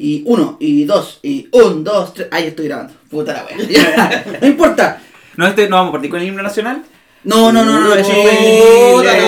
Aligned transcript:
Y 0.00 0.22
uno, 0.26 0.56
y 0.60 0.84
dos, 0.84 1.18
y 1.24 1.48
un, 1.50 1.82
dos, 1.82 2.14
tres. 2.14 2.28
Ahí 2.30 2.46
estoy 2.46 2.68
grabando. 2.68 2.94
Puta 3.10 3.32
la 3.32 3.44
wea. 3.44 4.24
No 4.40 4.46
importa. 4.46 5.02
No, 5.36 5.46
este, 5.46 5.68
no 5.68 5.76
vamos 5.76 5.90
a 5.90 5.92
partir 5.92 6.10
con 6.10 6.20
el 6.20 6.28
himno 6.28 6.42
nacional. 6.42 6.84
No, 7.24 7.50
no, 7.52 7.64
no, 7.64 7.80
no. 7.80 7.90
Puta. 7.90 9.18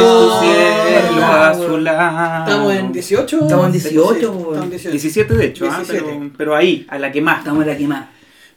Estamos 1.50 2.74
en 2.74 2.92
18. 2.92 3.40
Estamos 3.42 3.66
en 3.66 3.72
Sí, 3.72 3.78
18, 3.88 4.18
sí, 4.20 4.26
weón. 4.26 4.38
estamos 4.54 4.64
en 4.64 4.70
18. 4.70 4.90
17 4.92 5.34
de 5.34 5.46
hecho, 5.46 5.68
ah, 5.70 5.76
17. 5.78 6.04
pero, 6.04 6.30
pero 6.36 6.56
ahí, 6.56 6.86
a 6.88 6.98
la 6.98 7.10
que 7.10 7.20
más. 7.20 7.38
Estamos 7.38 7.62
en 7.62 7.68
la 7.68 7.76
quemada. 7.76 8.10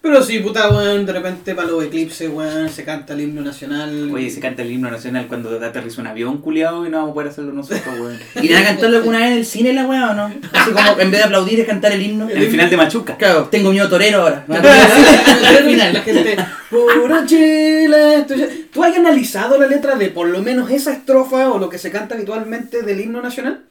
Pero 0.03 0.21
sí, 0.21 0.39
puta, 0.39 0.69
weón, 0.69 1.05
de 1.05 1.13
repente 1.13 1.55
para 1.55 1.69
los 1.69 1.81
eclipses, 1.81 2.29
weón, 2.29 2.69
se 2.69 2.83
canta 2.83 3.13
el 3.13 3.21
himno 3.21 3.41
nacional. 3.41 4.11
Oye, 4.13 4.29
se 4.29 4.41
canta 4.41 4.61
el 4.61 4.69
himno 4.69 4.91
nacional 4.91 5.27
cuando 5.29 5.55
aterriza 5.65 6.01
un 6.01 6.07
avión 6.07 6.39
culiado 6.39 6.85
y 6.85 6.89
no 6.89 6.97
vamos 6.97 7.11
a 7.11 7.13
poder 7.13 7.29
hacerlo 7.29 7.53
nosotros, 7.53 7.97
weón. 7.97 8.19
¿Irán 8.43 8.63
a 8.63 8.65
cantarlo 8.65 8.97
alguna 8.97 9.19
vez 9.19 9.27
en 9.31 9.37
el 9.37 9.45
cine 9.45 9.71
la 9.71 9.85
wea 9.87 10.11
o 10.11 10.13
no? 10.13 10.25
Así 10.25 10.71
como 10.71 10.99
en 10.99 11.09
vez 11.09 11.19
de 11.21 11.23
aplaudir 11.23 11.61
es 11.61 11.65
cantar 11.67 11.93
el 11.93 12.01
himno. 12.01 12.27
El 12.29 12.47
final 12.49 12.69
de 12.69 12.75
Machuca. 12.75 13.15
Claro, 13.15 13.47
tengo 13.49 13.71
miedo 13.71 13.87
torero 13.87 14.23
ahora. 14.23 14.43
Me 14.49 14.55
va 14.55 14.59
a 14.59 14.63
tocar 14.63 14.91
así 14.91 15.45
al 15.45 15.53
La 15.53 15.61
final. 15.61 16.01
gente, 16.03 16.35
puro 16.69 17.25
Chile. 17.25 18.25
¿Tú 18.73 18.83
has 18.83 18.97
analizado 18.97 19.57
la 19.57 19.67
letra 19.67 19.95
de 19.95 20.09
por 20.09 20.27
lo 20.27 20.41
menos 20.41 20.69
esa 20.69 20.91
estrofa 20.91 21.49
o 21.49 21.59
lo 21.59 21.69
que 21.69 21.77
se 21.77 21.91
canta 21.91 22.15
habitualmente 22.15 22.81
del 22.81 22.99
himno 22.99 23.21
nacional? 23.21 23.61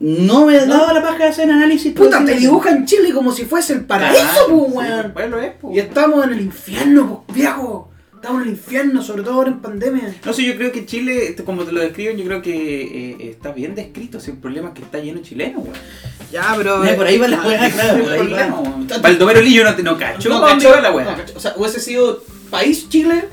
No 0.00 0.46
me 0.46 0.56
he 0.56 0.66
dado 0.66 0.92
la 0.92 1.02
paja 1.02 1.18
de 1.18 1.24
hacer 1.24 1.50
análisis. 1.50 1.92
Puta, 1.92 2.24
te 2.24 2.34
dibujan 2.34 2.86
Chile 2.86 3.12
como 3.12 3.32
si 3.32 3.44
fuese 3.44 3.72
el 3.72 3.84
paraíso, 3.84 4.46
pues, 4.48 4.72
weón. 4.72 5.30
lo 5.30 5.40
es, 5.40 5.52
pues. 5.60 5.76
Y 5.76 5.80
estamos 5.80 6.24
en 6.24 6.32
el 6.34 6.40
infierno, 6.40 7.24
pues, 7.26 7.36
viejo. 7.36 7.90
Estamos 8.14 8.42
en 8.42 8.48
el 8.48 8.54
infierno, 8.54 9.00
sobre 9.02 9.22
todo 9.22 9.34
ahora 9.34 9.50
en 9.50 9.60
pandemia. 9.60 10.14
No 10.24 10.32
sé, 10.32 10.44
yo 10.44 10.56
creo 10.56 10.72
que 10.72 10.84
Chile, 10.86 11.36
como 11.44 11.64
te 11.64 11.70
lo 11.72 11.80
describen, 11.80 12.16
yo 12.16 12.24
creo 12.24 12.42
que 12.42 12.52
eh, 13.12 13.30
está 13.30 13.52
bien 13.52 13.74
descrito. 13.76 14.18
Sin 14.18 14.36
problema 14.40 14.68
es 14.68 14.74
que 14.74 14.82
está 14.82 14.98
lleno 14.98 15.18
de 15.20 15.24
chilenos, 15.24 15.62
weón. 15.62 15.76
Ya, 16.32 16.52
pero. 16.56 16.78
Mira, 16.78 16.96
por 16.96 17.06
ahí 17.06 17.16
va 17.18 17.28
la 17.28 17.40
weá, 17.42 17.70
claro, 17.72 18.02
por 18.04 18.12
ahí 18.12 18.18
va. 18.28 18.46
problema. 18.48 18.98
Baldomero 19.00 19.40
Lillo 19.40 19.64
no, 19.64 19.74
te- 19.74 19.82
no 19.84 19.96
cachó. 19.96 20.28
No, 20.28 20.40
¿pa' 20.40 20.48
dónde 20.50 20.64
cacho, 20.64 20.74
iba 20.78 20.88
la 20.88 20.94
weá? 20.96 21.04
no, 21.12 21.16
cacho. 21.16 21.32
O 21.36 21.40
sea, 21.40 21.54
hubiese 21.56 21.78
sido 21.80 22.22
país 22.50 22.88
Chile, 22.88 23.24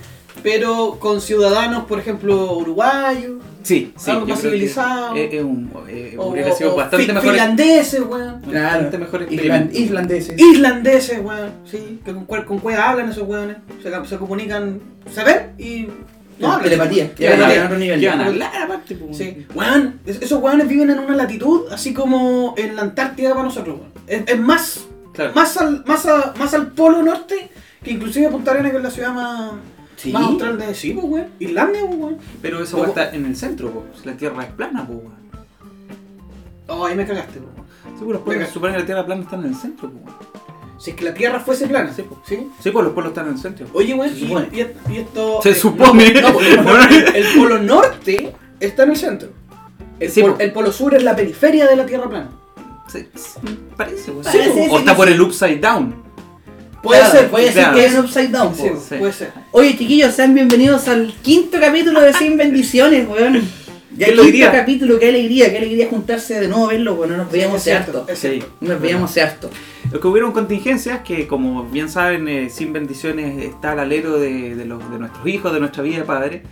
pero 0.44 0.98
con 1.00 1.20
ciudadanos, 1.20 1.86
por 1.86 2.00
ejemplo, 2.00 2.54
uruguayos. 2.58 3.34
Sí, 3.66 3.92
sí. 3.98 4.12
Algo 4.12 4.28
más 4.28 4.42
civilizado. 4.42 5.16
Es, 5.16 5.34
es 5.34 5.44
un, 5.44 5.72
eh, 5.90 6.16
O, 6.20 6.28
hubiera 6.28 6.52
sido 6.54 6.74
o 6.74 6.76
bastante 6.78 7.12
mejor. 7.14 7.30
finlandeses, 7.32 8.02
weón. 8.02 8.42
Bastante 8.42 8.98
mejor 9.00 9.28
Island- 9.32 9.74
islandeses. 9.74 10.40
Islandeses, 10.40 11.20
weón. 11.24 11.50
Sí, 11.66 12.00
que 12.06 12.14
con, 12.14 12.26
con 12.26 12.60
cueva 12.60 12.90
hablan 12.92 13.10
esos 13.10 13.28
weones. 13.28 13.58
Se, 13.82 13.92
se 14.06 14.18
comunican, 14.18 14.80
se 15.12 15.24
ven 15.24 15.54
y. 15.58 15.88
No 16.38 16.52
hablan. 16.52 16.64
Telepatía. 16.70 17.16
¿Qué 17.16 17.30
van 17.30 17.42
a 17.60 17.66
otro 17.66 17.78
nivel. 17.80 18.00
¿Qué 18.00 18.08
van 18.10 18.22
a 18.22 18.26
hablar 18.28 18.52
aparte, 18.64 18.96
pues? 18.96 19.18
Sí, 19.18 19.48
weón, 19.56 20.00
es- 20.06 20.22
esos 20.22 20.42
weones 20.44 20.68
viven 20.68 20.90
en 20.92 21.00
una 21.00 21.16
latitud 21.16 21.62
así 21.72 21.94
como 21.94 22.54
en 22.58 22.76
la 22.76 22.84
Antártida 22.84 23.30
para 23.32 23.44
nosotros, 23.44 23.80
weón. 23.80 23.92
Es, 24.06 24.24
es 24.28 24.40
más, 24.40 24.86
Claro. 25.14 25.32
más, 25.34 25.58
al, 25.58 25.84
más, 25.86 26.06
a- 26.06 26.34
más 26.38 26.54
al 26.54 26.68
polo 26.74 27.02
norte 27.02 27.50
que 27.84 27.92
inclusive 27.92 28.30
Punta 28.30 28.52
Arenas, 28.52 28.72
que 28.72 28.78
es 28.78 28.84
la 28.84 28.92
ciudad 28.92 29.14
más, 29.14 29.52
Sí. 30.06 30.12
más 30.14 30.24
austral 30.24 30.58
de 30.58 30.74
sí, 30.76 30.92
pues, 30.94 31.06
weón. 31.08 31.28
Islandia, 31.40 31.82
pues, 31.86 32.00
weón. 32.00 32.18
Pero 32.42 32.64
esa 32.64 32.78
weá 32.78 32.88
está 32.88 33.10
en 33.14 33.26
el 33.26 33.36
centro, 33.36 33.70
pues. 33.72 34.06
La 34.06 34.14
tierra 34.18 34.44
es 34.44 34.52
plana, 34.54 34.86
pues, 34.86 35.00
weón. 35.00 35.16
Oh, 36.68 36.86
ahí 36.86 36.96
me 36.96 37.06
cagaste, 37.06 37.40
pues, 37.40 37.54
weón. 37.56 37.66
Sí, 37.98 38.00
pues 38.00 38.10
los 38.14 38.22
pueblos 38.22 38.48
se 38.48 38.54
supone 38.54 38.74
que 38.74 38.80
la 38.80 38.86
tierra 38.86 39.06
plana 39.06 39.22
está 39.24 39.36
en 39.36 39.46
el 39.46 39.56
centro, 39.56 39.90
pues, 39.92 40.04
weón. 40.06 40.36
Si 40.78 40.92
es 40.92 40.98
que 40.98 41.06
la 41.06 41.14
Tierra 41.14 41.40
fuese 41.40 41.68
plana, 41.68 41.92
Sí, 41.96 42.02
pues. 42.04 42.20
¿sí? 42.26 42.36
Sí, 42.62 42.70
pues 42.70 42.84
los 42.84 42.94
pueblos 42.94 43.12
están 43.12 43.28
en 43.28 43.34
el 43.36 43.40
centro. 43.40 43.66
Oye, 43.74 43.94
weón, 43.94 44.14
y, 44.14 44.20
supone. 44.20 44.50
y- 44.52 44.92
y 44.94 44.98
esto... 44.98 45.40
Se 45.42 45.52
eh, 45.52 45.56
supone. 45.56 46.14
No, 46.22 46.34
no, 46.34 46.40
el, 46.42 46.58
polo, 46.58 46.80
el 47.16 47.26
polo 47.38 47.60
norte 47.60 48.34
está 48.60 48.84
en 48.84 48.90
el 48.90 48.98
centro. 48.98 49.30
El, 50.02 50.12
Sí, 50.12 50.22
pol- 50.22 50.36
el 50.38 50.52
polo 50.52 50.74
sur 50.74 50.94
es 50.94 51.02
la 51.04 51.16
periferia 51.16 51.66
de 51.66 51.78
la 51.78 51.86
Tierra 51.86 52.10
plana. 52.10 52.30
Sí, 52.90 53.08
parece, 53.78 54.12
weón. 54.12 54.26
Sí, 54.26 54.38
Parece 54.38 54.68
o 54.70 54.80
está 54.80 54.96
por 54.98 55.08
sí. 55.08 55.14
el 55.14 55.22
upside 55.22 55.60
down. 55.62 55.96
Puede 56.86 57.00
Claro, 57.02 57.18
ser, 57.20 57.30
Puede 57.32 57.52
ser 57.52 57.74
que 57.74 57.86
es 57.86 57.94
un 57.96 58.06
upside 58.06 58.28
down. 58.30 58.56
Sí, 58.56 58.70
po. 58.70 58.80
Sí. 58.80 58.96
puede 59.00 59.12
ser. 59.14 59.32
Oye, 59.52 59.76
chiquillos, 59.76 60.14
sean 60.14 60.36
bienvenidos 60.36 60.88
al 60.88 61.12
quinto 61.24 61.60
capítulo 61.60 62.00
de 62.00 62.14
Sin 62.14 62.38
Bendiciones, 62.38 63.08
weón. 63.10 63.42
Ya 63.98 64.08
¿Quién 64.08 64.18
lo 64.18 64.24
quinto 64.24 64.52
capítulo, 64.52 65.00
qué 65.00 65.08
alegría, 65.08 65.50
qué 65.52 65.58
alegría 65.58 65.88
juntarse 65.90 66.38
de 66.42 66.50
nuevo 66.50 66.66
a 66.66 66.74
verlo, 66.74 66.96
weón. 66.96 67.12
No 67.12 67.18
nos 67.18 67.32
veíamos 67.32 67.66
harto. 67.68 68.06
Sí. 68.14 68.44
No 68.62 68.74
nos 68.74 68.82
veíamos 68.82 69.18
harto. 69.18 69.50
Lo 69.92 70.00
que 70.00 70.08
hubieron 70.08 70.32
contingencias 70.32 71.00
que, 71.02 71.28
como 71.28 71.64
bien 71.64 71.90
saben, 71.90 72.28
eh, 72.28 72.50
sin 72.52 72.72
bendiciones 72.74 73.42
está 73.44 73.72
al 73.72 73.80
alero 73.80 74.20
de, 74.20 74.54
de 74.56 74.66
los, 74.66 74.92
de 74.92 75.00
nuestros 75.00 75.26
hijos, 75.28 75.54
de 75.54 75.60
nuestra 75.62 75.82
vida 75.82 75.98
de 76.00 76.04
padre. 76.04 76.44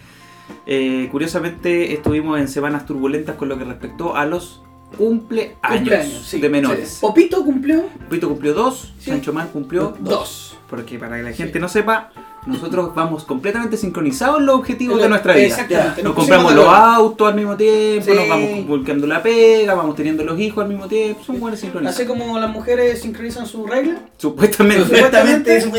Eh, 0.66 1.10
curiosamente, 1.12 1.94
estuvimos 1.94 2.40
en 2.40 2.48
semanas 2.48 2.86
turbulentas 2.86 3.36
con 3.36 3.50
lo 3.50 3.58
que 3.58 3.66
respectó 3.66 4.16
a 4.16 4.26
los 4.26 4.64
Cumpleaños, 4.98 6.24
sí, 6.26 6.40
de 6.40 6.50
menores. 6.50 6.90
sí. 6.90 6.98
Popito 7.02 7.44
cumplió 7.44 7.86
Pito 8.10 8.30
cumplió 8.30 8.54
dos. 8.54 8.94
Sancho 9.00 9.34
Man 9.34 9.50
cumplió 9.50 9.96
dos. 10.00 10.10
dos. 10.10 10.58
Porque 10.70 10.98
para 10.98 11.18
que 11.18 11.24
la 11.24 11.32
gente 11.34 11.60
no 11.60 11.68
sepa, 11.70 12.12
nosotros 12.46 12.94
vamos 12.96 13.24
completamente 13.24 13.78
sincronizados 13.78 14.40
en 14.40 14.46
los 14.46 14.56
objetivos 14.56 14.98
Lo- 14.98 15.04
de 15.04 15.10
nuestra 15.10 15.34
vida. 15.34 15.46
Exactamente. 15.48 16.04
Nos 16.04 16.14
compramos 16.14 16.54
los 16.54 16.68
autos 16.68 17.28
al 17.28 17.36
mismo 17.36 17.56
tiempo, 17.56 18.06
Sí. 18.06 18.18
nos 18.18 18.28
vamos 18.30 18.68
volcando 18.68 19.08
la 19.08 19.22
pega, 19.24 19.74
vamos 19.74 19.96
teniendo 19.96 20.24
los 20.24 20.40
hijos 20.40 20.64
al 20.64 20.70
mismo 20.70 20.88
tiempo, 20.88 21.24
son 21.24 21.40
buenos 21.40 21.60
sincronizados. 21.60 22.00
Así 22.00 22.08
como 22.08 22.40
las 22.40 22.50
mujeres 22.50 23.02
sincronizan 23.02 23.46
sus 23.46 23.70
reglas. 23.70 24.00
Supuestamente. 24.18 24.84
Supuestamente 24.86 25.62
sí. 25.62 25.70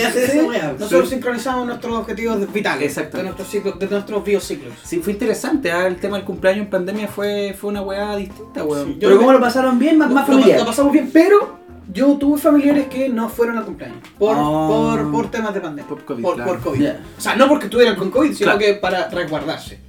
Nosotros 0.79 1.09
Sí. 1.09 1.15
sincronizamos 1.15 1.67
nuestros 1.67 1.99
objetivos 1.99 2.53
vitales. 2.53 2.89
Exacto. 2.97 3.17
De 3.19 3.23
nuestros, 3.25 3.49
ciclos, 3.49 3.79
de 3.79 3.87
nuestros 3.89 4.25
biociclos. 4.25 4.73
Sí, 4.85 4.99
fue 5.01 5.13
interesante, 5.13 5.71
ah, 5.73 5.87
el 5.87 5.97
tema 5.97 6.17
del 6.17 6.25
cumpleaños 6.27 6.65
en 6.65 6.71
pandemia 6.71 7.09
fue, 7.09 7.55
fue 7.59 7.71
una 7.71 7.83
weá 7.83 8.17
distinta, 8.17 8.65
weón. 8.65 8.97
Pero 8.99 9.17
¿cómo 9.19 9.33
lo 9.33 9.41
pasaron 9.41 9.79
bien? 9.79 9.99
Más, 9.99 10.11
más 10.11 10.27
Lo- 10.29 10.35
lo, 10.35 10.41
familiar. 10.41 10.61
lo 10.61 10.67
pasamos 10.67 10.93
bien, 10.93 11.11
pero 11.13 11.59
yo 11.93 12.17
tuve 12.17 12.39
familiares 12.41 12.87
que 12.89 13.09
no 13.09 13.29
fueron 13.29 13.59
al 13.59 13.65
cumpleaños. 13.65 13.99
Por, 14.19 14.37
Ah. 14.39 14.67
por, 14.69 15.11
por 15.13 15.31
temas 15.31 15.55
de 15.55 15.61
pandemia. 15.61 15.89
Por 15.89 16.05
COVID, 16.05 16.23
Por, 16.23 16.35
claro. 16.37 16.51
por 16.53 16.61
COVID. 16.61 16.81
Ya. 16.83 17.01
O 17.17 17.21
sea, 17.21 17.37
no 17.37 17.49
porque 17.49 17.67
estuvieran 17.67 17.97
con 17.97 18.11
COVID, 18.11 18.33
sino 18.33 18.45
Claro. 18.53 18.59
que 18.59 18.75
para 18.75 19.09
resguardarse. 19.09 19.81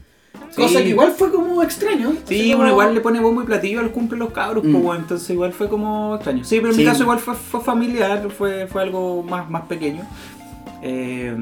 Sí. 0.52 0.62
Cosa 0.62 0.82
que 0.82 0.90
igual 0.90 1.12
fue 1.12 1.32
como 1.32 1.62
extraño. 1.64 2.14
Sí, 2.26 2.52
como- 2.52 2.64
uno 2.64 2.72
igual 2.72 2.94
le 2.94 3.02
pone 3.02 3.20
bombo 3.20 3.42
y 3.42 3.46
platillo 3.46 3.82
al 3.82 3.92
cumple 3.92 4.18
los 4.18 4.32
cabros, 4.32 4.64
Mm. 4.64 4.72
pues, 4.72 4.84
weón, 4.86 4.98
entonces 5.02 5.30
igual 5.30 5.52
fue 5.52 5.68
como 5.68 6.16
extraño. 6.16 6.44
Sí, 6.46 6.58
pero 6.58 6.70
en 6.70 6.76
Sí. 6.76 6.82
mi 6.82 6.86
caso 6.88 7.04
igual 7.04 7.20
fue, 7.20 7.36
fue 7.36 7.60
familiar, 7.62 8.30
fue, 8.32 8.66
fue 8.68 8.82
algo 8.84 9.22
más, 9.24 9.50
más 9.50 9.64
pequeño. 9.64 10.04
Eh, 10.82 11.36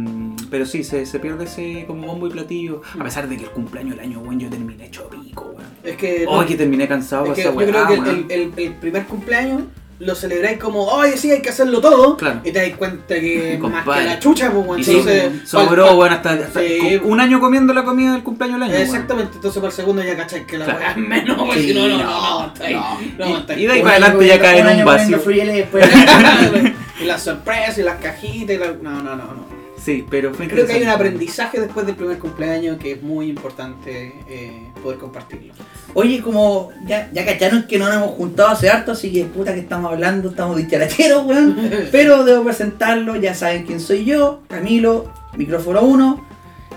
pero 0.50 0.66
sí, 0.66 0.84
se, 0.84 1.06
se 1.06 1.20
pierde 1.20 1.46
ese 1.46 1.84
como 1.86 2.08
bombo 2.08 2.28
y 2.28 2.30
platillo. 2.32 2.82
A 3.00 3.04
pesar 3.04 3.28
de 3.28 3.36
que 3.38 3.44
el 3.44 3.50
cumpleaños 3.52 3.98
del 3.98 4.06
año, 4.06 4.20
weón, 4.20 4.40
yo 4.40 4.50
terminé 4.50 4.86
hecho 4.86 5.08
pico, 5.10 5.54
weón. 5.56 5.68
Es 5.84 5.98
que. 5.98 6.26
Hoy 6.28 6.46
que 6.46 6.56
terminé 6.56 6.88
cansado 6.88 7.26
es 7.28 7.34
que 7.34 7.44
yo 7.44 7.56
creo 7.56 7.88
que 8.28 8.54
el 8.58 8.74
primer 8.76 9.06
cumpleaños 9.06 9.64
lo 10.06 10.16
celebráis 10.16 10.58
como, 10.60 10.84
oye, 10.86 11.18
sí, 11.18 11.32
hay 11.32 11.42
que 11.42 11.50
hacerlo 11.50 11.82
todo. 11.82 12.18
Claro. 12.18 12.42
Y 12.44 12.52
te 12.52 12.68
das 12.70 12.78
cuenta 12.78 13.16
que 13.16 13.58
más 13.62 13.72
Compadre. 13.84 14.04
que 14.04 14.10
la 14.10 14.20
chucha, 14.20 14.52
pues, 14.52 14.66
bueno, 14.66 14.84
entonces. 14.86 15.50
sobró, 15.50 15.96
weón, 15.98 16.14
hasta, 16.14 16.32
hasta 16.32 16.60
Sí. 16.62 17.00
con- 17.02 17.12
un 17.12 17.20
año 17.20 17.40
comiendo 17.40 17.74
la 17.74 17.84
comida 17.84 18.14
del 18.14 18.24
cumpleaños 18.24 18.60
del 18.60 18.70
año. 18.70 18.78
Exactamente, 18.80 19.34
entonces 19.36 19.60
para 19.60 19.70
el 19.72 19.76
segundo 19.76 20.04
ya 20.04 20.16
cachai 20.18 20.46
que 20.46 20.58
la 20.58 20.66
Claro. 20.66 20.80
weá 20.80 20.92
es 20.92 20.98
menos, 20.98 21.38
porque 21.38 21.60
Sí, 21.62 21.74
no, 21.74 21.88
no, 21.88 21.98
no, 21.98 22.54
no. 23.18 23.54
Y 23.58 23.66
de 23.66 23.74
ahí 23.74 23.82
para 23.82 23.96
adelante 23.96 24.28
ya 24.28 24.40
cae 24.40 24.60
en 24.60 24.80
un 24.80 24.86
vacío. 24.86 25.20
y 27.02 27.06
las 27.06 27.24
sorpresas 27.24 27.78
y 27.78 27.84
las 27.84 27.96
cajitas 28.02 28.56
y 28.56 28.60
la... 28.60 28.68
No, 28.82 28.92
no, 29.02 29.16
no, 29.16 29.26
no. 29.26 29.54
Sí, 29.84 30.06
pero 30.10 30.34
fue 30.34 30.48
Creo 30.48 30.66
que 30.66 30.74
hay 30.74 30.84
un 30.84 30.90
aprendizaje 30.90 31.60
después 31.60 31.86
del 31.86 31.96
primer 31.96 32.18
cumpleaños 32.18 32.78
que 32.78 32.94
es 32.94 33.02
muy 33.04 33.28
importante 33.28 34.16
eh, 34.30 34.70
poder 34.84 35.00
compartirlo. 35.00 35.54
Oye, 35.96 36.22
como 36.22 36.70
ya, 36.86 37.10
ya 37.14 37.26
cacharon 37.26 37.64
que 37.64 37.80
no 37.80 37.86
nos 37.86 37.96
hemos 37.96 38.12
juntado 38.12 38.50
hace 38.50 38.70
harto, 38.70 38.92
así 38.92 39.12
que 39.12 39.24
puta 39.26 39.54
que 39.54 39.62
estamos 39.62 39.92
hablando, 39.92 40.30
estamos 40.30 40.58
dicharacheros, 40.58 41.26
weón. 41.26 41.56
Pero 41.92 42.24
debo 42.24 42.44
presentarlo, 42.44 43.16
ya 43.16 43.34
saben 43.34 43.66
quién 43.66 43.80
soy 43.80 44.06
yo, 44.06 44.42
Camilo, 44.48 45.12
micrófono 45.38 45.82
1. 45.82 46.26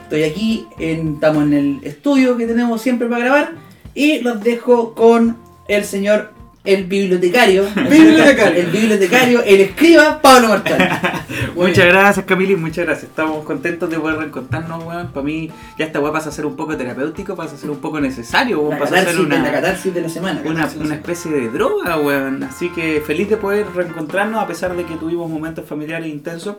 Estoy 0.05 0.23
aquí, 0.23 0.67
en- 0.79 1.15
estamos 1.15 1.43
en 1.43 1.53
el 1.53 1.81
estudio 1.83 2.37
que 2.37 2.47
tenemos 2.47 2.81
siempre 2.81 3.09
para 3.09 3.25
grabar. 3.25 3.53
Y 3.95 4.21
los 4.21 4.41
dejo 4.43 4.95
con 4.95 5.37
el 5.69 5.85
señor, 5.85 6.33
el 6.67 6.85
bibliotecario. 6.85 7.65
Bibliotecario. 7.75 8.61
El 8.61 8.67
bibliotecario, 8.67 9.43
el 9.43 9.61
escriba, 9.61 10.21
Pablo 10.21 10.49
Martán. 10.49 10.79
Muchas 11.55 11.87
gracias, 11.87 12.27
Camili, 12.27 12.57
muchas 12.57 12.85
gracias. 12.85 13.11
Estamos 13.11 13.45
contentos 13.45 13.89
de 13.89 13.99
poder 13.99 14.19
reencontrarnos, 14.19 14.85
weón. 14.85 15.09
Para 15.09 15.25
mí, 15.25 15.51
ya 15.79 15.87
esta 15.87 16.01
weá 16.01 16.13
pasa 16.13 16.29
a 16.29 16.33
ser 16.33 16.45
un 16.45 16.55
poco 16.55 16.77
terapéutico, 16.77 17.35
pasa 17.35 17.55
a 17.55 17.59
ser 17.59 17.71
un 17.71 17.79
poco 17.79 18.01
necesario, 18.01 18.61
weón. 18.61 18.79
Pasa 18.79 18.97
a 18.97 19.05
ser 19.05 19.15
la 19.15 19.21
una, 19.21 19.51
catarsis 19.53 19.95
de 19.95 20.01
la 20.03 20.09
semana. 20.09 20.43
una, 20.45 20.69
una 20.79 20.95
especie 20.95 21.31
de 21.31 21.49
droga, 21.49 21.99
weón. 21.99 22.43
Así 22.43 22.69
que 22.71 23.01
feliz 23.01 23.31
de 23.31 23.37
poder 23.37 23.67
reencontrarnos, 23.75 24.43
a 24.43 24.47
pesar 24.47 24.77
de 24.77 24.85
que 24.85 24.97
tuvimos 24.97 25.31
momentos 25.31 25.65
familiares 25.67 26.09
intensos. 26.09 26.57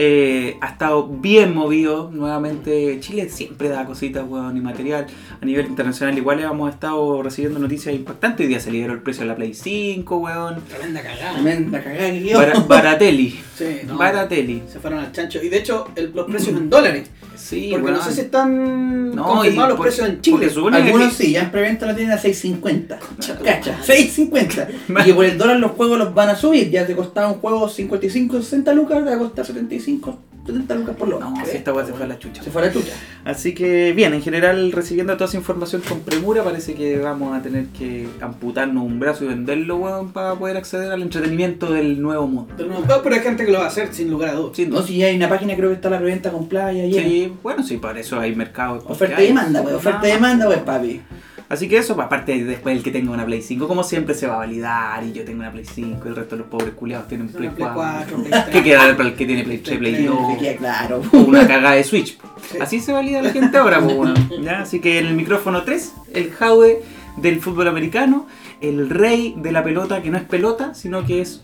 Eh, 0.00 0.56
ha 0.60 0.68
estado 0.68 1.08
bien 1.08 1.52
movido 1.56 2.08
nuevamente. 2.12 2.98
Chile 3.00 3.28
siempre 3.28 3.68
da 3.68 3.84
cositas, 3.84 4.24
weón, 4.28 4.56
y 4.56 4.60
material. 4.60 5.06
A 5.40 5.44
nivel 5.44 5.66
internacional, 5.66 6.16
igual 6.16 6.38
hemos 6.40 6.72
estado 6.72 7.20
recibiendo 7.20 7.58
noticias 7.58 7.92
impactantes. 7.94 8.44
Hoy 8.44 8.48
día 8.48 8.60
se 8.60 8.70
liberó 8.70 8.92
el 8.92 9.00
precio 9.02 9.22
de 9.24 9.28
la 9.30 9.34
Play 9.34 9.54
5, 9.54 10.16
weón. 10.18 10.62
Tremenda 10.68 11.02
cagada. 11.02 11.32
Tremenda 11.34 11.82
cagada 11.82 12.10
que 12.12 12.60
Baratelli. 12.68 13.40
Sí, 13.56 13.64
no. 13.88 13.98
Baratelli. 13.98 14.62
Se 14.72 14.78
fueron 14.78 15.00
al 15.00 15.10
chancho. 15.10 15.42
Y 15.42 15.48
de 15.48 15.58
hecho, 15.58 15.88
el- 15.96 16.12
los 16.14 16.26
precios 16.26 16.56
en 16.56 16.70
dólares. 16.70 17.10
Sí, 17.38 17.68
Porque 17.70 17.84
weón. 17.84 17.96
no 17.98 18.02
sé 18.04 18.12
si 18.12 18.20
están 18.22 19.14
No, 19.14 19.24
confirmados 19.24 19.68
los 19.70 19.76
por- 19.78 19.86
precios 19.86 20.08
en 20.08 20.20
Chile. 20.20 20.50
Algunos 20.72 21.12
sí, 21.14 21.32
ya 21.32 21.42
en 21.42 21.50
preventa 21.50 21.86
la 21.86 21.94
tienen 21.94 22.12
a 22.12 22.20
6.50. 22.20 22.98
Concha 22.98 23.38
tu 23.38 23.44
Cacha, 23.44 23.72
madre. 23.78 23.94
6.50. 24.10 24.68
Y 25.06 25.12
por 25.12 25.24
el 25.24 25.38
dólar 25.38 25.58
los 25.58 25.70
juegos 25.72 25.98
los 25.98 26.12
van 26.14 26.30
a 26.30 26.36
subir. 26.36 26.68
Ya 26.70 26.86
te 26.86 26.96
costaba 26.96 27.28
un 27.28 27.38
juego 27.40 27.68
55, 27.68 28.42
60 28.42 28.72
lucas, 28.74 28.98
te 28.98 29.04
va 29.10 29.16
a 29.16 29.18
costar 29.18 29.46
75, 29.46 30.18
70 30.48 30.74
lucas 30.76 30.96
por 30.96 31.08
lo 31.08 31.20
No, 31.20 31.34
si 31.44 31.58
esta 31.58 31.74
weá 31.74 31.84
se 31.84 31.92
fue 31.92 32.04
a 32.04 32.06
la 32.06 32.18
chucha. 32.18 32.42
Se 32.42 32.50
fue 32.50 32.62
a 32.62 32.66
la 32.66 32.72
chucha. 32.72 32.92
Así 33.24 33.54
que 33.54 33.92
bien, 33.92 34.14
en 34.14 34.22
general 34.22 34.72
recibiendo 34.72 35.12
toda 35.14 35.26
esa 35.26 35.36
información 35.36 35.82
con 35.86 36.00
premura 36.00 36.42
parece 36.42 36.74
que 36.74 36.98
vamos 36.98 37.36
a 37.36 37.42
tener 37.42 37.66
que 37.66 38.08
amputarnos 38.20 38.82
un 38.82 38.98
brazo 38.98 39.24
y 39.24 39.28
venderlo, 39.28 39.76
weón, 39.76 40.12
para 40.12 40.34
poder 40.34 40.56
acceder 40.56 40.90
al 40.90 41.02
entretenimiento 41.02 41.72
del 41.72 42.00
nuevo 42.00 42.26
mundo. 42.26 42.54
Pero, 42.56 42.70
no, 42.70 43.02
pero 43.02 43.14
hay 43.14 43.20
gente 43.20 43.44
que 43.44 43.52
lo 43.52 43.58
va 43.58 43.64
a 43.64 43.68
hacer 43.68 43.92
sin 43.92 44.10
lugar 44.10 44.30
a 44.30 44.34
dudas. 44.34 44.56
Sin 44.56 44.70
No, 44.70 44.82
si 44.82 45.02
hay 45.02 45.16
una 45.16 45.28
página 45.28 45.54
creo 45.54 45.68
que 45.68 45.74
está 45.74 45.90
la 45.90 45.98
preventa 45.98 46.30
con 46.30 46.48
playa 46.48 46.84
y 46.84 46.94
Sí, 46.94 47.32
bueno, 47.42 47.62
sí, 47.62 47.76
para 47.76 48.00
eso 48.00 48.18
hay 48.18 48.34
mercado. 48.34 48.82
Oferta 48.86 49.22
y 49.22 49.28
demanda, 49.28 49.62
pues. 49.62 49.74
Oferta 49.74 50.08
y 50.08 50.12
demanda, 50.12 50.46
pues, 50.46 50.60
papi. 50.60 51.02
Así 51.48 51.66
que 51.66 51.78
eso, 51.78 51.98
aparte 52.00 52.44
después 52.44 52.76
el 52.76 52.82
que 52.82 52.90
tenga 52.90 53.10
una 53.10 53.24
Play 53.24 53.40
5, 53.40 53.66
como 53.66 53.82
siempre 53.82 54.14
se 54.14 54.26
va 54.26 54.34
a 54.34 54.38
validar 54.38 55.02
y 55.02 55.12
yo 55.12 55.24
tengo 55.24 55.40
una 55.40 55.50
Play 55.50 55.64
5 55.64 56.00
y 56.04 56.08
el 56.08 56.16
resto 56.16 56.36
de 56.36 56.42
los 56.42 56.50
pobres 56.50 56.74
culiados 56.74 57.08
tienen 57.08 57.28
Play, 57.28 57.48
Una 57.48 57.56
Play 57.56 57.68
4. 57.74 58.16
4, 58.16 58.16
Play 58.16 58.30
3. 58.30 58.44
¿Qué 58.52 58.62
queda 58.62 58.96
para 58.96 59.08
el 59.08 59.14
que 59.14 59.26
tiene 59.26 59.44
Play 59.44 59.58
3, 59.58 59.78
Play 59.78 59.92
Play 59.92 60.06
2? 60.06 60.16
Que 60.34 60.38
quede 60.38 60.56
claro. 60.56 61.02
una 61.12 61.46
cagada 61.46 61.74
de 61.74 61.84
Switch. 61.84 62.18
Sí. 62.48 62.56
Así 62.62 62.80
se 62.80 62.92
valida 62.92 63.20
la 63.20 63.30
gente 63.30 63.58
ahora, 63.58 63.78
pues, 63.78 63.94
bueno, 63.94 64.14
¿ya? 64.40 64.60
Así 64.60 64.80
que 64.80 64.98
en 65.00 65.06
el 65.08 65.14
micrófono 65.14 65.64
3, 65.64 65.92
el 66.14 66.30
Jaude 66.30 66.82
del 67.18 67.40
fútbol 67.40 67.68
americano, 67.68 68.26
el 68.62 68.88
rey 68.88 69.34
de 69.36 69.52
la 69.52 69.62
pelota, 69.62 70.00
que 70.00 70.10
no 70.10 70.16
es 70.16 70.24
pelota, 70.24 70.72
sino 70.72 71.04
que 71.04 71.20
es. 71.20 71.42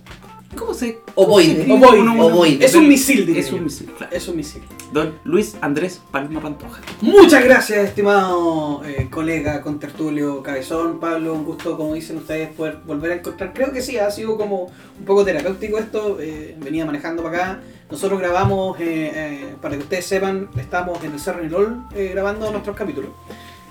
¿Cómo 0.55 0.75
se.? 0.75 1.01
Ovoide. 1.15 1.71
Ovoide. 1.71 2.21
Ovoide. 2.21 2.65
Es 2.65 2.75
un 2.75 2.89
misil, 2.89 3.27
diría 3.27 3.43
Es 3.43 3.53
un 3.53 3.65
misil, 3.65 3.91
claro. 3.97 4.15
Es 4.15 4.29
un 4.29 4.37
misil. 4.37 4.63
Don 4.93 5.15
Luis 5.25 5.57
Andrés 5.61 6.01
Palma 6.11 6.41
Pantoja. 6.41 6.81
Muchas 7.01 7.45
gracias, 7.45 7.89
estimado 7.89 8.83
eh, 8.85 9.09
colega, 9.11 9.61
contertulio, 9.61 10.43
cabezón, 10.43 11.01
Pablo. 11.01 11.35
Un 11.35 11.45
gusto, 11.45 11.77
como 11.77 11.95
dicen 11.95 12.17
ustedes, 12.19 12.51
poder 12.51 12.79
volver 12.87 13.13
a 13.13 13.15
encontrar. 13.17 13.53
Creo 13.53 13.73
que 13.73 13.83
sí, 13.83 13.99
ha 13.99 14.11
sido 14.11 14.37
como 14.37 14.73
un 14.99 15.05
poco 15.05 15.25
terapéutico 15.25 15.79
esto. 15.79 16.19
eh, 16.21 16.57
venía 16.59 16.85
manejando 16.85 17.23
para 17.23 17.37
acá. 17.37 17.61
Nosotros 17.91 18.19
grabamos, 18.19 18.81
eh, 18.81 19.13
eh, 19.15 19.55
para 19.61 19.77
que 19.77 19.83
ustedes 19.83 20.07
sepan, 20.07 20.49
estamos 20.57 21.03
en 21.05 21.13
el 21.13 21.21
Cerro 21.21 21.43
Nilol 21.43 21.83
eh, 21.95 22.11
grabando 22.13 22.51
nuestros 22.51 22.75
capítulos. 22.77 23.11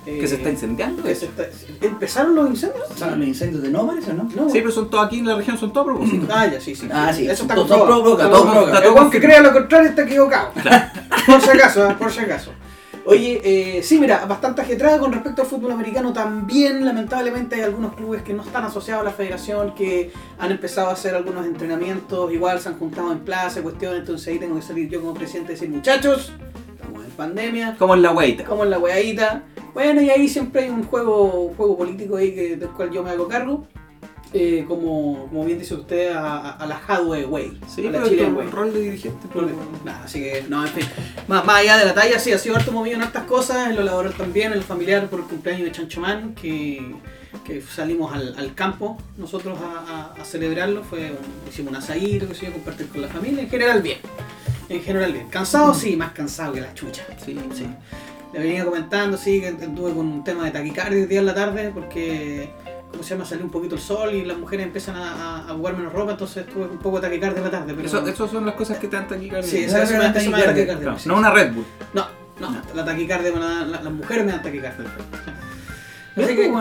Eh, 0.06 0.20
Que 0.20 0.28
se 0.28 0.36
está 0.36 0.50
incendiando. 0.50 1.02
que 1.04 1.16
se 1.16 1.26
está- 1.26 1.46
¿Empezaron 1.82 2.36
los 2.36 2.50
incendios? 2.50 2.84
¿Son 2.96 3.18
los 3.20 3.28
incendios 3.28 3.64
de 3.64 3.70
no 3.70 3.88
parece, 3.88 4.14
no? 4.14 4.24
No. 4.36 4.50
Sí, 4.50 4.60
pero 4.60 4.72
son 4.72 4.90
todos 4.90 5.06
aquí 5.06 5.20
en 5.20 5.28
la 5.28 5.36
región, 5.36 5.58
son 5.58 5.72
todos 5.72 5.88
a 5.88 5.90
propósito. 5.92 6.28
Ah, 6.30 6.46
ya, 6.48 6.60
sí, 6.60 6.76
sí. 6.76 6.90
Ah, 6.92 7.12
sí. 7.14 7.26
Eso 7.28 7.44
está 7.44 7.56
Todos 7.56 7.70
son 7.70 7.80
comprobado. 7.80 8.04
provoca, 8.04 8.24
Todo- 8.30 8.44
todos 8.52 8.82
provoca. 8.82 9.06
El 9.06 9.10
que 9.12 9.22
crea 9.22 9.42
lo 9.42 9.54
contrario 9.54 9.90
está 9.90 10.04
equivocado. 10.04 10.50
Por 11.26 11.42
si 11.42 11.50
acaso, 11.50 11.90
¿eh? 11.90 11.96
por 11.98 12.12
si 12.12 12.20
acaso. 12.20 12.52
Oye, 13.06 13.42
eh, 13.44 13.84
sí, 13.84 14.00
mira, 14.00 14.26
bastante 14.26 14.62
ajetrada 14.62 14.98
con 14.98 15.12
respecto 15.12 15.42
al 15.42 15.48
fútbol 15.48 15.72
americano 15.74 16.14
también. 16.14 16.86
Lamentablemente 16.86 17.56
hay 17.56 17.62
algunos 17.62 17.96
clubes 17.96 18.24
que 18.24 18.34
no 18.34 18.44
están 18.44 18.64
asociados 18.64 19.02
a 19.02 19.06
la 19.06 19.12
federación, 19.12 19.74
que 19.76 20.12
han 20.40 20.52
empezado 20.52 20.88
a 20.90 20.94
hacer 20.94 21.14
algunos 21.14 21.46
entrenamientos, 21.46 22.32
igual 22.34 22.60
se 22.62 22.70
han 22.70 22.78
juntado 22.80 23.12
en 23.12 23.20
plaza, 23.20 23.62
cuestiones, 23.62 24.00
entonces 24.02 24.28
ahí 24.30 24.40
tengo 24.40 24.56
que 24.56 24.62
salir 24.62 24.90
yo 24.90 25.02
como 25.02 25.14
presidente 25.14 25.52
y 25.52 25.56
decir, 25.56 25.70
muchachos, 25.70 26.32
pandemia, 27.14 27.76
Como 27.80 27.94
en 27.96 28.02
la 28.02 28.12
weita. 28.12 28.44
como 28.44 28.64
en 28.64 28.70
la 28.70 28.80
weadita. 28.80 29.44
Bueno, 29.74 30.02
y 30.02 30.10
ahí 30.10 30.28
siempre 30.28 30.64
hay 30.64 30.70
un 30.70 30.84
juego, 30.84 31.48
un 31.48 31.56
juego 31.56 31.78
político 31.78 32.18
ahí 32.18 32.34
que, 32.36 32.56
del 32.58 32.70
cual 32.70 32.92
yo 32.92 33.04
me 33.04 33.10
hago 33.12 33.28
cargo. 33.28 33.68
Eh, 34.36 34.66
como, 34.68 35.28
como 35.30 35.46
bien 35.46 35.60
dice 35.60 35.76
usted, 35.76 36.12
a, 36.12 36.38
a- 36.40 36.52
a 36.56 36.66
la 36.66 36.82
Hadwe 36.88 37.24
Way. 37.26 37.60
Sí, 37.68 37.86
a 37.86 37.92
la 37.92 38.04
Chile 38.04 38.26
Way. 38.26 38.48
rol 38.48 38.74
de 38.74 38.80
dirigente. 38.82 39.28
pero- 39.32 39.48
así 40.04 40.22
que, 40.24 40.44
no, 40.50 40.64
en 40.66 40.72
fin. 40.74 40.86
Más, 41.28 41.46
más 41.46 41.58
allá 41.62 41.78
de 41.78 41.86
la 41.86 41.94
talla, 41.94 42.18
sí, 42.18 42.32
ha 42.32 42.40
sido 42.40 42.56
harto 42.56 42.72
movido 42.72 42.96
en 42.96 43.04
hartas 43.04 43.26
cosas, 43.26 43.70
en 43.70 43.76
lo 43.76 43.84
laboral 43.84 44.14
también, 44.14 44.52
en 44.52 44.58
lo 44.60 44.64
familiar 44.64 45.08
por 45.08 45.20
el 45.20 45.26
cumpleaños 45.28 45.66
de 45.66 45.72
Chanchomán, 45.72 46.34
que, 46.34 46.96
que 47.46 47.62
salimos 47.62 48.12
al, 48.12 48.34
al 48.36 48.56
campo 48.56 48.98
nosotros 49.18 49.60
a, 49.62 50.16
celebrarlo, 50.26 50.84
fue, 50.84 51.12
hicimos 51.48 51.70
un 51.72 51.78
asadito, 51.78 52.28
que 52.28 52.34
se 52.34 52.48
compartir 52.52 52.88
con 52.88 53.02
la 53.04 53.10
familia, 53.10 53.44
en 53.44 53.50
general 53.52 53.84
bien. 53.84 54.00
En 54.70 54.82
general 54.82 55.12
bien. 55.14 55.28
Cansado, 55.30 55.74
sí, 55.74 55.96
más 55.96 56.12
cansado 56.14 56.54
que 56.54 56.62
la 56.62 56.74
chucha. 56.74 57.04
Sí, 57.24 57.38
sí. 57.54 57.68
Le 58.34 58.40
venía 58.40 58.66
comentando, 58.66 59.18
sí, 59.18 59.40
que 59.42 59.48
anduve 59.50 59.94
con 59.94 60.08
un 60.08 60.24
tema 60.24 60.46
de 60.46 60.52
taquicardia 60.52 61.04
el 61.04 61.08
día 61.10 61.20
en 61.20 61.26
la 61.28 61.36
tarde, 61.36 61.72
porque, 61.74 62.52
¿cómo 62.90 63.04
se 63.04 63.12
llama? 63.14 63.26
Salió 63.26 63.44
un 63.46 63.52
poquito 63.52 63.76
el 63.76 63.82
sol 63.82 64.14
y 64.16 64.26
las 64.26 64.38
mujeres 64.38 64.66
empiezan 64.66 64.96
a, 64.96 65.48
a, 65.50 65.54
jugar 65.54 65.78
menos 65.78 65.94
ropa, 65.94 66.14
entonces 66.14 66.48
estuve 66.48 66.66
un 66.66 66.80
poco 66.80 67.00
de 67.00 67.08
taquicardia 67.10 67.38
en 67.40 67.44
la 67.46 67.52
tarde. 67.52 67.74
Pero... 67.76 67.88
Eso, 67.88 68.08
eso 68.08 68.28
son 68.28 68.46
las 68.46 68.56
cosas 68.56 68.80
que 68.80 68.88
te 68.88 68.96
dan 68.96 69.08
taquicardia. 69.08 69.48
Sí, 69.50 69.64
Esa 69.66 69.84
eso, 69.84 69.94
es 69.94 70.00
me, 70.00 70.04
la 70.06 70.20
eso 70.20 70.32
me 70.32 70.38
da 70.38 70.44
taquicardia. 70.46 70.66
taquicardia. 70.66 70.92
No, 70.92 71.00
sí, 71.00 71.10
no 71.10 71.18
una 71.18 71.30
Red 71.32 71.54
Bull. 71.54 71.66
No, 71.94 72.08
no, 72.40 72.62
la 72.74 72.84
taquicardia 72.86 73.32
la 73.32 73.66
la- 73.66 73.82
las 73.82 73.94
mujeres 73.94 74.26
me 74.26 74.32
dan 74.32 74.42
taquicardia. 74.42 74.86
Así 76.16 76.36
que, 76.36 76.52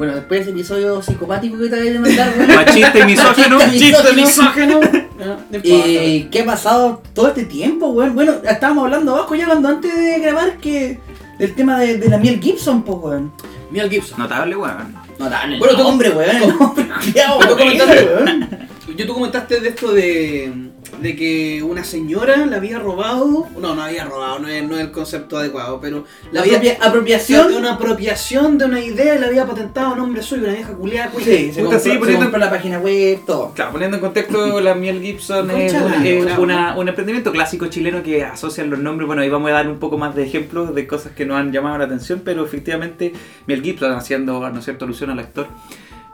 Bueno, 0.00 0.14
después 0.14 0.38
de 0.38 0.42
ese 0.44 0.50
episodio 0.58 1.02
psicopático 1.02 1.58
que 1.58 1.68
te 1.68 1.74
acabé 1.74 1.92
de 1.92 1.98
mandar, 1.98 2.32
weón. 2.38 2.54
Machista 2.54 2.98
y 3.00 3.04
misógino. 3.04 3.58
Machista 3.58 4.10
y 4.10 4.16
misógeno. 4.16 4.80
No, 5.20 5.26
no 5.26 5.56
importa. 5.58 5.86
Eh, 5.86 6.28
¿Qué 6.32 6.40
ha 6.40 6.44
pasado 6.46 7.02
todo 7.12 7.28
este 7.28 7.44
tiempo, 7.44 7.88
weón? 7.88 8.14
Bueno, 8.14 8.36
estábamos 8.42 8.84
hablando 8.84 9.14
abajo 9.14 9.34
ya 9.34 9.44
cuando 9.44 9.68
antes 9.68 9.94
de 9.94 10.18
grabar 10.18 10.56
que 10.56 10.98
del 11.38 11.54
tema 11.54 11.78
de, 11.78 11.98
de 11.98 12.08
la 12.08 12.16
miel 12.16 12.40
Gibson, 12.40 12.82
pues, 12.82 12.98
weón. 13.02 13.30
Mel 13.70 13.90
Gibson. 13.90 14.18
Notable, 14.18 14.56
weón. 14.56 14.94
No, 15.18 15.28
dale, 15.28 15.58
Bueno, 15.58 15.76
tú- 15.76 15.86
hombre, 15.86 16.08
weón. 16.08 16.36
El 16.36 16.40
tú 16.56 16.58
comentaste- 17.54 18.06
weón. 18.16 18.69
Yo 19.00 19.06
tú 19.06 19.14
comentaste 19.14 19.60
de 19.60 19.68
esto 19.70 19.92
de, 19.92 20.52
de 21.00 21.16
que 21.16 21.62
una 21.62 21.84
señora 21.84 22.44
la 22.44 22.56
había 22.56 22.78
robado. 22.78 23.46
No, 23.58 23.74
no 23.74 23.82
había 23.82 24.04
robado, 24.04 24.40
no 24.40 24.48
es, 24.48 24.62
no 24.68 24.76
es 24.76 24.82
el 24.82 24.90
concepto 24.90 25.38
adecuado, 25.38 25.80
pero 25.80 26.04
la 26.32 26.32
La 26.32 26.40
había. 26.42 26.58
apropia- 26.58 26.78
de 26.78 26.86
apropiación. 26.86 27.54
una 27.54 27.72
apropiación 27.74 28.58
de 28.58 28.66
una 28.66 28.80
idea 28.80 29.14
y 29.14 29.18
la 29.18 29.28
había 29.28 29.46
patentado 29.46 29.94
a 29.94 29.96
nombre 29.96 30.22
suyo, 30.22 30.44
una 30.44 30.52
vieja 30.52 30.72
culiada. 30.74 31.10
Sí, 31.18 31.50
se 31.52 31.62
compró, 31.62 31.78
sí, 31.80 31.92
se 31.92 31.98
poniendo- 31.98 32.24
compró 32.26 32.38
la 32.40 32.50
página 32.50 32.78
web, 32.78 33.20
todo. 33.26 33.52
Claro, 33.54 33.72
poniendo 33.72 33.96
en 33.96 34.00
contexto, 34.02 34.60
la 34.60 34.74
miel 34.74 35.00
Gibson 35.00 35.50
es, 35.52 35.72
un, 35.72 35.92
es 36.06 36.36
una- 36.38 36.76
un 36.76 36.88
emprendimiento 36.88 37.32
clásico 37.32 37.68
chileno 37.68 38.02
que 38.02 38.22
asocian 38.24 38.68
los 38.68 38.80
nombres. 38.80 39.06
Bueno, 39.06 39.22
ahí 39.22 39.30
vamos 39.30 39.50
a 39.50 39.54
dar 39.54 39.68
un 39.68 39.78
poco 39.78 39.96
más 39.96 40.14
de 40.14 40.24
ejemplos 40.24 40.74
de 40.74 40.86
cosas 40.86 41.12
que 41.12 41.24
nos 41.24 41.38
han 41.38 41.52
llamado 41.52 41.78
la 41.78 41.84
atención, 41.84 42.20
pero 42.22 42.44
efectivamente 42.44 43.14
Mel 43.46 43.62
Gibson, 43.62 43.92
haciendo 43.92 44.40
¿no 44.50 44.58
es 44.58 44.64
cierto, 44.66 44.84
alusión 44.84 45.08
al 45.08 45.20
actor, 45.20 45.46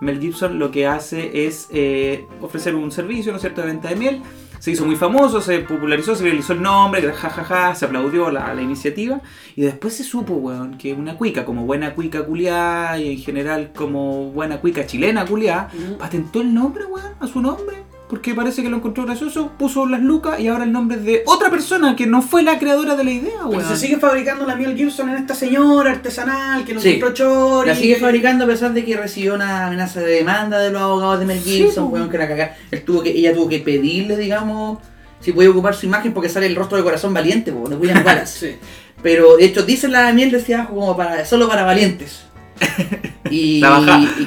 Mel 0.00 0.20
Gibson 0.20 0.58
lo 0.58 0.70
que 0.70 0.86
hace 0.86 1.46
es 1.46 1.68
eh, 1.70 2.26
ofrecer 2.40 2.74
un 2.74 2.90
servicio, 2.90 3.32
¿no 3.32 3.36
es 3.36 3.42
cierto?, 3.42 3.62
de 3.62 3.68
venta 3.68 3.88
de 3.88 3.96
miel. 3.96 4.22
Se 4.58 4.70
hizo 4.70 4.86
muy 4.86 4.96
famoso, 4.96 5.40
se 5.40 5.60
popularizó, 5.60 6.14
se 6.14 6.24
realizó 6.24 6.54
el 6.54 6.62
nombre, 6.62 7.02
jajaja, 7.12 7.74
se 7.74 7.84
aplaudió 7.84 8.30
la, 8.30 8.54
la 8.54 8.62
iniciativa. 8.62 9.20
Y 9.54 9.62
después 9.62 9.94
se 9.94 10.02
supo, 10.02 10.34
weón, 10.34 10.78
que 10.78 10.94
una 10.94 11.16
cuica, 11.16 11.44
como 11.44 11.66
buena 11.66 11.94
cuica 11.94 12.24
culiá 12.24 12.98
y 12.98 13.12
en 13.12 13.18
general 13.18 13.72
como 13.74 14.30
buena 14.30 14.60
cuica 14.60 14.86
chilena 14.86 15.26
culiá, 15.26 15.68
patentó 15.98 16.40
el 16.40 16.54
nombre, 16.54 16.86
weón, 16.86 17.12
a 17.20 17.26
su 17.26 17.40
nombre. 17.40 17.84
Porque 18.08 18.34
parece 18.36 18.62
que 18.62 18.68
lo 18.70 18.76
encontró 18.76 19.04
gracioso, 19.04 19.50
puso 19.58 19.84
las 19.84 20.00
lucas 20.00 20.38
y 20.38 20.46
ahora 20.46 20.62
el 20.62 20.70
nombre 20.70 20.96
es 20.98 21.04
de 21.04 21.22
otra 21.26 21.50
persona 21.50 21.96
que 21.96 22.06
no 22.06 22.22
fue 22.22 22.44
la 22.44 22.56
creadora 22.56 22.94
de 22.94 23.02
la 23.02 23.10
idea, 23.10 23.44
weón. 23.46 23.64
se 23.66 23.76
sigue 23.76 23.96
fabricando 23.96 24.46
la 24.46 24.54
miel 24.54 24.76
Gibson 24.76 25.08
en 25.08 25.16
esta 25.16 25.34
señora 25.34 25.90
artesanal 25.90 26.64
que 26.64 26.74
lo 26.74 26.80
Sí. 26.80 26.90
encontró 26.90 27.12
Chori. 27.14 27.68
La 27.68 27.74
sigue 27.74 27.96
fabricando 27.96 28.44
a 28.44 28.46
pesar 28.46 28.72
de 28.72 28.84
que 28.84 28.96
recibió 28.96 29.34
una 29.34 29.66
amenaza 29.66 29.98
de 30.00 30.06
demanda 30.12 30.60
de 30.60 30.70
los 30.70 30.80
abogados 30.82 31.18
de 31.18 31.26
Mel 31.26 31.40
Gibson, 31.40 31.88
po. 31.90 31.94
weón, 31.96 32.08
que 32.08 32.16
la 32.18 32.28
cagá. 32.28 32.56
Él 32.70 32.84
tuvo 32.84 33.02
que, 33.02 33.10
ella 33.10 33.34
tuvo 33.34 33.48
que 33.48 33.58
pedirle, 33.58 34.16
digamos, 34.16 34.78
si 35.18 35.32
podía 35.32 35.50
ocupar 35.50 35.74
su 35.74 35.86
imagen 35.86 36.12
porque 36.14 36.28
sale 36.28 36.46
el 36.46 36.54
rostro 36.54 36.78
de 36.78 36.84
corazón 36.84 37.12
valiente, 37.12 37.50
po, 37.50 37.68
de 37.68 37.74
William 37.74 38.02
Wallace. 38.06 38.50
Sí. 38.52 38.56
Pero 39.02 39.36
de 39.36 39.46
hecho 39.46 39.62
dice 39.64 39.88
la 39.88 40.12
miel 40.12 40.30
decía 40.30 40.58
abajo 40.60 40.76
como 40.76 40.96
para 40.96 41.24
solo 41.24 41.48
para 41.48 41.64
valientes. 41.64 42.22
Y, 43.30 43.60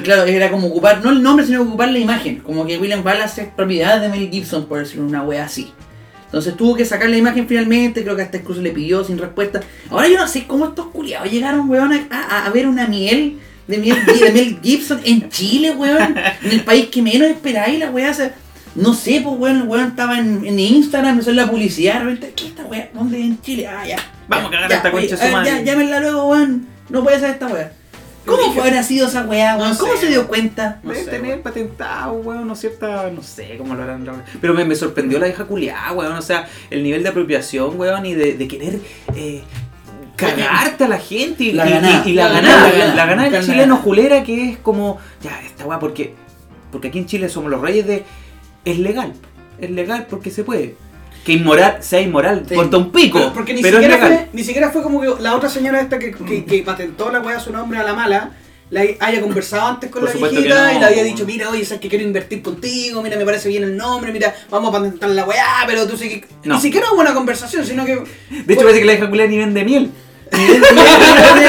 claro, 0.04 0.24
era 0.24 0.50
como 0.50 0.66
ocupar, 0.68 1.02
no 1.02 1.10
el 1.10 1.22
nombre, 1.22 1.46
sino 1.46 1.62
ocupar 1.62 1.90
la 1.90 1.98
imagen. 1.98 2.36
Como 2.40 2.66
que 2.66 2.76
William 2.78 3.04
Wallace 3.04 3.42
es 3.42 3.48
propiedad 3.48 3.98
de 4.00 4.08
Mel 4.10 4.28
Gibson, 4.30 4.66
por 4.66 4.78
decir 4.78 5.00
una 5.00 5.22
wea 5.22 5.44
así. 5.46 5.72
Entonces 6.26 6.54
tuvo 6.56 6.76
que 6.76 6.84
sacar 6.84 7.08
la 7.08 7.16
imagen 7.16 7.48
finalmente, 7.48 8.02
creo 8.04 8.14
que 8.14 8.22
hasta 8.22 8.36
incluso 8.36 8.60
le 8.60 8.70
pidió 8.70 9.02
sin 9.02 9.16
respuesta. 9.18 9.60
Ahora 9.88 10.06
yo 10.06 10.18
no 10.18 10.28
sé 10.28 10.44
cómo 10.46 10.66
estos 10.66 10.86
culiados 10.88 11.30
llegaron, 11.32 11.68
weón, 11.70 11.92
a, 11.92 12.06
a- 12.10 12.46
a 12.46 12.50
ver 12.50 12.66
una 12.68 12.86
miel 12.86 13.38
de 13.66 13.78
Mel, 13.78 13.96
de 14.06 14.32
Mel 14.32 14.58
Gibson 14.62 15.00
en 15.04 15.28
Chile, 15.30 15.72
weón. 15.72 16.14
En 16.44 16.50
el 16.52 16.60
país 16.62 16.86
que 16.86 17.00
menos 17.02 17.28
esperáis, 17.28 17.78
la 17.78 17.90
weá 17.90 18.12
se... 18.14 18.32
No 18.76 18.94
sé, 18.94 19.20
pues 19.24 19.34
weón, 19.38 19.56
el 19.56 19.62
weón 19.64 19.88
estaba 19.88 20.18
en, 20.18 20.44
en 20.46 20.60
Instagram, 20.60 21.20
salió 21.22 21.42
la 21.42 21.50
publicidad, 21.50 21.94
de 21.94 22.04
repente, 22.04 22.32
¿qué 22.36 22.44
es 22.44 22.50
esta 22.50 22.64
weá? 22.66 22.90
¿Dónde 22.94 23.18
en 23.18 23.40
Chile? 23.42 23.66
Ah, 23.66 23.84
ya. 23.84 23.96
Vamos 24.28 24.48
a 24.48 24.50
cagar 24.52 24.70
esta 24.72 24.92
concha 24.92 25.16
su 25.16 25.26
madre. 25.32 25.50
Ya, 25.50 25.62
llámenla 25.62 25.98
luego, 26.00 26.28
weón. 26.28 26.66
No 26.90 27.02
puede 27.02 27.18
ser 27.18 27.30
esta 27.30 27.48
weá. 27.48 27.72
¿Cómo 28.26 28.52
fue 28.52 28.62
habrá 28.68 28.82
sido 28.82 29.08
esa 29.08 29.24
weá, 29.24 29.56
weón? 29.56 29.70
No 29.70 29.78
¿Cómo 29.78 29.92
sé, 29.94 29.98
se 30.00 30.06
dio 30.08 30.28
cuenta? 30.28 30.78
No 30.82 30.90
Debe 30.92 31.04
sé, 31.04 31.10
tener 31.10 31.26
weón. 31.30 31.42
patentado, 31.42 32.12
weón, 32.12 32.46
no 32.46 32.54
cierta, 32.54 33.10
no 33.10 33.22
sé 33.22 33.56
cómo 33.58 33.74
lo 33.74 33.82
harán. 33.82 34.06
Pero 34.40 34.54
me, 34.54 34.64
me 34.64 34.74
sorprendió 34.74 35.18
la 35.18 35.26
vieja 35.26 35.44
culiada, 35.44 35.92
weón, 35.92 36.12
o 36.12 36.22
sea, 36.22 36.46
el 36.70 36.82
nivel 36.82 37.02
de 37.02 37.08
apropiación, 37.08 37.78
weón, 37.80 38.04
y 38.06 38.14
de, 38.14 38.34
de 38.34 38.48
querer 38.48 38.78
eh, 39.16 39.42
cagarte 40.16 40.84
a 40.84 40.88
la 40.88 40.98
gente 40.98 41.44
y 41.44 41.52
La 41.52 41.66
y- 41.68 41.72
ganada. 41.72 42.02
y, 42.04 42.10
y 42.10 42.12
la 42.14 42.28
La 42.28 42.40
del 42.40 42.94
ganada. 42.94 43.40
chileno 43.40 43.76
julera 43.78 44.22
que 44.22 44.50
es 44.50 44.58
como, 44.58 44.98
ya, 45.22 45.40
esta 45.42 45.64
weá, 45.66 45.78
porque, 45.78 46.14
porque 46.70 46.88
aquí 46.88 46.98
en 46.98 47.06
Chile 47.06 47.28
somos 47.28 47.50
los 47.50 47.60
reyes 47.60 47.86
de, 47.86 48.04
es 48.64 48.78
legal, 48.78 49.12
es 49.58 49.70
legal 49.70 50.06
porque 50.10 50.30
se 50.30 50.44
puede. 50.44 50.76
Que 51.24 51.32
inmoral, 51.32 51.78
sea 51.80 52.00
inmoral, 52.00 52.44
Sí. 52.48 52.54
corta 52.54 52.78
un 52.78 52.90
pico. 52.90 53.18
Pero- 53.18 53.32
porque 53.32 53.54
ni 53.54 53.62
pero 53.62 53.78
siquiera, 53.78 53.98
fue, 53.98 54.28
ni 54.32 54.42
siquiera 54.44 54.70
fue 54.70 54.82
como 54.82 55.00
que 55.00 55.22
la 55.22 55.34
otra 55.36 55.48
señora 55.48 55.80
esta 55.80 55.98
que, 55.98 56.12
que, 56.12 56.44
que 56.44 56.62
patentó 56.62 57.10
la 57.10 57.20
weá 57.20 57.38
su 57.38 57.52
nombre 57.52 57.78
a 57.78 57.82
la 57.82 57.92
mala. 57.94 58.30
La 58.70 58.82
haya 59.00 59.20
conversado 59.20 59.66
antes 59.66 59.90
con 59.90 60.00
Por 60.04 60.14
la 60.14 60.28
viejita 60.28 60.70
no, 60.70 60.76
y 60.76 60.78
le 60.78 60.86
había 60.86 61.02
dicho, 61.02 61.26
mira, 61.26 61.50
oye, 61.50 61.64
sabes 61.64 61.80
que 61.80 61.88
quiero 61.88 62.04
invertir 62.04 62.40
contigo, 62.40 63.02
mira, 63.02 63.16
me 63.16 63.24
parece 63.24 63.48
bien 63.48 63.64
el 63.64 63.76
nombre, 63.76 64.12
mira, 64.12 64.32
vamos 64.48 64.68
a 64.72 64.78
patentar 64.78 65.10
la 65.10 65.24
weá, 65.24 65.64
pero 65.66 65.88
tú 65.88 65.96
sí 65.96 66.08
que... 66.08 66.24
No. 66.44 66.54
Ni 66.54 66.60
siquiera 66.60 66.86
hubo 66.92 67.00
una 67.00 67.12
conversación, 67.12 67.66
sino 67.66 67.84
que... 67.84 67.96
De 67.96 68.54
hecho, 68.54 68.62
parece 68.62 68.78
que 68.78 68.84
la 68.84 68.92
hija 68.92 69.06
ni 69.08 69.38
vende 69.38 69.64
miel. 69.64 69.90
Ni 70.32 70.46
vende 70.46 70.68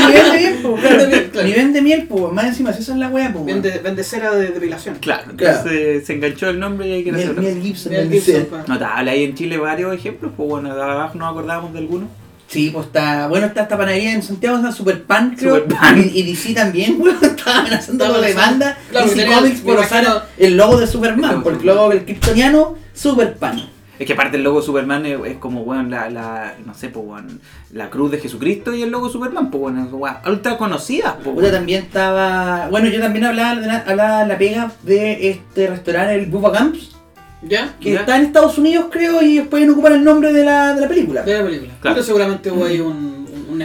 miel, 0.08 0.32
miel. 0.32 1.30
Ni 1.46 1.52
vende 1.54 1.82
miel, 1.82 2.06
pues, 2.08 2.34
más 2.34 2.46
encima, 2.46 2.74
si 2.74 2.82
esa 2.82 2.94
es 2.94 2.98
la 2.98 3.10
wea, 3.10 3.32
pues. 3.32 3.46
Vende, 3.46 3.80
vende 3.84 4.04
cera 4.04 4.34
de 4.36 4.48
depilación. 4.50 4.96
Claro, 5.00 5.32
Claro. 5.36 5.64
se 5.70 6.04
enganchó 6.14 6.50
el 6.50 6.60
nombre 6.60 6.88
y 6.88 6.92
hay 6.94 7.04
que 7.04 7.12
Miel, 7.12 7.24
hacerlo. 7.24 7.42
miel 7.42 7.62
Gibson. 7.62 7.92
Vende 7.94 8.20
Gibson. 8.22 8.48
Notable, 8.68 9.12
hay 9.12 9.24
en 9.24 9.36
Chile 9.36 9.58
varios 9.58 9.94
ejemplos, 9.96 10.32
pues 10.36 10.50
bueno, 10.50 10.72
abajo 10.72 11.18
nos 11.18 11.30
acordábamos 11.32 11.74
de 11.74 11.80
algunos. 11.80 12.10
Sí, 12.48 12.70
pues 12.74 12.88
está. 12.88 13.28
Bueno, 13.30 13.46
está 13.46 13.62
esta 13.62 13.78
panadería 13.78 14.12
en 14.12 14.22
Santiago, 14.22 14.58
está 14.58 14.74
Superpan, 14.74 15.36
creo. 15.38 15.56
Superpan. 15.56 16.00
Y, 16.14 16.20
y 16.20 16.24
DC 16.24 16.54
también, 16.54 16.98
weón, 17.00 17.16
estaba 17.22 17.60
amenazando 17.60 18.06
con 18.08 18.20
la 18.20 18.28
demanda. 18.28 18.78
Claro, 18.90 19.08
DC 19.08 19.26
Comics 19.26 19.62
por 19.62 19.80
usar 19.80 20.28
el 20.38 20.58
logo 20.58 20.78
de 20.78 20.86
Superman, 20.88 21.36
El 21.38 21.44
porque 21.44 21.60
el 21.62 21.66
logo. 21.68 21.80
logo 21.80 21.90
del 21.92 22.04
kryptoniano, 22.04 22.76
Superpan. 22.94 23.70
Es 24.02 24.08
que 24.08 24.14
aparte 24.14 24.38
el 24.38 24.44
logo 24.44 24.62
de 24.62 24.66
Superman 24.66 25.06
es, 25.06 25.20
es 25.26 25.38
como, 25.38 25.62
weón, 25.62 25.92
la, 25.92 26.10
la, 26.10 26.56
no 26.66 26.74
sé, 26.74 26.90
pues, 26.90 27.06
weón, 27.06 27.40
la 27.72 27.92
cruz 27.92 28.10
de 28.10 28.18
Jesucristo 28.18 28.74
y 28.74 28.82
el 28.82 28.90
logo 28.90 29.06
de 29.08 29.14
Superman, 29.14 29.52
pues, 29.52 29.62
weón, 29.64 29.78
es, 29.86 29.94
weón, 29.94 30.16
ultra 30.26 30.58
conocidas, 30.58 31.14
pues, 31.24 31.36
Puta, 31.36 31.52
también 31.52 31.84
estaba. 31.84 32.68
Bueno, 32.72 32.90
yo 32.90 33.00
también 33.00 33.26
hablaba 33.26 33.60
de 33.62 33.68
la, 33.68 33.78
hablaba 33.86 34.22
de 34.24 34.28
la 34.28 34.38
pega 34.40 34.72
de 34.82 35.30
este 35.30 35.68
restaurante, 35.68 36.16
el 36.16 36.26
Bubba 36.26 36.52
Camps, 36.52 36.96
¿Ya? 37.44 37.76
que 37.80 37.92
Ya. 37.94 38.00
está 38.00 38.18
en 38.18 38.24
Estados 38.26 38.58
Unidos, 38.58 38.88
creo, 38.92 39.22
y 39.22 39.42
pueden 39.42 39.70
ocupar 39.70 39.92
el 39.92 40.04
nombre 40.04 40.34
de 40.34 40.46
la, 40.46 40.74
de 40.74 40.82
la 40.82 40.88
película. 40.88 41.22
De 41.22 41.38
la 41.38 41.44
película. 41.46 41.72
Claro. 41.80 41.96
Pero 41.96 42.04
seguramente 42.06 42.52
hubo 42.52 42.66
ahí 42.66 42.80
un, 42.80 43.12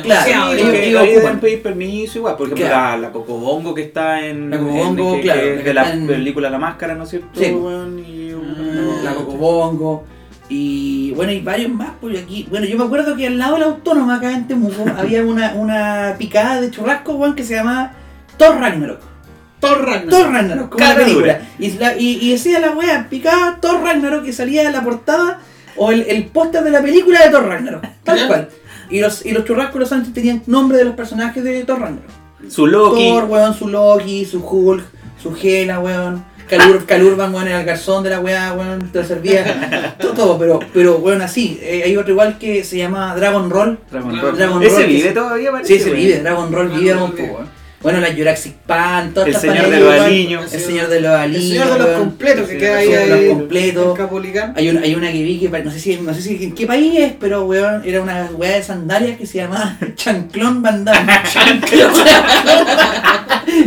Claro. 0.03 0.27
Sí, 0.27 0.59
ellos- 0.61 0.75
ellos 0.75 1.01
ahí 1.01 1.09
ocupan. 1.13 1.25
deben 1.25 1.41
pedir 1.41 1.63
permiso 1.63 2.19
igual, 2.19 2.37
por 2.37 2.49
ejemplo 2.49 2.67
Claro. 2.67 2.91
la, 2.91 2.97
la 3.09 3.13
Cocobongo 3.13 3.75
que 3.75 3.83
está 3.83 4.21
en, 4.27 4.51
La 4.51 4.59
Cocobongo, 4.59 5.11
en- 5.15 5.17
que- 5.17 5.23
claro, 5.23 5.41
que 5.41 5.55
es 5.61 5.65
de 5.65 5.75
la 5.75 5.93
en- 5.95 6.07
película 6.07 6.51
La 6.51 6.59
Máscara, 6.59 6.95
¿no 6.95 7.05
es 7.05 7.09
cierto? 7.11 7.29
Sí. 7.41 7.51
weón? 7.53 7.99
Y 8.07 8.33
un- 8.35 8.45
Ah. 8.99 9.01
la 9.05 9.15
Cocobongo. 9.15 10.05
Y 10.49 11.11
bueno, 11.13 11.33
y 11.33 11.41
varios 11.41 11.73
más, 11.73 11.91
pues 12.01 12.19
aquí. 12.23 12.47
Bueno, 12.51 12.67
yo 12.67 12.79
me 12.79 12.85
acuerdo 12.85 13.17
que 13.17 13.27
al 13.27 13.39
lado 13.39 13.55
de 13.55 13.61
la 13.61 13.67
autónoma, 13.67 14.17
acá 14.17 14.33
en 14.33 14.47
Temuco, 14.47 14.85
había 14.97 15.23
una, 15.25 15.55
una 15.55 16.15
picada 16.19 16.61
de 16.61 16.71
churrasco, 16.71 17.15
weón, 17.15 17.35
que 17.35 17.43
se 17.45 17.55
llamaba 17.55 17.93
Thor 18.37 18.59
Ragnarok. 18.61 19.01
Thor 19.59 19.85
Ragnarok. 19.85 20.11
Thor 20.11 20.31
Ragnarok, 20.33 20.69
como 20.71 20.85
la 20.85 20.91
Cara 20.95 21.05
película. 21.05 21.41
Y, 21.59 21.71
la- 21.73 21.97
y, 21.99 22.19
y 22.21 22.31
decía 22.33 22.61
la 22.61 22.73
wea, 22.73 23.09
picada 23.09 23.59
Thor 23.61 23.83
Ragnarok, 23.83 24.25
que 24.25 24.33
salía 24.33 24.63
en 24.63 24.73
la 24.73 24.85
portada 24.85 25.41
o 25.77 25.91
el, 25.91 26.03
el 26.03 26.27
póster 26.27 26.63
de 26.63 26.71
la 26.71 26.81
película 26.83 27.25
de 27.25 27.31
Thor 27.31 27.47
Ragnarok. 27.47 27.85
Tal 28.05 28.27
cual. 28.29 28.49
Y 28.89 29.01
los, 29.01 29.27
y 29.27 29.33
los 29.33 29.45
churrascos 29.45 29.81
los 29.81 29.89
sándwiches 29.89 30.15
tenían 30.15 30.43
nombre 30.47 30.79
de 30.79 30.85
los 30.85 30.95
personajes 30.95 31.43
de 31.43 31.65
Thor 31.65 31.81
Ragnarok. 31.81 32.11
Su 32.49 32.67
Loki. 32.69 33.09
Thor, 33.09 33.25
weón, 33.25 33.53
su 33.55 33.67
Loki, 33.67 34.25
su 34.25 34.47
Hulk, 34.47 34.85
su 35.21 35.35
Hela, 35.43 35.81
weón. 35.81 36.25
Calur, 36.49 36.87
Calurban, 36.87 37.35
weón, 37.35 37.49
era 37.49 37.61
el 37.61 37.67
garzón 37.67 38.03
de 38.05 38.11
la 38.11 38.21
weá, 38.21 38.53
weón, 38.53 38.91
te 38.93 39.05
servía. 39.05 39.95
todo, 39.99 40.13
todo, 40.13 40.39
pero, 40.39 40.61
pero 40.73 40.97
weón, 40.97 41.23
así. 41.23 41.59
Eh, 41.63 41.83
hay 41.85 41.97
otro 41.97 42.13
igual 42.13 42.39
que 42.39 42.65
se 42.65 42.77
llama 42.79 43.15
Dragon 43.17 43.51
Roll. 43.51 43.79
Dragon. 43.91 44.21
Roll. 44.21 44.37
Dragon 44.37 44.63
Ese 44.63 44.77
Roll, 44.77 44.87
vive 44.87 45.11
todavía, 45.13 45.51
parece. 45.53 45.75
Sí, 45.75 45.81
se 45.81 45.91
weón. 45.91 45.97
vive, 46.03 46.21
Dragon 46.21 46.53
Roll 46.53 46.69
vive 46.71 46.95
un 46.95 47.13
poco. 47.13 47.45
Bueno, 47.83 48.01
la 48.01 48.13
Jurassic 48.13 48.55
Pan, 48.67 49.13
todas 49.15 49.29
El 49.29 49.35
estas 49.37 49.53
Señor 49.55 49.71
de 49.71 49.81
los. 49.81 50.01
Aliños. 50.01 50.53
El 50.53 50.61
Señor 50.61 50.89
de 50.89 51.01
los 51.01 51.11
El 51.13 51.17
Aliños. 51.21 51.45
señor 51.69 51.73
de 51.73 51.79
los 51.79 51.99
completos 52.01 52.49
que 52.49 52.55
El 52.55 52.59
queda 52.61 52.77
ahí. 52.79 52.87
señor 52.87 53.01
de 53.01 53.07
los 53.09 53.19
ahí 53.21 53.29
completos. 53.29 53.99
Hay 54.57 54.69
una, 54.71 54.81
hay 54.81 54.95
una 54.97 55.13
que 55.13 55.23
vi 55.23 55.39
que 55.39 55.49
no 55.63 55.71
sé 55.71 55.79
si 55.79 55.97
no 55.99 56.15
sé 56.15 56.23
si 56.23 56.43
en 56.43 56.55
qué 56.55 56.67
país 56.67 56.99
es, 56.99 57.13
pero 57.21 57.45
weón, 57.45 57.83
era 57.85 58.01
una 58.01 58.29
weá 58.33 58.57
de 58.57 58.63
sandalias 58.63 59.19
que 59.19 59.27
se 59.27 59.39
llamaba 59.39 59.77
Chanclón 59.95 60.63
Van 60.63 60.85
Damme. 60.85 61.13
Chanclón 61.33 61.93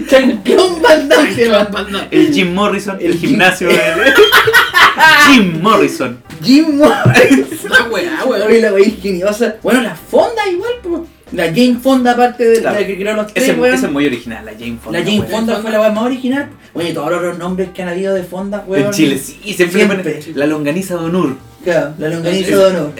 Chanclón 0.08 0.82
Van 0.82 1.08
Damme 1.10 1.34
se 1.34 1.46
llama. 1.48 2.08
El 2.12 2.34
Jim 2.34 2.54
Morrison, 2.54 2.98
el, 3.00 3.08
El 3.08 3.18
Jim- 3.20 3.30
gimnasio 3.32 3.68
de... 3.70 3.76
Jim 5.32 5.62
Morrison. 5.62 6.22
Jim 6.44 6.78
Morrison. 6.78 7.70
La 7.70 7.84
weá, 7.90 8.26
weón. 8.26 8.62
La 8.62 8.74
weá 8.74 8.86
ingeniosa. 8.86 9.56
Bueno, 9.64 9.82
la 9.82 9.96
Fonda 9.96 10.48
igual, 10.52 10.72
pues. 10.82 11.02
La 11.32 11.46
Jane 11.46 11.78
Fonda 11.82 12.14
aparte 12.14 12.44
de 12.44 12.60
Claro. 12.60 12.80
la 12.82 12.88
que 12.88 12.96
creó 12.98 13.16
los 13.16 13.28
tres, 13.32 13.50
Ese, 13.50 13.60
weón. 13.60 13.76
ese 13.76 13.86
es 13.86 13.92
muy 13.92 14.06
original, 14.08 14.44
la 14.46 14.54
Jane 14.54 14.78
Fonda. 14.84 15.00
La 15.00 15.06
Jane 15.06 15.20
weón. 15.20 15.32
Fonda 15.32 15.58
fue 15.58 15.72
la 15.72 15.80
weá 15.82 15.90
más 15.92 16.04
original. 16.06 16.50
Oye, 16.74 16.92
todos 16.94 17.22
los 17.22 17.38
nombres 17.38 17.70
que 17.74 17.84
han 17.84 17.90
habido 17.90 18.16
de 18.16 18.24
Fonda, 18.24 18.64
weón. 18.68 18.86
En 18.88 18.92
Chile, 18.92 19.18
sí, 19.20 19.40
siempre, 19.54 19.86
Siempre. 19.86 20.14
ponen 20.16 20.40
la 20.40 20.46
longaniza 20.48 20.96
de 20.96 21.06
Onur. 21.06 21.38
Claro, 21.64 21.94
la 22.00 22.10
longaniza 22.10 22.50
de 22.58 22.66
honor. 22.66 22.94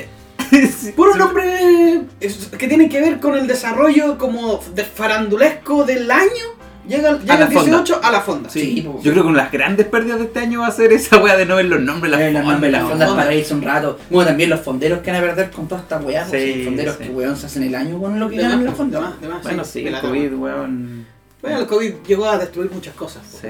Sí. 0.52 0.92
Puro 0.96 1.16
nombre 1.16 2.02
es- 2.20 2.50
que 2.58 2.68
tiene 2.68 2.88
que 2.90 3.00
ver 3.02 3.20
con 3.20 3.36
el 3.38 3.48
desarrollo 3.48 4.18
como 4.20 4.64
de 4.76 4.84
farandulesco 4.84 5.84
del 5.86 6.10
año. 6.12 6.60
Llega, 6.90 7.18
llega 7.20 7.36
el 7.46 7.54
fonda. 7.54 7.78
18 7.84 8.00
a 8.04 8.12
la 8.12 8.22
fonda. 8.22 8.50
Sí, 8.50 8.84
pues. 8.86 9.04
Yo 9.04 9.12
creo 9.12 9.24
que 9.24 9.30
una 9.30 9.38
de 9.40 9.44
las 9.44 9.52
grandes 9.52 9.86
pérdidas 9.88 10.20
de 10.20 10.26
este 10.26 10.40
año 10.40 10.62
va 10.62 10.68
a 10.68 10.72
ser 10.72 10.92
esa 10.92 11.18
wea 11.18 11.38
de 11.38 11.46
no 11.46 11.56
ver 11.56 11.66
los 11.66 11.80
nombres, 11.82 12.12
las 12.12 12.20
Eh, 12.22 12.32
los 12.32 12.44
nombres, 12.44 12.72
las 12.72 12.82
fondas, 12.82 12.90
fondas 12.92 13.08
fonda. 13.10 13.24
para 13.24 13.36
irse 13.36 13.54
un 13.54 13.62
rato. 13.62 14.00
Bueno, 14.10 14.28
también 14.30 14.50
los 14.50 14.60
fonderos 14.60 15.00
que 15.00 15.12
van 15.12 15.22
a 15.22 15.26
perder 15.26 15.52
con 15.52 15.68
toda 15.68 15.82
esta 15.82 15.98
weá. 16.00 16.26
pues, 16.28 16.42
Sí, 16.44 16.54
sí, 16.56 16.64
fonderos 16.66 16.96
sí. 16.98 17.04
que 17.06 17.10
weón 17.12 17.38
se 17.38 17.46
hacen 17.46 17.64
el 17.64 17.76
año 17.76 18.00
con 18.00 18.20
lo 18.20 18.30
que 18.30 18.38
ganan 18.38 18.66
las 18.66 18.76
fondas. 18.76 19.02
más, 19.02 19.22
de 19.22 19.28
más, 19.30 19.44
Bueno, 19.44 19.64
sí, 19.64 19.86
el 19.88 20.00
COVID, 20.00 20.34
weón. 20.34 21.06
Bueno, 21.42 21.60
el 21.60 21.68
COVID 21.68 21.94
llegó 22.08 22.26
a 22.30 22.38
destruir 22.38 22.70
muchas 22.72 22.94
cosas. 22.96 23.22
po. 23.32 23.38
Sí. 23.42 23.48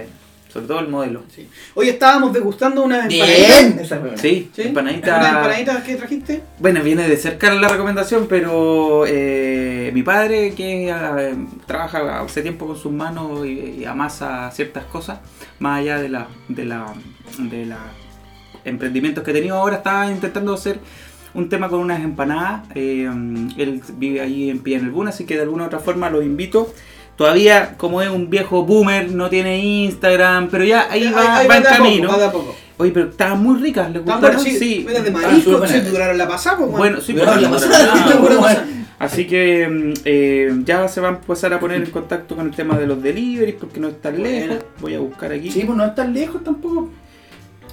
Sobre 0.52 0.66
todo 0.66 0.80
el 0.80 0.88
modelo. 0.88 1.22
Sí. 1.34 1.48
Hoy 1.76 1.90
estábamos 1.90 2.34
degustando 2.34 2.84
unas 2.84 3.08
Bien, 3.08 3.24
empanaditas. 3.24 3.82
esa 3.86 4.00
weá. 4.00 4.18
Sí, 4.18 4.50
¿Sí? 4.54 4.62
empanadita. 4.64 5.18
¿Unas 5.18 5.30
empanaditas 5.36 5.84
que 5.84 5.96
trajiste? 5.96 6.42
Bueno, 6.58 6.82
viene 6.84 7.08
de 7.08 7.18
cerca 7.18 7.54
la 7.54 7.68
recomendación, 7.68 8.26
pero 8.28 9.06
eh, 9.08 9.92
mi 9.94 10.02
padre, 10.02 10.56
que 10.56 10.90
eh, 10.90 11.36
trabaja 11.68 12.20
hace 12.22 12.42
tiempo 12.42 12.66
con 12.66 12.78
sus 12.78 12.92
manos 12.92 13.46
y, 13.46 13.78
y 13.82 13.86
amasa 13.86 14.50
ciertas 14.52 14.86
cosas, 14.86 15.20
más 15.60 15.80
allá 15.82 16.02
de 16.02 16.10
la, 16.10 16.28
de 16.48 16.66
la, 16.66 16.94
de 17.38 17.66
la 17.68 17.78
emprendimientos 18.66 19.24
que 19.24 19.32
he 19.32 19.34
tenido 19.36 19.56
ahora, 19.56 19.78
estaba 19.78 20.12
intentando 20.12 20.54
hacer 20.54 20.80
un 21.36 21.48
tema 21.48 21.70
con 21.70 21.80
unas 21.80 22.02
empanadas. 22.02 22.64
eh, 22.74 23.04
él 23.58 23.82
vive 23.98 24.22
ahí 24.22 24.50
en 24.50 24.60
Pillanelbún, 24.60 25.08
así 25.10 25.26
que 25.26 25.36
de 25.36 25.44
alguna 25.44 25.66
u 25.66 25.68
otra 25.68 25.78
forma 25.80 26.10
lo 26.10 26.24
invito. 26.24 26.74
Todavía, 27.20 27.74
como 27.76 28.02
es 28.02 28.10
un 28.10 28.30
viejo 28.30 28.64
boomer, 28.64 29.12
no 29.12 29.30
tiene 29.30 29.60
Instagram, 29.60 30.48
pero 30.50 30.64
ya 30.64 30.88
ahí 30.90 31.04
Ahí- 31.06 31.12
va, 31.14 31.36
ahí 31.40 31.48
va 31.50 31.58
en 31.58 31.64
poco, 31.64 31.76
camino. 31.76 32.08
va 32.18 32.32
poco. 32.32 32.56
Oye, 32.78 32.92
pero 32.92 33.10
estaban 33.10 33.44
muy 33.44 33.60
ricas, 33.60 33.92
¿les 33.92 34.02
gustaron? 34.06 34.22
bueno, 34.22 34.40
sí. 34.40 34.58
sí. 34.58 34.84
De 34.84 34.98
Ah, 34.98 35.12
marisco, 35.12 35.68
sí, 35.68 35.82
duraron 35.82 36.18
la 36.18 36.30
pasada, 36.30 36.56
pues, 36.60 36.72
Bueno, 36.72 37.02
sí, 37.02 37.12
Pero 37.14 37.26
pues, 37.26 37.42
la 37.42 37.50
pasada. 37.50 38.66
Así 39.00 39.28
que 39.28 39.68
mm, 39.68 39.94
eh, 40.06 40.62
ya 40.64 40.88
se 40.88 41.02
va 41.02 41.10
a 41.10 41.12
empezar 41.12 41.54
a 41.54 41.60
poner 41.60 41.82
en 41.84 41.92
contacto 41.92 42.38
con 42.38 42.46
el 42.48 42.56
tema 42.56 42.78
de 42.80 42.88
los 42.88 43.04
deliveries 43.04 43.56
porque 43.60 43.82
no 43.82 43.90
es 43.90 44.02
tan 44.02 44.24
lejos. 44.24 44.60
Voy 44.80 44.96
a 44.96 45.00
buscar 45.00 45.34
aquí. 45.34 45.52
Sí, 45.52 45.64
pues 45.66 45.78
no 45.78 45.84
es 45.86 45.94
tan 45.96 46.14
lejos 46.14 46.42
tampoco. 46.42 46.90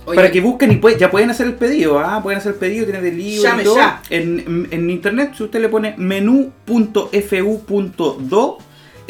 Oye, 0.06 0.16
Para 0.16 0.30
que 0.32 0.40
busquen 0.40 0.72
y 0.72 0.76
pue- 0.80 0.96
ya 0.98 1.08
pueden 1.08 1.30
hacer 1.30 1.46
el 1.46 1.54
pedido, 1.54 2.00
¿ah? 2.00 2.20
Pueden 2.20 2.38
hacer 2.40 2.54
el 2.54 2.58
pedido, 2.58 2.84
tiene 2.84 3.00
delivery 3.00 3.42
Llame 3.42 3.62
y 3.62 3.64
todo. 3.64 3.76
ya. 3.76 4.02
En, 4.10 4.40
en- 4.40 4.68
en 4.72 4.90
internet, 4.90 5.34
si 5.36 5.44
usted 5.44 5.60
le 5.60 5.68
pone 5.68 5.94
menú.fu.do 7.36 8.58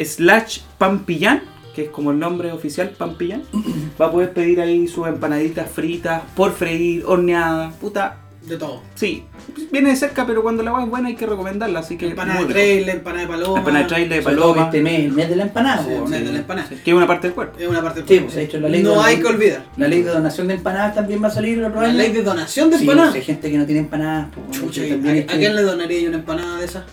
slash 0.04 0.60
pampillán, 0.78 1.42
que 1.74 1.82
es 1.84 1.90
como 1.90 2.10
el 2.10 2.18
nombre 2.18 2.52
oficial, 2.52 2.90
pampillán, 2.90 3.42
va 4.00 4.06
a 4.06 4.10
poder 4.10 4.32
pedir 4.32 4.60
ahí 4.60 4.88
sus 4.88 5.06
empanaditas 5.08 5.70
fritas, 5.70 6.22
por 6.34 6.52
freír, 6.52 7.04
horneadas, 7.06 7.74
puta. 7.74 8.18
de 8.46 8.56
todo. 8.56 8.80
Sí, 8.94 9.24
viene 9.72 9.90
de 9.90 9.96
cerca, 9.96 10.24
pero 10.26 10.40
cuando 10.42 10.62
la 10.62 10.70
va 10.70 10.84
es 10.84 10.88
buena 10.88 11.08
hay 11.08 11.16
que 11.16 11.26
recomendarla, 11.26 11.80
así 11.80 11.98
que 11.98 12.06
Empanada 12.10 12.40
de 12.42 12.46
trailer, 12.46 12.96
empanada 12.96 13.22
de 13.22 13.28
paloma. 13.28 13.58
Empanada 13.58 13.82
de 13.84 13.88
trailer, 13.88 14.18
de 14.18 14.22
paloma. 14.22 14.62
este 14.66 14.82
mes, 14.82 15.12
mes 15.12 15.28
de 15.28 15.36
la 15.36 15.42
empanada. 15.42 15.82
Sí, 15.82 15.90
mes 15.90 16.18
sí. 16.20 16.24
de 16.26 16.32
la 16.32 16.38
empanada. 16.38 16.68
Que 16.68 16.90
es 16.92 16.96
una 16.96 17.06
parte 17.08 17.26
del 17.26 17.34
cuerpo. 17.34 17.58
Es 17.58 17.68
una 17.68 17.82
parte 17.82 18.00
del 18.00 18.08
Sí, 18.08 18.14
cuerpo, 18.14 18.26
pues, 18.26 18.36
de 18.36 18.42
hecho, 18.44 18.60
la 18.60 18.68
ley 18.68 18.82
No 18.84 18.92
de- 18.94 19.00
hay 19.00 19.16
que 19.18 19.26
olvidar. 19.26 19.64
La 19.76 19.88
ley 19.88 20.02
de 20.02 20.10
donación 20.10 20.46
de 20.48 20.54
empanadas 20.54 20.94
también 20.94 21.22
va 21.22 21.26
a 21.26 21.30
salir 21.32 21.58
La 21.58 21.66
año. 21.68 21.92
ley 21.92 22.12
de 22.12 22.22
donación 22.22 22.70
de 22.70 22.76
Sí, 22.78 22.84
empanadas. 22.84 23.10
pues, 23.10 23.20
hay 23.22 23.26
gente 23.34 23.50
que 23.50 23.58
no 23.58 23.66
tiene 23.66 23.80
empanadas. 23.80 24.28
pues, 24.32 24.60
Chucha, 24.60 24.82
¿a, 24.82 25.34
a 25.34 25.36
quién 25.38 25.56
le 25.56 25.62
donaría 25.62 26.00
yo 26.02 26.08
una 26.08 26.18
empanada 26.18 26.56
de 26.58 26.64
esas? 26.64 26.84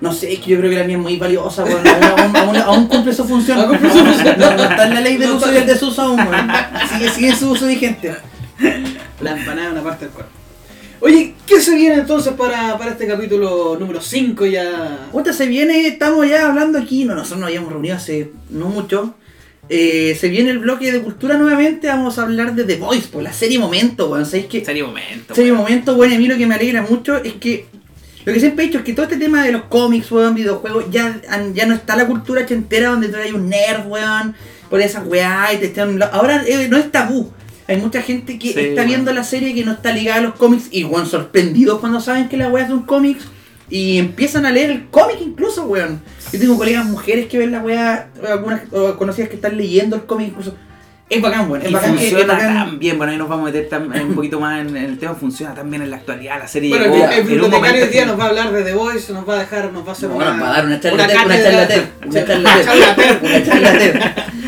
No 0.00 0.12
sé, 0.12 0.32
es 0.34 0.40
que 0.40 0.50
yo 0.50 0.58
creo 0.58 0.70
que 0.70 0.76
la 0.76 0.84
mía 0.84 0.96
es 0.96 1.02
muy 1.02 1.16
valiosa, 1.16 1.64
weón. 1.64 1.86
Aún, 1.86 2.04
aún- 2.20 2.36
aún- 2.36 2.56
aún 2.56 2.86
cumple 2.86 3.14
su 3.14 3.24
función. 3.24 3.58
Aún 3.58 3.68
cumple 3.70 3.90
su 3.90 3.98
función. 3.98 4.34
No, 4.38 4.54
no 4.54 4.62
está 4.64 4.86
en 4.88 4.94
la 4.94 5.00
ley 5.00 5.16
del 5.16 5.30
No 5.30 5.36
uso 5.36 5.52
y 5.52 5.56
el 5.56 5.66
desuso 5.66 6.02
aún, 6.02 6.20
weón. 6.20 6.48
Sigue, 6.92 7.08
sigue 7.10 7.28
en 7.30 7.36
su 7.36 7.50
uso 7.50 7.66
vigente. 7.66 8.14
La 9.20 9.32
empanada 9.38 9.68
es 9.68 9.72
una 9.72 9.82
parte 9.82 10.04
del 10.04 10.14
cuerpo. 10.14 10.32
Oye, 11.00 11.34
¿qué 11.46 11.60
se 11.60 11.74
viene 11.74 11.94
entonces 11.96 12.32
para, 12.34 12.76
para 12.78 12.92
este 12.92 13.06
capítulo 13.06 13.76
número 13.78 14.00
5 14.00 14.46
ya? 14.46 15.08
Puta, 15.12 15.32
se 15.32 15.46
viene, 15.46 15.86
estamos 15.86 16.26
ya 16.28 16.46
hablando 16.48 16.78
aquí, 16.78 17.04
no, 17.04 17.14
nosotros 17.14 17.40
nos 17.40 17.48
habíamos 17.48 17.70
reunido 17.72 17.96
hace 17.96 18.32
no 18.50 18.68
mucho. 18.68 19.14
Eh, 19.68 20.16
se 20.18 20.28
viene 20.28 20.50
el 20.50 20.58
bloque 20.60 20.92
de 20.92 21.00
cultura 21.00 21.36
nuevamente, 21.36 21.88
vamos 21.88 22.18
a 22.18 22.22
hablar 22.22 22.54
de 22.54 22.64
The 22.64 22.76
Voice, 22.76 23.08
por 23.08 23.22
la 23.22 23.32
serie 23.32 23.58
Momento, 23.58 24.08
weón. 24.08 24.24
¿Sabéis 24.24 24.46
que 24.46 24.64
Sería 24.64 24.84
momento. 24.84 25.34
serie 25.34 25.52
weón. 25.52 25.64
Momento, 25.64 25.94
bueno, 25.96 26.12
y 26.14 26.16
a 26.16 26.18
mí 26.20 26.28
lo 26.28 26.36
que 26.38 26.46
me 26.46 26.54
alegra 26.54 26.82
mucho 26.82 27.16
es 27.22 27.34
que 27.34 27.66
lo 28.26 28.32
que 28.34 28.40
siempre 28.40 28.64
he 28.64 28.66
dicho 28.66 28.78
es 28.80 28.84
que 28.84 28.92
todo 28.92 29.04
este 29.04 29.16
tema 29.16 29.42
de 29.42 29.52
los 29.52 29.62
cómics, 29.64 30.10
weón, 30.12 30.34
videojuegos, 30.34 30.84
ya, 30.90 31.18
ya 31.54 31.64
no 31.66 31.74
está 31.74 31.96
la 31.96 32.06
cultura 32.06 32.42
ochentera 32.42 32.90
donde 32.90 33.08
tú 33.08 33.16
hay 33.16 33.32
un 33.32 33.48
nerd, 33.48 33.86
weón, 33.86 34.34
por 34.68 34.80
esas 34.82 35.06
weá 35.06 35.52
y 35.54 35.58
te 35.58 35.66
están... 35.66 36.02
Ahora 36.12 36.42
eh, 36.46 36.66
no 36.68 36.76
es 36.76 36.90
tabú. 36.92 37.32
hay 37.68 37.76
mucha 37.78 38.02
gente 38.02 38.38
que 38.38 38.52
Sí, 38.52 38.58
está 38.58 38.82
bueno. 38.82 38.88
viendo 38.88 39.12
la 39.12 39.24
serie 39.24 39.54
que 39.54 39.64
no 39.64 39.72
está 39.72 39.92
ligada 39.92 40.18
a 40.18 40.22
los 40.22 40.34
cómics 40.34 40.68
y 40.70 40.84
weón 40.84 41.06
sorprendidos 41.06 41.78
cuando 41.80 42.00
saben 42.00 42.28
que 42.28 42.36
la 42.36 42.48
weá 42.48 42.64
es 42.64 42.68
de 42.68 42.74
un 42.74 42.82
cómic 42.82 43.18
y 43.70 43.98
empiezan 43.98 44.44
a 44.46 44.50
leer 44.52 44.70
el 44.70 44.86
cómic 44.90 45.16
incluso, 45.20 45.64
weón. 45.66 46.00
Yo 46.32 46.38
tengo 46.40 46.56
colegas 46.58 46.84
mujeres 46.84 47.26
que 47.26 47.38
ven 47.38 47.52
la 47.52 47.60
weá, 47.60 48.10
algunas 48.28 48.62
conocidas 48.98 49.28
que 49.30 49.36
están 49.36 49.56
leyendo 49.56 49.94
el 49.96 50.04
cómic 50.04 50.28
incluso. 50.28 50.54
Es 51.08 51.22
bacán, 51.22 51.48
weón. 51.48 51.62
Es 51.62 51.70
Y 51.70 51.72
bacán 51.74 51.96
que- 51.96 52.04
es 52.06 52.10
funciona 52.12 52.34
bacán- 52.34 52.54
tan 52.54 52.78
bien, 52.80 52.98
bueno, 52.98 53.12
ahí 53.12 53.18
nos 53.18 53.28
vamos 53.28 53.48
a 53.48 53.52
meter 53.52 53.68
un 54.02 54.14
poquito 54.16 54.40
más 54.40 54.60
en, 54.60 54.76
en 54.76 54.84
el 54.86 54.98
tema, 54.98 55.14
funciona 55.14 55.54
también 55.54 55.82
en 55.82 55.90
la 55.90 55.98
actualidad, 55.98 56.38
la 56.40 56.48
serie 56.48 56.70
Bueno, 56.70 56.86
llegó 56.86 56.96
el, 56.96 57.02
el 57.04 57.12
en 57.12 57.20
un 57.20 57.28
bibliotecario 57.28 57.84
hoy 57.84 57.90
día 57.90 58.06
nos 58.06 58.18
va 58.18 58.24
a 58.24 58.28
hablar 58.28 58.52
de 58.52 58.64
The 58.64 58.74
Voice, 58.74 59.12
nos 59.12 59.28
va 59.28 59.34
a 59.34 59.38
dejar, 59.38 59.72
nos 59.72 59.84
va 59.86 59.90
a 59.90 59.92
hacer 59.92 60.08
Bueno, 60.08 60.32
una, 60.32 60.40
para 60.40 60.52
dar 60.54 60.66
una 60.66 60.80
charla 60.80 61.04
una 61.04 61.06
TED, 61.06 61.24
una 61.26 61.36
charla 61.44 61.68
TED, 61.68 61.84
una 62.02 62.64
charla 62.64 62.96
TED. 62.96 63.18
Una 63.22 63.44
charla 63.44 63.72
TED. 63.78 64.00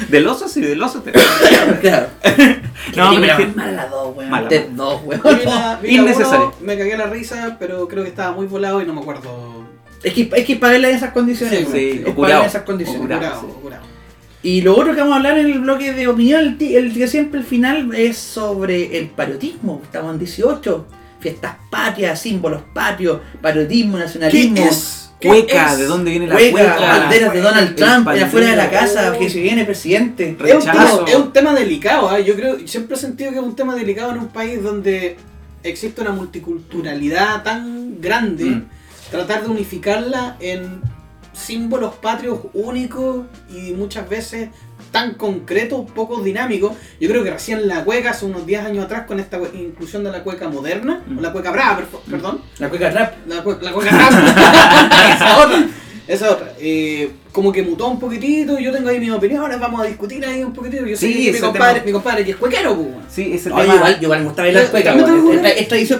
Del 0.08 0.26
oso, 0.26 0.48
sí, 0.48 0.60
del 0.60 0.82
oso. 0.82 1.00
te- 1.02 1.12
Claro. 1.80 2.06
No, 2.96 3.10
pero 3.20 3.24
es 3.26 3.36
que- 3.36 3.46
mala 3.54 3.72
la 3.72 3.86
dos, 3.86 4.16
weón. 4.16 4.30
Mala. 4.30 4.48
TED 4.48 4.68
2, 4.70 5.00
weón. 5.04 5.20
Innecesario. 5.84 6.54
me 6.60 6.76
cagué 6.76 6.96
la 6.96 7.06
risa, 7.06 7.56
pero 7.60 7.86
creo 7.86 8.02
que 8.02 8.08
estaba 8.08 8.32
muy 8.32 8.46
volado 8.46 8.82
y 8.82 8.86
no 8.86 8.94
me 8.94 9.00
acuerdo. 9.02 9.64
Es 10.02 10.12
que, 10.14 10.28
es 10.34 10.44
que 10.44 10.56
para 10.56 10.72
verla 10.72 10.88
en 10.90 10.96
esas 10.96 11.12
condiciones, 11.12 11.58
Sí, 11.58 11.66
sí, 11.70 11.90
es 11.90 12.00
para 12.02 12.14
curado. 12.14 12.16
verla 12.34 12.40
en 12.40 12.46
esas 12.48 12.62
condiciones. 12.62 13.00
Curado, 13.02 13.40
curado. 13.62 13.82
Y 14.42 14.60
lo 14.62 14.76
otro 14.76 14.94
que 14.94 15.00
vamos 15.00 15.14
a 15.14 15.16
hablar 15.16 15.38
en 15.38 15.46
el 15.46 15.58
bloque 15.60 15.92
de 15.92 16.06
opinión, 16.06 16.56
el, 16.60 16.74
el 16.76 16.94
que 16.94 17.08
siempre 17.08 17.40
el 17.40 17.46
final 17.46 17.92
es 17.94 18.16
sobre 18.16 18.96
el 18.98 19.08
patriotismo. 19.08 19.80
Estamos 19.82 20.12
en 20.12 20.18
18, 20.20 20.86
fiestas 21.20 21.56
patrias, 21.70 22.20
símbolos 22.20 22.62
patrios, 22.72 23.20
patriotismo, 23.42 23.98
nacionalismo. 23.98 24.68
¿Qué 25.20 25.26
Cueca, 25.28 25.72
es? 25.72 25.78
¿de 25.78 25.84
dónde 25.86 26.12
viene 26.12 26.28
la 26.28 26.34
Cueca, 26.36 26.52
cueca? 26.52 26.98
banderas 26.98 27.32
de 27.32 27.40
Donald 27.40 27.74
Trump 27.74 28.06
afuera 28.08 28.50
de 28.50 28.56
la 28.56 28.70
casa, 28.70 29.18
que 29.18 29.28
se 29.28 29.40
viene 29.40 29.64
presidente. 29.64 30.36
Es 30.44 30.54
un, 30.54 30.60
tema, 30.60 30.72
Rechazo. 30.74 31.06
es 31.08 31.14
un 31.16 31.32
tema 31.32 31.54
delicado, 31.54 32.08
¿ah? 32.08 32.20
yo 32.20 32.36
creo, 32.36 32.58
siempre 32.68 32.96
he 32.96 33.00
sentido 33.00 33.32
que 33.32 33.38
es 33.38 33.42
un 33.42 33.56
tema 33.56 33.74
delicado 33.74 34.12
en 34.12 34.18
un 34.18 34.28
país 34.28 34.62
donde 34.62 35.16
existe 35.64 36.00
una 36.02 36.12
multiculturalidad 36.12 37.42
tan 37.42 38.00
grande, 38.00 38.44
Mm. 38.44 38.64
tratar 39.10 39.42
de 39.42 39.48
unificarla 39.48 40.36
en 40.38 40.80
símbolos 41.38 41.94
patrios 41.94 42.40
únicos 42.52 43.26
y 43.50 43.72
muchas 43.72 44.08
veces 44.08 44.48
tan 44.92 45.14
concretos, 45.14 45.90
poco 45.94 46.22
dinámicos. 46.22 46.72
Yo 47.00 47.08
creo 47.08 47.22
que 47.24 47.30
recién 47.30 47.68
la 47.68 47.84
cueca, 47.84 48.10
hace 48.10 48.24
unos 48.26 48.46
10 48.46 48.64
años 48.64 48.84
atrás, 48.84 49.06
con 49.06 49.20
esta 49.20 49.38
inclusión 49.54 50.02
de 50.04 50.10
la 50.12 50.22
cueca 50.22 50.48
moderna, 50.48 51.02
Mm. 51.06 51.18
o 51.18 51.20
la 51.20 51.32
cueca 51.32 51.50
brava, 51.50 51.76
per- 51.78 51.86
perdón, 52.10 52.40
La 52.58 52.68
cueca 52.68 52.90
rap. 52.90 53.14
la, 53.26 53.44
cue- 53.44 53.60
la 53.60 53.72
cueca 53.72 53.90
rap. 53.90 54.12
esa 55.14 55.38
otra. 55.44 55.66
Esa 56.06 56.30
otra. 56.30 56.52
Eh, 56.58 57.10
como 57.32 57.52
que 57.52 57.62
mutó 57.62 57.88
un 57.88 57.98
poquitito, 58.00 58.58
yo 58.58 58.72
tengo 58.72 58.88
ahí 58.88 58.98
mis 59.00 59.10
opiniones, 59.10 59.58
vamos 59.60 59.80
a 59.82 59.84
discutir 59.84 60.24
ahí 60.24 60.42
un 60.42 60.52
poquitito. 60.52 60.86
Yo 60.86 60.96
Sí, 60.96 61.30
mi 61.32 61.38
compadre, 61.38 61.74
tema. 61.74 61.86
mi 61.86 61.92
compadre 61.92 62.24
que 62.24 62.30
es 62.32 62.36
cuequero, 62.36 62.74
pues. 62.76 62.88
Sí, 63.10 63.30
ese 63.32 63.50
Oye, 63.52 63.62
tema. 63.62 63.74
igual, 63.76 63.94
yo 63.94 64.02
igual 64.02 64.20
me 64.24 64.28
Eh, 64.30 64.68
cueca, 64.70 64.94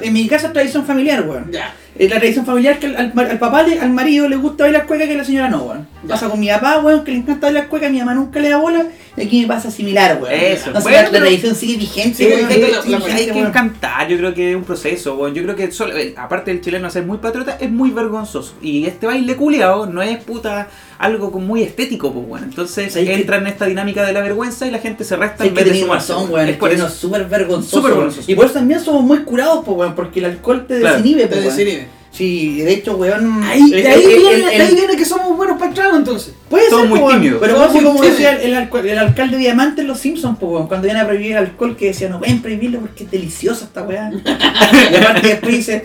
en 0.03 0.13
mi 0.13 0.29
casa 0.29 0.47
es 0.49 0.53
tradición 0.53 0.85
familiar, 0.85 1.27
weón. 1.29 1.51
Ya. 1.51 1.75
Es 1.99 2.09
la 2.11 2.19
tradición 2.19 2.47
familiar 2.47 2.79
que 2.79 2.87
al, 2.87 2.97
al- 2.97 3.13
al 3.31 3.39
papá, 3.41 3.65
le- 3.65 3.81
al 3.81 3.91
marido 3.91 4.29
le 4.29 4.37
gusta 4.37 4.65
bailar 4.65 4.87
cueca 4.87 5.07
que 5.07 5.15
a 5.15 5.17
la 5.17 5.25
señora 5.25 5.49
no, 5.49 5.65
weón. 5.65 5.89
Pasa 6.07 6.29
con 6.29 6.39
mi 6.39 6.47
papá, 6.49 6.79
weón, 6.79 7.03
que 7.05 7.11
le 7.11 7.19
encanta 7.19 7.49
bailar 7.49 7.69
cueca, 7.69 7.89
mi 7.89 7.99
mamá 7.99 8.15
nunca 8.15 8.39
le 8.39 8.51
da 8.51 8.59
bola, 8.59 8.87
y 9.17 9.23
aquí 9.23 9.41
me 9.43 9.49
pasa 9.49 9.71
similar, 9.71 10.19
weón. 10.23 10.33
Eso. 10.33 10.67
Entonces 10.69 10.83
Bueno, 10.85 10.99
la, 10.99 11.11
la 11.11 11.19
tradición 11.19 11.55
sigue 11.57 11.77
vigente, 11.77 12.25
weón. 12.27 12.43
la- 12.43 12.49
la- 12.49 12.99
vigente, 12.99 13.13
Hay 13.13 13.27
que 13.27 13.33
weón. 13.33 13.53
cantar, 13.53 14.09
yo 14.09 14.17
creo 14.17 14.33
que 14.35 14.51
es 14.51 14.57
un 14.57 14.65
proceso, 14.65 15.17
weón. 15.17 15.35
Yo 15.35 15.43
creo 15.43 15.57
que 15.57 15.73
solo- 15.73 15.97
eh, 15.97 16.15
aparte 16.17 16.53
del 16.53 16.61
chileno 16.61 16.89
ser 16.91 17.05
muy 17.05 17.19
patriota, 17.19 17.57
es 17.61 17.71
muy 17.71 17.91
vergonzoso. 17.91 18.55
Y 18.63 18.87
este 18.87 19.07
baile 19.07 19.35
culiao 19.35 19.87
no 19.87 20.01
es 20.03 20.19
puta 20.23 20.69
algo 20.99 21.31
como 21.31 21.47
muy 21.47 21.63
estético, 21.63 22.13
pues 22.13 22.27
bueno. 22.27 22.47
Entonces 22.47 22.95
entra 22.97 23.37
en 23.37 23.47
esta 23.47 23.67
dinámica 23.67 24.05
de 24.05 24.13
la 24.13 24.21
vergüenza 24.21 24.67
y 24.67 24.71
la 24.71 24.79
gente 24.79 25.05
se 25.05 25.17
resta 25.17 25.45
en 25.45 25.55
que 25.55 25.63
vez 25.65 25.73
de 25.73 25.81
sumarse. 25.81 26.13
razón, 26.13 26.31
weón. 26.33 26.49
Es 26.49 26.57
por 26.57 26.73
eso. 26.73 26.89
súper 26.89 27.27
vergonzoso. 27.27 28.23
Y 28.27 28.35
por 28.35 28.47
eso 28.47 28.55
también 28.55 28.81
somos 28.81 29.03
muy 29.05 29.19
curados, 29.19 29.65
pues, 29.65 29.77
weón, 29.79 29.95
porque 29.95 30.19
el 30.21 30.27
alcohol 30.27 30.67
te 30.67 30.81
Claro. 30.81 30.97
desinhibe, 30.97 31.23
Te 31.23 31.29
pues, 31.29 31.41
weón. 31.45 31.57
desinhibe. 31.57 31.87
Sí, 32.11 32.63
de 32.63 32.73
hecho, 32.73 32.97
weón. 32.97 33.43
Ahí, 33.45 33.63
el- 33.63 33.71
de 33.83 33.89
ahí, 33.89 34.03
el- 34.03 34.09
viene, 34.09 34.31
el- 34.35 34.43
de 34.47 34.57
el- 34.57 34.63
ahí 34.63 34.75
viene 34.75 34.97
que 34.97 35.05
somos 35.05 35.37
buenos 35.37 35.57
para 35.59 35.69
el 35.69 35.75
trago, 35.75 35.97
entonces. 35.97 36.35
Puede 36.49 36.69
Somos 36.69 36.83
ser, 36.87 36.91
muy 36.91 36.99
weón, 37.01 37.13
tímidos. 37.21 37.39
Pero 37.41 37.69
muy 37.71 37.85
como 37.85 38.03
decía 38.03 38.33
el, 38.33 38.55
el 38.87 38.99
alcalde 38.99 39.37
Diamante 39.37 39.83
en 39.83 39.87
Los 39.87 40.01
Simpsons, 40.01 40.39
po, 40.39 40.47
weón, 40.49 40.67
cuando 40.67 40.89
iban 40.89 41.01
a 41.01 41.07
prohibir 41.07 41.33
el 41.33 41.39
alcohol, 41.39 41.77
que 41.77 41.87
decía, 41.89 42.09
no 42.09 42.19
pueden 42.19 42.43
prohibirlo 42.43 42.81
porque 42.81 43.05
es 43.05 43.11
deliciosa 43.11 43.67
esta 43.67 43.83
weá. 43.83 44.11
y 44.93 44.97
aparte 44.97 45.29
después 45.29 45.55
dice, 45.55 45.85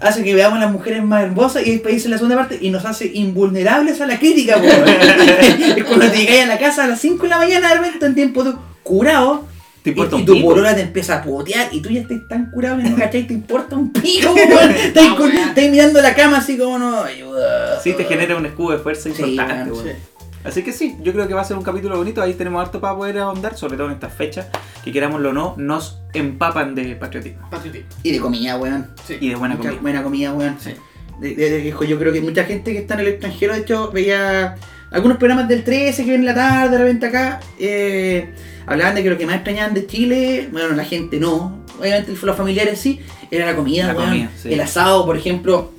hace 0.00 0.22
que 0.22 0.34
veamos 0.34 0.58
a 0.58 0.62
las 0.62 0.72
mujeres 0.72 1.02
más 1.02 1.22
hermosas 1.24 1.66
y 1.66 1.72
después 1.72 1.94
dice 1.94 2.08
la 2.08 2.16
segunda 2.16 2.36
parte, 2.36 2.58
y 2.60 2.70
nos 2.70 2.84
hace 2.84 3.10
invulnerables 3.14 4.00
a 4.00 4.06
la 4.06 4.18
crítica, 4.18 4.56
weón. 4.58 4.84
Es 5.76 5.84
cuando 5.84 6.10
te 6.10 6.18
llegáis 6.18 6.42
a 6.44 6.46
la 6.46 6.58
casa 6.58 6.84
a 6.84 6.86
las 6.86 7.00
5 7.00 7.22
de 7.22 7.28
la 7.28 7.38
mañana 7.38 7.68
de 7.70 7.74
repente 7.80 8.06
en 8.06 8.14
tiempo 8.14 8.44
de 8.44 8.52
curado. 8.82 9.44
Te 9.82 9.90
Y, 9.90 9.92
importa 9.92 10.16
y 10.16 10.20
un 10.20 10.26
tu 10.26 10.32
pico. 10.34 10.48
polola 10.48 10.74
te 10.74 10.80
empieza 10.82 11.16
a 11.16 11.22
putear 11.22 11.68
y 11.72 11.80
tú 11.80 11.90
ya 11.90 12.00
estás 12.00 12.18
tan 12.28 12.50
curado 12.50 12.76
que 12.78 12.82
no 12.84 12.96
cachai, 12.96 13.26
te 13.26 13.34
importa 13.34 13.76
un 13.76 13.92
pico, 13.92 14.32
weón. 14.34 14.70
Estás, 14.72 15.70
mirando 15.70 16.02
la 16.02 16.14
cama 16.14 16.38
así 16.38 16.58
como 16.58 16.78
no, 16.78 17.02
ayuda. 17.02 17.80
Sí, 17.80 17.92
te 17.92 18.04
genera 18.04 18.36
un 18.36 18.46
escudo 18.46 18.72
de 18.72 18.78
fuerza 18.78 19.08
Sí, 19.14 19.22
importante, 19.22 19.70
weón, 19.70 19.84
weón. 19.86 19.96
Sí. 19.96 20.02
Así 20.46 20.62
que 20.62 20.72
sí, 20.72 20.96
yo 21.02 21.12
creo 21.12 21.26
que 21.26 21.34
va 21.34 21.40
a 21.40 21.44
ser 21.44 21.56
un 21.56 21.62
capítulo 21.64 21.96
bonito. 21.96 22.22
Ahí 22.22 22.34
tenemos 22.34 22.62
harto 22.64 22.80
para 22.80 22.96
poder 22.96 23.18
ahondar, 23.18 23.56
sobre 23.56 23.76
todo 23.76 23.88
en 23.88 23.94
estas 23.94 24.12
fechas, 24.14 24.46
que 24.84 24.92
querámoslo 24.92 25.30
o 25.30 25.32
no, 25.32 25.54
nos 25.58 26.00
empapan 26.14 26.74
de 26.74 26.94
patriotismo 26.96 27.48
Patriotismo. 27.50 27.88
Y 28.02 28.12
de 28.12 28.20
comida, 28.20 28.56
weón. 28.56 28.88
Sí. 29.06 29.16
y 29.20 29.28
de 29.30 29.34
buena 29.34 29.56
Mucha 29.56 29.68
comida. 29.70 29.82
buena 29.82 30.02
comida, 30.02 30.32
weón. 30.32 30.56
Sí. 30.60 30.74
De- 31.20 31.34
de- 31.34 31.50
de- 31.50 31.66
hijo, 31.68 31.84
yo 31.84 31.98
creo 31.98 32.12
que 32.12 32.20
mucha 32.20 32.44
gente 32.44 32.72
que 32.72 32.78
está 32.78 32.94
en 32.94 33.00
el 33.00 33.08
extranjero, 33.08 33.54
de 33.54 33.60
hecho, 33.60 33.90
veía 33.90 34.54
algunos 34.90 35.16
programas 35.18 35.48
del 35.48 35.64
13 35.64 36.04
que 36.04 36.10
ven 36.12 36.20
en 36.20 36.26
la 36.26 36.34
tarde, 36.34 36.76
de 36.76 36.78
repente 36.84 37.06
acá, 37.06 37.40
eh, 37.58 38.32
hablaban 38.66 38.94
de 38.94 39.02
que 39.02 39.10
lo 39.10 39.18
que 39.18 39.26
más 39.26 39.36
extrañaban 39.36 39.74
de 39.74 39.86
Chile, 39.86 40.48
bueno, 40.52 40.74
la 40.76 40.84
gente 40.84 41.18
no, 41.18 41.64
obviamente 41.80 42.12
los 42.22 42.36
familiares 42.36 42.78
sí, 42.80 43.00
era 43.30 43.46
la 43.46 43.56
comida, 43.56 43.86
La 43.88 43.94
weón. 43.94 44.08
comida, 44.10 44.30
sí. 44.40 44.52
El 44.52 44.60
asado, 44.60 45.04
por 45.06 45.16
ejemplo, 45.16 45.72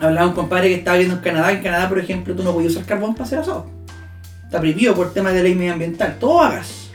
hablaba 0.00 0.26
un 0.26 0.32
compadre 0.34 0.68
que 0.70 0.74
estaba 0.76 0.96
viendo 0.96 1.16
en 1.16 1.20
Canadá, 1.20 1.52
en 1.52 1.62
Canadá, 1.62 1.88
por 1.88 1.98
ejemplo, 1.98 2.34
tú 2.34 2.42
no 2.42 2.52
podías 2.52 2.72
usar 2.72 2.84
carbón 2.86 3.12
para 3.14 3.24
hacer 3.24 3.38
asado. 3.40 3.66
Está 4.48 4.60
prohibido 4.60 4.94
por 4.94 5.12
temas 5.12 5.34
de 5.34 5.42
ley 5.42 5.54
medioambiental, 5.54 6.16
todo 6.18 6.40
hagas. 6.40 6.88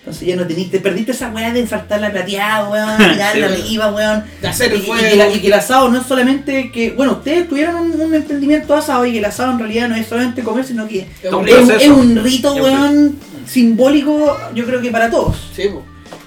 Entonces 0.00 0.26
ya 0.26 0.34
no 0.34 0.44
teniste, 0.46 0.78
te 0.78 0.82
perdiste 0.82 1.12
esa 1.12 1.28
weá 1.30 1.52
de 1.52 1.60
ensartar 1.60 2.00
la 2.00 2.10
plateada, 2.10 2.68
weón, 2.68 2.96
tirar 3.12 3.32
Sí, 3.34 3.42
arriba, 3.42 3.92
weón. 3.94 4.24
De 4.40 4.48
hacer 4.48 4.72
el 4.72 4.80
y 4.80 4.86
fuego. 4.86 5.16
la- 5.16 5.28
y 5.28 5.40
que 5.40 5.46
el 5.46 5.52
asado 5.52 5.88
no 5.88 6.00
es 6.00 6.06
solamente 6.06 6.72
que, 6.72 6.90
bueno, 6.92 7.12
ustedes 7.12 7.48
tuvieron 7.48 7.76
un, 7.76 8.00
un 8.00 8.14
emprendimiento 8.14 8.74
asado 8.74 9.06
y 9.06 9.12
que 9.12 9.18
el 9.18 9.24
asado 9.24 9.52
en 9.52 9.58
realidad 9.60 9.88
no 9.88 9.94
es 9.94 10.06
solamente 10.08 10.42
comer, 10.42 10.64
sino 10.64 10.88
que 10.88 11.06
Es 11.22 11.32
un 11.32 11.48
es, 11.48 11.68
es 11.68 12.22
rito, 12.22 12.54
Es 12.54 12.56
un 12.56 12.60
weón, 12.62 13.18
simbólico, 13.46 14.36
yo 14.54 14.66
creo 14.66 14.80
que 14.82 14.90
para 14.90 15.10
todos. 15.10 15.36
Sí, 15.54 15.68
po. 15.68 15.84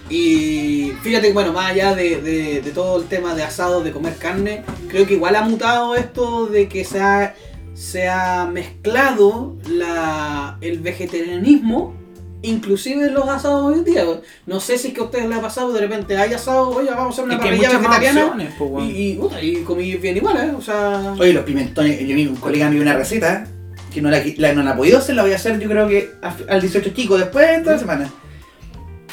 Y 0.10 0.92
fíjate 1.02 1.34
bueno, 1.34 1.52
más 1.52 1.72
allá 1.72 1.96
de, 1.96 2.22
de- 2.22 2.62
de 2.62 2.72
todo 2.72 3.02
el 3.02 3.08
tema 3.08 3.34
de 3.36 3.44
asado, 3.44 3.84
de 3.84 3.92
comer 3.92 4.16
carne, 4.18 4.64
creo 4.88 5.06
que 5.08 5.16
igual 5.16 5.36
ha 5.36 5.42
mutado 5.42 5.96
esto 5.96 6.46
de 6.46 6.68
que 6.70 6.86
se 6.86 7.02
ha, 7.02 7.34
se 7.74 8.08
ha 8.08 8.46
mezclado 8.52 9.56
la, 9.70 10.58
el 10.62 10.80
vegetarianismo, 10.80 11.96
inclusive 12.42 13.06
en 13.08 13.14
los 13.14 13.28
asados 13.28 13.64
hoy 13.64 13.80
en 13.80 13.84
día. 13.86 14.04
No 14.46 14.60
sé 14.60 14.78
si 14.78 14.90
es 14.90 14.94
que 14.94 15.02
a 15.02 15.06
ustedes 15.06 15.28
les 15.30 15.38
ha 15.38 15.42
pasado, 15.42 15.72
de 15.74 15.80
repente 15.82 16.18
hay 16.18 16.34
asado, 16.34 16.70
oye, 16.70 16.90
vamos 16.90 17.08
a 17.08 17.10
hacer 17.10 17.26
una 17.26 17.40
parrilla 17.40 17.70
vegetariana. 17.78 18.26
opciones, 18.26 18.54
po. 18.56 18.82
Y, 18.84 18.90
y, 19.12 19.14
puta, 19.16 19.42
y 19.42 19.56
comí 19.64 19.96
bien 19.96 20.18
igual, 20.18 20.38
¿eh? 20.38 20.52
O 20.58 20.62
sea... 20.62 21.16
Oye, 21.20 21.34
los 21.34 21.44
pimentones, 21.46 22.00
yo 22.00 22.16
vi 22.16 22.28
un 22.28 22.36
colega 22.36 22.68
me 22.68 22.74
dio 22.76 22.82
una 22.82 22.96
receta 22.96 23.48
que 23.94 24.02
no 24.02 24.10
la, 24.10 24.22
la- 24.38 24.54
no 24.54 24.64
la 24.64 24.72
he 24.72 24.76
podido 24.76 24.98
hacer, 24.98 25.16
la 25.16 25.22
voy 25.22 25.32
a 25.34 25.36
hacer 25.36 25.60
yo 25.60 25.70
creo 25.70 25.88
que 25.88 26.10
al 26.50 26.60
18 26.62 26.90
chico 26.96 27.18
después 27.18 27.46
de 27.48 27.56
esta 27.58 27.78
semana. 27.80 28.12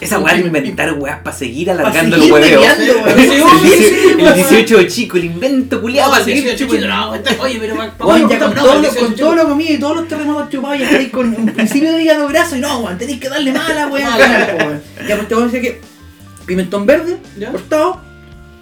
Esa 0.01 0.19
weá 0.19 0.35
de 0.35 0.41
inventar 0.41 0.93
weás 0.95 1.19
para 1.21 1.37
seguir 1.37 1.67
Pa' 1.67 1.73
alargando 1.75 2.17
seguir 2.17 2.29
el 2.29 2.33
hueveo. 2.43 2.63
El 2.63 3.43
obvio, 3.43 3.59
sí, 3.61 3.69
18 3.69 4.19
pues, 4.19 4.31
el 4.31 4.35
18 4.35 4.83
chico, 4.89 5.17
el 5.19 5.25
invento 5.25 5.81
culiado 5.81 6.11
para 6.11 6.25
seguir 6.25 6.45
18 6.45 6.73
chico, 6.75 6.87
no, 6.87 7.15
está- 7.15 7.37
oye, 7.43 7.59
pero 7.61 7.77
pa- 7.77 7.91
pa- 7.97 8.07
pa- 8.07 8.19
ya 8.19 8.39
con, 8.39 8.55
todo, 8.55 8.75
lo- 8.75 8.81
18 8.81 9.01
con 9.01 9.15
chico. 9.15 9.27
todo 9.27 9.35
lo 9.37 9.49
comido 9.49 9.75
y 9.75 9.79
todos 9.79 9.97
los 9.97 10.09
terremotos 10.09 10.49
chupados 10.51 10.79
y 10.79 10.83
estáis 10.85 11.09
con 11.11 11.35
un 11.35 11.47
principio 11.53 11.93
de 11.93 12.03
hígado 12.03 12.29
graso 12.29 12.57
y 12.57 12.61
no, 12.61 12.79
weón, 12.81 12.97
tenéis 12.99 13.21
que 13.21 13.29
darle 13.29 13.53
mala, 13.53 13.87
weón. 13.89 14.81
Ya, 15.07 15.17
pues 15.17 15.29
te 15.29 15.35
voy 15.35 15.45
a 15.45 15.47
decir 15.47 15.61
que 15.61 15.81
pimentón 16.47 16.87
verde, 16.87 17.19
Ya. 17.39 17.51
cortado, 17.51 18.01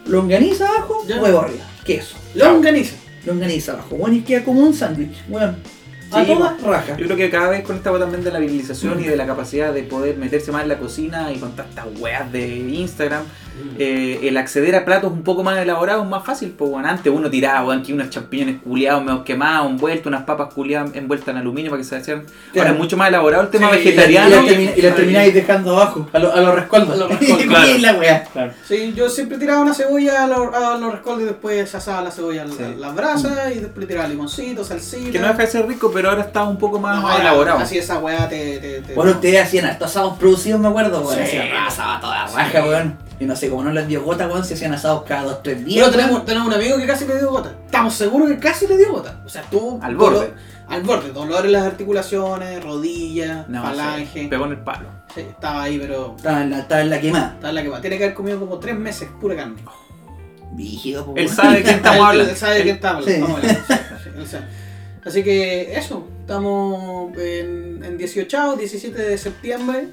longaniza 0.06 0.66
abajo, 0.68 1.04
Ya. 1.06 1.16
huevo 1.20 1.40
arriba, 1.40 1.64
queso. 1.84 2.16
Longaniza. 2.34 2.94
Longaniza 3.26 3.72
abajo, 3.72 3.94
weón, 3.96 4.16
y 4.16 4.20
queda 4.22 4.42
como 4.44 4.60
un 4.60 4.74
sándwich, 4.74 5.16
weón. 5.28 5.56
A 6.12 6.24
Sí, 6.24 6.32
todas 6.32 6.62
rajas. 6.62 6.96
Yo 6.98 7.04
creo 7.06 7.16
que 7.16 7.30
cada 7.30 7.48
vez 7.50 7.62
con 7.62 7.76
esta 7.76 7.90
weá 7.90 8.00
también 8.00 8.24
de 8.24 8.30
la 8.30 8.38
virilización 8.38 9.00
y 9.02 9.06
de 9.06 9.16
la 9.16 9.26
capacidad 9.26 9.72
de 9.72 9.82
poder 9.82 10.16
meterse 10.16 10.50
más 10.52 10.62
en 10.62 10.68
la 10.68 10.78
cocina 10.78 11.30
y 11.32 11.38
con 11.38 11.52
tantas 11.56 11.86
weas 11.98 12.30
de 12.32 12.46
Instagram, 12.48 13.24
eh, 13.78 14.20
el 14.22 14.36
acceder 14.36 14.76
a 14.76 14.84
platos 14.84 15.12
un 15.12 15.22
poco 15.22 15.42
más 15.42 15.58
elaborados 15.58 16.04
es 16.04 16.10
más 16.10 16.24
fácil. 16.24 16.54
Pues 16.56 16.70
bueno, 16.70 16.88
antes 16.88 17.12
uno 17.12 17.28
tiraba, 17.28 17.66
weón, 17.66 17.80
aquí 17.80 17.92
unos 17.92 18.08
champiñones 18.10 18.60
culiados, 18.62 19.04
medio 19.04 19.24
quemados, 19.24 19.68
envueltos, 19.70 20.06
unas 20.06 20.22
papas 20.22 20.54
culiadas 20.54 20.90
envueltas 20.94 21.28
en 21.28 21.36
aluminio 21.38 21.70
para 21.70 21.82
que 21.82 21.88
se 21.88 21.96
hacían. 21.96 22.18
Ahora 22.18 22.28
Claro. 22.52 22.70
es 22.72 22.78
mucho 22.78 22.96
más 22.96 23.08
elaborado 23.08 23.42
el 23.42 23.50
tema 23.50 23.70
Sí, 23.70 23.76
vegetariano. 23.78 24.28
Y 24.28 24.32
la, 24.32 24.52
termi- 24.52 24.72
y 24.76 24.82
la 24.82 24.94
termináis 24.94 25.34
dejando 25.34 25.76
abajo, 25.76 26.08
a 26.12 26.18
los 26.20 26.32
a 26.34 26.40
los 26.40 26.54
rescoldos. 26.54 27.00
A 27.00 27.06
rescoldos, 27.18 27.42
claro. 27.46 27.68
Y 27.68 27.78
la 27.80 27.92
weá. 27.94 28.24
Claro. 28.32 28.52
Sí, 28.66 28.92
yo 28.96 29.08
siempre 29.10 29.38
tiraba 29.38 29.60
una 29.60 29.74
cebolla 29.74 30.24
a 30.24 30.26
los, 30.28 30.54
a 30.54 30.78
los 30.78 30.92
rescoldos 30.92 31.22
y 31.22 31.26
después 31.26 31.74
asaba 31.74 32.02
la 32.02 32.10
cebolla 32.12 32.44
a 32.44 32.46
Sí. 32.46 32.54
las 32.78 32.94
brasas 32.94 33.50
y 33.56 33.58
después 33.58 33.78
le 33.78 33.86
tiraba 33.86 34.06
limoncito, 34.08 34.62
salsita. 34.64 35.10
Que 35.10 35.18
no 35.18 35.26
deja 35.26 35.38
de 35.42 35.46
ser 35.48 35.66
rico, 35.66 35.90
pero 35.92 35.97
ahora 36.06 36.22
está 36.22 36.44
un 36.44 36.56
poco 36.58 36.78
más 36.78 37.00
No, 37.02 37.18
elaborado. 37.18 37.58
Así 37.60 37.78
esa 37.78 37.98
weá 37.98 38.28
te. 38.28 38.58
te, 38.58 38.80
te- 38.82 38.94
Bueno, 38.94 39.12
ustedes 39.12 39.42
hacían 39.42 39.64
hartos 39.66 39.90
asados 39.90 40.18
producidos, 40.18 40.60
me 40.60 40.68
acuerdo, 40.68 41.00
weón. 41.00 41.14
Sí. 41.16 41.22
Hacían 41.22 41.56
asado 41.56 42.00
toda 42.00 42.26
raja, 42.26 42.64
weón. 42.64 42.98
Y 43.20 43.24
no 43.24 43.34
sé, 43.34 43.48
como 43.50 43.64
no 43.64 43.72
les 43.72 43.88
dio 43.88 44.02
gota, 44.04 44.28
weón, 44.28 44.44
se 44.44 44.54
hacían 44.54 44.72
asados 44.74 45.02
cada 45.02 45.22
dos, 45.24 45.42
tres 45.42 45.64
días. 45.64 45.88
Pero 45.88 45.96
tenemos, 45.98 46.24
tenemos 46.24 46.46
un 46.48 46.54
amigo 46.54 46.76
que 46.76 46.86
casi 46.86 47.06
le 47.06 47.16
dio 47.18 47.30
gota. 47.30 47.52
Estamos 47.66 47.94
seguros 47.94 48.28
que 48.28 48.38
casi 48.38 48.66
le 48.66 48.76
dio 48.76 48.92
gota. 48.92 49.20
O 49.24 49.28
sea, 49.28 49.42
tuvo. 49.42 49.80
Al 49.82 49.96
dolor- 49.96 50.12
borde. 50.14 50.34
Al 50.68 50.82
borde. 50.82 51.12
Dolor 51.12 51.46
en 51.46 51.52
las 51.52 51.62
articulaciones, 51.64 52.62
rodillas, 52.62 53.48
No, 53.48 53.62
falange. 53.62 54.22
sí, 54.22 54.26
pegó 54.28 54.44
en 54.44 54.52
el 54.52 54.58
palo. 54.58 54.88
Sí, 55.14 55.20
estaba 55.22 55.62
ahí, 55.62 55.78
pero. 55.78 56.14
Estaba 56.16 56.42
en 56.42 56.50
la, 56.50 56.58
estaba 56.60 56.80
en 56.82 56.90
la 56.90 57.00
quemada. 57.00 57.32
Estaba 57.34 57.48
en 57.48 57.54
la 57.54 57.62
que 57.62 57.68
va. 57.70 57.80
Tiene 57.80 57.98
que 57.98 58.04
haber 58.04 58.14
comido 58.14 58.38
como 58.38 58.58
tres 58.58 58.76
meses 58.78 59.08
pura 59.20 59.34
carne. 59.34 59.56
Vígido, 60.52 61.12
Él 61.16 61.28
sabe 61.28 61.56
de 61.58 61.62
quién 61.62 61.76
estamos 61.76 61.98
Él- 61.98 62.04
hablando. 62.06 62.30
Él 62.30 62.36
sabe 62.36 62.54
de 62.56 62.62
quién 62.62 62.74
estamos 62.76 63.04
hablando. 63.06 63.28
Sí, 63.68 63.74
sí, 64.04 64.10
él 64.16 64.26
sabe. 64.26 64.44
Así 65.08 65.22
que 65.24 65.74
eso, 65.76 66.06
estamos 66.20 67.16
en, 67.16 67.82
en 67.82 67.96
18, 67.98 68.56
17 68.56 69.02
de 69.02 69.16
septiembre, 69.18 69.88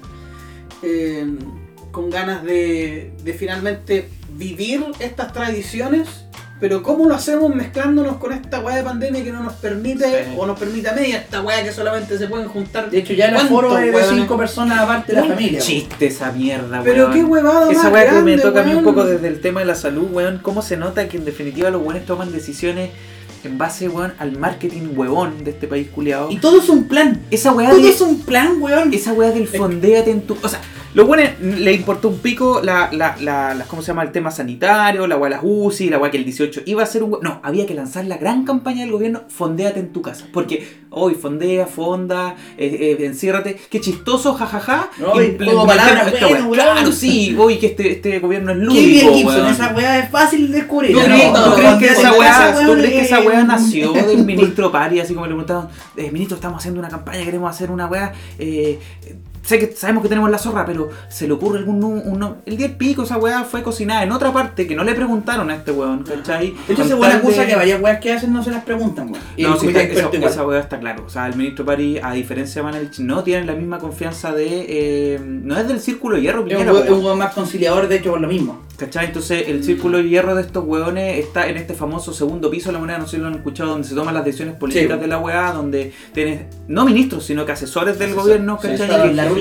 eh, 0.82 1.26
con 1.90 2.10
ganas 2.10 2.44
de, 2.44 3.12
de 3.24 3.32
finalmente 3.32 4.08
vivir 4.34 4.84
estas 5.00 5.32
tradiciones, 5.32 6.06
pero 6.60 6.82
¿cómo 6.82 7.06
lo 7.06 7.14
hacemos 7.14 7.54
mezclándonos 7.54 8.18
con 8.18 8.32
esta 8.34 8.60
weá 8.60 8.76
de 8.76 8.82
pandemia 8.82 9.24
que 9.24 9.32
no 9.32 9.42
nos 9.42 9.54
permite, 9.54 10.04
Sí. 10.24 10.34
o 10.36 10.46
nos 10.46 10.58
permite 10.58 10.88
a 10.88 10.92
media, 10.92 11.16
esta 11.18 11.40
weá 11.40 11.62
que 11.64 11.72
solamente 11.72 12.18
se 12.18 12.26
pueden 12.28 12.48
juntar? 12.48 12.90
De 12.90 12.98
hecho, 12.98 13.14
ya 13.14 13.26
el 13.26 13.34
¿Cuántos 13.34 13.50
aforo 13.52 13.78
es 13.78 13.92
de 13.94 14.14
cinco 14.16 14.36
personas 14.36 14.78
aparte 14.80 15.14
de 15.14 15.20
la 15.22 15.26
familia. 15.28 15.52
weón. 15.52 15.62
Chiste 15.66 16.06
esa 16.06 16.30
mierda, 16.32 16.82
Pero 16.84 17.04
weón. 17.04 17.12
qué 17.14 17.24
huevada 17.24 17.70
Esa 17.72 17.88
weá 17.88 18.10
que 18.10 18.20
me 18.22 18.36
toca 18.36 18.60
a 18.60 18.64
mí 18.64 18.70
un 18.74 18.84
weón. 18.84 18.94
poco 18.94 19.06
desde 19.06 19.28
el 19.28 19.40
tema 19.40 19.60
de 19.60 19.66
la 19.66 19.74
salud, 19.74 20.08
weón. 20.12 20.40
Cómo 20.42 20.60
se 20.60 20.76
nota 20.76 21.08
que 21.08 21.16
en 21.16 21.24
definitiva 21.24 21.70
los 21.70 21.80
weones 21.82 22.04
toman 22.04 22.30
decisiones 22.32 22.90
en 23.44 23.58
base, 23.58 23.88
weón, 23.88 24.14
al 24.18 24.38
marketing 24.38 24.90
huevón 24.96 25.44
de 25.44 25.50
este 25.52 25.66
país 25.66 25.88
culiado. 25.94 26.30
Y 26.30 26.36
todo 26.38 26.60
es 26.60 26.68
un 26.68 26.84
plan. 26.84 27.20
Esa 27.30 27.52
weá 27.52 27.70
Todo 27.70 27.80
de. 27.82 27.88
es 27.88 28.00
un 28.00 28.20
plan, 28.20 28.60
weón. 28.60 28.92
Esa 28.92 29.12
weá 29.12 29.30
del 29.30 29.48
fondéate 29.48 30.10
en 30.10 30.22
tu. 30.22 30.36
O 30.42 30.48
sea, 30.48 30.60
los 30.96 31.06
weones 31.08 31.38
le 31.40 31.72
importó 31.72 32.08
un 32.08 32.18
pico 32.18 32.60
la, 32.62 32.88
la, 32.92 33.16
la, 33.20 33.54
la- 33.54 33.64
¿cómo 33.66 33.82
se 33.82 33.88
llama? 33.88 34.02
El 34.02 34.12
tema 34.12 34.30
sanitario, 34.30 35.06
la 35.06 35.16
las 35.28 35.40
UCI, 35.42 35.90
la 35.90 35.98
weá 35.98 36.10
que 36.10 36.16
el 36.16 36.24
18 36.24 36.62
iba 36.66 36.82
a 36.82 36.86
ser 36.86 37.02
un 37.02 37.18
No, 37.22 37.40
había 37.42 37.66
que 37.66 37.74
lanzar 37.74 38.04
la 38.06 38.16
gran 38.16 38.44
campaña 38.44 38.80
del 38.80 38.90
gobierno, 38.92 39.22
fondéate 39.28 39.78
en 39.80 39.92
tu 39.92 40.00
casa. 40.02 40.26
Porque 40.32 40.66
hoy 40.90 41.14
fondea, 41.14 41.66
fonda, 41.66 42.34
eh, 42.56 42.96
eh, 42.98 43.04
enciérrate. 43.06 43.56
Qué 43.70 43.80
chistoso, 43.80 44.34
jajaja. 44.34 44.88
No, 44.98 45.08
y 45.20 45.26
Implementemos 45.26 45.54
como 45.54 45.66
palabras, 45.66 46.14
bueno. 46.20 46.50
Claro, 46.52 46.92
sí, 46.92 47.36
hoy 47.38 47.58
que 47.58 47.66
este, 47.66 47.92
este 47.92 48.18
gobierno 48.18 48.52
es 48.52 48.58
Qué 48.58 48.64
lúdico. 48.64 48.80
bien, 48.88 49.14
Gibson. 49.14 49.36
weón. 49.36 49.52
Esa 49.52 49.74
weá 49.74 49.98
es 49.98 50.10
fácil 50.10 50.50
de 50.50 50.58
descubrir. 50.58 50.92
¿Tú 50.92 50.98
No, 51.00 51.04
crees, 51.04 51.32
no, 51.32 51.44
tú 51.44 51.50
no, 51.50 51.56
crees 51.56 51.72
no, 51.72 51.78
que 51.78 51.86
no, 51.86 51.92
esa 51.92 52.10
no, 52.10 52.16
weá, 52.18 52.30
esa 52.30 52.52
tú 52.52 52.58
weá 52.72 52.78
crees 52.78 52.92
que 52.94 53.00
esa 53.02 53.18
es- 53.20 53.26
weá 53.26 53.44
nació 53.44 53.92
del 53.92 54.24
ministro 54.24 54.72
Pari? 54.72 55.00
Así 55.00 55.12
como 55.12 55.26
le 55.26 55.30
preguntaban, 55.34 55.68
eh, 55.96 56.10
ministro, 56.10 56.36
estamos 56.36 56.58
haciendo 56.58 56.80
una 56.80 56.88
campaña, 56.88 57.22
queremos 57.24 57.50
hacer 57.50 57.70
una 57.70 57.86
weá. 57.86 58.12
Sé 59.46 59.58
que 59.58 59.72
sabemos 59.74 60.02
que 60.02 60.08
tenemos 60.08 60.30
la 60.30 60.38
zorra, 60.38 60.64
pero 60.66 60.90
se 61.08 61.26
le 61.26 61.32
ocurre 61.32 61.58
algún 61.60 61.82
un 61.84 62.36
El 62.44 62.56
día 62.56 62.68
del 62.68 62.76
pico, 62.76 63.04
esa 63.04 63.16
weá 63.16 63.44
fue 63.44 63.62
cocinada 63.62 64.02
en 64.02 64.12
otra 64.12 64.32
parte 64.32 64.66
que 64.66 64.74
no 64.74 64.84
le 64.84 64.94
preguntaron 64.94 65.48
a 65.50 65.54
este 65.54 65.70
weón, 65.70 66.02
¿cachai? 66.02 66.54
Esa 66.68 66.94
buena 66.96 67.14
tal 67.14 67.22
de- 67.22 67.28
cosa 67.28 67.46
que 67.46 67.54
varias 67.56 67.80
weas 67.80 68.00
que 68.00 68.12
hacen 68.12 68.32
no 68.32 68.42
se 68.42 68.50
las 68.50 68.64
preguntan, 68.64 69.10
weón. 69.10 69.22
No, 69.38 69.56
comité 69.56 69.84
está- 69.92 70.08
esa, 70.18 70.26
esa 70.26 70.46
weá 70.46 70.60
está 70.60 70.78
claro. 70.80 71.04
O 71.06 71.10
sea, 71.10 71.26
el 71.28 71.36
ministro 71.36 71.64
Pari, 71.64 71.98
a 72.02 72.12
diferencia 72.12 72.60
de 72.62 72.66
Manelich, 72.66 72.98
no 72.98 73.22
tienen 73.22 73.46
la 73.46 73.54
misma 73.54 73.78
confianza 73.78 74.32
de. 74.32 74.66
eh, 74.68 75.20
no 75.22 75.56
es 75.58 75.66
del 75.68 75.80
círculo 75.80 76.16
de 76.16 76.22
hierro, 76.22 76.44
Es 76.46 76.56
un 76.58 76.66
weón- 76.66 76.88
weón. 76.88 77.04
weón 77.04 77.18
más 77.18 77.32
conciliador, 77.34 77.88
de 77.88 77.96
hecho, 77.96 78.10
por 78.10 78.20
lo 78.20 78.28
mismo. 78.28 78.66
¿Cachai? 78.76 79.06
Entonces 79.06 79.44
el 79.48 79.64
círculo 79.64 79.96
de 79.96 80.06
hierro 80.06 80.34
de 80.34 80.42
estos 80.42 80.62
hueones 80.66 81.18
está 81.24 81.48
en 81.48 81.56
este 81.56 81.72
famoso 81.72 82.12
segundo 82.12 82.50
piso 82.50 82.68
de 82.68 82.74
la 82.74 82.78
moneda, 82.78 82.98
no 82.98 83.06
sé 83.06 83.16
si 83.16 83.22
lo 83.22 83.28
han 83.28 83.34
escuchado, 83.34 83.70
donde 83.70 83.88
se 83.88 83.94
toman 83.94 84.12
las 84.12 84.22
decisiones 84.22 84.54
políticas 84.56 84.96
Sí. 84.98 85.00
de 85.00 85.06
la 85.06 85.16
weá, 85.18 85.50
donde 85.52 85.94
tienes, 86.12 86.42
no 86.68 86.84
ministros, 86.84 87.24
sino 87.24 87.46
que 87.46 87.52
asesores 87.52 87.98
del 87.98 88.10
Asesor- 88.10 88.16
gobierno, 88.22 88.58
¿cachai? 88.58 88.76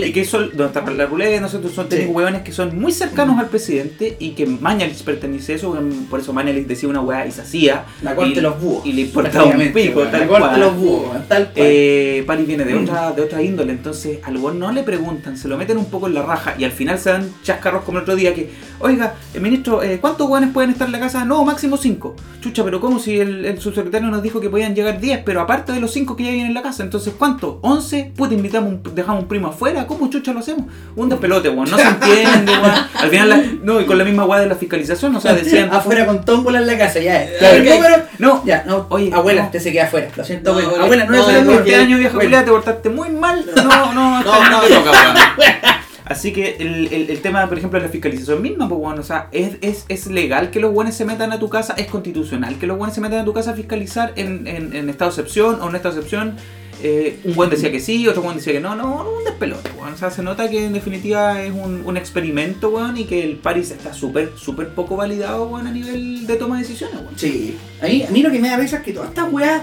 Y, 0.04 0.12
que, 0.12 0.26
son, 0.26 0.50
donde 0.56 0.66
está 0.80 0.82
la 0.92 1.06
ruleta, 1.06 1.40
no 1.42 1.50
sé, 1.50 1.60
son 1.70 1.90
tenés 1.90 2.06
Sí. 2.06 2.12
hueones 2.12 2.42
que 2.42 2.52
son 2.52 2.80
muy 2.80 2.92
cercanos 2.92 3.40
al 3.40 3.48
presidente 3.48 4.18
y 4.20 4.32
que 4.32 4.46
Mañalich 4.46 5.04
pertenece 5.04 5.54
a 5.54 5.56
eso, 5.56 5.78
por 6.10 6.20
eso 6.20 6.34
Mañalich 6.34 6.68
decía 6.68 6.90
una 6.90 7.02
weá 7.02 7.26
y 7.28 7.32
se 7.32 7.42
hacía. 7.42 7.86
La 8.02 8.16
corte 8.16 8.36
de 8.36 8.42
los 8.42 8.60
búhos. 8.62 8.86
y 8.86 8.94
le 8.94 9.02
importaba 9.04 9.46
un 9.46 9.72
pico, 9.74 10.00
weón. 10.00 10.12
tal 10.12 10.22
La 10.22 10.28
corte 10.28 10.54
de 10.54 10.58
los 10.60 10.76
búhos, 10.78 11.28
tal 11.28 11.44
cual. 11.46 11.52
Eh, 11.56 12.24
Pari 12.28 12.44
viene 12.44 12.64
de 12.66 12.74
Mm. 12.76 12.84
otra, 12.84 13.12
de 13.12 13.22
otra 13.22 13.42
índole, 13.42 13.72
entonces 13.74 14.20
al 14.24 14.38
weón 14.38 14.60
no 14.60 14.72
le 14.72 14.84
preguntan, 14.84 15.38
se 15.38 15.48
lo 15.48 15.58
meten 15.58 15.78
un 15.78 15.86
poco 15.86 16.08
en 16.08 16.14
la 16.14 16.22
raja 16.24 16.56
y 16.58 16.64
al 16.64 16.72
final 16.72 17.00
se 17.00 17.10
dan 17.12 17.30
chascarros 17.44 17.84
como 17.84 17.98
el 18.00 18.04
otro 18.04 18.16
día 18.16 18.34
que, 18.34 18.50
oiga, 18.80 19.16
el 19.34 19.42
ministro, 19.42 19.84
eh, 19.84 20.00
¿cuántos 20.00 20.30
weones 20.30 20.52
pueden 20.52 20.70
estar 20.72 20.88
en 20.88 20.92
la 20.92 21.00
casa? 21.00 21.26
No, 21.26 21.44
máximo 21.46 21.78
5. 21.78 22.16
Chucha, 22.42 22.64
pero 22.64 22.80
¿cómo 22.80 23.00
si 23.00 23.20
el, 23.20 23.46
el 23.46 23.60
subsecretario 23.60 24.10
nos 24.10 24.22
dijo 24.24 24.40
que 24.40 24.50
podían 24.50 24.76
llegar 24.76 25.00
10, 25.00 25.22
pero 25.26 25.42
aparte 25.42 25.72
de 25.72 25.80
los 25.80 25.92
5 25.92 26.16
que 26.16 26.24
ya 26.24 26.30
vienen 26.32 26.48
en 26.48 26.54
la 26.54 26.62
casa, 26.62 26.84
entonces 26.84 27.14
¿cuántos? 27.18 27.56
¿11? 27.62 28.12
Puta, 28.16 28.34
invitamos, 28.34 28.74
un- 28.74 28.96
dejamos 28.96 29.24
un 29.24 29.28
primo 29.28 29.48
afuera, 29.48 29.85
¿cómo 29.88 30.10
chucha 30.10 30.34
lo 30.34 30.40
hacemos? 30.40 30.66
Un 30.96 31.10
despelote, 31.10 31.50
weón, 31.50 31.70
no 31.70 31.78
se 31.78 31.84
entiende, 31.88 32.52
weón. 32.52 32.74
Al 32.94 33.10
final, 33.10 33.30
la- 33.30 33.44
no, 33.64 33.82
y 33.82 33.86
con 33.86 33.98
la 33.98 34.04
misma 34.04 34.26
weá 34.26 34.40
de 34.40 34.48
la 34.48 34.56
fiscalización, 34.56 35.16
o 35.16 35.22
sea, 35.22 35.34
decían, 35.36 35.70
Afuera 35.74 36.06
con 36.06 36.24
tómbola 36.26 36.60
en 36.60 36.68
la 36.68 36.78
casa, 36.78 37.00
ya 37.00 37.24
es. 37.24 37.38
Claro, 37.40 37.58
número- 37.64 38.04
no, 38.20 38.44
Ya, 38.46 38.64
no. 38.66 38.88
Oye, 38.90 39.12
abuela, 39.14 39.42
no. 39.42 39.46
usted 39.48 39.60
se 39.60 39.72
queda 39.72 39.86
afuera. 39.86 40.08
Lo 40.16 40.24
siento, 40.24 40.54
No, 40.54 40.60
abuela. 40.60 40.78
no, 40.78 40.84
Abuela, 40.84 41.06
no, 41.42 41.52
no, 41.52 41.52
este 41.60 41.76
año 41.76 41.98
vieja 41.98 42.14
culiada 42.18 42.46
te 42.46 42.52
portaste 42.52 42.90
muy 42.90 43.10
mal, 43.10 43.46
no, 43.56 43.94
no, 43.94 44.24
no, 44.24 44.50
No, 44.50 44.60
toca. 44.62 44.92
Así 46.06 46.32
que 46.32 46.58
el, 46.60 46.88
el, 46.94 47.10
el 47.10 47.22
tema, 47.22 47.48
por 47.48 47.58
ejemplo, 47.58 47.80
de 47.80 47.88
la 47.88 47.92
fiscalización 47.92 48.40
misma, 48.40 48.70
pues 48.70 48.80
bueno, 48.80 49.02
o 49.02 49.04
sea, 49.04 49.28
es, 49.32 49.56
es, 49.62 49.86
es 49.90 50.06
legal 50.06 50.52
que 50.52 50.60
los 50.60 50.72
buenos 50.72 50.94
se 50.94 51.04
metan 51.04 51.32
a 51.32 51.40
tu 51.40 51.50
casa, 51.50 51.74
es 51.78 51.88
constitucional 51.88 52.60
que 52.60 52.68
los 52.68 52.78
buenos 52.78 52.94
se 52.94 53.02
metan 53.02 53.20
a 53.22 53.26
tu 53.26 53.34
casa 53.34 53.52
a 53.52 53.54
fiscalizar 53.56 54.14
en, 54.16 54.46
en, 54.46 54.76
en 54.76 54.88
estado 54.92 55.10
de 55.10 55.16
excepción 55.22 55.60
o 55.62 55.70
en 55.70 55.76
estado 55.76 55.96
de 55.96 56.02
excepción. 56.02 56.36
Eh, 56.84 57.20
un 57.24 57.36
buen 57.36 57.50
decía 57.50 57.72
que 57.72 57.80
sí, 57.80 58.08
otro 58.08 58.22
buen 58.22 58.38
decía 58.38 58.54
que 58.54 58.60
no, 58.60 58.76
no, 58.76 59.04
no, 59.04 59.10
un 59.18 59.24
despelote, 59.24 59.72
weón. 59.80 59.94
O 59.94 59.98
sea, 59.98 60.12
se 60.12 60.22
nota 60.22 60.50
que 60.50 60.66
en 60.66 60.74
definitiva 60.74 61.42
es 61.42 61.52
un, 61.52 61.82
un 61.86 61.98
experimento, 61.98 62.70
weón, 62.70 62.98
y 62.98 63.06
que 63.06 63.24
el 63.24 63.38
Paris 63.38 63.72
está 63.72 63.94
súper, 63.94 64.34
súper 64.38 64.70
poco 64.70 64.96
validado, 64.96 65.48
weón, 65.48 65.68
a 65.68 65.72
nivel 65.72 66.28
de 66.28 66.36
toma 66.36 66.58
de 66.58 66.64
decisiones, 66.64 66.98
weón. 66.98 67.18
Sí. 67.18 67.58
A 67.82 67.86
mí, 67.86 68.04
a 68.04 68.12
mí 68.12 68.22
lo 68.22 68.32
que 68.32 68.40
me 68.40 68.50
da 68.50 68.58
risa 68.58 68.78
es 68.78 68.84
que 68.84 68.94
todas 68.94 69.10
estas 69.10 69.32
weas, 69.32 69.62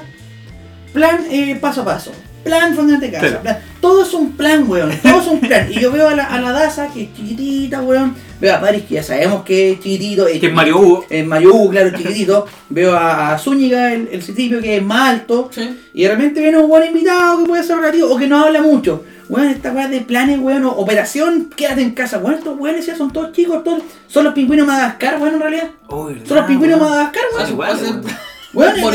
plan 0.92 1.20
eh, 1.30 1.56
paso 1.60 1.82
a 1.82 1.84
paso. 1.84 2.12
Plan 2.44 2.74
fondante 2.74 3.08
casa. 3.10 3.20
Claro. 3.28 3.42
plan- 3.42 3.58
todo 3.80 4.02
es 4.02 4.12
un 4.14 4.32
plan, 4.32 4.64
weón. 4.68 4.90
Todo 5.02 5.20
es 5.20 5.26
un 5.28 5.40
plan. 5.40 5.70
Y 5.70 5.78
yo 5.80 5.92
veo 5.92 6.08
a 6.08 6.16
la, 6.16 6.24
a 6.24 6.40
la 6.40 6.50
Daza, 6.52 6.88
que 6.92 7.02
es 7.04 7.14
chiquitita, 7.14 7.82
weón. 7.82 8.14
Veo 8.42 8.56
a 8.56 8.60
Paris, 8.60 8.82
que 8.88 8.94
ya 8.94 9.04
sabemos 9.04 9.44
que 9.44 9.70
es 9.70 9.78
chiquitito. 9.78 10.26
Que 10.26 10.48
es 10.48 10.52
Mario 10.52 10.78
Hugo. 10.80 11.04
En 11.08 11.28
Mario 11.28 11.54
Hugo, 11.54 11.70
claro, 11.70 11.96
chiquitito. 11.96 12.44
Veo 12.70 12.92
a, 12.92 13.34
a 13.34 13.38
Zúñiga, 13.38 13.92
el, 13.92 14.08
el 14.10 14.20
Citripio, 14.20 14.60
que 14.60 14.78
es 14.78 14.82
más 14.82 15.10
alto. 15.10 15.48
Sí. 15.52 15.78
Y 15.94 16.02
de 16.02 16.08
repente 16.08 16.40
viene 16.40 16.58
un 16.58 16.68
buen 16.68 16.84
invitado 16.88 17.38
que 17.38 17.48
puede 17.48 17.62
ser 17.62 17.76
relativo 17.76 18.08
o 18.12 18.16
que 18.18 18.26
no 18.26 18.44
habla 18.44 18.60
mucho. 18.60 19.04
Weón, 19.28 19.46
esta 19.48 19.70
weá 19.70 19.86
de 19.86 20.00
planes, 20.00 20.40
weón, 20.40 20.64
operación, 20.64 21.50
quédate 21.54 21.82
en 21.82 21.92
casa. 21.92 22.18
Weón, 22.18 22.34
estos 22.38 22.58
weones 22.58 22.84
ya 22.84 22.96
son 22.96 23.12
todos 23.12 23.30
chicos, 23.30 23.62
todos. 23.62 23.84
Son 24.08 24.24
los 24.24 24.34
pingüinos 24.34 24.66
Madagascar, 24.66 25.18
weón, 25.20 25.34
en 25.34 25.40
realidad. 25.40 25.70
Oh, 25.86 26.10
Son 26.26 26.36
los 26.38 26.46
pingüinos 26.46 26.80
Madagascar, 26.80 27.22
weón. 27.32 27.46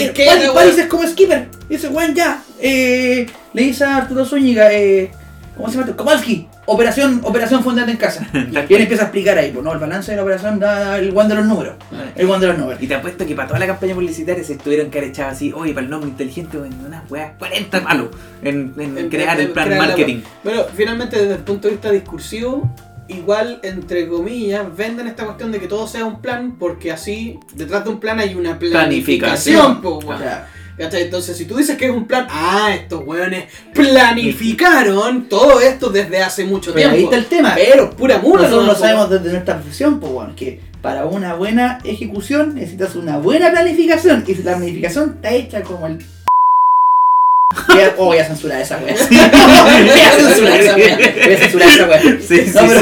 eh, 0.09 0.11
Paris, 0.27 0.43
weón. 0.43 0.55
Paris 0.55 0.77
es 0.77 0.85
como 0.87 1.07
skipper. 1.07 1.47
Dice, 1.69 1.87
weón, 1.87 2.13
ya. 2.13 2.43
Eh, 2.59 3.25
le 3.53 3.61
dice 3.61 3.85
a 3.85 3.95
Arturo 3.95 4.25
Zúñiga, 4.25 4.73
eh, 4.73 5.09
¿cómo 5.57 5.69
se 5.69 5.77
llama? 5.79 5.95
Kowalski. 5.95 6.47
Operación, 6.65 7.21
operación 7.23 7.63
fundante 7.63 7.91
en 7.91 7.97
casa. 7.97 8.27
y 8.33 8.37
él 8.73 8.81
empieza 8.81 9.03
a 9.03 9.05
explicar 9.07 9.37
ahí, 9.37 9.51
pues 9.51 9.63
no, 9.63 9.73
el 9.73 9.79
balance 9.79 10.11
de 10.11 10.17
la 10.17 10.23
operación 10.23 10.59
da 10.59 10.97
el 10.97 11.15
one 11.15 11.29
de 11.29 11.35
los 11.35 11.45
números. 11.45 11.75
El 12.15 12.29
one 12.29 12.39
de 12.39 12.47
los 12.47 12.57
números. 12.57 12.81
Y 12.81 12.87
te 12.87 12.95
apuesto 12.95 13.25
que 13.25 13.35
para 13.35 13.47
toda 13.47 13.59
la 13.59 13.67
campaña 13.67 13.93
publicitaria 13.93 14.43
se 14.43 14.53
estuvieron 14.53 14.89
echado 14.93 15.31
así, 15.31 15.51
oye, 15.53 15.73
para 15.73 15.85
el 15.85 15.89
nombre 15.89 16.09
inteligente, 16.09 16.57
en 16.57 16.85
unas 16.85 17.09
weas 17.09 17.33
40 17.37 17.83
palos 17.83 18.07
en, 18.41 18.73
en 18.77 18.97
En- 18.97 19.09
crear 19.09 19.39
el 19.39 19.49
plan 19.49 19.67
crear 19.67 19.87
marketing. 19.87 20.21
Pero 20.43 20.67
finalmente 20.73 21.17
desde 21.19 21.33
el 21.35 21.39
punto 21.39 21.67
de 21.67 21.73
vista 21.75 21.91
discursivo, 21.91 22.69
igual 23.07 23.59
entre 23.63 24.07
comillas 24.07 24.65
venden 24.75 25.07
esta 25.07 25.25
cuestión 25.25 25.51
de 25.51 25.59
que 25.59 25.67
todo 25.67 25.87
sea 25.87 26.05
un 26.05 26.21
plan 26.21 26.57
porque 26.57 26.91
así 26.91 27.39
detrás 27.53 27.83
de 27.83 27.89
un 27.91 27.99
plan 27.99 28.19
hay 28.19 28.35
una 28.35 28.59
planificación. 28.59 29.81
Planificación. 29.81 29.81
po, 29.81 29.97
weón. 29.99 30.15
O 30.15 30.19
sea, 30.19 30.47
¿Cachai? 30.77 31.03
Entonces 31.03 31.35
si 31.35 31.45
tú 31.45 31.57
dices 31.57 31.75
que 31.75 31.85
es 31.85 31.91
un 31.91 32.05
plan, 32.05 32.27
ah, 32.29 32.69
estos 32.73 33.01
weones 33.05 33.45
planificaron 33.73 35.27
todo 35.27 35.59
esto 35.59 35.89
desde 35.89 36.21
hace 36.21 36.45
mucho 36.45 36.71
pero 36.73 36.89
ahí 36.89 36.97
tiempo. 36.97 37.13
está 37.15 37.23
el 37.23 37.25
tema. 37.25 37.53
Pero 37.55 37.89
pura 37.91 38.19
mula. 38.19 38.43
Nosotros 38.43 38.65
no, 38.67 38.73
lo 38.73 38.77
sabemos 38.77 39.09
desde 39.09 39.31
nuestra 39.31 39.55
profesión, 39.55 39.99
pues 39.99 40.11
bueno, 40.11 40.33
que 40.35 40.59
para 40.81 41.05
una 41.05 41.33
buena 41.33 41.79
ejecución 41.83 42.53
necesitas 42.55 42.95
una 42.95 43.17
buena 43.17 43.49
planificación. 43.49 44.23
Y 44.27 44.35
si 44.35 44.43
la 44.43 44.55
planificación 44.57 45.13
está 45.15 45.31
hecha 45.31 45.63
como 45.63 45.87
el 45.87 45.97
Voy 47.67 47.81
a, 47.81 47.93
oh, 47.97 48.05
voy 48.05 48.17
a 48.19 48.25
censurar 48.25 48.61
esa 48.61 48.77
wea. 48.77 48.95
voy 49.09 49.99
a 49.99 50.11
censurar 50.11 50.59
esa 50.61 50.75
wea. 50.75 50.97
Voy 50.97 51.33
a 51.33 51.37
censurar 51.37 51.69
esa 51.69 51.87
wea. 51.87 52.01
Sí, 52.01 52.45
sí, 52.45 52.51
No, 52.53 52.61
pero- 52.67 52.81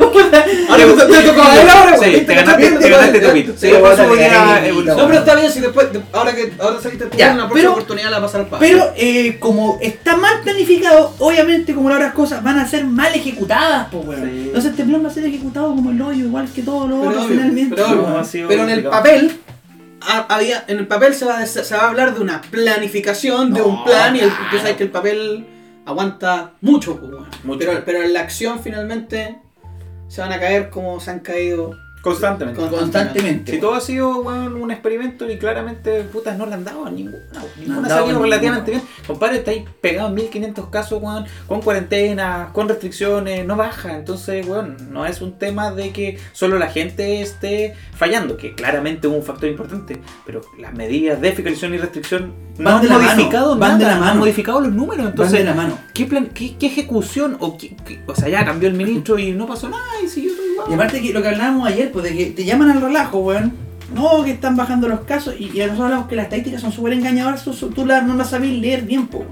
él 1.60 1.68
ahora, 1.68 1.89
Sí, 2.04 2.20
te 2.26 2.34
ganaste, 2.34 2.70
te 2.72 2.88
ganaste 2.90 3.20
tu 3.20 3.32
pito. 3.32 3.52
Sí, 3.56 3.68
evolucionar. 3.68 4.62
No, 4.96 5.06
pero 5.06 5.18
está 5.20 5.34
bien 5.34 5.50
si 5.50 5.60
después, 5.60 5.92
de- 5.92 6.02
ahora 6.12 6.34
que 6.34 6.52
ahora 6.58 6.80
saliste 6.80 7.06
tú, 7.06 7.16
una 7.16 7.34
próxima 7.36 7.52
pero- 7.54 7.72
oportunidad 7.72 8.10
la 8.10 8.18
vas 8.18 8.34
al 8.34 8.46
paso. 8.46 8.60
Pero 8.60 8.92
eh, 8.96 9.38
como 9.38 9.78
está 9.80 10.16
mal 10.16 10.40
planificado, 10.42 11.14
obviamente 11.18 11.74
como 11.74 11.88
las 11.88 11.98
otras 11.98 12.14
cosas 12.14 12.42
van 12.42 12.58
a 12.58 12.66
ser 12.68 12.84
mal 12.84 13.14
ejecutadas, 13.14 13.88
pues 13.90 14.06
weón. 14.06 14.30
Sí. 14.30 14.42
Entonces 14.46 14.70
este 14.72 14.84
plan 14.84 15.04
va 15.04 15.08
a 15.08 15.12
ser 15.12 15.24
ejecutado 15.24 15.68
como 15.74 15.90
el 15.90 16.00
hoyo, 16.02 16.24
igual 16.26 16.48
que 16.52 16.62
todo 16.62 16.86
lo 16.88 16.96
Pero 16.98 17.10
otro 17.10 17.22
obvio, 17.22 17.28
finalmente. 17.36 17.76
pero 18.48 18.62
en 18.64 18.70
el 18.70 18.84
papel 18.84 19.38
ha- 20.02 20.26
había 20.34 20.64
en 20.66 20.78
el 20.78 20.86
papel 20.86 21.14
se 21.14 21.24
va, 21.24 21.36
a, 21.38 21.40
des- 21.40 21.50
se 21.52 21.74
va 21.76 21.82
a 21.82 21.88
hablar 21.88 22.14
de 22.14 22.20
una 22.20 22.40
planificación, 22.40 23.52
de 23.52 23.62
un 23.62 23.84
plan 23.84 24.16
y 24.16 24.20
el, 24.20 24.30
tú 24.50 24.56
sabes 24.58 24.76
que 24.76 24.84
el 24.84 24.90
papel 24.90 25.46
aguanta 25.86 26.52
mucho, 26.60 26.96
pues, 26.96 27.10
bueno. 27.10 27.26
Mucho. 27.44 27.58
Pero, 27.58 27.82
pero 27.84 28.02
en 28.02 28.12
la 28.12 28.20
acción 28.20 28.60
finalmente 28.62 29.38
se 30.08 30.20
van 30.20 30.32
a 30.32 30.40
caer 30.40 30.70
como 30.70 31.00
se 31.00 31.10
han 31.10 31.20
caído 31.20 31.72
Constantemente. 32.02 32.60
Con- 32.60 32.70
Constantemente. 32.70 33.52
Si 33.52 33.60
todo 33.60 33.74
ha 33.74 33.80
sido 33.80 34.22
weón, 34.22 34.54
un 34.54 34.70
experimento 34.70 35.30
y 35.30 35.36
claramente 35.38 36.02
putas 36.04 36.36
no 36.38 36.46
le 36.46 36.54
han 36.54 36.64
dado 36.64 36.86
a 36.86 36.90
ninguna. 36.90 37.18
Ninguna 37.58 37.86
ha 37.86 37.90
salido 37.90 38.22
relativamente 38.22 38.70
bien. 38.70 38.82
Compadre, 39.06 39.36
está 39.38 39.50
ahí 39.50 39.64
pegado 39.80 40.08
en 40.08 40.14
1500 40.14 40.66
casos, 40.70 41.02
weón, 41.02 41.26
con 41.46 41.60
cuarentena, 41.60 42.50
con 42.52 42.68
restricciones, 42.68 43.44
no 43.46 43.56
baja. 43.56 43.96
Entonces, 43.96 44.46
weón, 44.46 44.76
no 44.90 45.04
es 45.06 45.20
un 45.20 45.38
tema 45.38 45.70
de 45.72 45.90
que 45.92 46.18
solo 46.32 46.58
la 46.58 46.68
gente 46.68 47.20
esté 47.20 47.74
fallando, 47.94 48.36
que 48.36 48.54
claramente 48.54 49.06
es 49.06 49.12
un 49.12 49.22
factor 49.22 49.48
importante. 49.50 50.00
Pero 50.24 50.40
las 50.58 50.72
medidas 50.74 51.20
de 51.20 51.32
fiscalización 51.32 51.74
y 51.74 51.78
restricción 51.78 52.32
no 52.58 52.64
Van 52.64 52.74
han 52.76 52.82
de 52.82 52.88
la 52.88 52.94
modificado 52.98 53.48
mano, 53.56 53.60
van 53.60 53.78
de 53.78 53.84
nada, 53.84 53.94
la 53.94 54.00
no 54.00 54.04
han 54.04 54.08
mano. 54.10 54.20
modificado 54.20 54.60
los 54.60 54.72
números. 54.72 54.98
Van 55.04 55.06
Entonces, 55.08 55.38
de 55.40 55.44
la 55.44 55.54
mano. 55.54 55.78
¿qué, 55.94 56.06
plan, 56.06 56.26
qué, 56.32 56.56
qué 56.58 56.66
ejecución? 56.66 57.36
O, 57.40 57.56
qué- 57.58 57.74
qué- 57.86 58.00
o 58.06 58.14
sea, 58.14 58.28
ya 58.28 58.44
cambió 58.44 58.68
el 58.68 58.74
ministro 58.74 59.18
y 59.18 59.32
no 59.32 59.46
pasó 59.46 59.68
nada 59.68 59.82
y 60.04 60.08
siguió 60.08 60.32
todo 60.34 60.46
igual. 60.52 60.66
Y 60.70 60.74
aparte 60.74 61.00
que 61.02 61.12
lo 61.12 61.22
que 61.22 61.28
hablábamos 61.28 61.66
ayer, 61.68 61.89
pues 61.92 62.04
de 62.04 62.16
que 62.16 62.26
te 62.26 62.44
llaman 62.44 62.70
al 62.70 62.80
relajo, 62.80 63.18
weón. 63.18 63.52
No, 63.94 64.22
que 64.24 64.30
están 64.30 64.56
bajando 64.56 64.88
los 64.88 65.00
casos 65.00 65.34
y, 65.38 65.46
y 65.46 65.58
nosotros 65.58 65.80
hablamos 65.80 66.06
que 66.06 66.14
las 66.16 66.24
estadísticas 66.26 66.60
son 66.60 66.70
súper 66.72 66.92
engañadoras, 66.92 67.42
tú, 67.42 67.52
tú 67.52 67.84
la- 67.84 68.02
no 68.02 68.14
las 68.14 68.30
sabes 68.30 68.50
leer 68.50 68.82
bien, 68.82 69.08
po. 69.08 69.24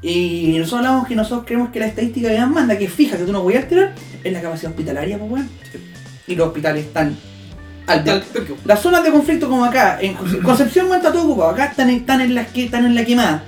Y 0.00 0.56
nosotros 0.58 0.78
hablamos 0.86 1.08
que 1.08 1.14
nosotros 1.16 1.44
creemos 1.46 1.70
que 1.70 1.80
la 1.80 1.86
estadística 1.86 2.28
que 2.28 2.38
más 2.38 2.50
manda, 2.50 2.76
que 2.78 2.88
fija, 2.88 3.16
que 3.16 3.24
tú 3.24 3.32
no 3.32 3.42
voy 3.42 3.54
a 3.54 3.58
alterar, 3.60 3.94
es 4.22 4.32
la 4.32 4.40
capacidad 4.40 4.70
hospitalaria, 4.70 5.18
pues 5.18 5.30
weón. 5.30 5.48
Y 6.28 6.34
los 6.36 6.48
hospitales 6.48 6.86
están 6.86 7.16
al 7.88 8.04
Las 8.64 8.80
zonas 8.80 9.02
de 9.02 9.10
conflicto 9.10 9.48
como 9.48 9.64
acá, 9.64 9.98
en 10.00 10.14
Concepción 10.44 10.86
weón, 10.86 10.98
está 10.98 11.12
todo 11.12 11.24
ocupado, 11.24 11.50
acá 11.50 11.64
están, 11.66 11.88
en- 11.90 11.96
están 11.96 12.20
en 12.20 12.34
las 12.36 12.48
que 12.48 12.64
están 12.66 12.86
en 12.86 12.94
la 12.94 13.04
quemada. 13.04 13.42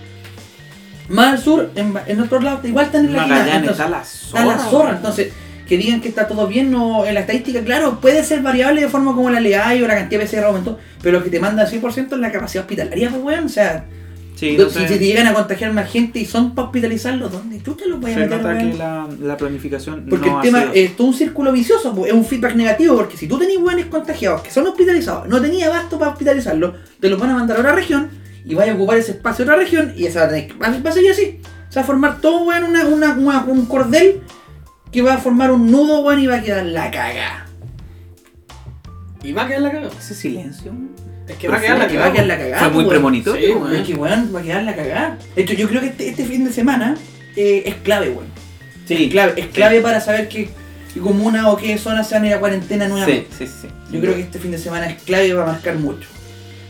Más 1.08 1.32
al 1.34 1.38
sur, 1.38 1.70
en, 1.74 1.94
en 2.06 2.20
otros 2.20 2.42
lados, 2.42 2.64
igual 2.64 2.86
están 2.86 3.04
en 3.04 3.12
la 3.12 3.24
quemada. 3.24 3.56
Entonces, 3.56 3.70
está 3.78 3.88
la 3.90 4.00
está 4.02 4.16
zorra. 4.30 4.44
la 4.46 4.58
zorra, 4.58 4.90
entonces 4.96 5.32
que 5.68 5.78
digan 5.78 6.00
que 6.00 6.08
está 6.08 6.26
todo 6.28 6.46
bien 6.46 6.70
no, 6.70 7.04
en 7.06 7.14
la 7.14 7.20
estadística, 7.20 7.60
claro, 7.62 8.00
puede 8.00 8.22
ser 8.24 8.42
variable 8.42 8.80
de 8.82 8.88
forma 8.88 9.14
como 9.14 9.30
la 9.30 9.40
legal 9.40 9.82
o 9.82 9.86
la 9.86 9.94
cantidad 9.96 10.20
de 10.20 10.26
PCR 10.26 10.44
aumentó, 10.44 10.78
pero 11.02 11.18
lo 11.18 11.24
que 11.24 11.30
te 11.30 11.40
manda 11.40 11.66
100% 11.68 12.12
es 12.12 12.18
la 12.18 12.30
capacidad 12.32 12.64
hospitalaria, 12.64 13.08
pues 13.10 13.22
weón, 13.22 13.44
o 13.44 13.48
sea, 13.48 13.86
Sí, 14.36 14.56
no 14.58 14.68
si, 14.68 14.80
sé. 14.80 14.86
te 14.86 14.98
llegan 14.98 15.28
a 15.28 15.32
contagiar 15.32 15.72
más 15.72 15.88
gente 15.90 16.18
y 16.18 16.26
son 16.26 16.56
para 16.56 16.66
hospitalizarlos, 16.66 17.30
¿dónde 17.30 17.60
tú 17.60 17.74
te 17.76 17.86
los 17.86 18.00
voy 18.00 18.10
a 18.10 18.14
Se 18.14 18.20
meter, 18.20 18.42
nota 18.42 18.58
que 18.58 18.74
la, 18.74 19.08
la 19.20 19.36
planificación 19.36 20.06
Porque 20.10 20.28
no 20.28 20.38
el 20.38 20.42
tema 20.42 20.64
es 20.74 20.96
todo 20.96 21.06
un 21.06 21.14
círculo 21.14 21.52
vicioso, 21.52 21.94
pues, 21.94 22.08
es 22.10 22.14
un 22.18 22.24
feedback 22.24 22.56
negativo, 22.56 22.96
porque 22.96 23.16
si 23.16 23.28
tú 23.28 23.38
tenés 23.38 23.60
buenos 23.60 23.86
contagiados 23.86 24.42
que 24.42 24.50
son 24.50 24.66
hospitalizados, 24.66 25.28
no 25.28 25.40
tenías 25.40 25.68
abasto 25.68 26.00
para 26.00 26.10
hospitalizarlos, 26.10 26.74
te 26.98 27.08
los 27.08 27.20
van 27.20 27.30
a 27.30 27.34
mandar 27.34 27.56
a 27.58 27.60
otra 27.60 27.72
región 27.76 28.10
y 28.44 28.54
vaya 28.56 28.72
a 28.72 28.74
ocupar 28.74 28.98
ese 28.98 29.12
espacio 29.12 29.44
de 29.44 29.52
otra 29.52 29.62
región 29.62 29.92
y 29.96 30.06
esa 30.06 30.20
va 30.20 30.26
a, 30.26 30.28
tener 30.30 30.48
que- 30.48 30.54
va, 30.54 30.66
a 30.90 30.92
seguir 30.92 31.12
así. 31.12 31.38
Se 31.68 31.76
va 31.78 31.82
a 31.82 31.86
formar 31.86 32.20
todo 32.20 32.42
weón, 32.44 32.64
una, 32.64 32.84
una, 32.86 33.12
una- 33.14 33.44
un 33.44 33.66
cordel 33.66 34.20
que 34.94 35.02
va 35.02 35.14
a 35.14 35.18
formar 35.18 35.50
un 35.50 35.72
nudo 35.72 36.02
weón, 36.02 36.20
y 36.20 36.28
va 36.28 36.36
a 36.36 36.42
quedar 36.42 36.64
la 36.64 36.88
caga. 36.88 37.46
Y 39.24 39.32
va 39.32 39.42
a 39.42 39.48
quedar 39.48 39.62
la 39.62 39.72
cagada. 39.72 39.92
Ese 39.98 40.14
silencio. 40.14 40.72
Es 41.26 41.36
que 41.36 41.48
va 41.48 41.56
a 41.56 41.60
quedar 41.60 41.78
la 41.78 41.88
que 41.88 41.98
va 41.98 42.06
a 42.06 42.12
quedar 42.12 42.28
cagada. 42.28 42.38
la 42.38 42.38
cagada. 42.38 42.70
Fue 42.70 42.82
muy 42.82 42.88
premonitorio, 42.88 43.46
Sí, 43.46 43.52
weón. 43.54 43.74
Es 43.74 43.86
que 43.86 43.94
weón, 43.94 44.32
va 44.32 44.38
a 44.38 44.42
quedar 44.44 44.62
la 44.62 44.76
cagada. 44.76 45.18
De 45.34 45.42
hecho, 45.42 45.54
yo 45.54 45.68
creo 45.68 45.80
que 45.80 45.88
este, 45.88 46.08
este 46.10 46.24
fin 46.24 46.44
de 46.44 46.52
semana 46.52 46.96
eh, 47.34 47.64
es 47.66 47.74
clave, 47.76 48.10
weón. 48.10 48.28
Sí, 48.86 49.04
Es 49.04 49.10
clave, 49.10 49.32
es 49.36 49.46
clave 49.48 49.80
para 49.80 50.00
saber 50.00 50.28
qué, 50.28 50.48
qué 50.92 51.00
comuna 51.00 51.50
o 51.50 51.56
qué 51.56 51.76
zona 51.76 52.04
se 52.04 52.14
van 52.14 52.24
a 52.24 52.26
ir 52.28 52.34
a 52.34 52.38
cuarentena 52.38 52.86
nuevamente. 52.86 53.26
Sí, 53.36 53.48
sí, 53.48 53.52
sí. 53.62 53.68
Yo 53.90 54.00
creo 54.00 54.14
que 54.14 54.20
este 54.20 54.38
fin 54.38 54.52
de 54.52 54.58
semana 54.58 54.86
es 54.86 55.02
clave 55.02 55.26
y 55.26 55.32
va 55.32 55.42
a 55.42 55.46
marcar 55.46 55.74
mucho. 55.76 56.08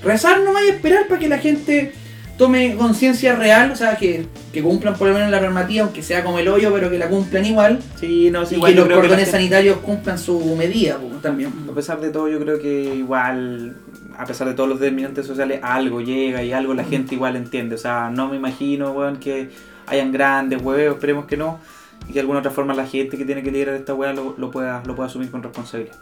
Rezar 0.03 0.41
nomás 0.41 0.63
y 0.65 0.71
esperar 0.71 1.09
para 1.09 1.21
que 1.21 1.29
la 1.29 1.39
gente 1.39 1.93
tome 2.37 2.75
conciencia 2.77 3.37
real, 3.37 3.71
o 3.71 3.77
sea, 3.77 3.97
que, 3.97 4.27
que 4.53 4.63
cumplan 4.63 4.95
por 4.97 5.09
lo 5.09 5.15
menos 5.15 5.31
la 5.31 5.41
normativa, 5.41 5.85
aunque 5.85 6.03
sea 6.03 6.25
como 6.25 6.39
el 6.39 6.49
hoyo, 6.49 6.73
pero 6.73 6.91
que 6.91 6.99
la 6.99 7.09
cumplan 7.09 7.45
igual. 7.45 7.81
Sí, 7.99 8.31
no, 8.31 8.45
sí, 8.45 8.55
y 8.55 8.59
igual 8.59 8.73
que 8.73 8.79
los 8.79 8.89
que 8.89 8.95
cordones 8.95 9.31
sanitarios 9.31 9.79
cumplan 9.79 10.19
su 10.19 10.57
medida 10.57 10.99
pues, 10.99 11.23
también. 11.23 11.53
A 11.71 11.75
pesar 11.75 12.01
de 12.01 12.11
todo, 12.11 12.29
yo 12.29 12.41
creo 12.41 12.59
que 12.61 12.95
igual, 12.95 13.77
a 14.19 14.25
pesar 14.25 14.49
de 14.49 14.55
todos 14.55 14.69
los 14.69 14.81
determinantes 14.81 15.27
sociales, 15.27 15.61
algo 15.63 16.01
llega 16.01 16.43
y 16.43 16.53
algo 16.53 16.75
la 16.75 16.85
gente 16.85 17.15
igual 17.15 17.37
entiende. 17.37 17.77
O 17.77 17.79
sea, 17.79 18.11
no 18.11 18.29
me 18.29 18.37
imagino, 18.37 18.93
weón, 18.93 19.19
que 19.19 19.51
hayan 19.87 20.13
grandes 20.13 20.61
huevos, 20.63 20.97
esperemos 20.97 21.27
que 21.27 21.37
no. 21.37 21.61
Y 22.05 22.09
que 22.09 22.15
de 22.15 22.21
alguna 22.21 22.41
otra 22.41 22.51
forma 22.51 22.75
la 22.75 22.87
gente 22.87 23.17
que 23.17 23.25
tiene 23.25 23.43
que 23.43 23.51
liderar 23.51 23.77
esta 23.77 23.95
weá 23.95 24.13
lo, 24.13 24.35
lo 24.37 24.51
pueda, 24.51 24.83
lo 24.85 24.95
pueda 24.95 25.09
asumir 25.09 25.31
con 25.31 25.43
responsabilidad. 25.43 25.97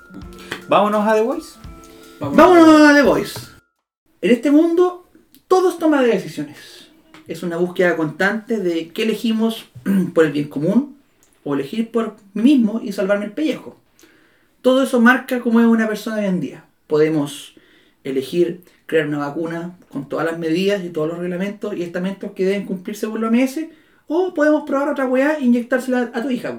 Vámonos 0.68 1.06
a 1.06 1.14
The 1.14 1.20
Voice. 1.20 1.58
Vámonos 2.18 2.90
a 2.90 2.94
The 2.94 3.02
Voice. 3.02 3.38
En 4.20 4.30
este 4.30 4.50
mundo, 4.50 5.10
todos 5.52 5.78
toman 5.78 6.06
decisiones. 6.06 6.88
Es 7.28 7.42
una 7.42 7.58
búsqueda 7.58 7.94
constante 7.94 8.56
de 8.56 8.88
qué 8.88 9.02
elegimos 9.02 9.66
por 10.14 10.24
el 10.24 10.32
bien 10.32 10.48
común 10.48 10.96
o 11.44 11.52
elegir 11.52 11.90
por 11.90 12.16
mí 12.32 12.42
mismo 12.42 12.80
y 12.82 12.92
salvarme 12.92 13.26
el 13.26 13.32
pellejo. 13.32 13.76
Todo 14.62 14.82
eso 14.82 14.98
marca 14.98 15.40
cómo 15.40 15.60
es 15.60 15.66
una 15.66 15.86
persona 15.86 16.16
hoy 16.16 16.24
en 16.24 16.40
día. 16.40 16.64
Podemos 16.86 17.52
elegir 18.02 18.62
crear 18.86 19.06
una 19.06 19.18
vacuna 19.18 19.76
con 19.90 20.08
todas 20.08 20.24
las 20.24 20.38
medidas 20.38 20.82
y 20.84 20.88
todos 20.88 21.08
los 21.08 21.18
reglamentos 21.18 21.76
y 21.76 21.82
estamentos 21.82 22.30
que 22.30 22.46
deben 22.46 22.64
cumplirse 22.64 23.06
por 23.06 23.20
la 23.20 23.28
OMS, 23.28 23.66
o 24.06 24.32
podemos 24.32 24.62
probar 24.66 24.88
otra 24.88 25.04
weá 25.04 25.34
e 25.34 25.44
inyectársela 25.44 26.12
a 26.14 26.22
tu 26.22 26.30
hija, 26.30 26.58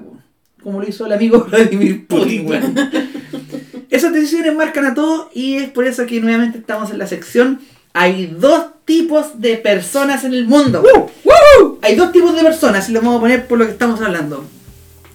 como 0.62 0.80
lo 0.80 0.88
hizo 0.88 1.04
el 1.06 1.14
amigo 1.14 1.44
Vladimir 1.50 2.06
Putin. 2.06 2.46
weón. 2.46 2.74
Esas 3.90 4.12
decisiones 4.12 4.54
marcan 4.54 4.86
a 4.86 4.94
todos 4.94 5.34
y 5.34 5.56
es 5.56 5.70
por 5.70 5.84
eso 5.84 6.06
que 6.06 6.20
nuevamente 6.20 6.58
estamos 6.58 6.92
en 6.92 6.98
la 6.98 7.08
sección. 7.08 7.58
Hay 7.92 8.26
dos 8.26 8.73
tipos 8.84 9.40
de 9.40 9.56
personas 9.56 10.24
en 10.24 10.34
el 10.34 10.46
mundo. 10.46 10.82
Hay 11.82 11.96
dos 11.96 12.12
tipos 12.12 12.34
de 12.34 12.42
personas 12.42 12.88
y 12.88 12.92
lo 12.92 13.00
vamos 13.00 13.18
a 13.18 13.20
poner 13.20 13.46
por 13.46 13.58
lo 13.58 13.66
que 13.66 13.72
estamos 13.72 14.00
hablando. 14.00 14.44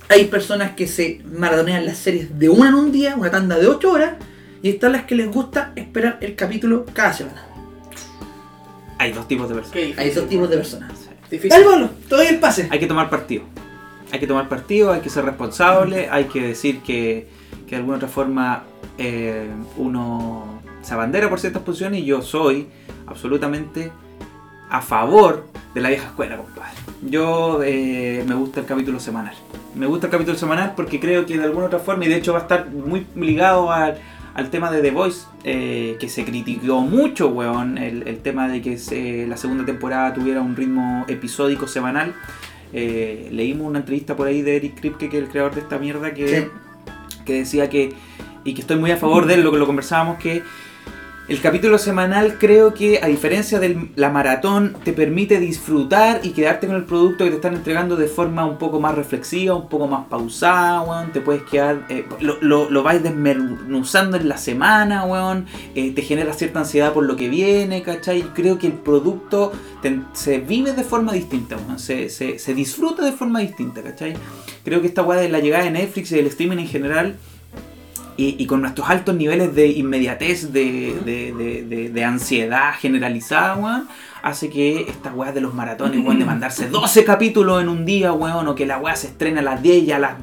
Hay 0.09 0.25
personas 0.25 0.71
que 0.71 0.87
se 0.87 1.21
maratonean 1.23 1.85
las 1.85 1.97
series 1.97 2.37
de 2.39 2.49
una 2.49 2.69
en 2.69 2.75
un 2.75 2.91
día, 2.91 3.15
una 3.15 3.29
tanda 3.29 3.57
de 3.57 3.67
8 3.67 3.91
horas, 3.91 4.13
y 4.61 4.69
están 4.69 4.93
las 4.93 5.03
que 5.03 5.15
les 5.15 5.31
gusta 5.31 5.71
esperar 5.75 6.17
el 6.21 6.35
capítulo 6.35 6.85
cada 6.93 7.13
semana. 7.13 7.45
Hay 8.97 9.11
dos 9.11 9.27
tipos 9.27 9.47
de 9.47 9.55
personas. 9.55 9.97
Hay 9.97 10.09
dos 10.09 10.27
tipos 10.27 10.49
de 10.49 10.57
personas. 10.57 10.91
Difícil. 11.29 11.63
Te 12.09 12.15
doy 12.15 12.27
el 12.27 12.39
pase. 12.39 12.67
Hay 12.71 12.79
que 12.79 12.87
tomar 12.87 13.09
partido. 13.09 13.43
Hay 14.11 14.19
que 14.19 14.25
tomar 14.25 14.49
partido, 14.49 14.91
hay 14.91 15.01
que 15.01 15.09
ser 15.09 15.23
responsable, 15.23 16.09
hay 16.09 16.25
que 16.25 16.41
decir 16.41 16.81
que, 16.81 17.29
que 17.67 17.71
de 17.71 17.75
alguna 17.75 17.97
otra 17.97 18.09
forma 18.09 18.63
eh, 18.97 19.47
uno 19.77 20.58
se 20.81 20.93
abandera 20.93 21.29
por 21.29 21.39
ciertas 21.39 21.61
posiciones 21.63 22.01
y 22.01 22.05
yo 22.05 22.21
soy 22.21 22.67
absolutamente 23.07 23.91
a 24.69 24.81
favor 24.81 25.47
de 25.73 25.81
la 25.81 25.89
vieja 25.89 26.05
escuela, 26.07 26.37
compadre. 26.37 26.71
Yo 27.01 27.61
eh, 27.63 28.23
me 28.27 28.35
gusta 28.35 28.59
el 28.59 28.65
capítulo 28.65 28.99
semanal. 28.99 29.33
Me 29.75 29.85
gusta 29.87 30.07
el 30.07 30.11
capítulo 30.11 30.37
semanal 30.37 30.73
porque 30.75 30.99
creo 30.99 31.25
que 31.25 31.37
de 31.37 31.43
alguna 31.43 31.65
otra 31.67 31.79
forma, 31.79 32.05
y 32.05 32.09
de 32.09 32.15
hecho 32.17 32.33
va 32.33 32.39
a 32.39 32.41
estar 32.43 32.69
muy 32.69 33.05
ligado 33.15 33.71
al, 33.71 33.97
al 34.35 34.49
tema 34.49 34.69
de 34.71 34.81
The 34.81 34.91
Voice, 34.91 35.21
eh, 35.43 35.97
que 35.99 36.07
se 36.09 36.23
criticó 36.25 36.81
mucho, 36.81 37.29
weón, 37.29 37.77
el, 37.77 38.07
el 38.07 38.19
tema 38.19 38.47
de 38.47 38.61
que 38.61 38.77
se- 38.77 39.25
la 39.27 39.37
segunda 39.37 39.65
temporada 39.65 40.13
tuviera 40.13 40.41
un 40.41 40.55
ritmo 40.55 41.05
episódico 41.07 41.67
semanal. 41.67 42.13
Eh, 42.71 43.29
leímos 43.31 43.67
una 43.67 43.79
entrevista 43.79 44.15
por 44.15 44.27
ahí 44.27 44.41
de 44.43 44.57
Eric 44.57 44.79
Kripke, 44.79 45.09
que 45.09 45.17
es 45.17 45.23
el 45.23 45.29
creador 45.29 45.55
de 45.55 45.61
esta 45.61 45.79
mierda, 45.79 46.13
que, 46.13 46.27
Sí. 46.41 46.47
que 47.25 47.33
decía 47.33 47.69
que, 47.69 47.93
y 48.43 48.53
que 48.53 48.61
estoy 48.61 48.77
muy 48.77 48.91
a 48.91 48.97
favor 48.97 49.25
de 49.25 49.35
él, 49.35 49.41
lo 49.41 49.51
que 49.51 49.57
lo 49.57 49.65
conversábamos, 49.65 50.17
que 50.19 50.43
el 51.29 51.41
capítulo 51.41 51.77
semanal 51.77 52.37
creo 52.39 52.73
que 52.73 52.99
a 53.03 53.05
diferencia 53.05 53.59
de 53.59 53.89
la 53.95 54.09
maratón 54.09 54.75
te 54.83 54.93
permite 54.93 55.39
disfrutar 55.39 56.21
y 56.23 56.31
quedarte 56.31 56.65
con 56.65 56.75
el 56.75 56.85
producto 56.85 57.23
que 57.23 57.29
te 57.29 57.35
están 57.35 57.53
entregando 57.53 57.95
de 57.95 58.07
forma 58.07 58.45
un 58.47 58.57
poco 58.57 58.79
más 58.79 58.95
reflexiva, 58.95 59.53
un 59.53 59.69
poco 59.69 59.87
más 59.87 60.07
pausada, 60.07 60.81
weón. 60.81 61.11
Te 61.11 61.21
puedes 61.21 61.43
quedar, 61.43 61.85
eh, 61.89 62.03
lo, 62.19 62.41
lo, 62.41 62.71
lo 62.71 62.81
vais 62.81 63.03
desmenuzando 63.03 64.17
en 64.17 64.27
la 64.27 64.37
semana, 64.37 65.05
weón. 65.05 65.45
Eh, 65.75 65.91
te 65.91 66.01
genera 66.01 66.33
cierta 66.33 66.59
ansiedad 66.59 66.93
por 66.93 67.05
lo 67.05 67.15
que 67.15 67.29
viene, 67.29 67.83
¿cachai? 67.83 68.23
Creo 68.33 68.57
que 68.57 68.65
el 68.65 68.73
producto 68.73 69.51
se 70.13 70.39
vive 70.39 70.73
de 70.73 70.83
forma 70.83 71.13
distinta, 71.13 71.57
weón. 71.57 71.77
Se, 71.77 72.09
se, 72.09 72.39
se 72.39 72.53
disfruta 72.55 73.05
de 73.05 73.11
forma 73.11 73.39
distinta, 73.39 73.83
¿cachai? 73.83 74.15
Creo 74.65 74.81
que 74.81 74.87
esta 74.87 75.03
weá 75.03 75.19
de 75.19 75.29
la 75.29 75.39
llegada 75.39 75.65
de 75.65 75.71
Netflix 75.71 76.11
y 76.11 76.15
del 76.15 76.25
streaming 76.25 76.57
en 76.57 76.67
general 76.67 77.17
y, 78.19 78.35
y 78.37 78.45
con 78.45 78.61
nuestros 78.61 78.89
altos 78.89 79.15
niveles 79.15 79.55
de 79.55 79.67
inmediatez, 79.67 80.51
de, 80.51 80.95
de, 81.05 81.33
de, 81.33 81.63
de- 81.63 81.89
de 81.89 82.03
ansiedad 82.03 82.73
generalizada, 82.79 83.55
weón, 83.55 83.87
hace 84.21 84.49
que 84.49 84.81
estas 84.89 85.13
weas 85.15 85.33
de 85.33 85.41
los 85.41 85.53
maratones, 85.53 86.03
weón, 86.05 86.19
de 86.19 86.25
mandarse 86.33 86.67
12 86.69 87.05
capítulos 87.05 87.61
en 87.61 87.69
un 87.69 87.85
día, 87.85 88.11
weón, 88.13 88.47
o 88.47 88.55
que 88.55 88.65
la 88.65 88.77
wea 88.77 88.95
se 88.95 89.07
estrena 89.07 89.39
a 89.39 89.43
las 89.43 89.61
10 89.61 89.83
y 89.83 89.91
a 89.91 89.99
las, 89.99 90.13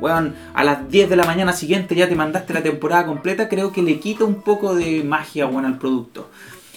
weón, 0.00 0.34
a 0.54 0.64
las 0.64 0.88
10 0.90 1.08
de 1.08 1.16
la 1.16 1.24
mañana 1.24 1.52
siguiente 1.52 1.94
ya 1.94 2.08
te 2.08 2.16
mandaste 2.16 2.52
la 2.52 2.62
temporada 2.62 3.06
completa, 3.06 3.48
creo 3.48 3.72
que 3.72 3.82
le 3.82 3.98
quita 4.00 4.24
un 4.24 4.42
poco 4.42 4.74
de 4.74 5.04
magia, 5.04 5.46
weón, 5.46 5.64
al 5.66 5.78
producto. 5.78 6.28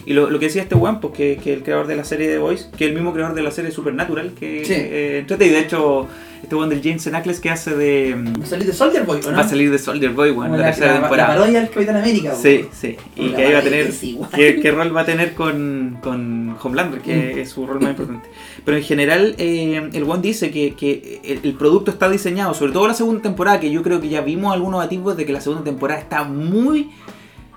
Y 0.06 0.14
lo, 0.14 0.30
lo 0.30 0.40
que 0.40 0.46
decía 0.46 0.62
este 0.62 0.76
weón, 0.76 1.00
pues 1.02 1.14
que, 1.14 1.38
que 1.44 1.54
el 1.54 1.62
creador 1.64 1.88
de 1.88 1.96
la 1.96 2.04
serie 2.04 2.28
de 2.30 2.38
Voice, 2.40 2.68
que 2.78 2.86
es 2.86 2.90
el 2.90 2.96
mismo 2.96 3.14
creador 3.14 3.36
de 3.36 3.42
la 3.44 3.52
serie 3.52 3.72
Supernatural, 3.72 4.32
que 4.40 4.64
Sí. 4.66 4.74
eh, 4.76 5.26
y 5.30 5.34
de 5.36 5.60
hecho, 5.60 6.08
este 6.42 6.56
weón 6.56 6.70
del 6.70 6.82
James 6.82 7.06
Ackles 7.08 7.40
que 7.42 7.50
hace 7.50 7.76
de. 7.76 8.16
mm, 8.16 8.40
Va 8.42 8.44
a 8.44 8.48
salir 8.48 8.66
de 8.68 8.74
Soldier 8.74 9.04
Boy, 9.04 9.20
¿o 9.26 9.32
no? 9.32 9.38
Va 9.38 9.44
a 9.44 9.48
salir 9.50 9.70
de 9.70 9.78
Soldier 9.78 10.12
Boy, 10.12 10.32
weón, 10.32 10.58
la, 10.58 10.66
tercera 10.68 10.88
la- 10.88 10.94
la 10.94 11.00
temporada. 11.02 11.28
parodia 11.36 11.60
del 11.60 11.70
Capitán 11.70 11.98
América, 11.98 12.30
weón. 12.30 12.42
Sí, 12.42 12.66
sí. 12.72 12.96
Y 13.18 13.28
Una 13.28 13.38
que 13.38 13.46
ahí 13.46 13.54
va 13.54 13.60
a 13.60 13.64
tener. 13.64 13.94
¿Qué, 14.36 14.60
qué 14.62 14.72
rol 14.72 14.96
va 14.96 15.02
a 15.02 15.06
tener 15.06 15.34
con, 15.34 15.98
con 16.02 16.56
Homelander? 16.62 17.02
Que 17.02 17.34
Mm. 17.36 17.40
es 17.40 17.50
su 17.50 17.68
rol 17.68 17.82
más 17.82 17.90
importante. 17.92 18.30
Pero 18.64 18.78
en 18.78 18.84
general, 18.84 19.36
eh, 19.38 19.90
el 19.94 20.04
One 20.04 20.22
dice 20.22 20.50
que, 20.50 20.76
que 20.76 21.20
el, 21.26 21.40
el 21.44 21.54
producto 21.56 21.92
está 21.92 22.10
diseñado, 22.10 22.54
sobre 22.54 22.72
todo 22.72 22.88
la 22.88 22.94
segunda 22.94 23.22
temporada, 23.22 23.60
que 23.60 23.70
yo 23.70 23.84
creo 23.84 24.00
que 24.00 24.08
ya 24.10 24.22
vimos 24.22 24.54
algunos 24.54 24.84
atisbos 24.84 25.18
de 25.18 25.26
que 25.26 25.34
la 25.34 25.42
segunda 25.42 25.64
temporada 25.66 26.00
está 26.00 26.24
muy 26.24 26.90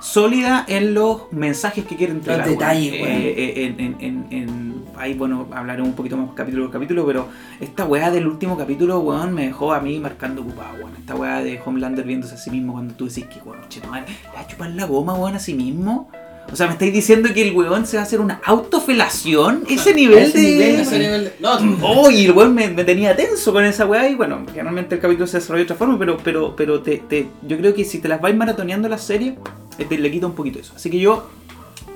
sólida 0.03 0.65
en 0.69 0.95
los 0.95 1.33
mensajes 1.33 1.85
que 1.87 1.97
quiere 1.97 2.13
entregar. 2.13 2.41
Los 2.47 2.51
detalles, 2.59 2.93
weón. 2.93 3.03
weón. 3.05 3.23
Eh, 3.23 3.35
eh, 3.37 3.65
en, 3.65 3.81
en- 3.81 3.97
en- 4.01 4.27
en- 4.31 4.73
ahí, 4.99 5.15
bueno, 5.15 5.47
hablaré 5.53 5.81
un 5.83 5.95
poquito 5.95 6.17
más 6.17 6.31
capítulo 6.35 6.65
por 6.65 6.73
capítulo, 6.73 7.07
pero 7.07 7.29
esta 7.61 7.85
weá 7.87 8.11
del 8.11 8.27
último 8.27 8.57
capítulo, 8.59 8.99
weón, 9.01 9.33
me 9.33 9.47
dejó 9.47 9.73
a 9.73 9.81
mí 9.81 9.99
marcando 9.99 10.43
ocupado, 10.43 10.75
weón. 10.79 10.93
Esta 10.99 11.15
weá 11.15 11.43
de 11.43 11.61
Homelander 11.65 12.05
viéndose 12.05 12.35
a 12.35 12.39
sí 12.39 12.51
mismo 12.51 12.73
cuando 12.75 12.95
tú 12.95 13.07
decís 13.07 13.25
que, 13.27 13.41
weón, 13.41 13.61
che, 13.69 13.81
no, 13.81 13.95
le 13.95 14.01
va 14.35 14.41
a 14.41 14.47
chupar 14.47 14.71
la 14.71 14.85
goma, 14.87 15.15
weón, 15.15 15.37
a 15.37 15.39
sí 15.39 15.55
mismo. 15.55 16.11
O 16.53 16.57
sea, 16.57 16.67
me 16.67 16.73
estáis 16.73 16.93
diciendo 16.93 17.29
que 17.33 17.49
el 17.49 17.55
weón 17.55 17.87
se 17.87 17.97
va 17.97 18.03
a 18.03 18.07
hacer 18.07 18.21
una 18.21 18.41
autofelación, 18.45 19.63
ese 19.71 19.95
nivel 19.95 20.19
ese 20.25 20.39
de... 20.39 20.45
nivel, 20.51 20.81
Ese 20.81 20.99
nivel 20.99 21.25
de- 21.25 21.33
No, 21.41 21.53
Oh, 21.83 22.11
y 22.11 22.25
el 22.27 22.33
weón 22.33 22.53
me, 22.55 22.69
me 22.69 22.83
tenía 22.85 23.15
tenso 23.15 23.53
con 23.53 23.65
esa 23.65 23.87
weá 23.87 24.09
y 24.09 24.17
bueno, 24.17 24.43
generalmente 24.49 24.97
el 24.97 25.01
capítulo 25.01 25.27
se 25.29 25.39
desarrolla 25.39 25.61
de 25.61 25.65
otra 25.65 25.77
forma, 25.77 25.99
pero, 25.99 26.17
pero, 26.19 26.57
pero 26.57 26.81
te, 26.83 26.99
te- 26.99 27.29
yo 27.47 27.57
creo 27.57 27.73
que 27.75 27.85
si 27.85 28.01
te 28.01 28.09
las 28.09 28.21
vais 28.21 28.37
maratoneando 28.37 28.89
la 28.89 28.99
serie, 28.99 29.29
eh, 29.29 29.35
te 29.35 29.62
le 29.91 30.11
quita 30.11 30.27
un 30.27 30.35
poquito 30.35 30.59
eso. 30.59 30.73
Así 30.77 30.91
que 30.91 30.99
yo 30.99 31.27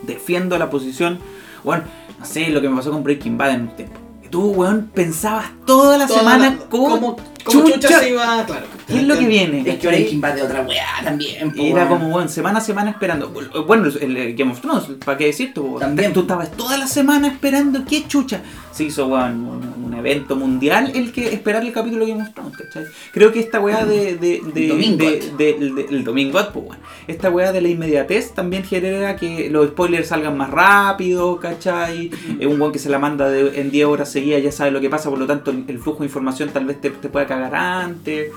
defiendo 0.03 0.59
la 0.59 0.71
posición, 0.71 1.19
bueno, 1.65 1.85
no 2.19 2.25
sé, 2.25 2.49
lo 2.51 2.61
que 2.61 2.69
me 2.69 2.77
pasó 2.77 2.91
con 2.91 3.03
Breaking 3.03 3.37
Bad 3.39 3.51
en 3.55 3.61
un 3.63 3.69
tiempo. 3.77 3.99
Que 4.23 4.29
tú, 4.29 4.51
weón, 4.53 4.91
pensabas 4.95 5.47
toda 5.67 5.97
la 5.99 6.07
toda 6.07 6.19
semana 6.21 6.51
la- 6.51 6.57
cómo, 6.69 7.17
como 7.47 7.71
chucha, 7.71 8.01
se 8.01 8.11
iba, 8.11 8.45
claro. 8.47 8.67
qué 8.87 8.97
es 8.97 9.03
lo 9.05 9.19
que 9.19 9.27
viene. 9.27 9.63
Es 9.67 9.79
que 9.79 9.87
Breaking 9.89 10.21
Bad 10.21 10.35
de 10.35 10.43
otra 10.43 10.63
weá 10.63 10.85
también, 11.03 11.51
po, 11.53 11.63
era 11.63 11.89
como, 11.89 12.11
bueno, 12.11 12.29
semana 12.29 12.59
a 12.59 12.63
semana 12.63 12.91
esperando. 12.91 13.31
Bueno, 13.67 13.89
el, 14.01 14.35
Game 14.35 14.53
of 14.53 14.61
Thrones, 14.61 14.85
¿para 15.05 15.17
qué 15.19 15.27
decirte? 15.27 15.61
También. 15.79 16.13
Tú 16.13 16.21
estabas 16.21 16.51
toda 16.53 16.77
la 16.77 16.87
semana 16.87 17.29
esperando 17.29 17.85
qué 17.89 18.07
chucha. 18.07 18.41
Se 18.73 18.85
hizo, 18.85 19.07
weón, 19.07 19.47
un, 19.47 19.85
un 19.87 19.95
evento 19.95 20.37
mundial 20.37 20.93
el 20.95 21.11
que 21.13 21.33
esperar 21.33 21.65
el 21.65 21.73
capítulo 21.73 22.05
de 22.05 22.11
Game 22.13 22.23
of 22.23 22.35
Thrones, 22.35 22.57
¿cachai? 22.59 22.85
Creo 23.13 23.33
que 23.33 23.41
esta 23.41 23.59
weá 23.61 23.87
de... 23.87 24.17
de, 24.17 24.43
de, 24.53 24.69
Domingo. 24.69 25.05
de- 25.39 25.87
el 25.91 26.05
domingo, 26.05 26.39
pues, 26.53 26.65
weón. 26.67 26.79
Esta 27.07 27.31
weá 27.31 27.53
de 27.53 27.61
la 27.63 27.69
inmediatez 27.69 28.33
también 28.35 28.65
genera 28.65 29.17
que 29.17 29.49
los 29.51 29.69
spoilers 29.69 30.09
salgan 30.09 30.37
más 30.37 30.51
rápido, 30.51 31.39
¿cachai? 31.41 32.11
Eh, 32.39 32.47
un 32.47 32.61
weón 32.61 32.73
que 32.73 32.79
se 32.79 32.91
la 32.91 32.99
manda 32.99 33.35
en 33.35 33.71
10 33.71 33.87
horas 33.87 34.11
seguidas 34.11 34.43
ya 34.43 34.53
sabe 34.53 34.71
lo 34.71 34.81
que 34.81 34.91
pasa, 34.91 35.09
por 35.09 35.19
lo 35.19 35.27
tanto 35.27 35.51
el, 35.51 35.65
el 35.69 35.79
flujo 35.79 36.01
de 36.01 36.07
información 36.07 36.51
tal 36.51 36.67
vez 36.67 36.81
te, 36.81 36.91
te 36.91 37.09
pueda 37.09 37.27
cagar 37.37 37.55
antes. 37.55 38.31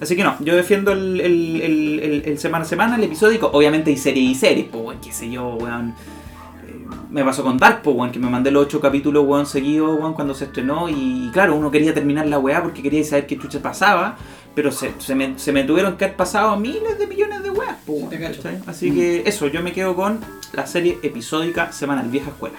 Así 0.00 0.16
que 0.16 0.24
no, 0.24 0.34
yo 0.40 0.56
defiendo 0.56 0.90
el, 0.92 1.20
el, 1.20 1.60
el, 1.62 2.00
el- 2.00 2.22
el 2.26 2.38
semana 2.38 2.64
a 2.64 2.68
semana, 2.68 2.96
el 2.96 3.04
episódico. 3.04 3.50
Obviamente 3.52 3.90
hay 3.90 3.96
series 3.96 4.30
y 4.30 4.34
series, 4.34 4.66
pues, 4.70 4.84
weón, 4.84 5.00
qué 5.00 5.12
sé 5.12 5.30
yo, 5.30 5.54
weón. 5.54 5.90
Eh, 6.66 6.86
Me 7.10 7.22
pasó 7.24 7.44
con 7.44 7.56
Dark, 7.58 7.82
pues, 7.82 7.96
weón, 7.96 8.10
que 8.10 8.18
me 8.18 8.28
mandé 8.28 8.50
los 8.50 8.64
8 8.66 8.80
capítulos, 8.80 9.24
weón, 9.26 9.46
seguidos, 9.46 9.96
weón, 10.00 10.14
cuando 10.14 10.34
se 10.34 10.46
estrenó. 10.46 10.88
Y, 10.88 11.30
claro, 11.32 11.54
uno 11.54 11.70
quería 11.70 11.94
terminar 11.94 12.26
la 12.26 12.38
weá 12.40 12.62
porque 12.62 12.82
quería 12.82 13.04
saber 13.04 13.26
qué 13.28 13.38
chucha 13.38 13.60
pasaba. 13.62 14.16
Pero 14.54 14.70
se, 14.72 14.92
se, 14.98 15.14
me, 15.14 15.38
se 15.38 15.50
me 15.52 15.62
tuvieron 15.64 15.96
que 15.96 16.04
haber 16.06 16.16
pasado 16.16 16.56
miles 16.58 16.98
de 16.98 17.06
millones 17.06 17.42
de 17.42 17.50
weas, 17.50 17.76
pues, 17.86 17.98
weón. 18.00 18.10
Así 18.66 18.90
que 18.90 19.22
eso, 19.24 19.46
yo 19.46 19.62
me 19.62 19.72
quedo 19.72 19.94
con 19.94 20.18
la 20.52 20.66
serie 20.66 20.98
episódica 21.02 21.70
semanal, 21.72 22.08
vieja 22.08 22.30
escuela. 22.30 22.56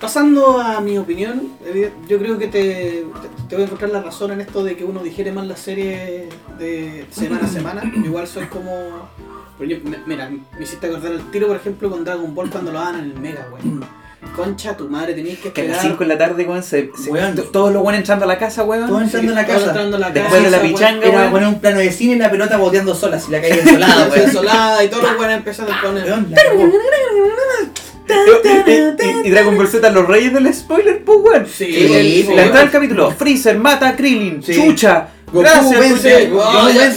Pasando 0.00 0.60
a 0.60 0.80
mi 0.80 0.96
opinión, 0.96 1.54
evident- 1.66 2.06
yo 2.06 2.18
creo 2.18 2.38
que 2.38 2.46
te, 2.46 3.04
te, 3.48 3.54
voy 3.56 3.62
a 3.62 3.66
encontrar 3.66 3.90
la 3.90 4.00
razón 4.00 4.30
en 4.30 4.40
esto 4.40 4.62
de 4.62 4.76
que 4.76 4.84
uno 4.84 5.02
digiere 5.02 5.32
más 5.32 5.46
la 5.46 5.56
serie 5.56 6.28
de 6.58 7.04
semana 7.10 7.46
a 7.46 7.48
semana. 7.48 7.82
Igual 8.04 8.28
soy 8.28 8.46
como. 8.46 9.08
yo- 9.60 9.76
mira, 10.06 10.30
me 10.30 10.62
hiciste 10.62 10.86
acordar 10.86 11.12
el 11.12 11.30
tiro, 11.32 11.48
por 11.48 11.56
ejemplo, 11.56 11.90
con 11.90 12.04
Dragon 12.04 12.32
Ball 12.32 12.48
cuando 12.48 12.70
lo 12.70 12.78
daban 12.78 13.00
en 13.00 13.04
el 13.10 13.14
Mega, 13.18 13.48
güey. 13.50 13.62
Concha, 14.36 14.76
tu 14.76 14.88
madre, 14.88 15.14
tenías 15.14 15.38
que 15.38 15.52
Que 15.52 15.62
a 15.62 15.64
las 15.64 15.76
esperar. 15.78 15.92
5 15.98 16.04
de 16.04 16.08
la 16.08 16.18
tarde, 16.18 16.44
weón, 16.44 16.62
se, 16.62 16.90
se- 16.96 17.10
Weón. 17.10 17.34
to- 17.34 17.42
todos 17.44 17.72
los 17.72 17.82
weones 17.82 18.00
entrando 18.00 18.24
a 18.24 18.28
la 18.28 18.38
casa, 18.38 18.62
weón. 18.62 18.86
Todos 18.88 19.02
entrando 19.02 19.30
en 19.32 19.34
la 19.36 19.46
Todos 19.46 19.58
casa. 19.58 19.70
entrando 19.70 19.96
a 19.96 20.00
la 20.00 20.10
Después 20.10 20.42
de 20.44 20.50
la 20.50 20.58
casa, 20.58 20.68
pichanga, 20.70 21.06
Era 21.06 21.18
weón. 21.18 21.30
poner 21.32 21.48
un 21.48 21.60
plano 21.60 21.78
de 21.78 21.90
cine 21.90 22.12
y 22.14 22.18
la 22.18 22.30
pelota 22.30 22.56
boteando 22.56 22.94
sola, 22.94 23.18
si 23.18 23.32
la 23.32 23.40
calle 23.40 23.54
weón. 23.64 23.64
desolada, 23.66 24.08
weón. 24.08 24.26
Desolada 24.26 24.84
y 24.84 24.88
todos 24.88 25.02
los 25.02 25.16
buenos 25.16 25.36
empezaron 25.38 25.72
a 25.74 25.82
poner. 25.82 26.04
Weón, 26.04 26.30
la 26.30 26.36
cagó. 26.36 26.62
Y, 28.08 28.72
y- 28.72 29.26
y 29.28 29.30
Dragon 29.30 29.56
Ball 29.56 29.68
Z, 29.68 29.90
los 29.90 30.06
reyes 30.06 30.32
del 30.32 30.52
spoiler, 30.54 31.02
pues, 31.04 31.18
weón. 31.22 31.46
Sí, 31.46 31.64
Sí, 31.66 31.86
weón, 31.90 32.02
sí, 32.02 32.22
La 32.34 32.42
entrada 32.44 32.60
del 32.62 32.70
capítulo, 32.70 33.10
Freezer 33.10 33.58
mata 33.58 33.88
a 33.90 33.96
Krillin, 33.96 34.42
Sí. 34.42 34.54
chucha, 34.54 35.08
Goku 35.26 35.40
gracias, 35.40 35.78
vence. 35.80 36.28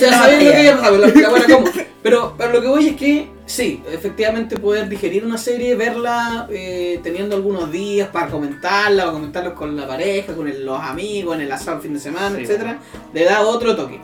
sabéis 0.10 0.43
lo 0.45 1.63
que. 1.63 1.91
Pero, 2.02 2.34
pero 2.36 2.52
lo 2.52 2.62
que 2.63 2.67
voy 2.67 2.88
es 2.88 2.95
que, 2.95 3.28
sí, 3.45 3.84
efectivamente 3.91 4.58
poder 4.58 4.89
digerir 4.89 5.24
una 5.24 5.38
serie, 5.38 5.76
verla 5.76 6.47
eh, 6.50 7.00
teniendo 7.04 7.36
algunos 7.36 7.71
días 7.71 8.10
para 8.10 8.26
comentarla 8.26 9.08
o 9.08 9.12
comentarlo 9.13 9.54
con 9.54 9.78
la 9.78 9.88
pareja, 9.88 10.34
con 10.34 10.47
el- 10.47 10.65
los 10.65 10.82
amigos, 10.82 11.36
en 11.36 11.41
el 11.41 11.52
asado 11.52 11.80
fin 11.80 11.93
de 11.93 12.00
semana, 12.00 12.38
Sí. 12.38 12.41
etcétera, 12.43 12.80
le 13.13 13.24
da 13.24 13.41
otro 13.41 13.76
toque. 13.76 14.02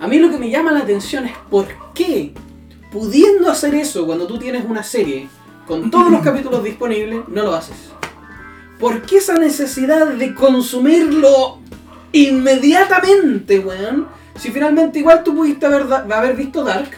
A 0.00 0.06
mí 0.08 0.18
lo 0.18 0.30
que 0.30 0.38
me 0.38 0.48
llama 0.48 0.72
la 0.72 0.80
atención 0.80 1.26
es 1.26 1.32
por 1.50 1.66
qué, 1.94 2.32
pudiendo 2.90 3.50
hacer 3.50 3.74
eso 3.74 4.06
cuando 4.06 4.26
tú 4.26 4.38
tienes 4.38 4.64
una 4.64 4.82
serie 4.82 5.28
con 5.66 5.90
todos 5.90 6.10
los 6.10 6.20
capítulos 6.22 6.62
disponibles, 6.64 7.20
no 7.28 7.42
lo 7.42 7.54
haces. 7.54 7.76
¿Por 8.78 9.02
qué 9.02 9.18
esa 9.18 9.34
necesidad 9.34 10.08
de 10.08 10.34
consumirlo 10.34 11.58
inmediatamente, 12.12 13.58
weón? 13.60 14.06
Si 14.38 14.50
finalmente 14.50 14.98
igual 14.98 15.22
tú 15.22 15.34
pudiste 15.34 15.66
haber, 15.66 15.86
haber 16.12 16.34
visto 16.36 16.64
Dark 16.64 16.90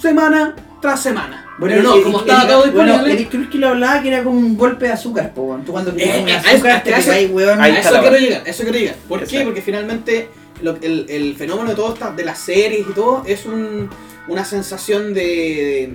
semana 0.00 0.54
tras 0.80 1.02
semana. 1.02 1.40
Pero 1.60 1.82
no, 1.82 2.02
como 2.02 2.20
estaba 2.20 2.46
todo 2.48 2.60
Bueno, 2.72 2.84
disponible. 2.92 3.12
Eric 3.14 3.30
Kripke 3.30 3.58
lo 3.58 3.68
hablaba 3.68 4.02
que 4.02 4.08
era 4.08 4.24
como 4.24 4.38
un 4.38 4.56
golpe 4.56 4.86
de 4.86 4.92
azúcar, 4.92 5.32
po, 5.34 5.42
weón. 5.42 5.64
Tú 5.64 5.72
cuando 5.72 5.90
Eh, 5.92 5.94
tienes 5.94 6.22
un 6.22 6.28
eh, 6.28 6.34
azúcar 6.34 6.82
te 6.82 6.92
pegáis, 6.92 7.30
weón. 7.30 7.60
a 7.60 7.68
eso 7.68 8.00
quiero 8.00 8.16
llegar, 8.18 8.42
eso 8.46 8.62
quiero 8.64 8.78
llegar. 8.78 8.96
¿Por 9.08 9.18
qué? 9.20 9.24
Exacto. 9.24 9.44
Porque 9.46 9.62
finalmente 9.62 10.28
lo- 10.62 10.76
el, 10.82 11.06
el 11.08 11.36
fenómeno 11.36 11.70
de 11.70 11.76
todo 11.76 11.94
esta, 11.94 12.10
de 12.10 12.24
las 12.24 12.38
series 12.38 12.86
y 12.88 12.92
todo 12.92 13.22
es 13.26 13.46
un- 13.46 13.88
una 14.28 14.44
sensación 14.44 15.14
de, 15.14 15.20
de- 15.22 15.92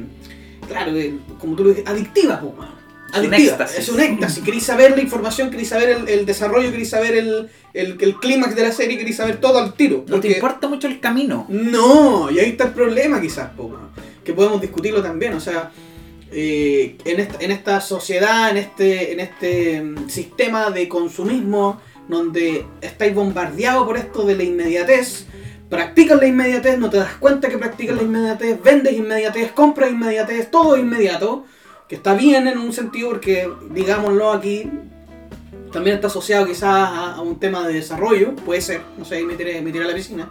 claro, 0.70 0.94
como 1.40 1.56
tú 1.56 1.64
lo 1.66 1.70
dices, 1.72 1.86
adictiva, 1.88 2.40
po, 2.40 2.56
un 2.58 2.80
Adictiva, 3.12 3.66
es 3.66 3.90
un 3.90 4.00
éxtasis. 4.00 4.44
Queréis 4.44 4.64
saber 4.64 4.92
la 4.92 5.02
información, 5.02 5.50
queréis 5.50 5.70
saber 5.70 5.90
el, 5.90 6.08
el 6.08 6.26
desarrollo, 6.26 6.70
queréis 6.70 6.92
saber 6.92 7.16
el, 7.16 7.50
el, 7.74 7.98
el 8.00 8.16
clímax 8.16 8.56
de 8.56 8.64
la 8.64 8.72
serie, 8.72 8.98
queréis 8.98 9.18
saber 9.18 9.38
todo 9.38 9.58
al 9.58 9.74
tiro. 9.74 10.06
No 10.08 10.20
te 10.20 10.30
importa 10.30 10.68
mucho 10.68 10.88
el 10.88 11.00
camino. 11.00 11.46
no, 11.50 12.30
y 12.30 12.40
ahí 12.40 12.52
está 12.52 12.66
el 12.66 12.74
problema 12.74 13.20
quizás, 13.20 13.50
po, 13.52 13.76
que 14.24 14.34
podemos 14.34 14.62
discutirlo 14.62 15.02
también, 15.02 15.34
o 15.34 15.40
sea, 15.40 15.72
eh, 16.32 16.98
en, 17.06 17.20
esta, 17.20 17.44
en 17.44 17.52
esta 17.52 17.82
sociedad, 17.82 18.52
en 18.52 18.58
este, 18.58 19.14
en 19.14 19.20
este 19.20 19.82
mm, 19.82 20.10
sistema 20.10 20.70
de 20.70 20.88
consumismo, 20.88 21.82
donde 22.08 22.66
estáis 22.82 23.16
bombardeados 23.16 23.86
por 23.86 23.98
esto 23.98 24.24
de 24.26 24.36
la 24.36 24.44
inmediatez, 24.44 25.26
practicas 25.70 26.20
la 26.20 26.28
inmediatez, 26.28 26.78
no 26.80 26.90
te 26.90 26.98
das 26.98 27.14
cuenta 27.16 27.48
que 27.48 27.58
practicas 27.58 27.96
la 27.96 28.04
inmediatez, 28.04 28.62
vendes 28.62 28.94
inmediatez, 28.94 29.52
compras 29.52 29.92
inmediatez, 29.92 30.50
todo 30.50 30.78
inmediato, 30.78 31.46
que 31.88 31.96
está 31.96 32.14
bien 32.16 32.48
en 32.48 32.58
un 32.58 32.74
sentido 32.74 33.10
porque, 33.10 33.50
digámoslo 33.72 34.32
aquí, 34.32 34.70
también 35.72 35.98
está 35.98 36.08
asociado 36.08 36.46
quizás 36.46 36.90
a, 36.92 37.22
un 37.22 37.40
tema 37.40 37.68
de 37.68 37.74
desarrollo, 37.74 38.36
puede 38.36 38.62
ser, 38.62 38.82
no 38.98 39.06
sé, 39.06 39.24
me 39.24 39.36
tiré, 39.36 39.62
me 39.62 39.72
tiré 39.72 39.86
a 39.86 39.88
la 39.88 39.94
piscina, 39.94 40.30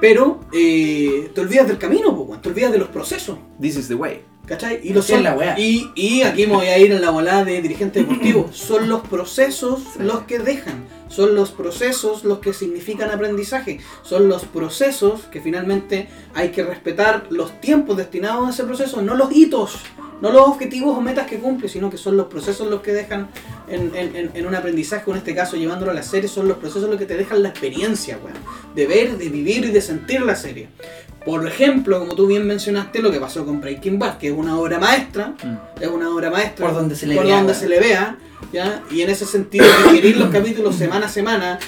pero 0.00 0.40
eh, 0.52 1.30
te 1.34 1.40
olvidas 1.40 1.68
del 1.68 1.78
camino, 1.78 2.38
te 2.42 2.48
olvidas 2.48 2.72
de 2.72 2.78
los 2.78 2.88
procesos. 2.88 3.38
This 3.60 3.76
is 3.76 3.88
the 3.88 3.94
way. 3.94 4.31
¿Cachai? 4.46 4.80
Y, 4.82 4.92
la 5.22 5.34
weá. 5.34 5.58
y, 5.58 5.90
y 5.94 6.22
aquí 6.22 6.46
me 6.46 6.54
voy 6.54 6.66
a 6.66 6.76
ir 6.78 6.90
en 6.92 7.00
la 7.00 7.10
volada 7.10 7.44
de 7.44 7.62
dirigente 7.62 8.00
deportivo. 8.00 8.50
Son 8.52 8.88
los 8.88 9.02
procesos 9.02 9.82
los 9.98 10.22
que 10.24 10.38
dejan. 10.40 10.84
Son 11.08 11.34
los 11.34 11.50
procesos 11.52 12.24
los 12.24 12.38
que 12.40 12.52
significan 12.52 13.10
aprendizaje. 13.10 13.78
Son 14.02 14.28
los 14.28 14.44
procesos 14.44 15.22
que 15.30 15.40
finalmente 15.40 16.08
hay 16.34 16.50
que 16.50 16.64
respetar 16.64 17.26
los 17.30 17.60
tiempos 17.60 17.96
destinados 17.98 18.46
a 18.46 18.50
ese 18.50 18.64
proceso, 18.64 19.00
no 19.02 19.14
los 19.14 19.30
hitos, 19.30 19.76
no 20.22 20.32
los 20.32 20.48
objetivos 20.48 20.96
o 20.96 21.00
metas 21.02 21.26
que 21.26 21.38
cumple, 21.38 21.68
sino 21.68 21.90
que 21.90 21.98
son 21.98 22.16
los 22.16 22.26
procesos 22.28 22.68
los 22.68 22.80
que 22.80 22.92
dejan 22.94 23.28
en, 23.68 23.94
en- 23.94 24.16
en- 24.16 24.30
en 24.34 24.46
un 24.46 24.54
aprendizaje, 24.54 25.04
o 25.06 25.12
en 25.12 25.18
este 25.18 25.34
caso 25.34 25.56
llevándolo 25.56 25.90
a 25.90 25.94
la 25.94 26.02
serie, 26.02 26.28
son 26.28 26.48
los 26.48 26.56
procesos 26.56 26.88
los 26.88 26.98
que 26.98 27.04
te 27.06 27.16
dejan 27.16 27.42
la 27.42 27.50
experiencia, 27.50 28.18
weón. 28.24 28.36
De 28.74 28.86
ver, 28.86 29.18
de 29.18 29.28
vivir 29.28 29.66
y 29.66 29.70
de 29.70 29.82
sentir 29.82 30.22
la 30.22 30.34
serie. 30.34 30.68
Por 31.24 31.46
ejemplo, 31.46 31.98
como 32.00 32.14
tú 32.14 32.26
bien 32.26 32.46
mencionaste, 32.46 33.00
lo 33.00 33.10
que 33.10 33.20
pasó 33.20 33.44
con 33.44 33.60
Breaking 33.60 33.98
Bad, 33.98 34.18
que 34.18 34.28
es 34.28 34.34
una 34.34 34.58
obra 34.58 34.78
maestra, 34.78 35.34
Mm. 35.44 35.82
es 35.82 35.88
una 35.88 36.10
obra 36.10 36.30
maestra 36.30 36.66
Por 36.66 36.74
donde 36.74 36.96
se 36.96 37.06
le 37.06 37.14
por 37.16 37.24
vea, 37.26 37.36
donde 37.36 37.54
se 37.54 37.68
le 37.68 37.78
vea, 37.78 38.16
¿ya? 38.52 38.82
Y 38.90 39.02
en 39.02 39.10
ese 39.10 39.24
sentido, 39.26 39.64
digerir 39.90 40.16
los 40.16 40.30
capítulos 40.30 40.74
semana 40.74 41.06
a 41.06 41.08
semana, 41.08 41.58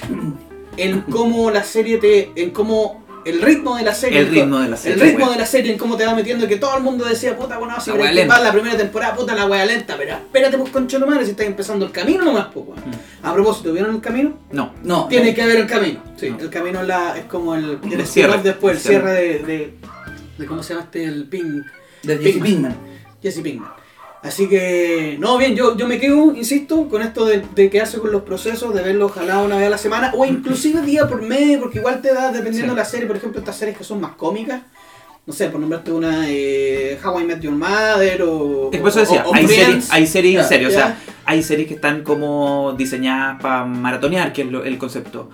en 0.76 1.03
cómo 1.03 1.51
la 1.51 1.62
serie 1.62 1.99
te. 1.99 2.33
en 2.35 2.51
cómo 2.51 3.03
el 3.25 3.41
ritmo 3.43 3.77
de 3.77 3.83
la 3.85 3.95
serie. 3.95 4.18
El 4.20 4.29
ritmo 4.29 4.59
de 4.59 4.68
la 4.68 4.77
serie, 4.77 4.95
El 4.95 5.01
ritmo 5.01 5.31
de 5.31 5.37
la 5.39 5.47
serie, 5.47 5.72
en 5.72 5.79
cómo 5.79 5.97
te 5.97 6.05
va 6.07 6.14
metiendo, 6.14 6.47
que 6.49 6.57
todo 6.57 6.77
el 6.77 6.83
mundo 6.83 7.05
decía, 7.05 7.37
puta, 7.37 7.59
bueno, 7.59 7.81
si 7.81 7.91
La 7.91 8.39
la 8.41 8.53
primera 8.53 8.77
temporada, 8.77 9.14
puta, 9.14 9.35
la 9.35 9.47
wea 9.47 9.64
lenta, 9.64 9.97
pero 9.97 10.12
espérate, 10.14 10.59
pues 10.59 10.70
concho 10.70 10.99
de 10.99 11.07
madre, 11.07 11.25
si 11.25 11.31
estás 11.33 11.47
empezando 11.47 11.87
el 11.87 11.93
camino 11.93 12.25
nomás, 12.25 12.49
pues. 12.53 12.66
Mm. 12.68 13.27
A 13.27 13.33
propósito, 13.35 13.72
¿vieron 13.72 13.95
el 13.97 14.01
camino? 14.01 14.39
No. 14.53 14.75
No, 14.83 15.07
Tiene 15.09 15.35
que 15.35 15.43
haber 15.43 15.57
el 15.57 15.66
camino. 15.66 16.01
Sí, 16.16 16.31
No. 16.31 16.39
el 16.39 16.51
camino 16.51 16.81
es, 16.81 16.87
la, 16.87 17.16
es 17.18 17.25
como 17.25 17.55
el, 17.55 17.79
el 17.83 17.93
El 17.93 18.01
spin-off 18.01 18.09
cierre. 18.12 18.43
después, 18.43 18.77
el 18.77 18.83
cierre 18.83 19.12
de, 19.12 19.39
de, 19.41 19.75
de 20.39 20.47
¿Cómo 20.47 20.62
se 20.62 20.75
llama 20.75 20.85
este? 20.85 21.05
El 21.05 21.25
ping. 21.29 21.62
de 22.03 22.18
Jesse 22.18 22.43
Pinkman. 22.43 22.77
Jesse 23.22 23.41
Pinkman. 23.41 23.70
Así 24.25 24.49
que, 24.49 25.16
no, 25.20 25.37
bien, 25.37 25.55
yo, 25.55 25.77
yo 25.77 25.87
me 25.87 26.01
quedo, 26.01 26.35
insisto, 26.35 26.89
con 26.89 27.03
esto 27.03 27.27
de, 27.27 27.45
de 27.55 27.68
qué 27.68 27.83
hace 27.83 27.99
con 27.99 28.11
los 28.11 28.22
procesos, 28.22 28.75
de 28.75 28.81
verlo 28.83 29.07
ojalá 29.07 29.43
una 29.43 29.57
vez 29.57 29.66
a 29.66 29.70
la 29.70 29.77
semana, 29.79 30.12
o 30.16 30.25
inclusive 30.25 30.81
día 30.81 31.07
por 31.07 31.20
medio, 31.20 31.61
porque 31.61 31.79
igual 31.79 32.01
te 32.01 32.12
da, 32.14 32.33
dependiendo 32.33 32.70
Sí. 32.72 32.77
de 32.77 32.83
la 32.83 32.85
serie, 32.87 33.07
por 33.07 33.16
ejemplo, 33.18 33.39
estas 33.41 33.57
series 33.59 33.77
que 33.77 33.85
son 33.85 34.01
más 34.01 34.12
cómicas, 34.12 34.62
no 35.27 35.33
sé, 35.35 35.49
por 35.49 35.61
nombrarte 35.61 35.93
una, 35.93 36.25
eh, 36.29 36.99
How 37.05 37.20
I 37.20 37.25
Met 37.25 37.41
Your 37.41 37.53
Mother, 37.55 38.22
o... 38.22 38.70
Es 38.72 38.81
por 38.81 38.89
eso 38.89 39.01
decía, 39.01 39.25
o- 39.27 39.31
o 39.31 39.35
hay, 39.35 39.47
series, 39.47 39.91
hay 39.93 40.07
series 40.07 40.41
en 40.43 40.49
serio, 40.49 40.68
o 40.68 40.70
sea, 40.70 40.99
hay 41.27 41.43
series 41.43 41.68
que 41.68 41.75
están 41.75 42.03
como 42.03 42.75
diseñadas 42.79 43.43
para 43.43 43.66
maratonear, 43.66 44.33
que 44.33 44.41
es 44.43 44.49
lo- 44.51 44.64
el 44.64 44.79
concepto. 44.79 45.29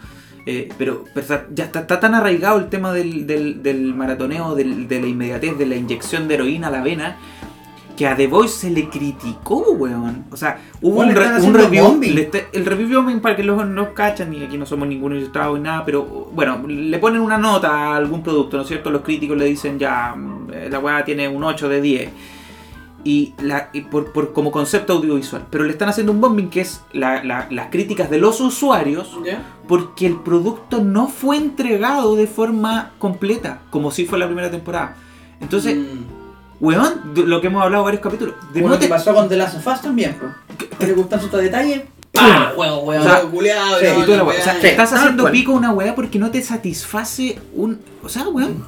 Eh, 0.47 0.69
pero, 0.79 1.05
pero 1.15 1.45
ya 1.55 1.65
está, 1.67 1.81
está 1.81 2.01
tan 2.01 2.15
arraigado 2.15 2.59
el 2.59 2.69
tema 2.69 2.93
del, 2.93 3.25
del, 3.27 3.63
del 3.63 3.95
maratoneo, 3.95 4.57
del- 4.57 4.89
de 4.89 5.01
la 5.01 5.07
inmediatez, 5.07 5.57
de 5.59 5.67
la 5.67 5.77
inyección 5.77 6.27
de 6.27 6.35
heroína 6.35 6.69
a 6.69 6.71
la 6.73 6.83
vena, 6.83 7.19
que 8.01 8.07
a 8.07 8.17
The 8.17 8.29
Voice 8.29 8.55
se 8.61 8.71
le 8.71 8.89
criticó, 8.89 9.59
weón. 9.73 10.25
O 10.31 10.37
sea, 10.39 10.59
hubo 10.81 10.95
Bueno, 10.95 11.11
un, 11.11 11.17
re- 11.19 11.63
review. 11.65 12.01
está- 12.03 12.39
el 12.51 12.65
review 12.65 12.99
bombing, 13.03 13.21
para 13.21 13.37
que 13.37 13.43
los 13.45 13.67
no 13.69 13.93
cachan, 13.93 14.33
y 14.33 14.43
aquí 14.43 14.57
no 14.57 14.65
somos 14.65 14.89
ninguno 14.89 15.17
ilustrado 15.17 15.55
ni 15.59 15.65
nada, 15.65 15.85
pero 15.85 16.03
bueno, 16.33 16.63
le 16.67 16.99
ponen 16.99 17.21
una 17.21 17.37
nota 17.37 17.69
a 17.69 17.97
algún 17.97 18.23
producto, 18.23 18.57
¿no 18.57 18.63
es 18.63 18.69
cierto? 18.69 18.91
Los 18.91 19.03
críticos 19.03 19.37
le 19.37 19.45
dicen 19.45 19.79
ya, 19.79 20.15
mm, 20.17 20.49
eh, 20.51 20.69
la 20.71 20.79
weá 20.79 21.05
tiene 21.05 21.29
un 21.29 21.45
8 21.45 21.69
de 21.69 21.83
10 21.83 22.11
y, 23.05 23.35
la, 23.43 23.69
y 23.75 23.83
por, 23.83 24.13
por- 24.13 24.33
como 24.33 24.51
concepto 24.51 24.95
audiovisual. 24.95 25.45
Pero 25.51 25.65
le 25.65 25.73
están 25.73 25.91
haciendo 25.91 26.13
un 26.13 26.23
bombing 26.23 26.49
que 26.49 26.63
es 26.63 26.81
la- 26.95 27.23
la- 27.23 27.49
las 27.51 27.67
críticas 27.69 28.09
de 28.09 28.17
los 28.19 28.41
usuarios 28.41 29.15
porque 29.69 30.07
el 30.07 30.17
producto 30.17 30.83
no 30.83 31.09
fue 31.09 31.37
entregado 31.37 32.17
de 32.17 32.27
forma 32.27 32.93
completa, 32.99 33.61
como 33.69 33.91
si 33.91 34.07
fue 34.07 34.19
la 34.19 34.25
primera 34.25 34.51
temporada. 34.51 34.97
Entonces, 35.39 35.77
Mm. 35.77 36.20
Weón, 36.61 37.13
lo 37.15 37.41
que 37.41 37.47
hemos 37.47 37.63
hablado 37.63 37.85
varios 37.85 38.03
capítulos, 38.03 38.35
de 38.53 38.61
no 38.61 38.71
que 38.73 38.79
te- 38.79 38.89
pasó 38.89 39.15
con 39.15 39.29
The 39.29 39.37
Last 39.37 39.57
of 39.57 39.67
Us 39.67 39.81
también. 39.81 40.17
¿Te 40.79 40.93
gustan 40.93 41.21
sus 41.21 41.31
detalles? 41.33 41.83
¡Pah! 42.13 42.53
Weón. 42.57 42.99
O 42.99 43.03
sea, 43.03 43.21
sí, 43.21 43.27
no. 44.17 44.27
O 44.27 44.33
sea. 44.33 44.61
Sí. 44.61 44.67
estás 44.67 44.93
haciendo 44.93 45.23
cual. 45.25 45.33
pico 45.33 45.53
una 45.53 45.73
weá 45.73 45.95
porque 45.95 46.19
no 46.19 46.31
te 46.31 46.43
satisface 46.43 47.39
un. 47.55 47.81
O 48.03 48.09
sea, 48.09 48.29
weón. 48.29 48.65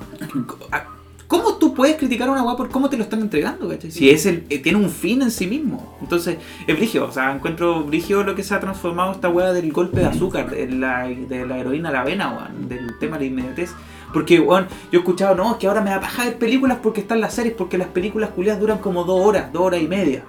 ¿Cómo 1.26 1.54
tú 1.54 1.72
puedes 1.72 1.96
criticar 1.96 2.28
a 2.28 2.32
una 2.32 2.42
weá 2.42 2.56
por 2.56 2.68
cómo 2.68 2.90
te 2.90 2.98
lo 2.98 3.04
están 3.04 3.20
entregando, 3.20 3.66
cachai? 3.68 3.90
Si 3.90 4.10
es 4.10 4.26
el, 4.26 4.44
eh, 4.50 4.58
tiene 4.58 4.78
un 4.78 4.90
fin 4.90 5.22
en 5.22 5.30
sí 5.30 5.46
mismo. 5.46 5.96
Entonces, 6.02 6.36
es 6.66 6.76
brigio. 6.76 7.06
O 7.06 7.12
sea, 7.12 7.34
encuentro 7.34 7.84
brigio 7.84 8.22
lo 8.22 8.34
que 8.34 8.42
se 8.44 8.54
ha 8.54 8.60
transformado 8.60 9.12
esta 9.12 9.30
weá 9.30 9.50
del 9.54 9.72
golpe 9.72 10.00
de 10.00 10.06
azúcar, 10.06 10.50
de 10.50 10.66
la, 10.70 11.04
de 11.08 11.46
la 11.46 11.58
heroína 11.58 11.88
a 11.88 11.92
la 11.92 12.04
vena, 12.04 12.32
weón. 12.32 12.68
Del 12.68 12.98
tema 12.98 13.16
de 13.16 13.24
la 13.24 13.30
inmediatez. 13.30 13.70
Porque, 14.12 14.40
weón, 14.40 14.66
yo 14.90 14.98
he 14.98 15.02
escuchado, 15.02 15.34
no, 15.34 15.52
es 15.52 15.56
que 15.58 15.66
ahora 15.66 15.80
me 15.80 15.90
da 15.90 16.00
paja 16.00 16.24
ver 16.24 16.38
películas 16.38 16.78
porque 16.82 17.00
están 17.00 17.20
las 17.20 17.34
series, 17.34 17.54
porque 17.54 17.78
las 17.78 17.88
películas 17.88 18.30
culiadas 18.30 18.60
duran 18.60 18.78
como 18.78 19.04
dos 19.04 19.24
horas, 19.24 19.52
dos 19.52 19.62
horas 19.62 19.80
y 19.80 19.88
media. 19.88 20.24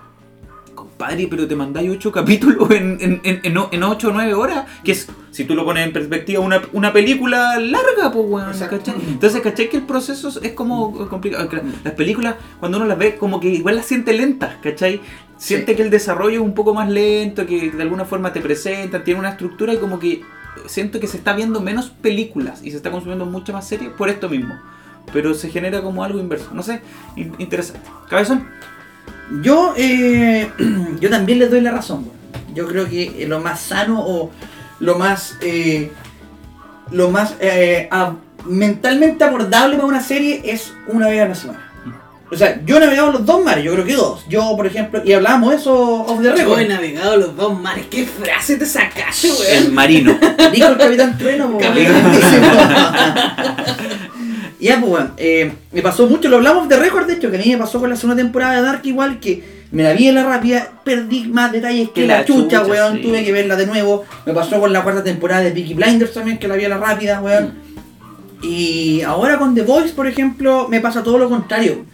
Compadre, 0.73 1.27
pero 1.29 1.47
te 1.47 1.55
mandáis 1.55 1.91
ocho 1.91 2.11
capítulos 2.19 2.71
en, 2.71 2.97
en, 3.01 3.41
en, 3.43 3.83
ocho 3.83 4.09
o 4.09 4.11
nueve 4.11 4.33
horas. 4.33 4.65
Que 4.83 4.93
es, 4.93 5.07
si 5.31 5.45
tú 5.45 5.53
lo 5.55 5.65
pones 5.65 5.85
en 5.85 5.93
perspectiva, 5.93 6.39
una, 6.41 6.61
una 6.71 6.91
película 6.93 7.59
larga, 7.59 8.11
pues, 8.11 8.25
weón. 8.27 8.57
¿cachai? 8.57 8.95
Entonces, 9.07 9.41
¿cachai? 9.41 9.69
Que 9.69 9.77
el 9.77 9.83
proceso 9.83 10.29
es 10.41 10.51
como 10.53 11.07
complicado. 11.09 11.47
Las 11.83 11.93
películas, 11.93 12.35
cuando 12.59 12.77
uno 12.77 12.87
las 12.87 12.97
ve, 12.97 13.15
como 13.17 13.39
que 13.39 13.49
igual 13.49 13.75
las 13.75 13.85
siente 13.85 14.13
lentas, 14.13 14.55
¿cachai? 14.61 15.01
Siente 15.37 15.73
Sí. 15.73 15.75
que 15.77 15.83
el 15.83 15.89
desarrollo 15.89 16.39
es 16.39 16.45
un 16.45 16.53
poco 16.53 16.73
más 16.73 16.89
lento, 16.89 17.45
que 17.45 17.71
de 17.71 17.81
alguna 17.81 18.05
forma 18.05 18.31
te 18.31 18.39
presentan, 18.39 19.03
tiene 19.03 19.19
una 19.19 19.29
estructura 19.29 19.73
y 19.73 19.77
como 19.77 19.99
que 19.99 20.21
siento 20.67 20.99
que 20.99 21.07
se 21.07 21.17
está 21.17 21.33
viendo 21.33 21.59
menos 21.61 21.89
películas 21.89 22.61
y 22.63 22.71
se 22.71 22.77
está 22.77 22.91
consumiendo 22.91 23.25
mucha 23.25 23.53
más 23.53 23.67
serie 23.67 23.89
por 23.89 24.09
esto 24.09 24.29
mismo. 24.29 24.55
Pero 25.11 25.33
se 25.33 25.49
genera 25.49 25.81
como 25.81 26.03
algo 26.03 26.19
inverso. 26.19 26.49
No 26.53 26.63
sé, 26.63 26.81
in- 27.15 27.35
interesante. 27.37 27.87
Cabezón. 28.09 28.47
Yo, 29.41 29.73
eh, 29.77 30.49
yo 30.99 31.09
también 31.09 31.39
les 31.39 31.49
doy 31.51 31.61
la 31.61 31.71
razón. 31.71 32.07
Yo 32.53 32.67
creo 32.67 32.87
que 32.87 33.25
lo 33.27 33.39
más 33.39 33.59
sano 33.61 34.01
o 34.05 34.31
lo 34.79 34.97
más, 34.97 35.37
eh, 35.41 35.91
lo 36.91 37.09
más 37.09 37.35
eh, 37.39 37.89
mentalmente 38.45 39.23
abordable 39.23 39.75
para 39.75 39.87
una 39.87 40.01
serie 40.01 40.41
es 40.45 40.73
una 40.87 41.07
vez 41.07 41.21
a 41.21 41.27
la 41.29 41.35
semana. 41.35 41.71
O 42.33 42.37
sea, 42.37 42.59
yo 42.65 42.77
he 42.77 42.79
navegado 42.79 43.11
los 43.11 43.25
dos 43.25 43.43
mares, 43.43 43.63
yo 43.63 43.73
creo 43.73 43.85
que 43.85 43.95
dos. 43.95 44.25
Yo, 44.27 44.53
por 44.55 44.65
ejemplo, 44.67 45.01
y 45.05 45.13
hablábamos 45.13 45.53
eso 45.53 45.73
off 46.01 46.17
the 46.19 46.25
Yo 46.29 46.35
record. 46.35 46.59
he 46.59 46.67
navegado 46.67 47.17
los 47.17 47.35
dos 47.35 47.59
mares. 47.59 47.85
¿Qué 47.89 48.05
frase 48.05 48.57
te 48.57 48.65
sacaste, 48.65 49.29
El 49.29 49.63
weón? 49.63 49.73
marino. 49.75 50.17
Dijo 50.53 50.67
el 50.67 50.77
Capitán 50.77 51.17
Trueno, 51.17 51.57
Ya, 54.59 54.79
pues, 54.79 54.91
weón, 54.91 55.13
eh, 55.17 55.51
me 55.73 55.81
pasó 55.81 56.07
mucho, 56.07 56.29
lo 56.29 56.37
hablamos 56.37 56.69
de 56.69 56.77
récord, 56.77 57.05
de 57.05 57.13
hecho, 57.15 57.29
que 57.29 57.37
a 57.37 57.39
mí 57.39 57.51
me 57.51 57.57
pasó 57.57 57.79
con 57.79 57.89
la 57.89 57.95
segunda 57.97 58.21
temporada 58.21 58.55
de 58.55 58.61
Dark 58.61 58.81
igual, 58.85 59.19
que 59.19 59.43
me 59.71 59.83
la 59.83 59.91
vi 59.93 60.07
en 60.07 60.15
la 60.15 60.23
rápida, 60.23 60.71
perdí 60.85 61.25
más 61.27 61.51
detalles 61.51 61.89
que 61.89 62.01
Que 62.01 62.07
la, 62.07 62.19
la 62.19 62.25
chucha, 62.25 62.61
chucha, 62.61 62.71
weón, 62.71 62.97
sí. 62.97 63.01
tuve 63.03 63.25
que 63.25 63.31
verla 63.33 63.55
de 63.57 63.65
nuevo. 63.65 64.05
Me 64.25 64.33
pasó 64.33 64.59
con 64.61 64.71
la 64.71 64.83
cuarta 64.83 65.03
temporada 65.03 65.41
de 65.41 65.51
Peaky 65.51 65.73
Blinders 65.73 66.13
también, 66.13 66.37
que 66.39 66.47
la 66.47 66.55
vi 66.55 66.63
a 66.65 66.69
la 66.69 66.77
rápida, 66.77 67.19
weón. 67.21 67.55
Y 68.41 69.01
ahora 69.01 69.37
con 69.37 69.53
The 69.55 69.63
Voice, 69.63 69.93
por 69.93 70.07
ejemplo, 70.07 70.67
me 70.69 70.79
pasa 70.79 71.03
todo 71.03 71.17
lo 71.17 71.29
contrario. 71.29 71.85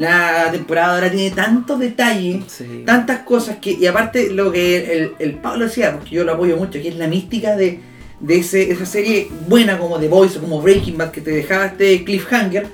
La 0.00 0.50
temporada 0.50 0.94
ahora 0.94 1.10
tiene 1.10 1.30
tantos 1.36 1.78
detalles, 1.78 2.44
Sí. 2.46 2.84
tantas 2.86 3.18
cosas 3.20 3.58
que, 3.60 3.72
y 3.72 3.86
aparte 3.86 4.30
lo 4.30 4.50
que 4.50 4.92
el, 4.94 5.12
el 5.18 5.34
Pablo 5.34 5.66
decía, 5.66 5.92
porque 5.94 6.14
yo 6.16 6.24
lo 6.24 6.32
apoyo 6.32 6.56
mucho, 6.56 6.80
que 6.80 6.88
es 6.88 6.96
la 6.96 7.06
mística 7.06 7.54
de, 7.54 7.80
de 8.18 8.38
ese, 8.38 8.70
esa 8.70 8.86
serie 8.86 9.28
buena 9.46 9.78
como 9.78 9.98
The 9.98 10.08
Voice 10.08 10.38
o 10.38 10.40
como 10.40 10.62
Breaking 10.62 10.96
Bad, 10.96 11.10
que 11.10 11.20
te 11.20 11.32
dejaba 11.32 11.66
este 11.66 12.02
cliffhanger, 12.02 12.66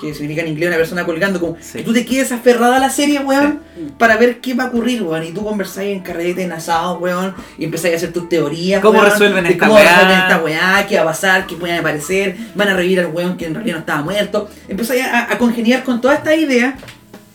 que 0.00 0.14
significa 0.14 0.42
en 0.42 0.48
inglés 0.48 0.68
una 0.68 0.76
persona 0.76 1.04
colgando, 1.04 1.40
como 1.40 1.56
Sí. 1.60 1.78
que 1.78 1.84
tú 1.84 1.92
te 1.92 2.04
quedes 2.06 2.30
aferrada 2.32 2.76
a 2.76 2.78
la 2.78 2.90
serie, 2.90 3.18
weón, 3.20 3.60
Sí. 3.76 3.88
para 3.98 4.16
ver 4.16 4.40
qué 4.40 4.54
va 4.54 4.64
a 4.64 4.66
ocurrir, 4.68 5.02
weón, 5.02 5.24
y 5.24 5.32
tú 5.32 5.44
conversáis 5.44 5.96
en 5.96 6.02
carrete, 6.02 6.42
en 6.42 6.52
asado, 6.52 6.98
weón, 6.98 7.34
y 7.58 7.64
empezáis 7.64 7.94
a 7.94 7.96
hacer 7.98 8.12
tus 8.12 8.28
teorías, 8.28 8.80
¿Cómo 8.80 8.98
weón, 9.00 9.10
resuelven 9.10 9.44
de 9.44 9.50
esta 9.50 9.66
cómo 9.66 9.74
weá? 9.78 9.84
resuelven 9.90 10.18
esta 10.18 10.38
weá, 10.42 10.86
qué 10.88 10.96
va 10.96 11.02
a 11.02 11.04
pasar, 11.06 11.46
qué 11.46 11.56
pueden 11.56 11.78
aparecer, 11.80 12.36
van 12.54 12.68
a 12.68 12.74
revivir 12.74 13.00
al 13.00 13.06
weón 13.06 13.36
que 13.36 13.46
en 13.46 13.54
realidad 13.54 13.74
no 13.76 13.80
estaba 13.80 14.02
muerto, 14.02 14.48
empezáis 14.68 15.02
a, 15.04 15.32
a 15.32 15.38
congeniar 15.38 15.82
con 15.82 16.00
toda 16.00 16.14
esta 16.14 16.34
idea 16.34 16.76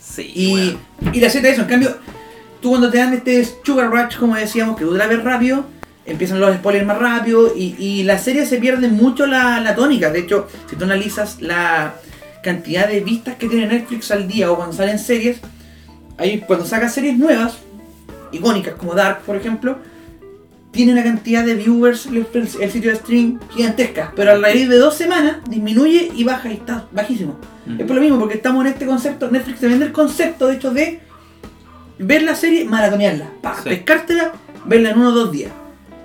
Sí, 0.00 0.30
y, 0.34 0.54
weón. 0.54 1.14
y 1.14 1.20
la 1.20 1.28
Z 1.30 1.48
eso, 1.48 1.62
en 1.62 1.68
cambio, 1.68 1.96
tú 2.62 2.70
cuando 2.70 2.90
te 2.90 2.98
dan 2.98 3.12
este 3.12 3.46
Sugar 3.64 3.90
Rush, 3.90 4.16
como 4.16 4.36
decíamos, 4.36 4.76
que 4.78 4.84
tú 4.84 4.92
la 4.92 5.06
ves 5.06 5.22
rápido, 5.22 5.66
empiezan 6.06 6.38
los 6.40 6.54
spoilers 6.56 6.86
más 6.86 6.98
rápido 6.98 7.52
y, 7.56 7.74
y 7.78 8.02
la 8.04 8.18
serie 8.18 8.44
se 8.46 8.58
pierde 8.58 8.88
mucho 8.88 9.26
la, 9.26 9.58
la 9.60 9.74
tónica. 9.74 10.10
De 10.10 10.20
hecho, 10.20 10.46
si 10.68 10.76
tú 10.76 10.84
analizas 10.84 11.40
la 11.40 11.94
cantidad 12.44 12.86
de 12.86 13.00
vistas 13.00 13.34
que 13.34 13.48
tiene 13.48 13.66
Netflix 13.66 14.12
al 14.12 14.28
día 14.28 14.52
o 14.52 14.56
cuando 14.56 14.72
salen 14.76 15.00
series, 15.00 15.38
ahí 16.18 16.40
cuando 16.46 16.64
saca 16.64 16.88
series 16.88 17.18
nuevas, 17.18 17.58
icónicas 18.30 18.74
como 18.74 18.94
Dark, 18.94 19.22
por 19.22 19.34
ejemplo, 19.34 19.78
tiene 20.70 20.92
una 20.92 21.02
cantidad 21.04 21.44
de 21.44 21.54
viewers 21.54 22.06
el, 22.06 22.26
el 22.60 22.70
sitio 22.70 22.90
de 22.90 22.96
stream 22.96 23.38
gigantesca, 23.50 24.12
pero 24.16 24.32
a 24.32 24.36
raíz 24.38 24.68
de 24.68 24.76
dos 24.76 24.94
semanas 24.94 25.36
disminuye 25.48 26.10
y 26.14 26.24
baja 26.24 26.48
y 26.50 26.54
está 26.54 26.86
bajísimo. 26.92 27.36
Mm. 27.66 27.80
Es 27.80 27.86
por 27.86 27.96
lo 27.96 28.02
mismo, 28.02 28.18
porque 28.18 28.34
estamos 28.34 28.64
en 28.64 28.72
este 28.72 28.86
concepto, 28.86 29.30
Netflix 29.30 29.60
te 29.60 29.68
vende 29.68 29.86
el 29.86 29.92
concepto, 29.92 30.46
de 30.48 30.54
hecho, 30.54 30.72
de 30.72 31.00
ver 31.98 32.22
la 32.22 32.34
serie, 32.34 32.64
maratonearla, 32.64 33.30
pa, 33.40 33.54
Sí. 33.62 33.68
pescártela, 33.68 34.32
verla 34.66 34.90
en 34.90 34.98
uno 34.98 35.08
o 35.10 35.12
dos 35.12 35.32
días. 35.32 35.52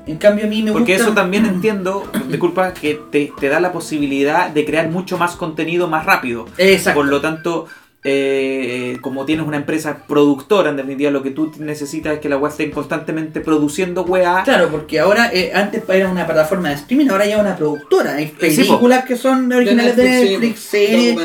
En 0.09 0.17
cambio 0.17 0.45
a 0.45 0.47
mí 0.47 0.63
me 0.63 0.71
Porque 0.71 0.93
gusta... 0.93 1.05
eso 1.05 1.13
también 1.13 1.45
entiendo, 1.45 2.09
disculpa, 2.27 2.73
que 2.73 2.99
te, 3.11 3.31
te 3.39 3.47
da 3.47 3.59
la 3.59 3.71
posibilidad 3.71 4.49
de 4.49 4.65
crear 4.65 4.89
mucho 4.89 5.19
más 5.19 5.35
contenido 5.35 5.87
más 5.87 6.03
rápido. 6.03 6.47
Exacto. 6.57 6.99
Por 6.99 7.07
lo 7.09 7.21
tanto, 7.21 7.67
eh, 8.03 8.97
como 9.01 9.25
tienes 9.25 9.45
una 9.45 9.57
empresa 9.57 10.03
productora, 10.07 10.69
en 10.69 10.77
definitiva, 10.77 11.11
lo 11.11 11.21
que 11.21 11.31
tú 11.31 11.51
necesitas 11.59 12.13
es 12.13 12.19
que 12.19 12.29
la 12.29 12.37
web 12.37 12.49
esté 12.51 12.71
constantemente 12.71 13.41
produciendo 13.41 14.03
weá. 14.03 14.43
Claro, 14.43 14.69
porque 14.69 14.99
ahora, 14.99 15.29
eh, 15.33 15.51
antes 15.53 15.83
era 15.89 16.07
una 16.09 16.25
plataforma 16.25 16.69
de 16.69 16.75
streaming, 16.75 17.09
ahora 17.09 17.25
ya 17.25 17.35
es 17.35 17.41
una 17.41 17.55
productora. 17.57 18.15
Hay 18.15 18.27
sí, 18.27 18.33
películas 18.39 19.03
que 19.05 19.17
son 19.17 19.51
originales 19.51 19.95
de 19.97 20.03
Netflix, 20.03 20.59
sí, 20.61 20.67
series, 20.69 21.15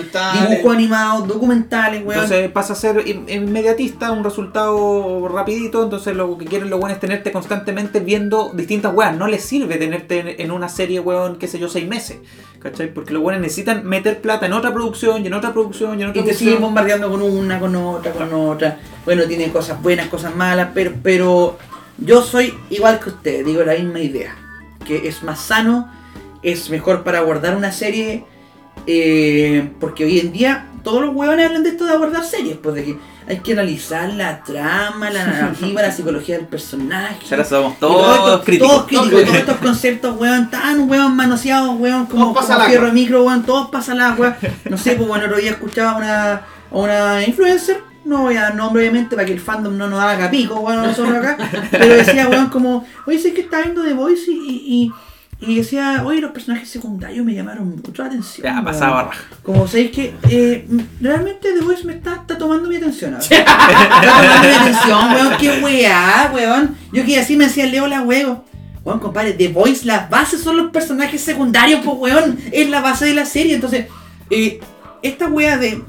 dibujos 0.50 0.74
animados, 0.74 1.28
documentales, 1.28 2.02
weón. 2.04 2.22
Entonces 2.24 2.50
pasa 2.50 2.72
a 2.72 2.76
ser 2.76 3.06
in- 3.06 3.26
inmediatista, 3.28 4.10
un 4.10 4.24
resultado 4.24 5.28
rapidito, 5.28 5.82
entonces 5.84 6.16
lo 6.16 6.36
que 6.38 6.44
quieren 6.44 6.70
los 6.70 6.80
buenos 6.80 6.96
es 6.96 7.00
tenerte 7.00 7.30
constantemente 7.30 8.00
viendo 8.00 8.50
distintas 8.52 8.92
weas, 8.94 9.16
no 9.16 9.28
les 9.28 9.44
sirve 9.44 9.76
tenerte 9.76 10.18
en, 10.18 10.40
en 10.40 10.50
una 10.50 10.68
serie, 10.68 10.98
weón, 11.00 11.36
qué 11.38 11.46
sé 11.46 11.58
yo, 11.58 11.68
seis 11.68 11.86
meses. 11.86 12.18
¿Cachai? 12.64 12.92
Porque 12.92 13.12
los 13.12 13.22
buenos 13.22 13.42
necesitan 13.42 13.84
meter 13.86 14.20
plata 14.22 14.46
en 14.46 14.54
otra 14.54 14.72
producción, 14.72 15.22
y 15.22 15.26
en 15.26 15.34
otra 15.34 15.52
producción, 15.52 16.00
y 16.00 16.02
en 16.02 16.08
otra 16.08 16.20
Y 16.20 16.24
te 16.24 16.30
producción. 16.30 16.48
siguen 16.48 16.62
bombardeando 16.62 17.10
con 17.10 17.22
una, 17.22 17.60
con 17.60 17.76
otra, 17.76 18.10
con 18.12 18.32
otra. 18.32 18.78
Bueno, 19.04 19.24
tiene 19.24 19.52
cosas 19.52 19.80
buenas, 19.82 20.08
cosas 20.08 20.34
malas, 20.34 20.70
pero, 20.74 20.92
pero 21.02 21.58
yo 21.98 22.22
soy 22.22 22.54
igual 22.70 22.98
que 22.98 23.10
usted, 23.10 23.44
digo 23.44 23.62
la 23.62 23.74
misma 23.74 24.00
idea. 24.00 24.34
Que 24.86 25.06
es 25.06 25.22
más 25.22 25.40
sano, 25.40 25.92
es 26.42 26.70
mejor 26.70 27.04
para 27.04 27.20
guardar 27.20 27.54
una 27.54 27.70
serie, 27.70 28.24
eh, 28.86 29.70
porque 29.80 30.04
hoy 30.04 30.20
en 30.20 30.32
día 30.32 30.66
todos 30.82 31.00
los 31.02 31.14
huevones 31.14 31.46
hablan 31.46 31.62
de 31.62 31.70
esto 31.70 31.86
de 31.86 31.96
guardar 31.96 32.24
series, 32.24 32.56
pues 32.58 32.74
de 32.74 32.84
que 32.84 32.98
hay 33.26 33.38
que 33.38 33.52
analizar 33.54 34.12
la 34.12 34.44
trama, 34.44 35.08
la 35.10 35.24
narrativa, 35.26 35.80
la 35.80 35.90
psicología 35.90 36.36
del 36.36 36.46
personaje. 36.46 37.16
Ahora 37.30 37.44
somos 37.44 37.72
Y 37.72 37.76
todo 37.80 37.92
todos 37.94 38.14
esto- 38.18 38.44
críticos. 38.44 38.68
Todos 38.70 38.86
críticos, 38.86 39.10
Todos 39.10 39.24
todos 39.24 39.38
estos 39.38 39.56
conceptos, 39.56 40.16
weón, 40.20 40.50
tan 40.50 40.90
weón 40.90 41.16
manoseados, 41.16 41.74
weón, 41.80 42.04
como, 42.04 42.32
Todos 42.34 42.46
como 42.46 42.60
fierro 42.66 42.86
de 42.86 42.92
micro, 42.92 43.24
weón, 43.24 43.44
todos 43.44 43.70
pasan 43.70 43.98
al 44.00 44.12
agua. 44.12 44.36
No 44.68 44.76
sé, 44.76 44.92
pues 44.96 45.08
bueno, 45.08 45.24
otro 45.24 45.38
día 45.38 45.52
escuchaba 45.52 45.92
a 45.92 45.96
una, 45.96 46.42
una 46.70 47.24
influencer, 47.26 47.80
no 48.04 48.18
voy 48.24 48.36
a 48.36 48.42
dar 48.42 48.54
nombre 48.56 48.82
obviamente 48.82 49.16
para 49.16 49.24
que 49.26 49.32
el 49.32 49.40
fandom 49.40 49.74
no 49.78 49.88
nos 49.88 49.98
haga 50.02 50.30
pico, 50.30 50.56
weón, 50.60 50.80
a 50.80 50.86
nosotros 50.88 51.16
acá, 51.16 51.38
pero 51.70 51.94
decía, 51.94 52.28
weón, 52.28 52.50
como, 52.50 52.86
oye, 53.06 53.18
sé 53.18 53.32
que 53.32 53.40
está 53.40 53.62
viendo 53.62 53.82
The 53.82 53.94
Voice 53.94 54.30
y, 54.30 54.34
y, 54.34 54.62
y- 54.84 54.92
y 55.40 55.56
decía, 55.56 56.02
oye, 56.04 56.20
los 56.20 56.32
personajes 56.32 56.68
secundarios 56.68 57.24
me 57.24 57.34
llamaron 57.34 57.70
mucho 57.70 58.02
la 58.02 58.08
atención. 58.08 58.44
Ya, 58.44 58.52
weón". 58.54 58.64
pasaba 58.64 59.04
raja. 59.04 59.24
Como 59.42 59.66
sabéis 59.66 59.90
que 59.90 60.14
eh, 60.30 60.66
realmente 61.00 61.52
The 61.52 61.60
Voice 61.60 61.84
me 61.84 61.94
está, 61.94 62.14
está 62.14 62.38
tomando 62.38 62.68
mi 62.68 62.76
atención 62.76 63.14
ahora. 63.14 63.24
Está 63.30 64.00
tomando 64.00 64.48
mi 64.48 64.54
atención, 64.54 65.12
weón, 65.12 65.36
qué 65.38 65.60
weá, 65.62 66.30
weón. 66.34 66.76
Yo 66.92 67.04
que 67.04 67.18
así 67.18 67.36
me 67.36 67.44
decía 67.46 67.66
Leo 67.66 67.86
la 67.86 68.02
huevo. 68.02 68.44
Weón, 68.84 69.00
compadre, 69.00 69.32
The 69.32 69.48
Voice, 69.48 69.86
las 69.86 70.08
bases 70.10 70.42
son 70.42 70.56
los 70.56 70.70
personajes 70.70 71.20
secundarios, 71.20 71.80
pues 71.84 71.96
weón. 71.98 72.38
Es 72.52 72.68
la 72.68 72.80
base 72.80 73.06
de 73.06 73.14
la 73.14 73.26
serie. 73.26 73.54
Entonces, 73.54 73.86
eh, 74.30 74.60
esta 75.02 75.26
weá 75.28 75.58
de. 75.58 75.82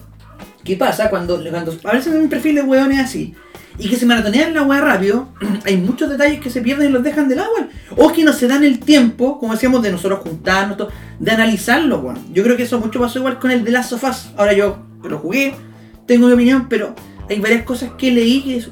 ¿Qué 0.63 0.75
pasa 0.75 1.09
cuando, 1.09 1.41
cuando 1.49 1.73
aparecen 1.73 2.13
en 2.13 2.21
un 2.21 2.29
perfil 2.29 2.55
de 2.55 2.63
weones 2.63 2.99
así? 2.99 3.35
Y 3.78 3.89
que 3.89 3.97
se 3.97 4.05
maratonean 4.05 4.53
la 4.53 4.63
weá 4.63 4.80
rápido, 4.82 5.30
hay 5.65 5.78
muchos 5.78 6.09
detalles 6.09 6.39
que 6.39 6.49
se 6.49 6.61
pierden 6.61 6.89
y 6.89 6.93
los 6.93 7.03
dejan 7.03 7.28
de 7.28 7.36
lado, 7.36 7.49
weón. 7.55 7.69
O 7.97 8.11
que 8.13 8.23
no 8.23 8.32
se 8.34 8.47
dan 8.47 8.63
el 8.63 8.80
tiempo, 8.80 9.39
como 9.39 9.53
decíamos, 9.53 9.82
de 9.82 9.91
nosotros 9.91 10.19
juntarnos, 10.21 10.78
todo, 10.78 10.89
de 11.19 11.32
analizarlo, 11.32 11.99
weón. 11.99 12.34
Yo 12.34 12.43
creo 12.43 12.55
que 12.55 12.63
eso 12.63 12.80
mucho 12.80 12.99
pasó 12.99 13.19
igual 13.19 13.39
con 13.39 13.51
el 13.51 13.63
de 13.63 13.71
Last 13.71 13.93
of 13.93 14.03
Us. 14.03 14.30
Ahora 14.38 14.53
yo 14.53 14.78
lo 15.03 15.17
jugué, 15.19 15.55
tengo 16.07 16.28
mi 16.28 16.34
opinión, 16.34 16.67
pero 16.69 16.95
hay 17.30 17.39
varias 17.39 17.63
cosas 17.63 17.91
que 17.97 18.11
leí 18.11 18.41
que 18.41 18.65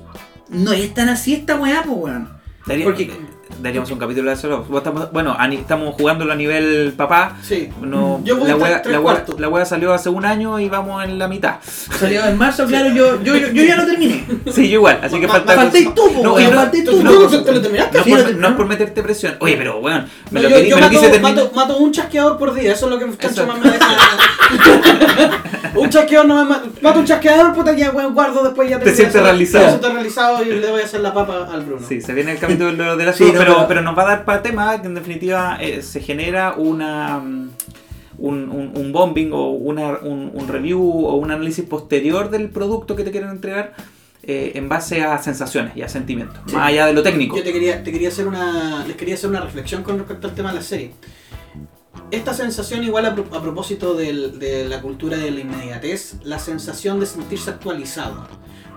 no 0.49 0.71
es 0.71 0.93
tan 0.93 1.09
así 1.09 1.33
esta 1.33 1.55
weá, 1.55 1.83
pues 1.83 1.97
weón. 1.97 2.29
Porque- 2.85 3.11
daríamos 3.61 3.89
un 3.91 3.99
capítulo 3.99 4.29
de 4.29 4.35
eso. 4.35 4.65
Estamos- 4.75 5.11
Bueno, 5.11 5.37
estamos 5.51 5.95
jugándolo 5.95 6.33
a 6.33 6.35
nivel 6.35 6.93
papá. 6.97 7.37
Sí. 7.41 7.69
No, 7.81 8.21
Yo 8.23 8.37
voy 8.37 8.47
la, 8.47 8.55
wea, 8.55 8.81
la, 8.85 8.99
wea, 8.99 9.25
la 9.37 9.49
wea 9.49 9.65
salió 9.65 9.93
hace 9.93 10.09
un 10.09 10.25
año 10.25 10.59
y 10.59 10.69
vamos 10.69 11.03
en 11.03 11.17
la 11.19 11.27
mitad. 11.27 11.55
Salió 11.63 12.25
en 12.25 12.37
marzo, 12.37 12.65
claro, 12.65 12.89
yo, 12.89 13.21
yo, 13.23 13.35
yo, 13.35 13.47
yo 13.51 13.63
ya 13.63 13.75
lo 13.77 13.85
terminé. 13.85 14.25
Sí, 14.53 14.69
yo 14.69 14.75
igual, 14.79 14.99
así 15.03 15.19
que 15.19 15.27
falta. 15.27 15.53
Faltéis 15.55 15.93
tú, 15.93 16.01
No, 16.23 16.37
no- 16.39 16.51
faltéis 16.51 16.83
¿Tú, 16.85 17.01
po. 17.03 17.27
tú- 17.27 17.43
te 17.43 17.51
lo 17.51 17.61
terminaste? 17.61 17.97
No 17.97 18.03
es, 18.03 18.07
lo 18.07 18.15
por, 18.15 18.17
terminé. 18.25 18.39
no 18.41 18.47
es 18.49 18.53
por 18.55 18.65
meterte 18.67 19.03
presión. 19.03 19.35
Oye, 19.39 19.55
pero 19.57 19.79
weón, 19.79 20.05
me 20.31 20.41
No, 20.41 20.43
lo, 20.43 20.49
yo 20.49 20.55
querí- 20.57 20.69
yo 20.69 20.75
me 20.75 20.81
lo 20.81 20.87
mato, 20.87 20.99
quise 20.99 21.11
terminar. 21.11 21.35
mato, 21.35 21.51
mato 21.55 21.77
un 21.77 21.91
chasqueador 21.91 22.37
por 22.37 22.53
día, 22.53 22.73
eso 22.73 22.85
es 22.85 22.91
lo 22.91 22.99
que 22.99 23.27
Eso. 23.27 23.45
más 23.47 23.59
me 23.59 23.71
deja. 23.71 23.87
un 25.75 25.89
chasqueador 25.89 26.27
no 26.27 26.43
me 26.43 26.49
ma- 26.49 26.63
mato 26.81 26.99
un 26.99 27.05
chasqueador, 27.05 27.53
puta 27.53 27.75
que 27.75 27.89
weón, 27.89 28.13
guardo 28.13 28.43
después 28.43 28.69
ya 28.69 28.77
Te 28.79 28.85
terminé 28.85 28.97
sientes 28.97 29.21
realizado. 29.21 29.69
Siento 29.69 29.91
realizado 29.93 30.43
y 30.43 30.47
le 30.47 30.69
voy 30.71 30.81
a 30.81 30.85
hacer 30.85 31.01
la 31.01 31.13
papa 31.13 31.49
al 31.51 31.61
Bruno. 31.65 31.85
Sí, 31.87 32.01
se 32.01 32.13
viene 32.13 32.33
el 32.33 32.39
capítulo 32.39 32.95
de 32.95 33.05
la 33.05 33.13
Sí, 33.13 33.23
no, 33.25 33.31
pero, 33.39 33.55
pero- 33.55 33.67
pero 33.67 33.81
nos 33.81 33.97
va 33.97 34.03
a 34.03 34.05
dar 34.07 34.25
para 34.25 34.41
tema 34.41 34.79
que 34.81 34.87
en 34.87 34.95
definitiva 34.95 35.57
eh, 35.61 35.81
se 35.81 35.99
genera 36.01 36.53
una 36.55 37.19
mm, 37.19 37.49
un, 38.19 38.49
un- 38.49 38.71
un 38.75 38.91
bombing 38.91 39.31
o 39.33 39.49
una, 39.51 39.97
un, 40.01 40.31
un 40.33 40.47
review 40.47 40.79
o 40.81 41.15
un 41.15 41.31
análisis 41.31 41.65
posterior 41.65 42.29
del 42.29 42.49
producto 42.49 42.95
que 42.95 43.03
te 43.03 43.11
quieren 43.11 43.29
entregar 43.31 43.73
eh, 44.25 44.51
en 44.55 44.69
base 44.69 45.01
a 45.03 45.17
sensaciones 45.17 45.75
y 45.75 45.81
a 45.81 45.89
sentimientos, 45.89 46.37
Sí. 46.47 46.55
más 46.55 46.67
allá 46.69 46.85
de 46.85 46.93
lo 46.93 47.03
técnico. 47.03 47.35
Yo 47.35 47.43
te 47.43 47.51
quería, 47.51 47.83
te 47.83 47.91
quería 47.91 48.07
hacer 48.07 48.25
una, 48.27 48.85
les 48.87 48.95
quería 48.95 49.15
hacer 49.15 49.29
una 49.29 49.41
reflexión 49.41 49.83
con 49.83 49.97
respecto 49.97 50.27
al 50.27 50.33
tema 50.35 50.49
de 50.51 50.55
la 50.55 50.61
serie. 50.61 50.91
Esta 52.11 52.33
sensación 52.33 52.83
igual 52.83 53.05
a, 53.05 53.15
pro- 53.15 53.25
a 53.35 53.41
propósito 53.41 53.93
del- 53.95 54.37
de 54.39 54.67
la 54.67 54.81
cultura 54.81 55.17
de 55.17 55.31
la 55.31 55.39
inmediatez, 55.39 56.15
la 56.23 56.39
sensación 56.39 56.99
de 56.99 57.05
sentirse 57.05 57.49
actualizado. 57.49 58.27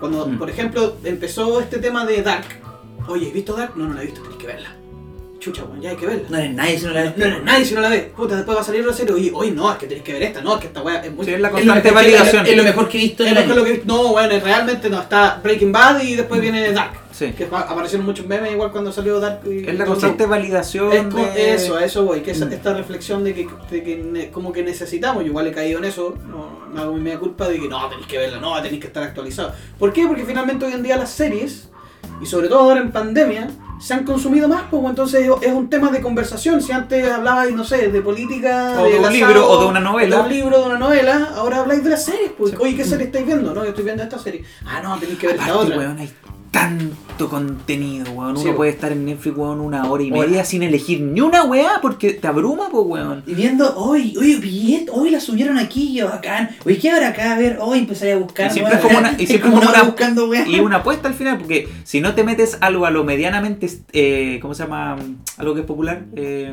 Cuando, 0.01 0.27
Mm. 0.27 0.39
por 0.39 0.51
ejemplo, 0.51 0.97
empezó 1.05 1.61
este 1.61 1.79
tema 1.79 2.05
de 2.07 2.23
Dark. 2.23 2.47
Oye, 3.09 3.29
¿has 3.29 3.33
visto 3.35 3.55
Dark? 3.55 3.73
No, 3.77 3.89
no 3.89 3.95
la 3.95 4.03
he 4.03 4.07
visto, 4.07 4.21
tenés 4.23 4.39
que 4.39 4.47
verla. 4.47 4.76
Chucha, 5.47 5.63
ya 5.81 5.91
hay 5.91 5.97
que 5.97 6.07
verla. 6.07 6.29
No 6.29 6.37
eres 6.39 6.55
nadie 6.55 6.79
si 6.79 6.85
no 6.87 6.91
la 6.93 7.03
ves. 7.03 7.17
No 7.17 7.25
eres 7.25 7.43
nadie 7.45 7.65
si 7.65 7.75
no 7.75 7.81
la 7.81 7.89
ves. 7.89 8.05
Puta, 8.17 8.37
después 8.37 8.57
va 8.57 8.63
a 8.63 8.65
salir 8.65 8.85
la 8.85 8.93
serie. 8.93 9.15
Oye, 9.15 9.31
oye, 9.33 9.51
no, 9.53 9.71
es 9.71 9.79
que 9.79 9.87
tenés 9.87 10.03
que 10.03 10.13
ver 10.13 10.23
esta. 10.25 10.41
No, 10.43 10.55
es 10.55 10.61
que 10.61 10.67
esta 10.67 10.83
weá 10.83 11.05
es 11.05 11.13
muy... 11.15 11.25
Sí, 11.25 11.33
es 11.35 11.41
la 11.41 11.49
Es 11.49 11.53
lo 11.53 11.57
constante 11.59 11.83
mejor 11.91 11.95
validación. 12.03 12.47
Es 12.47 12.57
lo 12.57 12.63
mejor 12.65 12.89
que 12.89 12.99
he 12.99 13.01
visto 13.03 13.25
Es 13.25 13.33
lo 13.33 13.41
el 13.41 13.47
que- 13.49 13.55
lo 13.55 13.65
que- 13.65 13.83
no, 13.85 14.09
bueno, 14.09 14.35
realmente 14.43 14.91
no. 14.91 15.01
Está 15.01 15.41
Breaking 15.43 15.71
Bad 15.73 16.01
y 16.03 16.15
después 16.17 16.41
viene 16.41 16.73
Dark. 16.73 16.93
Sí. 17.13 17.33
Que 17.33 17.47
pa- 17.47 17.61
aparecieron 17.61 18.05
muchos 18.05 18.27
memes 18.27 18.53
igual 18.53 18.71
cuando 18.73 18.93
salió 18.93 19.21
Dark. 19.21 19.41
y 19.47 19.61
Es 19.61 19.67
la 19.79 19.85
todo 19.85 19.95
constante 19.95 20.27
validación. 20.27 20.93
Es 20.93 21.15
de- 21.15 21.55
Eso, 21.55 21.77
a 21.77 21.85
eso 21.85 22.05
voy, 22.05 22.21
que 22.21 22.33
esa- 22.33 22.47
Mm. 22.47 22.53
esta 22.53 22.75
reflexión 22.75 23.25
de 23.25 23.33
que, 23.35 23.49
de 23.71 23.83
que 23.83 23.97
ne- 23.97 24.31
como 24.31 24.53
que 24.53 24.63
necesitamos, 24.63 25.23
yo 25.23 25.29
igual 25.31 25.47
he 25.47 25.53
caído 25.53 25.79
en 25.79 25.85
eso, 25.87 26.15
no, 26.29 26.67
no 26.75 26.83
hago 26.83 26.93
mi 26.93 27.01
media 27.01 27.19
culpa 27.19 27.49
de 27.49 27.59
que 27.61 27.69
no, 27.69 27.89
tenéis 27.89 28.07
que 28.07 28.19
verla, 28.19 28.39
no, 28.39 28.61
tenéis 28.61 28.81
que 28.81 28.89
estar 28.89 29.03
actualizado. 29.03 29.53
¿Por 29.79 29.93
qué? 29.93 30.07
Porque 30.07 30.25
finalmente 30.25 30.67
hoy 30.67 30.73
en 30.75 30.83
día 30.83 30.97
las 30.99 31.11
series, 31.11 31.69
y 32.21 32.27
sobre 32.27 32.49
todo 32.49 32.61
ahora 32.61 32.81
en 32.81 32.93
pandemia, 32.93 33.51
se 33.79 33.93
han 33.93 34.05
consumido 34.05 34.49
más, 34.49 34.65
pues 34.71 34.83
entonces 34.85 35.29
es 35.43 35.53
un 35.53 35.69
tema 35.69 35.91
de 35.91 36.01
conversación. 36.01 36.63
Si 36.63 36.73
antes 36.73 37.11
hablabais, 37.11 37.55
no 37.55 37.63
sé, 37.65 37.89
de 37.89 38.01
política, 38.01 38.77
O 38.81 38.85
de 38.85 38.99
un 38.99 39.13
libro, 39.13 39.51
o 39.51 39.61
de 39.61 39.67
una 39.67 39.81
novela. 39.81 40.17
de 40.17 40.23
un 40.23 40.29
libro, 40.31 40.61
de 40.61 40.67
una 40.67 40.79
novela, 40.79 41.33
ahora 41.37 41.59
habláis 41.59 41.85
de 41.85 41.91
las 41.91 42.05
series, 42.05 42.33
pues. 42.39 42.53
Sí. 42.53 42.57
Oye, 42.59 42.75
¿qué 42.75 42.85
serie 42.85 43.07
estáis 43.07 43.27
viendo? 43.27 43.53
No, 43.53 43.63
yo 43.63 43.71
estoy 43.71 43.85
viendo 43.85 44.03
esta 44.03 44.19
serie. 44.19 44.45
Ah, 44.65 44.81
no, 44.83 44.97
tenéis 44.99 45.19
que 45.19 45.27
ver 45.27 45.37
esta 45.37 45.57
otra. 45.57 45.77
weón, 45.77 45.99
hay 45.99 46.11
tanto 46.61 47.29
contenido, 47.29 48.11
weón. 48.13 48.31
Uno 48.33 48.41
Sí, 48.41 48.49
puede 48.57 48.71
estar 48.71 48.91
en 48.93 49.05
Netflix, 49.05 49.37
weón, 49.37 49.61
una 49.61 49.91
hora 49.91 50.03
y 50.03 50.11
media 50.11 50.45
sin 50.45 50.63
elegir 50.63 51.01
ni 51.01 51.21
una 51.21 51.45
weá 51.45 51.81
porque 51.83 52.13
te 52.15 52.27
abruma, 52.29 52.69
pues, 52.71 52.85
weón. 52.87 53.23
Y 53.27 53.35
viendo, 53.35 53.77
hoy, 53.77 54.15
oye, 54.19 54.37
bien, 54.37 54.87
hoy 54.93 55.11
la 55.11 55.21
subieron 55.21 55.59
aquí, 55.59 55.95
yo 55.95 56.07
bacán. 56.09 56.51
Oye, 56.65 56.79
¿qué 56.79 56.91
habrá 56.91 57.09
acá? 57.09 57.35
A 57.35 57.39
ver, 57.39 57.59
hoy 57.61 57.81
empezaré 57.81 58.13
a 58.13 58.17
buscar. 58.17 58.51
Y 58.51 58.55
siempre 58.55 58.79
como 58.81 58.99
una- 58.99 59.15
y 59.19 59.27
siempre 59.27 59.51
como 59.51 59.63
una 59.69 59.83
buscando, 59.83 60.29
weón. 60.29 60.51
Y 60.51 60.61
una 60.61 60.77
apuesta 60.77 61.09
al 61.09 61.15
final, 61.15 61.39
porque 61.39 61.69
si 61.85 62.01
no 62.01 62.15
te 62.15 62.25
metes 62.25 62.57
algo 62.61 62.87
a 62.87 62.91
lo 62.91 63.05
medianamente, 63.05 63.69
eh, 63.93 64.39
¿cómo 64.41 64.55
se 64.55 64.63
llama? 64.65 64.97
Algo 65.37 65.55
que 65.55 65.61
es 65.61 65.67
popular, 65.67 66.05
eh, 66.17 66.53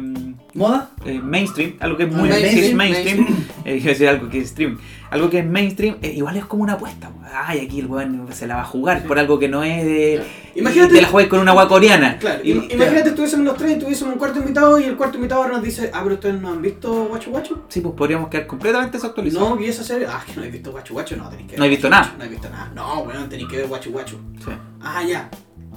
¿Moda? 0.54 0.92
eh, 1.06 1.20
mainstream, 1.24 1.76
algo 1.80 1.98
que 1.98 2.04
es 2.04 2.12
muy 2.12 2.30
Ah, 2.30 2.38
es 2.38 2.44
mainstream, 2.76 2.78
mainstream, 2.78 3.28
eh, 3.66 3.76
iba 3.82 3.86
a 3.86 3.90
decir 3.94 4.08
algo 4.10 4.30
que 4.30 4.40
es 4.40 4.50
stream, 4.50 4.78
algo 5.14 5.30
que 5.30 5.40
es 5.40 5.46
mainstream, 5.46 5.98
eh, 6.02 6.12
igual 6.16 6.36
es 6.38 6.46
como 6.46 6.64
una 6.64 6.74
apuesta. 6.74 7.12
Ay, 7.46 7.60
aquí 7.66 7.80
el 7.80 7.88
weón 7.88 8.28
se 8.32 8.48
la 8.48 8.56
va 8.56 8.62
a 8.62 8.66
jugar 8.66 9.04
por 9.04 9.18
algo 9.20 9.40
que 9.40 9.48
no 9.48 9.64
es 9.64 9.84
de. 9.86 10.24
Imagínate- 10.56 10.94
Te 10.96 11.02
la 11.02 11.08
juegas 11.08 11.30
con 11.30 11.40
una 11.40 11.52
agua 11.52 11.68
coreana. 11.68 12.18
Claro, 12.20 12.42
Y- 12.44 12.52
imagínate 12.52 13.10
estuviésemos 13.10 13.46
los 13.46 13.58
tres 13.58 13.78
y 13.78 13.80
tuviésemos 13.80 14.14
un 14.14 14.20
cuarto 14.20 14.40
invitado 14.40 14.80
y 14.80 14.84
el 14.86 14.96
cuarto 14.98 15.18
invitado 15.18 15.42
ahora 15.44 15.56
nos 15.56 15.64
dice, 15.64 15.90
ah, 15.94 16.02
pero 16.04 16.16
ustedes 16.16 16.40
no 16.42 16.50
han 16.50 16.62
visto 16.62 17.06
Guacho 17.06 17.32
Guacho. 17.32 17.64
Sí, 17.70 17.82
pues 17.82 17.96
podríamos 17.96 18.30
quedar 18.30 18.46
completamente 18.48 18.98
desactualizados. 18.98 19.50
No, 19.50 19.56
vi 19.56 19.66
esa 19.68 19.84
serie. 19.84 20.08
Ah, 20.10 20.24
que 20.26 20.34
no 20.36 20.44
he 20.44 20.50
visto 20.50 20.72
Guacho 20.72 20.94
Guacho, 20.94 21.16
no, 21.16 21.30
tenéis 21.30 21.48
que 21.48 21.52
ver. 21.54 21.60
No 21.60 21.66
he 21.66 21.70
visto 21.70 21.90
nada. 21.90 22.14
No 22.18 22.24
he 22.26 22.28
visto 22.30 22.50
nada. 22.50 22.72
No, 22.76 23.04
bueno, 23.06 23.28
tenéis 23.30 23.48
que 23.50 23.58
ver 23.58 23.68
Guacho 23.68 23.92
Guacho. 23.92 24.20
Sí. 24.44 24.52
Ah, 24.82 25.02
ya. 25.04 25.30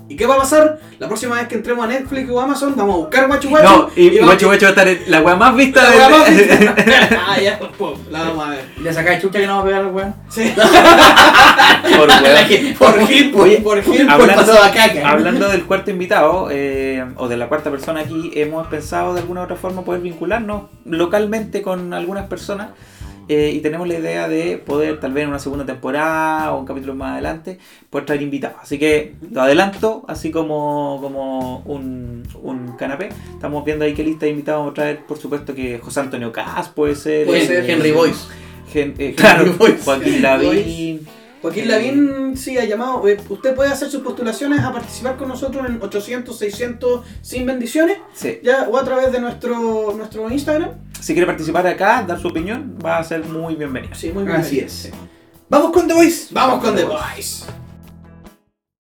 ¿Y 0.09 0.15
qué 0.17 0.25
va 0.27 0.37
a 0.37 0.39
pasar? 0.39 0.79
La 1.01 1.09
próxima 1.09 1.35
vez 1.37 1.49
que 1.49 1.57
entremos 1.57 1.85
a 1.85 1.89
Netflix 1.89 2.31
o 2.31 2.41
Amazon, 2.41 2.75
vamos 2.77 2.95
a 2.95 2.99
buscar 2.99 3.27
Guacho 3.27 3.49
Guacho. 3.49 3.69
No, 3.69 3.91
y, 3.97 4.07
y 4.07 4.19
Guacho 4.19 4.47
va 4.47 4.53
a 4.55 4.57
estar 4.57 4.87
en 4.87 5.01
la 5.09 5.21
weá 5.21 5.35
más 5.35 5.57
vista 5.57 5.83
La 5.83 5.91
de. 5.91 5.97
weá 5.97 6.09
más 6.11 6.31
vista. 6.37 6.75
Ah, 7.29 7.41
ya, 7.41 7.59
pum, 7.59 7.95
la 8.11 8.21
vamos 8.21 8.47
a 8.47 8.51
ver. 8.51 8.65
Le 8.81 8.93
sacáis 8.93 9.21
chucha 9.21 9.41
que 9.41 9.47
no 9.49 9.57
va 9.57 9.61
a 9.63 9.65
pegar 9.65 9.81
al 9.81 9.87
weón. 9.89 10.15
Sí. 10.29 10.55
por 11.97 12.09
weón. 12.09 12.75
Por 12.79 13.07
Gil, 13.07 13.31
por, 13.33 13.63
por 13.63 13.83
Gil. 13.83 14.09
Hablando, 14.09 14.35
pasado 14.35 14.63
a 14.63 14.71
caca. 14.71 15.09
hablando 15.09 15.49
del 15.49 15.65
cuarto 15.65 15.91
invitado 15.91 16.49
eh, 16.53 17.05
o 17.17 17.29
de 17.29 17.37
la 17.37 17.49
cuarta 17.49 17.71
persona 17.71 18.01
aquí, 18.01 18.31
hemos 18.35 18.67
pensado 18.69 19.15
de 19.15 19.21
alguna 19.21 19.41
u 19.41 19.45
otra 19.45 19.57
forma 19.57 19.83
poder 19.83 20.01
vincularnos 20.03 20.65
localmente 20.85 21.63
con 21.63 21.93
algunas 21.93 22.27
personas 22.27 22.69
eh, 23.29 23.53
y 23.55 23.61
tenemos 23.61 23.89
la 23.89 23.95
idea 23.99 24.29
de 24.29 24.57
poder 24.59 25.01
tal 25.01 25.13
vez 25.13 25.25
en 25.25 25.31
una 25.31 25.39
segunda 25.39 25.67
temporada 25.67 26.53
o 26.53 26.61
un 26.61 26.67
capítulo 26.67 26.95
más 26.95 27.13
adelante 27.13 27.59
poder 27.91 28.07
traer 28.07 28.23
invitados. 28.23 28.59
Así 28.63 28.79
que 28.79 29.15
lo 29.31 29.43
adelanto, 29.43 30.05
así 30.09 30.31
como, 30.31 30.99
como 31.03 31.59
un, 31.67 32.23
un 32.43 32.77
canapé. 32.77 33.09
Estamos 33.33 33.65
viendo 33.65 33.85
ahí 33.85 33.95
qué 33.95 34.05
lista 34.05 34.27
de 34.27 34.33
invitados 34.33 34.61
vamos 34.61 34.73
a 34.73 34.75
traer. 34.75 35.01
Por 35.07 35.19
supuesto 35.19 35.55
que 35.55 35.79
José 35.79 36.01
Antonio 36.01 36.31
Cas 36.33 36.69
puede 36.69 36.95
ser. 36.95 37.27
Puede 37.27 37.43
eh, 37.43 37.47
ser 37.47 37.71
Henry 37.71 37.93
Boyce. 37.93 38.27
Gen- 38.73 38.95
eh, 38.99 39.15
claro, 39.17 39.53
Boyce. 39.59 39.83
Joaquín 39.85 40.23
Lavín. 40.23 41.07
Joaquín 41.43 41.69
Lavín 41.69 42.37
sí 42.37 42.59
ha 42.59 42.65
llamado. 42.65 43.07
eh, 43.09 43.19
usted 43.29 43.55
puede 43.55 43.71
hacer 43.71 43.91
sus 43.91 44.03
postulaciones 44.03 44.61
a 44.61 44.73
participar 44.73 45.17
con 45.17 45.29
nosotros 45.29 45.67
en 45.69 45.81
800, 45.81 46.37
600 46.37 47.05
sin 47.23 47.47
bendiciones. 47.47 47.99
Sí. 48.15 48.41
Ya, 48.43 48.67
o 48.69 48.77
a 48.77 48.85
través 48.85 49.13
de 49.13 49.21
nuestro, 49.21 49.93
nuestro 49.97 50.29
Instagram. 50.31 50.71
Si 51.01 51.13
quiere 51.13 51.27
participar 51.27 51.67
acá, 51.67 52.03
dar 52.07 52.21
su 52.21 52.29
opinión, 52.29 52.79
va 52.85 52.99
a 52.99 53.05
ser 53.05 53.25
muy 53.25 53.55
bienvenido. 53.55 53.95
Sí, 53.95 54.11
muy 54.13 54.25
bien. 54.25 54.37
Así 54.37 54.61
es. 54.61 54.91
Vamos 55.49 55.71
con 55.71 55.87
The 55.87 55.95
Voice. 55.95 56.29
Vamos 56.33 56.65
con 56.65 56.75
The 56.75 56.85
Voice. 56.85 57.45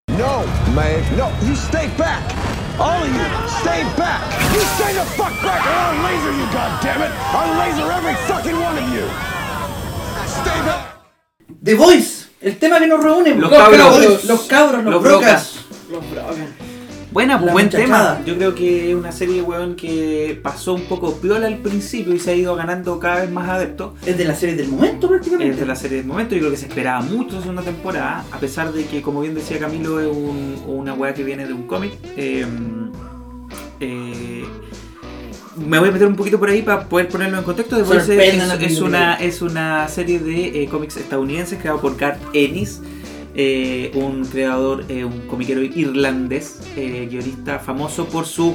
No, 0.08 0.42
man. 0.74 0.86
No, 1.16 1.28
you 1.46 1.54
stay 1.54 1.88
back. 1.98 2.22
All 2.78 3.02
of 3.02 3.08
you, 3.08 3.48
stay 3.62 3.84
back! 3.96 4.20
You 4.52 4.60
stay 4.76 4.92
the 4.92 5.04
fuck 5.16 5.32
back 5.42 5.64
or 5.64 5.72
I'll 5.72 6.02
laser 6.02 6.30
you, 6.30 6.44
goddammit! 6.52 7.10
I'll 7.32 7.56
laser 7.58 7.90
every 7.90 8.14
fucking 8.26 8.54
one 8.60 8.76
of 8.76 8.92
you! 8.92 9.08
Stay 10.26 10.60
back! 10.60 10.98
The 11.62 11.74
Voice, 11.74 12.25
el 12.40 12.56
tema 12.58 12.78
que 12.78 12.86
nos 12.86 13.02
reúne. 13.02 13.30
Los 13.34 13.50
Los 13.50 13.58
cabros. 13.58 13.78
cabros, 13.80 14.24
los 14.24 14.40
cabros, 14.42 14.84
los, 14.84 14.92
Los 14.94 15.02
brocas. 15.02 15.54
Los 15.90 16.10
Brogan. 16.10 16.66
Buena, 17.12 17.38
pues, 17.38 17.46
La 17.46 17.52
buen 17.52 17.66
muchachada. 17.66 18.14
tema. 18.18 18.26
Yo 18.26 18.36
creo 18.36 18.54
que 18.54 18.90
es 18.90 18.94
una 18.94 19.10
serie, 19.12 19.40
weón, 19.40 19.74
que 19.76 20.38
pasó 20.42 20.74
un 20.74 20.82
poco 20.82 21.14
piola 21.14 21.46
al 21.46 21.58
principio 21.58 22.14
y 22.14 22.18
se 22.18 22.32
ha 22.32 22.34
ido 22.34 22.54
ganando 22.56 22.98
cada 22.98 23.20
vez 23.22 23.30
más 23.30 23.48
adeptos. 23.48 23.92
Es 24.04 24.18
de 24.18 24.24
la 24.26 24.34
serie 24.34 24.54
del 24.56 24.68
momento 24.68 25.08
prácticamente. 25.08 25.54
Es 25.54 25.60
de 25.60 25.64
la 25.64 25.76
serie 25.76 25.98
del 25.98 26.06
momento, 26.06 26.34
yo 26.34 26.40
creo 26.40 26.50
que 26.50 26.58
se 26.58 26.66
esperaba 26.66 27.00
mucho 27.00 27.40
segunda 27.40 27.62
temporada, 27.62 28.24
a 28.30 28.38
pesar 28.38 28.70
de 28.72 28.84
que, 28.84 29.00
como 29.00 29.22
bien 29.22 29.34
decía 29.34 29.58
Camilo, 29.58 29.98
es 30.00 30.08
un- 30.08 30.62
una 30.66 30.92
weá 30.92 31.14
que 31.14 31.24
viene 31.24 31.46
de 31.46 31.54
un 31.54 31.66
cómic. 31.66 31.92
Eh, 32.16 32.44
eh, 33.80 34.44
me 35.56 35.78
voy 35.78 35.88
a 35.88 35.92
meter 35.92 36.06
un 36.06 36.16
poquito 36.16 36.38
por 36.38 36.50
ahí 36.50 36.62
para 36.62 36.88
poder 36.88 37.08
ponerlo 37.08 37.38
en 37.38 37.44
contexto. 37.44 37.76
Es, 37.80 38.08
es 38.08 38.80
una, 38.80 39.14
es 39.14 39.42
una 39.42 39.88
serie 39.88 40.18
de 40.18 40.62
eh, 40.62 40.68
cómics 40.68 40.96
estadounidenses 40.96 41.58
creado 41.58 41.80
por 41.80 41.96
Garth 41.96 42.20
Ennis, 42.32 42.80
eh, 43.34 43.90
un 43.94 44.24
creador, 44.24 44.84
eh, 44.88 45.04
un 45.04 45.20
comiquero 45.26 45.62
irlandés, 45.62 46.60
guionista 46.74 47.58
famoso 47.58 48.06
por 48.06 48.26
su 48.26 48.54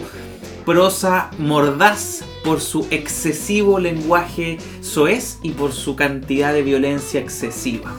prosa 0.66 1.32
mordaz, 1.40 2.24
por 2.44 2.62
su 2.62 2.88
excesivo 2.92 3.80
lenguaje 3.80 4.58
soez 4.82 5.40
y 5.42 5.52
por 5.52 5.74
su 5.74 5.96
cantidad 5.96 6.54
de 6.54 6.62
violencia 6.62 7.20
excesiva. 7.20 7.94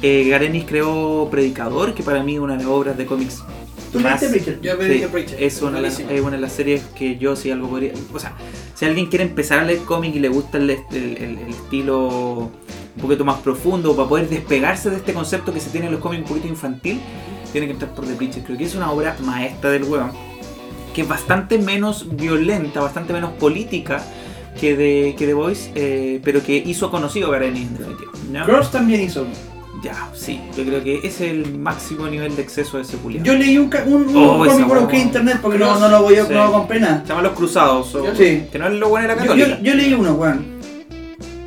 Garenis 0.00 0.64
creó 0.64 1.28
Predicador, 1.30 1.92
que 1.92 2.04
para 2.04 2.22
mí 2.22 2.34
es 2.34 2.40
una 2.40 2.56
de 2.56 2.62
las 2.62 2.68
obras 2.68 2.96
de 2.96 3.04
cómics 3.04 3.42
¿Tú 3.92 4.00
más- 4.00 4.22
Preacher? 4.22 4.60
Yo 4.60 4.76
me 4.76 4.92
Sí, 4.92 5.04
Preacher. 5.10 5.42
es 5.42 5.62
una, 5.62 5.76
de 5.76 5.82
las, 5.82 5.94
Buenísimo. 5.94 6.10
es 6.18 6.20
una 6.26 6.36
de 6.36 6.42
las 6.42 6.52
series 6.52 6.82
que 6.96 7.16
yo 7.18 7.36
si 7.36 7.50
algo 7.50 7.68
podría... 7.68 7.92
O 8.12 8.18
sea, 8.18 8.34
si 8.74 8.84
alguien 8.84 9.06
quiere 9.06 9.24
empezar 9.24 9.58
a 9.60 9.64
leer 9.64 9.80
cómic 9.80 10.14
y 10.14 10.18
le 10.20 10.28
gusta 10.28 10.58
el, 10.58 10.70
el- 10.70 10.78
el- 10.92 11.38
el 11.38 11.48
estilo 11.48 12.50
un 12.96 13.02
poquito 13.02 13.24
más 13.24 13.38
profundo, 13.40 13.94
para 13.96 14.08
poder 14.08 14.28
despegarse 14.28 14.90
de 14.90 14.96
este 14.96 15.12
concepto 15.14 15.52
que 15.54 15.60
se 15.60 15.70
tiene 15.70 15.86
en 15.86 15.92
los 15.92 16.00
cómics 16.00 16.22
un 16.22 16.28
poquito 16.28 16.48
infantil, 16.48 17.00
tiene 17.52 17.66
que 17.68 17.72
entrar 17.74 17.94
por 17.94 18.04
The 18.06 18.14
Preacher. 18.14 18.42
Creo 18.44 18.58
que 18.58 18.64
es 18.64 18.74
una 18.74 18.90
obra 18.90 19.16
maestra 19.24 19.70
del 19.70 19.84
huevo, 19.84 20.10
que 20.94 21.02
es 21.02 21.08
bastante 21.08 21.58
menos 21.58 22.16
violenta, 22.16 22.80
bastante 22.80 23.12
menos 23.12 23.32
política 23.34 24.02
que 24.60 24.76
de, 24.76 25.14
que 25.16 25.26
The 25.26 25.34
Voice, 25.34 25.70
eh, 25.76 26.20
pero 26.24 26.42
que 26.42 26.56
hizo 26.56 26.90
conocido 26.90 27.28
a 27.28 27.32
Garenis 27.32 27.68
en 27.68 27.78
definitiva. 27.78 28.12
¿no? 28.32 28.44
Cross 28.46 28.72
también 28.72 29.00
hizo. 29.02 29.24
Ya, 29.82 30.08
sí, 30.14 30.40
yo 30.56 30.64
creo 30.64 30.82
que 30.82 30.98
ese 30.98 31.08
es 31.08 31.20
el 31.46 31.56
máximo 31.58 32.08
nivel 32.08 32.34
de 32.34 32.42
exceso 32.42 32.78
de 32.78 32.82
ese 32.82 32.96
culiao. 32.96 33.22
Yo 33.24 33.34
leí 33.34 33.58
un, 33.58 33.70
un, 33.86 34.08
un 34.08 34.16
Oh, 34.16 34.44
cómic 34.44 34.66
por 34.66 34.80
busqué 34.80 34.96
en 34.96 35.02
internet 35.02 35.38
porque 35.40 35.58
no, 35.58 35.78
no 35.78 35.88
lo 35.88 36.02
voy 36.02 36.16
a, 36.16 36.26
Sí. 36.26 36.32
no 36.34 36.50
compré 36.52 36.80
nada. 36.80 37.02
Se 37.02 37.08
llaman 37.08 37.24
Los 37.24 37.32
Cruzados, 37.34 37.94
o- 37.94 38.14
Sí. 38.16 38.44
que 38.50 38.58
no 38.58 38.66
es 38.66 38.72
lo 38.74 38.88
bueno 38.88 39.08
de 39.08 39.14
la 39.14 39.20
católica. 39.20 39.48
yo, 39.48 39.62
yo 39.62 39.74
leí 39.74 39.94
uno, 39.94 40.12
weón. 40.14 40.58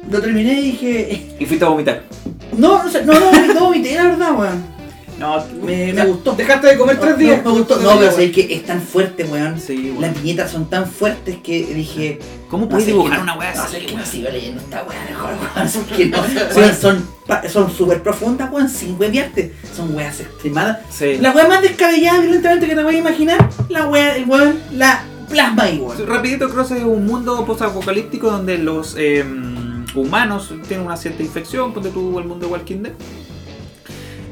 Lo 0.09 0.21
terminé 0.21 0.53
y 0.59 0.71
dije. 0.71 1.27
Y 1.39 1.45
fuiste 1.45 1.65
a 1.65 1.69
vomitar. 1.69 2.03
No, 2.57 2.83
no, 2.83 2.89
no, 3.05 3.13
no, 3.31 3.53
no 3.53 3.59
vomité, 3.65 3.95
la 3.95 4.03
verdad, 4.03 4.39
weón. 4.39 4.63
No, 5.21 5.45
Me, 5.63 5.93
me 5.93 6.05
gustó. 6.05 6.33
Dejaste 6.33 6.67
de 6.67 6.77
comer 6.77 6.99
tres 6.99 7.11
No, 7.11 7.17
días. 7.17 7.43
No, 7.43 7.51
me 7.53 7.59
gustó. 7.59 7.79
No, 7.79 7.97
pero 7.99 8.11
sé 8.11 8.31
que 8.31 8.53
es 8.53 8.65
tan 8.65 8.81
fuerte, 8.81 9.23
weón. 9.25 9.59
Sí, 9.59 9.91
weón. 9.91 10.01
Las 10.01 10.21
viñetas 10.21 10.51
son 10.51 10.69
tan 10.69 10.87
fuertes 10.87 11.37
que 11.43 11.65
dije. 11.73 12.19
¿Cómo 12.49 12.63
no 12.65 12.69
puedes 12.69 12.87
dibujar 12.87 13.21
una 13.21 13.37
weá 13.37 13.53
No 13.55 13.61
así? 13.61 13.77
sé 13.77 13.85
que 13.85 13.95
no 13.95 14.05
sigo 14.05 14.29
leyendo 14.29 14.61
esta 14.61 14.83
weá 14.83 14.99
mejor, 15.07 15.29
weón. 15.55 15.69
Son 15.69 15.85
que 15.85 16.05
no. 16.07 16.17
Weón, 16.55 16.75
son 16.75 17.21
son 17.49 17.71
súper 17.71 18.03
profundas, 18.03 18.51
weón, 18.51 18.67
sin 18.67 18.99
hueviarte. 18.99 19.53
Son 19.75 19.95
weas 19.95 20.19
extremadas. 20.19 20.79
Sí. 20.89 21.17
La 21.21 21.31
wea 21.31 21.47
más 21.47 21.61
descabellada 21.61 22.19
violentamente 22.19 22.67
que 22.67 22.75
te 22.75 22.83
voy 22.83 22.95
a 22.95 22.97
imaginar, 22.97 23.49
la 23.69 23.87
wea, 23.87 24.17
el 24.17 24.27
weón, 24.27 24.59
la 24.73 25.03
plasma 25.29 25.63
ahí, 25.63 25.77
weón. 25.77 26.07
Rapidito 26.07 26.49
Cross 26.49 26.71
es 26.71 26.83
un 26.83 27.05
mundo 27.05 27.45
post-apocalíptico 27.45 28.29
donde 28.29 28.57
los 28.57 28.95
eh, 28.97 29.23
humanos 29.95 30.53
tienen 30.67 30.85
una 30.85 30.97
cierta 30.97 31.23
infección, 31.23 31.73
ponte 31.73 31.89
tú 31.89 32.19
el 32.19 32.25
mundo 32.25 32.47
de 32.47 32.51
Walking 32.51 32.83
Dead. 32.83 32.93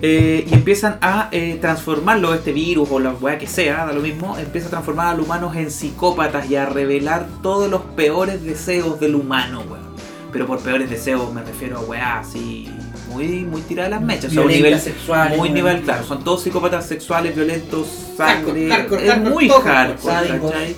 Eh, 0.02 0.46
y 0.50 0.54
empiezan 0.54 0.98
a 1.02 1.28
eh, 1.32 1.58
transformarlo, 1.60 2.34
este 2.34 2.54
virus 2.54 2.88
o 2.90 3.00
la 3.00 3.12
weá 3.12 3.38
que 3.38 3.48
sea, 3.48 3.86
da 3.86 3.92
lo 3.92 4.02
mismo, 4.02 4.38
empieza 4.38 4.68
a 4.68 4.70
transformar 4.70 5.08
a 5.08 5.18
los 5.18 5.26
humanos 5.26 5.56
en 5.56 5.70
psicópatas 5.72 6.50
y 6.50 6.56
a 6.56 6.66
revelar 6.66 7.28
todos 7.42 7.70
los 7.70 7.82
peores 7.82 8.44
deseos 8.44 9.00
del 9.00 9.16
humano, 9.16 9.64
weón. 9.70 9.90
Pero 10.32 10.48
por 10.48 10.60
peores 10.60 10.90
deseos 10.90 11.34
me 11.34 11.44
refiero 11.44 11.80
a 11.80 11.82
weá 11.82 12.20
así, 12.20 12.70
muy, 13.10 13.28
muy 13.44 13.62
tirada 13.62 13.90
de 13.90 13.96
las 13.96 14.04
mechas. 14.04 14.32
o 14.32 14.36
sea, 14.36 14.42
un 14.44 14.48
nivel, 14.48 14.80
sexuales, 14.80 15.38
muy 15.38 15.50
weón. 15.50 15.56
nivel, 15.56 15.82
claro, 15.82 16.06
son 16.06 16.24
todos 16.24 16.44
psicópatas 16.44 16.86
sexuales, 16.86 17.36
violentos, 17.36 17.88
sangre, 18.16 18.70
Hardcore, 18.70 18.70
hardcore, 18.70 19.04
es 19.04 19.10
hardcore, 19.10 19.34
muy 19.34 19.50
hardcore. 19.50 20.76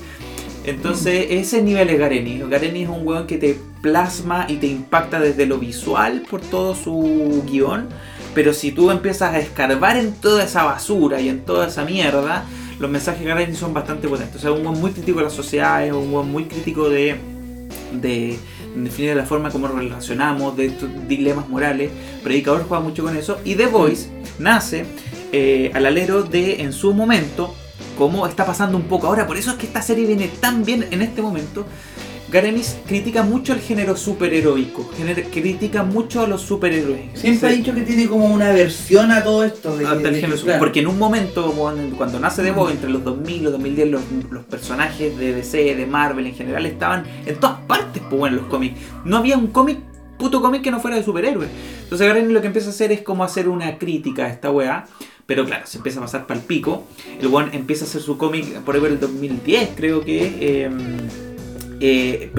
Entonces, 0.63 1.27
ese 1.29 1.61
nivel 1.61 1.89
es 1.89 1.99
Gareni. 1.99 2.39
Gareni 2.49 2.83
es 2.83 2.89
un 2.89 3.05
weón 3.05 3.27
que 3.27 3.37
te 3.37 3.59
plasma 3.81 4.45
y 4.47 4.57
te 4.57 4.67
impacta 4.67 5.19
desde 5.19 5.45
lo 5.45 5.57
visual 5.57 6.23
por 6.29 6.41
todo 6.41 6.75
su 6.75 7.43
guion. 7.47 7.89
Pero 8.33 8.53
si 8.53 8.71
tú 8.71 8.91
empiezas 8.91 9.33
a 9.33 9.39
escarbar 9.39 9.97
en 9.97 10.13
toda 10.13 10.43
esa 10.43 10.63
basura 10.63 11.19
y 11.19 11.29
en 11.29 11.41
toda 11.41 11.67
esa 11.67 11.83
mierda, 11.83 12.45
los 12.79 12.89
mensajes 12.89 13.21
de 13.21 13.27
Gareni 13.27 13.55
son 13.55 13.73
bastante 13.73 14.07
potentes. 14.07 14.37
O 14.37 14.39
sea, 14.39 14.51
un 14.51 14.65
weón 14.65 14.79
muy 14.79 14.91
crítico 14.91 15.19
de 15.19 15.25
la 15.25 15.29
sociedad, 15.29 15.85
es 15.85 15.93
un 15.93 16.13
weón 16.13 16.31
muy 16.31 16.45
crítico 16.45 16.89
de, 16.89 17.17
de 17.93 18.39
en 18.75 18.85
definitiva, 18.85 19.15
la 19.15 19.25
forma 19.25 19.49
como 19.49 19.67
relacionamos, 19.67 20.55
de 20.55 20.67
estos 20.67 20.89
dilemas 21.07 21.49
morales. 21.49 21.91
Predicador 22.23 22.65
juega 22.67 22.83
mucho 22.83 23.03
con 23.03 23.15
eso. 23.17 23.39
Y 23.43 23.55
The 23.55 23.67
Voice 23.67 24.09
nace 24.39 24.85
eh, 25.31 25.71
al 25.73 25.85
alero 25.85 26.23
de, 26.23 26.61
en 26.61 26.73
su 26.73 26.93
momento, 26.93 27.53
como 27.97 28.25
está 28.27 28.45
pasando 28.45 28.77
un 28.77 28.83
poco 28.83 29.07
ahora. 29.07 29.27
Por 29.27 29.37
eso 29.37 29.51
es 29.51 29.57
que 29.57 29.65
esta 29.65 29.81
serie 29.81 30.05
viene 30.05 30.27
tan 30.27 30.63
bien 30.63 30.87
en 30.91 31.01
este 31.01 31.21
momento. 31.21 31.65
Garenis 32.31 32.77
critica 32.87 33.23
mucho 33.23 33.51
el 33.53 33.59
género 33.59 33.97
superheroico, 33.97 34.89
gener- 34.97 35.29
critica 35.29 35.83
mucho 35.83 36.21
a 36.21 36.27
los 36.27 36.41
superhéroes. 36.41 37.01
Siempre 37.19 37.49
Sí. 37.49 37.53
ha 37.55 37.57
dicho 37.57 37.73
que 37.75 37.81
tiene 37.81 38.07
como 38.07 38.25
una 38.27 38.49
aversión 38.51 39.11
a 39.11 39.21
todo 39.23 39.43
esto. 39.43 39.75
De, 39.75 39.83
el 39.83 40.01
de- 40.01 40.21
claro. 40.41 40.59
Porque 40.59 40.79
en 40.79 40.87
un 40.87 40.97
momento, 40.97 41.51
cuando, 41.97 42.19
nace 42.19 42.41
The 42.41 42.51
Voice, 42.51 42.75
entre 42.75 42.89
los 42.89 43.03
2000 43.03 43.35
y 43.35 43.39
los 43.41 43.51
2010, 43.51 43.89
los, 43.89 44.01
los 44.29 44.43
personajes 44.45 45.17
de 45.17 45.33
DC, 45.33 45.75
de 45.75 45.85
Marvel 45.85 46.25
en 46.27 46.35
general, 46.35 46.65
estaban 46.65 47.03
en 47.25 47.35
todas 47.35 47.59
partes, 47.67 48.01
pues 48.09 48.17
bueno, 48.19 48.37
los 48.37 48.45
cómics. 48.45 48.79
No 49.03 49.17
había 49.17 49.37
un 49.37 49.47
cómic, 49.47 49.79
puto 50.17 50.41
cómic 50.41 50.61
que 50.61 50.71
no 50.71 50.79
fuera 50.79 50.95
de 50.97 51.03
superhéroes. 51.03 51.49
Entonces 51.83 52.07
Garenis 52.07 52.31
lo 52.31 52.39
que 52.41 52.47
empieza 52.47 52.69
a 52.69 52.71
hacer 52.71 52.91
es 52.93 53.01
como 53.01 53.23
hacer 53.25 53.49
una 53.49 53.77
crítica 53.77 54.25
a 54.25 54.29
esta 54.29 54.49
weá. 54.51 54.85
Pero 55.25 55.45
claro, 55.45 55.65
se 55.65 55.77
empieza 55.77 55.99
a 55.99 56.03
pasar 56.03 56.27
para 56.27 56.39
el 56.39 56.45
pico. 56.45 56.85
El 57.19 57.27
one 57.33 57.49
empieza 57.53 57.85
a 57.85 57.87
hacer 57.87 58.01
su 58.01 58.17
cómic 58.17 58.59
por 58.61 58.75
ahí 58.75 58.81
por 58.81 58.89
el 58.89 58.99
2010, 58.99 59.69
creo 59.75 60.01
que. 60.03 60.37
eh, 60.41 60.69
eh, 61.81 62.31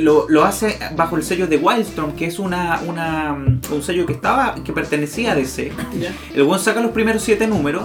lo, 0.00 0.26
lo- 0.28 0.44
hace 0.44 0.78
bajo 0.96 1.16
el 1.16 1.22
sello 1.22 1.46
de 1.46 1.56
Wildstorm, 1.58 2.12
que 2.16 2.26
es 2.26 2.38
una, 2.38 2.80
una, 2.86 3.32
un 3.70 3.82
sello 3.82 4.06
que 4.06 4.14
estaba 4.14 4.54
que 4.64 4.72
pertenecía 4.72 5.32
a 5.32 5.34
DC. 5.34 5.70
Ya. 6.00 6.12
El 6.34 6.44
buen 6.44 6.58
saca 6.58 6.80
los 6.80 6.90
primeros 6.92 7.22
siete 7.22 7.46
números 7.46 7.84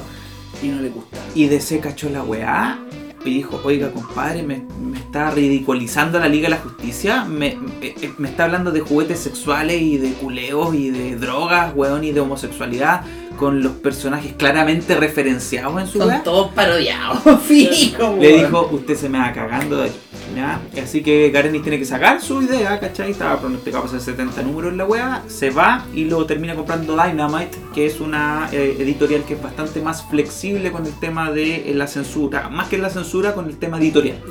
Y 0.64 0.68
no 0.70 0.82
le 0.82 0.90
gusta. 0.90 1.18
y 1.36 1.48
DC 1.48 1.80
cachó 1.82 2.10
la 2.10 2.24
weá 2.24 2.80
y 3.26 3.34
dijo, 3.34 3.60
oiga 3.66 3.92
compadre, 3.92 4.42
me, 4.44 4.64
me 4.82 4.98
está 5.00 5.32
ridiculizando 5.32 6.18
la 6.20 6.30
Liga 6.30 6.46
de 6.46 6.56
la 6.56 6.62
Justicia, 6.62 7.26
me, 7.26 7.58
me- 7.82 7.94
me 8.18 8.30
está 8.30 8.46
hablando 8.46 8.72
de 8.72 8.80
juguetes 8.80 9.20
sexuales 9.20 9.82
y 9.82 9.98
de 9.98 10.12
culeos 10.14 10.74
y 10.74 10.92
de 10.92 11.18
drogas, 11.18 11.74
weón, 11.76 12.06
y 12.06 12.12
de 12.14 12.22
homosexualidad 12.22 13.02
con 13.38 13.62
los 13.62 13.74
personajes 13.74 14.34
claramente 14.38 14.96
referenciados 14.96 15.80
en 15.82 15.88
su 15.88 15.98
Son 16.00 16.08
weá. 16.08 16.24
todos 16.24 16.52
parodiados, 16.54 17.20
fijo, 17.48 18.16
Le 18.20 18.38
dijo, 18.46 18.70
usted 18.72 18.96
se 18.96 19.10
me 19.10 19.20
va 19.20 19.34
cagando 19.34 19.78
de 19.78 19.90
aquí, 19.90 19.98
¿ya? 20.36 20.62
Así 20.82 21.02
que 21.02 21.30
Garenis 21.32 21.62
tiene 21.62 21.80
que 21.80 21.86
sacar 21.86 22.22
su 22.22 22.42
idea, 22.42 22.80
¿cachai? 22.80 23.12
Estaba 23.12 23.40
pronosticado 23.40 23.84
para 23.86 23.98
hacer 23.98 24.16
70 24.16 24.42
números 24.44 24.72
en 24.72 24.78
la 24.78 24.86
wea, 24.86 25.24
se 25.28 25.50
va 25.50 25.86
y 25.94 26.06
lo 26.06 26.26
termina 26.26 26.56
comprando 26.56 26.94
Dynamite, 27.02 27.58
que 27.74 27.86
es 27.86 28.00
una 28.00 28.50
eh, 28.52 28.76
editorial 28.80 29.24
que 29.24 29.34
es 29.36 29.42
bastante 29.42 29.82
más 29.82 30.04
flexible 30.10 30.72
con 30.72 30.86
el 30.86 30.94
tema 31.00 31.32
de 31.32 31.70
eh, 31.72 31.74
la 31.74 31.88
censura, 31.88 32.50
más 32.50 32.68
que 32.70 32.78
la 32.78 32.90
censura 32.90 33.34
con 33.34 33.48
el 33.48 33.58
tema 33.58 33.78
editorial. 33.78 34.22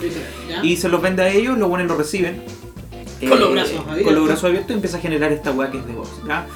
¿Ya? 0.48 0.64
Y 0.64 0.76
se 0.76 0.88
los 0.88 1.00
vende 1.02 1.22
a 1.22 1.28
ellos, 1.28 1.58
los 1.58 1.68
buenos 1.68 1.88
lo 1.88 1.96
reciben. 1.96 2.42
eh, 3.20 3.28
Con 3.28 3.40
los 3.40 3.52
brazos 3.52 3.80
abiertos. 3.80 4.04
Con 4.04 4.14
los 4.14 4.24
brazos 4.26 4.44
abiertos 4.44 4.70
y 4.70 4.74
empieza 4.74 4.96
a 4.98 5.00
generar 5.00 5.32
esta 5.32 5.50
weá 5.52 5.70
que 5.70 5.78
es 5.78 5.86
The 5.86 5.92
Voice. 5.92 6.12
¿ya? 6.26 6.46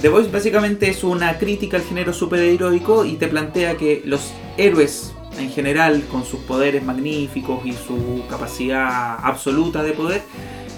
The 0.00 0.08
Voice 0.08 0.30
básicamente 0.32 0.88
es 0.90 1.04
una 1.04 1.38
crítica 1.38 1.76
al 1.76 1.84
género 1.84 2.12
superheroico 2.12 3.04
y 3.04 3.12
te 3.14 3.28
plantea 3.28 3.76
que 3.76 4.02
los 4.04 4.32
héroes 4.56 5.12
en 5.38 5.50
general, 5.50 6.04
con 6.10 6.24
sus 6.24 6.40
poderes 6.40 6.84
magníficos 6.84 7.64
y 7.64 7.72
su 7.72 8.22
capacidad 8.28 9.16
absoluta 9.22 9.82
de 9.82 9.92
poder, 9.92 10.22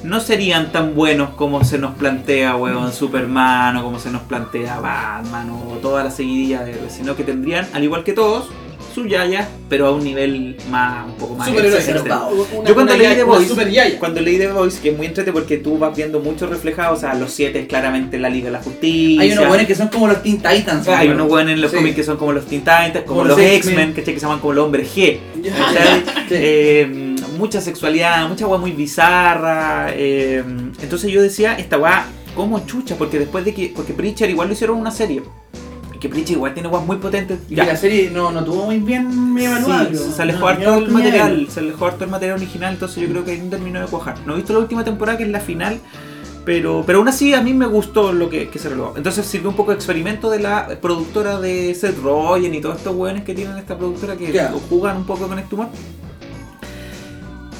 no 0.03 0.21
serían 0.21 0.71
tan 0.71 0.95
buenos 0.95 1.31
como 1.31 1.65
se 1.65 1.79
nos 1.79 1.95
plantea, 1.95 2.57
weón, 2.57 2.93
Superman 2.93 3.77
o 3.79 3.83
como 3.83 3.99
se 3.99 4.11
nos 4.11 4.23
plantea 4.23 4.79
Batman 4.79 5.51
o 5.51 5.79
toda 5.79 6.05
la 6.05 6.11
seguidilla 6.11 6.63
de 6.63 6.91
sino 6.91 7.17
que 7.17 7.25
tendrían, 7.25 7.67
al 7.73 7.83
igual 7.83 8.05
que 8.05 8.13
todos, 8.13 8.49
su 8.95 9.07
yaya, 9.07 9.49
pero 9.69 9.89
a 9.89 9.91
un 9.93 10.05
nivel 10.05 10.57
más, 10.71 11.07
un 11.07 11.15
poco 11.15 11.35
más 11.35 11.49
exagerado. 11.49 12.31
una- 12.55 12.69
Yo 12.69 12.75
cuando 12.75 12.97
leí 12.97 13.15
The 13.15 13.25
Voice, 13.25 13.49
super 13.49 13.99
cuando 13.99 14.21
leí 14.21 14.39
The 14.39 14.53
Voice, 14.53 14.81
que 14.81 14.91
es 14.91 14.97
muy 14.97 15.07
entrete 15.07 15.33
porque 15.33 15.59
tú 15.59 15.79
vas 15.79 15.97
viendo 15.97 16.21
mucho 16.21 16.47
reflejado, 16.47 16.95
o 16.95 16.97
sea, 16.99 17.15
los 17.15 17.33
siete 17.33 17.61
es 17.61 17.67
claramente 17.67 18.19
la 18.19 18.29
Liga 18.29 18.47
de 18.47 18.53
la 18.53 18.63
Justicia. 18.63 19.21
Hay 19.23 19.33
unos 19.33 19.49
buenos 19.49 19.67
que 19.67 19.75
son 19.75 19.89
como 19.89 20.07
los 20.07 20.23
Teen 20.23 20.37
Titans. 20.37 20.87
Hay 20.89 21.09
¿no? 21.09 21.15
unos 21.15 21.29
buenos 21.29 21.53
en 21.55 21.61
los 21.61 21.71
Sí. 21.71 21.77
cómics 21.79 21.97
que 21.97 22.05
son 22.05 22.17
como 22.17 22.33
los 22.33 22.47
Teen 22.47 22.61
Titans, 22.61 22.93
como, 23.05 23.07
Como 23.21 23.25
los 23.25 23.37
los 23.39 23.47
X-Men, 23.47 23.95
que 23.95 24.05
se 24.05 24.17
llaman 24.19 24.39
como 24.41 24.53
los 24.53 24.65
hombres 24.65 24.89
G. 24.95 25.19
Eh, 26.31 27.17
mucha 27.39 27.61
sexualidad, 27.61 28.29
mucha 28.29 28.47
weá 28.47 28.59
muy 28.59 28.73
bizarra. 28.73 29.89
eh, 29.93 30.43
entonces 30.83 31.11
yo 31.11 31.21
decía, 31.23 31.55
esta 31.59 31.79
weá, 31.79 32.07
¿cómo 32.35 32.65
chucha? 32.67 32.97
Porque 32.97 33.19
después 33.19 33.45
de 33.45 33.55
que. 33.55 33.73
Porque 33.75 33.93
Preacher 33.93 34.31
igual 34.31 34.49
lo 34.49 34.55
hicieron 34.55 34.79
una 34.79 34.91
serie. 34.91 35.23
Que 36.05 36.11
Preacher 36.11 36.37
igual 36.37 36.53
tiene 36.53 36.69
weas 36.69 36.85
muy 36.85 36.97
potentes. 36.99 37.39
Y 37.49 37.55
Ya. 37.55 37.65
la 37.65 37.77
serie 37.77 38.11
no, 38.11 38.31
no 38.31 38.45
tuvo 38.45 38.67
muy 38.67 38.77
bien 38.79 39.35
evaluado. 39.39 39.89
Sí, 39.91 40.13
se 40.15 40.21
alejó 40.21 40.41
No, 40.41 40.47
harto 40.49 40.59
tenía 40.61 40.75
el 40.77 40.83
oportunidad 40.83 41.13
de 41.15 41.19
material, 41.21 41.47
se 41.49 41.61
alejó 41.61 41.87
harto 41.87 42.05
el 42.05 42.11
material 42.11 42.37
original, 42.37 42.73
entonces 42.75 43.03
yo 43.03 43.09
creo 43.09 43.25
que 43.25 43.31
ahí 43.31 43.39
no 43.43 43.49
terminó 43.49 43.81
de 43.81 43.87
cuajar. 43.87 44.17
No 44.27 44.35
he 44.35 44.37
visto 44.37 44.53
la 44.53 44.59
última 44.59 44.85
temporada, 44.85 45.17
que 45.17 45.25
es 45.25 45.31
la 45.31 45.41
final, 45.41 45.79
pero, 46.45 46.83
pero 46.87 46.99
aún 46.99 47.09
así 47.09 47.33
a 47.33 47.41
mí 47.41 47.55
me 47.55 47.65
gustó 47.65 48.13
lo 48.13 48.29
que, 48.29 48.51
que 48.51 48.59
se 48.59 48.69
relevó. 48.69 48.93
Entonces 48.99 49.25
sirvió 49.25 49.49
un 49.49 49.57
poco 49.57 49.71
de 49.71 49.77
experimento 49.77 50.29
de 50.29 50.41
la 50.41 50.79
productora 50.83 51.41
de 51.41 51.75
Seth 51.75 51.97
Rogen 52.03 52.55
y 52.55 52.61
todos 52.61 52.77
estos 52.77 52.95
weones 52.95 53.25
que 53.25 53.33
tienen 53.33 53.57
esta 53.57 53.79
productora 53.79 54.15
que 54.15 54.31
Claro. 54.31 54.61
juegan 54.69 54.99
un 54.99 55.07
poco 55.07 55.27
con 55.27 55.39
este 55.39 55.55
humor. 55.55 55.69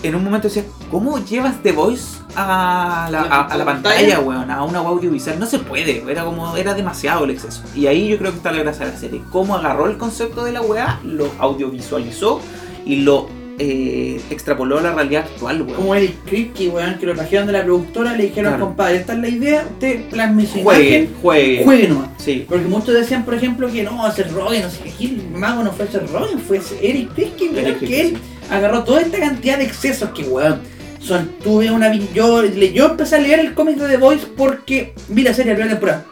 En 0.05 0.15
un 0.15 0.23
momento 0.23 0.49
decía, 0.49 0.65
¿cómo 0.91 1.19
llevas 1.25 1.63
The 1.63 1.73
Voice 1.73 2.19
a 2.37 3.09
la, 3.11 3.23
a- 3.23 3.47
a 3.47 3.57
la 3.57 3.65
pantalla, 3.65 4.21
weón? 4.21 4.51
A 4.51 4.63
una 4.63 4.81
audiovisual. 4.81 5.39
No 5.41 5.47
se 5.47 5.59
puede, 5.61 6.05
era 6.09 6.25
como, 6.25 6.57
era 6.57 6.75
demasiado 6.75 7.25
el 7.25 7.31
exceso. 7.31 7.63
Y 7.75 7.87
ahí 7.87 8.09
yo 8.09 8.19
creo 8.19 8.31
que 8.31 8.37
está 8.37 8.53
la 8.53 8.59
gracia 8.63 8.85
de 8.87 8.93
la 8.93 8.99
serie. 8.99 9.23
Cómo 9.33 9.57
agarró 9.57 9.89
el 9.89 9.97
concepto 9.97 10.45
de 10.45 10.53
la 10.53 10.61
weá, 10.61 11.01
lo 11.05 11.31
audiovisualizó 11.39 12.41
y 12.85 12.97
lo 12.97 13.29
eh, 13.59 14.21
extrapoló 14.31 14.79
a 14.79 14.83
la 14.83 14.93
realidad 14.93 15.25
actual, 15.33 15.63
weón. 15.63 15.75
Como 15.75 15.95
el 15.95 16.13
Kripke, 16.27 16.69
weón, 16.69 16.99
que 16.99 17.07
lo 17.07 17.15
trajeron 17.15 17.47
de 17.47 17.53
la 17.55 17.65
productora, 17.65 18.13
le 18.15 18.25
dijeron, 18.25 18.53
Claro. 18.53 18.67
compadre, 18.67 18.97
esta 18.97 19.13
es 19.15 19.19
la 19.21 19.29
idea, 19.29 19.65
usted 19.71 20.09
plasme 20.11 20.45
su 20.47 20.61
Juegue, 20.63 20.99
imagen, 20.99 21.15
juegue. 21.23 21.65
juegue 21.65 21.89
nomás. 21.89 22.09
Sí. 22.19 22.45
Porque 22.49 22.67
muchos 22.67 22.95
decían, 22.95 23.25
por 23.25 23.33
ejemplo, 23.35 23.69
que 23.73 23.83
no, 23.85 24.11
Seth 24.13 24.33
Rogen, 24.33 24.63
no 24.65 24.71
sé 24.71 24.81
qué, 24.99 25.05
el 25.07 25.31
mago 25.31 25.63
no 25.63 25.73
fue 25.73 25.87
Seth 25.87 26.11
Rogen, 26.11 26.39
fue 26.41 26.61
Eric 26.83 27.15
Kripke, 27.15 27.51
weón, 27.55 27.75
que 27.79 28.01
él 28.01 28.19
agarró 28.51 28.85
toda 28.85 29.01
esta 29.01 29.19
cantidad 29.19 29.59
de 29.59 29.65
excesos 29.65 30.11
que, 30.11 30.23
weón, 30.23 30.61
son, 31.01 31.31
tuve 31.43 31.71
una... 31.71 31.93
Yo, 31.95 32.45
yo 32.45 32.87
empecé 32.87 33.17
a 33.17 33.19
leer 33.19 33.41
el 33.41 33.55
cómic 33.55 33.77
de 33.77 33.89
The 33.89 33.97
Voice 33.99 34.27
porque 34.37 34.95
vi 35.09 35.23
la 35.23 35.35
serie 35.35 35.53
de 35.55 35.59
la 35.59 35.77
primera 35.77 35.79
temporada. 35.79 36.07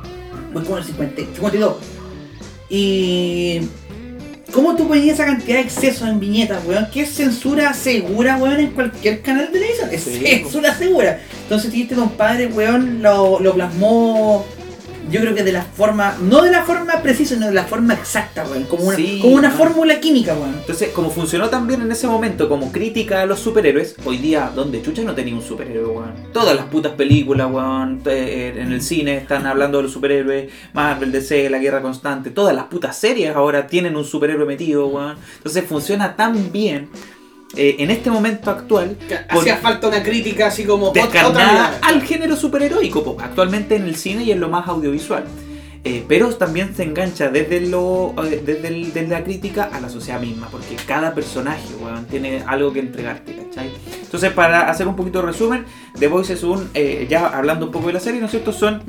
Voy 0.52 0.62
como 0.62 0.76
en 0.76 0.82
el 0.82 0.88
50, 0.88 1.22
52. 1.34 1.76
Y... 2.68 3.60
¿Cómo 4.52 4.76
tú 4.76 4.86
ponías 4.86 5.14
esa 5.14 5.24
cantidad 5.24 5.56
de 5.56 5.62
excesos 5.62 6.06
en 6.06 6.20
viñetas, 6.20 6.62
weón? 6.66 6.86
Que 6.92 7.02
es 7.02 7.14
censura 7.14 7.72
segura, 7.72 8.36
weón, 8.36 8.60
en 8.60 8.70
cualquier 8.72 9.22
canal 9.22 9.46
de 9.46 9.52
televisión. 9.52 9.88
Es 9.90 10.02
Sí. 10.02 10.20
censura 10.26 10.74
segura. 10.74 11.20
Entonces, 11.44 11.72
este 11.74 11.94
compadre, 11.94 12.48
weón, 12.48 13.02
lo, 13.02 13.40
lo 13.40 13.54
plasmó. 13.54 14.44
Yo 15.10 15.20
creo 15.20 15.34
que 15.34 15.42
de 15.42 15.52
la 15.52 15.62
forma. 15.62 16.16
No 16.22 16.42
de 16.42 16.50
la 16.50 16.62
forma 16.62 17.02
precisa, 17.02 17.34
sino 17.34 17.46
de 17.46 17.54
la 17.54 17.64
forma 17.64 17.94
exacta, 17.94 18.44
weón. 18.44 18.64
Como 18.64 18.84
una, 18.84 18.96
Sí, 18.96 19.18
como 19.20 19.34
una 19.34 19.50
fórmula 19.50 20.00
química, 20.00 20.34
weón. 20.34 20.54
Entonces, 20.58 20.90
como 20.90 21.10
funcionó 21.10 21.48
también 21.48 21.82
en 21.82 21.92
ese 21.92 22.06
momento 22.06 22.48
como 22.48 22.72
crítica 22.72 23.22
a 23.22 23.26
los 23.26 23.40
superhéroes, 23.40 23.96
hoy 24.04 24.18
día, 24.18 24.50
donde 24.54 24.82
chucha 24.82 25.02
no 25.02 25.14
tenía 25.14 25.34
un 25.34 25.42
superhéroe, 25.42 25.86
weón. 25.86 26.14
Todas 26.32 26.54
las 26.54 26.66
putas 26.66 26.92
películas, 26.92 27.50
weón, 27.50 28.02
eh, 28.06 28.54
en 28.56 28.72
el 28.72 28.82
cine 28.82 29.16
están 29.16 29.46
hablando 29.46 29.78
de 29.78 29.84
los 29.84 29.92
superhéroes, 29.92 30.50
Marvel, 30.72 31.12
DC, 31.12 31.50
La 31.50 31.58
Guerra 31.58 31.82
Constante, 31.82 32.30
todas 32.30 32.54
las 32.54 32.64
putas 32.64 32.96
series 32.96 33.34
ahora 33.34 33.66
tienen 33.66 33.96
un 33.96 34.04
superhéroe 34.04 34.46
metido, 34.46 34.86
weón. 34.86 35.16
Entonces 35.38 35.64
funciona 35.64 36.16
tan 36.16 36.52
bien 36.52 36.88
eh, 37.56 37.76
en 37.80 37.90
este 37.90 38.10
momento 38.10 38.50
actual 38.50 38.96
Hacía 39.28 39.56
falta 39.58 39.88
una 39.88 40.02
crítica 40.02 40.46
así 40.46 40.64
como 40.64 40.92
ot- 40.92 41.08
otra 41.28 41.46
mirada. 41.52 41.78
al 41.82 42.02
género 42.02 42.36
superheroico, 42.36 43.02
po, 43.04 43.16
actualmente 43.20 43.76
en 43.76 43.84
el 43.84 43.96
cine 43.96 44.22
y 44.24 44.32
en 44.32 44.40
lo 44.40 44.48
más 44.48 44.66
audiovisual. 44.68 45.24
Eh, 45.84 46.04
pero 46.06 46.28
también 46.36 46.76
se 46.76 46.84
engancha 46.84 47.28
desde, 47.28 47.60
lo, 47.62 48.14
eh, 48.24 48.40
desde, 48.46 48.68
el- 48.68 48.92
desde 48.92 49.08
la 49.08 49.24
crítica 49.24 49.64
a 49.72 49.80
la 49.80 49.88
sociedad 49.88 50.20
misma, 50.20 50.48
porque 50.48 50.76
cada 50.86 51.12
personaje 51.12 51.60
weón, 51.82 52.04
tiene 52.06 52.44
algo 52.46 52.72
que 52.72 52.78
entregarte, 52.78 53.34
¿cachai? 53.34 53.68
Entonces, 54.00 54.30
para 54.32 54.70
hacer 54.70 54.86
un 54.86 54.94
poquito 54.94 55.20
de 55.20 55.26
resumen, 55.26 55.64
The 55.98 56.06
Voice 56.06 56.34
es 56.34 56.44
un, 56.44 56.70
eh, 56.74 57.06
ya 57.10 57.26
hablando 57.26 57.66
un 57.66 57.72
poco 57.72 57.88
de 57.88 57.94
la 57.94 58.00
serie, 58.00 58.20
¿no 58.20 58.26
es 58.26 58.30
cierto? 58.30 58.52
Son, 58.52 58.80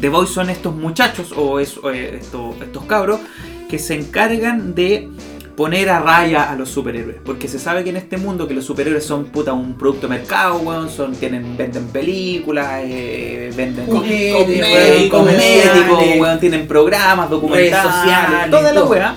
The 0.00 0.08
Voice 0.08 0.32
son 0.32 0.50
estos 0.50 0.74
muchachos 0.76 1.32
o 1.36 1.58
es, 1.58 1.74
eh, 1.92 2.18
esto- 2.22 2.54
estos 2.62 2.84
cabros 2.84 3.18
que 3.68 3.80
se 3.80 3.94
encargan 3.94 4.74
de 4.76 5.08
poner 5.56 5.88
a 5.90 6.00
raya 6.00 6.50
a 6.50 6.56
los 6.56 6.68
superhéroes. 6.68 7.16
Porque 7.24 7.46
se 7.48 7.58
sabe 7.58 7.84
que 7.84 7.90
en 7.90 7.96
este 7.96 8.16
mundo 8.16 8.48
que 8.48 8.54
los 8.54 8.64
superhéroes 8.64 9.04
son 9.04 9.26
puta 9.26 9.52
un 9.52 9.74
producto 9.74 10.08
de 10.08 10.16
mercado, 10.18 10.58
weón, 10.58 10.90
son, 10.90 11.14
tienen, 11.14 11.56
venden 11.56 11.86
películas, 11.88 12.82
eh, 12.84 13.52
venden 13.56 13.86
cosméticos, 13.86 15.28
weón, 16.18 16.40
tienen 16.40 16.66
programas, 16.66 17.30
documentales, 17.30 17.92
sociales, 17.92 18.50
toda 18.50 18.72
la 18.72 18.80
todo. 18.80 18.90
weá. 18.90 19.16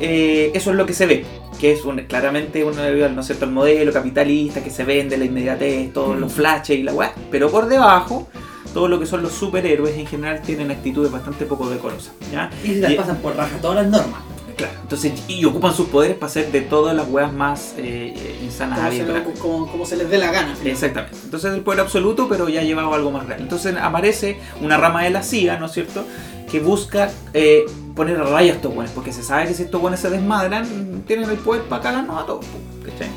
Eh, 0.00 0.50
eso 0.54 0.70
es 0.70 0.76
lo 0.76 0.86
que 0.86 0.92
se 0.92 1.06
ve. 1.06 1.24
Que 1.60 1.72
es 1.72 1.84
un- 1.84 1.96
claramente 2.02 2.64
un, 2.64 2.74
¿no 2.76 3.20
es 3.20 3.26
cierto? 3.26 3.44
el 3.44 3.52
modelo 3.52 3.92
capitalista 3.92 4.62
que 4.62 4.70
se 4.70 4.84
vende, 4.84 5.16
la 5.16 5.24
inmediatez, 5.24 5.92
todos 5.92 6.18
los 6.18 6.32
flashes 6.32 6.78
y 6.78 6.82
la 6.82 6.92
weá. 6.92 7.12
Pero 7.30 7.50
por 7.50 7.68
debajo, 7.68 8.28
todo 8.74 8.88
lo 8.88 8.98
que 8.98 9.06
son 9.06 9.22
los 9.22 9.32
superhéroes 9.32 9.96
en 9.96 10.06
general 10.06 10.42
tienen 10.42 10.70
actitudes 10.70 11.10
bastante 11.12 11.44
poco 11.46 11.68
decorosas. 11.70 12.12
¿ya? 12.32 12.50
Y 12.64 12.74
se 12.74 12.80
las 12.80 12.90
Y- 12.92 12.94
pasan 12.96 13.16
por 13.18 13.36
raja 13.36 13.56
todas 13.62 13.76
las 13.76 13.86
normas. 13.86 14.20
Claro, 14.56 14.72
entonces, 14.82 15.12
y 15.28 15.44
ocupan 15.44 15.74
sus 15.74 15.86
poderes 15.88 16.16
para 16.16 16.30
hacer 16.30 16.52
de 16.52 16.60
todas 16.60 16.94
las 16.94 17.08
weas 17.08 17.32
más 17.32 17.74
eh, 17.76 18.14
eh, 18.16 18.38
insanas 18.42 18.78
Como 18.78 18.90
se, 18.90 18.98
lo- 19.06 19.34
como- 19.40 19.66
como 19.72 19.86
se 19.86 19.96
les 19.96 20.08
dé 20.10 20.18
la 20.18 20.30
gana. 20.30 20.54
Exactamente. 20.64 21.16
Entonces 21.24 21.52
el 21.54 21.60
poder 21.62 21.80
absoluto, 21.80 22.28
pero 22.28 22.48
ya 22.48 22.62
llevado 22.62 22.92
a 22.92 22.96
algo 22.96 23.10
más 23.10 23.26
real. 23.26 23.40
Entonces 23.40 23.74
aparece 23.80 24.38
una 24.60 24.76
rama 24.76 25.02
de 25.02 25.10
la 25.10 25.22
CIA, 25.22 25.58
¿no 25.58 25.66
es 25.66 25.72
cierto? 25.72 26.04
Que 26.50 26.60
busca 26.60 27.10
eh, 27.32 27.64
poner 27.96 28.18
a 28.20 28.24
raya 28.24 28.52
a 28.52 28.56
estos 28.56 28.72
buenos, 28.74 28.92
porque 28.92 29.12
se 29.12 29.22
sabe 29.22 29.46
que 29.48 29.54
si 29.54 29.64
estos 29.64 29.80
buenos 29.80 29.98
se 30.00 30.10
desmadran, 30.10 31.02
tienen 31.06 31.28
el 31.30 31.36
poder 31.38 31.62
para 31.62 31.82
cagarnos 31.82 32.22
a 32.22 32.26
todos. 32.26 32.44
¿cachai? 32.84 33.08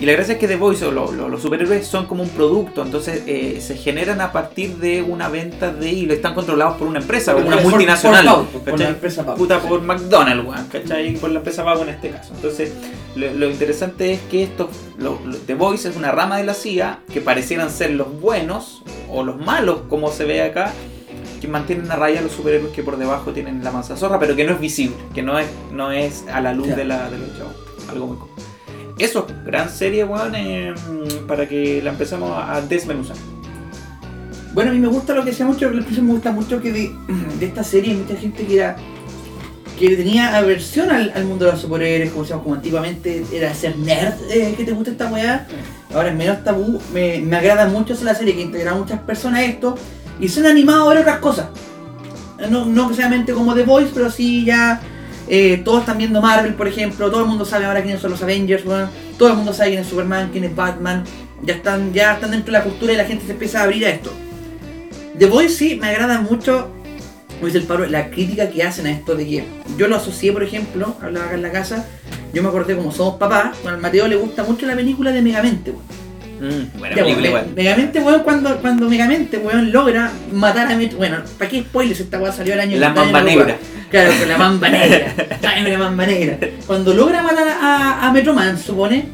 Y 0.00 0.06
la 0.06 0.12
gracia 0.12 0.32
es 0.34 0.40
que 0.40 0.48
The 0.48 0.56
Voice 0.56 0.82
o 0.86 0.90
lo- 0.90 1.12
lo- 1.12 1.28
los 1.28 1.42
superhéroes 1.42 1.86
son 1.86 2.06
como 2.06 2.22
un 2.22 2.30
producto, 2.30 2.82
entonces 2.82 3.22
eh, 3.26 3.60
se 3.60 3.76
generan 3.76 4.22
a 4.22 4.32
partir 4.32 4.76
de 4.78 5.02
una 5.02 5.28
venta 5.28 5.70
de. 5.72 5.90
y 5.92 6.06
lo 6.06 6.14
están 6.14 6.32
controlados 6.34 6.78
por 6.78 6.88
una 6.88 7.00
empresa, 7.00 7.34
Por- 7.34 7.44
una 7.44 7.56
por- 7.58 7.70
multinacional. 7.70 8.24
por 8.50 8.62
Pau, 8.62 8.76
la 8.78 8.88
empresa 8.88 9.26
Pau. 9.26 9.36
Puta 9.36 9.60
por 9.60 9.82
McDonald's, 9.82 10.48
weón, 10.48 10.66
¿cachai? 10.68 11.14
Por 11.18 11.30
la 11.30 11.38
empresa 11.40 11.64
Pago 11.64 11.82
en 11.82 11.90
este 11.90 12.08
caso. 12.10 12.32
Entonces, 12.34 12.72
lo, 13.14 13.30
lo 13.34 13.50
interesante 13.50 14.12
es 14.14 14.20
que 14.30 14.42
esto, 14.44 14.70
lo, 14.96 15.18
lo- 15.24 15.36
The 15.36 15.54
Voice 15.54 15.90
es 15.90 15.96
una 15.96 16.10
rama 16.12 16.38
de 16.38 16.44
la 16.44 16.54
CIA 16.54 17.00
que 17.12 17.20
parecieran 17.20 17.68
ser 17.70 17.90
los 17.90 18.18
buenos 18.20 18.82
o 19.10 19.22
los 19.22 19.36
malos, 19.38 19.80
como 19.90 20.10
se 20.10 20.24
ve 20.24 20.40
acá, 20.42 20.72
que 21.42 21.48
mantienen 21.48 21.90
a 21.92 21.96
raya 21.96 22.20
a 22.20 22.22
los 22.22 22.32
superhéroes 22.32 22.72
que 22.72 22.82
por 22.82 22.96
debajo 22.96 23.32
tienen 23.32 23.62
la 23.62 23.70
mansa 23.70 23.96
zorra, 23.98 24.18
pero 24.18 24.34
que 24.34 24.44
no 24.44 24.52
es 24.54 24.60
visible, 24.60 24.96
que 25.14 25.22
no 25.22 25.38
es, 25.38 25.46
no 25.72 25.92
es 25.92 26.24
a 26.32 26.40
la 26.40 26.54
luz 26.54 26.68
Ya. 26.68 26.76
de, 26.76 26.84
la, 26.86 27.10
de 27.10 27.18
los 27.18 27.36
chavos. 27.36 27.54
Algo 27.90 28.06
muy 28.06 28.16
común. 28.16 28.34
Eso, 29.00 29.26
gran 29.46 29.70
serie, 29.70 30.04
weón, 30.04 30.34
eh, 30.34 30.74
para 31.26 31.48
que 31.48 31.80
la 31.82 31.90
empecemos 31.90 32.32
a 32.36 32.60
desmenuzar. 32.60 33.16
Bueno, 34.52 34.72
a 34.72 34.74
mí 34.74 34.78
me 34.78 34.88
gusta 34.88 35.14
lo 35.14 35.24
que 35.24 35.32
sea 35.32 35.46
mucho, 35.46 35.70
me 35.70 36.12
gusta 36.12 36.32
mucho 36.32 36.60
que 36.60 36.70
de, 37.40 37.46
esta 37.46 37.64
serie 37.64 37.92
hay 37.92 37.96
mucha 37.96 38.16
gente 38.16 38.44
que 38.44 38.56
era 38.56 38.76
que 39.78 39.96
tenía 39.96 40.36
aversión 40.36 40.90
al, 40.90 41.24
mundo 41.24 41.46
de 41.46 41.52
los 41.52 41.62
superhéroes, 41.62 42.12
como, 42.12 42.42
como 42.42 42.54
antiguamente 42.56 43.24
era 43.32 43.54
ser 43.54 43.78
nerd, 43.78 44.12
eh, 44.30 44.52
que 44.54 44.64
te 44.64 44.72
gusta 44.72 44.90
esta 44.90 45.10
weá. 45.10 45.46
Ahora 45.94 46.10
es 46.10 46.14
menos 46.14 46.44
tabú, 46.44 46.78
me, 46.92 47.24
agrada 47.34 47.66
mucho 47.68 47.94
esa 47.94 48.04
la 48.04 48.14
serie 48.14 48.36
que 48.36 48.42
integra 48.42 48.72
a 48.72 48.74
muchas 48.74 49.00
personas 49.00 49.44
esto 49.44 49.76
y 50.20 50.28
se 50.28 50.40
han 50.40 50.46
animado 50.46 50.84
a 50.84 50.92
ver 50.92 50.98
otras 50.98 51.20
cosas. 51.20 51.46
No, 52.50 52.66
no 52.66 52.90
necesariamente 52.90 53.32
como 53.32 53.54
The 53.54 53.62
Voice, 53.62 53.92
pero 53.94 54.10
sí 54.10 54.44
ya 54.44 54.82
eh, 55.32 55.62
todos 55.64 55.80
están 55.80 55.96
viendo 55.96 56.20
Marvel, 56.20 56.54
por 56.54 56.66
ejemplo, 56.66 57.08
todo 57.08 57.20
el 57.22 57.28
mundo 57.28 57.44
sabe 57.44 57.64
ahora 57.64 57.82
quiénes 57.82 58.00
son 58.00 58.10
los 58.10 58.20
Avengers, 58.20 58.66
weón. 58.66 58.90
todo 59.16 59.28
el 59.28 59.36
mundo 59.36 59.52
sabe 59.52 59.70
quién 59.70 59.82
es 59.82 59.86
Superman, 59.86 60.30
quién 60.32 60.42
es 60.42 60.56
Batman, 60.56 61.04
ya 61.42 61.54
están, 61.54 61.92
ya 61.92 62.14
están 62.14 62.32
dentro 62.32 62.52
de 62.52 62.58
la 62.58 62.64
cultura 62.64 62.92
y 62.92 62.96
la 62.96 63.04
gente 63.04 63.24
se 63.24 63.32
empieza 63.32 63.60
a 63.60 63.62
abrir 63.62 63.86
a 63.86 63.90
esto. 63.90 64.12
The 65.16 65.26
Voice 65.26 65.54
sí 65.54 65.78
me 65.80 65.86
agrada 65.86 66.20
mucho, 66.20 66.72
dice 67.40 67.58
el 67.58 67.64
Pablo, 67.64 67.86
la 67.86 68.10
crítica 68.10 68.50
que 68.50 68.64
hacen 68.64 68.86
a 68.86 68.90
esto 68.90 69.14
de 69.14 69.24
que 69.24 69.44
yo 69.78 69.86
lo 69.86 69.96
asocié, 69.96 70.32
por 70.32 70.42
ejemplo, 70.42 70.96
hablaba 71.00 71.26
acá 71.26 71.36
en 71.36 71.42
la 71.42 71.52
casa, 71.52 71.86
yo 72.34 72.42
me 72.42 72.48
acordé 72.48 72.76
como 72.76 72.90
somos 72.90 73.14
papás, 73.14 73.56
bueno, 73.62 73.76
al 73.76 73.82
Mateo 73.82 74.08
le 74.08 74.16
gusta 74.16 74.42
mucho 74.42 74.66
la 74.66 74.74
película 74.74 75.12
de 75.12 75.22
Megamente, 75.22 75.70
weón. 75.70 76.00
Mm, 76.40 76.78
buena 76.78 76.96
Ya, 76.96 77.02
película 77.04 77.30
weón, 77.30 77.54
Megamente, 77.54 78.00
weón, 78.00 78.22
cuando, 78.24 78.60
cuando 78.60 78.88
Megamente, 78.88 79.38
weón, 79.38 79.70
logra 79.70 80.10
matar 80.32 80.72
a 80.72 80.76
Met... 80.76 80.96
Bueno, 80.96 81.18
¿para 81.38 81.48
qué 81.48 81.60
spoilers? 81.60 82.00
Esta 82.00 82.18
weá 82.18 82.32
salió 82.32 82.54
el 82.54 82.60
año 82.60 82.78
La 82.78 82.88
mamba 82.88 83.22
negra. 83.22 83.58
Claro, 83.90 84.12
con 84.18 84.28
la 84.28 84.38
mamba 84.38 84.68
negra. 84.68 85.14
Tráeme 85.40 85.70
la 85.70 85.78
mamba 85.78 86.06
negra. 86.06 86.38
Cuando 86.66 86.94
logra 86.94 87.22
matar 87.22 87.48
a, 87.48 88.06
a 88.06 88.12
Metroman, 88.12 88.56
supone, 88.58 89.06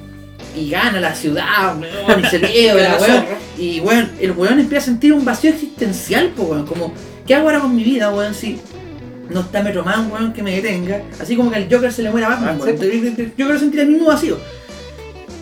y 0.55 0.71
gana 0.71 1.01
la 1.01 1.15
ciudad, 1.15 1.77
weón, 1.79 2.21
y 2.25 2.27
se 2.29 2.39
La 2.75 2.97
weón. 2.99 3.25
Y 3.59 3.81
weón, 3.81 4.11
el 4.21 4.33
weón 4.33 4.61
empieza 4.61 4.85
a 4.85 4.87
sentir 4.87 5.13
un 5.13 5.25
vacío 5.25 5.51
existencial, 5.51 6.29
po, 6.37 6.45
weón. 6.45 6.67
Como, 6.67 6.93
¿qué 7.27 7.35
hago 7.35 7.47
ahora 7.49 7.61
con 7.61 7.75
mi 7.75 7.85
vida, 7.85 8.11
weón? 8.11 8.35
Si 8.35 8.59
no 9.31 9.41
está 9.41 9.63
Metro 9.63 9.83
Man, 9.85 10.11
weón, 10.13 10.33
que 10.33 10.43
me 10.43 10.55
detenga. 10.55 11.03
Así 11.21 11.37
como 11.37 11.51
que 11.51 11.57
al 11.57 11.69
Joker 11.71 11.93
se 11.93 12.03
le 12.03 12.11
muera 12.11 12.29
Batman, 12.29 12.59
Ah, 12.61 12.65
weón. 12.65 12.83
El- 12.83 12.91
el 13.19 13.33
Joker 13.39 13.59
sentirá 13.59 13.83
el 13.83 13.89
mismo 13.91 14.09
vacío. 14.09 14.39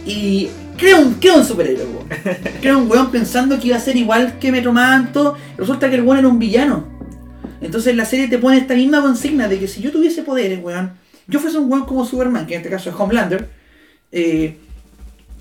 Y 0.07 0.49
crea 0.76 0.97
un, 0.97 1.14
crea 1.14 1.35
un 1.35 1.45
superhéroe, 1.45 1.87
weón. 1.87 2.05
Crea 2.61 2.76
un 2.76 2.91
weón 2.91 3.11
pensando 3.11 3.59
que 3.59 3.68
iba 3.68 3.76
a 3.76 3.80
ser 3.80 3.97
igual 3.97 4.39
que 4.39 4.53
Metro 4.53 4.72
Man, 4.72 5.12
todo. 5.12 5.37
Resulta 5.57 5.89
que 5.91 5.97
el 5.97 6.03
weón 6.03 6.18
era 6.18 6.28
un 6.28 6.39
villano. 6.39 6.93
Entonces 7.64 7.96
la 7.96 8.04
serie 8.04 8.28
te 8.28 8.36
pone 8.38 8.58
esta 8.58 8.74
misma 8.74 9.00
consigna 9.00 9.48
de 9.48 9.58
que 9.58 9.66
si 9.68 9.80
yo 9.80 9.90
tuviese 9.90 10.22
poderes, 10.22 10.62
weón, 10.62 10.92
yo 11.26 11.40
fuese 11.40 11.56
un 11.56 11.70
weón 11.72 11.86
como 11.86 12.04
Superman, 12.04 12.46
que 12.46 12.54
en 12.54 12.60
este 12.60 12.68
caso 12.70 12.90
es 12.90 12.96
Homelander, 12.96 13.48
eh, 14.12 14.58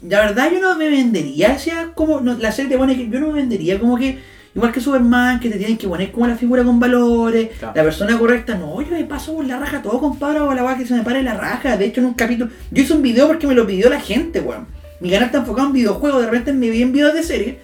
la 0.07 0.19
verdad 0.21 0.49
yo 0.51 0.61
no 0.61 0.77
me 0.77 0.89
vendería, 0.89 1.53
o 1.55 1.59
sea, 1.59 1.91
como 1.93 2.21
no, 2.21 2.35
la 2.35 2.53
serie 2.53 2.71
te 2.71 2.77
pone 2.77 2.95
que 2.95 3.09
yo 3.09 3.19
no 3.19 3.27
me 3.27 3.33
vendería 3.33 3.77
como 3.77 3.97
que, 3.97 4.19
igual 4.55 4.71
que 4.71 4.79
Superman, 4.79 5.41
que 5.41 5.49
te 5.49 5.57
tienen 5.57 5.77
que 5.77 5.85
poner 5.87 6.11
como 6.13 6.25
la 6.25 6.37
figura 6.37 6.63
con 6.63 6.79
valores, 6.79 7.49
Claro. 7.59 7.73
la 7.75 7.83
persona 7.83 8.17
correcta, 8.17 8.55
no, 8.55 8.81
yo 8.81 8.91
me 8.91 9.03
paso 9.03 9.35
por 9.35 9.45
la 9.45 9.59
raja 9.59 9.81
todo, 9.81 9.99
compadre, 9.99 10.39
o 10.39 10.53
la 10.53 10.63
weá 10.63 10.77
que 10.77 10.85
se 10.85 10.93
me 10.93 11.03
pare 11.03 11.23
la 11.23 11.33
raja, 11.33 11.75
de 11.75 11.85
hecho 11.85 11.99
en 11.99 12.07
un 12.07 12.13
capítulo, 12.13 12.49
yo 12.71 12.83
hice 12.83 12.93
un 12.93 13.01
video 13.01 13.27
porque 13.27 13.47
me 13.47 13.53
lo 13.53 13.67
pidió 13.67 13.89
la 13.89 13.99
gente, 13.99 14.39
weón, 14.39 14.67
mi 15.01 15.09
canal 15.09 15.25
está 15.25 15.39
enfocado 15.39 15.67
en 15.67 15.73
videojuegos, 15.73 16.21
de 16.21 16.27
repente 16.27 16.53
me 16.53 16.69
vi 16.69 16.83
en 16.83 16.93
videos 16.93 17.13
de 17.13 17.23
serie, 17.23 17.59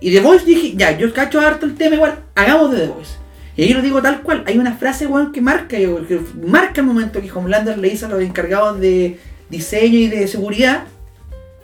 y 0.00 0.10
The 0.12 0.20
Voice 0.20 0.46
dije, 0.46 0.72
ya, 0.76 0.96
yo 0.96 1.12
cacho 1.12 1.40
harto 1.42 1.66
el 1.66 1.74
tema 1.74 1.96
igual, 1.96 2.20
hagamos 2.34 2.70
de 2.72 2.78
The 2.78 2.86
Voice. 2.86 3.27
Y 3.58 3.64
ahí 3.64 3.72
lo 3.72 3.82
digo 3.82 4.00
tal 4.00 4.22
cual, 4.22 4.44
hay 4.46 4.56
una 4.56 4.76
frase, 4.76 5.08
weón, 5.08 5.32
que 5.32 5.40
marca, 5.40 5.76
que 5.76 6.20
marca 6.46 6.80
el 6.80 6.86
momento 6.86 7.20
que 7.20 7.32
Homelander 7.32 7.76
le 7.76 7.90
dice 7.90 8.06
a 8.06 8.08
los 8.08 8.22
encargados 8.22 8.78
de 8.78 9.18
diseño 9.50 9.98
y 9.98 10.06
de 10.06 10.28
seguridad, 10.28 10.84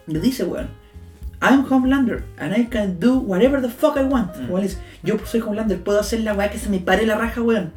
le 0.09 0.18
dice, 0.18 0.42
weón, 0.42 0.70
I'm 1.40 1.64
Homelander 1.70 2.24
and 2.36 2.59
I 2.59 2.64
can 2.64 2.99
do 2.99 3.20
whatever 3.20 3.62
the 3.62 3.68
fuck 3.68 3.97
I 3.97 4.03
want. 4.03 4.34
Mm. 4.34 4.51
Weón, 4.51 4.62
dice, 4.64 4.78
yo 5.05 5.18
soy 5.24 5.40
Homelander, 5.40 5.84
puedo 5.84 6.01
hacer 6.01 6.18
la 6.22 6.34
weá 6.34 6.51
que 6.51 6.59
se 6.59 6.68
me 6.68 6.80
pare 6.80 7.07
la 7.07 7.16
raja, 7.16 7.40
weón. 7.40 7.72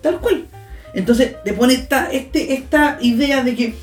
Tal 0.00 0.20
cual. 0.20 0.46
Entonces 0.94 1.36
te 1.44 1.52
pone 1.52 1.74
esta, 1.74 2.10
este, 2.10 2.54
esta 2.54 2.96
idea 3.02 3.44
de 3.44 3.54
que 3.56 3.74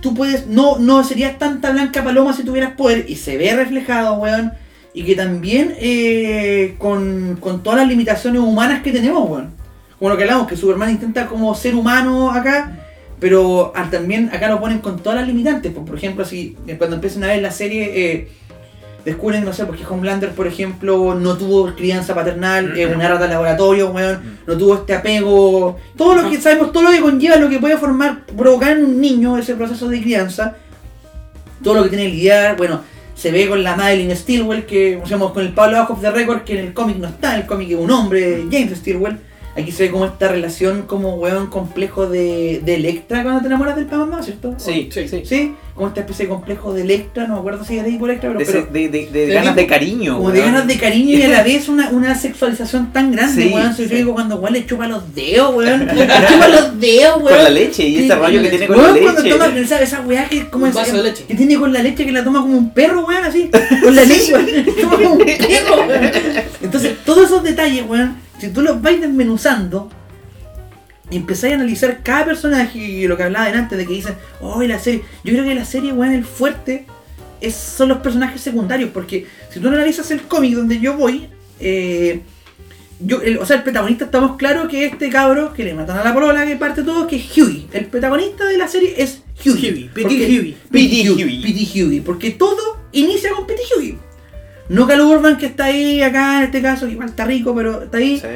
tú 0.00 0.14
puedes, 0.14 0.46
no, 0.46 0.78
no 0.78 1.02
serías 1.02 1.40
tanta 1.40 1.72
blanca 1.72 2.04
paloma 2.04 2.34
si 2.34 2.44
tuvieras 2.44 2.76
poder, 2.76 3.06
y 3.08 3.16
se 3.16 3.36
ve 3.36 3.52
reflejado, 3.52 4.14
weón. 4.14 4.52
Y 4.94 5.04
que 5.04 5.14
también 5.14 5.74
eh, 5.78 6.74
con, 6.78 7.38
con 7.40 7.62
todas 7.62 7.80
las 7.80 7.88
limitaciones 7.88 8.40
humanas 8.40 8.82
que 8.82 8.92
tenemos, 8.92 9.28
weón. 9.28 9.50
Como 9.98 10.10
lo 10.10 10.16
que 10.16 10.24
hablamos, 10.24 10.48
que 10.48 10.56
Superman 10.56 10.90
intenta 10.90 11.26
como 11.26 11.54
ser 11.54 11.74
humano 11.74 12.30
acá, 12.30 12.76
pero 13.20 13.72
también 13.90 14.30
acá 14.32 14.48
lo 14.48 14.60
ponen 14.60 14.80
con 14.80 14.98
todas 14.98 15.20
las 15.20 15.28
limitantes. 15.28 15.72
Pues, 15.72 15.86
por 15.86 15.96
ejemplo, 15.96 16.24
si 16.24 16.56
eh, 16.66 16.76
cuando 16.76 16.96
empiezan 16.96 17.22
a 17.22 17.28
ver 17.28 17.40
la 17.40 17.52
serie, 17.52 17.92
eh, 17.94 18.28
descubren, 19.04 19.44
no 19.44 19.52
sé, 19.52 19.64
porque 19.64 19.84
Homelander, 19.88 20.30
por 20.30 20.46
ejemplo, 20.46 21.14
no 21.14 21.36
tuvo 21.36 21.74
crianza 21.74 22.14
paternal, 22.14 22.76
es 22.76 22.94
una 22.94 23.08
rata 23.08 23.24
de 23.24 23.30
laboratorio, 23.30 23.90
weón, 23.90 24.38
no 24.46 24.56
tuvo 24.56 24.74
este 24.74 24.94
apego, 24.94 25.78
todo 25.96 26.16
lo 26.16 26.28
que 26.28 26.40
sabemos, 26.40 26.72
todo 26.72 26.84
lo 26.84 26.90
que 26.90 27.00
conlleva, 27.00 27.36
lo 27.36 27.48
que 27.48 27.58
puede 27.58 27.76
formar, 27.76 28.26
provocar 28.26 28.72
en 28.76 28.84
un 28.84 29.00
niño 29.00 29.38
ese 29.38 29.54
proceso 29.54 29.88
de 29.88 30.02
crianza, 30.02 30.56
todo 31.62 31.74
lo 31.74 31.82
que 31.84 31.90
tiene 31.90 32.06
que 32.06 32.12
lidiar, 32.12 32.56
bueno, 32.56 32.80
se 33.14 33.30
ve 33.30 33.48
con 33.48 33.62
la 33.62 33.76
Madeline 33.76 34.16
Stilwell, 34.16 34.64
que, 34.64 35.00
sea, 35.04 35.18
con 35.18 35.42
el 35.42 35.52
Pablo 35.52 35.78
Bajo 35.78 35.94
de 35.96 36.10
Record, 36.10 36.42
que 36.42 36.58
en 36.58 36.66
el 36.66 36.74
cómic 36.74 36.96
no 36.96 37.08
está, 37.08 37.34
en 37.34 37.42
el 37.42 37.46
cómic 37.46 37.70
es 37.70 37.76
un 37.76 37.90
hombre, 37.90 38.44
James 38.50 38.78
Stilwell. 38.78 39.18
Aquí 39.54 39.70
se 39.70 39.82
ve 39.84 39.90
como 39.90 40.06
esta 40.06 40.28
relación 40.28 40.82
como 40.86 41.16
weón 41.16 41.48
complejo 41.48 42.06
de, 42.08 42.62
de 42.64 42.74
Electra 42.76 43.22
cuando 43.22 43.42
te 43.42 43.48
enamoras 43.48 43.76
del 43.76 43.86
mamá, 43.86 44.22
¿cierto? 44.22 44.54
Sí, 44.56 44.88
sí, 44.90 45.06
sí. 45.08 45.22
Sí, 45.26 45.54
como 45.74 45.88
esta 45.88 46.00
especie 46.00 46.24
de 46.24 46.30
complejo 46.30 46.72
de 46.72 46.80
Electra, 46.82 47.26
no 47.26 47.34
me 47.34 47.40
acuerdo 47.40 47.62
si 47.62 47.76
era 47.76 47.84
tipo 47.86 48.06
Electra, 48.06 48.30
pero, 48.32 48.38
De, 48.38 48.46
pero 48.46 48.66
de, 48.72 48.88
de- 48.88 49.06
de 49.10 49.26
de 49.26 49.34
ganas 49.34 49.54
de 49.54 49.66
cariño. 49.66 50.16
como 50.16 50.30
de 50.30 50.40
weón. 50.40 50.52
ganas 50.52 50.66
de 50.68 50.78
cariño 50.78 51.18
y 51.18 51.22
a 51.22 51.28
la 51.28 51.42
vez 51.42 51.68
una, 51.68 51.90
una 51.90 52.14
sexualización 52.14 52.94
tan 52.94 53.12
grande, 53.12 53.42
Sí, 53.42 53.50
weón. 53.52 53.76
Soy 53.76 53.88
sí. 53.88 53.94
digo 53.96 54.14
cuando 54.14 54.36
weón 54.36 54.54
le 54.54 54.64
chupa 54.64 54.86
los 54.88 55.14
dedos, 55.14 55.54
weón. 55.54 55.86
Le 55.94 56.06
chupa 56.06 56.48
los 56.48 56.80
dedos, 56.80 57.16
weón. 57.22 57.34
Con 57.36 57.44
la 57.44 57.50
leche 57.50 57.86
y 57.86 58.04
ese 58.04 58.14
rollo 58.14 58.40
que 58.42 58.48
tiene 58.48 58.66
con 58.66 58.78
Weón, 58.78 58.94
la 58.96 59.02
cuando 59.02 59.22
leche. 59.22 59.34
toma 59.38 59.58
esa, 59.58 59.80
esa 59.82 60.00
weá 60.00 60.28
que 60.30 60.48
como 60.48 60.64
Un 60.64 60.70
es- 60.70 60.74
vaso 60.76 60.96
de 60.96 61.02
leche. 61.02 61.24
que 61.28 61.34
tiene 61.34 61.58
con 61.58 61.70
la 61.74 61.82
leche 61.82 62.06
que 62.06 62.12
la 62.12 62.24
toma 62.24 62.40
como 62.40 62.56
un 62.56 62.70
perro, 62.72 63.04
weón, 63.06 63.24
así, 63.24 63.50
con 63.82 63.94
la 63.94 64.02
lengua, 64.04 64.40
toma 64.80 64.96
como 64.96 65.10
un 65.16 65.18
perro, 65.26 65.76
weón. 65.86 66.10
Entonces, 66.62 66.92
todos 67.04 67.26
esos 67.26 67.42
detalles, 67.42 67.84
weón, 67.86 68.16
si 68.42 68.48
tú 68.52 68.60
los 68.62 68.82
vais 68.82 69.00
desmenuzando 69.00 69.88
y 71.10 71.16
empezáis 71.16 71.52
a 71.52 71.56
analizar 71.56 72.02
cada 72.02 72.24
personaje 72.24 72.78
y 72.78 73.06
lo 73.06 73.16
que 73.16 73.22
hablaba 73.22 73.46
antes 73.46 73.76
de 73.78 73.86
que 73.86 73.92
dicen, 73.92 74.14
oh, 74.40 74.62
la 74.62 74.78
serie, 74.78 75.02
yo 75.24 75.32
creo 75.32 75.44
que 75.44 75.54
la 75.54 75.64
serie, 75.64 75.92
weón, 75.92 76.12
el 76.12 76.24
fuerte 76.24 76.86
es, 77.40 77.54
son 77.54 77.88
los 77.88 77.98
personajes 77.98 78.40
secundarios, 78.40 78.90
porque 78.92 79.26
si 79.50 79.60
tú 79.60 79.68
analizas 79.68 80.10
el 80.10 80.22
cómic 80.22 80.54
donde 80.54 80.80
yo 80.80 80.96
voy, 80.96 81.28
eh, 81.60 82.20
yo, 82.98 83.20
el- 83.20 83.38
o 83.38 83.46
sea, 83.46 83.56
el 83.58 83.62
protagonista 83.62 84.06
estamos 84.06 84.36
claros 84.36 84.68
que 84.68 84.86
este 84.86 85.08
cabro 85.10 85.52
que 85.52 85.64
le 85.64 85.74
matan 85.74 85.98
a 85.98 86.04
la 86.04 86.14
polola, 86.14 86.46
que 86.46 86.56
parte 86.56 86.82
todo, 86.82 87.06
que 87.06 87.16
es 87.16 87.36
Huey. 87.36 87.66
El 87.72 87.86
protagonista 87.86 88.44
de 88.46 88.56
la 88.58 88.68
serie 88.68 88.94
es 88.96 89.22
Huey. 89.44 89.54
Huey, 89.60 89.90
P.T. 89.92 90.08
Huey. 90.08 90.56
P.T. 90.70 91.10
Huey. 91.10 91.82
Huey. 91.88 92.00
Porque 92.00 92.30
todo 92.30 92.80
inicia 92.92 93.30
con 93.32 93.46
P.T. 93.46 93.60
Huey. 93.76 93.98
No 94.68 94.86
Cal 94.86 95.00
Urban 95.00 95.36
que 95.36 95.46
está 95.46 95.66
ahí, 95.66 96.02
acá 96.02 96.38
en 96.38 96.44
este 96.44 96.62
caso, 96.62 96.86
que 96.86 96.92
igual 96.92 97.08
está 97.08 97.24
rico, 97.24 97.54
pero 97.54 97.82
está 97.82 97.98
ahí. 97.98 98.18
Sí. 98.18 98.26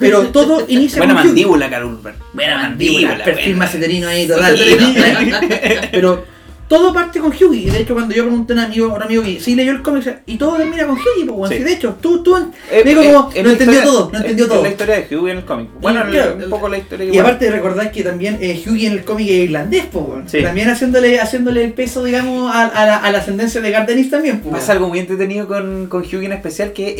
Pero 0.00 0.28
todo 0.28 0.64
inicia 0.68 0.98
Buena 0.98 1.14
con 1.14 1.24
mandíbula, 1.24 1.70
Carl 1.70 1.84
Urban. 1.86 2.14
Buena 2.32 2.56
mandíbula, 2.58 3.24
perfil 3.24 3.44
buena. 3.44 3.58
maceterino 3.58 4.08
ahí 4.08 4.26
total. 4.26 4.58
Pero 5.92 6.24
todo 6.68 6.92
parte 6.92 7.20
con 7.20 7.30
Hughie. 7.32 7.66
Y 7.66 7.70
de 7.70 7.80
hecho, 7.80 7.94
cuando 7.94 8.14
yo 8.14 8.24
pregunté 8.24 8.52
a 8.52 8.56
un 8.56 8.62
amigo, 8.62 8.90
a 8.92 8.94
un 8.94 9.02
amigo 9.02 9.22
que 9.22 9.40
sí 9.40 9.54
leyó 9.54 9.72
el 9.72 9.82
cómic, 9.82 10.22
y 10.26 10.36
todo 10.36 10.56
termina 10.56 10.86
con 10.86 10.96
Hughie, 10.96 11.26
pues. 11.26 11.50
Sí. 11.52 11.58
De 11.58 11.72
hecho, 11.72 11.96
tú, 12.00 12.22
tú, 12.22 12.36
Eh, 12.70 12.82
digo 12.84 13.02
eh, 13.02 13.12
como, 13.12 13.30
no 13.34 13.42
la 13.42 13.50
entendió 13.52 13.82
todo, 13.82 14.10
no 14.12 14.18
entendió 14.18 14.48
todo. 14.48 14.62
la 14.62 14.68
historia 14.68 14.94
de 15.00 15.16
Huey 15.16 15.32
en 15.32 15.38
el 15.38 15.44
cómic. 15.44 15.68
Bueno, 15.80 16.02
Y, 16.08 16.10
claro, 16.12 16.36
un 16.42 16.50
poco 16.50 16.68
la 16.68 16.78
historia 16.78 17.04
Y 17.04 17.08
igual. 17.08 17.26
aparte 17.26 17.50
recordar 17.50 17.92
que 17.92 18.02
también 18.02 18.38
eh, 18.40 18.62
Hughie 18.66 18.86
en 18.88 18.92
el 18.94 19.04
cómic 19.04 19.28
es 19.28 19.44
irlandés, 19.44 19.84
pues. 19.92 20.04
Sí. 20.30 20.42
También 20.42 20.68
haciéndole, 20.68 21.20
haciéndole 21.20 21.64
el 21.64 21.72
peso, 21.72 22.02
digamos, 22.04 22.54
a, 22.54 22.66
a 22.66 22.86
la, 22.86 22.96
a 22.96 23.12
la 23.12 23.18
ascendencia 23.18 23.60
de 23.60 23.70
Gardenis 23.70 24.10
también, 24.10 24.40
pues. 24.40 24.54
Pasa 24.56 24.72
algo 24.72 24.88
muy 24.88 24.98
entretenido 24.98 25.46
con, 25.46 25.86
con 25.86 26.02
Hughie 26.02 26.26
en 26.26 26.32
especial 26.32 26.72
que 26.72 26.94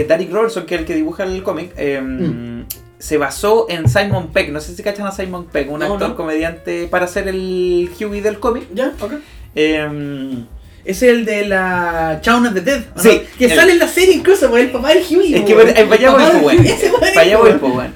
eh, 0.00 0.04
Derek 0.08 0.32
Robertson, 0.32 0.66
que 0.66 0.74
es 0.74 0.80
el 0.80 0.86
que 0.86 0.94
dibuja 0.94 1.24
el 1.24 1.42
cómic, 1.42 1.72
eh, 1.76 2.00
Mm. 2.02 2.51
Se 3.02 3.18
basó 3.18 3.66
en 3.68 3.88
Simon 3.88 4.28
Peck. 4.32 4.50
No 4.50 4.60
sé 4.60 4.76
si 4.76 4.82
cachan 4.84 5.08
a 5.08 5.10
Simon 5.12 5.46
Peck, 5.46 5.68
un 5.70 5.80
No, 5.80 5.86
actor 5.94 6.10
no. 6.10 6.14
comediante 6.16 6.86
para 6.86 7.06
hacer 7.06 7.26
el 7.26 7.90
Hughie 7.98 8.22
del 8.22 8.38
cómic. 8.38 8.64
¿Ya? 8.72 8.92
Ok. 9.00 9.14
Eh, 9.56 10.44
Es 10.84 11.00
el 11.02 11.24
de 11.24 11.46
la 11.46 12.20
Shaun 12.22 12.46
of 12.46 12.54
the 12.54 12.60
Dead. 12.60 12.80
¿o 12.94 12.96
no? 12.96 13.02
Sí. 13.02 13.22
Que 13.38 13.44
El- 13.46 13.54
sale 13.54 13.72
en 13.72 13.78
la 13.80 13.86
serie 13.88 14.14
incluso, 14.14 14.48
pues, 14.50 14.64
el 14.64 14.70
papá 14.70 14.88
del 14.90 15.02
Hughie. 15.04 15.36
es 15.38 15.44
que 15.44 15.54
pues, 15.54 15.76
eh, 15.76 15.84
vaya. 15.88 16.12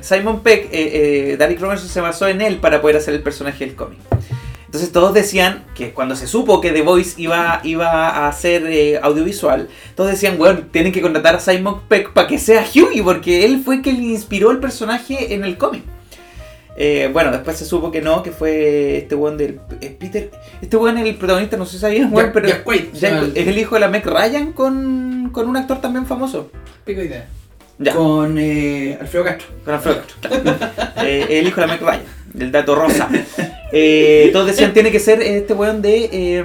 Simon 0.01 0.41
Peck, 0.43 0.69
eh, 0.73 1.31
eh, 1.33 1.37
Derek 1.37 1.61
Robertson 1.61 1.89
se 1.89 2.01
basó 2.01 2.29
en 2.29 2.41
él 2.41 2.57
para 2.59 2.81
poder 2.81 2.97
hacer 2.97 3.15
el 3.15 3.23
personaje 3.23 3.65
del 3.67 3.75
cómic. 3.75 3.99
Entonces 4.77 4.93
todos 4.93 5.15
decían 5.15 5.65
que 5.75 5.93
cuando 5.95 6.17
se 6.17 6.27
supo 6.27 6.61
que 6.61 6.71
The 6.71 6.83
Voice 6.83 7.15
iba, 7.17 7.61
iba 7.65 8.29
a 8.29 8.33
ser 8.33 8.67
eh, 8.67 9.01
audiovisual, 9.03 9.69
todos 9.95 10.11
decían, 10.11 10.37
bueno, 10.37 10.61
tienen 10.71 10.93
que 10.93 11.01
contratar 11.01 11.35
a 11.37 11.41
Simon 11.41 11.81
Peck 11.89 12.13
para 12.13 12.27
que 12.29 12.39
sea 12.39 12.63
Hughie, 12.63 13.03
porque 13.03 13.47
él 13.47 13.63
fue 13.65 13.81
quien 13.81 13.97
le 13.97 14.03
inspiró 14.09 14.51
el 14.51 14.59
personaje 14.59 15.33
en 15.33 15.45
el 15.45 15.57
cómic. 15.57 15.83
Eh, 16.77 17.09
bueno, 17.11 17.31
después 17.33 17.57
se 17.57 17.65
supo 17.65 17.91
que 17.91 18.03
no, 18.03 18.23
que 18.23 18.33
fue 18.33 18.99
este 18.99 19.15
weón 19.15 19.39
del 19.39 19.61
eh, 19.81 19.97
Peter. 19.99 20.31
Este 20.61 20.77
weón 20.77 20.99
es 20.99 21.07
el 21.07 21.15
protagonista, 21.15 21.57
no 21.57 21.65
sé 21.65 21.73
si 21.73 21.79
sabían, 21.79 22.13
weón, 22.13 22.31
pero 22.35 22.47
Jack 22.47 22.63
Quaid, 22.65 22.93
Jack- 22.93 23.31
es 23.35 23.49
el 23.49 23.57
hijo 23.57 23.77
de 23.77 23.81
la 23.81 23.89
Meg 23.89 24.05
Ryan 24.05 24.53
con, 24.53 25.31
con 25.33 25.49
un 25.49 25.57
actor 25.57 25.81
también 25.81 26.05
famoso. 26.05 26.51
Pico 26.85 27.01
idea. 27.01 27.27
Ya. 27.79 27.95
Con 27.95 28.37
eh, 28.39 28.99
Alfredo 29.01 29.25
Castro. 29.25 29.47
Con 29.65 29.73
Alfredo 29.75 30.03
Castro, 30.03 30.43
claro. 30.43 31.03
El 31.31 31.47
hijo 31.47 31.63
de 31.63 31.67
la 31.67 31.73
Meg 31.73 31.83
Ryan, 31.83 32.03
del 32.37 32.53
dato 32.53 32.75
rosa. 32.75 33.09
Eh, 33.73 34.31
todos 34.33 34.47
decían 34.47 34.73
tiene 34.73 34.93
que 34.93 35.01
ser 35.01 35.21
este 35.21 35.53
weón 35.53 35.83
de. 35.83 36.09
eh, 36.13 36.45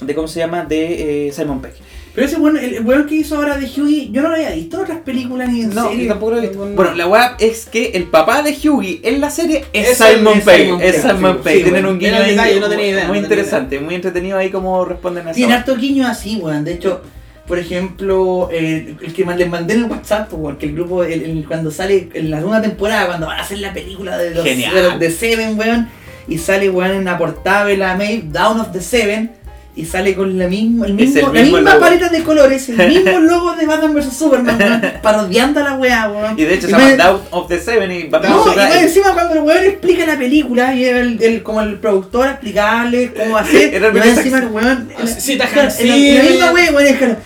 de 0.00 0.14
¿Cómo 0.14 0.26
se 0.26 0.40
llama? 0.40 0.64
De 0.64 1.28
eh, 1.28 1.32
Simon 1.32 1.60
Peck. 1.60 1.74
Pero 2.14 2.26
ese 2.26 2.36
weón, 2.36 2.56
el 2.56 2.82
weón 2.84 3.06
que 3.06 3.14
hizo 3.16 3.36
ahora 3.36 3.56
de 3.58 3.66
Hughie, 3.66 4.10
yo 4.10 4.22
no 4.22 4.28
lo 4.28 4.34
había 4.36 4.50
visto 4.52 4.76
en 4.78 4.82
otras 4.84 4.98
películas 5.00 5.50
ni 5.50 5.62
en 5.62 5.74
No, 5.74 5.90
tampoco 6.08 6.32
lo 6.32 6.38
he 6.38 6.40
visto. 6.42 6.64
No. 6.66 6.74
Bueno, 6.74 6.94
la 6.94 7.06
weá 7.06 7.36
es 7.38 7.66
que 7.66 7.90
el 7.94 8.04
papá 8.04 8.42
de 8.42 8.52
Hughie 8.52 9.00
en 9.02 9.20
la 9.20 9.30
serie 9.30 9.64
es, 9.72 9.90
Es 9.90 9.98
Simon. 9.98 10.40
Simon 10.42 10.82
Es 10.82 11.02
Simon 11.02 11.38
Peck. 11.42 11.56
sí, 11.56 11.62
Tienen 11.62 11.86
un 11.86 11.98
guiño 11.98 12.16
el 12.16 12.22
ahí 12.22 12.30
detalle, 12.30 12.60
no 12.60 12.68
tenía 12.68 12.86
idea, 12.86 12.94
muy 13.06 13.18
no 13.18 13.22
tenía 13.22 13.22
interesante, 13.22 13.80
muy 13.80 13.94
entretenido 13.94 14.38
ahí 14.38 14.50
como 14.50 14.84
responden 14.84 15.26
a 15.26 15.30
eso. 15.30 15.36
Tiene 15.36 15.54
harto 15.54 15.76
guiño 15.76 16.06
así, 16.06 16.36
weón. 16.36 16.64
De 16.64 16.72
hecho, 16.72 17.02
por 17.46 17.58
ejemplo, 17.58 18.48
eh, 18.52 18.94
el 19.02 19.12
que 19.12 19.24
les 19.24 19.48
mandé 19.48 19.74
en 19.74 19.80
el 19.84 19.90
WhatsApp, 19.90 20.28
pues, 20.28 20.40
weón, 20.42 20.56
que 20.58 20.66
el 20.66 20.74
grupo, 20.74 21.02
el- 21.04 21.22
el- 21.22 21.44
cuando 21.46 21.70
sale 21.70 22.08
en 22.14 22.30
la 22.30 22.38
segunda 22.38 22.62
temporada, 22.62 23.06
cuando 23.06 23.26
van 23.26 23.38
a 23.38 23.42
hacer 23.42 23.58
la 23.58 23.72
película 23.72 24.16
de 24.18 24.30
los, 24.34 24.44
de, 24.44 24.68
los 24.82 24.98
de 25.00 25.10
Seven, 25.10 25.58
weón, 25.58 25.88
y 26.28 26.38
sale, 26.38 26.70
weón, 26.70 26.92
en 26.92 27.04
la 27.04 27.18
portada 27.18 27.64
de 27.66 27.76
la 27.76 27.96
Maeve, 27.96 28.22
Down 28.26 28.60
of 28.60 28.72
the 28.72 28.80
Seven, 28.80 29.32
y 29.74 29.86
sale 29.86 30.14
con 30.14 30.38
la, 30.38 30.48
misma, 30.48 30.84
el 30.86 30.92
mismo, 30.92 31.16
el 31.18 31.24
la 31.24 31.32
mismo 31.32 31.56
misma 31.56 31.70
logo. 31.74 31.84
paleta 31.86 32.08
de 32.10 32.22
colores, 32.22 32.68
el 32.68 32.76
mismo 32.88 33.18
logo 33.20 33.54
de 33.56 33.64
Batman 33.66 33.94
vs 33.94 34.12
Superman, 34.16 34.58
weón, 34.60 34.82
parodiando 35.02 35.60
a 35.60 35.62
la 35.64 35.74
weá, 35.74 36.10
weón. 36.10 36.38
Y 36.38 36.44
de 36.44 36.54
hecho 36.54 36.66
se 36.66 36.72
llama 36.72 36.90
Down 36.94 37.20
of 37.30 37.48
the 37.48 37.58
Seven 37.58 37.90
y 37.90 38.02
Batman 38.04 38.32
No, 38.32 38.40
y 38.44 38.48
Superman- 38.50 38.68
más 38.68 38.82
encima 38.82 39.14
cuando 39.14 39.34
el 39.34 39.40
weón 39.40 39.64
explica 39.64 40.04
la 40.06 40.18
película 40.18 40.74
y 40.74 40.84
el, 40.84 41.22
el- 41.22 41.42
como 41.42 41.62
el 41.62 41.78
productor 41.78 42.28
a 42.28 42.30
explicarle 42.32 43.12
cómo 43.14 43.36
hacer, 43.38 43.72
y 43.94 43.98
encima 44.08 44.38
el 44.40 44.46
weón, 44.48 44.88
Ah, 44.96 45.06
sí, 45.06 45.32
en 45.32 45.38
la, 45.38 45.44
en 45.48 45.56
la- 45.56 45.70
sí, 45.70 45.88
en 46.10 46.16
la 46.18 46.22
misma 46.30 46.52
weón. 46.52 46.74
weón, 46.74 47.16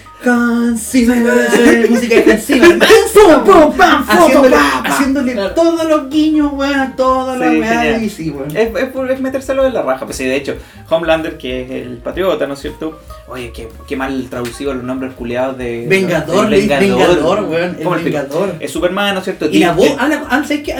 Zimmer, 0.79 1.89
música 1.91 2.15
de 2.17 2.35
pum, 3.15 3.45
pum, 3.45 3.77
pam, 3.77 4.05
haciéndole, 4.09 4.57
pa, 4.57 4.83
pa. 4.83 4.89
haciéndole 4.89 5.33
Claro. 5.33 5.55
todos 5.55 5.89
los 5.89 6.09
guiños, 6.11 6.53
weón, 6.53 6.75
a 6.81 6.97
todas 6.97 7.39
las 7.39 7.51
Sí, 7.53 8.23
DC, 8.25 8.31
weón. 8.31 8.57
Es, 8.57 8.71
es, 9.11 9.21
metérselo 9.21 9.67
en 9.67 9.75
la 9.75 9.83
raja. 9.83 10.05
Pues 10.05 10.17
sí, 10.17 10.25
de 10.25 10.37
hecho, 10.37 10.57
Homelander, 10.89 11.37
que 11.39 11.63
es 11.63 11.71
el 11.71 11.99
patriota, 11.99 12.47
¿no 12.47 12.55
es 12.55 12.61
cierto? 12.61 13.01
Oye, 13.29 13.53
qué, 13.55 13.69
qué 13.87 13.97
mal 13.97 14.27
traducido 14.31 14.75
los 14.75 14.83
nombres 14.85 15.13
culiados 15.15 15.59
de. 15.59 15.87
Vengador, 15.89 16.49
de 16.49 16.57
le- 16.63 16.67
Vengador, 16.79 17.45
weón. 17.45 17.77
Vengador. 18.05 18.55
Es 18.61 18.71
Superman, 18.73 19.15
¿no 19.15 19.19
es 19.21 19.25
cierto? 19.25 19.47
Y 19.51 19.59
la 19.59 19.73
voz, 19.73 19.91
habla, 19.99 20.27
¿sabes 20.31 20.63
qué? 20.63 20.75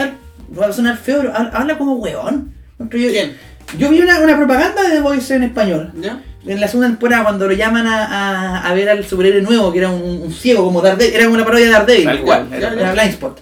Va 0.59 0.67
a 0.67 0.71
sonar 0.73 0.97
feo, 0.97 1.19
pero 1.19 1.35
habla, 1.35 1.49
habla 1.53 1.77
como 1.77 1.95
weón. 1.95 2.53
Yo, 2.79 2.87
¿Quién? 2.89 3.35
yo 3.77 3.89
vi 3.89 3.99
una, 4.01 4.19
una 4.19 4.37
propaganda 4.37 4.83
de 4.83 4.89
The 4.95 5.01
Voice 5.01 5.35
en 5.35 5.43
español. 5.43 5.91
¿Ya? 5.99 6.21
En 6.47 6.59
la 6.61 6.67
segunda 6.67 6.87
temporada, 6.89 7.23
cuando 7.23 7.47
lo 7.47 7.53
llaman 7.53 7.85
a, 7.87 8.05
a, 8.05 8.69
a 8.69 8.73
ver 8.73 8.89
al 8.89 9.05
superhéroe 9.05 9.41
nuevo, 9.41 9.71
que 9.71 9.79
era 9.79 9.89
un, 9.89 10.21
un 10.23 10.31
ciego, 10.33 10.63
como 10.63 10.81
Daredevil, 10.81 11.13
era 11.15 11.23
como 11.25 11.35
una 11.35 11.45
parodia 11.45 11.65
de 11.65 11.71
Daredevil. 11.71 12.05
Tal 12.05 12.21
cual, 12.21 12.47
Era, 12.51 12.67
era- 12.73 12.81
era 12.81 12.93
Blindspot. 12.93 13.39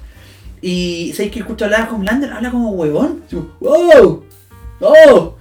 Y 0.61 1.13
¿sabes 1.15 1.31
que 1.31 1.39
escucho 1.39 1.65
hablar 1.65 1.81
a 1.89 1.93
Homelander? 1.93 2.31
Habla 2.33 2.49
como 2.51 2.71
huevón. 2.71 3.21
Como, 3.29 3.47
¡Oh! 3.61 4.23
¡Oh! 4.79 5.35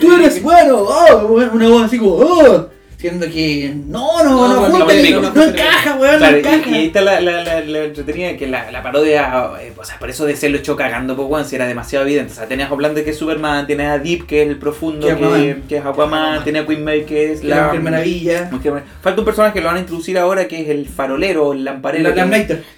¡Tú 0.00 0.12
eres 0.14 0.42
bueno! 0.42 0.78
¡Oh! 0.78 1.26
Una 1.52 1.68
voz 1.68 1.84
así 1.84 1.98
como, 1.98 2.12
¡Oh! 2.14 2.68
Siendo 3.04 3.26
que 3.30 3.74
no, 3.86 4.24
no, 4.24 4.30
No, 4.30 4.48
no, 4.48 4.68
no, 4.68 4.78
no, 4.78 5.20
no, 5.20 5.30
no 5.34 5.42
encaja, 5.44 5.96
weón, 5.96 6.20
no 6.20 6.26
encaja. 6.26 6.70
y 6.70 6.74
ahí 6.74 6.86
está 6.86 7.02
la, 7.02 7.20
la, 7.20 7.44
la, 7.44 7.60
la 7.60 7.84
entretenida 7.84 8.34
que 8.38 8.46
la, 8.46 8.70
la 8.72 8.82
parodia, 8.82 9.50
eh, 9.60 9.72
o 9.76 9.84
sea, 9.84 9.98
por 9.98 10.08
eso 10.08 10.24
de 10.24 10.34
se 10.36 10.48
lo 10.48 10.56
echó 10.56 10.74
cagando, 10.74 11.14
pues, 11.14 11.28
weón, 11.28 11.44
si 11.44 11.54
era 11.56 11.66
demasiado 11.66 12.06
evidente. 12.06 12.32
O 12.32 12.36
sea, 12.36 12.46
tenías 12.46 12.70
a 12.70 12.72
Homelander 12.72 13.04
que 13.04 13.10
es 13.10 13.18
Superman, 13.18 13.66
tienes 13.66 13.88
a 13.88 13.98
Deep 13.98 14.24
que 14.26 14.42
es 14.42 14.48
el 14.48 14.56
profundo, 14.56 15.06
Que 15.68 15.76
es 15.76 15.84
Aquaman, 15.84 16.42
tiene 16.44 16.60
a 16.60 16.66
Queen 16.66 16.82
May 16.82 17.04
que 17.04 17.32
es 17.32 17.44
la. 17.44 17.66
Mujer 17.66 17.80
Maravilla. 17.82 18.50
Falta 19.02 19.20
un 19.20 19.24
personaje 19.26 19.52
que 19.52 19.60
lo 19.60 19.66
van 19.66 19.76
a 19.76 19.80
introducir 19.80 20.16
ahora 20.16 20.48
que 20.48 20.62
es 20.62 20.68
el 20.70 20.88
farolero, 20.88 21.52
el 21.52 21.62
lamparero. 21.62 22.04
La 22.04 22.14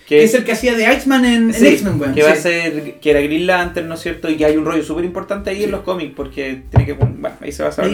que- 0.09 0.25
es 0.25 0.35
el 0.35 0.45
que 0.45 0.53
hacía 0.53 0.75
de 0.75 0.93
Iceman 0.93 1.25
en, 1.25 1.51
X-Men, 1.55 2.01
weón. 2.01 2.15
que 2.15 2.23
va 2.25 2.33
a 2.33 2.37
ser, 2.37 2.95
que 3.01 3.11
era 3.11 3.21
Green 3.21 3.47
Lantern, 3.47 3.89
¿no 3.89 3.95
es 3.95 4.01
cierto? 4.01 4.29
Y 4.29 4.37
que 4.37 4.45
hay 4.45 4.57
un 4.57 4.65
rollo 4.65 4.83
súper 4.83 5.05
importante 5.05 5.51
ahí 5.51 5.63
en 5.65 5.71
los 5.71 5.83
cómics, 5.83 6.13
porque 6.17 6.63
tiene 6.71 6.85
que, 6.87 6.93
bueno, 6.95 7.17
ahí 7.41 7.53
se 7.53 7.63
va 7.63 7.69
a 7.69 7.73
saber. 7.73 7.91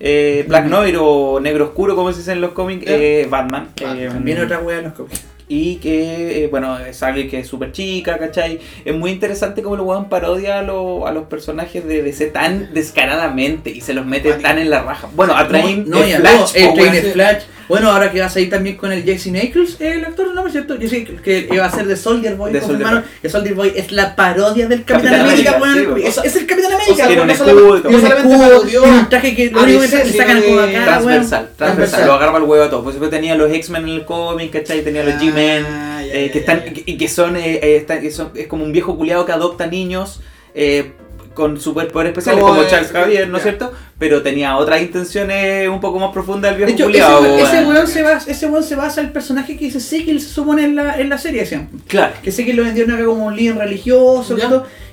Eh, 0.00 0.44
Black 0.48 0.66
Noir 0.66 0.96
o 1.00 1.40
Negro 1.46 1.66
Oscuro, 1.66 1.94
como 1.94 2.10
se 2.12 2.18
dice 2.18 2.32
en 2.32 2.40
los 2.40 2.50
cómics, 2.52 2.84
eh, 2.88 3.26
Batman. 3.30 3.68
Batman, 3.80 3.98
Eh, 3.98 4.08
También 4.08 4.40
otra 4.42 4.58
wea 4.58 4.78
en 4.78 4.84
los 4.86 4.94
cómics. 4.94 5.24
Y 5.48 5.76
que, 5.76 6.44
eh, 6.44 6.48
bueno, 6.48 6.76
es 6.78 7.02
alguien 7.02 7.28
que 7.30 7.38
es 7.40 7.46
súper 7.46 7.70
chica, 7.72 8.18
¿cachai? 8.18 8.58
Es 8.84 8.94
muy 8.94 9.12
interesante 9.12 9.62
cómo 9.62 9.76
el 9.76 9.82
weón 9.82 10.08
parodia 10.08 10.58
a, 10.58 10.62
lo- 10.62 11.06
a 11.06 11.12
los 11.12 11.24
personajes 11.24 11.86
de 11.86 12.02
DC 12.02 12.26
tan 12.26 12.74
descaradamente 12.74 13.70
y 13.70 13.80
se 13.80 13.94
los 13.94 14.04
mete 14.06 14.32
tan 14.34 14.58
en 14.58 14.70
la 14.70 14.82
raja. 14.82 15.08
Bueno, 15.14 15.36
a 15.36 15.46
Train 15.46 15.84
no, 15.88 15.98
no, 15.98 16.02
de 16.02 16.10
y 16.10 16.12
a 16.14 16.18
Flash, 16.20 16.52
el 16.56 16.74
Train 16.74 16.92
de 16.92 17.02
Flash. 17.02 17.42
Bueno, 17.68 17.90
ahora 17.90 18.12
que 18.12 18.20
va 18.20 18.26
a 18.26 18.28
salir 18.30 18.48
también 18.48 18.76
con 18.76 18.92
el 18.92 19.02
Jesse 19.02 19.26
Nichols, 19.26 19.80
el 19.80 20.04
actor, 20.04 20.32
¿no 20.32 20.46
es 20.46 20.52
cierto? 20.52 20.76
Yo 20.78 20.88
sé 20.88 21.02
que 21.04 21.48
iba 21.50 21.64
a 21.64 21.70
ser 21.70 21.86
de 21.86 21.96
Soldier 21.96 22.36
Boy, 22.36 22.52
De 22.52 22.60
Soldier 22.60 23.02
que 23.20 23.28
Soldier 23.28 23.54
Boy 23.56 23.72
es 23.74 23.90
la 23.90 24.14
parodia 24.14 24.68
del 24.68 24.84
Capitán, 24.84 25.26
Capitán 25.26 25.58
América, 25.58 25.98
es, 26.24 26.36
el 26.36 26.46
Capitán 26.46 26.72
América, 26.74 27.06
Tiene 27.08 27.22
un 27.22 27.30
escudo 27.30 28.62
Tiene 28.62 28.78
un 28.86 29.08
traje 29.08 29.34
que 29.34 29.50
lo 29.50 29.58
a 29.58 29.62
único 29.64 29.80
que 29.80 29.88
DC, 29.88 30.04
le 30.04 30.12
sacan 30.12 30.42
como 30.42 30.60
acá, 30.60 30.84
Transversal, 30.84 31.48
transversal, 31.56 32.06
lo 32.06 32.12
agarra 32.12 32.38
el 32.38 32.44
huevo 32.44 32.64
a 32.64 32.70
todo. 32.70 32.84
Pues 32.84 32.94
después 32.94 33.10
tenía 33.10 33.34
los 33.34 33.50
X-Men 33.50 33.82
en 33.82 33.88
el 33.88 34.04
cómic, 34.04 34.52
¿cachai? 34.52 34.82
Tenía 34.82 35.02
los 35.02 35.14
Ah, 35.14 35.18
Eh, 35.38 36.30
que 36.32 36.38
están 36.38 36.62
y 36.86 36.96
que 36.96 37.08
son, 37.08 37.36
eh, 37.36 37.76
están- 37.76 38.00
que 38.00 38.10
son- 38.10 38.30
es 38.34 38.46
como 38.46 38.64
un 38.64 38.72
viejo 38.72 38.96
culiado 38.96 39.26
que 39.26 39.32
adopta 39.32 39.66
niños 39.66 40.20
eh, 40.54 40.92
con 41.34 41.60
superpoderes 41.60 42.12
especiales, 42.12 42.40
Como 42.40 42.54
como, 42.54 42.62
el- 42.64 42.70
Charles 42.70 42.90
Javier, 42.90 43.28
¿no 43.28 43.36
es 43.36 43.42
cierto? 43.42 43.70
Pero 43.98 44.22
tenía 44.22 44.56
otras 44.56 44.80
intenciones 44.80 45.68
un 45.68 45.80
poco 45.80 45.98
más 45.98 46.10
profundas 46.12 46.52
del 46.52 46.60
De 46.60 46.66
viejo 46.72 46.76
hecho, 46.78 46.84
culiado. 46.86 47.26
ese, 47.36 47.42
ese 47.58 47.66
weón. 47.66 47.86
se 47.86 48.02
basa, 48.02 48.30
ese 48.30 48.46
weón 48.46 48.64
se 48.64 48.74
basa 48.76 49.00
en 49.00 49.08
el 49.08 49.12
personaje 49.12 49.56
que 49.58 49.66
dice 49.66 49.78
Ezekiel 49.78 50.20
se 50.20 50.28
supone 50.30 50.64
en 50.64 50.76
la, 50.76 50.98
en 50.98 51.10
la 51.10 51.18
serie 51.18 51.44
siempre. 51.44 51.78
Claro. 51.88 52.14
Que 52.22 52.30
que 52.32 52.54
lo 52.54 52.64
vendieron 52.64 52.94
acá 52.94 53.04
como 53.04 53.26
un 53.26 53.36
líder 53.36 53.56
religioso 53.58 54.34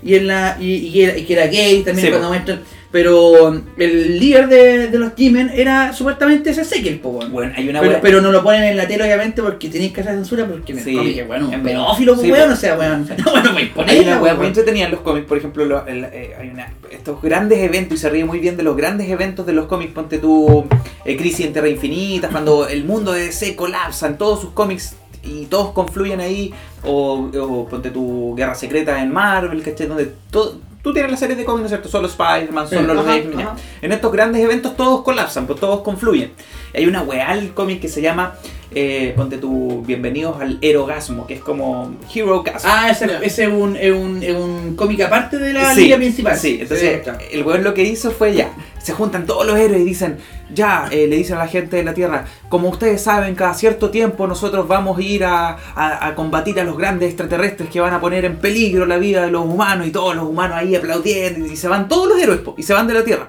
y 0.04 0.16
en 0.16 0.28
la 0.28 0.58
y, 0.60 0.74
y 0.88 0.92
que 0.92 1.04
era, 1.06 1.18
y 1.18 1.24
que 1.24 1.34
era 1.34 1.48
gay 1.48 1.82
también 1.84 2.08
Sí, 2.08 2.12
cuando. 2.12 2.28
Pero 2.94 3.60
el 3.78 4.20
líder 4.20 4.48
de, 4.48 4.88
de 4.88 5.00
los 5.00 5.14
G-Men 5.16 5.50
era 5.54 5.92
supuestamente 5.94 6.52
ese 6.52 6.62
Ezekiel, 6.62 7.00
po, 7.00 7.10
weón. 7.10 7.32
Bueno, 7.32 7.52
hay 7.58 7.68
una 7.68 7.82
pero, 7.82 7.98
pero 8.04 8.22
no 8.22 8.32
lo 8.32 8.44
ponen 8.44 8.64
en 8.66 8.78
la 8.78 8.88
tele 8.88 9.04
obviamente 9.04 9.42
porque 9.42 9.68
tenéis 9.68 9.92
que 9.94 10.02
hacer 10.02 10.14
censura 10.14 10.46
porque 10.46 10.74
en 10.74 10.78
el 10.78 10.84
Sí, 10.86 10.96
cómic 10.96 11.28
bueno, 11.28 11.48
en 11.52 11.56
un 11.60 11.64
pedófilo, 11.66 12.16
Sí, 12.16 12.32
weón, 12.32 12.52
o 12.52 12.56
sea, 12.56 12.78
weón. 12.78 13.10
No, 13.26 13.32
bueno, 13.32 13.50
pues 13.52 13.64
Hay 13.64 13.70
ponerla, 13.70 14.02
una 14.14 14.22
wea 14.22 14.34
muy 14.36 14.40
weón. 14.42 14.46
entretenida 14.50 14.86
en 14.86 14.92
los 14.92 15.00
cómics, 15.02 15.26
por 15.26 15.38
ejemplo, 15.40 15.66
lo- 15.66 15.88
el- 15.88 16.04
eh, 16.06 16.36
hay 16.40 16.50
una, 16.50 16.72
estos 16.92 17.20
grandes 17.20 17.58
eventos, 17.60 17.98
y 17.98 18.02
se 18.02 18.10
ríe 18.12 18.26
muy 18.26 18.38
bien 18.40 18.58
de 18.58 18.64
los 18.64 18.78
grandes 18.78 19.10
eventos 19.10 19.46
de 19.48 19.54
los 19.54 19.66
cómics, 19.66 19.92
ponte 19.92 20.20
tú 20.20 20.66
eh, 21.04 21.18
Crisis 21.18 21.48
en 21.48 21.54
Tierra 21.54 21.70
Infinita, 21.70 22.30
cuando 22.30 22.68
el 22.68 22.86
mundo 22.86 23.12
de 23.12 23.26
DC 23.26 23.56
colapsa 23.56 24.06
en 24.06 24.20
todos 24.20 24.40
sus 24.40 24.52
cómics 24.52 24.96
y 25.24 25.46
todos 25.48 25.72
confluyen 25.72 26.20
ahí, 26.20 26.54
o, 26.84 27.28
o 27.40 27.68
ponte 27.68 27.90
tu 27.90 28.36
Guerra 28.36 28.54
Secreta 28.54 29.02
en 29.02 29.12
Marvel, 29.12 29.64
¿cachai? 29.64 29.88
Donde 29.88 30.12
todo, 30.30 30.58
tú 30.84 30.94
tienes 30.94 31.10
la 31.10 31.18
serie 31.18 31.36
de 31.36 31.46
cómics, 31.46 31.62
¿no 31.62 31.66
es 31.68 31.72
cierto? 31.72 31.90
Solo 31.90 32.08
Spider-Man, 32.08 32.68
Sí, 32.68 32.76
solo 32.76 32.94
los 32.94 33.08
X-Men. 33.08 33.48
En 33.82 33.92
estos 33.92 34.12
grandes 34.12 34.44
eventos 34.44 34.76
todos 34.76 35.02
colapsan, 35.02 35.48
pues 35.48 35.60
todos 35.60 35.82
confluyen. 35.82 36.34
Hay 36.76 36.86
una 36.86 37.02
weá 37.02 37.30
al 37.30 37.54
cómic 37.54 37.80
que 37.82 37.88
se 37.88 38.02
llama, 38.02 38.36
eh, 38.76 39.14
ponte 39.16 39.38
tú, 39.38 39.82
Bienvenidos 39.86 40.42
al 40.42 40.58
Erogasmo, 40.62 41.26
que 41.26 41.36
es 41.36 41.40
como 41.42 41.96
Hero 42.14 42.44
Gasm. 42.44 42.68
Ah, 42.70 42.90
ese, 42.90 43.08
es 43.24 43.40
un, 43.48 43.78
es 43.78 43.92
un, 43.94 44.22
es 44.22 44.36
un 44.36 44.76
cómic 44.76 45.02
aparte 45.02 45.38
de 45.38 45.54
la 45.54 45.74
Sí, 45.74 45.82
línea 45.82 45.98
principal. 45.98 46.38
Sí, 46.38 46.58
entonces 46.62 47.02
claro. 47.02 47.20
el 47.32 47.44
weón 47.44 47.64
lo 47.64 47.74
que 47.74 47.84
hizo 47.84 48.12
fue 48.12 48.34
ya, 48.36 48.52
se 48.82 48.92
juntan 48.94 49.26
todos 49.26 49.46
los 49.46 49.58
héroes 49.58 49.82
y 49.82 49.86
dicen, 49.86 50.18
ya, 50.54 50.88
eh, 50.92 51.08
le 51.08 51.18
dicen 51.18 51.38
a 51.38 51.40
la 51.40 51.48
gente 51.48 51.78
de 51.78 51.84
la 51.84 51.94
Tierra, 51.94 52.26
como 52.50 52.70
ustedes 52.70 53.02
saben, 53.02 53.36
cada 53.36 53.54
cierto 53.54 53.90
tiempo 53.90 54.28
nosotros 54.28 54.68
vamos 54.68 54.98
a 54.98 55.02
ir 55.02 55.24
a, 55.26 55.58
combatir 56.16 56.60
a 56.60 56.64
los 56.64 56.78
grandes 56.78 57.10
extraterrestres 57.10 57.70
que 57.70 57.80
van 57.80 57.94
a 57.94 58.00
poner 58.00 58.26
en 58.26 58.38
peligro 58.38 58.86
la 58.86 58.98
vida 58.98 59.24
de 59.24 59.32
los 59.32 59.46
humanos 59.46 59.88
y 59.88 59.92
todos 59.92 60.16
los 60.16 60.26
humanos 60.26 60.58
ahí 60.58 60.76
aplaudiendo 60.76 61.46
y 61.46 61.56
se 61.56 61.68
van 61.68 61.88
todos 61.88 62.08
los 62.08 62.20
héroes 62.20 62.42
y 62.58 62.64
se 62.64 62.74
van 62.74 62.88
de 62.88 62.94
la 62.94 63.04
Tierra. 63.04 63.28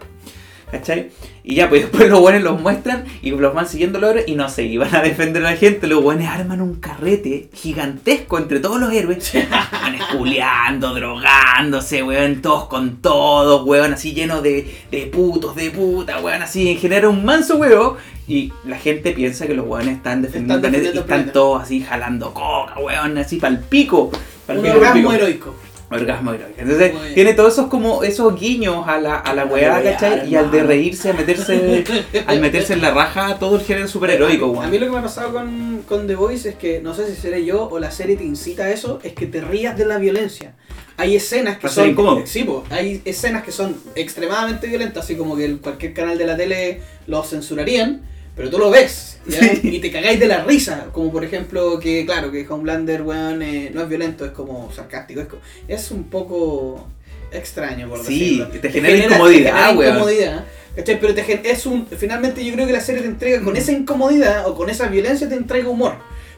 ¿Cachai? 0.75 1.11
Y 1.45 1.55
ya, 1.55 1.69
pues 1.69 1.83
después 1.91 2.09
los 2.11 2.19
buenos 2.19 2.43
los 2.43 2.61
muestran 2.61 3.05
y 3.23 3.31
los 3.31 3.55
van 3.55 3.69
siguiendo 3.69 4.01
los 4.01 4.11
héroes 4.11 4.25
y 4.27 4.35
no 4.35 4.49
sé, 4.49 4.65
iban 4.65 4.93
a 4.93 5.03
defender 5.03 5.45
a 5.47 5.51
la 5.53 5.57
gente. 5.57 5.87
Los 5.87 6.03
buenos 6.03 6.27
arman 6.27 6.61
un 6.61 6.75
carrete 6.81 7.49
gigantesco 7.55 8.39
entre 8.39 8.59
todos 8.59 8.81
los 8.81 8.93
héroes. 8.93 9.33
Van 9.71 9.95
esculeando, 9.95 10.93
drogándose, 10.93 12.03
weón, 12.03 12.43
todos 12.43 12.67
con 12.67 12.97
todos, 12.97 13.65
weón, 13.67 13.93
así 13.93 14.15
lleno 14.15 14.43
de, 14.43 14.69
de 14.91 15.07
putos, 15.07 15.55
de 15.55 15.71
puta, 15.71 16.21
weón, 16.21 16.43
así. 16.43 16.75
Genera 16.77 17.09
un 17.09 17.25
manso 17.25 17.57
huevo 17.57 17.97
y 18.27 18.53
la 18.65 18.77
gente 18.79 19.13
piensa 19.13 19.47
que 19.47 19.55
los 19.55 19.67
weones 19.69 19.97
están 19.99 20.23
defendiendo, 20.23 20.67
Están 20.67 20.71
y 20.75 20.83
defendiendo 20.83 21.01
el 21.01 21.05
están 21.05 21.19
planeta. 21.19 21.33
todos 21.35 21.63
así 21.63 21.83
jalando 21.83 22.35
coca, 22.35 22.81
weón, 22.81 23.17
así 23.19 23.37
pa'l 23.37 23.61
pico. 23.61 24.11
Pa'l 24.47 24.59
Un 24.59 24.65
pico, 24.65 24.75
pa'l 24.75 24.81
orgasmo 24.81 25.11
pico. 25.11 25.13
heroico. 25.13 25.55
Orgasmo 25.91 26.33
heroico. 26.33 26.55
Entonces, 26.61 26.93
tiene 27.15 27.35
todos 27.35 27.53
esos 27.53 27.67
como 27.69 28.03
esos 28.03 28.39
guiños 28.39 28.87
a 28.89 28.99
la, 28.99 29.17
a 29.19 29.35
la 29.35 29.45
weá, 29.45 29.83
¿cachai? 29.83 30.29
Y 30.29 30.35
al 30.35 30.51
de 30.51 30.63
reírse, 30.63 31.11
a 31.11 31.13
meterse, 31.13 31.85
al 32.27 32.41
meterse 32.41 32.73
en 32.73 32.81
la 32.83 32.91
raja 32.93 33.39
todo 33.39 33.57
el 33.57 33.63
género 33.63 33.87
superheroico, 33.87 34.47
A 34.47 34.67
mí 34.67 34.79
weón. 34.79 34.81
lo 34.81 34.87
que 34.87 34.93
me 34.93 34.99
ha 34.99 35.03
pasado 35.03 35.33
con, 35.33 35.83
con 35.87 36.07
The 36.07 36.15
Voice 36.15 36.49
es 36.49 36.55
que, 36.57 36.81
no 36.81 36.95
sé 36.95 37.07
si 37.07 37.21
seré 37.21 37.45
yo 37.45 37.69
o 37.71 37.79
la 37.79 37.91
serie 37.91 38.17
te 38.17 38.25
incita 38.25 38.65
a 38.65 38.71
eso, 38.71 38.99
es 39.03 39.13
que 39.13 39.27
te 39.27 39.41
rías 39.41 39.77
de 39.77 39.85
la 39.87 39.99
violencia. 39.99 40.55
Hay 40.97 41.17
escenas 41.17 41.59
que 41.59 41.69
son. 41.69 41.89
incómodo. 41.91 42.23
Sí, 42.25 42.45
po, 42.45 42.65
hay 42.71 43.03
escenas 43.05 43.43
que 43.43 43.51
son 43.53 43.77
extremadamente 43.97 44.67
violentas, 44.69 45.05
así 45.05 45.17
como 45.17 45.37
que 45.37 45.57
cualquier 45.59 45.93
canal 45.93 46.17
de 46.17 46.27
la 46.27 46.37
tele 46.37 46.81
lo 47.07 47.23
censurarían, 47.25 48.03
pero 48.37 48.51
tú 48.51 48.59
lo 48.59 48.71
ves 48.71 49.19
y 49.63 49.79
te 49.79 49.91
cagáis 49.91 50.19
de 50.21 50.27
la 50.27 50.45
risa. 50.45 50.87
Como 50.93 51.11
por 51.13 51.25
ejemplo, 51.25 51.79
que 51.79 52.05
claro, 52.05 52.31
que 52.31 52.47
Homelander, 52.49 53.03
weón, 53.03 53.43
eh, 53.43 53.71
no 53.73 53.83
es 53.83 53.89
violento, 53.89 54.25
es 54.25 54.33
como 54.33 54.71
sarcástico. 54.73 55.21
Es, 55.21 55.29
es 55.69 55.91
un 55.91 56.05
poco 56.05 56.87
extraño, 57.33 57.89
por 57.89 58.05
Sí, 58.05 58.39
decirlo. 58.39 58.61
te 58.61 58.71
genera 58.71 58.97
incomodidad, 59.07 59.39
te 59.45 59.51
genera 59.51 59.71
weón. 59.73 59.95
incomodidad, 59.95 60.45
¿cachai? 60.77 61.01
Pero 61.01 61.15
te 61.15 61.51
es 61.51 61.67
un, 61.67 61.87
finalmente 61.87 62.45
yo 62.45 62.53
creo 62.55 62.67
que 62.67 62.73
la 62.73 62.81
serie 62.81 63.03
te 63.03 63.09
entrega 63.09 63.43
con 63.43 63.57
esa 63.57 63.73
incomodidad 63.73 64.47
o 64.49 64.55
con 64.55 64.69
esa 64.71 64.89
violencia 64.89 65.29
te 65.29 65.35
entrega 65.35 65.69
humor. 65.69 65.95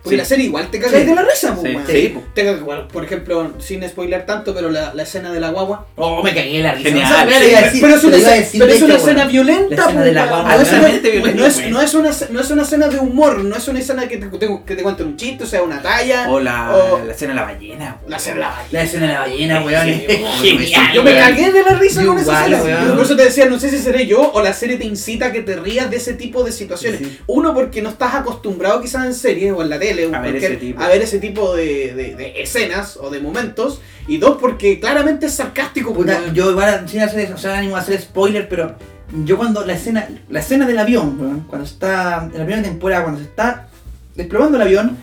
Porque 0.07 0.15
Sí. 0.17 0.19
la 0.19 0.25
serie 0.25 0.45
igual 0.47 0.71
te 0.71 0.79
cagáis 0.79 1.03
Sí. 1.03 1.09
de 1.11 1.15
la 1.17 1.23
risa, 1.23 1.55
po, 1.57 1.63
Sí, 1.63 1.69
weón. 1.75 1.87
sí, 1.89 2.09
po. 2.15 2.23
Te 2.33 2.45
cagas, 2.45 2.61
bueno, 2.61 2.87
por 2.89 3.05
ejemplo, 3.05 3.53
sin 3.59 3.83
spoiler 3.89 4.25
tanto, 4.25 4.55
pero 4.55 4.71
la, 4.71 4.95
la 4.95 5.03
escena 5.03 5.33
de 5.33 5.41
la 5.41 5.51
guagua. 5.51 5.87
Oh, 5.97 6.23
me 6.23 6.33
cagué 6.33 6.59
de 6.59 6.63
la 6.63 6.73
risa. 6.75 6.89
Genial, 6.91 7.27
pero 7.29 7.95
es 7.97 8.01
te 8.01 8.07
una, 8.07 8.17
escena- 8.17 8.31
decir, 8.37 8.61
pero 8.61 8.71
de 8.71 8.77
es 8.77 8.83
una 8.83 8.95
hecho, 8.95 9.03
escena 9.03 9.19
weón. 9.23 9.33
violenta, 9.33 9.75
La 9.77 9.83
escena 9.83 10.03
de 10.05 10.13
la 10.13 10.23
po, 10.25 10.29
guagua, 10.31 10.55
no 10.57 10.63
es 10.63 10.73
una- 10.73 10.81
no 10.81 11.47
es, 11.47 11.57
weón. 11.59 11.71
no 11.73 11.81
es 11.83 11.95
una, 11.95 12.11
no 12.31 12.41
es 12.41 12.51
una 12.51 12.63
escena 12.63 12.89
de 12.89 12.99
humor, 13.01 13.39
no 13.45 13.57
es 13.57 13.67
una 13.69 13.79
escena 13.81 14.07
que 14.09 14.17
te, 14.19 14.27
te- 14.27 14.61
que 14.65 14.77
te 14.77 14.83
cuente 14.85 15.03
un 15.03 15.17
chiste, 15.17 15.43
o 15.43 15.47
sea, 15.47 15.63
una 15.63 15.83
talla. 15.83 16.29
O 16.31 16.39
la, 16.39 16.75
o- 16.77 17.05
la 17.05 17.13
escena 17.13 17.33
de 17.35 17.41
la 17.41 17.45
ballena, 17.47 17.97
la 18.07 18.17
escena 18.17 18.35
de 18.37 18.41
la 18.43 18.49
ballena. 18.51 18.69
La 18.71 18.83
escena 18.83 19.07
de 19.09 19.13
la 19.13 19.21
ballena, 19.21 19.61
weón. 19.65 19.87
Genial. 20.41 20.93
Yo 20.95 21.03
me 21.03 21.15
cagué 21.17 21.51
de 21.53 21.63
la 21.63 21.75
risa 21.75 22.05
con 22.05 22.19
esa 22.19 22.47
escena. 22.47 22.95
Por 22.95 23.05
eso 23.05 23.17
te 23.17 23.25
decía, 23.25 23.47
no 23.47 23.59
sé 23.59 23.71
si 23.71 23.79
seré 23.79 24.07
yo 24.07 24.31
o 24.33 24.43
la 24.43 24.53
serie 24.53 24.77
te 24.77 24.85
incita 24.85 25.27
a 25.27 25.33
que 25.33 25.41
te 25.43 25.57
rías 25.57 25.91
de 25.91 25.97
ese 25.97 26.15
tipo 26.15 26.45
de 26.45 26.53
situaciones. 26.53 27.01
Uno, 27.27 27.55
porque 27.55 27.83
no 27.83 27.91
estás 27.91 28.15
acostumbrado 28.15 28.81
quizás 28.81 29.05
en 29.07 29.15
series 29.15 29.53
o 29.53 29.63
en 29.63 29.71
la 29.71 29.79
tele 29.79 29.96
A 30.05 30.21
ver 30.21 30.37
ese 30.37 30.57
tipo. 30.57 30.81
a 30.83 30.89
ver 30.89 31.03
ese 31.03 31.19
tipo 31.19 31.55
de, 31.57 31.95
de- 31.95 32.15
de 32.17 32.43
escenas 32.43 32.97
o 32.97 33.11
de 33.11 33.21
momentos. 33.21 33.81
Y 34.09 34.19
dos, 34.19 34.39
porque 34.41 34.79
claramente 34.81 35.27
es 35.27 35.35
sarcástico. 35.35 35.93
Puta, 35.95 36.19
weón. 36.21 36.35
yo 36.35 36.51
igual 36.51 36.89
sin 36.89 37.01
hacer 37.01 37.33
o 37.33 37.39
sea, 37.39 37.59
ánimo 37.59 37.77
a 37.77 37.81
hacer 37.81 38.01
spoiler, 38.01 38.49
pero 38.49 38.77
yo 39.25 39.37
cuando 39.37 39.65
la 39.65 39.73
escena, 39.75 40.09
la 40.29 40.41
escena 40.41 40.67
del 40.67 40.79
avión, 40.79 41.45
cuando 41.49 41.67
está 41.67 42.29
en 42.33 42.39
la 42.39 42.45
primera 42.45 42.63
temporada, 42.63 43.03
cuando 43.05 43.21
se 43.21 43.27
está 43.27 43.69
desplomando 44.15 44.57
el 44.57 44.63
avión. 44.63 44.97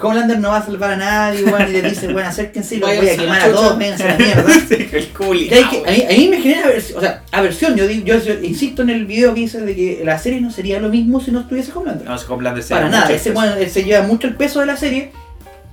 Homelander 0.00 0.38
no 0.40 0.50
va 0.50 0.58
a 0.58 0.64
salvar 0.66 0.90
a 0.92 0.96
nadie, 0.96 1.44
weón, 1.44 1.68
y 1.68 1.72
le 1.72 1.82
dice, 1.82 2.08
bueno, 2.12 2.28
acérquense 2.28 2.74
y 2.74 2.78
los 2.78 2.88
voy 2.94 2.98
a 3.08 3.12
la 3.12 3.16
quemar 3.16 3.40
a 3.40 3.50
todos, 3.50 3.78
vénganse 3.78 4.04
a 4.04 4.08
la 4.08 4.16
mierda. 4.18 4.44
Sí, 4.68 4.88
el 4.92 5.08
culi. 5.08 5.48
Y 5.48 5.54
hay 5.54 5.64
que- 5.64 5.82
a, 5.86 5.90
mí, 5.90 6.04
a 6.14 6.18
mí 6.18 6.28
me 6.28 6.40
genera 6.42 6.64
aversión, 6.66 6.98
o 6.98 7.00
sea, 7.00 7.22
aversión. 7.32 7.76
Yo, 7.76 7.86
digo- 7.86 8.04
yo, 8.04 8.18
yo 8.22 8.34
insisto 8.42 8.82
en 8.82 8.90
el 8.90 9.06
video 9.06 9.32
que 9.32 9.40
dice 9.40 9.60
de 9.60 9.74
que 9.74 10.02
la 10.04 10.18
serie 10.18 10.40
no 10.40 10.50
sería 10.50 10.80
lo 10.80 10.88
mismo 10.88 11.20
si 11.20 11.30
no 11.30 11.40
estuviese 11.40 11.72
Homelander. 11.74 12.06
No, 12.06 12.18
se 12.18 12.26
Homelander 12.30 12.62
se 12.62 12.74
Para 12.74 12.86
da 12.88 12.90
nada, 13.00 13.10
ese 13.12 13.32
él 13.60 13.70
se 13.70 13.84
lleva 13.84 14.06
mucho 14.06 14.26
el 14.26 14.34
peso 14.34 14.60
de 14.60 14.66
la 14.66 14.76
serie. 14.76 15.12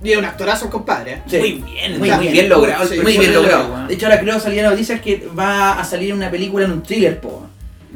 Y 0.02 0.12
es 0.12 0.18
un 0.18 0.24
actorazo 0.24 0.68
compadre. 0.70 1.12
¿eh? 1.12 1.22
Sí. 1.26 1.36
Muy 1.38 1.50
bien, 1.72 1.98
Muy 1.98 2.10
muy, 2.10 2.18
bien. 2.20 2.32
bien, 2.32 2.48
logrado. 2.48 2.86
Sí, 2.86 3.00
Muy 3.00 3.16
bien 3.16 3.32
logrado. 3.34 3.86
De 3.88 3.94
hecho, 3.94 4.06
ahora 4.06 4.20
creo 4.20 4.38
salir 4.38 4.62
noticias 4.62 5.00
que 5.00 5.26
va 5.38 5.80
a 5.80 5.84
salir 5.84 6.12
una 6.12 6.30
película 6.30 6.64
en 6.66 6.72
un 6.72 6.82
thriller, 6.82 7.20
po. 7.20 7.46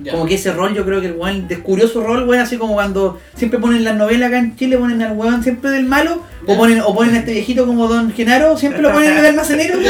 Ya. 0.03 0.13
Como 0.13 0.27
que 0.27 0.35
ese 0.35 0.53
rol, 0.53 0.75
yo 0.75 0.85
creo 0.85 1.01
que 1.01 1.09
el 1.09 1.15
weón 1.15 1.49
descubrió 1.49 1.89
su 1.89 2.01
rol, 2.01 2.29
weón, 2.29 2.43
así 2.43 2.57
como 2.57 2.75
cuando 2.75 3.21
siempre 3.35 3.59
ponen 3.59 3.83
las 3.83 3.97
novelas 3.97 4.29
acá 4.29 4.39
en 4.39 4.57
Chile, 4.57 4.79
ponen 4.79 5.03
al 5.03 5.17
weón 5.17 5.43
siempre 5.43 5.71
del 5.71 5.87
malo, 5.87 6.23
o 6.47 6.57
ponen, 6.57 6.81
o 6.81 6.95
ponen 6.95 7.17
a 7.17 7.19
este 7.19 7.33
viejito 7.33 7.67
como 7.67 7.89
Don 7.89 8.13
Genaro, 8.13 8.57
siempre 8.57 8.81
lo 8.81 8.93
ponen 8.93 9.13
en 9.13 9.19
el 9.19 9.27
almacenero. 9.27 9.79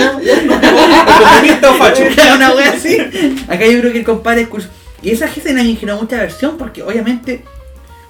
Acá 3.48 3.66
yo 3.66 3.80
creo 3.80 3.92
que 3.92 3.98
el 3.98 4.04
compadre 4.04 4.42
es 4.42 4.48
curioso. 4.48 4.72
Y 5.02 5.10
esa 5.10 5.26
escena 5.26 5.62
me 5.62 5.76
generó 5.76 6.00
mucha 6.00 6.16
aversión 6.16 6.58
porque 6.58 6.82
obviamente, 6.82 7.44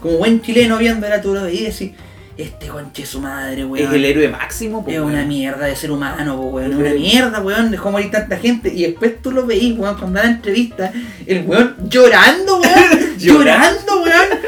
como 0.00 0.18
buen 0.18 0.40
chileno 0.40 0.78
viendo 0.78 1.06
lo 1.08 1.44
veías 1.44 1.80
y 1.80 1.86
decís, 1.86 1.92
este 2.38 2.68
conche 2.68 3.04
su 3.04 3.20
madre, 3.20 3.64
weón. 3.64 3.88
Es 3.88 3.92
el 3.92 4.04
héroe 4.04 4.28
máximo, 4.28 4.84
po, 4.84 4.90
Es 4.90 5.00
una 5.00 5.24
mierda 5.24 5.66
de 5.66 5.74
ser 5.74 5.90
humano, 5.90 6.36
po, 6.36 6.42
weón. 6.46 6.70
Es 6.70 6.78
una 6.78 6.90
mierda, 6.90 7.40
weón. 7.40 7.70
Dejó 7.72 7.90
morir 7.90 8.12
tanta 8.12 8.36
gente. 8.36 8.72
Y 8.72 8.82
después 8.82 9.20
tú 9.20 9.32
lo 9.32 9.44
veís, 9.44 9.76
weón, 9.76 9.98
cuando 9.98 10.20
da 10.20 10.26
la 10.26 10.30
entrevista. 10.30 10.92
El 11.26 11.44
weón 11.46 11.74
llorando, 11.88 12.60
weón. 12.60 13.16
llorando, 13.18 14.02
weón. 14.02 14.38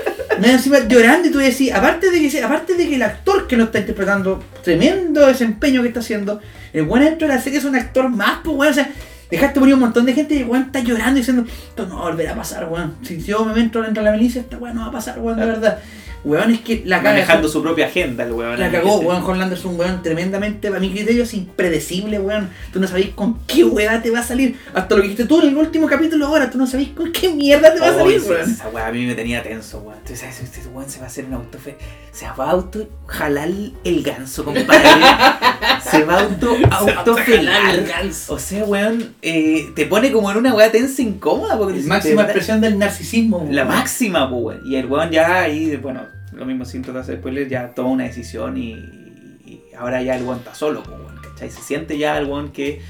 No, 0.40 0.46
encima 0.46 0.78
llorando 0.86 1.28
y 1.28 1.32
tú 1.32 1.38
decís, 1.38 1.72
aparte 1.72 2.10
de 2.10 2.28
que 2.28 2.42
aparte 2.42 2.74
de 2.74 2.88
que 2.88 2.94
el 2.94 3.02
actor 3.02 3.46
que 3.46 3.56
lo 3.56 3.64
está 3.64 3.80
interpretando, 3.80 4.42
tremendo 4.62 5.26
desempeño 5.26 5.82
que 5.82 5.88
está 5.88 6.00
haciendo, 6.00 6.40
el 6.72 6.84
weón 6.84 7.04
dentro 7.04 7.26
de 7.26 7.34
la 7.34 7.40
serie 7.40 7.58
es 7.58 7.64
un 7.64 7.74
actor 7.74 8.08
más, 8.08 8.38
pues 8.44 8.56
weón. 8.56 8.70
O 8.70 8.74
sea, 8.74 8.88
dejaste 9.28 9.58
morir 9.58 9.74
un 9.74 9.80
montón 9.80 10.06
de 10.06 10.12
gente 10.12 10.34
y 10.36 10.38
el 10.38 10.44
weón 10.44 10.66
está 10.66 10.78
llorando 10.78 11.18
diciendo, 11.18 11.44
esto 11.44 11.86
no 11.86 11.96
va 11.96 12.02
a 12.02 12.10
volver 12.10 12.28
a 12.28 12.36
pasar, 12.36 12.68
weón. 12.70 12.94
Si 13.02 13.20
yo 13.20 13.44
me 13.44 13.60
entro 13.60 13.82
dentro 13.82 14.04
de 14.04 14.10
la 14.10 14.16
milicia, 14.16 14.42
esta 14.42 14.58
weón 14.58 14.76
no 14.76 14.82
va 14.82 14.86
a 14.86 14.92
pasar, 14.92 15.18
weón, 15.18 15.40
de 15.40 15.46
verdad. 15.46 15.80
Weón, 16.22 16.50
es 16.50 16.60
que 16.60 16.82
la. 16.84 17.00
Manejando 17.00 17.48
su 17.48 17.62
propia 17.62 17.86
agenda, 17.86 18.24
el 18.24 18.32
weón. 18.32 18.58
La 18.58 18.70
cagó, 18.70 18.98
weón. 19.00 19.22
Homelander 19.22 19.58
es 19.58 19.64
un 19.64 19.78
weón 19.78 20.02
tremendamente, 20.02 20.68
a 20.68 20.78
mi 20.78 20.90
criterio, 20.90 21.22
es 21.22 21.34
impredecible, 21.34 22.18
weón. 22.18 22.50
Tú 22.72 22.80
no 22.80 22.86
sabés 22.86 23.08
con 23.10 23.38
qué 23.46 23.64
weá 23.64 24.02
te 24.02 24.10
va 24.10 24.20
a 24.20 24.22
salir. 24.22 24.58
Hasta 24.74 24.94
lo 24.94 25.02
que 25.02 25.08
dijiste 25.08 25.24
tú 25.24 25.40
en 25.40 25.48
el 25.48 25.56
último 25.56 25.86
capítulo 25.86 26.26
ahora, 26.26 26.50
tú 26.50 26.58
no 26.58 26.66
sabés 26.66 26.88
con 26.88 27.10
qué 27.12 27.30
mierda 27.30 27.72
te 27.72 27.80
va 27.80 27.88
a 27.88 27.94
salir, 27.94 28.20
weón. 28.22 28.50
Esa 28.50 28.68
weá 28.68 28.86
a 28.88 28.92
mí 28.92 29.06
me 29.06 29.14
tenía 29.14 29.42
tenso, 29.42 29.78
weón. 29.78 29.98
Entonces, 29.98 30.20
¿sabes? 30.20 30.40
Este 30.42 30.68
weón 30.68 30.90
se 30.90 30.98
va 30.98 31.06
a 31.06 31.08
hacer 31.08 31.24
un 31.24 31.34
autofe. 31.34 31.76
Se 32.12 32.26
va 32.26 32.46
a 32.46 32.50
auto 32.50 32.86
jalar 33.06 33.48
el 33.84 34.02
ganso, 34.02 34.44
compadre. 34.44 34.82
se 35.90 36.04
va 36.04 36.18
a 36.18 36.20
auto 36.20 36.56
autofelar. 36.70 37.86
O 38.28 38.38
sea, 38.38 38.64
weón, 38.64 39.14
eh, 39.22 39.70
te 39.74 39.86
pone 39.86 40.12
como 40.12 40.30
en 40.30 40.36
una 40.36 40.54
weá 40.54 40.70
tensa 40.70 41.00
incómoda. 41.00 41.56
Porque 41.56 41.80
La 41.80 41.86
máxima 41.86 42.22
expresión 42.22 42.60
del 42.60 42.78
narcisismo, 42.78 43.38
weón. 43.38 43.54
La 43.54 43.64
máxima, 43.64 44.28
pues, 44.28 44.42
weón. 44.42 44.60
Y 44.66 44.76
el 44.76 44.86
weón 44.86 45.10
ya 45.10 45.42
ahí, 45.42 45.76
bueno, 45.76 46.09
lo 46.32 46.44
mismo 46.44 46.64
sin 46.64 46.82
tratar 46.82 47.04
de 47.04 47.16
spoiler, 47.16 47.48
ya 47.48 47.74
toma 47.74 47.90
una 47.90 48.04
decisión 48.04 48.56
y, 48.56 48.76
ahora 49.78 50.02
ya 50.02 50.16
el 50.16 50.24
weón 50.24 50.38
está 50.38 50.54
solo, 50.54 50.82
¿cachai? 51.22 51.50
Se 51.50 51.62
siente 51.62 51.96
ya 51.96 52.18
el 52.18 52.26
weón 52.26 52.52
que 52.52 52.80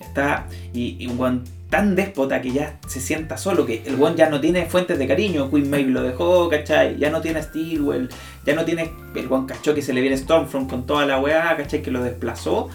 está, 0.00 0.46
y, 0.72 1.06
un 1.06 1.18
weón 1.18 1.44
tan 1.70 1.94
déspota 1.94 2.40
que 2.40 2.50
ya 2.50 2.78
se 2.86 3.00
sienta 3.00 3.36
solo, 3.36 3.66
que 3.66 3.82
el 3.84 3.96
weón 3.96 4.16
ya 4.16 4.30
no 4.30 4.40
tiene 4.40 4.64
fuentes 4.66 4.98
de 4.98 5.06
cariño, 5.06 5.50
Queen 5.50 5.68
Maeve 5.68 5.90
lo 5.90 6.02
dejó, 6.02 6.48
¿cachai? 6.48 6.96
Ya 6.96 7.10
no 7.10 7.20
tiene 7.20 7.42
Steelwell, 7.42 8.08
ya 8.46 8.54
no 8.54 8.64
tiene, 8.64 8.90
el 9.14 9.26
weón 9.26 9.46
cachó 9.46 9.74
que 9.74 9.82
se 9.82 9.92
le 9.92 10.00
viene 10.00 10.16
Stormfront 10.16 10.70
con 10.70 10.86
toda 10.86 11.04
la 11.04 11.20
weá, 11.20 11.56
¿cachai? 11.56 11.82
Que 11.82 11.90
lo 11.90 12.02
desplazó, 12.02 12.70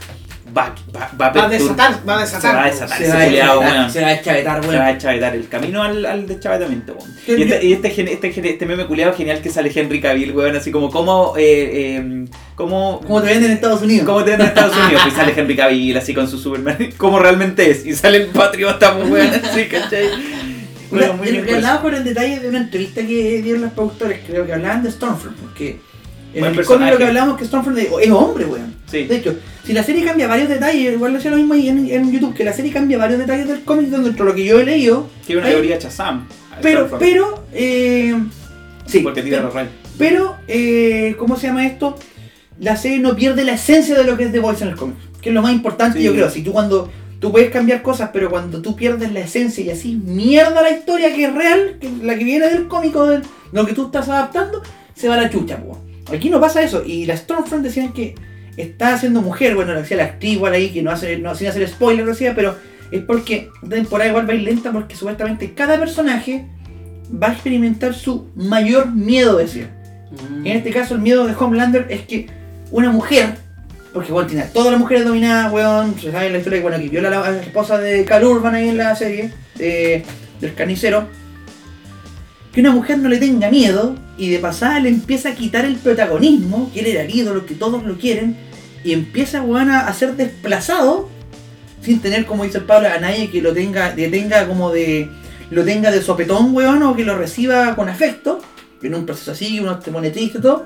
va, 0.56 0.76
va, 0.96 1.12
va, 1.20 1.30
Va 1.32 1.46
a 1.46 1.50
desatar, 1.50 2.00
va 2.08 2.18
a 2.18 2.22
desatar. 2.22 2.42
Se 2.52 2.56
va 2.58 2.64
a 2.64 2.70
desatar. 2.70 2.98
Se 2.98 3.08
va 3.08 3.14
a 3.16 3.20
chavetar, 3.26 3.58
weón. 3.60 3.90
se 3.92 4.02
va 4.02 4.10
a 4.10 4.22
chavetar, 4.22 4.62
Se 4.64 4.68
weón. 4.70 4.82
va 4.82 4.88
a 4.88 4.98
chavetar 4.98 5.36
el 5.36 5.48
camino 5.48 5.84
al, 5.84 6.06
al 6.06 6.28
deschavetamiento, 6.28 6.98
Y 7.28 7.42
este, 7.44 7.66
y 7.66 7.74
este, 7.74 7.90
gen- 7.92 8.08
este, 8.08 8.32
gen- 8.32 8.46
este 8.46 8.66
meme 8.66 8.86
culiado 8.86 9.14
genial 9.14 9.42
que 9.42 9.50
sale 9.50 9.72
Henry 9.74 10.02
Cavill, 10.02 10.32
weón, 10.32 10.56
así 10.56 10.72
como, 10.72 10.90
¿cómo, 10.92 11.34
eh, 11.38 11.98
eh, 11.98 12.26
cómo, 12.56 13.00
Como 13.06 13.22
te 13.22 13.28
venden 13.28 13.46
en 13.52 13.52
Estados 13.58 13.82
Unidos. 13.82 14.06
cómo 14.06 14.24
te 14.24 14.32
ven 14.32 14.42
en 14.42 14.48
Estados 14.48 14.76
Unidos? 14.76 15.02
Y 15.08 15.12
sale 15.12 15.34
Henry 15.36 15.56
Cavill 15.56 15.98
así 15.98 16.14
con 16.14 16.28
su 16.30 16.38
Superman, 16.38 16.78
¿cómo 16.98 17.20
realmente 17.20 17.70
es? 17.72 17.86
Y 17.86 17.94
sale 17.94 18.18
el 18.18 18.28
patriota, 18.28 18.96
pues, 18.98 19.10
weón, 19.10 19.28
así, 19.44 19.66
¿cachai? 19.66 20.08
Weón, 20.92 21.18
muy 21.18 21.32
bien 21.32 21.56
hablaba 21.56 21.82
por 21.82 21.96
el 21.96 22.04
detalle 22.04 22.40
de 22.40 22.50
una 22.50 22.60
entrevista 22.60 23.02
que 23.02 23.42
dieron 23.42 23.62
los 23.64 23.74
productores, 23.74 24.20
creo 24.28 24.46
que 24.46 24.54
hablaban 24.54 24.84
de 24.84 24.92
Stormfront, 24.92 25.38
porque 25.38 25.80
en 26.34 26.46
el 26.46 26.66
cómic 26.66 26.90
lo 26.92 26.98
que 26.98 27.06
hablamos 27.06 27.38
que 27.38 27.46
Stormfront 27.46 27.78
es 27.80 28.12
hombre, 28.12 28.46
weón. 28.46 28.74
Sí. 28.90 29.04
De 29.06 29.18
hecho, 29.18 29.36
si 29.64 29.74
la 29.74 29.84
serie 29.84 30.04
cambia 30.04 30.28
varios 30.28 30.50
detalles, 30.50 30.94
igual 30.94 31.12
lo 31.14 31.18
decía 31.18 31.32
lo 31.32 31.38
mismo 31.38 31.54
ahí 31.54 31.70
en, 31.70 31.90
en 31.90 32.12
YouTube, 32.12 32.34
que 32.34 32.44
la 32.44 32.54
serie 32.54 32.72
cambia 32.72 32.98
varios 32.98 33.20
detalles 33.20 33.48
del 33.48 33.64
cómic 33.64 33.88
dentro 33.90 34.26
de 34.26 34.32
lo 34.32 34.36
que 34.36 34.46
yo 34.46 34.60
he 34.60 34.66
leído. 34.66 35.10
Tiene 35.26 35.42
una 35.42 35.50
hay- 35.50 35.56
teoría 35.56 35.78
Chazam. 35.80 36.28
pero, 36.62 36.90
pero, 37.00 37.44
eh, 37.54 38.16
sí, 38.86 39.00
Porque 39.00 39.22
tira 39.24 39.38
pero, 39.38 39.48
los 39.48 39.54
rayos. 39.56 39.72
pero, 39.98 40.36
eh, 40.48 41.16
¿cómo 41.18 41.36
se 41.38 41.48
llama 41.48 41.66
esto? 41.66 41.98
La 42.60 42.76
serie 42.78 43.00
no 43.00 43.16
pierde 43.16 43.44
la 43.44 43.54
esencia 43.54 43.96
de 43.98 44.04
lo 44.04 44.16
que 44.18 44.26
es 44.26 44.32
The 44.32 44.40
Voice 44.40 44.64
en 44.64 44.70
el 44.70 44.76
cómic, 44.76 44.98
que 45.22 45.30
es 45.30 45.36
lo 45.36 45.42
más 45.42 45.52
importante, 45.54 45.98
Sí. 46.00 46.06
yo 46.06 46.14
creo. 46.14 46.30
Si 46.30 46.44
tú 46.44 46.52
cuando 46.54 46.92
tú 47.20 47.32
puedes 47.32 47.50
cambiar 47.52 47.82
cosas, 47.82 48.10
pero 48.14 48.30
cuando 48.30 48.62
tú 48.62 48.76
pierdes 48.76 49.12
la 49.12 49.22
esencia 49.22 49.64
y 49.64 49.70
así 49.72 49.96
mierda 50.04 50.62
la 50.62 50.70
historia 50.72 51.14
que 51.16 51.24
es 51.26 51.34
real, 51.34 51.78
que 51.80 51.90
la 52.04 52.16
que 52.18 52.24
viene 52.26 52.48
del 52.50 52.68
cómico, 52.68 53.08
de 53.08 53.22
lo 53.52 53.66
que 53.66 53.74
tú 53.74 53.86
estás 53.86 54.08
adaptando, 54.10 54.62
se 54.94 55.08
va 55.08 55.16
a 55.16 55.22
la 55.22 55.30
chucha, 55.30 55.58
po. 55.58 55.80
Aquí 56.12 56.30
no 56.30 56.42
pasa 56.42 56.62
eso. 56.62 56.84
Y 56.86 57.06
la 57.06 57.16
Stormfront 57.16 57.64
decían 57.64 57.94
que 57.94 58.16
está 58.58 58.94
haciendo 58.94 59.22
mujer, 59.22 59.56
bueno, 59.56 59.74
lo 59.74 59.82
decía 59.82 59.98
la 59.98 60.04
actriz 60.04 60.34
igual 60.34 60.54
ahí, 60.54 60.70
que 60.70 60.82
no 60.82 60.92
hace, 60.92 61.18
no, 61.18 61.34
sin 61.36 61.48
hacer 61.48 61.68
spoiler, 61.68 62.06
lo 62.06 62.12
decía, 62.12 62.34
pero 62.36 62.56
es 62.92 63.02
porque 63.02 63.50
la 63.64 63.70
temporada 63.70 64.10
igual 64.10 64.28
va 64.28 64.34
a 64.34 64.36
ir 64.36 64.44
lenta 64.44 64.72
porque 64.72 64.96
supuestamente 64.96 65.54
cada 65.54 65.80
personaje 65.80 66.46
va 67.12 67.30
a 67.30 67.34
experimentar 67.34 67.94
su 67.94 68.30
mayor 68.36 68.92
miedo, 68.92 69.38
decía. 69.38 69.70
Mm. 70.30 70.46
En 70.46 70.58
este 70.58 70.72
caso, 70.72 70.96
el 70.96 71.02
miedo 71.02 71.26
de 71.26 71.34
Homelander 71.34 71.88
es 71.90 72.02
que 72.02 72.28
una 72.70 72.92
mujer, 72.92 73.36
porque 73.94 74.12
bueno, 74.12 74.28
tiene 74.28 74.44
a 74.44 74.50
todas 74.50 74.72
las 74.72 74.80
mujeres 74.80 75.06
dominadas, 75.06 75.52
weón, 75.52 76.00
se 76.00 76.12
sabe 76.12 76.30
la 76.30 76.38
historia 76.38 76.60
que, 76.60 76.64
bueno, 76.64 76.78
que 76.78 76.90
viola 76.90 77.08
a 77.08 77.32
la, 77.32 77.42
esposa 77.42 77.78
de 77.78 78.06
Cal 78.06 78.24
Urban 78.24 78.56
ahí 78.56 78.70
en 78.70 78.78
la 78.78 78.96
serie, 78.96 79.32
de- 79.56 80.04
del 80.40 80.54
carnicero, 80.54 81.08
que 82.54 82.62
una 82.62 82.72
mujer 82.72 83.00
no 83.00 83.10
le 83.10 83.18
tenga 83.18 83.50
miedo 83.50 83.96
y 84.18 84.30
de 84.30 84.40
pasada 84.40 84.80
le 84.80 84.90
empieza 84.90 85.30
a 85.30 85.36
quitar 85.36 85.66
el 85.66 85.76
protagonismo, 85.76 86.72
que 86.74 86.82
él 86.82 86.86
era 86.88 87.02
el 87.02 87.14
ídolo, 87.14 87.46
que 87.46 87.56
todos 87.56 87.84
lo 87.84 87.98
quieren, 87.98 88.38
y 88.84 88.94
empieza, 88.94 89.42
weón, 89.42 89.70
a, 89.72 89.88
a 89.88 89.94
ser 89.94 90.16
desplazado 90.16 91.10
sin 91.82 92.00
tener, 92.00 92.26
como 92.26 92.44
dice 92.44 92.60
el 92.60 92.64
Pablo, 92.66 92.88
a 92.90 93.00
nadie 93.00 93.30
que 93.30 93.42
lo 93.42 93.54
tenga, 93.54 93.96
que 93.96 94.08
tenga 94.08 94.48
como 94.48 94.72
de, 94.72 95.10
lo 95.50 95.66
tenga 95.66 95.92
de 95.92 96.02
sopetón, 96.02 96.54
weón, 96.56 96.84
o 96.84 96.96
que 96.96 97.04
lo 97.04 97.18
reciba 97.18 97.76
con 97.76 97.90
afecto, 97.90 98.40
en 98.82 98.96
un 98.96 99.06
proceso 99.06 99.32
así, 99.32 99.60
uno 99.60 99.80
te 99.80 99.92
pone 99.92 100.10
triste 100.12 100.38
y 100.38 100.42
todo, 100.42 100.66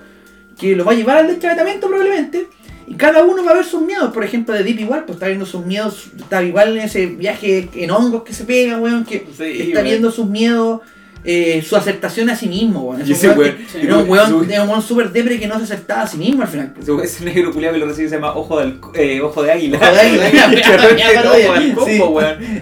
que 0.59 0.75
lo 0.75 0.83
va 0.85 0.91
a 0.91 0.95
llevar 0.95 1.17
al 1.17 1.27
deschavetamiento 1.27 1.87
probablemente. 1.87 2.47
Y 2.87 2.95
cada 2.95 3.23
uno 3.23 3.43
va 3.43 3.51
a 3.51 3.55
ver 3.55 3.65
sus 3.65 3.81
miedos. 3.81 4.13
Por 4.13 4.23
ejemplo, 4.23 4.55
de 4.55 4.63
Deep 4.63 4.79
igual, 4.79 5.03
pues 5.05 5.17
está 5.17 5.27
viendo 5.27 5.45
sus 5.45 5.65
miedos, 5.65 6.07
está 6.17 6.41
igual 6.41 6.77
en 6.77 6.83
ese 6.83 7.05
viaje 7.05 7.69
en 7.75 7.91
hongos 7.91 8.23
que 8.23 8.33
se 8.33 8.45
pega, 8.45 8.79
weón, 8.79 9.03
que 9.05 9.27
Sí, 9.37 9.43
está 9.43 9.79
weón. 9.79 9.83
viendo 9.83 10.09
sus 10.11 10.27
miedos, 10.27 10.81
eh, 11.29 11.61
su 11.61 11.75
aceptación 11.75 12.29
a 12.29 12.35
sí 12.37 12.47
mismo, 12.47 12.81
weón. 12.83 13.01
Un 13.01 13.11
ese 13.11 13.27
weón 13.29 13.57
que- 13.71 13.81
era 13.83 13.97
un 13.97 14.09
weón, 14.09 14.49
era 14.49 14.63
un 14.63 14.69
weón 14.69 14.81
súper 14.81 15.11
depre 15.11 15.37
que 15.37 15.45
no 15.47 15.57
se 15.57 15.65
aceptaba 15.65 16.03
a 16.03 16.07
sí 16.07 16.17
mismo 16.17 16.41
al 16.41 16.47
final. 16.47 16.73
Ese- 16.81 17.03
Ese 17.03 17.25
negro 17.25 17.51
culiado 17.51 17.73
que 17.73 17.79
lo 17.81 17.85
recibe 17.87 18.07
se 18.07 18.15
llama 18.15 18.33
Ojo, 18.33 18.59
del, 18.59 18.79
eh, 18.95 19.19
ojo 19.21 19.43
de 19.43 19.51
Águila. 19.51 19.77
Ojo 19.77 19.91
de 19.93 19.99
águila. 19.99 20.25
Ojo 21.17 21.31
de- 21.31 21.85
sí. 21.85 22.01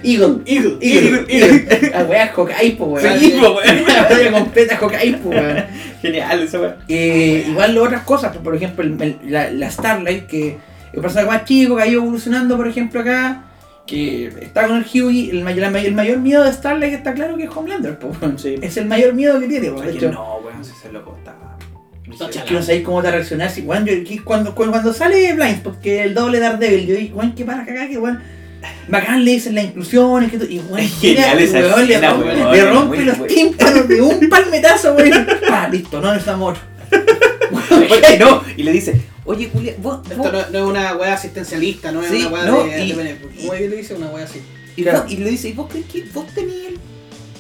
Eagle, 0.04 0.38
Eagle, 0.46 0.78
Eagle, 0.82 1.26
Eagle. 1.30 1.90
La 1.92 2.04
weá 2.06 2.26
es 2.26 2.32
Hawkeye, 2.32 2.72
po, 2.78 2.86
weón. 2.86 3.20
Sí, 3.20 3.36
weón. 3.40 3.56
La 3.88 4.08
weá 4.10 4.32
completa 4.32 4.74
es 4.74 4.80
Hawkeye, 4.80 5.14
po, 5.18 5.30
weón. 5.30 5.66
Genial 6.02 6.42
esa 6.44 6.60
weón. 6.60 6.76
Eh, 6.88 7.46
igual 7.48 7.78
otras 7.78 8.02
cosas, 8.04 8.36
por 8.38 8.56
ejemplo, 8.56 8.84
el- 8.84 9.00
el- 9.02 9.18
la, 9.32 9.52
la 9.52 9.70
Starlight, 9.72 10.26
que 10.28 10.58
un 10.94 11.02
personaje 11.02 11.30
más 11.30 11.46
chico, 11.46 11.76
que 11.76 11.84
ha 11.84 11.88
ido 11.88 12.02
evolucionando, 12.02 12.58
por 12.58 12.68
ejemplo, 12.68 13.02
acá, 13.02 13.44
que 13.88 14.28
está 14.42 14.68
con 14.68 14.78
el 14.78 14.84
Hughie, 14.84 15.30
el, 15.32 15.44
may- 15.44 15.56
la 15.56 15.70
may- 15.70 15.86
el 15.86 15.94
mayor 15.94 16.18
miedo 16.20 16.44
de 16.44 16.52
Starlight 16.52 16.94
está 16.94 17.14
claro 17.14 17.38
que 17.38 17.44
es 17.44 17.50
Homelander, 17.56 17.98
weón. 18.02 18.38
Sí. 18.40 18.56
es 18.62 18.78
el 18.78 18.86
mayor 18.86 19.14
miedo 19.14 19.40
que 19.40 19.48
tiene, 19.48 19.70
pues, 19.72 19.86
de 19.86 19.92
hecho, 19.94 20.12
no, 20.12 20.38
weón, 20.44 20.64
si 20.66 20.72
se 20.74 20.92
lo 20.92 21.04
cortaba. 21.06 21.58
No, 22.08 22.30
chala. 22.30 22.46
quiero 22.46 22.62
saber 22.64 22.84
cómo 22.84 23.02
te 23.02 23.12
reaccionar, 23.12 23.50
si, 23.50 23.62
weón, 23.62 23.86
que 23.86 24.22
cuando, 24.24 24.54
cuando, 24.56 24.72
cuando 24.72 24.94
sale 24.94 25.34
Blind, 25.34 25.62
porque 25.64 26.04
el 26.04 26.14
doble 26.14 26.40
Daredevil, 26.40 26.88
yo 26.88 26.96
digo, 26.96 27.18
weón, 27.20 27.34
que 27.36 27.46
para 27.46 27.66
cagar, 27.66 27.90
que 27.90 27.98
weón, 27.98 28.22
bacán 28.88 29.24
le 29.26 29.32
dicen 29.32 29.54
la 29.56 29.62
inclusión, 29.64 30.24
es 30.24 30.32
que 30.32 30.38
y 30.52 30.60
weón, 30.60 30.80
Es 30.80 31.00
genial 31.00 31.40
esa 31.40 31.60
weón, 31.60 31.88
le 31.88 31.94
escena, 31.96 32.12
rompe, 32.14 32.26
weón, 32.28 32.52
le 32.52 32.58
es 32.60 32.70
rompe 32.74 32.96
muy 32.98 33.06
los 33.06 33.18
buena. 33.20 33.34
tímpanos 33.36 33.88
de 33.88 34.02
un 34.02 34.30
palmetazo, 34.30 34.94
weón, 34.94 35.28
ah, 35.52 35.68
listo, 35.72 36.02
no 36.02 36.08
necesitamos 36.10 36.52
otro. 36.58 36.64
No, 38.20 38.44
y 38.58 38.64
le 38.64 38.72
dice, 38.72 39.00
oye, 39.26 39.50
culia, 39.50 39.76
vos, 39.82 40.00
Esto 40.10 40.18
vos- 40.18 40.32
no, 40.32 40.40
no 40.52 40.58
es 40.60 40.64
una 40.66 40.96
weá 40.96 41.14
asistencialista, 41.14 41.92
no 41.92 42.02
es 42.04 42.10
Sí, 42.12 42.18
una 42.22 42.30
weá 42.30 42.46
no, 42.46 42.64
de, 42.64 42.86
y- 42.86 42.90
de 42.92 42.96
beneficio. 42.96 43.42
¿Cómo 43.42 43.54
es 43.54 43.60
que 43.62 43.70
le 43.70 43.76
dice 43.78 43.94
una 43.96 44.08
weá 44.08 44.26
así? 44.26 44.42
y, 44.76 44.84
claro. 44.84 45.04
vos- 45.04 45.12
y 45.12 45.18
le 45.18 45.30
dice, 45.30 45.50
¿y 45.50 45.54
vos 45.54 45.68
crees 45.70 45.86
que 45.88 46.04
vos 46.14 46.26
tenías 46.34 46.68
el 46.68 46.80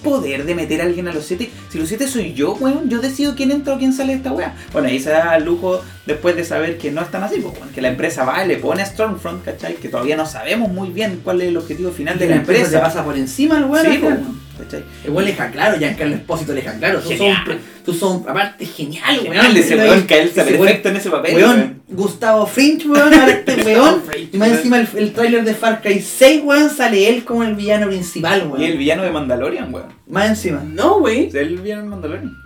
poder 0.03 0.45
de 0.45 0.53
meter 0.55 0.81
a 0.81 0.84
alguien 0.85 1.07
a 1.07 1.14
los 1.14 1.26
7? 1.26 1.49
Si 1.72 1.77
los 1.80 1.88
7 1.88 2.07
soy 2.07 2.34
yo, 2.34 2.53
weón, 2.55 2.89
yo 2.89 2.99
decido 2.99 3.35
quién 3.35 3.51
entra 3.51 3.73
o 3.73 3.77
quién 3.80 3.91
sale 3.93 4.14
de 4.14 4.18
esta 4.18 4.31
weá. 4.31 4.55
Bueno, 4.72 4.88
ahí 4.88 4.99
se 4.99 5.10
da 5.10 5.35
el 5.35 5.43
lujo 5.45 5.81
después 6.05 6.35
de 6.35 6.43
saber 6.43 6.77
que 6.77 6.91
no 6.91 7.01
están 7.01 7.23
así, 7.23 7.39
pues, 7.41 7.55
weón, 7.57 7.69
que 7.73 7.81
la 7.81 7.88
empresa 7.89 8.23
va 8.23 8.43
y 8.45 8.47
le 8.47 8.57
pone 8.57 8.81
a 8.84 8.85
Stormfront, 8.85 9.43
¿cachai? 9.43 9.76
Que 9.76 9.89
todavía 9.89 10.15
no 10.15 10.26
sabemos 10.26 10.72
muy 10.72 10.89
bien 10.89 11.22
cuál 11.23 11.41
es 11.41 11.47
el 11.49 11.57
objetivo 11.57 11.91
final 11.91 12.18
de 12.19 12.27
la, 12.30 12.35
empresa. 12.38 12.69
se 12.69 12.77
pasa 12.80 13.03
por 13.03 13.18
encima 13.18 13.57
el 13.57 13.65
weón. 13.65 13.85
Sí, 13.85 13.99
weón, 14.57 14.64
¿cachai? 14.69 14.84
Igual 15.06 15.26
le 15.26 15.32
deja 15.32 15.52
claro, 15.52 15.77
ya 15.80 15.95
que 15.95 16.03
el 16.03 16.14
expósito 16.14 16.53
le 16.53 16.61
deja 16.61 16.77
claro. 16.77 16.99
Tú 16.99 17.10
sos, 17.10 17.18
Genial. 17.18 17.38
un, 17.40 17.44
pre- 17.45 17.57
tú 17.86 17.94
sos 17.94 18.11
un- 18.22 18.30
aparte 18.30 18.65
genial, 18.65 19.15
Genial, 19.22 19.45
weón. 19.45 19.57
ese 19.57 19.76
Lo- 19.76 19.84
weón 19.84 20.03
perfecto 20.03 20.64
weón- 20.64 20.91
en 20.91 20.95
ese 20.98 21.10
papel, 21.10 21.36
Weón, 21.36 21.49
weón. 21.57 21.82
Gustavo 21.90 22.45
Fringe, 22.48 22.88
weón, 22.88 23.14
ahora 23.14 23.30
este 23.32 23.56
weón. 23.65 24.02
Y 24.32 24.38
más 24.38 24.48
weón. 24.49 24.57
encima 24.57 24.80
el, 24.80 24.88
el 24.98 25.14
tráiler 25.14 25.44
de 25.44 25.53
Far 25.53 25.82
Cry 25.82 26.02
6, 26.02 26.41
weón, 26.44 26.69
sale 26.69 27.10
él 27.10 27.23
como 27.23 27.44
el 27.44 27.56
villano 27.56 27.88
principal, 27.88 28.48
weón. 28.48 28.61
Y 28.61 28.65
el 28.65 28.77
villano 28.77 29.03
de 29.03 29.11
Mandalorian, 29.11 29.73
weón. 29.73 29.88
Más 30.07 30.30
encima. 30.30 30.64
No, 30.65 30.99
güey. 30.99 31.27
Es 31.27 31.36
el 31.36 31.57
villano 31.60 31.84
de 31.84 31.88
Mandalorian. 31.90 32.38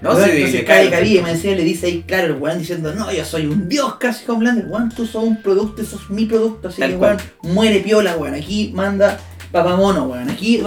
No, 0.00 0.14
sí, 0.14 0.30
entonces 0.32 0.62
cae. 0.62 0.90
Caribe, 0.90 1.22
más 1.22 1.32
encima 1.32 1.56
le 1.56 1.64
dice 1.64 1.86
ahí, 1.86 2.04
claro, 2.06 2.26
el 2.26 2.40
weón 2.40 2.60
diciendo, 2.60 2.94
no, 2.94 3.10
yo 3.10 3.24
soy 3.24 3.46
un 3.46 3.68
dios 3.68 3.96
casi 3.96 4.24
como 4.24 4.38
Homelander, 4.38 4.66
weón, 4.66 4.90
tú 4.90 5.04
sos 5.04 5.24
un 5.24 5.42
producto, 5.42 5.84
sos 5.84 6.08
mi 6.08 6.24
producto, 6.24 6.68
así 6.68 6.78
Tal 6.80 6.92
que 6.92 6.96
cual. 6.98 7.16
weón, 7.42 7.54
muere 7.56 7.80
piola, 7.80 8.16
weón, 8.16 8.34
aquí 8.36 8.70
manda 8.72 9.18
papamono, 9.50 10.04
weón, 10.04 10.30
aquí 10.30 10.62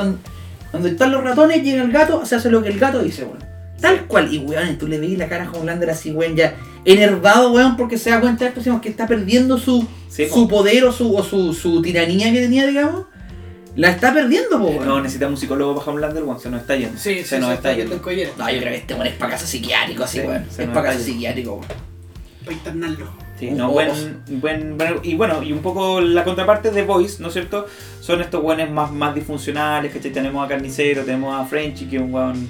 donde, 0.72 0.90
están 0.90 1.12
los 1.12 1.24
ratones, 1.24 1.64
llega 1.64 1.84
el 1.84 1.92
gato, 1.92 2.26
se 2.26 2.36
hace 2.36 2.50
lo 2.50 2.62
que 2.62 2.70
el 2.70 2.80
gato 2.80 3.02
dice, 3.02 3.24
weón. 3.24 3.44
Tal 3.80 4.06
cual, 4.08 4.34
y 4.34 4.38
weón, 4.38 4.70
y 4.70 4.76
tú 4.76 4.88
le 4.88 5.00
veis 5.00 5.18
la 5.18 5.28
cara 5.28 5.46
a 5.46 5.52
Homelander 5.52 5.90
así, 5.90 6.12
weón, 6.12 6.36
ya 6.36 6.56
enervado, 6.86 7.52
weón, 7.52 7.78
porque 7.78 7.98
se 7.98 8.10
da 8.10 8.20
cuenta 8.20 8.46
de 8.46 8.52
esto, 8.58 8.82
que 8.82 8.90
está 8.90 9.08
perdiendo 9.08 9.58
su, 9.58 9.88
Sí, 10.10 10.28
su 10.28 10.48
poder 10.48 10.84
o, 10.86 10.92
su, 10.92 11.16
o 11.16 11.24
su, 11.24 11.54
su 11.54 11.82
tiranía 11.82 12.32
que 12.32 12.42
tenía, 12.42 12.68
digamos, 12.68 13.06
la 13.76 13.90
está 13.90 14.14
perdiendo, 14.14 14.60
po, 14.60 14.66
weón. 14.66 14.86
No, 14.86 15.02
necesitamos 15.02 15.38
un 15.38 15.42
psicólogo 15.42 15.76
para 15.76 15.92
Homelander, 15.92 16.24
weón. 16.24 16.40
Se 16.40 16.50
nos 16.50 16.62
está 16.62 16.76
yendo. 16.76 16.98
Sí, 16.98 17.20
sí, 17.20 17.24
se 17.24 17.40
nos 17.40 17.54
está 17.54 17.72
está 17.72 17.84
yendo. 17.84 17.96
No, 18.38 18.50
yo 18.52 18.60
creo 18.60 18.72
que 18.72 18.76
este 18.76 18.94
weón 18.94 19.08
es 19.08 19.14
para 19.14 19.32
casa 19.32 19.48
psiquiátrico, 19.48 20.04
así, 20.04 20.20
Sí, 20.20 20.28
weón. 20.28 20.44
Es 20.44 20.56
para 20.68 20.74
casa 20.84 20.92
yendo. 20.92 21.04
psiquiátrico, 21.06 21.52
weón. 21.54 21.66
Para 22.44 22.54
internarlo. 22.54 23.12
Sí, 23.42 23.48
Un 23.48 23.58
no, 23.58 23.72
buen, 23.72 23.90
buen, 24.40 24.78
buen- 24.78 25.00
y 25.02 25.16
bueno, 25.16 25.42
y 25.42 25.52
un 25.52 25.60
poco 25.64 26.00
la 26.00 26.24
contraparte 26.24 26.70
de 26.70 26.84
Voice, 26.84 27.22
¿no 27.22 27.28
es 27.30 27.34
cierto? 27.34 27.66
Son 28.00 28.22
estos 28.22 28.44
weones 28.44 28.70
más, 28.70 28.92
más 28.92 29.16
disfuncionales, 29.16 29.92
¿cachai? 29.92 30.12
Tenemos 30.12 30.46
a 30.46 30.48
Carnicero, 30.48 31.04
tenemos 31.04 31.34
a 31.36 31.44
Frenchy, 31.46 31.86
que 31.88 31.96
es 31.96 32.02
un 32.04 32.14
weón, 32.14 32.48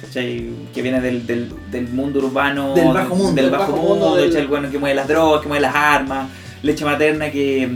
¿cachai? 0.00 0.48
Que 0.74 0.82
viene 0.82 1.00
del, 1.00 1.24
del, 1.28 1.52
del 1.70 1.86
mundo 1.90 2.18
urbano, 2.18 2.74
Del 2.74 2.88
bajo 2.92 3.14
mundo, 3.14 3.34
del 3.36 3.44
del 3.44 3.50
bajo 3.52 3.70
bajo 3.72 3.76
mundo, 3.84 3.94
mundo, 4.06 4.16
del- 4.16 4.26
¿cachai? 4.30 4.42
el 4.42 4.48
bueno 4.48 4.68
que 4.70 4.78
mueve 4.80 4.96
las 4.96 5.06
drogas, 5.06 5.42
que 5.42 5.46
mueve 5.48 5.62
las 5.62 5.74
armas, 5.76 6.28
leche 6.64 6.84
materna 6.84 7.30
que... 7.30 7.68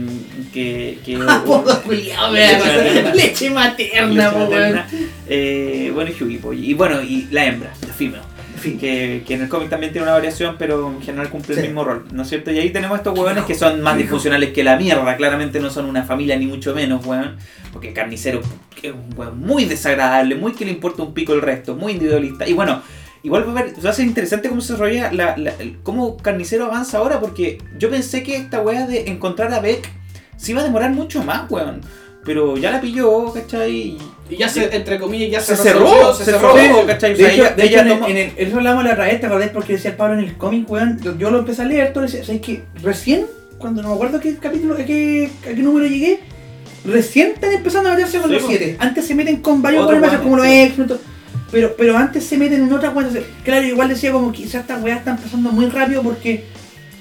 que, 0.52 0.98
que 1.04 1.16
Apodo 1.28 1.82
culiao, 1.82 2.32
Leche 2.32 2.58
materna. 2.58 3.14
Leche 3.14 3.50
materna, 3.50 4.24
leche 4.24 4.38
materna. 4.38 4.86
Eh, 5.28 5.90
bueno, 5.94 6.10
y 6.18 6.36
po, 6.38 6.52
y 6.52 6.74
bueno, 6.74 7.00
y 7.00 7.28
la 7.30 7.46
hembra, 7.46 7.72
la 7.86 7.92
female. 7.94 8.22
En 8.56 8.62
fin. 8.62 8.78
que, 8.78 9.22
que 9.26 9.34
en 9.34 9.42
el 9.42 9.48
cómic 9.48 9.68
también 9.68 9.92
tiene 9.92 10.04
una 10.06 10.14
variación, 10.14 10.56
pero 10.58 10.88
en 10.90 11.02
general 11.02 11.28
cumple 11.30 11.54
Sí. 11.54 11.60
el 11.60 11.66
mismo 11.66 11.84
rol, 11.84 12.06
¿no 12.12 12.22
es 12.22 12.28
cierto? 12.28 12.50
Y 12.50 12.58
ahí 12.58 12.70
tenemos 12.70 12.96
estos 12.98 13.16
hueones 13.18 13.44
que 13.44 13.54
son 13.54 13.80
más 13.82 13.96
disfuncionales 13.98 14.52
que 14.52 14.64
la 14.64 14.76
mierda, 14.76 15.16
claramente 15.16 15.60
no 15.60 15.70
son 15.70 15.84
una 15.86 16.02
familia 16.04 16.36
ni 16.38 16.46
mucho 16.46 16.74
menos, 16.74 17.04
hueón, 17.06 17.36
porque 17.72 17.92
Carnicero 17.92 18.40
es 18.82 18.92
un 18.92 19.14
hueón 19.16 19.38
muy 19.40 19.64
desagradable, 19.66 20.34
muy 20.34 20.52
que 20.52 20.64
le 20.64 20.70
importa 20.72 21.02
un 21.02 21.12
pico 21.14 21.32
el 21.34 21.42
resto, 21.42 21.76
muy 21.76 21.92
individualista, 21.92 22.48
y 22.48 22.52
bueno, 22.54 22.82
igual 23.22 23.46
va 23.48 23.52
a, 23.60 23.62
ver, 23.64 23.74
va 23.84 23.90
a 23.90 23.92
ser 23.92 24.06
interesante 24.06 24.48
cómo 24.48 24.60
se 24.60 24.72
desarrolla, 24.72 25.12
la, 25.12 25.36
la- 25.36 25.54
cómo 25.82 26.16
Carnicero 26.16 26.64
avanza 26.66 26.98
ahora, 26.98 27.20
porque 27.20 27.58
yo 27.78 27.90
pensé 27.90 28.22
que 28.22 28.36
esta 28.36 28.60
hueá 28.62 28.86
de 28.86 29.08
encontrar 29.10 29.52
a 29.52 29.60
Beck 29.60 29.88
se 30.36 30.52
iba 30.52 30.60
a 30.60 30.64
demorar 30.64 30.92
mucho 30.92 31.22
más, 31.24 31.50
hueón, 31.50 31.80
pero 32.24 32.56
ya 32.56 32.70
la 32.70 32.80
pilló, 32.80 33.32
¿cachai? 33.32 33.98
Y 34.28 34.36
ya 34.36 34.48
se, 34.48 34.74
entre 34.74 34.98
comillas, 34.98 35.30
ya 35.30 35.40
se, 35.40 35.56
Se 35.56 35.62
cerró, 35.62 36.12
se 36.14 36.24
se 36.24 36.32
cerró, 36.32 36.56
cerró. 36.56 36.86
¿cachai? 36.86 37.12
O 37.12 37.16
De 37.16 37.22
sea, 37.22 37.32
hecho, 37.32 37.42
ella- 37.44 37.54
de 37.54 37.64
ella 37.64 37.80
en, 37.82 37.86
el, 37.88 37.92
tomó- 37.94 38.08
en 38.08 38.16
el- 38.16 38.32
eso 38.36 38.56
hablamos 38.56 38.84
la 38.84 38.92
otra 38.92 39.04
vez, 39.04 39.20
¿te 39.20 39.26
acordás? 39.26 39.50
Porque 39.50 39.72
decía 39.74 39.90
el 39.92 39.96
Pablo 39.96 40.14
en 40.14 40.20
el 40.24 40.36
cómic, 40.36 40.68
weón. 40.70 41.00
Yo, 41.00 41.16
yo 41.16 41.30
lo 41.30 41.38
empecé 41.40 41.62
a 41.62 41.64
leer, 41.66 41.92
todo 41.92 42.04
decía, 42.04 42.24
¿sabes 42.24 42.40
qué? 42.40 42.62
Recién, 42.82 43.26
cuando 43.58 43.82
no 43.82 43.88
me 43.90 43.94
acuerdo 43.94 44.18
qué 44.20 44.34
capítulo, 44.36 44.74
a 44.74 44.78
qué, 44.78 45.30
a 45.44 45.54
qué 45.54 45.62
número 45.62 45.86
llegué, 45.86 46.20
recién 46.84 47.32
están 47.32 47.52
empezando 47.52 47.88
a 47.90 47.92
meterse 47.94 48.18
con 48.18 48.28
Sí, 48.28 48.34
los 48.34 48.42
po. 48.42 48.48
siete. 48.48 48.76
Antes 48.80 49.06
se 49.06 49.14
meten 49.14 49.36
con 49.36 49.62
varios 49.62 50.00
más, 50.00 50.18
como 50.18 50.36
los 50.36 50.46
ex, 50.46 50.74
pero, 51.52 51.74
pero 51.78 51.96
antes 51.96 52.24
se 52.24 52.36
meten 52.36 52.62
en 52.64 52.72
otras. 52.72 52.92
Entonces, 52.96 53.22
Claro, 53.44 53.64
igual 53.64 53.88
decía 53.88 54.10
como 54.12 54.32
quizás 54.32 54.62
estas 54.62 54.82
weas 54.82 54.98
están 54.98 55.18
pasando 55.18 55.50
muy 55.52 55.66
rápido 55.66 56.02
porque 56.02 56.44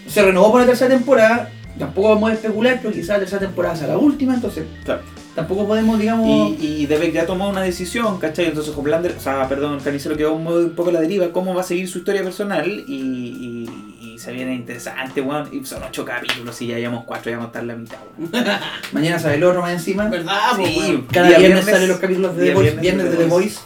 se 0.08 0.22
renovó 0.22 0.52
por 0.52 0.62
la 0.62 0.68
tercera 0.68 0.94
temporada. 0.96 1.50
Tampoco 1.80 2.10
vamos 2.10 2.30
a 2.30 2.34
especular, 2.36 2.80
pero 2.82 2.94
quizás 2.94 3.10
la 3.10 3.20
tercera 3.20 3.40
temporada 3.42 3.76
sea 3.76 3.88
la 3.88 3.98
última, 3.98 4.36
entonces 4.36 4.64
Claro. 4.86 5.02
Tampoco 5.36 5.68
podemos, 5.68 6.00
digamos. 6.00 6.28
Y, 6.60 6.82
y 6.82 6.86
Debek 6.88 7.12
ya 7.14 7.26
tomó 7.26 7.50
una 7.50 7.62
decisión, 7.62 8.18
¿cachai? 8.20 8.46
Entonces 8.46 8.74
Homelander, 8.76 9.16
o 9.18 9.22
sea, 9.22 9.48
perdón, 9.48 9.80
Carnicero 9.84 10.16
quedó 10.18 10.34
un, 10.34 10.48
un 10.48 10.70
poco 10.72 10.90
a 10.90 10.94
la 10.94 11.02
deriva, 11.02 11.32
cómo 11.32 11.54
va 11.54 11.62
a 11.62 11.64
seguir 11.66 11.88
su 11.88 12.00
historia 12.00 12.24
personal 12.24 12.68
y, 12.88 12.94
y- 12.96 13.92
y 14.16 14.18
se 14.20 14.32
viene 14.32 14.56
interesante, 14.56 15.20
weón. 15.22 15.50
Y 15.52 15.66
son 15.66 15.84
ocho 15.84 16.06
capítulos 16.06 16.62
y 16.62 16.68
ya 16.68 16.78
llevamos 16.80 17.04
cuatro, 17.06 17.30
ya 17.32 17.38
vamos 17.38 17.50
a 17.54 17.60
estar 17.60 17.64
la 17.66 17.76
mitad, 17.76 17.98
weón. 18.18 18.32
Mañana 18.94 19.20
sale 19.20 19.36
el 19.36 19.44
otro 19.44 19.62
más 19.62 19.74
encima. 19.74 20.08
¿Verdad? 20.08 20.40
Sí. 20.58 21.04
Cada 21.12 21.28
Día 21.28 21.38
viernes, 21.40 21.66
viernes- 21.66 21.74
salen 21.76 21.90
los 21.90 21.98
capítulos 22.00 22.36
de 22.38 22.46
The 22.48 22.54
Voice, 22.54 22.76
viernes 22.78 23.12
de 23.12 23.18
The 23.18 23.26
Voice. 23.26 23.60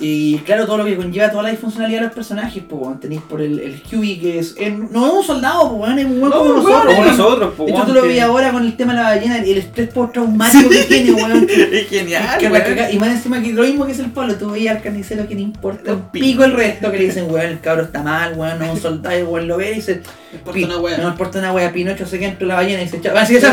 Y 0.00 0.38
claro, 0.38 0.66
todo 0.66 0.78
lo 0.78 0.84
que 0.84 0.96
conlleva 0.96 1.30
toda 1.30 1.42
la 1.44 1.50
disfuncionalidad 1.50 2.00
de 2.00 2.06
los 2.06 2.14
personajes, 2.14 2.62
pues. 2.68 3.00
Tenéis 3.00 3.22
por 3.22 3.40
el, 3.40 3.58
el 3.60 3.82
Huey 3.92 4.18
que 4.20 4.38
es. 4.38 4.54
es- 4.58 4.78
no 4.78 5.06
es 5.06 5.12
un 5.12 5.24
soldado, 5.24 5.70
pues 5.70 5.82
weón, 5.82 5.98
es 5.98 6.04
un 6.04 6.18
weón 6.22 6.30
No, 6.30 6.36
como 6.38 6.50
weón, 6.50 6.62
nosotros. 6.64 6.94
Como 6.94 7.04
nosotros, 7.06 7.54
po, 7.54 7.64
De 7.66 7.72
hecho, 7.72 7.82
tú 7.86 7.92
lo 7.94 8.02
que- 8.02 8.08
ves 8.08 8.22
ahora 8.22 8.52
con 8.52 8.64
el 8.64 8.76
tema 8.76 8.92
de 8.94 8.98
la 9.02 9.08
ballena, 9.10 9.38
el 9.38 9.58
estrés 9.58 9.88
postraumático 9.88 10.68
que 10.68 10.82
tiene, 10.84 11.12
weón. 11.12 11.46
que- 11.46 11.54
Es 11.80 11.88
genial, 11.88 12.38
que 12.38 12.48
weón. 12.48 12.64
y 12.92 12.98
más 12.98 13.08
encima 13.10 13.42
que 13.42 13.52
lo 13.52 13.62
mismo 13.62 13.86
que 13.86 13.92
es 13.92 13.98
el 13.98 14.10
Pablo, 14.10 14.34
tú 14.36 14.50
veías 14.50 14.76
al 14.76 14.82
carnicero 14.82 15.26
que 15.26 15.34
le 15.34 15.40
importa 15.42 15.92
un 15.94 16.10
pico 16.10 16.44
el 16.44 16.52
resto, 16.52 16.90
que 16.90 16.98
le 16.98 17.04
dicen, 17.06 17.26
weón, 17.30 17.46
el 17.46 17.60
cabro 17.60 17.84
está 17.84 18.02
mal, 18.02 18.34
weón, 18.36 18.58
no 18.58 18.64
es 18.66 18.70
un 18.72 18.80
soldado, 18.80 19.24
weón 19.28 19.48
lo 19.48 19.56
ve 19.56 19.72
y 19.72 19.74
dice, 19.76 20.02
Me 20.32 20.38
importa 20.38 20.52
"Pi- 20.58 20.64
una 20.64 20.78
wea. 20.78 20.98
no 20.98 21.08
importa 21.08 21.38
una 21.38 21.52
wea, 21.52 21.72
Pinocho 21.72 22.06
se 22.06 22.18
queda 22.18 22.28
entre 22.30 22.46
la 22.46 22.56
ballena 22.56 22.82
y 22.82 22.84
dice, 22.84 23.00
chao, 23.00 23.16
así 23.16 23.36
es, 23.36 23.44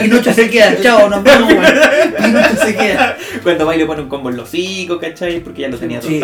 Pinocho 0.00 0.32
se 0.32 0.50
queda, 0.50 0.76
chao, 0.82 1.08
nos 1.08 1.22
vemos, 1.22 1.52
weón, 1.52 1.64
Pinocho 2.16 2.56
se 2.66 2.74
queda. 2.76 3.16
Cuando 3.42 3.66
va 3.66 3.74
y 3.74 3.78
le 3.78 3.86
pone 3.86 4.02
un 4.02 4.08
combo 4.08 4.30
en 4.30 4.36
los 4.36 4.48
hocicos, 4.48 4.98
¿cachai? 5.00 5.40
Porque 5.40 5.59
ya 5.60 5.68
lo 5.68 5.78
tenía 5.78 6.00
Sí. 6.02 6.20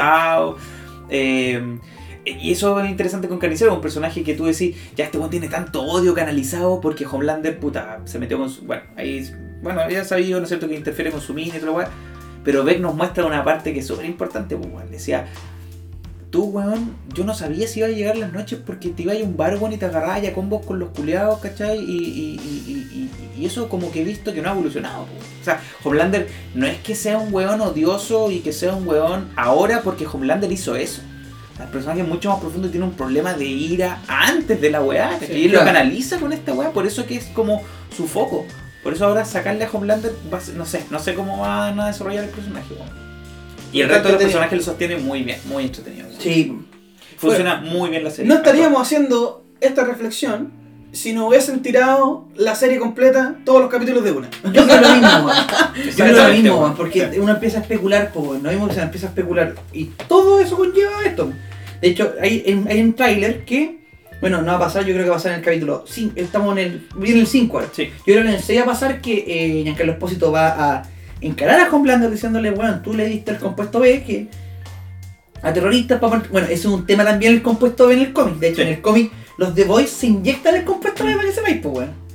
Eh, 1.08 1.78
y 2.26 2.50
eso 2.50 2.80
es 2.80 2.90
interesante 2.90 3.28
con 3.28 3.38
Carnicero, 3.38 3.72
un 3.72 3.80
personaje 3.80 4.24
que 4.24 4.34
tú 4.34 4.46
decís, 4.46 4.76
ya 4.96 5.04
este 5.04 5.16
weón 5.16 5.30
tiene 5.30 5.48
tanto 5.48 5.82
odio 5.82 6.12
canalizado 6.12 6.80
porque 6.80 7.06
Homelander, 7.06 7.60
puta, 7.60 8.00
se 8.04 8.18
metió 8.18 8.36
con 8.38 8.50
su. 8.50 8.62
Bueno, 8.62 8.82
ahí. 8.96 9.30
Bueno, 9.62 9.88
ya 9.88 10.04
sabido, 10.04 10.38
¿no 10.38 10.44
es 10.44 10.48
cierto?, 10.48 10.68
que 10.68 10.74
interfiere 10.74 11.10
con 11.12 11.20
su 11.20 11.34
mina 11.34 11.56
y 11.56 11.58
todo 11.58 11.66
lo 11.66 11.76
weón. 11.78 11.90
Pero 12.42 12.64
Beck 12.64 12.80
nos 12.80 12.94
muestra 12.94 13.24
una 13.24 13.44
parte 13.44 13.72
que 13.72 13.80
es 13.80 13.86
súper 13.86 14.06
importante, 14.06 14.56
pues. 14.56 14.90
Decía, 14.90 15.26
tú, 16.36 16.44
weón, 16.50 16.94
yo 17.14 17.24
no 17.24 17.32
sabía 17.34 17.66
si 17.66 17.78
iba 17.80 17.88
a 17.88 17.92
llegar 17.92 18.16
las 18.18 18.30
noches 18.30 18.58
porque 18.64 18.90
te 18.90 19.04
iba 19.04 19.12
a 19.12 19.14
ir 19.14 19.22
a 19.22 19.24
un 19.24 19.38
bar, 19.38 19.56
weón, 19.56 19.72
y 19.72 19.78
te 19.78 19.86
agarrabas 19.86 20.20
ya 20.20 20.34
combos 20.34 20.66
con 20.66 20.78
los 20.78 20.90
culeados, 20.90 21.38
¿cachai? 21.38 21.78
Y, 21.78 21.82
y, 21.82 22.40
y, 22.68 23.10
y- 23.38 23.44
eso 23.46 23.68
como 23.68 23.90
que 23.90 24.00
he 24.02 24.04
visto 24.04 24.32
que 24.34 24.40
no 24.42 24.48
ha 24.50 24.52
evolucionado. 24.52 25.02
O 25.40 25.44
sea, 25.44 25.60
Homelander 25.84 26.28
no 26.54 26.66
es 26.66 26.78
que 26.78 26.94
sea 26.94 27.16
un 27.18 27.32
weón 27.32 27.60
odioso 27.62 28.30
y 28.30 28.40
que 28.40 28.52
sea 28.52 28.74
un 28.74 28.86
weón 28.86 29.28
ahora 29.36 29.80
porque 29.82 30.06
Homelander 30.06 30.50
hizo 30.52 30.74
eso. 30.76 31.00
El 31.58 31.68
personaje 31.68 32.00
es 32.02 32.08
mucho 32.08 32.28
más 32.30 32.40
profundo 32.40 32.68
y 32.68 32.70
tiene 32.70 32.84
un 32.86 32.92
problema 32.92 33.32
de 33.34 33.46
ira 33.46 34.00
antes 34.08 34.60
de 34.60 34.70
la 34.70 34.82
weá. 34.82 35.10
¿cachai? 35.12 35.28
Sí, 35.28 35.44
él 35.46 35.52
lo 35.52 35.60
claro. 35.60 35.66
canaliza 35.72 36.18
con 36.18 36.32
esta 36.34 36.52
weá, 36.52 36.70
por 36.70 36.86
eso 36.86 37.06
que 37.06 37.16
es 37.16 37.24
como 37.26 37.62
su 37.96 38.06
foco. 38.06 38.44
Por 38.82 38.92
eso 38.92 39.06
ahora 39.06 39.24
sacarle 39.24 39.64
a 39.64 39.70
Homelander, 39.70 40.12
va 40.32 40.36
a 40.38 40.40
ser- 40.42 40.54
no 40.56 40.66
sé, 40.66 40.84
no 40.90 40.98
sé 40.98 41.14
cómo 41.14 41.38
van 41.38 41.78
a 41.80 41.86
desarrollar 41.88 42.24
el 42.24 42.30
personaje. 42.30 42.74
weón. 42.74 43.05
Y 43.76 43.82
el 43.82 43.90
resto 43.90 44.08
de 44.08 44.14
los 44.14 44.22
personajes 44.22 44.58
lo 44.58 44.64
sostiene 44.64 44.96
muy 44.96 45.22
bien, 45.22 45.38
muy 45.44 45.64
entretenido. 45.64 46.08
Sí, 46.18 46.56
Funciona 47.18 47.56
muy 47.56 47.90
bien 47.90 48.04
la 48.04 48.10
serie. 48.10 48.28
No 48.28 48.36
estaríamos 48.36 48.80
haciendo 48.80 49.44
esta 49.60 49.84
reflexión 49.84 50.50
si 50.92 51.12
no 51.12 51.28
hubiesen 51.28 51.60
tirado 51.60 52.26
la 52.36 52.54
serie 52.54 52.78
completa, 52.78 53.36
todos 53.44 53.60
los 53.60 53.70
capítulos 53.70 54.02
de 54.02 54.12
una. 54.12 54.30
Yo 54.50 54.64
creo 54.64 54.80
lo 54.80 54.88
mismo, 54.88 55.08
weón. 55.26 55.36
Yo 55.96 56.04
creo 56.04 56.28
lo 56.28 56.32
mismo, 56.32 56.58
weón, 56.58 56.74
porque 56.74 57.18
uno 57.20 57.32
empieza 57.32 57.58
a 57.58 57.60
especular, 57.60 58.12
pues, 58.14 58.42
lo 58.42 58.50
mismo 58.50 58.66
que 58.68 58.74
se 58.74 58.80
empieza 58.80 59.08
a 59.08 59.10
especular. 59.10 59.54
Y 59.74 59.84
todo 60.08 60.40
eso 60.40 60.56
conlleva 60.56 61.04
esto. 61.04 61.30
De 61.82 61.88
hecho, 61.88 62.14
hay, 62.20 62.64
hay 62.68 62.80
un 62.80 62.94
tráiler 62.94 63.44
que, 63.44 63.80
bueno, 64.22 64.40
no 64.40 64.52
va 64.52 64.56
a 64.56 64.60
pasar, 64.60 64.86
yo 64.86 64.94
creo 64.94 65.04
que 65.04 65.10
va 65.10 65.16
a 65.16 65.18
pasar 65.18 65.32
en 65.32 65.40
el 65.40 65.44
capítulo 65.44 65.84
5, 65.86 66.14
estamos 66.16 66.56
en 66.56 66.64
el, 66.64 66.88
viene 66.96 67.20
el 67.20 67.26
5 67.26 67.58
ahora. 67.58 67.70
Sí. 67.74 67.84
Yo 67.84 68.04
creo 68.04 68.22
que 68.22 68.28
en 68.28 68.34
el 68.36 68.42
6 68.42 68.58
va 68.60 68.62
a 68.62 68.66
pasar 68.66 69.00
que 69.02 69.24
eh, 69.26 69.62
Giancarlo 69.64 69.92
Espósito 69.92 70.32
va 70.32 70.48
a 70.48 70.95
encarar 71.20 71.60
a 71.60 71.70
Homelander 71.74 72.10
diciéndole, 72.10 72.50
bueno, 72.50 72.80
tú 72.82 72.94
le 72.94 73.06
diste 73.06 73.32
el 73.32 73.38
compuesto 73.38 73.80
B, 73.80 74.02
que 74.04 74.28
a 75.42 75.52
terroristas, 75.52 75.98
pa- 76.00 76.22
bueno, 76.30 76.46
eso 76.48 76.68
es 76.68 76.74
un 76.74 76.86
tema 76.86 77.04
también 77.04 77.32
el 77.32 77.42
compuesto 77.42 77.86
B 77.88 77.94
en 77.94 78.00
el 78.00 78.12
cómic. 78.12 78.36
De 78.36 78.48
hecho, 78.48 78.56
Sí. 78.56 78.62
en 78.62 78.68
el 78.68 78.80
cómic 78.80 79.12
los 79.38 79.54
The 79.54 79.64
Boys 79.64 79.90
se 79.90 80.06
inyectan 80.06 80.56
el 80.56 80.64
compuesto 80.64 81.04
B 81.04 81.14
para 81.14 81.28
que 81.28 81.34
sepáis, 81.34 81.58
pues, 81.62 81.74
weón. 81.76 82.06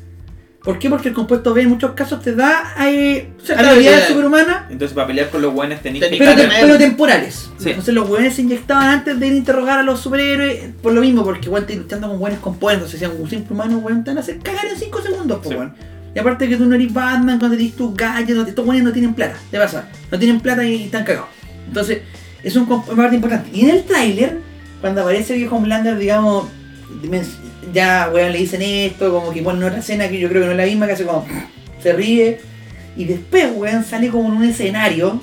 ¿Por 0.64 0.78
qué? 0.78 0.92
Porque 0.92 1.08
el 1.10 1.16
compuesto 1.16 1.56
B 1.56 1.64
en 1.64 1.70
muchos 1.70 1.92
casos 1.94 2.22
te 2.22 2.36
da 2.36 2.76
eh, 2.86 3.30
Cierta 3.44 3.72
habilidades 3.72 4.04
habilidad. 4.04 4.08
superhumanas, 4.08 4.64
Entonces, 4.70 4.94
para 4.94 5.08
pelear 5.08 5.30
con 5.32 5.42
los 5.42 5.52
buenos 5.54 5.82
Tenés 5.82 6.04
que 6.04 6.18
pero, 6.20 6.36
te- 6.36 6.50
pero 6.62 6.78
temporales. 6.78 7.50
Sí. 7.58 7.70
Entonces 7.70 7.96
los 7.96 8.08
weones 8.08 8.36
se 8.36 8.44
inyectaban 8.44 8.86
antes 8.86 9.20
de 9.20 9.26
ir 9.28 9.34
a 9.34 9.38
interrogar 9.38 9.80
a 9.80 9.84
los 9.84 10.00
superhéroes 10.02 10.66
por 10.84 10.94
lo 10.94 11.02
mismo, 11.02 11.24
porque 11.24 11.50
weón, 11.50 11.66
te 11.66 11.76
luchando 11.76 12.08
con 12.10 12.22
weones 12.22 12.40
con 12.42 12.58
poderes, 12.58 12.84
entonces 12.94 13.10
un 13.20 13.28
simple 13.28 13.54
humano, 13.56 13.80
weón, 13.80 14.04
te 14.04 14.12
van 14.12 14.18
a 14.20 14.22
hacer 14.22 14.38
cagar 14.38 14.66
en 14.68 14.78
5 14.78 15.02
segundos, 15.02 15.40
pues 15.44 15.58
Sí. 15.58 15.64
Y 16.14 16.20
aparte 16.20 16.48
que 16.50 16.58
tú 16.58 16.66
no 16.66 16.76
eres 16.76 16.92
Batman, 16.94 17.40
cuando 17.40 17.56
tenés 17.58 17.76
tus 17.76 17.96
gadgets, 17.96 18.36
no- 18.36 18.46
estos 18.46 18.66
weones 18.66 18.84
no 18.84 18.92
tienen 18.92 19.14
plata, 19.14 19.38
te 19.50 19.58
pasa, 19.58 19.88
no 20.12 20.20
tienen 20.20 20.40
plata 20.42 20.64
y 20.66 20.84
están 20.86 21.04
cagados. 21.06 21.30
Entonces, 21.68 22.00
es 22.44 22.56
un 22.56 22.68
parte 22.68 23.16
importante. 23.16 23.50
Y 23.54 23.62
en 23.62 23.70
el 23.70 23.84
tráiler, 23.84 24.40
cuando 24.82 25.02
aparece 25.02 25.34
el 25.34 25.40
viejo 25.40 25.56
Homelander, 25.56 25.98
digamos, 25.98 26.48
ya, 27.74 28.10
weón, 28.14 28.32
le 28.34 28.40
dicen 28.40 28.62
esto, 28.62 29.12
como 29.14 29.32
que 29.32 29.42
ponen 29.42 29.64
otra 29.64 29.80
escena 29.80 30.10
que 30.10 30.20
yo 30.20 30.28
creo 30.28 30.42
que 30.42 30.46
no 30.48 30.52
es 30.52 30.58
la 30.58 30.66
misma, 30.66 30.88
que 30.88 30.94
hace 30.94 31.06
como, 31.06 31.26
se 31.82 31.94
ríe. 31.94 32.40
Y 32.98 33.06
después, 33.06 33.48
weón, 33.56 33.86
sale 33.86 34.10
como 34.10 34.30
en 34.30 34.36
un 34.38 34.44
escenario, 34.44 35.22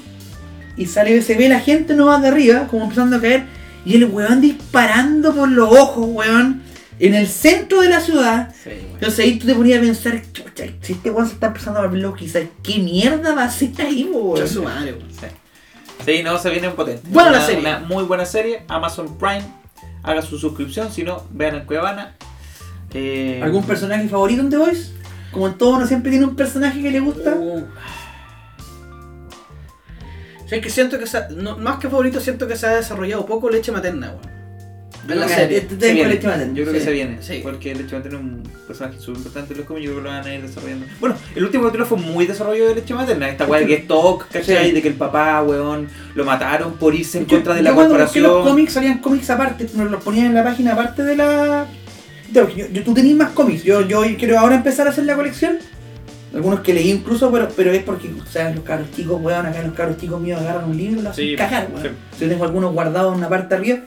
y 0.76 0.86
sale, 0.86 1.20
se 1.22 1.34
ve 1.34 1.48
la 1.48 1.60
gente 1.60 1.94
no 1.94 2.06
más 2.06 2.22
de 2.22 2.28
arriba, 2.28 2.66
como 2.68 2.84
empezando 2.84 3.16
a 3.16 3.20
caer, 3.20 3.42
y 3.84 3.96
el 3.96 4.06
weón 4.06 4.40
disparando 4.40 5.34
por 5.34 5.50
los 5.50 5.70
ojos, 5.70 6.06
weón, 6.08 6.62
en 7.00 7.14
el 7.14 7.26
centro 7.28 7.80
de 7.82 7.88
la 7.90 8.00
ciudad. 8.00 8.54
Sí. 8.64 8.70
Entonces 8.94 9.18
ahí 9.20 9.38
tú 9.38 9.46
te 9.46 9.54
ponías 9.54 9.78
a 9.78 9.82
pensar, 9.82 10.22
chucha, 10.32 10.64
si 10.80 10.92
este 10.94 11.10
weón 11.10 11.26
se 11.26 11.34
está 11.34 11.48
empezando 11.48 11.80
a 11.80 11.86
loco, 11.86 12.16
quizás, 12.16 12.44
¿qué 12.62 12.78
mierda 12.78 13.34
va 13.34 13.42
a 13.42 13.46
hacer 13.46 13.70
ahí, 13.80 14.04
weón? 14.04 14.46
Su 14.48 14.62
madre, 14.62 14.92
weón. 14.94 15.08
Sí. 15.10 15.26
Sí, 16.06 16.22
no, 16.22 16.38
se 16.38 16.50
viene 16.50 16.70
potente. 16.70 17.02
Buena 17.08 17.30
una, 17.30 17.38
la 17.40 17.44
serie. 17.46 17.60
Una 17.60 17.78
muy 17.80 18.04
buena 18.04 18.24
serie. 18.24 18.62
Amazon 18.68 19.18
Prime. 19.18 19.44
Haga 20.02 20.22
su 20.22 20.38
suscripción. 20.38 20.90
Si 20.92 21.02
no, 21.02 21.24
vean 21.30 21.56
en 21.56 21.66
Cuevana. 21.66 22.14
Eh, 22.94 23.40
¿Algún 23.42 23.64
personaje 23.64 24.08
favorito 24.08 24.40
en 24.40 24.48
The 24.50 24.56
Voice? 24.56 24.92
Como 25.32 25.48
en 25.48 25.58
todo, 25.58 25.70
uno 25.76 25.86
siempre 25.86 26.10
tiene 26.10 26.24
un 26.26 26.36
personaje 26.36 26.80
que 26.80 26.90
le 26.90 27.00
gusta. 27.00 27.34
Uh. 27.34 27.66
Es 30.50 30.62
que 30.62 30.70
siento 30.70 30.98
que 30.98 31.06
se 31.06 31.18
ha- 31.18 31.28
no- 31.28 31.58
más 31.58 31.78
que 31.78 31.88
favorito, 31.90 32.20
siento 32.20 32.46
que 32.48 32.56
se 32.56 32.66
ha 32.66 32.70
desarrollado 32.76 33.26
poco 33.26 33.50
leche 33.50 33.70
materna, 33.70 34.12
weón. 34.12 34.37
En 35.08 35.20
la 35.20 35.26
Mira, 35.26 35.38
serie. 35.38 35.60
te- 35.62 35.66
te- 35.68 35.74
se 35.74 35.80
te- 35.80 35.92
viene. 35.94 36.08
leche 36.10 36.26
materna, 36.26 36.54
Yo 36.54 36.62
creo 36.64 36.74
que 36.74 36.80
se 36.80 36.90
viene. 36.90 37.16
Sí. 37.22 37.40
Porque 37.42 37.70
el 37.72 37.78
Leche 37.78 37.96
Materna 37.96 38.18
es 38.18 38.24
un 38.24 38.42
personaje 38.66 38.98
súper 38.98 39.16
importante 39.18 39.52
en 39.54 39.58
los 39.58 39.66
cómics. 39.66 39.84
Yo 39.86 39.90
creo 39.92 40.02
que 40.02 40.08
lo 40.10 40.14
van 40.16 40.26
a 40.26 40.34
ir 40.34 40.42
desarrollando. 40.42 40.86
Bueno, 41.00 41.16
el 41.34 41.44
último 41.44 41.64
capítulo 41.64 41.86
fue 41.86 41.98
muy 41.98 42.26
desarrollo 42.26 42.68
de 42.68 42.74
Leche 42.74 42.94
Materna. 42.94 43.28
Esta 43.30 43.46
weá 43.46 43.60
de 43.60 43.66
que 43.66 43.74
es 43.74 43.86
TOC, 43.86 44.28
¿cachai? 44.28 44.66
Sí. 44.66 44.72
De 44.72 44.82
que 44.82 44.88
el 44.88 44.94
papá, 44.94 45.42
weón, 45.42 45.88
lo 46.14 46.24
mataron 46.24 46.74
por 46.74 46.94
irse 46.94 47.18
en 47.18 47.24
contra 47.26 47.54
de 47.54 47.62
la 47.62 47.70
yo 47.70 47.74
busqué 47.76 47.88
corporación. 47.88 48.22
los 48.24 48.46
cómics 48.46 48.72
salían 48.72 48.98
cómics 48.98 49.30
aparte, 49.30 49.66
nos 49.74 49.90
los 49.90 50.02
ponían 50.02 50.26
en 50.26 50.34
la 50.34 50.44
página 50.44 50.72
aparte 50.72 51.02
de 51.04 51.16
la. 51.16 51.66
Yo, 52.32 52.48
yo- 52.54 52.66
yo- 52.70 52.82
tú 52.84 52.92
tenías 52.92 53.16
más 53.16 53.30
cómics, 53.30 53.62
yo, 53.62 53.80
yo 53.86 54.02
quiero 54.18 54.38
ahora 54.38 54.56
empezar 54.56 54.86
a 54.86 54.90
hacer 54.90 55.04
la 55.04 55.14
colección. 55.16 55.58
Algunos 56.34 56.60
que 56.60 56.74
leí 56.74 56.90
incluso, 56.90 57.32
pero, 57.32 57.48
pero 57.56 57.72
es 57.72 57.82
porque, 57.82 58.08
o 58.08 58.26
sea, 58.30 58.50
los 58.50 58.62
caros 58.62 58.88
chicos, 58.94 59.18
weón, 59.22 59.46
acá 59.46 59.62
los 59.62 59.72
caros 59.74 59.96
chicos 59.96 60.20
míos 60.20 60.38
agarran 60.40 60.68
un 60.68 60.76
libro 60.76 61.00
y 61.00 61.02
lo 61.04 61.08
hacen 61.10 61.24
Sí, 61.24 61.36
cagar, 61.36 61.68
weón. 61.72 61.82
sí. 61.84 61.88
Yo 62.20 62.28
tengo 62.28 62.44
algunos 62.44 62.72
guardados 62.74 63.12
en 63.12 63.18
una 63.20 63.28
parte 63.30 63.54
arriba. 63.54 63.78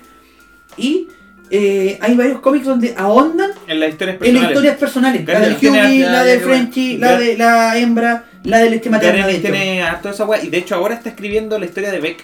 Y 0.77 1.07
eh, 1.49 1.98
hay 2.02 2.15
varios 2.15 2.39
cómics 2.39 2.65
donde 2.65 2.93
ahondan 2.98 3.52
En 3.68 3.80
las 3.80 3.89
historias 3.89 4.15
en 4.15 4.19
personales. 4.19 4.41
las 4.41 4.52
historias 4.52 4.77
personales. 4.77 5.26
La 5.27 5.39
del 5.39 5.53
Hughie, 5.56 5.99
la 6.06 6.23
qué 6.23 6.39
Frenchy, 6.39 6.98
la 6.98 7.18
de 7.19 7.38
la 7.38 7.77
hembra, 7.77 8.23
la 8.43 8.60
del 8.60 8.73
este 8.76 8.89
materna, 8.89 9.27
de 9.27 9.39
tiene 9.39 9.84
harto 9.84 10.07
de 10.07 10.14
esa 10.14 10.26
weá. 10.26 10.41
Y 10.43 10.49
de 10.49 10.57
hecho 10.60 10.76
ahora 10.76 10.95
está 10.95 11.10
escribiendo 11.10 11.60
la 11.60 11.65
historia 11.65 11.91
de 11.91 11.99
Beck. 11.99 12.23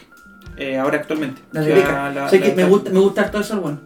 eh, 0.60 0.78
ahora 0.78 0.98
actualmente. 0.98 1.42
La 1.52 1.62
de 1.62 1.72
O 1.72 1.76
sea, 1.76 1.86
Beca. 1.86 2.10
la- 2.12 2.26
O 2.26 2.30
sea 2.30 2.40
la- 2.40 2.46
que 2.48 2.54
me 2.56 2.64
gusta, 2.66 2.90
me 2.90 3.00
gusta 3.00 3.22
harto 3.22 3.40
eso, 3.42 3.62
bueno. 3.62 3.80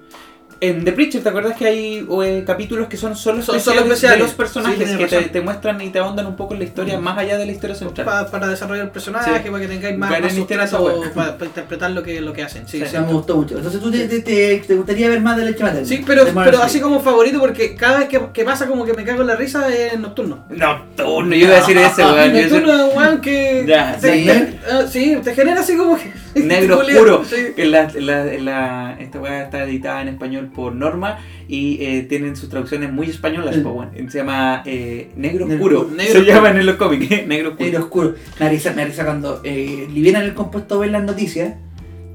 En 0.63 0.85
The 0.85 0.91
Preacher, 0.91 1.23
¿te 1.23 1.29
acuerdas 1.29 1.57
que 1.57 1.65
hay 1.65 2.07
eh, 2.23 2.43
capítulos 2.45 2.87
que 2.87 2.95
son 2.95 3.15
solo 3.15 3.41
Son 3.41 3.55
especiales, 3.55 3.63
solo 3.81 3.93
especiales. 3.93 4.17
de 4.19 4.23
los 4.25 4.33
personajes 4.35 4.89
Sí, 4.91 4.95
que 4.97 5.29
te, 5.29 5.41
muestran 5.41 5.81
y 5.81 5.89
te 5.89 5.97
ahondan 5.97 6.27
un 6.27 6.35
poco 6.35 6.53
en 6.53 6.59
la 6.59 6.65
historia 6.65 6.99
más 6.99 7.17
allá 7.17 7.39
de 7.39 7.47
la 7.47 7.51
historia 7.51 7.75
central? 7.75 8.05
Pa- 8.05 8.29
para 8.29 8.47
desarrollar 8.47 8.85
el 8.85 8.91
personaje, 8.91 9.25
Sí. 9.43 9.49
para 9.49 9.59
que 9.59 9.67
tengáis 9.67 9.97
más, 9.97 10.11
sustrato 10.31 11.01
para, 11.15 11.33
para 11.35 11.45
interpretar 11.47 11.89
lo 11.89 12.03
que, 12.03 12.21
lo 12.21 12.31
que 12.31 12.43
hacen. 12.43 12.67
Sí. 12.67 12.79
O 12.79 12.85
sea, 12.85 13.01
me 13.01 13.11
gustó 13.11 13.37
mucho. 13.37 13.57
Entonces 13.57 13.81
tú 13.81 13.89
te, 13.89 14.07
te, 14.07 14.19
te- 14.21 14.57
te 14.67 14.75
gustaría 14.75 15.09
ver 15.09 15.19
más 15.21 15.35
de 15.35 15.45
leche 15.45 15.63
materna. 15.63 15.87
Sí, 15.87 16.03
pero, 16.05 16.25
así 16.61 16.79
como 16.79 16.99
favorito 16.99 17.39
porque 17.39 17.75
cada 17.75 17.97
vez 17.97 18.07
que, 18.07 18.21
que 18.31 18.43
pasa 18.45 18.67
como 18.67 18.85
que 18.85 18.93
me 18.93 19.03
cago 19.03 19.21
en 19.21 19.27
la 19.27 19.35
risa 19.35 19.67
es 19.67 19.99
nocturno. 19.99 20.45
Nocturno, 20.49 21.35
yo 21.35 21.47
iba 21.47 21.55
a 21.55 21.59
decir 21.61 21.75
ese, 21.75 22.03
weón. 22.05 22.33
Nocturno 22.39 22.73
es 22.75 22.91
un 22.93 22.97
weón 22.99 23.19
que. 23.21 23.65
Ya, 23.67 23.97
te, 23.99 24.13
sí. 24.13 24.25
te- 24.27 24.87
sí, 24.89 25.17
te 25.23 25.33
genera 25.33 25.61
así 25.61 25.75
como 25.75 25.97
que. 25.97 26.11
Negro 26.45 26.77
Julio, 26.77 26.95
oscuro. 26.95 27.25
sí. 27.25 27.35
Que 27.55 27.65
la, 27.65 27.91
la, 27.95 28.25
la- 28.25 28.97
esta 28.99 29.19
weá 29.19 29.43
está 29.43 29.63
editada 29.63 30.01
en 30.01 30.07
español 30.09 30.51
por 30.53 30.73
Norma 30.75 31.19
y 31.47 31.77
eh, 31.83 32.05
tienen 32.07 32.35
sus 32.35 32.49
traducciones 32.49 32.91
muy 32.91 33.09
españolas. 33.09 33.55
Pues, 33.57 33.73
bueno. 33.73 33.91
Se 34.09 34.17
llama 34.19 34.63
eh, 34.65 35.09
Negro 35.15 35.45
Negro 35.47 35.55
Oscuro. 35.75 35.89
Se 35.89 35.95
Negro 35.95 36.19
oscuro. 36.19 36.35
llaman 36.35 36.57
en 36.59 36.65
los 36.65 36.75
cómics, 36.75 37.11
¿eh? 37.11 37.25
Negro 37.27 37.49
Oscuro. 37.49 37.65
Negro 37.65 37.83
oscuro. 37.83 38.15
Me 38.39 38.49
risa 38.85 39.05
cuando 39.05 39.41
eh, 39.43 39.87
liberan 39.93 40.23
el 40.23 40.33
compuesto 40.33 40.79
ven 40.79 40.91
las 40.93 41.03
noticias 41.03 41.53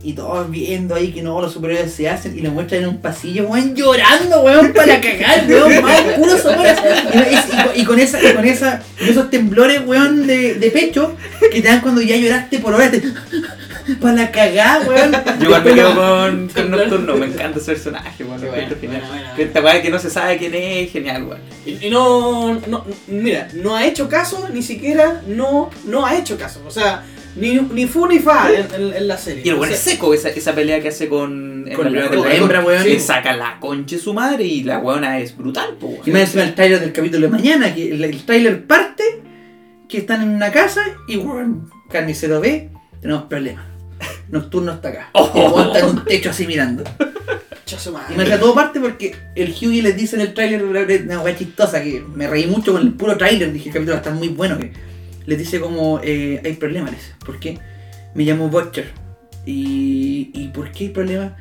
y 0.02 0.12
todos 0.12 0.48
viendo 0.50 0.94
ahí 0.94 1.10
que 1.10 1.20
no, 1.20 1.40
los 1.40 1.52
superhéroes 1.52 1.90
se 1.92 2.08
hacen 2.08 2.38
y 2.38 2.40
lo 2.40 2.52
muestran 2.52 2.82
en 2.82 2.88
un 2.90 2.98
pasillo, 2.98 3.48
weón, 3.48 3.74
llorando, 3.74 4.40
weón, 4.42 4.72
para 4.72 5.00
cagar, 5.00 5.46
weón, 5.48 5.82
más 5.82 6.00
oscuro 6.06 6.38
sobras. 6.38 6.80
Y, 7.12 7.78
y- 7.78 7.80
y 7.80 7.84
con 7.84 7.98
esa, 7.98 8.22
y 8.22 8.32
con 8.34 8.44
esa, 8.44 8.82
con 8.98 9.08
esos 9.08 9.30
temblores, 9.30 9.80
weón, 9.84 10.26
de, 10.28 10.54
de 10.54 10.70
pecho 10.70 11.16
que 11.50 11.60
te 11.60 11.66
dan 11.66 11.80
cuando 11.80 12.02
ya 12.02 12.16
lloraste 12.16 12.60
por 12.60 12.74
horas, 12.74 12.92
te, 12.92 13.02
para 14.00 14.14
la 14.14 14.30
cagada, 14.30 14.86
weón. 14.88 15.12
Yo 15.38 15.44
igual 15.46 15.64
me 15.64 15.74
quedo 15.74 15.94
con, 15.94 16.48
con 16.48 16.70
Nocturno, 16.70 17.16
me 17.16 17.26
encanta 17.26 17.58
ese 17.58 17.72
personaje, 17.72 18.24
weón. 18.24 18.40
Bueno, 18.40 18.52
bueno, 18.80 19.06
bueno. 19.08 19.28
Que 19.36 19.42
esta 19.44 19.60
weá 19.60 19.80
que 19.82 19.90
no 19.90 19.98
se 19.98 20.10
sabe 20.10 20.36
quién 20.38 20.54
es, 20.54 20.90
genial, 20.90 21.24
weón. 21.24 21.40
Y, 21.64 21.86
y 21.86 21.90
no, 21.90 22.54
no. 22.66 22.84
Mira, 23.08 23.48
no 23.54 23.76
ha 23.76 23.86
hecho 23.86 24.08
caso, 24.08 24.48
ni 24.52 24.62
siquiera 24.62 25.22
no, 25.26 25.70
no 25.86 26.04
ha 26.06 26.16
hecho 26.16 26.36
caso. 26.36 26.62
O 26.66 26.70
sea, 26.70 27.04
ni, 27.36 27.54
ni 27.60 27.86
fu 27.86 28.06
ni 28.06 28.18
fa 28.18 28.48
en, 28.50 28.66
en- 28.74 28.94
en 28.96 29.08
la 29.08 29.16
serie. 29.18 29.42
Y 29.44 29.48
el 29.50 29.56
weón 29.56 29.72
es 29.72 29.78
seco, 29.78 30.12
esa, 30.14 30.30
esa 30.30 30.54
pelea 30.54 30.80
que 30.80 30.88
hace 30.88 31.08
con, 31.08 31.68
en 31.68 31.74
Con 31.74 31.92
la 31.94 32.08
la- 32.08 32.34
hembra, 32.34 32.60
weón. 32.64 32.82
Le 32.82 32.94
Sí. 32.98 33.00
saca 33.00 33.34
la 33.36 33.58
concha 33.60 33.96
de 33.96 34.02
su 34.02 34.14
madre 34.14 34.44
y 34.44 34.62
la 34.64 34.78
weona 34.78 35.18
es 35.20 35.36
brutal, 35.36 35.74
po, 35.78 35.86
weón. 35.88 36.00
Y 36.06 36.10
más 36.10 36.22
encima 36.22 36.44
el 36.44 36.54
trailer 36.54 36.80
del 36.80 36.92
capítulo 36.92 37.26
de 37.26 37.32
mañana, 37.32 37.74
que 37.74 37.90
el, 37.92 38.02
el 38.02 38.24
trailer 38.24 38.66
parte, 38.66 39.04
que 39.88 39.98
están 39.98 40.22
en 40.22 40.30
una 40.30 40.50
casa 40.50 40.82
y 41.08 41.16
weón, 41.18 41.70
carnicero 41.90 42.40
ve, 42.40 42.70
tenemos 43.00 43.24
problemas. 43.24 43.64
Nocturno 44.28 44.72
está 44.72 44.88
acá. 44.88 45.10
Oh. 45.12 45.60
Está 45.60 45.80
en 45.80 45.84
un 45.86 46.04
techo 46.04 46.30
así 46.30 46.46
mirando. 46.46 46.84
Y 48.10 48.16
me 48.16 48.24
todo 48.38 48.54
parte 48.54 48.78
porque 48.78 49.16
el 49.34 49.50
Hughie 49.50 49.82
les 49.82 49.96
dice 49.96 50.14
en 50.14 50.22
el 50.22 50.34
trailer 50.34 50.64
una 50.64 51.20
weá 51.20 51.36
chistosa 51.36 51.82
que 51.82 52.00
me 52.14 52.28
reí 52.28 52.46
mucho 52.46 52.72
con 52.72 52.82
el 52.82 52.92
puro 52.92 53.16
trailer, 53.16 53.52
dije 53.52 53.70
el 53.70 53.74
capítulo 53.74 53.94
va 53.94 53.98
a 53.98 54.02
estar 54.02 54.14
muy 54.14 54.28
bueno 54.28 54.56
que 54.56 54.72
les 55.26 55.36
dice 55.36 55.58
como 55.58 56.00
eh, 56.04 56.40
hay 56.44 56.52
problemas, 56.52 56.92
les 56.92 57.00
dice. 57.00 57.14
¿Por 57.24 57.40
qué? 57.40 57.58
Me 58.14 58.22
llamo 58.22 58.48
Butcher. 58.48 58.92
Y, 59.44 60.30
¿Y 60.32 60.48
por 60.54 60.70
qué 60.70 60.84
hay 60.84 60.90
problemas? 60.90 61.32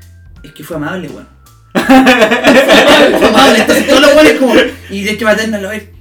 Es 0.42 0.52
que 0.52 0.64
fue 0.64 0.78
amable, 0.78 1.10
weón. 1.10 1.28
fue 1.76 3.28
amable, 3.28 3.60
entonces 3.60 3.88
todos 3.88 4.02
los 4.02 4.16
weones 4.16 4.34
como. 4.40 4.56
Y 4.90 5.04
de 5.04 5.12
hecho 5.12 5.26
materna 5.26 5.60
lo 5.60 5.70
ve. 5.70 5.92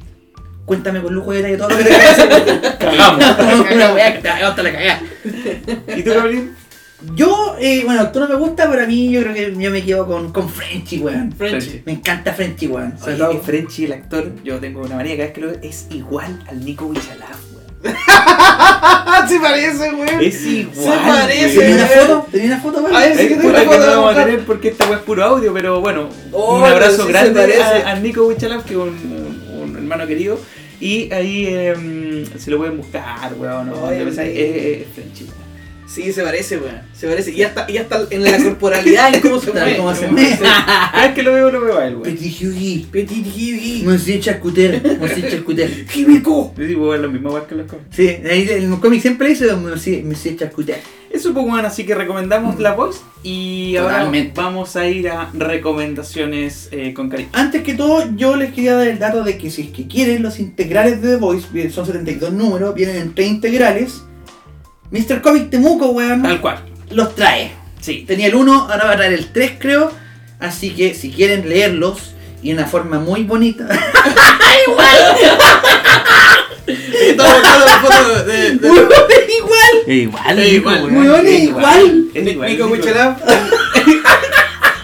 Cuéntame 0.64 1.02
con 1.02 1.14
lujo 1.14 1.32
de 1.32 1.43
detalle 1.43 1.59
todo 1.59 1.68
lo 1.68 1.76
que 1.76 1.85
te 1.85 1.90
caiga. 1.90 2.78
Cagamos. 2.78 3.70
Una 3.74 3.93
weá 3.93 4.14
que 4.14 4.20
te 4.20 4.28
hasta 4.31 4.62
la 4.62 4.72
cagada. 4.72 5.02
¿Y 5.97 6.03
tú, 6.03 6.11
Gabriel? 6.15 6.51
Yo, 7.15 7.57
eh, 7.61 7.83
bueno, 7.85 8.11
tú 8.13 8.21
no 8.21 8.29
me 8.29 8.35
gusta, 8.37 8.71
pero 8.71 8.83
a 8.83 8.87
mí 8.87 9.11
yo 9.11 9.21
creo 9.23 9.35
que 9.35 9.55
yo 9.59 9.71
me 9.71 9.83
quedo 9.85 10.07
con, 10.07 10.33
con 10.33 10.49
Frenchy, 10.49 11.01
weón. 11.01 11.33
Frenchy. 11.33 11.83
Me 11.85 11.93
encanta 11.93 12.33
Frenchy, 12.33 12.67
weón. 12.69 12.99
Sobre 12.99 13.15
Oye, 13.15 13.23
todo- 13.23 13.31
que 13.33 13.39
Frenchy, 13.41 13.85
el 13.85 13.93
actor, 13.93 14.33
yo 14.43 14.59
tengo 14.59 14.81
una 14.83 14.97
manía 14.97 15.13
cada 15.15 15.25
vez 15.27 15.35
que 15.35 15.41
lo 15.43 15.47
veo, 15.49 15.59
es 15.63 15.87
igual 15.91 16.43
al 16.49 16.65
Nico 16.65 16.89
Vichalaf, 16.89 17.37
weón. 17.53 17.95
Se 19.29 19.39
parece, 19.41 19.93
weón. 19.93 20.21
Es 20.23 20.43
igual. 20.47 20.77
Se 20.99 21.07
parece, 21.07 21.59
¿Tenía 21.59 21.75
una 21.77 21.85
weón. 21.87 22.07
foto? 22.07 22.27
¿Tenía 22.31 22.47
una 22.47 22.61
foto, 22.61 22.79
weón? 22.83 22.97
A 22.97 23.01
ver, 23.01 23.17
sí 23.19 23.29
que 23.29 23.35
tengo 23.37 23.49
una 23.51 23.61
foto 23.65 23.79
no 23.81 23.87
vamos 24.03 24.17
a 24.17 24.25
tener 24.25 24.41
porque 24.47 24.69
esta 24.69 24.85
weá 24.87 24.97
es 24.97 25.03
puro 25.03 25.25
audio, 25.25 25.53
pero 25.53 25.81
bueno, 25.83 26.09
Oh, 26.33 26.59
un 26.59 26.65
abrazo 26.65 27.03
sí 27.05 27.09
grande 27.13 27.61
a, 27.63 27.91
a 27.91 28.01
Nico 28.01 28.27
Vichalaf, 28.29 28.65
que 28.65 28.73
es 28.73 28.79
un, 28.79 28.89
un- 28.89 29.45
un 29.63 29.77
hermano 29.77 30.07
querido. 30.07 30.39
Y 30.81 31.13
ahí 31.13 31.47
em, 31.47 32.25
se 32.39 32.51
lo 32.51 32.59
pueden 32.59 32.77
buscar, 32.79 33.33
weón. 33.39 33.69
¿no? 33.69 33.91
Es, 33.91 34.19
es- 34.19 34.83
es 34.83 34.87
Frenchy. 34.95 35.27
Sí, 35.86 36.12
se 36.12 36.23
parece, 36.23 36.59
weón. 36.59 36.81
Se 36.93 37.06
parece. 37.06 37.31
Y 37.32 37.43
hasta, 37.43 37.70
y 37.70 37.77
hasta 37.78 38.06
en 38.11 38.24
la 38.24 38.36
corporalidad, 38.39 39.15
en 39.15 39.20
cómo 39.20 39.39
se 39.40 39.52
mueve. 39.52 39.77
como 39.77 39.94
se 39.94 40.06
Sí. 40.06 40.12
mueve. 40.12 40.39
Cada 40.40 41.06
vez 41.06 41.15
que 41.15 41.23
lo 41.23 41.32
veo, 41.35 41.51
lo 41.51 41.61
veo 41.61 41.78
a 41.78 41.86
él, 41.86 41.94
weón. 41.97 42.02
Petit 42.05 42.43
Hughie. 42.43 42.86
Petit 42.90 43.27
Hidi. 43.27 43.82
Monsieur 43.85 44.20
Charcuter. 44.20 44.98
Monsieur 45.01 45.31
Charcuter. 45.31 45.86
Químico. 45.86 46.52
Yo 46.56 46.65
digo, 46.65 46.89
weón, 46.89 47.02
lo 47.02 47.11
mismo 47.11 47.31
weón 47.31 47.47
que 47.47 47.55
los 47.55 47.66
cómics. 47.66 47.86
Sí, 47.90 48.09
ahí 48.09 48.48
en 48.51 48.73
el 48.73 48.81
cómic 48.81 49.01
siempre 49.02 49.28
dice 49.28 49.52
Monsieur, 49.55 50.36
Charcuter. 50.36 50.81
Eso 51.11 51.32
pues 51.32 51.47
bueno, 51.47 51.69
así 51.69 51.85
que 51.85 51.94
recomendamos 51.94 52.59
La 52.59 52.73
Voice 52.73 52.98
y 53.23 53.77
ahora 53.77 53.98
Totalmente. 53.98 54.32
vamos 54.35 54.74
a 54.74 54.89
ir 54.89 55.09
a 55.09 55.31
recomendaciones 55.32 56.69
eh, 56.73 56.93
con 56.93 57.09
cariño. 57.09 57.28
Antes 57.32 57.62
que 57.62 57.74
todo, 57.74 58.16
yo 58.16 58.35
les 58.36 58.52
quería 58.52 58.74
dar 58.74 58.89
el 58.89 58.98
dato 58.98 59.23
de 59.23 59.39
que 59.39 59.48
si 59.51 59.62
es 59.62 59.69
que 59.69 59.86
quieren 59.86 60.23
los 60.24 60.40
integrales 60.40 61.01
de 61.02 61.11
The 61.11 61.16
Voice, 61.16 61.70
son 61.70 61.86
72 61.86 62.32
números, 62.32 62.74
vienen 62.74 62.97
en 62.97 63.15
3 63.15 63.28
integrales. 63.28 64.02
Mr. 64.95 65.21
Comic 65.21 65.51
Temuco, 65.51 65.89
weón, 65.89 66.23
Tal 66.23 66.41
cual. 66.41 66.59
los 66.91 67.15
trae. 67.16 67.51
Sí. 67.81 68.05
Tenía 68.07 68.29
el 68.29 68.35
1, 68.37 68.69
ahora 68.71 68.85
va 68.85 68.93
a 68.93 68.97
traer 68.97 69.12
el 69.12 69.27
3, 69.33 69.53
creo. 69.59 69.91
Así 70.41 70.71
que 70.71 70.95
si 70.95 71.11
quieren 71.11 71.49
leerlos 71.49 72.15
y 72.43 72.49
de 72.49 72.55
una 72.55 72.66
forma 72.66 72.99
muy 73.01 73.25
bonita. 73.25 73.66
Estamos 76.66 77.33
buscando 77.35 77.66
la 77.66 77.79
foto 77.79 78.25
de. 78.25 78.51
de- 78.53 78.71
¡Weón, 78.71 78.89
es 79.11 79.35
igual! 79.37 79.73
Igual, 79.87 80.39
igual, 80.47 80.85
weón, 80.91 81.27
es 81.27 81.41
igual. 81.43 82.05
Es 82.15 82.27
igual. 82.27 82.49
Nico. 82.51 82.69
Michelab. 82.69 83.16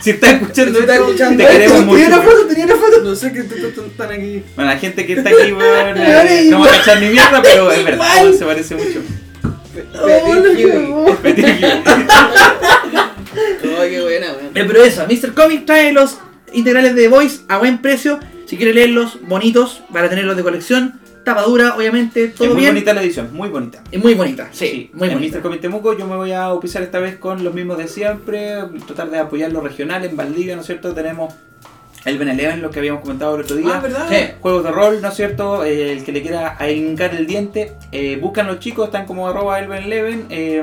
Si 0.03 0.09
estás 0.13 0.31
escuchando, 0.33 0.77
Si 0.79 0.81
estás 0.81 0.97
escuchando 0.99 1.45
te 1.45 1.51
queremos 1.51 1.85
mucho. 1.85 1.99
Tenía 2.01 2.17
una 2.17 2.23
foto, 2.25 2.47
tenía 2.47 2.65
una 2.65 2.77
foto. 2.77 3.03
No 3.05 3.15
sé 3.15 3.33
qué 3.35 3.41
están 3.41 4.11
aquí. 4.11 4.43
Bueno, 4.57 4.71
la 4.71 4.79
gente 4.79 5.05
que 5.05 5.13
está 5.13 5.29
aquí, 5.39 5.53
weón, 5.53 5.99
eh, 5.99 6.47
no 6.49 6.59
va 6.61 6.65
a 6.65 6.69
igual. 6.69 6.71
cachar 6.71 7.01
ni 7.03 7.09
mierda, 7.11 7.43
pero 7.43 7.71
es 7.71 7.85
verdad, 7.85 8.07
Igual. 8.17 8.35
se 8.39 8.45
parece 8.47 8.75
mucho. 8.77 9.03
Oh, 13.63 13.83
qué 13.89 14.01
buena. 14.03 14.27
Eh, 14.55 14.65
pero 14.67 14.83
eso, 14.83 15.07
Mr. 15.07 15.33
Comic 15.35 15.65
trae 15.65 15.93
los 15.93 16.19
integrales 16.53 16.95
de 16.95 17.09
Voice 17.09 17.43
a 17.49 17.59
buen 17.59 17.81
precio. 17.81 18.19
Si 18.47 18.57
quiere 18.57 18.75
leerlos, 18.75 19.19
bonitos, 19.23 19.83
para 19.93 20.09
tenerlos 20.09 20.37
de 20.37 20.43
colección. 20.43 21.01
Tapadura, 21.25 21.77
obviamente, 21.77 22.29
todo 22.29 22.49
es 22.49 22.55
muy 22.55 22.63
bien. 22.63 22.75
bonita 22.75 22.95
la 22.95 23.03
edición, 23.03 23.29
muy 23.33 23.49
bonita. 23.51 23.85
Es 23.93 24.03
muy 24.03 24.15
bonita, 24.15 24.49
sí, 24.53 24.91
muy 24.95 25.09
en 25.09 25.15
bonita. 25.15 25.37
Mr. 25.37 25.43
Comic 25.43 25.61
Temuco 25.61 25.97
yo 25.97 26.07
me 26.07 26.17
voy 26.17 26.33
a 26.33 26.45
auspiciar 26.45 26.83
esta 26.83 26.99
vez 26.99 27.19
con 27.19 27.45
los 27.45 27.53
mismos 27.53 27.77
de 27.79 27.89
siempre, 27.89 28.55
tratar 28.87 29.11
de 29.11 29.19
apoyar 29.19 29.53
lo 29.53 29.61
regional 29.61 30.05
en 30.05 30.17
Valdivia, 30.17 30.55
¿no 30.57 30.63
es 30.63 30.67
cierto? 30.67 30.95
Tenemos 30.95 31.35
el 32.05 32.19
Ben 32.19 32.29
Eleven, 32.29 32.63
lo 32.63 32.71
que 32.71 32.79
habíamos 32.79 33.03
comentado 33.03 33.35
el 33.35 33.43
otro 33.43 33.57
día. 33.57 33.75
Ah, 33.75 33.81
¿verdad? 33.81 34.07
Sí. 34.09 34.35
Juegos 34.41 34.65
de 34.65 34.71
rol, 34.71 35.03
¿no 35.03 35.09
es 35.09 35.15
cierto? 35.15 35.65
Eh, 35.65 35.93
el 35.93 36.05
que 36.05 36.13
le 36.13 36.23
quiera 36.23 36.57
hincar 36.71 37.15
el 37.15 37.27
diente, 37.27 37.73
eh, 37.93 38.19
buscan 38.21 38.47
los 38.47 38.59
chicos, 38.59 38.87
están 38.87 39.07
como 39.07 39.29
arroba 39.29 39.59
el 39.59 39.69
Ben 39.69 39.85
Eleven, 39.85 40.27
eh, 40.31 40.63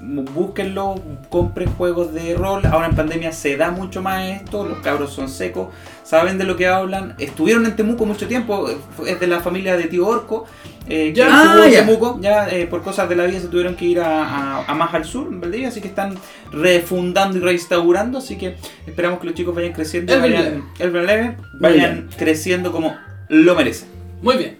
búsquenlo, 0.00 1.00
compren 1.28 1.70
juegos 1.74 2.12
de 2.14 2.34
rol. 2.34 2.64
Ahora 2.66 2.86
en 2.86 2.96
pandemia 2.96 3.32
se 3.32 3.56
da 3.56 3.70
mucho 3.70 4.02
más 4.02 4.28
esto, 4.30 4.64
los 4.66 4.78
cabros 4.78 5.12
son 5.12 5.28
secos, 5.28 5.68
saben 6.02 6.38
de 6.38 6.44
lo 6.44 6.56
que 6.56 6.66
hablan. 6.66 7.14
Estuvieron 7.18 7.64
en 7.66 7.76
Temuco 7.76 8.04
mucho 8.06 8.26
tiempo, 8.28 8.68
es 9.06 9.20
de 9.20 9.26
la 9.26 9.40
familia 9.40 9.76
de 9.76 9.84
tío 9.84 10.06
Orco. 10.06 10.46
Eh, 10.88 11.12
que 11.12 11.20
Ya. 11.20 11.26
estuvo 11.44 11.62
Ah, 11.62 11.66
en 11.66 11.72
ya. 11.72 11.86
Temuco, 11.86 12.18
ya 12.20 12.48
eh, 12.48 12.66
por 12.66 12.82
cosas 12.82 13.08
de 13.08 13.14
la 13.14 13.24
vida 13.26 13.38
se 13.38 13.46
tuvieron 13.46 13.76
que 13.76 13.84
ir 13.84 14.00
a, 14.00 14.24
a- 14.24 14.64
a 14.64 14.74
más 14.74 14.92
al 14.92 15.04
sur, 15.04 15.28
en 15.28 15.40
Valdivia, 15.40 15.68
así 15.68 15.80
que 15.80 15.86
están 15.86 16.16
refundando 16.50 17.38
y 17.38 17.40
reinstaurando, 17.40 18.18
así 18.18 18.36
que 18.36 18.56
esperamos 18.86 19.20
que 19.20 19.26
los 19.26 19.34
chicos 19.36 19.54
vayan 19.54 19.72
creciendo, 19.72 20.12
El 20.12 20.20
vayan, 20.20 20.64
el 20.80 20.90
Muy 20.90 21.36
vayan 21.60 22.08
creciendo 22.18 22.72
como 22.72 22.96
lo 23.28 23.54
merecen. 23.54 23.88
Muy 24.22 24.36
bien. 24.36 24.58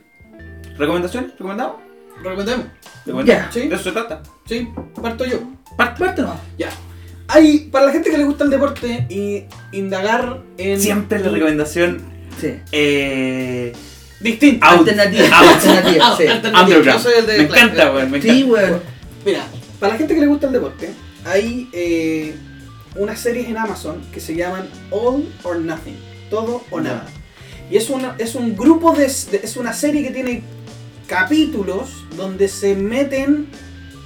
¿Recomendaciones? 0.79 1.33
¿Recomendado? 1.33 1.81
Recomendemos. 2.23 2.67
¿Recomendado? 3.05 3.41
Ya. 3.41 3.51
Sí. 3.53 3.69
De 3.69 3.75
eso 3.75 3.85
se 3.85 3.93
trata. 3.93 4.23
Sí, 4.47 4.69
parto 5.01 5.25
yo. 5.25 5.39
Parte 5.77 6.23
nomás. 6.23 6.39
Ya. 6.57 6.69
Hay, 7.35 7.69
para 7.71 7.87
la 7.87 7.93
gente 7.93 8.11
que 8.11 8.19
le 8.19 8.25
gusta 8.25 8.45
el 8.45 8.51
deporte 8.51 9.07
y 9.09 9.45
indagar 9.77 10.41
en. 10.59 10.81
Siempre 10.81 11.19
la 11.21 11.31
recomendación 11.31 12.01
Sí. 12.41 12.55
eh, 12.73 13.73
Distinta. 14.21 14.67
Out. 14.69 14.81
Alternativa. 14.89 15.39
Out. 15.39 15.49
Alternativa, 15.55 16.05
Ah, 16.09 16.15
sí. 16.17 16.27
alternativa. 16.27 16.83
Yo 16.93 16.99
soy 16.99 17.13
el 17.19 17.27
de- 17.27 17.39
Me 17.39 17.47
claro, 17.49 17.63
encanta, 17.65 17.93
weón, 17.93 18.11
me 18.11 18.23
Sí, 18.23 18.29
encanta. 18.29 18.53
weón. 18.53 18.81
Mira, 19.25 19.45
para 19.81 19.93
la 19.95 19.99
gente 19.99 20.15
que 20.15 20.21
le 20.21 20.27
gusta 20.27 20.47
el 20.47 20.53
deporte, 20.53 20.91
hay 21.25 21.69
eh, 21.73 22.35
unas 22.97 23.19
series 23.21 23.49
en 23.49 23.57
Amazon 23.57 24.03
que 24.13 24.21
se 24.21 24.35
llaman 24.35 24.69
All 24.91 25.29
or 25.45 25.59
Nothing. 25.59 25.97
Todo 26.31 26.63
o 26.71 26.81
nada. 26.81 27.07
Y 27.71 27.77
es, 27.77 27.89
una, 27.91 28.15
es 28.19 28.35
un 28.35 28.57
grupo 28.57 28.93
de, 28.95 29.05
de- 29.31 29.41
Es 29.43 29.57
una 29.57 29.73
serie 29.73 30.03
que 30.03 30.11
tiene 30.11 30.43
capítulos 31.07 32.05
donde 32.17 32.49
se 32.49 32.75
meten 32.75 33.47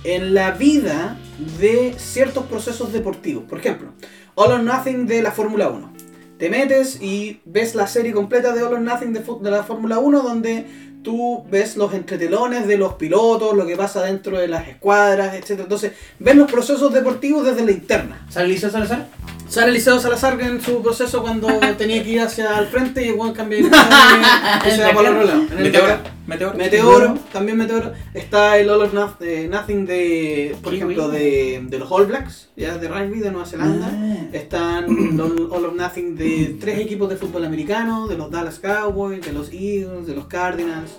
en 0.07 0.35
la 0.35 0.53
vida 0.53 1.19
de 1.59 1.95
ciertos 1.99 2.47
procesos 2.47 2.93
deportivos. 2.93 3.43
Por 3.45 3.59
ejemplo, 3.59 3.93
All 4.37 4.53
or 4.53 4.63
Nothing 4.63 5.07
de 5.07 5.21
la 5.21 5.33
Fórmula 5.33 5.69
1. 5.69 5.93
Te 6.39 6.49
metes 6.49 7.03
y 7.03 7.41
ves 7.45 7.75
la 7.75 7.89
serie 7.89 8.13
completa 8.13 8.55
de 8.55 8.63
All 8.63 8.75
or 8.75 8.81
Nothing 8.81 9.13
de, 9.13 9.51
la 9.51 9.65
Fórmula 9.65 9.99
1 9.99 10.23
donde 10.23 10.67
tú 11.07 11.45
ves 11.49 11.77
los 11.77 11.95
entretelones 11.95 12.67
de 12.67 12.77
los 12.77 12.95
pilotos, 12.95 13.57
lo 13.57 13.65
que 13.65 13.77
pasa 13.77 14.03
dentro 14.03 14.37
de 14.41 14.49
las 14.49 14.67
escuadras, 14.67 15.35
etc. 15.37 15.61
Entonces, 15.61 15.93
ves 16.19 16.35
los 16.35 16.51
procesos 16.51 16.93
deportivos 16.93 17.47
desde 17.47 17.65
la 17.65 17.71
interna. 17.71 18.27
¿Sale 18.29 18.49
Liceo 18.49 18.71
Salazar? 18.71 19.07
Sale 19.49 19.71
Liceo 19.71 20.01
Salazar 20.01 20.37
en 20.41 20.61
su 20.61 20.83
proceso 20.83 21.23
cuando 21.23 21.47
tenía 21.79 22.03
que 22.03 22.11
ir 22.11 22.21
hacia 22.21 22.59
el 22.59 22.67
frente 22.67 23.05
y 23.07 23.11
el 23.11 23.15
weón 23.15 23.33
cambia 23.35 23.59
de 23.59 23.71
Meteoro. 25.63 25.99
Meteoro. 26.27 26.57
Meteoro, 26.59 27.15
también 27.33 27.57
Meteoro. 27.57 27.93
Está 28.13 28.59
el 28.59 28.69
All 28.69 28.91
Noth- 28.93 29.21
eh, 29.23 29.47
Nothing 29.49 29.87
de, 29.87 30.57
por 30.61 30.75
ejemplo, 30.75 31.09
de, 31.09 31.63
de 31.69 31.79
los 31.79 31.89
All 31.93 32.07
Blacks, 32.07 32.49
ya 32.57 32.79
de 32.79 32.89
rugby 32.89 33.21
de 33.21 33.31
Nueva 33.31 33.47
Zelanda. 33.47 33.89
Ah. 33.93 34.17
Están 34.33 34.87
los 35.17 35.31
All 35.53 35.67
or 35.67 35.75
Nothing 35.75 36.17
de 36.17 36.57
tres 36.61 36.81
equipos 36.81 37.09
de 37.11 37.17
fútbol 37.17 37.45
americano, 37.45 38.09
de 38.09 38.17
los 38.19 38.29
Dallas 38.29 38.59
Cowboys, 38.59 39.25
de 39.25 39.33
los 39.33 39.53
Eagles, 39.53 40.09
de 40.09 40.17
los 40.17 40.27
Cardinals. 40.27 40.91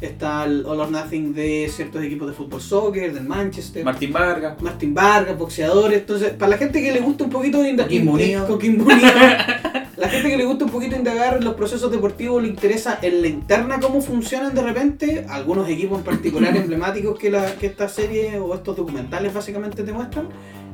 Está 0.00 0.44
el 0.44 0.66
All 0.66 0.80
or 0.80 0.90
Nothing 0.90 1.32
de 1.32 1.70
ciertos 1.72 2.02
equipos 2.02 2.28
de 2.28 2.34
fútbol 2.34 2.60
soccer, 2.60 3.12
del 3.12 3.24
Manchester. 3.24 3.84
Martín 3.84 4.12
Vargas. 4.12 4.60
Martín 4.60 4.94
Vargas, 4.94 5.38
boxeadores. 5.38 6.00
Entonces, 6.00 6.30
para 6.30 6.50
la 6.50 6.58
gente 6.58 6.82
que 6.82 6.90
le 6.90 7.00
gusta 7.00 7.24
un 7.24 7.30
poquito 7.30 7.62
de 7.62 7.70
indagar. 7.70 7.92
La 10.02 10.08
gente 10.08 10.30
que 10.30 10.36
le 10.36 10.44
gusta 10.44 10.64
un 10.64 10.70
poquito 10.72 10.96
indagar 10.96 11.44
los 11.44 11.54
procesos 11.54 11.88
deportivos, 11.92 12.42
le 12.42 12.48
interesa 12.48 12.98
en 13.02 13.22
la 13.22 13.28
interna 13.28 13.78
cómo 13.78 14.00
funcionan 14.00 14.52
de 14.52 14.60
repente. 14.60 15.26
Algunos 15.28 15.68
equipos 15.68 15.98
en 15.98 16.04
particular 16.04 16.56
emblemáticos 16.56 17.16
que, 17.16 17.30
la, 17.30 17.54
que 17.54 17.66
esta 17.66 17.88
serie 17.88 18.36
o 18.40 18.52
estos 18.52 18.76
documentales 18.76 19.32
básicamente 19.32 19.84
te 19.84 19.92
muestran. 19.92 20.28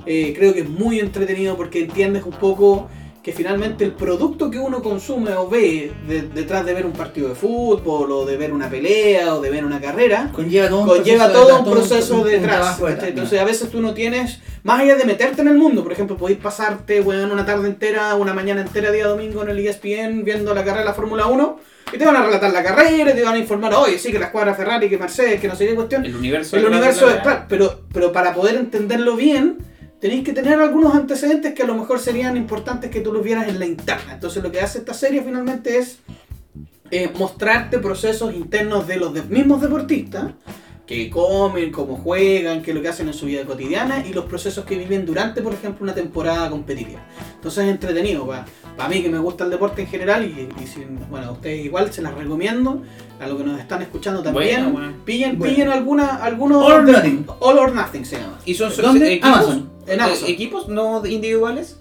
Eh, 0.07 0.33
creo 0.35 0.55
que 0.55 0.61
es 0.61 0.69
muy 0.71 0.99
entretenido 0.99 1.59
porque 1.59 1.81
entiendes 1.81 2.25
un 2.25 2.33
poco 2.33 2.89
que 3.29 3.35
finalmente 3.35 3.85
el 3.85 3.93
producto 3.93 4.51
que 4.51 4.59
uno 4.59 4.83
consume 4.83 5.35
o 5.35 5.51
ve 5.51 5.93
de- 6.09 6.23
detrás 6.23 6.65
de 6.65 6.73
ver 6.73 6.87
un 6.87 6.93
partido 6.93 7.29
de 7.29 7.35
fútbol 7.35 8.11
o 8.11 8.25
de 8.25 8.39
ver 8.39 8.55
una 8.55 8.71
pelea 8.71 9.35
o 9.35 9.43
de 9.43 9.51
ver 9.51 9.67
una 9.67 9.79
carrera 9.83 10.31
Conlleva 10.33 10.69
todo 10.69 10.81
un 10.81 10.87
conlleva 10.89 11.31
proceso 11.31 12.09
todo 12.15 12.23
un 12.23 12.27
detrás. 12.31 12.81
Entonces 13.03 13.39
a 13.39 13.45
veces 13.45 13.69
tú 13.71 13.83
no 13.83 13.93
tienes, 13.93 14.39
más 14.63 14.81
allá 14.81 14.97
de 14.97 15.05
meterte 15.05 15.43
en 15.43 15.49
el 15.49 15.59
mundo, 15.59 15.83
por 15.83 15.93
ejemplo, 15.93 16.17
podéis 16.17 16.39
pasarte 16.39 17.03
weón, 17.03 17.31
una 17.31 17.45
tarde 17.45 17.69
entera, 17.69 18.15
una 18.15 18.33
mañana 18.33 18.63
entera, 18.63 18.91
día 18.93 19.07
domingo 19.07 19.43
en 19.43 19.51
el 19.51 19.59
ESPN 19.59 20.25
viendo 20.25 20.55
la 20.55 20.63
carrera 20.65 20.81
de 20.81 20.87
la 20.87 20.95
Fórmula 20.95 21.27
1 21.27 21.61
y 21.93 21.99
te 21.99 22.07
van 22.07 22.17
a 22.17 22.23
relatar 22.25 22.51
la 22.51 22.63
carrera 22.63 23.11
y 23.11 23.15
te 23.15 23.23
van 23.23 23.35
a 23.35 23.39
informar, 23.39 23.75
oye, 23.75 23.99
sí, 23.99 24.11
que 24.11 24.19
la 24.19 24.27
escuadra 24.27 24.55
Ferrari, 24.55 24.89
que 24.89 24.97
Mercedes, 24.97 25.39
que 25.39 25.49
no 25.49 25.55
sé 25.55 25.67
qué 25.67 25.75
cuestión. 25.75 26.03
El 26.03 26.17
universo. 26.17 26.57
El 26.57 26.65
universo 26.65 27.07
de 27.09 27.17
es 27.17 27.21
claro, 27.21 27.45
pero, 27.47 27.81
pero 27.93 28.11
para 28.11 28.33
poder 28.33 28.57
entenderlo 28.57 29.17
bien, 29.17 29.59
tenéis 30.01 30.25
que 30.25 30.33
tener 30.33 30.61
algunos 30.61 30.95
antecedentes 30.95 31.55
que 31.55 31.63
a 31.63 31.67
lo 31.67 31.75
mejor 31.75 31.99
serían 31.99 32.37
importantes 32.37 32.91
que 32.91 33.01
tú 33.01 33.13
los 33.13 33.23
vieras 33.23 33.49
en 33.49 33.59
la 33.59 33.67
interna. 33.67 34.15
Entonces 34.15 34.43
lo 34.43 34.51
que 34.53 34.61
hace 34.61 34.79
esta 34.79 34.95
serie 34.95 35.23
finalmente 35.23 35.79
es 35.79 35.99
eh, 36.91 37.11
mostrarte 37.19 37.79
procesos 37.79 38.35
internos 38.35 38.87
de 38.87 38.97
los 38.97 39.13
mismos 39.29 39.61
deportistas, 39.61 40.33
que 40.87 41.11
comen, 41.11 41.71
cómo 41.71 41.97
juegan, 41.97 42.63
qué 42.63 42.71
es 42.71 42.75
lo 42.75 42.81
que 42.81 42.89
hacen 42.89 43.09
en 43.09 43.13
su 43.13 43.27
vida 43.27 43.45
cotidiana 43.45 44.07
y 44.07 44.15
los 44.15 44.25
procesos 44.25 44.65
que 44.65 44.79
viven 44.79 45.05
durante, 45.05 45.43
por 45.43 45.53
ejemplo, 45.53 45.83
una 45.85 45.93
temporada 45.95 46.49
competitiva. 46.49 47.01
Entonces 47.35 47.65
es 47.67 47.71
entretenido, 47.73 48.27
para 48.27 48.89
mí 48.89 49.03
que 49.03 49.11
me 49.11 49.19
gusta 49.19 49.45
el 49.45 49.51
deporte 49.51 49.83
en 49.83 49.89
general 49.89 50.25
y, 50.25 50.49
y 50.63 50.67
si, 50.67 50.87
bueno, 51.11 51.27
a 51.27 51.31
ustedes 51.33 51.63
igual 51.63 51.93
se 51.93 52.01
las 52.01 52.15
recomiendo, 52.15 52.83
a 53.21 53.27
los 53.27 53.37
que 53.37 53.45
nos 53.45 53.61
están 53.61 53.83
escuchando 53.83 54.23
también, 54.23 54.63
Bueno, 54.63 54.71
bueno. 54.71 54.93
pillen, 55.05 55.39
Bueno. 55.39 55.53
pillen 55.55 55.69
alguna, 55.69 56.07
algunos... 56.25 56.65
All 56.65 56.73
or 56.73 56.85
Nothing. 56.89 57.27
All 57.41 57.59
or 57.59 57.75
Nothing 57.75 58.07
se 58.07 58.17
llama. 58.19 58.39
¿Y 58.47 58.55
son 58.55 58.73
¿Dónde? 58.81 59.13
equipos? 59.13 59.29
Amazon. 59.31 59.71
En 59.89 60.01
Amazon. 60.01 60.29
¿Equipos 60.29 60.69
no 60.69 61.05
individuales? 61.07 61.79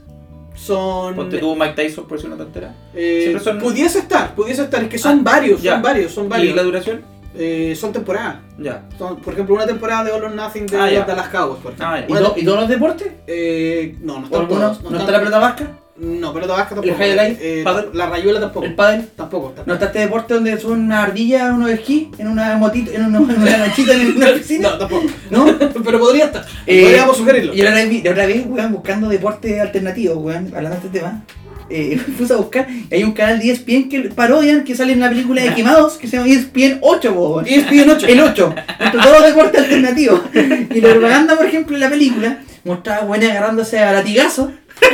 Son... 0.56 1.16
Ponte 1.16 1.38
tú 1.38 1.56
Mike 1.56 1.74
Tyson 1.76 2.08
por 2.08 2.20
si 2.20 2.26
una 2.28 2.36
tontera. 2.38 2.74
eh, 2.96 3.38
son- 3.44 3.60
Pudiese 3.60 4.00
estar, 4.00 4.34
pudiese 4.34 4.64
estar, 4.64 4.82
es 4.84 4.90
que 4.90 4.98
son 4.98 5.20
Ah, 5.20 5.22
varios, 5.24 5.62
ya. 5.62 5.74
son 5.74 5.82
varios, 5.84 6.12
son 6.12 6.26
¿Y 6.26 6.30
varios. 6.30 6.56
la 6.56 6.64
duración? 6.64 7.02
Eh, 7.40 7.76
son 7.80 7.94
temporadas. 7.94 8.38
Ya. 8.58 8.84
Son, 8.98 9.18
por 9.18 9.34
ejemplo, 9.34 9.54
una 9.54 9.68
temporada 9.68 10.04
de 10.06 10.12
All 10.12 10.24
or 10.24 10.32
Nothing 10.32 10.66
de 10.66 10.78
Ah, 10.78 11.06
Dallas 11.06 11.28
Cowboys, 11.28 11.62
por 11.62 11.74
ejemplo. 11.74 11.88
Ah. 11.88 12.06
¿Y, 12.08 12.14
to- 12.14 12.34
y 12.38 12.44
todos 12.46 12.60
los 12.62 12.70
deportes? 12.70 13.12
Eh, 13.28 13.96
no, 14.02 14.14
no 14.14 14.22
¿O 14.22 14.24
están 14.26 14.48
todos. 14.48 14.82
¿No, 14.82 14.90
están- 14.90 14.96
está 15.02 15.12
la 15.12 15.20
pelota 15.20 15.38
vasca? 15.40 15.80
No, 16.00 16.32
pelota 16.32 16.54
vasca 16.54 16.76
tampoco. 16.76 16.96
¿El 17.02 17.12
highlight? 17.12 17.40
Eh, 17.42 17.62
¿Pádel? 17.64 17.90
la 17.94 18.08
rayuela 18.08 18.40
tampoco. 18.40 18.66
¿El 18.66 18.76
pádel? 18.76 19.08
Tampoco. 19.16 19.48
tampoco. 19.48 19.68
¿No 19.68 19.74
está 19.74 19.88
este 19.88 20.00
deporte 20.00 20.34
donde 20.36 20.60
son 20.60 20.82
una 20.84 21.04
ardilla, 21.04 21.52
uno 21.54 21.68
de 21.68 21.74
esquí, 21.74 22.12
en 22.18 22.28
una 22.28 22.56
motito, 22.58 22.92
en 22.92 23.06
una, 23.06 23.18
en 23.18 23.42
una 23.42 23.58
lanchita 23.58 23.94
en 23.94 24.16
una 24.16 24.34
piscina? 24.34 24.70
No, 24.70 24.78
tampoco. 24.78 25.08
¿No? 25.32 25.58
Pero 25.84 26.00
podría 26.00 26.26
estar. 26.26 26.46
Eh, 26.68 26.84
Podríamos 26.84 27.18
sugerirlo. 27.18 27.54
Y 27.56 27.62
ahora 27.62 27.84
la 27.84 28.12
otra 28.12 28.26
vez, 28.28 28.46
weón, 28.46 28.72
buscando 28.74 29.10
deportes 29.10 29.60
alternativos, 29.60 30.18
weón, 30.18 30.52
hablando 30.56 30.80
de 30.80 30.88
este 30.88 31.00
tema, 31.00 31.24
eh, 31.70 32.00
puse 32.18 32.34
a 32.34 32.38
buscar, 32.38 32.68
y 32.70 32.94
hay 32.94 33.04
un 33.04 33.14
canal 33.14 33.40
de 33.40 33.52
ESPN 33.52 33.90
que 33.90 34.02
parodian 34.16 34.64
que 34.64 34.76
sale 34.76 34.94
en 34.94 35.00
la 35.00 35.10
película 35.10 35.42
de 35.42 35.54
Quemados, 35.54 35.98
que 35.98 36.08
se 36.08 36.18
llama 36.18 36.30
ESPN 36.30 36.78
8, 36.82 37.12
weón. 37.12 37.48
ESPN 37.48 37.90
8. 37.90 38.08
El 38.10 38.20
8, 38.20 38.56
entre 38.80 39.02
todos 39.02 39.20
los 39.20 39.26
deportes 39.26 39.62
alternativos. 39.62 40.22
Y 40.34 40.80
la 40.80 40.90
propaganda, 40.92 41.36
por 41.36 41.46
ejemplo, 41.48 41.76
en 41.76 41.82
la 41.82 41.90
película, 41.90 42.40
mostraba 42.64 43.06
buenas 43.06 43.32
agarrándose 43.32 43.80
a 43.80 43.94
latigazos, 43.94 44.50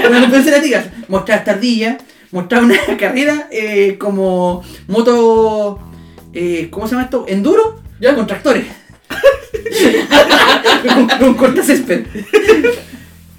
una 0.08 0.20
de 0.20 0.28
mostraba 1.08 1.40
esta 1.40 1.52
ardilla, 1.52 1.98
mostraba 2.32 2.66
una 2.66 2.78
carrera 3.00 3.48
eh, 3.52 3.98
como 3.98 4.64
moto, 4.88 5.80
eh, 6.34 6.68
¿cómo 6.72 6.88
se 6.88 6.92
llama 6.92 7.06
esto? 7.06 7.26
Enduro, 7.28 7.82
Ya. 8.00 8.16
con 8.16 8.28
tractores. 8.28 8.66
con, 10.96 11.08
con 11.20 11.34
cortacésped. 11.36 12.06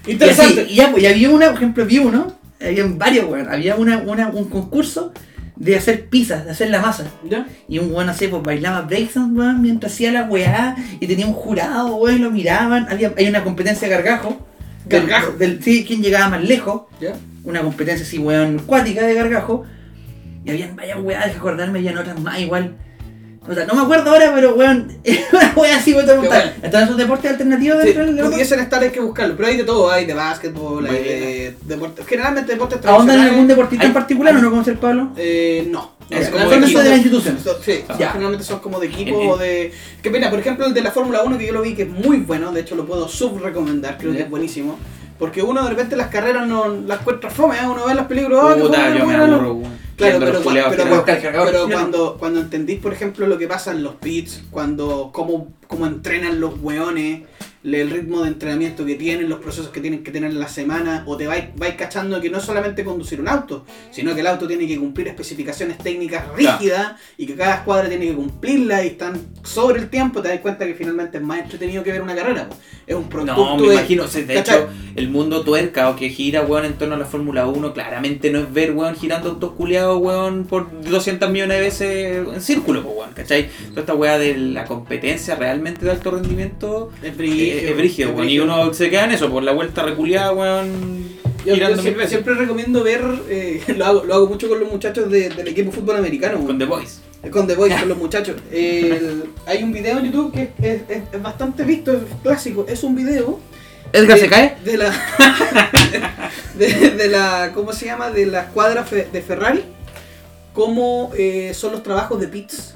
Y, 0.06 0.12
Interesante. 0.12 0.62
así, 0.62 0.72
y 0.72 0.76
ya, 0.76 0.90
pues, 0.90 1.02
y 1.02 1.06
había 1.06 1.30
una, 1.30 1.46
por 1.48 1.56
ejemplo, 1.56 1.86
vi 1.86 1.98
uno, 1.98 2.34
había 2.60 2.84
varios, 2.86 3.26
weón, 3.26 3.48
había 3.48 3.74
una, 3.76 3.98
una, 3.98 4.28
un 4.28 4.48
concurso 4.48 5.12
de 5.56 5.76
hacer 5.76 6.08
pizzas, 6.08 6.44
de 6.44 6.50
hacer 6.50 6.70
la 6.70 6.80
masa. 6.80 7.06
¿Ya? 7.28 7.46
Y 7.68 7.78
un 7.78 7.90
weón 7.92 8.08
así, 8.08 8.28
pues 8.28 8.42
bailaba 8.42 8.82
breakdance, 8.82 9.34
weón, 9.34 9.62
mientras 9.62 9.92
hacía 9.92 10.12
la 10.12 10.24
weá, 10.24 10.76
y 11.00 11.06
tenía 11.06 11.26
un 11.26 11.32
jurado, 11.32 11.96
weón, 11.96 12.22
lo 12.22 12.30
miraban. 12.30 12.86
Había, 12.90 13.12
hay 13.16 13.28
una 13.28 13.42
competencia 13.44 13.88
de 13.88 13.94
gargajo. 13.94 14.46
Del- 14.84 15.06
Gargajo. 15.06 15.32
Del, 15.32 15.62
sí, 15.62 15.84
quién 15.86 16.02
llegaba 16.02 16.28
más 16.30 16.42
lejos. 16.44 16.82
¿Ya? 17.00 17.14
Una 17.44 17.60
competencia 17.62 18.04
así, 18.06 18.18
weón, 18.18 18.58
cuática 18.66 19.02
de 19.06 19.14
gargajo. 19.14 19.64
Y 20.44 20.50
habían 20.50 20.76
varias 20.76 20.98
weá, 21.00 21.26
de 21.26 21.32
acordarme, 21.32 21.78
habían 21.78 21.96
otras 21.98 22.18
más 22.20 22.38
igual. 22.38 22.76
O 23.46 23.52
sea, 23.52 23.66
no 23.66 23.74
me 23.74 23.82
acuerdo 23.82 24.10
ahora, 24.10 24.32
pero 24.34 24.54
weón, 24.54 24.90
una 25.32 25.52
wea 25.56 25.76
así, 25.76 25.92
weón, 25.92 26.06
te 26.06 26.12
Qué 26.12 26.18
preguntar. 26.18 26.54
¿Están 26.62 26.84
esos 26.84 26.96
deportes 26.96 27.30
alternativos 27.30 27.78
Sí, 27.82 27.92
dentro 27.92 28.06
del 28.06 28.30
pudiesen 28.30 28.60
estar, 28.60 28.82
hay 28.82 28.90
que 28.90 29.00
buscarlo. 29.00 29.36
Pero 29.36 29.48
hay 29.48 29.56
de 29.58 29.64
todo, 29.64 29.90
hay 29.90 30.06
de 30.06 30.14
básquetbol, 30.14 30.86
hay 30.86 31.02
de 31.02 31.56
deportes. 31.62 32.06
Generalmente 32.06 32.52
deportes 32.52 32.78
¿Ahondan 32.78 32.92
en 32.94 33.04
tradicionales. 33.06 33.30
algún 33.32 33.48
deportista 33.48 33.84
en 33.84 33.90
Hay- 33.90 33.94
particular 33.94 34.34
o 34.34 34.36
hay- 34.38 34.42
no 34.42 34.50
conoce 34.50 34.70
el 34.70 34.78
Pablo? 34.78 35.10
Eh, 35.18 35.68
no. 35.70 35.93
Es 36.10 36.28
como 36.28 36.44
de 36.48 36.66
son 36.68 36.84
de 36.84 36.90
la 36.90 36.96
institución. 36.96 37.38
son- 37.42 37.56
Sí, 37.62 37.84
Ya. 37.98 38.10
generalmente 38.10 38.44
son 38.44 38.58
como 38.60 38.78
de 38.80 38.86
equipo 38.88 39.16
En- 39.16 39.20
en- 39.22 39.30
o 39.30 39.36
de. 39.36 39.72
Qué 40.02 40.10
pena, 40.10 40.30
por 40.30 40.38
ejemplo, 40.38 40.66
el 40.66 40.74
de 40.74 40.82
la 40.82 40.90
Fórmula 40.90 41.22
1 41.22 41.38
que 41.38 41.46
yo 41.46 41.52
lo 41.52 41.62
vi 41.62 41.74
que 41.74 41.82
es 41.82 41.88
muy 41.90 42.18
bueno, 42.18 42.52
de 42.52 42.60
hecho 42.60 42.74
lo 42.76 42.84
puedo 42.86 43.08
subrecomendar, 43.08 43.96
creo 43.98 44.12
que 44.12 44.20
es 44.22 44.30
buenísimo. 44.30 44.78
Porque 45.18 45.42
uno 45.42 45.62
de 45.62 45.70
repente 45.70 45.94
las 45.96 46.08
carreras 46.08 46.46
no 46.46 46.66
las 46.68 47.00
encuentra 47.00 47.30
fome, 47.30 47.56
¿eh? 47.56 47.60
uno 47.64 47.86
ve 47.86 47.94
las 47.94 48.06
películas, 48.06 48.40
ah, 48.42 48.56
Puta, 48.60 48.94
yo 48.98 49.06
me 49.06 49.14
aburro. 49.14 49.62
Claro, 49.96 50.18
pero, 50.18 50.40
pero- 50.70 50.82
pero 51.46 51.68
no. 51.68 51.72
cuando, 51.72 52.16
cuando 52.18 52.40
entendís, 52.40 52.80
por 52.80 52.92
ejemplo, 52.92 53.26
lo 53.28 53.38
que 53.38 53.46
pasa 53.46 53.70
en 53.70 53.84
los 53.84 53.94
pits, 53.94 54.42
cuando 54.50 55.10
cómo, 55.12 55.52
cómo 55.68 55.86
entrenan 55.86 56.40
los 56.40 56.54
weones, 56.60 57.22
el 57.64 57.90
ritmo 57.90 58.22
de 58.22 58.28
entrenamiento 58.28 58.84
que 58.84 58.94
tienen, 58.94 59.28
los 59.28 59.38
procesos 59.40 59.68
que 59.70 59.80
tienen 59.80 60.02
que 60.04 60.10
tener 60.10 60.30
en 60.30 60.38
la 60.38 60.48
semana, 60.48 61.02
o 61.06 61.16
te 61.16 61.26
vais, 61.26 61.46
vais 61.56 61.74
cachando 61.76 62.20
que 62.20 62.28
no 62.28 62.36
es 62.38 62.44
solamente 62.44 62.84
conducir 62.84 63.20
un 63.20 63.28
auto, 63.28 63.64
sino 63.90 64.14
que 64.14 64.20
el 64.20 64.26
auto 64.26 64.46
tiene 64.46 64.66
que 64.66 64.78
cumplir 64.78 65.08
especificaciones 65.08 65.78
técnicas 65.78 66.24
rígidas 66.36 66.92
y 67.16 67.26
que 67.26 67.34
cada 67.34 67.54
escuadra 67.56 67.88
tiene 67.88 68.06
que 68.08 68.14
cumplirlas 68.14 68.84
y 68.84 68.88
están 68.88 69.18
sobre 69.42 69.80
el 69.80 69.88
tiempo, 69.88 70.20
te 70.20 70.28
das 70.28 70.40
cuenta 70.40 70.66
que 70.66 70.74
finalmente 70.74 71.16
es 71.18 71.24
más 71.24 71.40
entretenido 71.40 71.82
que 71.82 71.92
ver 71.92 72.02
una 72.02 72.14
carrera. 72.14 72.48
Es 72.86 72.94
un 72.94 73.08
producto 73.08 73.34
No, 73.34 73.56
me 73.56 73.68
de- 73.68 73.74
imagino, 73.74 74.04
o 74.04 74.08
sea, 74.08 74.22
de 74.22 74.34
¿cachai? 74.34 74.58
hecho, 74.58 74.68
el 74.96 75.08
mundo 75.08 75.42
tuerca 75.42 75.88
o 75.88 75.96
que 75.96 76.10
gira, 76.10 76.42
weón, 76.42 76.66
en 76.66 76.74
torno 76.74 76.96
a 76.96 76.98
la 76.98 77.06
Fórmula 77.06 77.46
1, 77.46 77.72
claramente 77.72 78.30
no 78.30 78.40
es 78.40 78.52
ver, 78.52 78.72
weón, 78.72 78.94
girando 78.94 79.30
autos 79.30 79.52
culiados, 79.52 80.00
weón, 80.02 80.44
por 80.44 80.68
200 80.82 81.30
millones 81.30 81.56
de 81.56 81.62
veces 81.62 82.28
en 82.34 82.40
círculo, 82.42 82.82
pues, 82.82 82.94
weón, 82.94 83.12
¿cachai? 83.14 83.48
Toda 83.70 83.80
esta 83.80 83.94
weá 83.94 84.18
de 84.18 84.36
la 84.36 84.66
competencia 84.66 85.34
realmente 85.34 85.84
de 85.86 85.90
alto 85.92 86.10
rendimiento 86.10 86.90
Es 87.02 87.14
eh, 87.18 87.53
es 87.58 87.76
brígido, 87.76 88.10
weón, 88.12 88.28
y 88.28 88.38
uno 88.38 88.72
se 88.74 88.90
queda 88.90 89.04
en 89.04 89.12
eso, 89.12 89.30
por 89.30 89.42
la 89.42 89.52
vuelta 89.52 89.82
reculiada, 89.82 90.32
weón, 90.32 91.08
Yo, 91.44 91.54
yo 91.54 91.66
siempre, 91.68 91.92
veces. 91.94 92.10
siempre 92.10 92.34
recomiendo 92.34 92.82
ver, 92.82 93.02
eh, 93.28 93.62
lo, 93.76 93.84
hago, 93.84 94.04
lo 94.04 94.14
hago 94.14 94.26
mucho 94.28 94.48
con 94.48 94.60
los 94.60 94.70
muchachos 94.70 95.10
de- 95.10 95.28
del 95.30 95.48
equipo 95.48 95.70
de 95.70 95.76
fútbol 95.76 95.96
americano. 95.96 96.44
Con 96.44 96.58
The 96.58 96.64
Boys. 96.64 97.00
Con 97.30 97.46
The 97.46 97.54
Voice, 97.54 97.76
con 97.80 97.88
los 97.88 97.98
muchachos. 97.98 98.36
El- 98.50 99.24
hay 99.46 99.62
un 99.62 99.72
video 99.72 99.98
en 99.98 100.06
YouTube 100.06 100.32
que 100.32 100.42
es, 100.62 100.80
es- 100.88 101.02
es 101.12 101.22
bastante 101.22 101.64
visto, 101.64 101.92
es 101.92 101.98
clásico. 102.22 102.66
Es 102.68 102.82
un 102.82 102.94
video. 102.96 103.38
¿Edgar 103.92 104.16
de- 104.16 104.22
se 104.24 104.28
cae? 104.28 104.56
De 104.64 104.76
la. 104.76 104.92
de, 106.58 106.90
de 106.90 107.08
la. 107.08 107.52
¿Cómo 107.54 107.72
se 107.72 107.86
llama? 107.86 108.10
De 108.10 108.26
la 108.26 108.42
escuadra 108.42 108.84
fe- 108.84 109.08
de 109.12 109.22
Ferrari. 109.22 109.62
Cómo 110.52 111.10
eh, 111.16 111.52
son 111.54 111.72
los 111.72 111.82
trabajos 111.82 112.20
de 112.20 112.28
pits. 112.28 112.73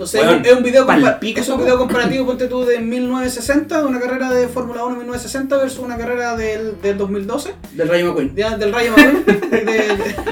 Entonces 0.00 0.22
es 0.46 0.56
un 0.56 0.62
video 0.62 0.86
palpico 0.86 1.40
es 1.40 1.48
un 1.50 1.58
video 1.60 1.76
comparativo, 1.76 2.24
ponte 2.24 2.46
tú, 2.46 2.64
de 2.64 2.78
1960, 2.78 3.82
de 3.82 3.84
una 3.86 4.00
carrera 4.00 4.30
de 4.32 4.48
Fórmula 4.48 4.82
1 4.84 4.92
en 4.92 4.98
1960 5.00 5.58
versus 5.58 5.80
una 5.80 5.98
carrera 5.98 6.38
del, 6.38 6.80
del 6.80 6.96
2012. 6.96 7.52
Del 7.74 7.86
Rayo 7.86 8.06
McQueen. 8.06 8.34
Del 8.34 8.72
Rayo 8.72 8.92
McQueen. 8.96 9.24
de, 9.50 9.58
de- 9.60 9.88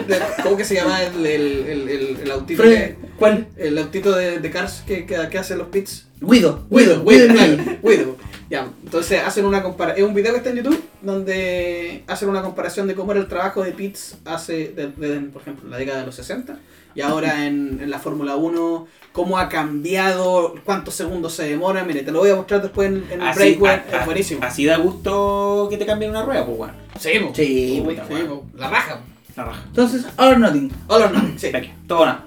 de- 0.07 0.21
¿Cómo 0.43 0.57
que 0.57 0.65
se 0.65 0.75
llama 0.75 1.03
el, 1.03 1.27
el, 1.27 2.17
el, 2.23 2.31
autito? 2.31 2.63
Que- 2.63 2.97
¿Cuál? 3.19 3.49
el 3.59 3.77
autito 3.77 4.17
de, 4.17 4.51
Cars 4.51 4.85
que, 4.87 5.05
que, 5.05 5.29
que 5.31 5.39
hace 5.39 5.55
los 5.55 5.69
pits. 5.69 6.07
Guido. 6.19 6.65
Guido, 6.71 7.05
Guido. 7.05 7.35
Guido. 7.83 8.17
Ya, 8.51 8.67
entonces 8.83 9.21
hacen 9.23 9.45
una 9.45 9.63
comparación. 9.63 10.03
Es 10.07 10.09
un 10.09 10.15
video 10.15 10.33
que 10.33 10.39
está 10.39 10.49
en 10.49 10.57
YouTube 10.57 10.83
donde 11.03 12.03
hacen 12.07 12.31
una 12.31 12.41
comparación 12.41 12.87
de 12.89 12.95
cómo 12.95 13.13
era 13.13 13.21
el 13.21 13.29
trabajo 13.29 13.63
de 13.63 13.73
pits 13.73 14.17
hace, 14.25 14.69
de, 14.75 14.87
de- 14.87 15.21
por 15.29 15.43
ejemplo, 15.43 15.69
la 15.69 15.77
década 15.77 16.01
de 16.01 16.07
los 16.07 16.15
60 16.15 16.59
y 16.99 17.01
ahora 17.01 17.47
en, 17.47 17.79
en 17.81 17.91
la 17.91 18.01
Fórmula 18.01 18.35
1, 18.35 18.87
cómo 19.13 19.39
ha 19.39 19.49
cambiado, 19.49 20.55
cuántos 20.65 20.95
segundos 20.95 21.33
se 21.33 21.45
demora. 21.49 21.85
Mire, 21.85 22.03
te 22.03 22.11
lo 22.11 22.19
voy 22.19 22.31
a 22.31 22.35
mostrar 22.35 22.61
después 22.61 22.89
en, 22.89 23.05
en 23.11 23.23
el 23.23 23.29
Así, 23.29 23.39
break, 23.39 23.63
weón, 23.63 23.81
a- 23.93 23.97
a- 23.97 24.01
es 24.01 24.07
buenísimo. 24.07 24.41
así 24.45 24.65
da 24.65 24.79
gusto 24.79 25.69
que 25.71 25.77
te 25.77 25.87
cambien 25.87 26.11
una 26.11 26.23
rueda, 26.25 26.45
pues, 26.45 26.59
weón. 26.59 26.73
Sí, 26.99 27.11
po. 27.21 27.33
Sí, 27.37 27.83
Uy, 27.87 27.95
puta, 27.95 28.07
sí, 28.09 28.15
weón. 28.15 28.27
po. 28.29 28.45
la 28.57 28.69
raja. 28.69 29.01
La 29.37 29.45
raja. 29.45 29.63
Entonces, 29.69 30.07
All 30.17 30.29
or 30.33 30.39
Nothing. 30.41 30.73
All 30.89 31.03
or 31.03 31.13
nothing, 31.13 31.39
sí. 31.39 31.47
Aquí, 31.55 31.71
todo 31.87 32.01
o 32.01 32.07
nada. 32.07 32.25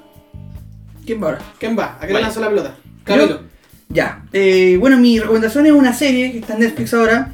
¿Quién 1.06 1.22
va 1.22 1.26
ahora? 1.28 1.40
¿Quién 1.60 1.78
va? 1.78 1.98
¿A 1.98 2.02
qué 2.02 2.08
le 2.08 2.14
Vale. 2.14 2.24
lanza 2.26 2.40
la 2.40 2.48
pelota? 2.50 2.76
Camilo. 3.04 3.42
Ya. 3.90 4.24
Eh, 4.32 4.78
bueno, 4.80 4.98
mi 4.98 5.20
recomendación 5.20 5.66
es 5.66 5.74
una 5.74 5.94
serie 5.94 6.32
que 6.32 6.38
está 6.40 6.54
en 6.54 6.62
Netflix 6.62 6.94
ahora. 6.94 7.34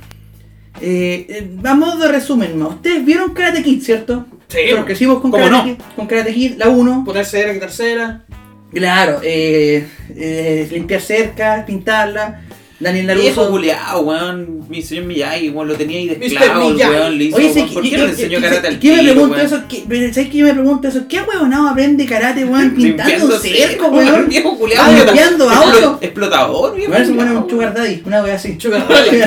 Eh, 0.81 1.25
eh, 1.29 1.47
vamos 1.61 1.99
de 1.99 2.07
resumen, 2.07 2.57
¿no? 2.57 2.69
Ustedes 2.69 3.03
vieron 3.05 3.33
Karate 3.33 3.63
Kid, 3.63 3.81
¿cierto? 3.81 4.25
Sí, 4.47 4.59
crecimos 4.85 5.19
con 5.19 5.31
¿Cómo 5.31 5.43
Karate, 5.43 5.69
no? 5.69 5.77
Kid, 5.77 5.83
con 5.95 6.07
Karate 6.07 6.33
Kid, 6.33 6.53
la 6.57 6.69
1. 6.69 7.03
Ponerse 7.05 7.39
era 7.41 7.53
que 7.53 7.59
tercera. 7.59 8.25
Claro, 8.71 9.21
eh, 9.23 9.87
eh, 10.15 10.67
limpiar 10.71 11.01
cerca, 11.01 11.63
pintarla. 11.65 12.41
Daniel 12.79 13.05
Viejo 13.07 13.41
Laruso. 13.41 13.49
culiao, 13.49 14.01
weón. 14.01 14.65
Mi 14.69 14.81
señor 14.83 15.05
Miyagi, 15.05 15.49
weón, 15.49 15.67
lo 15.69 15.73
tenía 15.75 15.97
ahí 15.97 16.09
de 16.09 16.25
esclavo, 16.27 16.67
weón, 16.69 17.17
le 17.17 17.23
hizo, 17.23 17.37
Oye, 17.37 17.51
weón, 17.55 17.69
¿por 17.73 17.81
qué 17.83 17.97
no 17.97 18.03
le 18.05 18.09
enseñó 18.11 18.39
karate 18.41 18.67
al 18.67 18.79
¿Qué 18.79 18.91
me 18.95 19.01
pregunto 19.03 19.35
weón? 19.35 19.45
eso? 19.47 19.61
¿Qué, 19.67 20.13
¿Sabes 20.13 20.29
qué 20.29 20.43
me 20.43 20.53
pregunto 20.53 20.87
eso? 20.87 21.07
¿Qué 21.09 21.21
huevonado 21.21 21.67
aprende 21.69 22.05
karate, 22.05 22.45
weón? 22.45 22.71
Pintando 22.75 23.39
cerco, 23.39 23.87
weón. 23.87 24.05
weón. 24.13 24.29
Viejo 24.29 24.57
culiao. 24.57 24.93
Limpiando 24.93 25.49
Explo- 25.49 25.73
auto. 25.73 25.97
Explotador, 26.01 26.75
viejo 26.75 26.91
Weón, 26.91 27.05
se 27.05 27.11
pone 27.13 27.23
culiao. 27.25 27.43
un 27.45 27.49
sugar 27.49 27.73
daddy, 27.73 28.01
una 28.05 28.23
wea 28.23 28.35
así. 28.35 28.57
Sugar 28.59 28.87
daddy, 28.87 29.21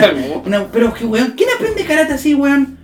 pero 0.73 0.95
que 0.95 1.05
weón, 1.05 1.35
¿quién 1.37 1.49
aprende 1.55 1.85
karate 1.85 2.13
así, 2.13 2.35
weón? 2.35 2.79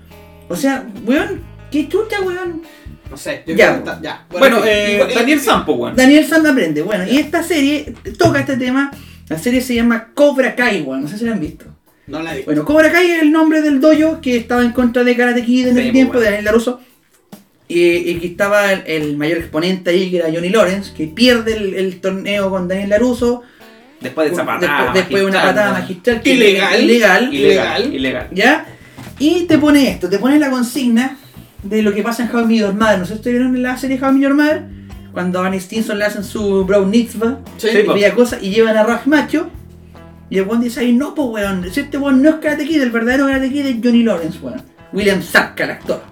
O 0.49 0.57
sea, 0.57 0.85
weón, 1.05 1.43
qué 1.71 1.89
chucha, 1.89 2.21
weón. 2.23 2.63
No 3.09 3.17
sé, 3.17 3.45
yo 3.47 3.55
Ya. 3.55 3.71
creo 3.75 3.85
que 3.85 3.91
está- 3.91 4.03
ya. 4.03 4.27
Bueno, 4.31 4.59
eh, 4.67 5.07
y- 5.11 5.15
Daniel 5.15 5.41
Sampo, 5.41 5.75
weón. 5.75 5.95
Daniel 5.95 6.27
Sam 6.27 6.45
aprende. 6.45 6.83
Bueno, 6.83 7.05
y 7.09 7.19
esta 7.19 7.41
serie 7.45 7.95
toca 8.19 8.41
este 8.41 8.57
tema. 8.57 8.91
La 9.29 9.39
serie 9.39 9.61
se 9.61 9.75
llama 9.75 10.09
Cobra 10.15 10.55
Kai, 10.55 10.83
weón. 10.83 11.03
No 11.03 11.09
sé 11.09 11.19
si 11.19 11.25
la 11.25 11.33
han 11.33 11.41
visto. 11.41 11.65
No 12.07 12.23
la 12.23 12.33
he 12.33 12.37
visto. 12.37 12.51
Bueno, 12.51 12.65
Cobra 12.65 12.93
Kai 12.93 13.11
es 13.11 13.23
el 13.23 13.33
nombre 13.33 13.61
del 13.63 13.81
dojo 13.81 14.21
que 14.21 14.37
estaba 14.37 14.63
en 14.63 14.73
contra 14.73 15.03
de 15.05 15.17
Karate 15.17 15.45
Kid 15.45 15.69
en 15.69 15.75
Sí, 15.75 15.79
el 15.81 15.85
pues, 15.87 15.93
tiempo 15.93 16.13
bueno. 16.13 16.21
de 16.21 16.27
Daniel 16.27 16.45
LaRusso. 16.45 16.81
Y, 17.69 17.83
y 17.83 18.19
que 18.21 18.27
estaba 18.29 18.73
el, 18.73 18.85
el 18.87 19.17
mayor 19.17 19.39
exponente 19.39 19.91
ahí, 19.91 20.11
que 20.11 20.19
era 20.19 20.29
Johnny 20.33 20.51
Lawrence, 20.51 20.93
que 20.97 21.09
pierde 21.09 21.57
el, 21.57 21.75
el 21.75 22.01
torneo 22.01 22.49
con 22.51 22.69
Daniel 22.69 22.91
LaRusso. 22.91 23.43
Después 24.01 24.29
de 24.29 24.35
esa 24.35 24.47
patada. 24.47 24.77
después, 24.93 24.95
después 24.95 25.23
de 25.23 25.29
una 25.29 25.43
patada 25.43 25.73
magistral. 25.73 26.23
que 26.23 26.35
Ilegal. 26.35 26.85
Ilegal. 26.85 27.35
Ilegal. 27.35 27.95
Ilegal. 27.95 28.29
¿Ya? 28.33 28.67
Y 29.19 29.45
te 29.45 29.59
pone 29.59 29.89
esto, 29.91 30.09
te 30.09 30.19
pone 30.19 30.39
la 30.39 30.51
consigna 30.51 31.17
de 31.63 31.83
lo 31.83 31.93
que 31.93 32.03
pasa 32.03 32.23
en 32.25 32.31
How 32.37 32.43
I 32.43 32.47
Met 32.47 32.59
Your 32.59 32.75
Mother. 32.75 32.99
¿No 33.01 33.07
sé 33.07 33.17
si 33.21 33.31
vieron 33.31 33.61
la 33.61 33.77
serie 33.77 33.99
How 34.01 34.11
I 34.11 34.13
Met 34.13 34.23
Your 34.23 34.35
Mother? 34.35 34.63
Cuando 35.17 35.39
a 35.39 35.43
Barney 35.45 35.61
Stinson 35.61 35.99
le 35.99 36.05
hacen 36.05 36.23
su 36.23 36.67
brown 36.67 36.91
mitzvah 36.91 37.39
Sí, 37.57 37.69
y 37.71 38.11
cosa 38.11 38.39
llevan 38.39 38.77
a 38.77 38.83
Raj 38.83 39.07
Macho. 39.07 39.49
Y 40.29 40.37
el 40.37 40.47
weón 40.47 40.61
dice 40.61 40.81
ahí, 40.81 40.93
no, 40.93 41.15
pues 41.15 41.29
weón, 41.31 41.73
si 41.73 41.81
este 41.81 41.97
weón 41.97 42.21
no 42.21 42.29
es 42.29 42.35
Karate 42.35 42.67
Kid, 42.67 42.83
el 42.83 42.91
verdadero 42.91 43.25
Karate 43.25 43.51
Kid 43.51 43.65
es 43.65 43.77
Johnny 43.83 44.03
Lawrence, 44.03 44.39
weón. 44.43 44.61
William 44.93 45.23
Zabka, 45.23 45.65
el 45.65 45.71
actor. 45.71 46.03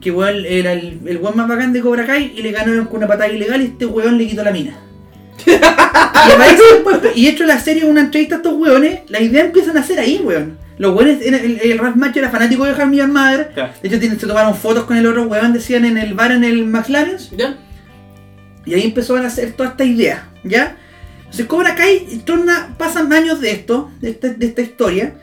Que 0.00 0.12
weón 0.12 0.44
era 0.46 0.74
el, 0.74 1.00
el 1.04 1.16
weón 1.16 1.36
más 1.36 1.48
bacán 1.48 1.72
de 1.72 1.80
Cobra 1.80 2.06
Kai 2.06 2.34
y 2.36 2.42
le 2.42 2.52
ganaron 2.52 2.84
con 2.86 2.98
una 2.98 3.08
patada 3.08 3.32
ilegal 3.32 3.60
y 3.62 3.64
este 3.64 3.84
weón 3.84 4.16
le 4.16 4.28
quitó 4.28 4.44
la 4.44 4.52
mina. 4.52 4.78
y 5.44 5.50
aparece 5.50 6.62
después, 6.72 7.00
y 7.16 7.26
hecho 7.26 7.44
la 7.46 7.58
serie 7.58 7.84
una 7.84 8.02
entrevista 8.02 8.36
a 8.36 8.38
estos 8.38 8.54
weones, 8.54 9.00
la 9.08 9.20
idea 9.20 9.44
empiezan 9.44 9.76
a 9.76 9.80
hacer 9.80 9.98
ahí, 9.98 10.20
weón. 10.22 10.56
Los 10.78 10.94
weones, 10.94 11.20
el, 11.20 11.34
el, 11.34 11.60
el 11.60 11.78
Ralph 11.78 11.96
Macho 11.96 12.20
era 12.20 12.30
fanático 12.30 12.64
de 12.64 12.76
Your 12.96 13.08
Mother. 13.08 13.50
Claro. 13.54 13.72
De 13.82 13.88
hecho, 13.88 14.20
se 14.20 14.26
tomaron 14.28 14.54
fotos 14.54 14.84
con 14.84 14.96
el 14.96 15.04
otro 15.04 15.24
weón, 15.24 15.52
decían 15.52 15.84
en 15.84 15.98
el 15.98 16.14
bar 16.14 16.30
en 16.30 16.44
el 16.44 16.64
McLaren. 16.64 17.16
¿Ya? 17.36 17.56
Y 18.66 18.74
ahí 18.74 18.84
empezaron 18.84 19.24
a 19.24 19.28
hacer 19.28 19.52
toda 19.52 19.70
esta 19.70 19.84
idea, 19.84 20.28
¿ya? 20.42 20.76
Entonces 21.18 21.46
Cobra 21.46 21.74
Kai 21.74 22.22
torna, 22.24 22.74
pasan 22.78 23.12
años 23.12 23.40
de 23.40 23.50
esto, 23.50 23.90
de 24.00 24.10
esta, 24.10 24.28
de 24.28 24.46
esta 24.46 24.62
historia, 24.62 25.14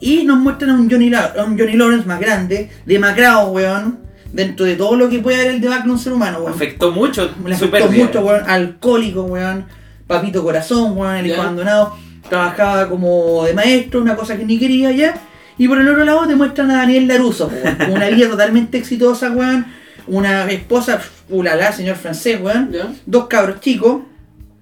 y 0.00 0.24
nos 0.24 0.38
muestran 0.38 0.70
a 0.70 0.74
un 0.74 0.90
Johnny, 0.90 1.12
a 1.14 1.44
un 1.44 1.58
Johnny 1.58 1.74
Lawrence 1.74 2.06
más 2.06 2.18
grande, 2.20 2.70
demacrado, 2.86 3.50
weón, 3.50 4.00
dentro 4.32 4.66
de 4.66 4.76
todo 4.76 4.96
lo 4.96 5.08
que 5.08 5.18
puede 5.20 5.40
haber 5.40 5.54
el 5.54 5.60
debacle 5.60 5.86
de 5.86 5.90
un 5.92 5.98
ser 5.98 6.12
humano, 6.12 6.38
weón. 6.40 6.52
Afectó 6.52 6.90
mucho. 6.90 7.30
Le 7.44 7.54
afectó 7.54 7.90
mucho, 7.90 8.20
weón, 8.20 8.42
alcohólico, 8.48 9.22
weón, 9.22 9.66
papito 10.06 10.42
corazón, 10.42 10.96
weón, 10.96 11.16
el 11.16 11.26
hijo 11.26 11.36
Ya. 11.36 11.42
abandonado, 11.42 11.96
trabajaba 12.28 12.88
como 12.88 13.44
de 13.44 13.54
maestro, 13.54 14.00
una 14.00 14.16
cosa 14.16 14.36
que 14.36 14.44
ni 14.44 14.58
quería, 14.58 14.90
¿ya? 14.92 15.14
Y 15.58 15.68
por 15.68 15.78
el 15.78 15.88
otro 15.88 16.04
lado 16.04 16.26
te 16.26 16.34
muestran 16.34 16.70
a 16.70 16.78
Daniel 16.78 17.06
Laruso, 17.06 17.48
weón, 17.48 17.92
una 17.92 18.08
vida 18.08 18.28
totalmente 18.30 18.78
exitosa, 18.78 19.30
weón, 19.30 19.66
una 20.06 20.50
esposa, 20.50 21.00
ulala, 21.28 21.72
señor 21.72 21.96
francés, 21.96 22.40
weón, 22.40 22.74
dos 23.06 23.26
cabros 23.26 23.60
chicos, 23.60 24.02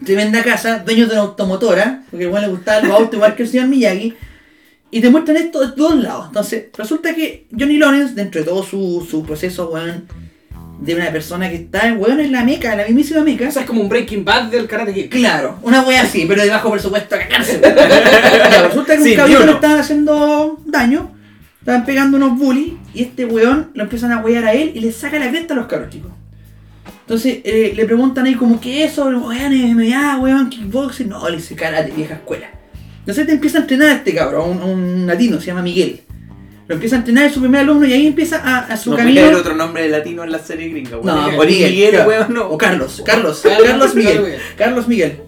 tremenda 0.04 0.42
casa, 0.42 0.78
dueños 0.80 1.08
de 1.08 1.14
una 1.14 1.22
automotora, 1.22 2.04
porque 2.10 2.24
igual 2.24 2.42
le 2.42 2.48
gustaban 2.48 2.88
los 2.88 2.96
autos 2.96 3.14
igual 3.14 3.34
que 3.34 3.42
el 3.42 3.48
señor 3.48 3.68
Miyagi, 3.68 4.14
y 4.90 5.00
te 5.00 5.10
muestran 5.10 5.36
esto 5.36 5.60
de 5.60 5.72
todos 5.76 5.96
lados. 5.96 6.26
Entonces, 6.28 6.66
resulta 6.76 7.14
que 7.14 7.46
Johnny 7.50 7.76
Lawrence, 7.76 8.14
dentro 8.14 8.40
de 8.40 8.46
todo 8.46 8.62
su, 8.62 9.06
su 9.08 9.22
proceso, 9.22 9.70
weón, 9.70 10.06
de 10.80 10.94
una 10.94 11.10
persona 11.10 11.48
que 11.50 11.56
está, 11.56 11.92
weón, 11.92 12.20
en 12.20 12.32
la 12.32 12.44
meca, 12.44 12.72
en 12.72 12.78
la 12.78 12.84
mismísima 12.84 13.22
meca. 13.22 13.48
Esa 13.48 13.60
es 13.60 13.66
como 13.66 13.82
un 13.82 13.88
Breaking 13.88 14.24
Bad 14.24 14.44
del 14.44 14.66
Karate 14.66 14.94
Kid. 14.94 15.10
Claro, 15.10 15.58
una 15.62 15.82
wea 15.82 16.02
así, 16.02 16.24
pero 16.26 16.42
de 16.42 16.50
bajo 16.50 16.70
presupuesto 16.70 17.16
a 17.16 17.18
cagarse. 17.18 17.58
Resulta 18.62 18.96
que 18.96 19.02
un 19.02 19.04
ni 19.04 19.46
le 19.46 19.52
estaban 19.52 19.80
haciendo 19.80 20.60
daño, 20.64 21.10
estaban 21.68 21.84
pegando 21.84 22.16
unos 22.16 22.38
bullies, 22.38 22.72
y 22.94 23.02
este 23.02 23.26
weón 23.26 23.70
lo 23.74 23.82
empiezan 23.82 24.10
a 24.12 24.22
wear 24.22 24.42
a 24.46 24.54
él 24.54 24.72
y 24.74 24.80
le 24.80 24.90
saca 24.90 25.18
la 25.18 25.28
cresta 25.28 25.52
a 25.52 25.56
los 25.58 25.66
cabros 25.66 25.90
chicos. 25.90 26.10
Entonces 27.02 27.40
eh, 27.44 27.74
le 27.76 27.84
preguntan 27.84 28.24
ahí 28.24 28.36
como, 28.36 28.58
¿qué 28.58 28.84
es 28.84 28.92
eso? 28.92 29.04
Weón, 29.04 29.74
MMA, 29.74 30.18
weón, 30.18 30.48
kickboxing. 30.48 31.10
No, 31.10 31.28
le 31.28 31.36
dice 31.36 31.54
karate, 31.54 31.92
vieja 31.92 32.14
escuela. 32.14 32.48
Entonces 33.00 33.26
te 33.26 33.32
empieza 33.32 33.58
a 33.58 33.60
entrenar 33.60 33.90
a 33.90 33.92
este 33.96 34.14
cabrón, 34.14 34.62
un, 34.62 34.80
un 34.80 35.06
latino, 35.06 35.38
se 35.40 35.48
llama 35.48 35.60
Miguel. 35.60 36.00
Lo 36.68 36.74
empieza 36.74 36.96
a 36.96 37.00
entrenar, 37.00 37.26
es 37.26 37.34
su 37.34 37.40
primer 37.40 37.60
alumno 37.60 37.86
y 37.86 37.92
ahí 37.92 38.06
empieza 38.06 38.40
a, 38.42 38.60
a 38.60 38.76
su 38.78 38.92
no 38.92 38.96
camino. 38.96 39.20
haber 39.20 39.34
otro 39.34 39.54
nombre 39.54 39.82
de 39.82 39.90
latino 39.90 40.24
en 40.24 40.32
la 40.32 40.38
serie 40.38 40.70
gringa, 40.70 40.96
weón. 40.96 41.36
No, 41.36 41.44
Miguel, 41.44 42.06
weón, 42.06 42.32
no. 42.32 42.48
O 42.48 42.56
Carlos, 42.58 43.02
Carlos, 43.04 43.40
Carlos, 43.42 43.66
Carlos 43.66 43.94
Miguel. 43.94 44.14
Carlos 44.14 44.24
Miguel. 44.24 44.40
Carlos 44.56 44.88
Miguel. 44.88 45.20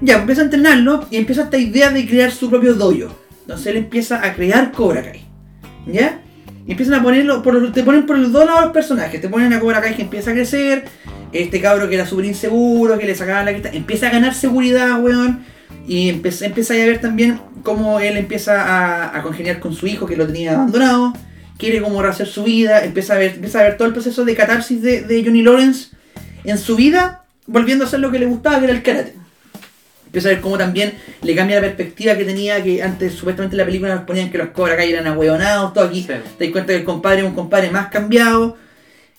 Ya, 0.00 0.16
empieza 0.16 0.40
a 0.40 0.44
entrenarlo 0.44 1.06
y 1.10 1.18
empieza 1.18 1.42
esta 1.42 1.58
idea 1.58 1.90
de 1.90 2.06
crear 2.06 2.30
su 2.30 2.48
propio 2.48 2.72
dojo. 2.72 3.14
Entonces 3.42 3.66
él 3.66 3.76
empieza 3.76 4.24
a 4.24 4.32
crear 4.34 4.72
Cobra 4.72 5.02
Kai. 5.02 5.27
¿Ya? 5.90 6.20
Y 6.66 6.72
empiezan 6.72 7.00
a 7.00 7.02
ponerlo, 7.02 7.42
por, 7.42 7.72
te 7.72 7.82
ponen 7.82 8.04
por 8.04 8.18
los 8.18 8.30
dos 8.30 8.44
lados 8.44 8.64
los 8.64 8.72
personajes. 8.72 9.20
Te 9.20 9.28
ponen 9.28 9.52
a 9.52 9.60
Cobra 9.60 9.80
Kai 9.80 9.96
que 9.96 10.02
empieza 10.02 10.30
a 10.30 10.34
crecer. 10.34 10.84
Este 11.32 11.60
cabro 11.60 11.88
que 11.88 11.94
era 11.94 12.06
súper 12.06 12.26
inseguro, 12.26 12.98
que 12.98 13.06
le 13.06 13.14
sacaba 13.14 13.42
la 13.42 13.52
cresta, 13.52 13.70
empieza 13.70 14.08
a 14.08 14.10
ganar 14.10 14.34
seguridad, 14.34 15.02
weón. 15.02 15.44
Y 15.86 16.10
empieza, 16.10 16.44
empieza 16.46 16.74
a 16.74 16.76
ver 16.76 17.00
también 17.00 17.40
cómo 17.62 18.00
él 18.00 18.16
empieza 18.16 18.62
a, 18.62 19.18
a 19.18 19.22
congeniar 19.22 19.60
con 19.60 19.74
su 19.74 19.86
hijo 19.86 20.06
que 20.06 20.16
lo 20.16 20.26
tenía 20.26 20.54
abandonado. 20.54 21.14
Quiere 21.56 21.80
como 21.80 22.02
rehacer 22.02 22.26
su 22.26 22.44
vida. 22.44 22.84
Empieza 22.84 23.14
a 23.14 23.18
ver, 23.18 23.32
empieza 23.36 23.60
a 23.60 23.62
ver 23.62 23.76
todo 23.76 23.88
el 23.88 23.94
proceso 23.94 24.24
de 24.24 24.34
catarsis 24.34 24.82
de, 24.82 25.02
de 25.02 25.24
Johnny 25.24 25.42
Lawrence 25.42 25.88
en 26.44 26.58
su 26.58 26.76
vida, 26.76 27.24
volviendo 27.46 27.84
a 27.84 27.86
hacer 27.86 28.00
lo 28.00 28.10
que 28.10 28.18
le 28.18 28.26
gustaba, 28.26 28.58
que 28.58 28.64
era 28.64 28.74
el 28.74 28.82
karate. 28.82 29.14
Empieza 30.18 30.30
a 30.30 30.32
ver 30.32 30.40
cómo 30.42 30.58
también 30.58 30.94
le 31.22 31.34
cambia 31.36 31.56
la 31.56 31.62
perspectiva 31.62 32.16
que 32.16 32.24
tenía, 32.24 32.60
que 32.62 32.82
antes 32.82 33.12
supuestamente 33.14 33.54
en 33.54 33.58
la 33.58 33.64
película 33.64 33.94
nos 33.94 34.04
ponían 34.04 34.30
que 34.30 34.38
los 34.38 34.48
Cobra 34.48 34.76
Kai 34.76 34.92
eran 34.92 35.06
ahueonados, 35.06 35.72
todo 35.72 35.84
aquí. 35.84 36.00
Sí. 36.02 36.08
Te 36.38 36.44
das 36.46 36.52
cuenta 36.52 36.72
que 36.72 36.78
el 36.80 36.84
compadre 36.84 37.20
es 37.20 37.24
un 37.26 37.34
compadre 37.34 37.70
más 37.70 37.86
cambiado. 37.88 38.56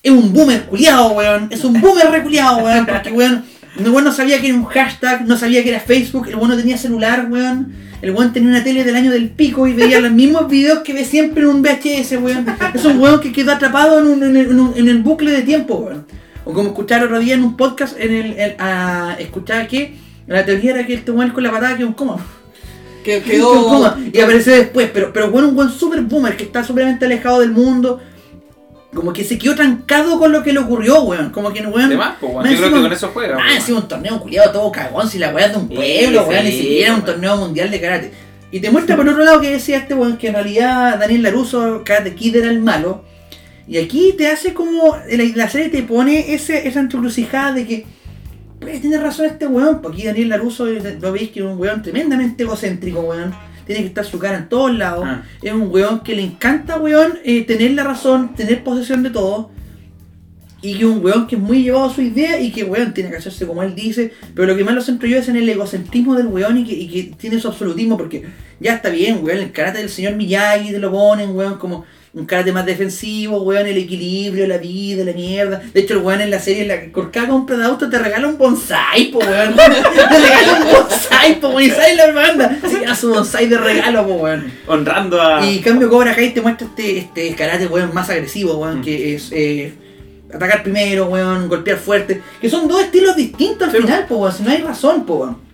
Es 0.04 0.12
un 0.12 0.34
boomer 0.34 0.64
culiado, 0.64 1.12
weón. 1.12 1.48
Es 1.52 1.64
un 1.64 1.80
boomer 1.80 2.10
reculiado, 2.12 2.58
weón. 2.66 2.86
Porque, 2.86 3.12
weón, 3.12 3.46
el 3.78 3.90
weón 3.90 4.04
no 4.04 4.12
sabía 4.12 4.42
que 4.42 4.48
era 4.48 4.56
un 4.58 4.66
hashtag, 4.66 5.26
no 5.26 5.38
sabía 5.38 5.64
que 5.64 5.70
era 5.70 5.80
Facebook, 5.80 6.28
el 6.28 6.36
weón 6.36 6.50
no 6.50 6.58
tenía 6.58 6.78
celular, 6.78 7.28
weón. 7.30 7.74
El 8.02 8.12
weón 8.12 8.34
tenía 8.34 8.50
una 8.50 8.64
tele 8.64 8.84
del 8.84 8.96
año 8.98 9.12
del 9.12 9.30
pico 9.30 9.68
y 9.68 9.74
veía 9.74 10.00
los 10.02 10.12
mismos 10.12 10.50
videos 10.50 10.80
que 10.80 10.92
ve 10.94 11.06
siempre 11.06 11.44
en 11.44 11.50
un 11.50 11.62
VHS, 11.62 12.12
weón. 12.22 12.46
Es 12.74 12.84
un 12.84 13.00
weón 13.00 13.22
que 13.22 13.32
quedó 13.32 13.52
atrapado 13.54 14.00
en, 14.00 14.08
un- 14.08 14.24
en 14.24 14.36
el, 14.38 14.46
en 14.52 14.60
un- 14.60 14.74
en 14.76 14.88
el 14.90 14.98
bucle 15.00 15.32
de 15.32 15.44
tiempo, 15.44 15.76
weón. 15.76 16.06
O 16.46 16.54
como 16.54 16.70
escuchar 16.70 17.04
otro 17.04 17.20
día 17.20 17.36
en 17.36 17.44
un 17.44 17.56
podcast, 17.58 18.00
en 18.00 18.14
el, 18.14 18.34
el- 18.40 18.56
a 18.58 19.16
escuchar 19.20 19.68
que 19.68 20.09
la 20.30 20.46
teoría 20.46 20.72
era 20.72 20.86
que 20.86 20.94
este 20.94 21.12
weón 21.12 21.32
con 21.32 21.44
la 21.44 21.52
patada 21.52 21.76
que 21.78 21.86
un 21.86 21.94
cómodo. 21.94 22.20
Que 23.04 23.22
Quedó 23.22 23.66
coma 23.66 23.98
y 24.12 24.20
aparece 24.20 24.52
después, 24.52 24.90
pero, 24.94 25.14
pero 25.14 25.32
bueno, 25.32 25.48
un 25.48 25.56
buen 25.56 25.70
super 25.70 26.02
boomer 26.02 26.36
que 26.36 26.44
está 26.44 26.64
supermente 26.64 27.06
alejado 27.06 27.40
del 27.40 27.52
mundo. 27.52 28.02
Como 28.94 29.14
que 29.14 29.24
se 29.24 29.38
quedó 29.38 29.56
trancado 29.56 30.20
con 30.20 30.32
lo 30.32 30.44
que 30.44 30.52
le 30.52 30.60
ocurrió, 30.60 31.02
weón. 31.04 31.30
Como 31.30 31.54
que, 31.54 31.66
weón. 31.66 31.90
De 31.90 31.96
más, 31.98 32.18
po, 32.18 32.28
weón. 32.28 32.50
Yo 32.50 32.58
creo 32.58 32.74
que 32.74 32.82
con 32.82 32.92
eso 32.92 33.12
juega, 33.14 33.38
Ah, 33.40 33.56
encima 33.56 33.80
un 33.80 33.88
torneo 33.88 34.20
culiado 34.20 34.52
todo 34.52 34.72
cagón, 34.72 35.08
si 35.10 35.18
la 35.18 35.34
weá 35.34 35.46
es 35.46 35.54
de 35.54 35.58
un 35.60 35.70
pueblo, 35.70 36.26
weón, 36.28 36.44
ni 36.44 36.52
siquiera 36.52 36.96
un 36.96 37.06
torneo 37.06 37.38
mundial 37.38 37.72
de 37.72 37.82
karate. 37.82 38.12
Y 38.52 38.60
te 38.60 38.72
muestra 38.72 38.96
por 38.96 39.08
otro 39.08 39.24
lado 39.24 39.40
que 39.40 39.52
decía 39.52 39.78
este 39.78 39.94
weón 39.94 40.18
que 40.18 40.28
en 40.28 40.34
realidad 40.34 41.00
Daniel 41.00 41.22
Laruso, 41.24 41.84
Karate 41.86 42.16
Kid 42.16 42.36
era 42.36 42.50
el 42.50 42.60
malo. 42.60 43.04
Y 43.68 43.78
aquí 43.78 44.16
te 44.18 44.28
hace 44.28 44.54
como. 44.54 44.98
La, 45.10 45.24
la 45.36 45.50
serie 45.50 45.70
te 45.70 45.84
pone 45.84 46.34
ese, 46.34 46.68
esa 46.68 46.80
encrucijada 46.82 47.54
de 47.54 47.66
que. 47.66 47.86
Puede 48.60 48.80
tener 48.80 49.02
razón 49.02 49.26
este 49.26 49.48
weón, 49.48 49.82
porque 49.82 49.98
aquí 49.98 50.08
Daniel 50.08 50.30
Laruso 50.30 50.68
eh, 50.68 50.98
lo 51.00 51.12
veis 51.12 51.30
que 51.32 51.40
es 51.40 51.46
un 51.46 51.58
weón 51.58 51.82
tremendamente 51.82 52.44
egocéntrico, 52.44 53.00
weón. 53.02 53.34
Tiene 53.66 53.82
que 53.82 53.88
estar 53.88 54.04
su 54.04 54.20
cara 54.20 54.38
en 54.38 54.50
todos 54.50 54.76
lados. 54.76 55.06
Ah. 55.08 55.24
Es 55.42 55.54
un 55.54 55.72
weón 55.72 56.02
que 56.02 56.16
le 56.16 56.24
encanta, 56.24 56.78
weón, 56.78 57.20
eh, 57.24 57.46
tener 57.46 57.72
la 57.72 57.84
razón, 57.84 58.36
tener 58.36 58.64
posesión 58.64 59.04
de 59.04 59.12
todo. 59.12 59.52
Y 60.62 60.78
que 60.78 60.86
un 60.86 61.04
weón 61.04 61.26
que 61.26 61.36
es 61.36 61.42
muy 61.42 61.64
llevado 61.64 61.86
a 61.86 61.94
su 61.94 62.02
idea 62.02 62.42
y 62.42 62.52
que 62.52 62.66
weón 62.66 62.94
tiene 62.94 63.10
que 63.10 63.16
hacerse 63.16 63.48
como 63.48 63.64
él 63.64 63.76
dice. 63.76 64.12
Pero 64.36 64.48
lo 64.48 64.58
que 64.58 64.66
más 64.66 64.76
lo 64.76 64.82
centro 64.82 65.08
yo 65.08 65.18
es 65.18 65.30
en 65.30 65.38
el 65.38 65.48
egocentrismo 65.48 66.16
del 66.16 66.28
weón 66.28 66.58
y 66.58 66.66
que, 66.66 66.74
y 66.74 66.88
que 66.90 67.16
tiene 67.16 67.40
su 67.40 67.48
absolutismo. 67.48 67.98
Porque 67.98 68.26
ya 68.60 68.74
está 68.76 68.90
bien, 68.90 69.24
weón, 69.24 69.38
el 69.38 69.54
karate 69.54 69.78
del 69.78 69.90
señor 69.90 70.16
Miyagi 70.16 70.72
te 70.72 70.80
lo 70.80 70.92
ponen, 70.92 71.34
weón, 71.34 71.58
como 71.58 71.86
un 72.12 72.26
karate 72.26 72.52
más 72.52 72.66
defensivo, 72.66 73.42
weón, 73.44 73.68
el 73.68 73.78
equilibrio, 73.78 74.48
la 74.48 74.58
vida, 74.58 75.04
la 75.06 75.14
mierda. 75.14 75.62
De 75.74 75.80
hecho, 75.82 75.94
el 75.94 76.00
weón 76.00 76.22
en 76.22 76.32
la 76.32 76.40
serie, 76.40 76.64
en 76.64 76.68
la 76.70 76.82
que 76.82 76.88
por 76.88 77.12
cada 77.12 77.28
compra 77.28 77.56
de 77.58 77.66
auto 77.66 77.88
te 77.90 78.00
regala 78.00 78.28
un 78.28 78.38
bonsai, 78.38 79.12
po 79.12 79.20
weón. 79.20 79.56
te 79.56 79.68
regala 80.20 80.60
un 80.60 80.72
bonsai, 80.72 81.40
po 81.40 81.50
weón. 81.50 81.64
Y 81.64 81.70
sale 81.70 81.96
la 81.96 82.12
banda. 82.12 82.58
Sí, 82.68 82.78
a 82.84 82.96
su 82.96 83.10
bonsai 83.10 83.48
de 83.48 83.58
regalo, 83.58 84.08
po 84.08 84.14
weón. 84.16 84.52
Honrando 84.68 85.22
a. 85.22 85.46
Y 85.46 85.60
cambio 85.60 85.88
Cobra 85.90 86.16
Kai 86.16 86.34
te 86.34 86.42
muestra 86.42 86.66
este, 86.68 86.98
este 86.98 87.36
karate, 87.36 87.68
weón, 87.68 87.94
más 87.94 88.10
agresivo, 88.10 88.56
weón, 88.58 88.80
Mm. 88.80 88.84
que 88.84 89.16
es 89.16 89.30
eh, 89.32 89.74
atacar 90.34 90.64
primero, 90.64 91.06
weón, 91.08 91.48
golpear 91.48 91.78
fuerte. 91.78 92.22
Que 92.42 92.50
son 92.50 92.68
dos 92.68 92.82
estilos 92.82 93.16
distintos 93.16 93.68
al 93.68 93.76
Sí. 93.76 93.82
final, 93.82 94.06
po, 94.08 94.16
weón, 94.18 94.34
si 94.34 94.44
no 94.44 94.50
hay 94.52 94.62
razón, 94.64 95.06
po, 95.06 95.16
weón. 95.16 95.49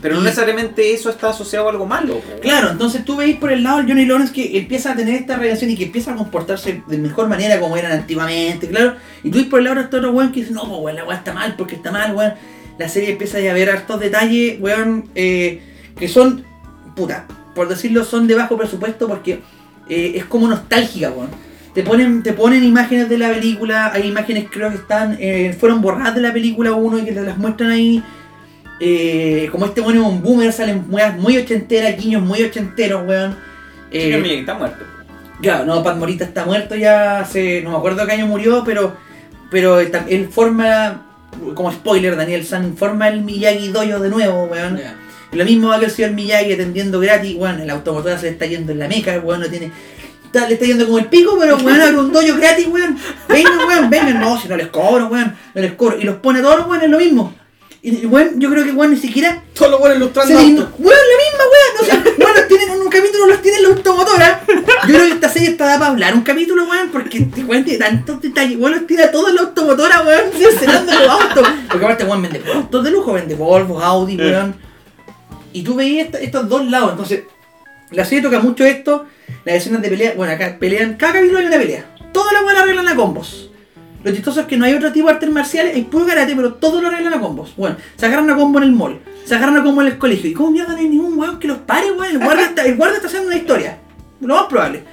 Pero 0.00 0.14
no 0.14 0.22
necesariamente 0.22 0.94
eso 0.94 1.10
está 1.10 1.30
asociado 1.30 1.66
a 1.66 1.70
algo 1.70 1.86
malo. 1.86 2.20
Claro, 2.40 2.70
entonces 2.70 3.04
tú 3.04 3.16
veis 3.16 3.36
por 3.36 3.52
el 3.52 3.62
lado 3.62 3.78
del 3.78 3.86
Johnny 3.86 4.06
Lawrence 4.06 4.32
que 4.32 4.58
empieza 4.58 4.92
a 4.92 4.96
tener 4.96 5.14
esta 5.14 5.36
relación 5.36 5.70
y 5.70 5.76
que 5.76 5.84
empieza 5.84 6.12
a 6.12 6.16
comportarse 6.16 6.82
de 6.86 6.98
mejor 6.98 7.28
manera 7.28 7.60
como 7.60 7.76
eran 7.76 7.92
antiguamente, 7.92 8.68
claro. 8.68 8.94
Y 9.22 9.30
tú 9.30 9.38
veis 9.38 9.48
por 9.48 9.58
el 9.58 9.64
lado 9.64 9.76
de 9.76 9.82
este 9.82 9.96
otro 9.96 10.12
weón 10.12 10.32
que 10.32 10.40
dice, 10.40 10.52
no, 10.52 10.66
pues 10.66 10.80
weón, 10.80 10.96
la 10.96 11.04
weá 11.04 11.18
está 11.18 11.34
mal 11.34 11.54
porque 11.56 11.76
está 11.76 11.90
mal, 11.90 12.14
weón. 12.14 12.32
La 12.78 12.88
serie 12.88 13.10
empieza 13.10 13.36
a 13.38 13.52
ver 13.52 13.68
hartos 13.68 14.00
detalles, 14.00 14.58
weón, 14.58 15.10
eh, 15.14 15.60
que 15.98 16.08
son, 16.08 16.44
puta, 16.96 17.26
por 17.54 17.68
decirlo, 17.68 18.04
son 18.04 18.26
de 18.26 18.34
bajo 18.34 18.56
presupuesto 18.56 19.06
porque 19.06 19.40
eh, 19.88 20.12
es 20.14 20.24
como 20.24 20.48
nostálgica, 20.48 21.10
weón. 21.10 21.28
Te 21.74 21.82
ponen, 21.82 22.22
te 22.22 22.32
ponen 22.32 22.64
imágenes 22.64 23.08
de 23.08 23.18
la 23.18 23.28
película, 23.28 23.92
hay 23.92 24.08
imágenes 24.08 24.46
creo 24.50 24.70
que 24.70 24.76
están, 24.76 25.16
eh, 25.20 25.54
fueron 25.58 25.80
borradas 25.80 26.16
de 26.16 26.20
la 26.20 26.32
película 26.32 26.72
1 26.72 26.98
y 26.98 27.04
que 27.04 27.12
te 27.12 27.20
las 27.20 27.38
muestran 27.38 27.70
ahí. 27.70 28.02
Eh, 28.80 29.48
como 29.52 29.66
este 29.66 29.80
bueno 29.82 30.00
es 30.02 30.08
un 30.08 30.22
boomer, 30.22 30.52
salen 30.52 30.86
weas 30.88 31.16
muy 31.18 31.36
ochenteras, 31.36 31.96
guiños 31.96 32.22
muy 32.22 32.42
ochenteros, 32.42 33.06
weón. 33.06 33.36
Eh, 33.90 34.16
Miyagi 34.16 34.40
está 34.40 34.54
muerto. 34.54 34.84
Claro, 35.42 35.64
no, 35.66 35.82
Pat 35.82 35.96
Morita 35.96 36.24
está 36.24 36.44
muerto 36.46 36.74
ya 36.76 37.20
hace. 37.20 37.60
No 37.62 37.70
me 37.72 37.76
acuerdo 37.76 38.06
qué 38.06 38.12
año 38.12 38.26
murió, 38.26 38.62
pero. 38.64 38.96
Pero 39.50 39.80
él, 39.80 40.28
forma. 40.30 41.06
Como 41.54 41.70
spoiler, 41.72 42.16
Daniel 42.16 42.44
San 42.44 42.76
forma 42.76 43.08
el 43.08 43.22
Miyagi 43.22 43.68
Dojo 43.68 43.98
de 44.00 44.08
nuevo, 44.08 44.44
weón. 44.44 44.80
Lo 45.32 45.44
mismo 45.44 45.68
va 45.68 45.88
sido 45.88 46.08
el 46.08 46.14
Miyagi 46.14 46.52
atendiendo 46.54 46.98
gratis, 47.00 47.36
weón. 47.36 47.60
El 47.60 47.70
automotora 47.70 48.18
se 48.18 48.26
le 48.26 48.32
está 48.32 48.46
yendo 48.46 48.72
en 48.72 48.78
la 48.78 48.88
meca, 48.88 49.18
weón 49.22 49.40
no 49.40 49.46
tiene. 49.48 49.70
está- 50.26 50.46
le 50.48 50.54
está 50.54 50.66
yendo 50.66 50.86
como 50.86 50.98
el 50.98 51.06
pico, 51.06 51.36
pero 51.38 51.56
weón 51.56 51.80
abre 51.80 51.98
un 51.98 52.12
dojo 52.12 52.36
gratis, 52.36 52.66
weón. 52.68 52.96
Vengan, 53.28 53.58
weón, 53.66 53.90
vengan. 53.90 54.20
No, 54.20 54.40
si 54.40 54.48
no 54.48 54.56
les 54.56 54.68
cobro, 54.68 55.06
weón. 55.08 55.34
No 55.54 55.60
les 55.60 55.72
cobro. 55.74 55.98
Y 55.98 56.04
los 56.04 56.16
pone 56.16 56.38
a 56.40 56.42
todos 56.42 56.58
los 56.58 56.66
weones 56.68 56.88
lo 56.90 56.98
mismo. 56.98 57.34
Y 57.82 58.04
weón, 58.06 58.38
yo 58.38 58.50
creo 58.50 58.62
que 58.64 58.72
weón 58.72 58.92
ni 58.92 58.98
siquiera 58.98 59.42
Todos 59.54 59.70
los 59.70 59.80
buenos 59.80 59.96
ilustrando. 59.98 60.34
Weón, 60.34 60.98
la 61.10 61.16
misma 61.24 61.44
weón. 61.52 61.80
O 61.80 61.84
sea, 61.84 62.14
los 62.34 62.48
tienen 62.48 62.70
en 62.70 62.80
un 62.82 62.88
capítulo, 62.90 63.26
los 63.26 63.40
tienen 63.42 63.62
la 63.62 63.68
automotora. 63.70 64.42
Yo 64.86 64.94
creo 64.94 65.06
que 65.06 65.12
esta 65.12 65.28
serie 65.30 65.48
está 65.50 65.64
para 65.78 65.86
hablar 65.86 66.14
un 66.14 66.20
capítulo, 66.22 66.64
weón, 66.68 66.90
porque 66.90 67.18
este 67.18 67.42
weón 67.44 67.64
tiene 67.64 67.78
tantos 67.78 68.20
detalles. 68.20 68.58
Weón, 68.58 68.72
los 68.76 68.86
tira 68.86 69.10
todos 69.10 69.30
en 69.30 69.36
la 69.36 69.40
automotora, 69.42 70.02
weón, 70.02 70.30
cercenando 70.38 70.92
los 70.92 71.08
autos. 71.08 71.48
Porque 71.70 71.84
aparte, 71.84 72.04
weón, 72.04 72.22
vende 72.22 72.42
autos 72.54 72.84
de 72.84 72.90
lujo, 72.90 73.12
vende 73.14 73.34
Volvo, 73.34 73.80
Audi, 73.80 74.16
weón. 74.16 74.54
Y 75.52 75.62
tú 75.62 75.74
veías 75.74 76.06
esta- 76.06 76.18
estos 76.20 76.48
dos 76.48 76.64
lados. 76.70 76.90
Entonces, 76.92 77.22
la 77.90 78.04
serie 78.04 78.22
toca 78.22 78.40
mucho 78.40 78.64
esto. 78.64 79.06
Las 79.44 79.56
escenas 79.56 79.80
de 79.80 79.88
pelea, 79.88 80.12
bueno, 80.16 80.32
acá 80.34 80.56
pelean, 80.60 80.94
cada 80.96 81.14
capítulo 81.14 81.38
hay 81.38 81.46
una 81.46 81.56
pelea. 81.56 81.86
Todas 82.12 82.32
las 82.32 82.42
la 82.44 82.60
arreglan 82.62 82.88
a 82.88 82.94
combos. 82.94 83.49
Lo 84.02 84.12
chistoso 84.12 84.40
es 84.40 84.46
que 84.46 84.56
no 84.56 84.64
hay 84.64 84.72
otro 84.72 84.92
tipo 84.92 85.08
de 85.08 85.14
artes 85.14 85.30
marciales, 85.30 85.74
hay 85.74 85.82
puro 85.82 86.06
pero 86.06 86.54
todo 86.54 86.80
lo 86.80 86.88
arreglan 86.88 87.14
a 87.14 87.20
combos. 87.20 87.52
Bueno, 87.56 87.76
se 87.96 88.06
a 88.06 88.36
combo 88.36 88.58
en 88.58 88.64
el 88.64 88.72
mall, 88.72 88.98
se 89.24 89.34
agarran 89.34 89.58
a 89.58 89.62
combo 89.62 89.82
en 89.82 89.88
el 89.88 89.98
colegio. 89.98 90.30
¿Y 90.30 90.32
cómo 90.32 90.50
mierda 90.50 90.72
no 90.72 90.78
hay 90.78 90.88
ningún 90.88 91.18
weón 91.18 91.38
que 91.38 91.48
los 91.48 91.58
pare, 91.58 91.92
weón? 91.92 92.12
El 92.12 92.18
guardia 92.18 92.46
está, 92.46 92.64
el 92.64 92.76
guardia 92.76 92.96
está 92.96 93.08
haciendo 93.08 93.28
una 93.28 93.36
historia. 93.36 93.78
Lo 94.20 94.34
más 94.34 94.44
probable. 94.44 94.84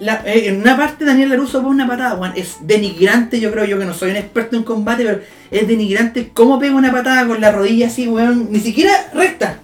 Eh, 0.00 0.48
en 0.48 0.60
una 0.60 0.76
parte 0.76 1.04
Daniel 1.04 1.30
Laruso 1.30 1.62
pone 1.62 1.74
una 1.74 1.88
patada, 1.88 2.14
weón. 2.14 2.32
Es 2.36 2.58
denigrante, 2.60 3.40
yo 3.40 3.50
creo 3.50 3.64
yo 3.64 3.78
que 3.78 3.84
no 3.84 3.94
soy 3.94 4.10
un 4.10 4.16
experto 4.16 4.56
en 4.56 4.62
combate, 4.62 5.04
pero 5.04 5.20
es 5.50 5.66
denigrante 5.66 6.30
cómo 6.32 6.60
pega 6.60 6.76
una 6.76 6.92
patada 6.92 7.26
con 7.26 7.40
la 7.40 7.50
rodilla 7.50 7.88
así, 7.88 8.06
weón. 8.06 8.52
Ni 8.52 8.60
siquiera 8.60 8.92
recta. 9.12 9.58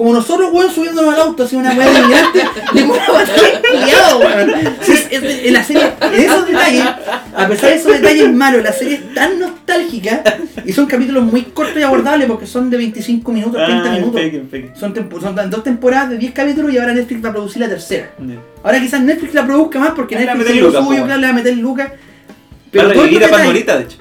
Como 0.00 0.14
nosotros, 0.14 0.48
weón, 0.50 0.72
subiéndonos 0.72 1.12
al 1.12 1.20
auto, 1.20 1.42
así 1.42 1.56
una 1.56 1.74
weá 1.74 1.86
denigrante, 1.90 2.38
le 2.72 2.84
pone 2.84 3.00
una 3.00 3.06
patada 3.06 4.16
weón. 4.16 4.52
Sí, 4.80 4.92
es- 4.92 5.08
es 5.10 5.20
de- 5.20 5.48
en 5.48 5.52
la 5.52 5.62
serie, 5.62 5.82
en 6.00 6.20
esos 6.22 6.46
detalles, 6.46 6.84
a 7.36 7.46
pesar 7.46 7.68
de 7.68 7.76
esos 7.76 7.92
detalles 7.92 8.32
malos, 8.32 8.62
la 8.62 8.72
serie 8.72 8.94
es 8.94 9.12
tan 9.14 9.38
nostálgica 9.38 10.22
y 10.64 10.72
son 10.72 10.86
capítulos 10.86 11.24
muy 11.24 11.42
cortos 11.42 11.76
y 11.78 11.82
abordables 11.82 12.26
porque 12.28 12.46
son 12.46 12.70
de 12.70 12.78
25 12.78 13.30
minutos, 13.30 13.60
30 13.62 13.90
Ah, 13.90 13.92
minutos. 13.92 14.22
Son, 14.80 14.94
tempo- 14.94 15.20
son 15.20 15.36
dos 15.50 15.62
temporadas 15.64 16.08
de 16.08 16.16
10 16.16 16.32
capítulos 16.32 16.72
y 16.72 16.78
ahora 16.78 16.94
Netflix 16.94 17.22
va 17.22 17.28
a 17.28 17.32
producir 17.32 17.60
la 17.60 17.68
tercera. 17.68 18.10
Ya. 18.26 18.36
Ahora 18.64 18.80
quizás 18.80 19.02
Netflix 19.02 19.34
la 19.34 19.44
produzca 19.44 19.80
más 19.80 19.90
porque 19.90 20.14
Le 20.14 20.24
va 20.24 20.32
a 20.32 20.34
Netflix 20.34 20.52
tiene 20.62 20.66
lo 20.72 20.82
suyo, 20.82 21.04
claro, 21.04 21.20
le 21.20 21.26
va 21.26 21.32
a 21.34 21.36
meter 21.36 21.56
lucas. 21.58 21.92
Va 22.74 22.82
a 22.84 22.84
revivir 22.86 23.22
a 23.70 23.76
de 23.76 23.82
hecho. 23.84 23.98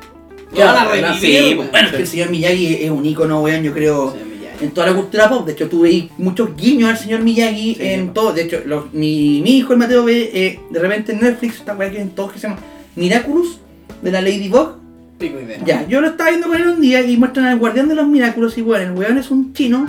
Lo 0.53 0.59
van 0.65 0.77
a 0.77 0.85
revivir, 0.85 1.19
sí. 1.19 1.55
Bueno, 1.55 1.87
es 1.89 1.93
que 1.93 2.01
el 2.03 2.07
señor 2.07 2.29
Miyagi 2.29 2.85
es 2.85 2.89
un 2.89 3.05
icono, 3.05 3.41
weón, 3.41 3.63
yo 3.63 3.73
creo, 3.73 4.13
Sí. 4.13 4.28
En 4.61 4.71
toda 4.71 4.87
la 4.87 4.93
cultura 4.95 5.29
pop. 5.29 5.45
De 5.45 5.53
hecho, 5.53 5.67
tú 5.69 5.81
veis 5.81 6.05
muchos 6.17 6.55
guiños 6.55 6.89
al 6.89 6.97
señor 6.97 7.21
Miyagi 7.21 7.75
Sí, 7.75 7.77
en 7.81 8.05
sí. 8.07 8.11
todo. 8.13 8.33
De 8.33 8.43
hecho, 8.43 8.61
los- 8.65 8.93
mi, 8.93 9.41
mi 9.41 9.57
hijo, 9.57 9.73
el 9.73 9.79
Mateo, 9.79 10.03
ve 10.05 10.29
eh, 10.33 10.59
de 10.69 10.79
repente 10.79 11.11
en 11.13 11.21
Netflix 11.21 11.55
esta 11.55 11.75
weá 11.75 11.89
que 11.91 11.99
en 12.01 12.09
todos 12.11 12.31
que 12.33 12.39
se 12.39 12.47
llama 12.47 12.59
Miraculous, 12.95 13.59
de 14.01 14.11
la 14.11 14.21
Ladybug. 14.21 14.77
Pico 15.17 15.39
idea. 15.39 15.59
Ya, 15.65 15.87
yo 15.87 15.99
lo 16.01 16.07
estaba 16.07 16.29
viendo 16.29 16.47
con 16.47 16.55
él 16.57 16.67
un 16.67 16.81
día 16.81 17.01
y 17.01 17.17
muestran 17.17 17.45
al 17.47 17.59
guardián 17.59 17.89
de 17.89 17.95
los 17.95 18.07
milagros 18.07 18.57
y 18.57 18.61
bueno, 18.61 18.85
el 18.93 18.97
weón 18.97 19.17
es 19.17 19.29
un 19.31 19.53
chino, 19.53 19.85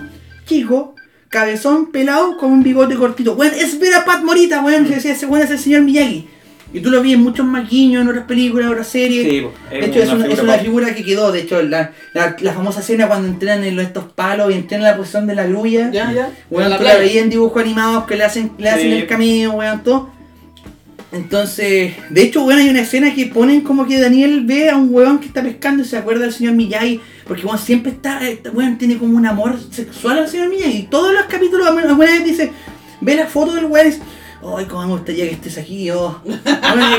chico, 0.46 0.94
cabezón, 1.28 1.92
pelado, 1.92 2.36
con 2.36 2.50
un 2.50 2.62
bigote 2.64 2.96
cortito. 2.96 3.34
Weón, 3.34 3.52
es 3.54 3.78
ver 3.78 3.94
a 3.94 4.04
Pat 4.04 4.24
Morita, 4.24 4.60
weón, 4.64 4.88
decía, 4.88 5.12
ese 5.12 5.26
weón 5.26 5.44
es 5.44 5.50
el 5.52 5.58
señor 5.60 5.82
Miyagi. 5.82 6.26
Y 6.72 6.80
tú 6.80 6.90
lo 6.90 7.02
vi 7.02 7.14
en 7.14 7.20
muchos 7.22 7.44
más 7.44 7.68
guiños, 7.68 8.02
en 8.02 8.08
otras 8.08 8.26
películas, 8.26 8.66
en 8.66 8.72
otras 8.72 8.86
series. 8.88 9.28
Sí, 9.28 9.40
po, 9.40 9.52
de 9.70 9.86
hecho, 9.86 10.02
es 10.02 10.08
una, 10.12 10.24
es 10.26 10.30
figura 10.34 10.42
una 10.54 10.58
figura 10.62 10.94
que 10.94 11.04
quedó, 11.04 11.32
de 11.32 11.40
hecho, 11.40 11.60
la, 11.62 11.90
la, 12.14 12.36
la 12.40 12.52
famosa 12.52 12.78
escena 12.80 13.08
cuando 13.08 13.26
entrenan 13.28 13.64
en 13.64 13.74
los- 13.76 13.84
estos 13.86 14.04
palos 14.04 14.52
y 14.52 14.54
entrenan 14.54 14.84
la 14.86 14.96
posición 14.96 15.26
de 15.26 15.34
la 15.34 15.46
grulla. 15.46 15.90
Ya, 15.90 16.12
ya. 16.12 16.30
Weón, 16.48 16.66
En 16.66 16.70
la 16.70 16.78
tú 16.78 16.84
la 16.84 16.96
veías 16.96 17.24
en 17.24 17.30
dibujos 17.30 17.60
animados 17.62 18.04
que 18.06 18.16
le 18.16 18.24
hacen, 18.24 18.52
le 18.58 18.70
hacen 18.70 18.92
el 18.92 19.06
camino, 19.06 19.52
weón, 19.52 19.82
todo. 19.82 20.10
Entonces, 21.12 21.94
de 22.08 22.22
hecho, 22.22 22.44
weón, 22.44 22.60
hay 22.60 22.68
una 22.68 22.82
escena 22.82 23.12
que 23.12 23.26
ponen 23.26 23.62
como 23.62 23.84
que 23.84 23.98
Daniel 24.00 24.44
ve 24.44 24.70
a 24.70 24.76
un 24.76 24.94
weón 24.94 25.18
que 25.18 25.26
está 25.26 25.42
pescando 25.42 25.82
y 25.82 25.86
se 25.86 25.96
acuerda 25.96 26.22
del 26.22 26.32
señor 26.32 26.54
Miyagi. 26.54 27.00
Porque 27.26 27.44
weón 27.44 27.58
siempre 27.58 27.90
está, 27.90 28.20
weón, 28.52 28.78
tiene 28.78 28.96
como 28.96 29.16
un 29.16 29.26
amor 29.26 29.58
sexual 29.72 30.18
al 30.18 30.28
señor 30.28 30.48
Miyagi. 30.50 30.78
Y 30.78 30.82
todos 30.84 31.12
los 31.12 31.24
capítulos, 31.24 31.66
alguna 31.66 31.96
vez 31.96 32.24
dice, 32.24 32.52
ve 33.00 33.16
la 33.16 33.26
foto 33.26 33.54
del 33.56 33.64
weón 33.64 33.88
y 33.88 33.90
dice, 33.90 34.02
ay, 34.56 34.64
cómo 34.66 34.82
me 34.86 34.92
gustaría 34.92 35.26
que 35.28 35.34
estés 35.34 35.58
aquí, 35.58 35.90
oh. 35.90 36.20
Weón, 36.24 36.40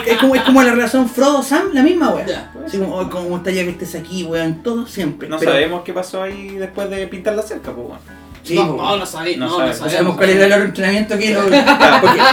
es, 0.06 0.08
es 0.14 0.18
como, 0.20 0.36
es 0.36 0.42
como 0.44 0.62
la 0.64 0.72
relación 0.72 1.10
Frodo-Sam, 1.10 1.70
la 1.74 1.82
misma, 1.84 2.10
weón. 2.10 2.28
Así 2.66 2.78
como, 2.78 3.00
ay, 3.00 3.08
cómo 3.10 3.24
me 3.24 3.30
gustaría 3.30 3.64
que 3.64 3.70
estés 3.72 3.96
aquí, 3.96 4.24
weón, 4.24 4.62
todo 4.64 4.86
siempre. 4.88 5.28
No 5.28 5.38
Pero- 5.40 5.52
sabemos 5.52 5.82
qué 5.84 5.94
pasó 5.94 6.24
ahí 6.24 6.50
después 6.56 6.90
de 6.90 7.08
pintar 7.08 7.36
la 7.36 7.42
cerca, 7.42 7.72
pues 7.74 7.88
bueno. 7.88 8.02
Sí, 8.44 8.56
no, 8.56 8.76
po, 8.76 8.82
no, 8.82 8.98
no 8.98 9.06
sabéis, 9.06 9.38
No 9.38 9.46
no, 9.46 9.58
sabemos. 9.58 9.82
No 9.82 9.90
sabemos. 9.90 10.18
cuál 10.18 10.30
era 10.32 10.56
el 10.56 10.62
entrenamiento 10.64 11.16
que 11.18 11.32
lo... 11.32 11.42
Porque, 11.42 11.62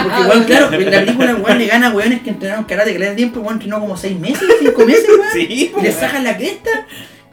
porque 0.03 0.21
weón, 0.27 0.43
claro, 0.45 0.73
en 0.73 0.85
la 0.91 0.99
película 1.01 1.35
weón 1.35 1.57
le 1.59 1.67
gana 1.67 1.87
a 1.87 1.91
weones 1.91 2.21
que 2.23 2.31
entrenaron 2.31 2.63
karate 2.65 2.93
que 2.93 2.99
le 2.99 3.05
da 3.09 3.15
tiempo, 3.15 3.39
weón 3.41 3.53
entrenó 3.53 3.79
como 3.79 3.95
6 3.95 4.19
meses, 4.19 4.47
5 4.59 4.85
meses, 4.85 5.05
weón. 5.07 5.21
Sí, 5.33 5.45
Y 5.49 5.65
po, 5.65 5.81
le 5.81 5.89
weón. 5.89 5.99
sacan 5.99 6.23
la 6.23 6.35
cresta 6.35 6.69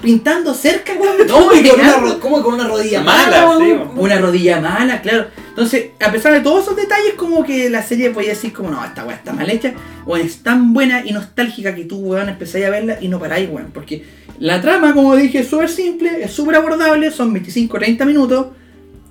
pintando 0.00 0.52
cerca, 0.54 0.92
weón. 0.94 1.16
No, 1.26 1.54
y 1.54 1.62
con 1.68 1.80
una, 1.80 2.18
¿cómo 2.20 2.42
con 2.42 2.54
una 2.54 2.68
rodilla 2.68 3.02
Mala, 3.02 3.46
mala? 3.46 3.64
sí? 3.64 3.74
Una 3.96 4.18
rodilla 4.18 4.60
mala, 4.60 5.00
claro. 5.00 5.26
Entonces, 5.48 5.86
a 6.04 6.12
pesar 6.12 6.32
de 6.34 6.40
todos 6.40 6.64
esos 6.64 6.76
detalles, 6.76 7.14
como 7.16 7.42
que 7.44 7.70
la 7.70 7.82
serie 7.82 8.10
podía 8.10 8.30
decir 8.30 8.52
como, 8.52 8.70
no, 8.70 8.84
esta 8.84 9.04
weá 9.04 9.16
está 9.16 9.32
mal 9.32 9.48
hecha, 9.48 9.72
o 10.04 10.16
es 10.16 10.42
tan 10.42 10.74
buena 10.74 11.02
y 11.04 11.12
nostálgica 11.12 11.74
que 11.74 11.84
tú, 11.84 11.96
weón, 11.98 12.28
empezáis 12.28 12.66
a 12.66 12.70
verla 12.70 12.98
y 13.00 13.08
no 13.08 13.18
paráis, 13.18 13.48
weón. 13.50 13.70
Porque 13.72 14.04
la 14.38 14.60
trama, 14.60 14.92
como 14.92 15.16
dije, 15.16 15.38
es 15.38 15.48
súper 15.48 15.70
simple, 15.70 16.22
es 16.22 16.30
súper 16.30 16.56
abordable, 16.56 17.10
son 17.10 17.34
25-30 17.34 18.04
minutos 18.04 18.48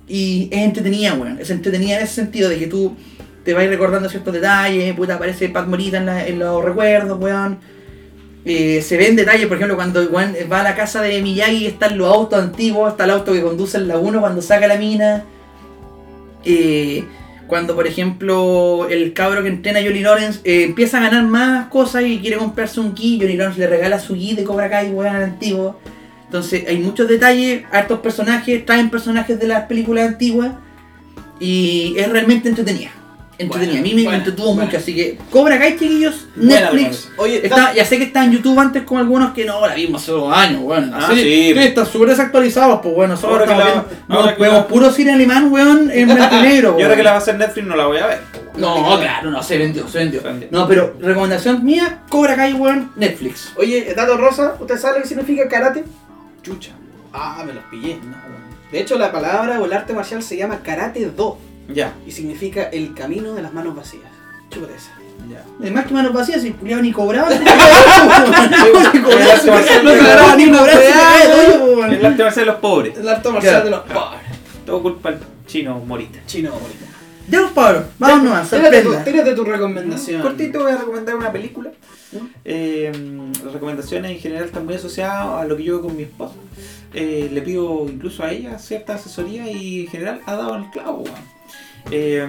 y 0.08 0.48
es 0.52 0.58
entretenida, 0.60 1.14
weón. 1.14 1.38
Es 1.40 1.50
entretenida 1.50 1.98
en 1.98 2.04
ese 2.04 2.14
sentido 2.14 2.48
de 2.48 2.58
que 2.60 2.68
tú 2.68 2.94
te 3.44 3.52
vas 3.54 3.66
recordando 3.66 4.08
ciertos 4.08 4.32
detalles, 4.32 4.94
puta, 4.94 5.14
aparece 5.16 5.48
Pat 5.48 5.66
Morita 5.66 5.96
en, 5.98 6.06
la- 6.06 6.26
en 6.26 6.38
los 6.38 6.64
recuerdos, 6.64 7.18
weón. 7.20 7.58
Eh, 8.48 8.80
se 8.80 8.96
ven 8.96 9.16
detalles, 9.16 9.48
por 9.48 9.56
ejemplo, 9.56 9.74
cuando 9.74 10.00
weón, 10.08 10.36
va 10.50 10.60
a 10.60 10.62
la 10.62 10.76
casa 10.76 11.02
de 11.02 11.20
Miyagi 11.20 11.66
están 11.66 11.98
los 11.98 12.06
autos 12.06 12.40
antiguos, 12.40 12.92
está 12.92 13.02
el 13.02 13.10
auto 13.10 13.32
que 13.32 13.42
conduce 13.42 13.76
en 13.76 13.88
la 13.88 13.98
1 13.98 14.20
cuando 14.20 14.40
saca 14.40 14.68
la 14.68 14.76
mina. 14.76 15.24
Eh, 16.44 17.04
cuando, 17.48 17.74
por 17.74 17.88
ejemplo, 17.88 18.86
el 18.88 19.12
cabro 19.14 19.42
que 19.42 19.48
entrena 19.48 19.80
a 19.80 19.82
Johnny 19.82 19.98
Lawrence 19.98 20.40
eh, 20.44 20.62
empieza 20.62 20.98
a 20.98 21.00
ganar 21.00 21.24
más 21.24 21.66
cosas 21.70 22.04
y 22.04 22.20
quiere 22.20 22.36
comprarse 22.36 22.78
un 22.78 22.94
ki, 22.94 23.18
Johnny 23.20 23.36
Lawrence 23.36 23.58
le 23.58 23.66
regala 23.66 23.98
su 23.98 24.14
ki 24.14 24.36
de 24.36 24.44
Cobra 24.44 24.70
Kai, 24.70 24.90
weón, 24.90 25.16
antiguo. 25.16 25.80
Entonces, 26.26 26.64
hay 26.68 26.78
muchos 26.78 27.08
detalles, 27.08 27.64
hartos 27.72 27.98
personajes, 27.98 28.64
traen 28.64 28.90
personajes 28.90 29.40
de 29.40 29.48
las 29.48 29.64
películas 29.64 30.06
antiguas 30.06 30.52
y 31.40 31.94
es 31.98 32.08
realmente 32.08 32.48
entretenida. 32.48 32.90
Entretenida, 33.38 33.78
a 33.80 33.82
mí 33.82 33.94
me 34.08 34.14
entretuvo 34.16 34.54
mucho, 34.54 34.76
así 34.78 34.94
que 34.94 35.18
Cobra 35.30 35.58
Kai, 35.58 35.72
chiquillos, 35.78 36.26
Netflix. 36.36 37.10
Oye, 37.18 37.44
Está, 37.44 37.74
ya 37.74 37.84
sé 37.84 37.98
que 37.98 38.04
está 38.04 38.24
en 38.24 38.32
YouTube 38.32 38.58
antes 38.58 38.82
con 38.84 38.98
algunos 38.98 39.32
que 39.34 39.44
no, 39.44 39.66
la 39.66 39.74
vimos 39.74 40.02
hace 40.02 40.12
dos 40.12 40.32
años, 40.34 40.60
weón. 40.62 40.90
Ah, 40.94 41.08
sí, 41.12 41.20
sí. 41.20 41.52
sí, 41.52 41.58
están 41.58 41.84
súper 41.86 42.08
desactualizados, 42.10 42.80
pues 42.82 42.94
bueno, 42.94 43.14
estamos 43.14 43.38
la- 43.40 43.44
viendo, 43.46 43.86
ahora 44.08 44.30
no, 44.30 44.36
que 44.36 44.42
vemos 44.42 44.58
la- 44.58 44.66
puro 44.68 44.90
cine 44.90 45.12
alemán, 45.12 45.52
weón, 45.52 45.90
en 45.92 46.08
blanco 46.14 46.36
y 46.36 46.42
negro, 46.42 46.76
Y 46.78 46.82
ahora 46.82 46.96
que 46.96 47.02
la 47.02 47.10
va 47.10 47.16
a 47.16 47.20
hacer 47.20 47.36
Netflix 47.36 47.66
no 47.66 47.76
la 47.76 47.86
voy 47.86 47.98
a 47.98 48.06
ver. 48.06 48.20
No, 48.56 48.98
claro, 48.98 49.30
no, 49.30 49.42
se 49.42 49.58
vendió, 49.58 49.86
se 49.86 49.98
vendió. 49.98 50.22
No, 50.50 50.66
pero 50.66 50.94
recomendación 50.98 51.62
mía, 51.62 51.98
Cobra 52.08 52.36
Kai, 52.36 52.54
weón, 52.54 52.90
Netflix. 52.96 53.52
Oye, 53.56 53.92
Dato 53.94 54.16
Rosa, 54.16 54.54
¿usted 54.58 54.78
sabe 54.78 54.96
lo 54.96 55.02
que 55.02 55.08
significa 55.08 55.46
karate? 55.46 55.84
Chucha. 56.42 56.72
Ah, 57.12 57.42
me 57.46 57.52
los 57.52 57.64
pillé. 57.64 57.96
No, 57.96 58.12
weón. 58.12 58.46
De 58.72 58.80
hecho, 58.80 58.96
la 58.98 59.12
palabra 59.12 59.60
o 59.60 59.64
el 59.66 59.72
arte 59.74 59.92
marcial 59.92 60.22
se 60.22 60.36
llama 60.38 60.60
Karate 60.62 61.04
Do 61.14 61.38
Ya, 61.72 61.94
y 62.06 62.12
significa 62.12 62.64
el 62.64 62.94
camino 62.94 63.34
de 63.34 63.42
las 63.42 63.52
manos 63.52 63.74
vacías. 63.74 64.04
Chúpate 64.50 64.74
esa. 64.76 64.92
ya. 65.28 65.42
Además 65.60 65.86
que 65.86 65.94
manos 65.94 66.12
vacías, 66.12 66.42
si 66.42 66.52
culiado 66.52 66.82
ni 66.82 66.92
cobraba. 66.92 67.28
ni 67.30 67.36
El 67.36 67.48
arte 69.30 69.50
marcial 69.50 69.84
No 69.84 69.90
de- 69.90 69.98
cobraba 69.98 70.36
ni 70.36 70.46
cobraba. 70.46 70.72
El 71.88 72.06
arte 72.06 72.22
marcial 72.22 72.46
de 72.46 72.52
los 72.52 72.56
pobres. 72.60 72.98
El 72.98 73.08
arte 73.08 73.28
marcial 73.30 73.64
de 73.64 73.70
los 73.70 73.80
pobres. 73.80 74.20
Todo 74.64 74.82
culpa 74.82 75.10
del 75.10 75.20
chino 75.46 75.78
morita. 75.80 76.18
Chino, 76.26 76.50
bonito. 76.52 76.84
Ya, 77.28 77.40
pues, 77.40 77.52
Pablo, 77.54 77.84
vámonos 77.98 78.52
a 78.52 78.56
Tírate 79.04 79.34
tu, 79.34 79.42
recomendación. 79.44 80.22
Cortito 80.22 80.60
voy 80.62 80.70
a 80.72 80.76
recomendar 80.76 81.16
una 81.16 81.32
película. 81.32 81.72
¿No? 82.12 82.28
Eh, 82.44 82.92
las 83.44 83.52
recomendaciones 83.52 84.12
en 84.12 84.18
general 84.20 84.44
están 84.44 84.64
muy 84.64 84.74
asociadas 84.74 85.42
a 85.42 85.44
lo 85.44 85.56
que 85.56 85.64
yo 85.64 85.74
hago 85.74 85.88
con 85.88 85.96
mi 85.96 86.04
esposa. 86.04 86.34
Eh, 86.94 87.28
le 87.32 87.42
pido 87.42 87.84
incluso 87.88 88.22
a 88.22 88.30
ella 88.30 88.58
cierta 88.60 88.94
asesoría 88.94 89.50
y 89.50 89.80
en 89.82 89.88
general 89.88 90.20
ha 90.24 90.36
dado 90.36 90.54
el 90.54 90.70
clavo. 90.70 91.02
Eh, 91.90 92.26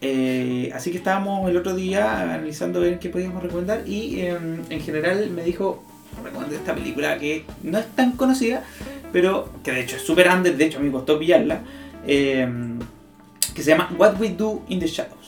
eh, 0.00 0.72
así 0.74 0.90
que 0.90 0.96
estábamos 0.96 1.48
el 1.50 1.56
otro 1.56 1.74
día 1.74 2.22
analizando 2.22 2.80
ver 2.80 2.98
qué 2.98 3.10
podíamos 3.10 3.42
recomendar 3.42 3.86
y 3.86 4.20
eh, 4.20 4.38
en 4.70 4.80
general 4.80 5.28
me 5.30 5.42
dijo 5.42 5.84
recomendé 6.24 6.56
esta 6.56 6.74
película 6.74 7.18
que 7.18 7.44
no 7.62 7.78
es 7.78 7.86
tan 7.94 8.12
conocida 8.12 8.64
pero 9.12 9.50
que 9.62 9.72
de 9.72 9.80
hecho 9.80 9.96
es 9.96 10.02
super 10.02 10.28
under 10.28 10.56
de 10.56 10.64
hecho 10.64 10.80
me 10.80 10.90
costó 10.90 11.18
pillarla 11.18 11.60
eh, 12.06 12.48
que 13.54 13.62
se 13.62 13.70
llama 13.70 13.90
What 13.98 14.18
We 14.18 14.30
Do 14.30 14.62
in 14.68 14.80
the 14.80 14.86
Shadows 14.86 15.19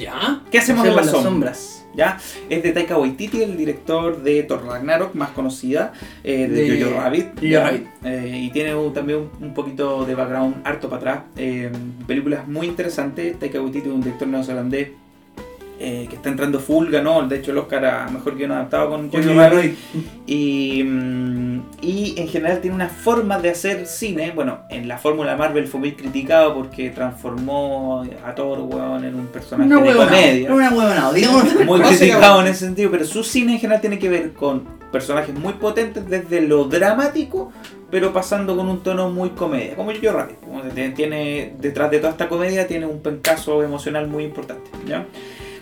¿Ya? 0.00 0.40
¿qué 0.50 0.58
hacemos 0.58 0.86
en 0.86 0.96
las 0.96 1.06
sombras? 1.24 1.76
¿Ya? 1.94 2.18
Es 2.48 2.62
de 2.62 2.72
Taika 2.72 2.96
Waititi, 2.96 3.42
el 3.42 3.56
director 3.56 4.22
de 4.22 4.44
Thor 4.44 4.64
Ragnarok, 4.64 5.14
más 5.14 5.30
conocida, 5.30 5.92
eh, 6.22 6.46
de, 6.48 6.70
De 6.70 6.82
Jojo 6.84 7.00
Rabbit. 7.00 7.26
Eh, 8.04 8.38
y 8.44 8.50
tiene 8.50 8.74
un- 8.74 8.92
también 8.94 9.18
un, 9.40 9.44
un 9.48 9.54
poquito 9.54 10.04
de 10.06 10.14
background 10.14 10.56
harto 10.64 10.88
para 10.88 10.98
atrás. 11.00 11.22
Eh, 11.36 11.70
películas 12.06 12.46
muy 12.48 12.66
interesantes. 12.68 13.38
Taika 13.38 13.60
Waititi 13.60 13.88
es 13.88 13.94
un 13.94 14.00
director 14.02 14.28
neozelandés 14.28 14.88
eh, 15.82 16.06
que 16.10 16.16
está 16.16 16.28
entrando 16.28 16.60
full, 16.60 16.90
ganó 16.90 17.26
de 17.26 17.36
hecho 17.36 17.52
el 17.52 17.58
Oscar 17.58 17.86
a 17.86 18.08
Mejor 18.10 18.36
Guión 18.36 18.52
Adaptado 18.52 18.90
con 18.90 19.10
Jojo 19.10 19.32
Rabbit. 19.34 19.78
Y, 20.26 20.84
mm, 20.84 21.62
y 21.80 22.20
en 22.20 22.28
general 22.28 22.60
tiene 22.60 22.76
una 22.76 22.90
forma 22.90 23.38
de 23.38 23.48
hacer 23.48 23.86
cine. 23.86 24.32
Bueno, 24.34 24.58
en 24.68 24.86
la 24.86 24.98
fórmula 24.98 25.36
Marvel 25.36 25.66
fue 25.66 25.80
muy 25.80 25.92
criticado 25.92 26.54
porque 26.54 26.90
transformó 26.90 28.04
a 28.26 28.34
Thor 28.34 28.60
weón, 28.60 29.06
en 29.06 29.14
un 29.14 29.28
personaje 29.28 29.72
Una 29.72 29.80
de 29.80 29.88
huevonao, 29.88 30.08
comedia 30.10 30.52
una 30.52 30.70
huevonao, 30.70 31.14
digamos. 31.14 31.44
muy 31.64 31.80
criticado 31.80 32.42
en 32.42 32.48
ese 32.48 32.66
sentido, 32.66 32.90
pero 32.90 33.06
su 33.06 33.24
cine 33.24 33.54
en 33.54 33.58
general 33.60 33.80
tiene 33.80 33.98
que 33.98 34.10
ver 34.10 34.34
con 34.34 34.64
personajes 34.92 35.34
muy 35.34 35.54
potentes 35.54 36.06
desde 36.10 36.42
lo 36.42 36.64
dramático, 36.64 37.52
pero 37.90 38.12
pasando 38.12 38.54
con 38.54 38.68
un 38.68 38.82
tono 38.82 39.08
muy 39.08 39.30
comedia, 39.30 39.76
como 39.76 39.92
yo 39.92 40.12
Rabbit. 40.12 40.36
Tiene, 40.94 41.54
detrás 41.58 41.90
de 41.90 42.00
toda 42.00 42.10
esta 42.10 42.28
comedia 42.28 42.66
tiene 42.66 42.84
un 42.84 43.00
pencazo 43.00 43.62
emocional 43.62 44.08
muy 44.08 44.24
importante. 44.24 44.70
¿ya? 44.86 45.06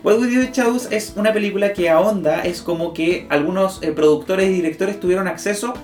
What 0.03 0.19
We 0.19 0.29
Do 0.29 0.51
Shadows 0.53 0.89
es 0.91 1.15
una 1.17 1.33
película 1.33 1.73
que 1.73 1.89
ahonda, 1.91 2.43
es 2.43 2.63
como 2.63 2.93
que 2.93 3.27
algunos 3.31 3.83
eh, 3.83 3.93
productores 3.93 4.49
y 4.49 4.53
directores 4.53 5.01
tuvieron 5.01 5.27
acceso 5.27 5.75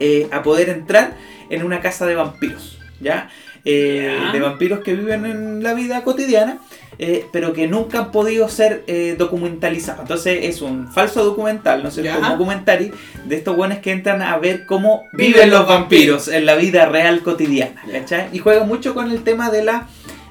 eh, 0.00 0.28
a 0.32 0.42
poder 0.42 0.68
entrar 0.68 1.16
en 1.50 1.62
una 1.62 1.80
casa 1.80 2.06
de 2.06 2.14
vampiros, 2.14 2.78
¿ya? 3.00 3.30
Eh. 3.64 4.18
De 4.32 4.40
vampiros 4.40 4.80
que 4.80 4.94
viven 4.94 5.26
en 5.26 5.62
la 5.62 5.74
vida 5.74 6.02
cotidiana, 6.02 6.58
eh, 6.98 7.26
pero 7.32 7.52
que 7.52 7.68
nunca 7.68 7.98
han 7.98 8.10
podido 8.10 8.48
ser 8.48 8.82
eh, 8.86 9.14
documentalizados. 9.18 10.00
Entonces 10.02 10.38
es 10.42 10.62
un 10.62 10.90
falso 10.92 11.24
documental, 11.24 11.82
¿no 11.82 11.90
es 11.90 11.94
cierto? 11.94 12.18
Un 12.18 12.28
documentary 12.28 12.92
de 13.24 13.36
estos 13.36 13.56
buenos 13.56 13.78
que 13.78 13.92
entran 13.92 14.22
a 14.22 14.38
ver 14.38 14.66
cómo 14.66 15.04
Viven 15.12 15.32
viven 15.32 15.50
los 15.50 15.60
los 15.60 15.68
vampiros 15.68 16.28
en 16.28 16.46
la 16.46 16.54
vida 16.54 16.86
real 16.86 17.22
cotidiana, 17.22 17.82
¿cachai? 17.92 18.28
Y 18.32 18.38
juega 18.38 18.64
mucho 18.64 18.94
con 18.94 19.10
el 19.10 19.22
tema 19.22 19.50
de 19.50 19.64
la 19.64 19.86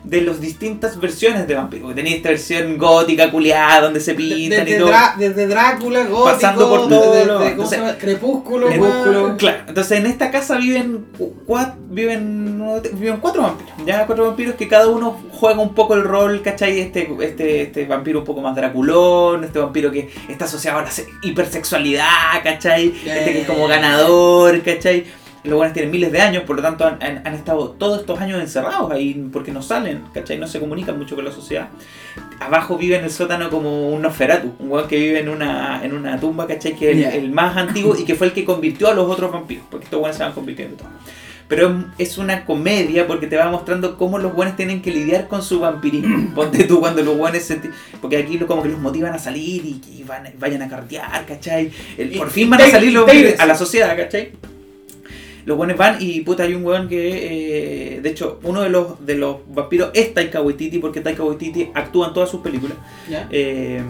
de 0.10 0.22
las 0.22 0.40
distintas 0.40 1.00
versiones 1.00 1.48
de 1.48 1.56
vampiros. 1.56 1.94
Tenéis 1.94 2.18
esta 2.18 2.30
versión 2.30 2.78
gótica, 2.78 3.30
culiada, 3.30 3.82
donde 3.82 4.00
se 4.00 4.14
pintan 4.16 4.64
Desde, 4.66 4.78
y 4.78 4.80
todo. 4.80 4.92
Desde 5.18 5.48
Drácula, 5.48 6.00
gótico, 6.06 6.24
Pasando 6.24 6.70
por 6.70 6.88
todo 6.88 7.12
desde- 7.14 7.26
lo- 7.26 7.40
desde- 7.40 7.56
¿cómo 7.56 7.68
se 7.70 7.76
entonces- 7.76 7.80
llama? 7.80 7.98
Crepúsculo, 7.98 8.68
Crepúsculo. 8.68 9.38
Claro, 9.38 9.58
entonces 9.68 9.98
en 10.00 10.06
esta 10.06 10.32
casa 10.32 10.58
viven, 10.58 11.06
cua- 11.46 11.76
viven, 11.90 12.64
viven 12.94 13.18
cuatro 13.18 13.42
vampiros. 13.44 13.74
Ya 13.86 14.06
cuatro 14.06 14.28
vampiros 14.28 14.56
que 14.56 14.68
cada 14.68 14.88
uno 14.88 15.20
juega 15.34 15.60
un 15.62 15.74
poco 15.76 15.94
el 15.96 16.04
rol, 16.04 16.42
¿cachai? 16.42 16.80
Este, 16.80 17.10
este, 17.22 17.62
este 17.64 17.86
vampiro 17.86 18.20
un 18.20 18.26
poco 18.26 18.42
más 18.42 18.56
draculón, 18.56 19.44
este 19.44 19.60
vampiro 19.60 19.92
que 19.92 20.10
está 20.30 20.46
asociado 20.46 20.80
a 20.80 20.84
la 20.84 20.92
se- 20.92 21.08
hipersexualidad, 21.24 22.42
¿cachai? 22.44 22.88
Este 23.06 23.32
que 23.34 23.42
es 23.42 23.48
como 23.48 23.68
ganador, 23.68 24.62
¿cachai? 24.64 25.06
Los 25.44 25.56
buenos 25.56 25.74
tienen 25.74 25.92
miles 25.92 26.12
de 26.12 26.20
años, 26.20 26.44
por 26.44 26.58
lo 26.58 26.62
tanto 26.62 26.86
han, 26.86 27.02
han- 27.02 27.22
han 27.26 27.34
estado 27.34 27.70
todos 27.72 28.02
estos 28.02 28.20
años 28.20 28.42
encerrados 28.42 28.92
ahí 28.92 29.30
porque 29.32 29.52
no 29.52 29.62
salen, 29.62 30.02
¿cachai? 30.14 30.38
No 30.38 30.48
se 30.48 30.60
comunican 30.60 30.98
mucho 30.98 31.16
con 31.16 31.24
la 31.24 31.32
sociedad. 31.32 31.70
Abajo 32.40 32.78
vive 32.78 32.98
en 32.98 33.04
el 33.06 33.12
sótano 33.12 33.50
como 33.50 33.90
un 33.90 34.02
Nosferatu, 34.02 34.54
un 34.60 34.70
weón 34.72 34.88
que 34.88 34.98
vive 34.98 35.20
en 35.20 35.30
una, 35.30 35.84
en 35.86 35.94
una 35.94 36.20
tumba, 36.20 36.48
¿cachai? 36.48 36.76
Que 36.76 36.92
es 36.92 36.98
el, 37.14 37.24
el 37.26 37.32
más 37.32 37.56
antiguo 37.56 37.96
y 37.98 38.04
que 38.04 38.16
fue 38.16 38.28
el 38.28 38.34
que 38.34 38.44
convirtió 38.44 38.90
a 38.90 38.94
los 38.94 39.10
otros 39.10 39.32
vampiros, 39.32 39.64
porque 39.70 39.86
estos 39.86 40.00
buenos 40.00 40.18
se 40.18 40.24
van 40.24 40.34
convirtiendo 40.34 40.76
todos. 40.78 40.92
Pero 41.48 41.86
es- 41.98 42.18
una 42.18 42.44
comedia 42.44 43.08
porque 43.08 43.28
te 43.28 43.38
va 43.38 43.50
mostrando 43.50 43.96
cómo 43.96 44.20
los 44.20 44.34
buenos 44.36 44.58
tienen 44.58 44.82
que 44.82 44.92
lidiar 44.92 45.30
con 45.30 45.42
su 45.42 45.62
vampirismo. 45.62 46.32
Ponte 46.36 46.66
tú 46.66 46.82
cuando 46.82 47.02
los 47.04 47.18
buenos 47.18 47.42
se... 47.44 47.62
Porque 48.02 48.18
aquí 48.18 48.38
como 48.40 48.64
que 48.64 48.70
los 48.70 48.80
motivan 48.80 49.14
a 49.14 49.20
salir 49.20 49.64
y 49.66 49.74
que 49.80 50.04
van, 50.04 50.24
vayan 50.40 50.62
a 50.64 50.68
cartear, 50.68 51.26
¿cachai? 51.26 51.72
El- 51.98 52.14
Y- 52.14 52.18
por 52.18 52.30
fin 52.32 52.50
van 52.50 52.62
a 52.62 52.68
y- 52.68 52.72
salir 52.72 52.92
los 52.92 53.14
y- 53.14 53.28
a 53.38 53.46
la 53.46 53.56
sociedad, 53.56 53.96
¿cachai? 53.96 54.32
Los 55.48 55.56
buenos 55.56 55.78
van 55.78 55.96
y 56.02 56.20
puta 56.20 56.44
hay 56.44 56.54
un 56.54 56.66
weón 56.66 56.90
que... 56.90 57.96
eh, 57.96 58.02
de 58.02 58.10
hecho, 58.10 58.38
uno 58.44 58.64
de 58.64 58.70
los, 58.70 59.06
de 59.06 59.16
los 59.16 59.38
vampiros 59.48 59.92
es 59.94 60.14
Taika 60.14 60.42
Waititi 60.42 60.80
porque 60.80 61.00
Taika 61.00 61.24
Waititi 61.24 61.70
actúa 61.74 62.10
en 62.10 62.14
todas 62.14 62.30
sus 62.30 62.42
películas. 62.42 62.76
Eh, 63.32 63.82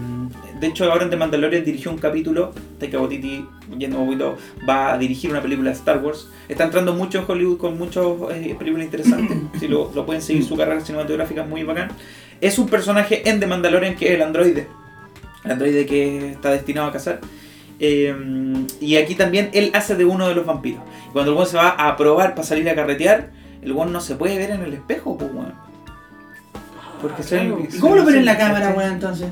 de 0.59 0.67
hecho, 0.67 0.91
ahora 0.91 1.05
en 1.05 1.09
The 1.09 1.15
Mandalorian 1.15 1.65
dirigió 1.65 1.89
un 1.89 1.97
capítulo. 1.97 2.53
Taika 2.79 2.99
Waititi, 2.99 3.43
yendo 3.75 3.97
un 3.97 4.05
poquito, 4.05 4.38
va 4.69 4.93
a 4.93 4.99
dirigir 4.99 5.31
una 5.31 5.41
película 5.41 5.71
de 5.71 5.75
Star 5.75 5.97
Wars. 5.97 6.29
Está 6.47 6.65
entrando 6.65 6.93
mucho 6.93 7.17
en 7.17 7.25
Hollywood 7.27 7.57
con 7.57 7.75
muchas 7.75 8.05
eh, 8.35 8.55
películas 8.59 8.85
interesantes. 8.85 9.35
si 9.59 9.67
lo, 9.67 9.91
lo 9.95 10.05
pueden 10.05 10.21
seguir, 10.21 10.43
su 10.43 10.55
carrera 10.55 10.79
cinematográfica 10.81 11.41
es 11.41 11.49
muy 11.49 11.63
bacán. 11.63 11.89
Es 12.39 12.59
un 12.59 12.69
personaje 12.69 13.27
en 13.27 13.39
The 13.39 13.47
Mandalorian 13.47 13.95
que 13.95 14.09
es 14.09 14.13
el 14.13 14.21
androide. 14.21 14.67
El 15.43 15.53
androide 15.53 15.88
que 15.88 16.34
está 16.34 16.51
destinado 16.51 16.89
a 16.89 16.91
cazar. 16.91 17.19
Eh, 17.80 18.16
y 18.82 18.95
aquí 18.98 19.16
también 19.16 19.49
él 19.54 19.72
hace 19.74 19.95
de 19.95 20.06
uno 20.06 20.28
de 20.28 20.36
los 20.36 20.45
vampiros. 20.45 20.82
Y 21.10 21.12
cuando 21.14 21.32
el 21.32 21.38
weón 21.38 21.49
se 21.49 21.58
va 21.58 21.70
a 21.70 21.95
probar 21.95 22.34
para 22.36 22.48
salir 22.48 22.68
a 22.70 22.76
carretear, 22.76 23.30
el 23.62 23.72
weón 23.72 23.91
no 23.94 24.02
se 24.02 24.16
puede 24.16 24.38
ver 24.38 24.52
en 24.52 24.62
el 24.64 24.74
espejo, 24.74 25.18
pues 25.18 25.32
weón. 25.34 25.54
Porque 27.02 27.22
se- 27.24 27.38
claro. 27.40 27.60
¿Y 27.72 27.78
cómo 27.80 27.95
lo 27.95 28.06
ven 28.06 28.16
en 28.18 28.26
la 28.26 28.38
cámara, 28.38 28.74
weón, 28.76 28.94
entonces? 28.94 29.28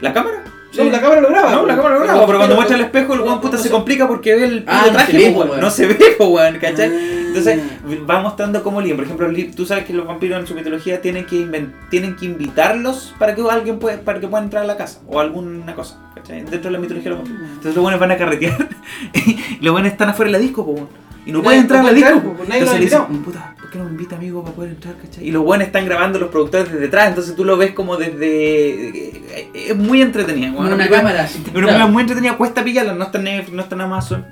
¿La 0.00 0.12
cámara? 0.14 0.44
No, 0.76 0.84
la 0.84 1.00
cámara 1.00 1.20
lo 1.22 1.28
graba. 1.30 1.52
No, 1.52 1.66
la 1.66 1.76
cámara 1.76 1.94
lo 1.98 2.04
graba, 2.04 2.26
pero 2.26 2.38
cuando 2.38 2.54
muestra 2.56 2.76
el 2.76 2.82
espejo 2.82 3.14
el 3.14 3.20
weón 3.20 3.40
puta 3.40 3.56
se 3.58 3.70
complica 3.70 4.06
porque 4.06 4.34
ve 4.36 4.44
el 4.44 4.64
Ah, 4.66 4.82
no 4.86 4.92
traje, 4.92 5.30
weón. 5.30 5.48
weón. 5.48 5.60
no 5.60 5.70
se 5.70 5.86
ve, 5.88 5.96
po, 6.18 6.26
weón, 6.28 6.58
¿cachai? 6.58 6.88
Ah. 6.88 7.14
Entonces 7.28 7.60
va 8.08 8.20
mostrando 8.20 8.62
cómo 8.62 8.80
lían. 8.80 8.96
Por 8.96 9.04
ejemplo, 9.04 9.28
tú 9.54 9.64
sabes 9.66 9.84
que 9.84 9.92
los 9.92 10.06
vampiros 10.06 10.38
en 10.40 10.46
su 10.46 10.54
mitología 10.54 11.00
tienen 11.00 11.24
que 11.26 11.36
inven- 11.36 11.72
tienen 11.90 12.16
que 12.16 12.26
invitarlos 12.26 13.14
para 13.18 13.34
que 13.34 13.42
alguien 13.50 13.78
pueda, 13.78 13.98
para 14.00 14.18
que 14.20 14.28
puedan 14.28 14.44
entrar 14.44 14.62
a 14.64 14.66
la 14.66 14.76
casa 14.76 15.00
o 15.06 15.20
alguna 15.20 15.74
cosa, 15.74 15.98
¿cachai? 16.14 16.40
Dentro 16.42 16.62
de 16.64 16.70
la 16.70 16.78
mitología 16.78 17.10
de 17.12 17.16
los 17.16 17.18
vampiros. 17.28 17.48
Entonces 17.50 17.74
los 17.74 17.82
buenos 17.82 18.00
van 18.00 18.10
a 18.12 18.16
carretear 18.16 18.68
y 19.14 19.58
los 19.64 19.72
buenos 19.72 19.92
están 19.92 20.08
afuera 20.10 20.28
de 20.30 20.32
la 20.32 20.38
disco, 20.38 20.64
po, 20.64 20.72
weón. 20.72 21.07
Y 21.28 21.32
no 21.32 21.42
pueden 21.42 21.60
entrar 21.60 21.80
a 21.80 21.82
la 21.82 21.92
disco. 21.92 22.22
lo 22.38 22.54
Entonces 22.54 22.90
le 22.90 23.18
puta, 23.18 23.54
¿por 23.60 23.70
qué 23.70 23.76
no 23.76 23.84
me 23.84 23.90
invita 23.90 24.16
amigo 24.16 24.42
para 24.42 24.54
poder 24.56 24.70
entrar, 24.70 24.96
cachai? 24.96 25.28
Y 25.28 25.30
los 25.30 25.44
buenos 25.44 25.66
están 25.66 25.84
grabando 25.84 26.18
los 26.18 26.30
productores 26.30 26.68
desde 26.68 26.80
detrás, 26.80 27.08
entonces 27.08 27.36
tú 27.36 27.44
lo 27.44 27.58
ves 27.58 27.72
como 27.72 27.98
desde... 27.98 29.12
Es 29.52 29.76
muy 29.76 30.00
entretenido, 30.00 30.56
Con 30.56 30.72
una 30.72 30.88
cámara 30.88 31.24
así. 31.24 31.44
una 31.54 31.86
muy 31.86 32.00
entretenida, 32.00 32.38
cuesta 32.38 32.64
pillarla, 32.64 32.94
no 32.94 33.04
está 33.04 33.18
en 33.18 33.54
no 33.54 33.60
está 33.60 33.74
en 33.74 33.80
Amazon. 33.82 34.24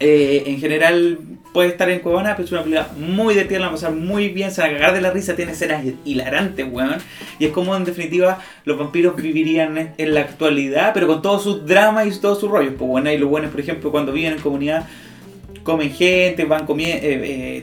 Eh, 0.00 0.42
en 0.46 0.58
general 0.58 1.20
puede 1.52 1.68
estar 1.68 1.88
en 1.90 2.00
Cuevana, 2.00 2.34
pero 2.34 2.44
es 2.44 2.50
una 2.50 2.64
película 2.64 2.88
muy 2.98 3.34
divertida, 3.34 3.60
la 3.60 3.70
pasar 3.70 3.92
muy 3.92 4.28
bien, 4.30 4.50
se 4.50 4.62
van 4.62 4.70
a 4.70 4.72
cagar 4.74 4.94
de 4.94 5.02
la 5.02 5.12
risa, 5.12 5.36
tiene 5.36 5.52
escenas 5.52 5.84
hilarantes, 6.04 6.66
weón. 6.68 6.96
Y 7.38 7.44
es 7.44 7.52
como 7.52 7.76
en 7.76 7.84
definitiva 7.84 8.40
los 8.64 8.76
vampiros 8.76 9.14
vivirían 9.14 9.78
en, 9.78 9.94
en 9.96 10.12
la 10.12 10.22
actualidad, 10.22 10.90
pero 10.92 11.06
con 11.06 11.22
todos 11.22 11.44
sus 11.44 11.64
dramas 11.64 12.08
y 12.08 12.20
todos 12.20 12.40
sus 12.40 12.50
rollos. 12.50 12.74
Pues 12.76 12.90
bueno, 12.90 13.12
y 13.12 13.16
los 13.16 13.30
buenos, 13.30 13.52
por 13.52 13.60
ejemplo, 13.60 13.92
cuando 13.92 14.10
viven 14.10 14.32
en 14.32 14.40
comunidad, 14.40 14.88
comen 15.66 15.90
gente, 15.90 16.44
van 16.46 16.64
comiendo, 16.64 17.02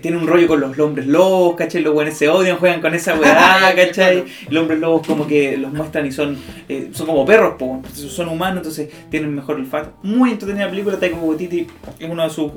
tienen 0.01 0.19
un 0.21 0.27
rollo 0.27 0.47
con 0.47 0.59
los 0.61 0.77
hombres 0.77 1.07
lobos, 1.07 1.55
¿cachai? 1.55 1.81
Los 1.81 1.93
buenos 1.95 2.13
se 2.15 2.29
odian, 2.29 2.57
juegan 2.57 2.81
con 2.81 2.93
esa 2.93 3.15
weá, 3.15 3.73
¿cachai? 3.75 4.25
Los 4.49 4.61
hombres 4.61 4.79
lobos 4.79 5.07
como 5.07 5.25
que 5.25 5.57
los 5.57 5.73
muestran 5.73 6.05
y 6.05 6.11
son 6.11 6.37
eh, 6.69 6.89
son 6.91 7.07
como 7.07 7.25
perros, 7.25 7.55
po, 7.57 7.81
son 7.93 8.27
humanos, 8.29 8.57
entonces 8.57 8.89
tienen 9.09 9.33
mejor 9.33 9.55
olfato. 9.55 9.93
Muy 10.03 10.29
entretenida 10.31 10.69
película, 10.69 10.99
Taika 10.99 11.15
Waititi 11.17 11.65
es 11.99 12.09
uno 12.09 12.23
de 12.23 12.29
sus 12.29 12.51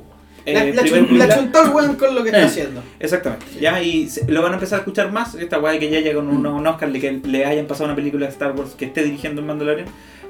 eh, 0.44 0.72
La, 0.74 0.84
chun- 0.84 1.08
chuntó 1.34 1.64
el 1.64 1.70
weón 1.70 1.96
con 1.96 2.14
lo 2.14 2.22
que 2.22 2.28
está 2.28 2.42
Eh. 2.42 2.44
haciendo. 2.44 2.82
Exactamente, 3.00 3.46
ya, 3.60 3.82
y 3.82 4.08
se- 4.08 4.30
lo 4.30 4.42
van 4.42 4.52
a 4.52 4.54
empezar 4.54 4.78
a 4.78 4.80
escuchar 4.80 5.10
más, 5.10 5.34
esta 5.34 5.58
weá 5.58 5.78
que 5.78 5.90
ya 5.90 6.00
llega 6.00 6.14
con 6.16 6.28
un, 6.28 6.46
un 6.46 6.66
Oscar, 6.66 6.92
de 6.92 7.00
que 7.00 7.20
le 7.24 7.44
hayan 7.44 7.66
pasado 7.66 7.86
una 7.86 7.96
película 7.96 8.26
de 8.26 8.32
Star 8.32 8.52
Wars 8.52 8.74
que 8.76 8.84
esté 8.84 9.02
dirigiendo 9.02 9.40
en 9.40 9.46
Mandalorian, 9.48 9.88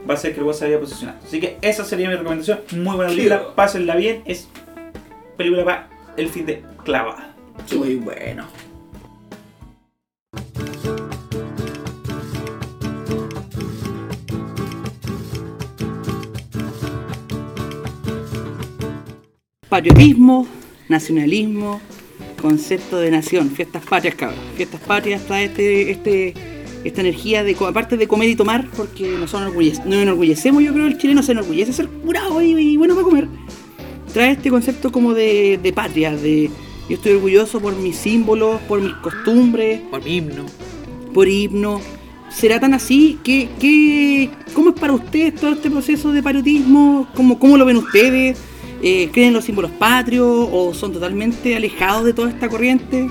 va 0.09 0.15
a 0.15 0.17
ser 0.17 0.33
que 0.33 0.39
el 0.41 0.45
weá 0.47 0.55
se 0.55 0.65
vaya 0.67 0.79
posicionando. 0.81 1.21
Así 1.27 1.41
que 1.41 1.57
esa 1.61 1.85
sería 1.85 2.09
mi 2.09 2.15
recomendación, 2.17 2.61
muy 2.73 2.97
buena 2.97 3.11
película, 3.11 3.55
pásenla 3.55 3.95
bien, 3.97 4.23
es 4.25 4.49
película 5.37 5.65
para 5.65 5.89
el 6.17 6.29
fin 6.29 6.47
de 6.47 6.63
clavada. 6.85 7.35
Muy 7.77 7.97
bueno. 7.97 8.45
Patriotismo, 19.69 20.47
nacionalismo, 20.89 21.81
concepto 22.41 22.99
de 22.99 23.11
nación, 23.11 23.51
fiestas 23.51 23.85
patrias, 23.85 24.15
cabrón. 24.15 24.39
Fiestas 24.57 24.81
patrias 24.81 25.23
trae 25.27 25.47
este, 25.47 25.91
este, 25.91 26.35
esta 26.85 27.01
energía 27.01 27.43
de, 27.43 27.55
co- 27.55 27.67
aparte 27.67 27.97
de 27.97 28.07
comer 28.07 28.29
y 28.31 28.37
tomar, 28.37 28.69
porque 28.77 29.09
nos, 29.19 29.35
enorgullece- 29.35 29.85
nos 29.85 29.97
enorgullecemos, 30.03 30.63
yo 30.63 30.73
creo, 30.73 30.87
el 30.87 30.99
chileno 30.99 31.23
se 31.23 31.33
enorgullece 31.33 31.73
de 31.73 31.77
ser 31.77 31.89
curado 31.89 32.41
y, 32.41 32.53
y 32.53 32.77
bueno 32.77 32.95
para 32.95 33.05
comer. 33.05 33.29
Trae 34.17 34.31
este 34.31 34.49
concepto 34.49 34.91
como 34.91 35.13
de, 35.13 35.61
de 35.63 35.73
patria, 35.75 36.17
de 36.17 36.49
yo 36.89 36.97
estoy 36.97 37.13
orgulloso 37.13 37.61
por 37.61 37.77
mis 37.77 37.97
símbolos, 37.97 38.63
por 38.63 38.81
mis 38.81 38.95
costumbres, 38.95 39.83
Por 39.91 40.03
mi 40.03 40.17
himno. 40.17 40.47
por 41.13 41.29
himno. 41.29 41.83
¿Será 42.31 42.59
tan 42.59 42.73
así? 42.73 43.19
¿Qué, 43.23 43.51
qué, 43.61 44.31
¿Cómo 44.55 44.71
es 44.71 44.81
para 44.81 44.95
ustedes 44.95 45.35
todo 45.35 45.53
este 45.53 45.71
proceso 45.71 46.13
de 46.13 46.23
patriotismo? 46.23 47.07
¿Cómo, 47.15 47.39
cómo 47.39 47.59
lo 47.59 47.67
ven 47.67 47.77
ustedes? 47.77 48.39
Eh, 48.83 49.11
¿Creen 49.13 49.29
en 49.29 49.35
los 49.35 49.45
símbolos 49.45 49.73
patrios 49.73 50.49
o 50.51 50.73
son 50.73 50.95
totalmente 50.95 51.55
alejados 51.55 52.07
de 52.07 52.15
toda 52.15 52.31
esta 52.31 52.49
corriente? 52.49 53.11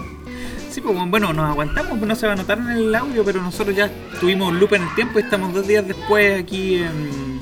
Sí, 0.71 0.81
pues 0.81 0.97
bueno, 1.11 1.33
nos 1.33 1.45
aguantamos, 1.51 1.99
no 1.99 2.15
se 2.15 2.25
va 2.25 2.33
a 2.33 2.35
notar 2.35 2.57
en 2.57 2.69
el 2.69 2.95
audio, 2.95 3.23
pero 3.23 3.43
nosotros 3.43 3.75
ya 3.75 3.91
tuvimos 4.19 4.49
un 4.49 4.59
loop 4.59 4.73
en 4.73 4.81
el 4.81 4.95
tiempo 4.95 5.19
y 5.19 5.21
estamos 5.21 5.53
dos 5.53 5.67
días 5.67 5.87
después 5.87 6.41
aquí 6.41 6.77
en, 6.77 7.34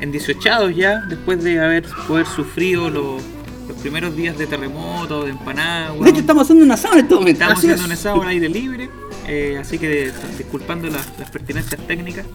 en 0.00 0.12
18 0.12 0.70
ya, 0.70 1.00
después 1.08 1.42
de 1.42 1.60
haber 1.60 1.84
poder 2.06 2.26
sufrido 2.26 2.90
los, 2.90 3.22
los 3.68 3.76
primeros 3.78 4.14
días 4.16 4.36
de 4.38 4.46
terremoto, 4.46 5.24
de 5.24 5.30
empanada. 5.30 5.92
De 5.94 6.10
hecho, 6.10 6.20
estamos 6.20 6.42
haciendo 6.44 6.64
un 6.64 6.72
asado 6.72 6.94
en 6.94 7.00
este 7.00 7.14
momento. 7.14 7.32
Estamos 7.42 7.58
Así 7.58 7.66
haciendo 7.66 7.82
es. 7.82 7.86
un 7.86 7.92
asado 7.92 8.22
al 8.22 8.28
aire 8.28 8.48
libre, 8.48 8.90
eh, 9.26 9.58
así 9.60 9.78
que 9.78 10.12
disculpando 10.38 10.88
las, 10.88 11.06
las 11.18 11.30
pertinencias 11.30 11.80
técnicas. 11.86 12.26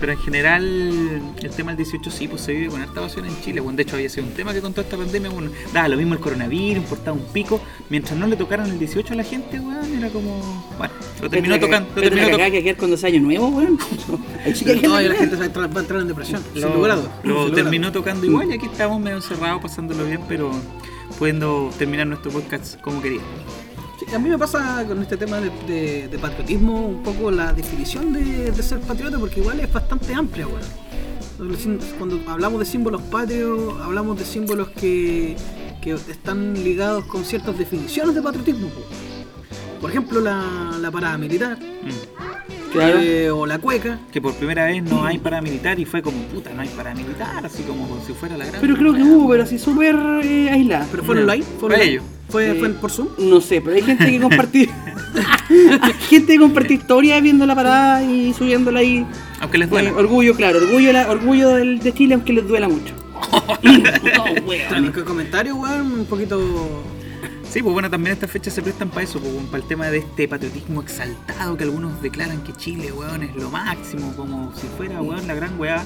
Pero 0.00 0.12
en 0.12 0.18
general, 0.18 1.22
el 1.42 1.50
tema 1.50 1.72
del 1.72 1.76
18 1.84 2.10
sí, 2.10 2.26
pues 2.26 2.40
se 2.40 2.52
vive 2.54 2.68
con 2.68 2.80
harta 2.80 3.02
pasión 3.02 3.26
en 3.26 3.38
Chile. 3.42 3.60
Bueno, 3.60 3.76
de 3.76 3.82
hecho, 3.82 3.96
había 3.96 4.08
sido 4.08 4.26
un 4.26 4.32
tema 4.32 4.54
que 4.54 4.62
con 4.62 4.72
toda 4.72 4.84
esta 4.84 4.96
pandemia, 4.96 5.28
bueno, 5.30 5.50
daba 5.74 5.88
lo 5.88 5.96
mismo 5.98 6.14
el 6.14 6.20
coronavirus, 6.20 6.82
importaba 6.84 7.12
un 7.18 7.24
pico. 7.26 7.60
Mientras 7.90 8.18
no 8.18 8.26
le 8.26 8.34
tocaran 8.36 8.70
el 8.70 8.78
18 8.78 9.12
a 9.12 9.16
la 9.16 9.24
gente, 9.24 9.60
weón, 9.60 9.98
era 9.98 10.08
como. 10.08 10.64
Bueno, 10.78 10.94
lo 11.20 11.28
terminó 11.28 11.60
tocando. 11.60 11.90
Lo 11.94 12.00
terminó 12.02 12.28
tocando. 12.30 12.50
que 12.50 12.56
ayer 12.58 12.76
cuando 12.78 12.96
es 12.96 13.04
año 13.04 13.20
nuevo, 13.20 13.48
weón. 13.48 13.78
Hay 14.44 14.80
No, 14.82 15.00
y 15.02 15.08
la 15.08 15.14
gente 15.16 15.36
va 15.36 15.42
a 15.42 15.46
entrar- 15.46 15.76
va 15.76 15.80
a 15.80 15.82
entrar 15.82 16.00
en 16.00 16.08
depresión. 16.08 16.42
sin 16.54 16.62
Lo, 16.62 16.74
lugar 16.76 16.90
a 16.92 16.96
dudas. 16.96 17.10
lo 17.22 17.42
a 17.42 17.52
terminó 17.52 17.92
tocando 17.92 18.24
igual 18.24 18.50
y 18.50 18.54
aquí 18.54 18.66
estamos 18.66 18.98
medio 19.00 19.18
encerrados, 19.18 19.60
pasándolo 19.60 20.04
bien, 20.06 20.22
pero 20.26 20.50
pudiendo 21.18 21.70
terminar 21.78 22.06
nuestro 22.06 22.30
podcast 22.30 22.80
como 22.80 23.02
queríamos. 23.02 23.28
A 24.14 24.18
mí 24.18 24.28
me 24.28 24.38
pasa 24.38 24.84
con 24.86 25.00
este 25.02 25.16
tema 25.16 25.38
de, 25.40 26.08
de- 26.08 26.18
patriotismo 26.18 26.86
un 26.88 27.02
poco 27.02 27.30
la 27.30 27.52
definición 27.52 28.12
de, 28.12 28.52
ser 28.62 28.80
patriota 28.80 29.18
porque 29.18 29.40
igual 29.40 29.60
es 29.60 29.72
bastante 29.72 30.12
amplia. 30.14 30.46
Cuando 31.98 32.20
hablamos 32.30 32.60
de 32.60 32.66
símbolos 32.66 33.00
patrios, 33.02 33.74
hablamos 33.80 34.18
de 34.18 34.24
símbolos 34.24 34.68
que, 34.70 35.36
que 35.80 35.92
están 35.92 36.54
ligados 36.64 37.04
con 37.04 37.24
ciertas 37.24 37.56
definiciones 37.56 38.14
de 38.14 38.20
patriotismo. 38.22 38.68
po. 38.68 38.80
Por 39.80 39.90
ejemplo, 39.90 40.20
la, 40.20 40.76
la 40.80 40.90
parada 40.90 41.16
militar 41.16 41.58
Mm. 41.58 42.29
Claro. 42.72 43.00
eh, 43.00 43.30
o 43.30 43.46
la 43.46 43.58
cueca. 43.58 43.98
que 44.12 44.20
por 44.20 44.34
primera 44.34 44.66
vez 44.66 44.82
no 44.82 45.04
hay 45.04 45.18
paramilitar 45.18 45.78
y 45.80 45.84
fue 45.84 46.02
como 46.02 46.18
puta, 46.24 46.50
no 46.54 46.62
hay 46.62 46.68
paramilitar, 46.68 47.44
así 47.44 47.62
como 47.64 48.00
si 48.06 48.12
fuera 48.12 48.36
la 48.36 48.46
gran. 48.46 48.60
Pero 48.60 48.76
creo 48.76 48.94
que 48.94 49.02
hubo, 49.02 49.28
pero 49.30 49.42
así 49.42 49.58
súper 49.58 49.96
eh, 50.24 50.50
aislada. 50.50 50.86
¿Pero 50.90 51.02
fueron 51.04 51.26
Ya. 51.26 51.34
live? 51.34 51.46
Fue 51.46 51.58
¿Fueron 51.60 51.78
live? 51.80 51.90
ellos. 51.92 52.04
¿Fue, 52.28 52.54
fue 52.54 52.68
por 52.70 52.90
Zoom? 52.92 53.08
No 53.18 53.40
sé, 53.40 53.60
pero 53.60 53.74
hay 53.76 53.82
gente 53.82 54.06
que 54.10 54.20
compartir. 54.20 54.70
gente 56.08 56.32
que 56.34 56.38
comparte 56.38 56.74
historias 56.74 57.20
viendo 57.22 57.44
la 57.46 57.54
parada 57.54 58.02
y 58.04 58.32
subiéndola 58.34 58.80
ahí. 58.80 59.04
Aunque 59.40 59.58
les 59.58 59.68
duela. 59.70 59.90
Eh, 59.90 59.94
orgullo, 59.96 60.34
claro, 60.36 60.58
orgullo, 60.58 60.92
la- 60.92 61.10
orgullo 61.10 61.50
del, 61.56 61.80
de 61.80 61.92
Chile, 61.92 62.14
aunque 62.14 62.32
les 62.32 62.46
duela 62.46 62.68
mucho. 62.68 62.94
no, 63.62 64.24
weón. 64.46 64.92
¿Qué 64.92 65.02
comentario, 65.04 65.56
weón? 65.56 65.92
Un 66.00 66.04
poquito... 66.06 66.84
Sí, 67.50 67.64
pues 67.64 67.72
bueno, 67.72 67.90
también 67.90 68.12
estas 68.12 68.30
fechas 68.30 68.54
se 68.54 68.62
prestan 68.62 68.90
para 68.90 69.02
eso, 69.02 69.18
pues, 69.18 69.34
para 69.46 69.60
el 69.60 69.68
tema 69.68 69.88
de 69.90 69.98
este 69.98 70.28
patriotismo 70.28 70.82
exaltado 70.82 71.56
que 71.56 71.64
algunos 71.64 72.00
declaran 72.00 72.44
que 72.44 72.52
Chile, 72.52 72.92
weón, 72.92 73.24
es 73.24 73.34
lo 73.34 73.50
máximo, 73.50 74.14
como 74.14 74.54
si 74.54 74.68
fuera, 74.68 75.02
weón, 75.02 75.26
la 75.26 75.34
gran 75.34 75.58
weá. 75.58 75.82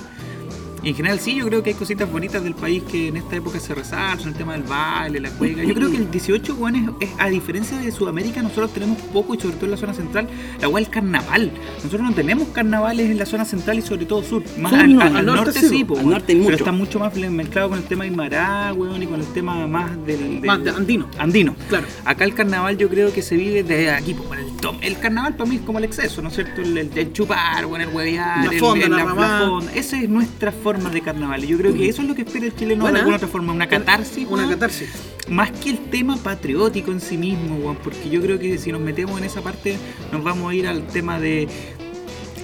Y 0.85 0.91
en 0.91 0.95
general 0.97 1.19
sí, 1.19 1.35
yo 1.35 1.47
creo 1.47 1.63
que 1.63 1.71
hay 1.71 1.77
cositas 1.77 2.11
bonitas 2.13 2.45
del 2.45 2.55
país 2.55 2.83
que 2.83 3.09
en 3.09 3.17
esta 3.17 3.37
época 3.37 3.59
se 3.59 3.75
resaltan, 3.75 4.29
el 4.29 4.35
tema 4.35 4.53
del 4.53 4.65
baile, 4.65 5.19
la 5.19 5.31
cueca. 5.31 5.65
Yo 5.65 5.73
creo 5.75 5.91
que 5.91 5.97
el 5.97 6.11
18, 6.11 6.55
weón, 6.57 6.77
es, 7.01 7.09
es- 7.09 7.15
a 7.19 7.29
diferencia 7.31 7.79
de 7.79 7.91
Sudamérica, 7.91 8.43
nosotros 8.43 8.71
tenemos 8.75 8.99
poco 9.01 9.35
y 9.35 9.41
sobre 9.41 9.55
todo 9.57 9.65
en 9.65 9.71
la 9.71 9.77
zona 9.79 9.95
central, 9.95 10.29
la 10.61 10.69
weá 10.69 10.85
del 10.85 10.93
carnaval. 10.93 11.53
Nosotros 11.77 12.03
no 12.03 12.13
tenemos 12.13 12.49
carnavales 12.49 13.11
en 13.11 13.17
la 13.19 13.25
zona 13.25 13.47
central 13.47 13.79
y 13.79 13.83
sobre 13.83 14.05
todo 14.05 14.23
sur. 14.23 14.43
Más 14.59 14.73
Sur 14.73 14.81
al, 14.81 14.95
no, 14.95 15.01
al- 15.01 15.13
norte 15.25 15.45
norte, 15.55 15.69
sí, 15.69 15.85
po. 15.85 15.95
po, 15.95 16.01
Al 16.01 16.09
norte 16.11 16.33
hay 16.33 16.39
Pero 16.39 16.51
mucho. 16.51 16.57
está 16.65 16.73
mucho 16.73 16.99
más 16.99 17.15
mezclado 17.17 17.71
con 17.71 17.79
el 17.79 17.85
tema 17.85 18.05
Aymara, 18.05 18.73
weón, 18.75 19.03
y 19.03 19.07
con 19.07 19.21
el 19.21 19.27
tema 19.29 19.67
más 19.67 19.91
del... 20.05 20.19
del- 20.41 20.45
Más 20.45 20.63
de 20.63 20.69
andino. 20.71 21.09
andino. 21.19 21.57
Claro. 21.71 21.87
Acá 22.05 22.25
el 22.25 22.35
carnaval 22.35 22.77
yo 22.77 22.91
creo 22.91 23.11
que 23.11 23.23
se 23.23 23.37
vive 23.39 23.63
de 23.63 23.91
aquí, 23.91 24.13
pues, 24.13 24.29
con 24.29 24.39
el 24.39 24.53
tom. 24.59 24.77
El 24.83 24.99
carnaval 24.99 25.35
para 25.35 25.49
mí 25.49 25.57
es 25.57 25.63
como 25.63 25.79
el 25.79 25.85
exceso, 25.85 26.21
¿no 26.21 26.29
es 26.29 26.35
cierto? 26.35 26.61
El, 26.61 26.77
el- 26.77 26.91
el 26.95 27.13
chupar, 27.15 27.65
bueno, 27.65 27.89
el 27.89 27.95
huevear, 27.95 28.53
La 28.53 28.59
fonda, 28.59 28.85
el- 28.85 28.91
la 28.91 28.99
la, 28.99 29.15
la 29.15 29.47
fonda. 29.49 29.73
Esa 29.75 29.99
es 29.99 30.11
nuestra 30.11 30.53
forma 30.53 30.74
de 30.83 31.01
carnaval. 31.01 31.45
Y 31.45 31.49
yo 31.49 31.57
creo 31.59 31.73
que 31.73 31.89
eso 31.89 32.03
es 32.03 32.09
lo 32.09 32.15
que 32.15 32.23
espera 32.23 32.47
el 32.47 32.55
chileno 32.57 32.83
Buena. 32.83 32.95
de 32.95 33.01
alguna 33.01 33.17
otra 33.17 33.29
forma, 33.29 33.53
una 33.53 33.69
catarsis. 33.69 34.27
Una 34.29 34.43
weón. 34.43 34.51
catarsis. 34.55 34.89
Más 35.29 35.51
que 35.53 35.71
el 35.71 35.79
tema 35.91 36.17
patriótico 36.17 36.91
en 36.91 37.01
sí 37.01 37.17
mismo, 37.17 37.57
weón, 37.57 37.77
porque 37.83 38.11
yo 38.11 38.21
creo 38.21 38.39
que 38.39 38.59
si 38.59 38.73
nos 38.73 38.81
metemos 38.81 39.17
en 39.19 39.25
esa 39.25 39.41
parte, 39.41 39.77
nos 40.13 40.23
vamos 40.25 40.51
a 40.51 40.55
ir 40.55 40.67
al 40.67 40.87
tema 40.87 41.21
de 41.21 41.49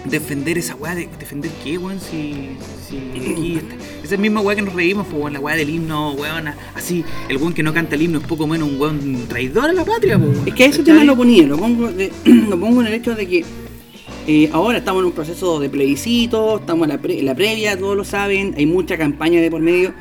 defender 0.06 0.56
esa 0.56 0.74
weá, 0.76 0.94
de, 0.94 1.08
defender 1.18 1.50
qué, 1.62 1.76
weón, 1.76 2.00
si, 2.00 2.50
si 2.88 2.96
aquí 3.20 3.56
está. 3.58 3.74
Esa 4.02 4.16
misma 4.16 4.40
weá 4.40 4.56
que 4.56 4.62
nos 4.62 4.72
reímos, 4.74 5.06
pues, 5.08 5.20
weón, 5.20 5.32
la 5.34 5.40
weá 5.40 5.56
del 5.56 5.68
himno, 5.68 6.12
weón, 6.12 6.48
así, 6.74 7.04
el 7.28 7.36
weón 7.36 7.52
que 7.52 7.62
no 7.62 7.74
canta 7.74 7.96
el 7.96 8.02
himno 8.02 8.18
es 8.18 8.26
poco 8.26 8.46
menos 8.46 8.68
un 8.68 8.80
weón 8.80 9.26
traidor 9.28 9.68
a 9.70 9.72
la 9.72 9.84
patria, 9.84 10.18
pues, 10.18 10.30
weón, 10.36 10.48
Es 10.48 10.54
que 10.54 10.64
a 10.64 10.66
ese 10.68 10.82
tema 10.82 11.04
lo 11.04 11.16
ponía, 11.16 11.46
lo 11.46 11.58
pongo, 11.58 11.92
de- 11.92 12.12
lo 12.24 12.58
pongo 12.58 12.80
en 12.80 12.86
el 12.86 12.94
hecho 12.94 13.14
de 13.14 13.26
que 13.28 13.44
eh, 14.30 14.50
ahora 14.52 14.78
estamos 14.78 15.00
en 15.00 15.06
un 15.06 15.12
proceso 15.12 15.58
de 15.58 15.68
plebiscito, 15.68 16.58
estamos 16.58 16.84
en 16.84 16.90
la, 16.90 16.98
pre- 17.02 17.22
la 17.22 17.34
previa, 17.34 17.76
todos 17.78 17.96
lo 17.96 18.04
saben, 18.04 18.54
hay 18.56 18.66
mucha 18.66 18.96
campaña 18.96 19.40
de 19.40 19.50
por 19.50 19.60
medio 19.60 19.92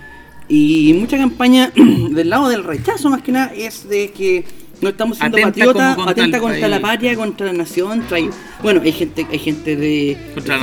y 0.47 0.93
mucha 0.93 1.18
campaña 1.18 1.72
del 2.11 2.30
lado 2.30 2.49
del 2.49 2.64
rechazo 2.64 3.10
más 3.10 3.22
que 3.22 3.31
nada 3.31 3.51
es 3.56 3.88
de 3.89 4.11
que 4.11 4.43
no 4.81 4.89
estamos 4.89 5.18
siendo 5.18 5.38
patriotas, 5.38 5.95
contra 5.95 6.11
atenta 6.14 6.38
el 6.38 6.43
contra 6.43 6.68
la 6.69 6.80
patria, 6.80 7.15
contra 7.15 7.47
la 7.47 7.53
nación, 7.53 8.03
trae, 8.07 8.30
bueno, 8.64 8.81
hay 8.84 8.91
gente, 8.93 9.26
hay 9.30 9.39
gente 9.39 9.76
de 9.76 10.18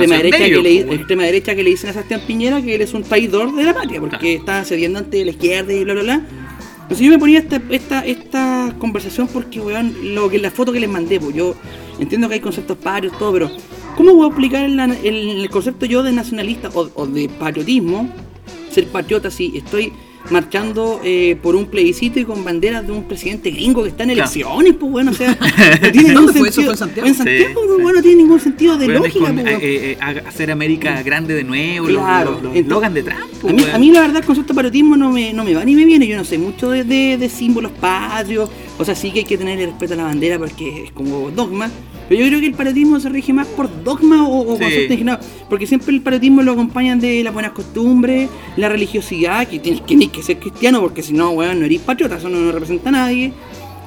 derecha, 0.07 0.37
que 0.45 0.49
le, 0.61 0.83
bueno. 0.85 0.93
extrema 0.93 1.23
derecha 1.23 1.55
que 1.55 1.63
le 1.63 1.69
dicen 1.69 1.89
a 1.89 1.93
Sebastián 1.93 2.21
Piñera 2.25 2.61
que 2.61 2.73
él 2.75 2.81
es 2.81 2.93
un 2.95 3.03
traidor 3.03 3.53
de 3.55 3.63
la 3.63 3.73
patria, 3.75 3.99
porque 3.99 4.17
Claro. 4.17 4.37
está 4.39 4.63
cediendo 4.65 4.97
ante 4.99 5.23
la 5.23 5.31
izquierda 5.31 5.71
y 5.73 5.83
bla 5.83 5.93
bla 5.93 6.03
bla. 6.03 6.21
Entonces 6.83 7.05
yo 7.05 7.11
me 7.11 7.19
ponía 7.19 7.39
esta, 7.39 7.61
esta, 7.69 8.05
esta 8.05 8.73
conversación 8.79 9.27
porque, 9.27 9.59
weón, 9.59 9.93
lo 10.15 10.29
que 10.29 10.39
la 10.39 10.49
foto 10.51 10.71
que 10.71 10.79
les 10.79 10.89
mandé, 10.89 11.19
pues 11.19 11.35
yo 11.35 11.53
entiendo 11.99 12.27
que 12.27 12.35
hay 12.35 12.39
conceptos 12.39 12.77
patrios, 12.77 13.17
todo, 13.17 13.33
pero 13.33 13.51
¿cómo 13.95 14.13
voy 14.13 14.29
a 14.29 14.33
aplicar 14.33 14.63
el, 14.65 14.79
el- 14.79 15.49
concepto 15.49 15.85
yo 15.85 16.03
de 16.03 16.11
nacionalista 16.11 16.69
o, 16.73 16.89
o 16.95 17.07
de 17.07 17.29
patriotismo, 17.29 18.09
ser 18.71 18.87
patriota 18.87 19.31
si 19.31 19.57
estoy 19.57 19.93
marchando 20.29 20.99
eh, 21.03 21.37
por 21.41 21.55
un 21.55 21.65
plebiscito 21.67 22.19
y 22.19 22.25
con 22.25 22.43
banderas 22.43 22.85
de 22.85 22.91
un 22.93 23.03
presidente 23.03 23.49
gringo 23.51 23.83
que 23.83 23.89
está 23.89 24.03
en 24.03 24.09
Claro. 24.11 24.21
elecciones, 24.31 24.73
pues 24.79 24.91
bueno, 24.91 25.11
o 25.11 25.13
sea, 25.13 25.37
no 25.81 25.91
tiene 25.91 26.09
ningún 26.09 26.25
¿Dónde 26.27 26.39
fue 26.39 26.49
eso? 26.49 26.61
sentido. 26.61 26.65
¿Fue 26.65 26.71
en 26.73 26.77
Santiago? 26.77 27.07
En 27.07 27.15
Santiago, 27.15 27.47
Sí, 27.47 27.53
pues, 27.53 27.65
sí. 27.77 27.81
bueno, 27.83 27.97
no 27.97 28.01
tiene 28.03 28.17
ningún 28.23 28.39
sentido 28.39 28.77
de 28.77 28.87
lógica, 28.87 29.25
con, 29.25 29.35
pues, 29.35 29.47
eh, 29.47 29.59
eh, 29.91 29.97
hacer 30.27 30.51
América 30.51 31.01
grande 31.03 31.33
de 31.33 31.43
nuevo, 31.43 31.87
los- 31.87 31.97
Claro, 32.03 32.31
los, 32.31 32.43
los 32.43 32.55
entonces- 32.55 32.61
eslogan 32.65 32.93
de 32.93 33.03
Trump. 33.03 33.21
A 33.47 33.53
mí, 33.53 33.63
a 33.73 33.77
mí 33.77 33.91
la 33.91 34.01
verdad 34.01 34.17
el 34.17 34.25
concepto 34.25 34.53
de 34.53 34.55
patriotismo 34.55 34.97
no 34.97 35.11
me, 35.11 35.33
no 35.33 35.43
me 35.43 35.53
va 35.53 35.63
ni 35.63 35.75
me 35.75 35.85
viene, 35.85 36.07
yo 36.07 36.17
no 36.17 36.23
sé 36.25 36.37
mucho 36.37 36.69
de, 36.71 36.83
de- 36.83 37.17
de 37.17 37.29
símbolos 37.29 37.71
patrios, 37.73 38.49
o 38.77 38.85
sea, 38.85 38.95
sí 38.95 39.11
que 39.11 39.19
hay 39.19 39.25
que 39.25 39.37
tener 39.37 39.57
respeto 39.59 39.93
a 39.93 39.97
la 39.97 40.03
bandera 40.03 40.37
porque 40.39 40.83
es 40.85 40.91
como 40.91 41.29
dogma, 41.31 41.69
pero 42.07 42.21
yo 42.21 42.27
creo 42.27 42.39
que 42.39 42.47
el 42.47 42.53
patriotismo 42.53 42.99
se 42.99 43.09
rige 43.09 43.33
más 43.33 43.47
por 43.47 43.83
dogma 43.83 44.27
o, 44.27 44.53
o 44.53 44.57
Sí. 44.57 44.63
conceptos 44.63 45.25
porque 45.49 45.67
siempre 45.67 45.93
el 45.93 46.01
patriotismo 46.01 46.41
lo 46.41 46.53
acompañan 46.53 46.99
de 46.99 47.23
las 47.23 47.33
buenas 47.33 47.51
costumbres, 47.51 48.29
la 48.55 48.69
religiosidad, 48.69 49.47
que 49.47 49.59
tienes 49.59 50.09
que 50.09 50.23
ser 50.23 50.39
cristiano 50.39 50.79
porque 50.81 51.03
si 51.03 51.13
no, 51.13 51.31
weón, 51.31 51.59
no 51.59 51.65
eres 51.65 51.81
patriota, 51.81 52.17
eso 52.17 52.29
no, 52.29 52.37
no 52.39 52.51
representa 52.51 52.89
a 52.89 52.93
nadie, 52.93 53.33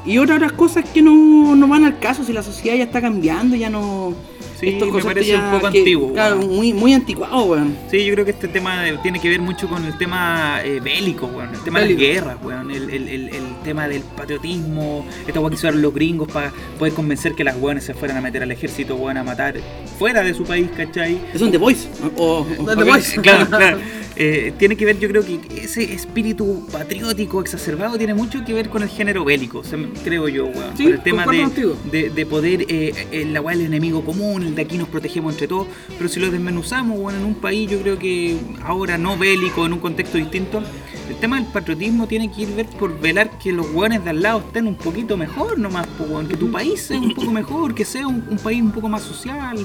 y 0.07 0.19
otras, 0.19 0.37
otras 0.37 0.53
cosas 0.53 0.85
que 0.89 1.03
no, 1.03 1.55
no 1.57 1.69
van 1.69 1.85
al 1.85 1.99
caso 1.99 2.25
si 2.25 2.33
la 2.33 2.43
sociedad 2.43 2.77
ya 2.77 2.85
está 2.85 3.01
cambiando, 3.01 3.57
ya 3.57 3.71
no... 3.71 4.15
Sí, 4.61 4.69
estos 4.69 4.93
me 4.93 5.03
parece 5.03 5.35
un 5.37 5.51
poco 5.53 5.71
que- 5.73 5.79
antiguo, 5.79 6.13
Claro, 6.13 6.37
weón. 6.39 6.57
muy, 6.57 6.73
muy 6.75 6.93
anticuado, 6.93 7.43
weón. 7.45 7.77
Sí, 7.91 8.05
yo 8.05 8.13
creo 8.13 8.25
que 8.25 8.33
este 8.33 8.49
tema 8.49 8.85
tiene 9.03 9.19
que 9.21 9.29
ver 9.29 9.41
mucho 9.41 9.69
con 9.69 9.85
el 9.85 9.97
tema 9.99 10.61
eh, 10.65 10.81
bélico, 10.81 11.27
weón. 11.27 11.55
El 11.55 11.61
tema 11.61 11.81
Bélico. 11.81 12.01
de 12.01 12.07
las 12.07 12.15
guerras, 12.15 12.37
weón. 12.45 12.71
El, 12.71 12.91
el- 12.91 13.09
el- 13.09 13.29
el 13.31 13.43
tema 13.65 13.89
del 13.89 14.03
patriotismo. 14.03 15.07
Esta 15.27 15.41
weón 15.41 15.51
que 15.51 15.57
usaron 15.57 15.83
los 15.83 15.95
gringos 15.95 16.29
para 16.31 16.53
poder 16.79 16.93
convencer 16.95 17.35
que 17.35 17.45
las 17.45 17.57
weones 17.57 17.85
se 17.85 17.95
fueran 17.95 18.17
a 18.17 18.21
meter 18.21 18.43
al 18.43 18.51
ejército, 18.51 18.97
weón, 18.97 19.17
a 19.17 19.25
matar 19.25 19.55
fuera 19.99 20.23
de 20.23 20.35
su 20.35 20.45
país, 20.45 20.69
¿cachai? 20.77 21.19
Es 21.35 21.41
un 21.43 21.51
The 21.51 21.59
Voice. 21.59 21.89
O, 22.17 22.47
o- 22.59 22.65
The 22.77 22.85
Voice. 22.85 23.21
Claro, 23.23 23.47
claro. 23.47 23.79
Eh, 24.17 24.53
tiene 24.59 24.77
que 24.77 24.85
ver, 24.85 24.99
yo 24.99 25.09
creo 25.09 25.25
que 25.25 25.41
ese 25.63 25.95
espíritu 25.95 26.67
patriótico 26.71 27.41
exacerbado 27.41 27.97
tiene 27.97 28.13
mucho 28.13 28.45
que 28.45 28.53
ver 28.53 28.69
con 28.69 28.83
el 28.83 28.89
género 28.89 29.25
bélico, 29.25 29.63
creo 30.05 30.29
yo, 30.29 30.47
weón. 30.47 30.77
Sí, 30.77 30.85
Con 30.85 30.93
el 30.93 31.03
tema 31.03 31.25
de, 31.27 31.75
de, 31.91 32.11
de 32.11 32.27
poder, 32.27 32.67
eh, 32.69 33.07
el, 33.13 33.33
la 33.33 33.41
weá 33.41 33.57
del 33.57 33.67
enemigo 33.67 34.05
común, 34.05 34.43
el 34.43 34.50
de 34.55 34.63
aquí 34.63 34.79
nos 34.79 34.89
protegemos 34.89 35.33
entre 35.33 35.49
todos, 35.49 35.67
pero 35.97 36.09
si 36.09 36.21
lo 36.21 36.31
desmenuzamos, 36.31 36.99
bueno, 36.99 37.19
en 37.19 37.25
un 37.25 37.35
país, 37.35 37.71
yo 37.71 37.81
creo 37.81 37.99
que 37.99 38.39
ahora 38.65 38.99
no 38.99 39.17
bélico, 39.17 39.67
en 39.67 39.73
un 39.73 39.79
contexto 39.79 40.19
distinto, 40.19 40.63
el 41.09 41.17
tema 41.17 41.37
del 41.37 41.47
patriotismo 41.47 42.07
tiene 42.07 42.31
que 42.31 42.43
ir 42.43 42.55
ver 42.55 42.67
por 42.67 42.99
velar 43.01 43.39
que 43.39 43.53
los 43.53 43.73
weones 43.73 44.05
de 44.05 44.11
al 44.11 44.23
lado 44.23 44.41
estén 44.41 44.67
un 44.67 44.77
poquito 44.77 45.17
mejor 45.17 45.59
nomás, 45.59 45.87
weón, 45.99 46.29
que 46.29 46.37
tu 46.37 46.51
país 46.51 46.81
sea 46.83 46.99
un 46.99 47.15
poco 47.15 47.33
mejor, 47.33 47.75
que 47.75 47.85
sea 47.85 48.07
un, 48.07 48.25
un 48.29 48.39
país 48.39 48.63
un 48.63 48.73
poco 48.73 48.89
más 48.89 49.03
social. 49.03 49.59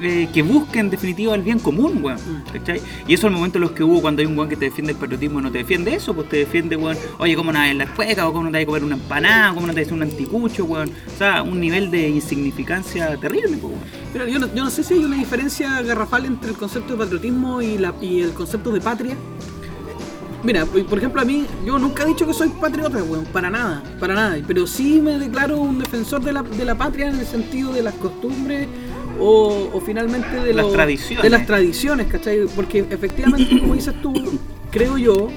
Eh, 0.00 0.28
que 0.32 0.42
busque 0.42 0.80
en 0.80 0.90
definitiva 0.90 1.34
el 1.34 1.42
bien 1.42 1.58
común, 1.58 2.00
weón. 2.02 2.18
¿cachai? 2.52 2.80
Y 3.06 3.14
eso 3.14 3.28
al 3.28 3.32
momento 3.32 3.58
los 3.58 3.72
que 3.72 3.84
hubo 3.84 4.00
cuando 4.00 4.22
hay 4.22 4.26
un 4.26 4.36
weón 4.36 4.48
que 4.48 4.56
te 4.56 4.66
defiende 4.66 4.92
el 4.92 4.98
patriotismo 4.98 5.40
no 5.40 5.52
te 5.52 5.58
defiende 5.58 5.94
eso, 5.94 6.14
pues 6.14 6.28
te 6.28 6.38
defiende, 6.38 6.76
weón, 6.76 6.96
oye, 7.18 7.36
¿cómo 7.36 7.52
no 7.52 7.60
a 7.60 7.72
la 7.72 7.86
cueca? 7.86 8.26
o 8.26 8.32
cómo 8.32 8.44
no 8.44 8.50
te 8.50 8.58
vas 8.58 8.62
a 8.62 8.66
comer 8.66 8.84
una 8.84 8.96
empanada, 8.96 9.54
cómo 9.54 9.66
no 9.66 9.74
te 9.74 9.80
a 9.80 9.82
hacer 9.82 9.94
un 9.94 10.02
anticucho, 10.02 10.64
weón. 10.64 10.90
O 11.14 11.18
sea, 11.18 11.42
un 11.42 11.60
nivel 11.60 11.90
de 11.90 12.08
insignificancia 12.08 13.16
terrible, 13.18 13.56
pues, 13.56 13.72
weón. 13.72 14.04
Mira, 14.12 14.26
yo 14.26 14.38
no, 14.38 14.54
yo 14.54 14.64
no 14.64 14.70
sé 14.70 14.82
si 14.82 14.94
hay 14.94 15.04
una 15.04 15.16
diferencia 15.16 15.82
garrafal 15.82 16.24
entre 16.26 16.50
el 16.50 16.56
concepto 16.56 16.94
de 16.94 16.98
patriotismo 16.98 17.62
y, 17.62 17.78
la, 17.78 17.94
y 18.00 18.20
el 18.20 18.32
concepto 18.32 18.70
de 18.72 18.80
patria. 18.80 19.16
Mira, 20.42 20.66
por 20.66 20.98
ejemplo, 20.98 21.22
a 21.22 21.24
mí, 21.24 21.46
yo 21.64 21.78
nunca 21.78 22.02
he 22.02 22.06
dicho 22.06 22.26
que 22.26 22.34
soy 22.34 22.48
patriota, 22.48 23.02
weón, 23.02 23.24
para 23.26 23.48
nada, 23.48 23.82
para 23.98 24.14
nada. 24.14 24.36
Pero 24.46 24.66
sí 24.66 25.00
me 25.00 25.18
declaro 25.18 25.56
un 25.58 25.78
defensor 25.78 26.22
de 26.22 26.32
la, 26.32 26.42
de 26.42 26.64
la 26.64 26.74
patria 26.74 27.08
en 27.08 27.18
el 27.18 27.26
sentido 27.26 27.72
de 27.72 27.82
las 27.82 27.94
costumbres 27.94 28.68
o, 29.20 29.70
o 29.72 29.80
finalmente 29.80 30.36
de, 30.36 30.54
Las 30.54 30.70
tradiciones. 30.72 31.22
de 31.22 31.30
las 31.30 31.46
tradiciones, 31.46 32.06
¿cachai? 32.08 32.40
Porque 32.54 32.80
efectivamente, 32.90 33.58
como 33.60 33.74
dices 33.74 33.94
tú, 34.02 34.12
creo 34.70 34.98
yo, 34.98 35.28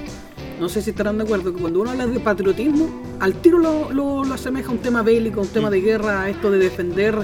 no 0.60 0.68
sé 0.68 0.82
si 0.82 0.90
estarán 0.90 1.18
de 1.18 1.24
acuerdo, 1.24 1.54
que 1.54 1.60
cuando 1.60 1.80
uno 1.80 1.90
habla 1.90 2.06
de 2.06 2.18
patriotismo, 2.20 2.88
al 3.20 3.34
tiro 3.34 3.58
lo, 3.58 3.92
lo, 3.92 4.24
lo 4.24 4.34
asemeja 4.34 4.68
a 4.68 4.72
un 4.72 4.78
tema 4.78 5.02
bélico, 5.02 5.40
a 5.40 5.42
un 5.44 5.48
tema 5.48 5.70
de 5.70 5.80
guerra, 5.80 6.22
a 6.22 6.30
esto 6.30 6.50
de 6.50 6.58
defender 6.58 7.16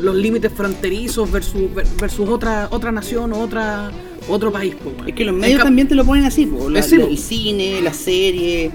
los 0.00 0.14
límites 0.16 0.52
fronterizos 0.52 1.30
versus, 1.30 1.72
ver- 1.74 1.86
versus 2.00 2.28
otra, 2.28 2.68
otra 2.70 2.90
nación 2.92 3.32
o 3.32 3.40
otra, 3.40 3.90
otro 4.28 4.50
país. 4.52 4.74
po. 4.74 4.92
Es 5.06 5.14
que 5.14 5.24
los 5.24 5.34
medios 5.34 5.62
también 5.62 5.88
te 5.88 5.94
lo 5.94 6.04
ponen 6.04 6.24
así, 6.24 6.46
po, 6.46 6.68
la- 6.68 6.82
sí, 6.82 6.96
la- 6.98 7.04
po. 7.04 7.10
el 7.10 7.18
cine, 7.18 7.80
la 7.80 7.94
serie, 7.94 8.70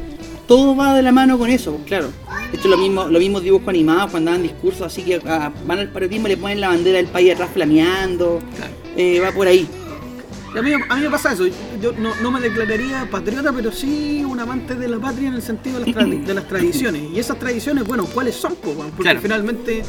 todo 0.49 0.75
va 0.75 0.93
de 0.95 1.01
la 1.03 1.11
mano 1.13 1.37
con 1.37 1.49
eso, 1.49 1.79
claro. 1.85 2.11
De 2.51 2.57
hecho, 2.57 2.67
lo 2.67 2.77
mismo, 2.77 3.05
los 3.07 3.21
mismos 3.21 3.43
dibujos 3.43 3.67
animados 3.69 4.09
cuando 4.11 4.31
dan 4.31 4.41
discursos, 4.41 4.81
así 4.81 5.03
que 5.03 5.21
ah, 5.27 5.51
van 5.67 5.79
al 5.79 5.89
patriotismo 5.89 6.27
y 6.27 6.31
le 6.31 6.37
ponen 6.37 6.59
la 6.59 6.69
bandera 6.69 6.97
del 6.97 7.05
país 7.07 7.31
atrás 7.33 7.51
flameando, 7.53 8.39
eh, 8.97 9.19
va 9.23 9.31
por 9.31 9.47
ahí. 9.47 9.67
A 10.57 10.61
mí, 10.63 10.71
a 10.89 10.95
mí 10.95 11.01
me 11.03 11.09
pasa 11.11 11.33
eso, 11.33 11.45
yo 11.79 11.91
no, 11.93 12.11
no 12.23 12.31
me 12.31 12.39
declararía 12.41 13.07
patriota, 13.11 13.53
pero 13.53 13.71
sí 13.71 14.25
un 14.27 14.39
amante 14.39 14.73
de 14.73 14.87
la 14.87 14.97
patria 14.97 15.27
en 15.27 15.35
el 15.35 15.43
sentido 15.43 15.79
de 15.79 15.93
las, 15.93 16.25
de 16.25 16.33
las 16.33 16.47
tradiciones. 16.47 17.03
Y 17.13 17.19
esas 17.19 17.37
tradiciones, 17.37 17.83
bueno, 17.85 18.05
¿cuáles 18.05 18.33
son? 18.33 18.55
po? 18.55 18.73
Porque 18.73 19.03
Claro. 19.03 19.19
finalmente 19.21 19.83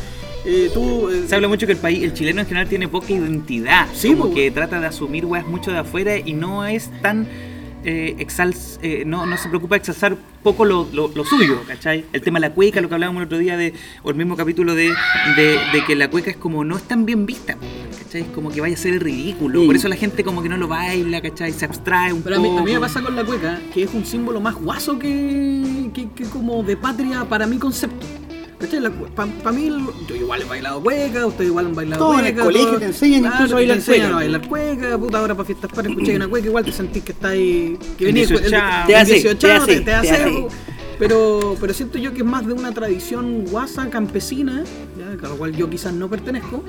eh, 0.45 0.71
tú... 0.75 1.09
eh, 1.09 1.25
Se 1.27 1.35
habla 1.35 1.49
mucho 1.49 1.65
que 1.67 1.73
el 1.73 1.79
país, 1.79 2.03
el 2.05 2.13
chileno 2.13 2.43
en 2.43 2.47
general 2.47 2.69
tiene 2.69 2.89
poca 2.89 3.11
identidad. 3.11 3.89
Sí, 3.95 4.15
como 4.15 4.35
que 4.35 4.51
trata 4.51 4.79
de 4.79 4.87
asumir 4.87 5.25
weas 5.25 5.47
mucho 5.47 5.71
de 5.71 5.79
afuera 5.79 6.19
y 6.19 6.35
no 6.35 6.67
es 6.67 6.91
tan 7.01 7.27
eh, 7.85 8.17
exals, 8.19 8.79
eh, 8.83 9.05
no, 9.07 9.27
no 9.27 9.37
se 9.37 9.49
preocupa 9.49 9.75
de 9.75 9.79
exalzar 9.79 10.17
poco 10.43 10.65
lo, 10.65 10.89
lo- 10.93 11.09
lo 11.15 11.25
suyo, 11.25 11.63
¿cachai? 11.67 12.05
El 12.13 12.21
tema 12.23 12.39
de 12.39 12.49
la 12.49 12.55
cueca, 12.55 12.81
lo 12.81 12.89
que 12.89 12.95
hablábamos 12.95 13.21
el 13.23 13.27
otro 13.27 13.39
día 13.39 13.57
de, 13.57 13.73
o 14.03 14.11
el 14.11 14.17
mismo 14.17 14.37
capítulo 14.37 14.75
de, 14.75 14.93
de, 15.37 15.59
de 15.73 15.85
que 15.87 15.95
la 15.97 16.09
cueca 16.11 16.31
es 16.31 16.37
como 16.37 16.65
no 16.65 16.77
es 16.77 16.83
tan 16.85 17.05
bien 17.07 17.27
vista, 17.27 17.57
¿cachai? 18.03 18.23
Es 18.23 18.29
como 18.29 18.51
que 18.51 18.61
vaya 18.61 18.75
a 18.75 18.79
ser 18.79 18.95
el 18.95 19.01
ridículo. 19.01 19.65
Por 19.67 19.77
eso 19.77 19.89
la 19.89 19.97
gente 19.97 20.25
como 20.25 20.43
que 20.43 20.49
no 20.49 20.57
lo 20.57 20.69
baila, 20.69 21.21
¿cachai? 21.21 21.53
Se 21.53 21.65
abstrae 21.65 22.13
un 22.13 22.23
Pero 22.23 22.37
a 22.37 22.39
mí, 22.39 22.49
poco. 22.49 22.61
a 22.61 22.65
mí 22.65 22.73
me 22.73 22.81
pasa 22.81 23.03
con 23.03 23.15
la 23.17 23.25
cueca, 23.25 23.59
que 23.73 23.83
es 23.83 23.95
un 23.95 24.05
símbolo 24.05 24.41
más 24.41 24.55
guaso 24.55 24.99
que, 24.99 25.91
que, 25.95 26.09
que 26.11 26.25
como 26.25 26.63
de 26.63 26.77
patria 26.77 27.25
para 27.29 27.47
mi 27.47 27.59
concepto. 27.59 28.07
Para 29.15 29.53
mí, 29.57 29.67
el- 29.67 30.07
yo 30.09 30.15
igual 30.17 30.43
he 30.43 30.45
bailado 30.45 30.83
cueca, 30.83 31.27
ustedes 31.27 31.49
igual 31.51 31.67
han 31.67 31.75
bailado 31.75 32.05
Todo 32.05 32.15
en 32.15 32.21
cueca. 32.21 32.39
el 32.39 32.45
colegio 32.45 32.69
todo- 32.69 32.79
te 32.79 32.85
enseñan 32.87 33.25
incluso 33.25 33.53
a 33.53 33.55
bailar 33.57 33.77
enseñan 33.79 34.01
cueca. 34.01 34.13
a 34.13 34.17
bailar 34.21 34.49
cueca, 34.49 34.99
puta, 34.99 35.19
ahora 35.19 35.35
para 35.35 35.47
fiestas 35.47 35.71
patrias 35.71 35.91
escucháis 35.93 36.17
una 36.17 36.29
cueca, 36.29 36.47
igual 36.47 36.65
te 36.65 36.73
sentís 36.73 37.03
que 37.03 37.13
está 37.13 37.29
ahí, 37.29 37.79
que 37.97 38.09
En 38.09 38.15
venís 38.15 38.31
el- 38.31 38.37
el- 38.37 38.43
18avo. 38.51 38.87
Te 38.87 38.97
hace, 38.97 39.13
en 39.17 39.23
18avo, 39.23 39.65
te 39.67 39.73
hace, 39.73 39.81
te, 39.81 39.95
hace. 39.95 40.47
Pero, 40.99 41.57
pero 41.59 41.73
siento 41.73 41.97
yo 41.99 42.13
que 42.13 42.19
es 42.19 42.25
más 42.27 42.47
de 42.47 42.53
una 42.53 42.73
tradición 42.73 43.47
guasa 43.47 43.89
campesina, 43.89 44.65
ya, 44.99 45.27
a 45.27 45.31
la 45.31 45.35
cual 45.37 45.57
yo 45.57 45.71
quizás 45.71 45.95
no 45.95 46.09
pertenezco, 46.11 46.63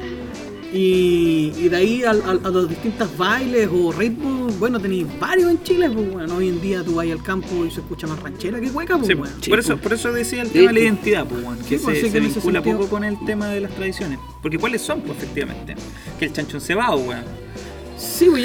Y, 0.74 1.52
y 1.58 1.68
de 1.70 1.76
ahí 1.76 2.04
al- 2.04 2.22
a, 2.46 2.50
los 2.50 2.70
distintos 2.70 3.10
bailes 3.18 3.68
o 3.74 3.92
ritmos, 3.92 4.58
bueno, 4.58 4.80
tenéis 4.80 5.06
varios 5.20 5.52
en 5.52 5.62
Chile, 5.64 5.90
pues 5.90 6.12
bueno, 6.14 6.36
hoy 6.38 6.48
en 6.48 6.62
día 6.62 6.82
tú 6.82 6.96
vas 6.96 7.08
al 7.12 7.22
campo 7.22 7.66
y 7.66 7.72
se 7.72 7.82
escucha 7.82 8.08
más 8.08 8.20
ranchera 8.22 8.60
que 8.62 8.70
hueca, 8.72 8.96
pues 8.96 9.08
Sí, 9.08 9.14
bueno. 9.16 9.34
por, 9.50 9.60
eso, 9.60 9.78
por 9.78 9.92
eso 9.94 10.14
decía 10.14 10.42
el 10.44 10.50
tema 10.50 10.68
de 10.68 10.74
la 10.74 10.80
identidad, 10.80 11.26
pues, 11.28 11.44
weón, 11.44 11.58
que 11.60 11.78
Sí, 11.78 11.84
pues, 11.84 11.98
se, 12.00 12.06
se 12.06 12.12
que 12.14 12.20
vincula 12.22 12.60
sentido- 12.60 12.78
poco 12.78 12.90
con 12.90 13.04
el 13.04 13.18
tema 13.26 13.48
de 13.50 13.60
las 13.62 13.72
tradiciones. 13.76 14.18
Porque 14.42 14.58
¿cuáles 14.58 14.82
son, 14.82 15.02
pues, 15.02 15.18
efectivamente? 15.18 15.76
Que 16.18 16.26
el 16.26 16.34
chanchón 16.34 16.62
weón. 16.96 17.20
Sí, 17.20 17.26
pues, 17.26 17.66
y 17.66 17.71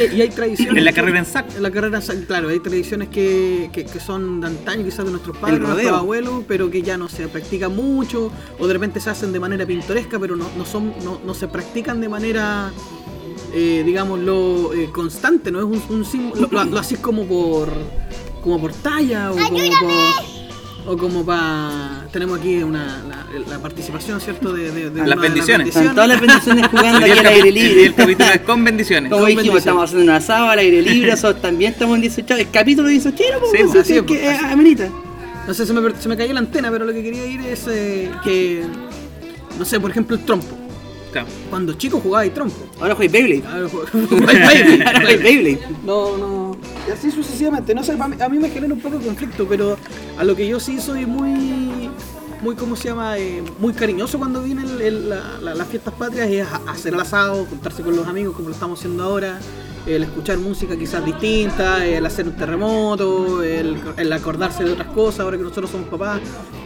hay- 0.01 0.17
y 0.17 0.23
hay 0.23 0.29
tradiciones. 0.29 0.77
En 0.77 0.85
la 0.85 0.93
carrera 0.93 1.19
en 1.21 1.25
saco. 1.27 1.49
En 1.57 1.63
la 1.63 1.71
carrera 1.71 1.97
en 1.99 2.03
saco, 2.03 2.21
claro, 2.27 2.49
hay 2.49 2.61
tradiciones 2.61 3.09
que, 3.09 3.71
que, 3.73 3.85
que 3.85 4.01
son 4.01 4.41
de 4.41 4.47
antaño, 4.49 4.85
quizás 4.85 5.05
de 5.05 5.11
nuestros 5.11 5.37
padres, 5.37 5.61
de 5.61 5.67
nuestros 5.67 5.99
abuelos, 6.01 6.45
pero 6.47 6.71
que 6.71 6.83
ya 6.83 6.97
no 6.97 7.09
se 7.09 7.29
practican 7.29 7.75
mucho, 7.75 8.31
o 8.59 8.67
de 8.67 8.73
repente 8.73 9.01
se 9.01 9.11
hacen 9.11 9.33
de 9.33 9.41
manera 9.41 9.67
pintoresca, 9.67 10.19
pero 10.19 10.37
no, 10.37 10.47
no 10.57 10.65
son, 10.65 10.93
no, 11.05 11.21
no 11.25 11.35
se 11.35 11.49
practican 11.49 12.01
de 12.01 12.09
manera, 12.09 12.71
eh, 13.55 13.83
digámoslo, 13.85 14.73
eh, 14.75 14.91
constante, 14.93 15.51
no 15.51 15.59
es 15.61 15.65
un, 15.65 15.83
un 15.97 16.05
símbolo, 16.05 16.49
lo, 16.51 16.65
lo 16.65 16.79
haces 16.79 16.99
como 16.99 17.25
por, 17.27 17.71
como 18.43 18.61
por 18.61 18.73
talla, 18.73 19.33
o 19.33 19.37
como 19.37 19.59
por... 19.81 20.36
O 20.87 20.97
como 20.97 21.25
para... 21.27 22.07
Tenemos 22.13 22.39
aquí 22.39 22.63
una, 22.63 23.03
la, 23.09 23.27
la 23.51 23.59
participación, 23.59 24.21
¿cierto? 24.21 24.53
De, 24.53 24.71
de, 24.71 24.91
de 24.91 25.07
Las 25.07 25.19
bendiciones. 25.21 25.69
Están 25.69 25.95
todas 25.95 26.09
las 26.09 26.21
bendiciones 26.21 26.67
jugando 26.71 27.07
Y 27.07 27.11
aquí 27.11 27.19
el, 27.19 27.19
al 27.19 27.27
aire 27.27 27.47
y 27.47 27.49
el 27.49 27.55
libre. 27.55 27.95
capítulo 27.95 28.31
es 28.33 28.41
con 28.43 28.65
bendiciones. 28.65 29.11
Como 29.11 29.23
Con 29.23 29.29
dijimos, 29.29 29.55
bendiciones. 29.55 29.63
estamos 29.63 29.85
haciendo 29.85 30.05
un 30.13 30.17
asado 30.17 30.49
al 30.49 30.59
aire 30.61 30.83
libre, 30.83 31.11
nosotros 31.11 31.43
también 31.43 31.73
estamos 31.73 31.97
en 31.97 32.03
18, 32.03 32.35
el 32.35 32.51
capítulo 32.51 32.89
18, 32.89 33.25
pues, 33.41 33.51
Sí, 33.53 33.59
así 33.69 33.79
así 33.79 33.97
es 33.97 34.03
que 34.03 34.15
es, 34.31 34.41
eh, 34.43 34.47
amerita. 34.47 34.89
No 35.47 35.55
sé, 35.55 35.67
se 35.67 35.73
me, 35.73 35.95
se 36.01 36.09
me 36.09 36.17
cayó 36.17 36.33
la 36.33 36.41
antena, 36.41 36.71
pero 36.71 36.85
lo 36.85 36.93
que 36.93 37.03
quería 37.03 37.27
ir 37.27 37.41
es 37.41 37.67
eh, 37.69 38.11
que, 38.23 38.65
no 39.59 39.65
sé, 39.65 39.79
por 39.81 39.91
ejemplo, 39.91 40.17
el 40.17 40.25
trompo. 40.25 40.57
Claro. 41.13 41.29
Cuando 41.51 41.73
chico 41.75 42.01
jugaba 42.01 42.27
y 42.27 42.31
trompo. 42.31 42.57
Ahora 42.81 42.95
juegues 42.95 43.13
Beyblade. 43.13 43.47
Ahora 43.47 43.69
Beyblade. 45.23 45.59
no, 45.85 46.17
no. 46.17 46.57
Y 46.89 46.91
así 46.91 47.11
sucesivamente. 47.11 47.75
No 47.75 47.83
sé, 47.83 47.93
a 47.93 48.29
mí, 48.29 48.39
me 48.39 48.51
genera 48.51 48.73
un 48.75 48.81
poco 48.81 48.99
de 48.99 49.07
conflicto, 49.07 49.47
pero 49.49 49.77
a 50.19 50.25
lo 50.25 50.37
que 50.37 50.47
yo 50.47 50.61
sí 50.61 50.81
soy 50.81 51.07
muy, 51.07 51.91
muy 52.43 52.55
¿cómo 52.55 52.77
se 52.77 52.89
llama? 52.89 53.19
Eh, 53.19 53.43
muy 53.59 53.73
cariñoso 53.73 54.19
cuando 54.19 54.43
vienen 54.43 55.09
la- 55.09 55.39
la- 55.41 55.55
las 55.55 55.69
fiestas 55.69 55.95
patrias 55.95 56.29
es 56.29 56.47
hacer 56.67 56.95
el 56.95 57.01
asado, 57.01 57.45
juntarse 57.47 57.83
con 57.83 57.97
los 57.97 58.07
amigos 58.07 58.35
como 58.37 58.49
lo 58.49 58.55
estamos 58.55 58.79
haciendo 58.79 59.05
ahora. 59.05 59.39
El 59.87 60.03
escuchar 60.03 60.37
música 60.39 60.77
quizás 60.77 61.05
distinta, 61.05 61.87
el 61.87 62.05
hacer 62.05 62.27
un 62.27 62.35
terremoto, 62.37 63.43
el, 63.45 63.77
el 63.97 64.13
acordarse 64.13 64.65
de 64.65 64.73
otras 64.73 64.89
cosas, 64.89 65.21
ahora 65.21 65.37
que 65.37 65.45
nosotros 65.45 65.71
somos 65.71 65.87
papás, 65.89 66.21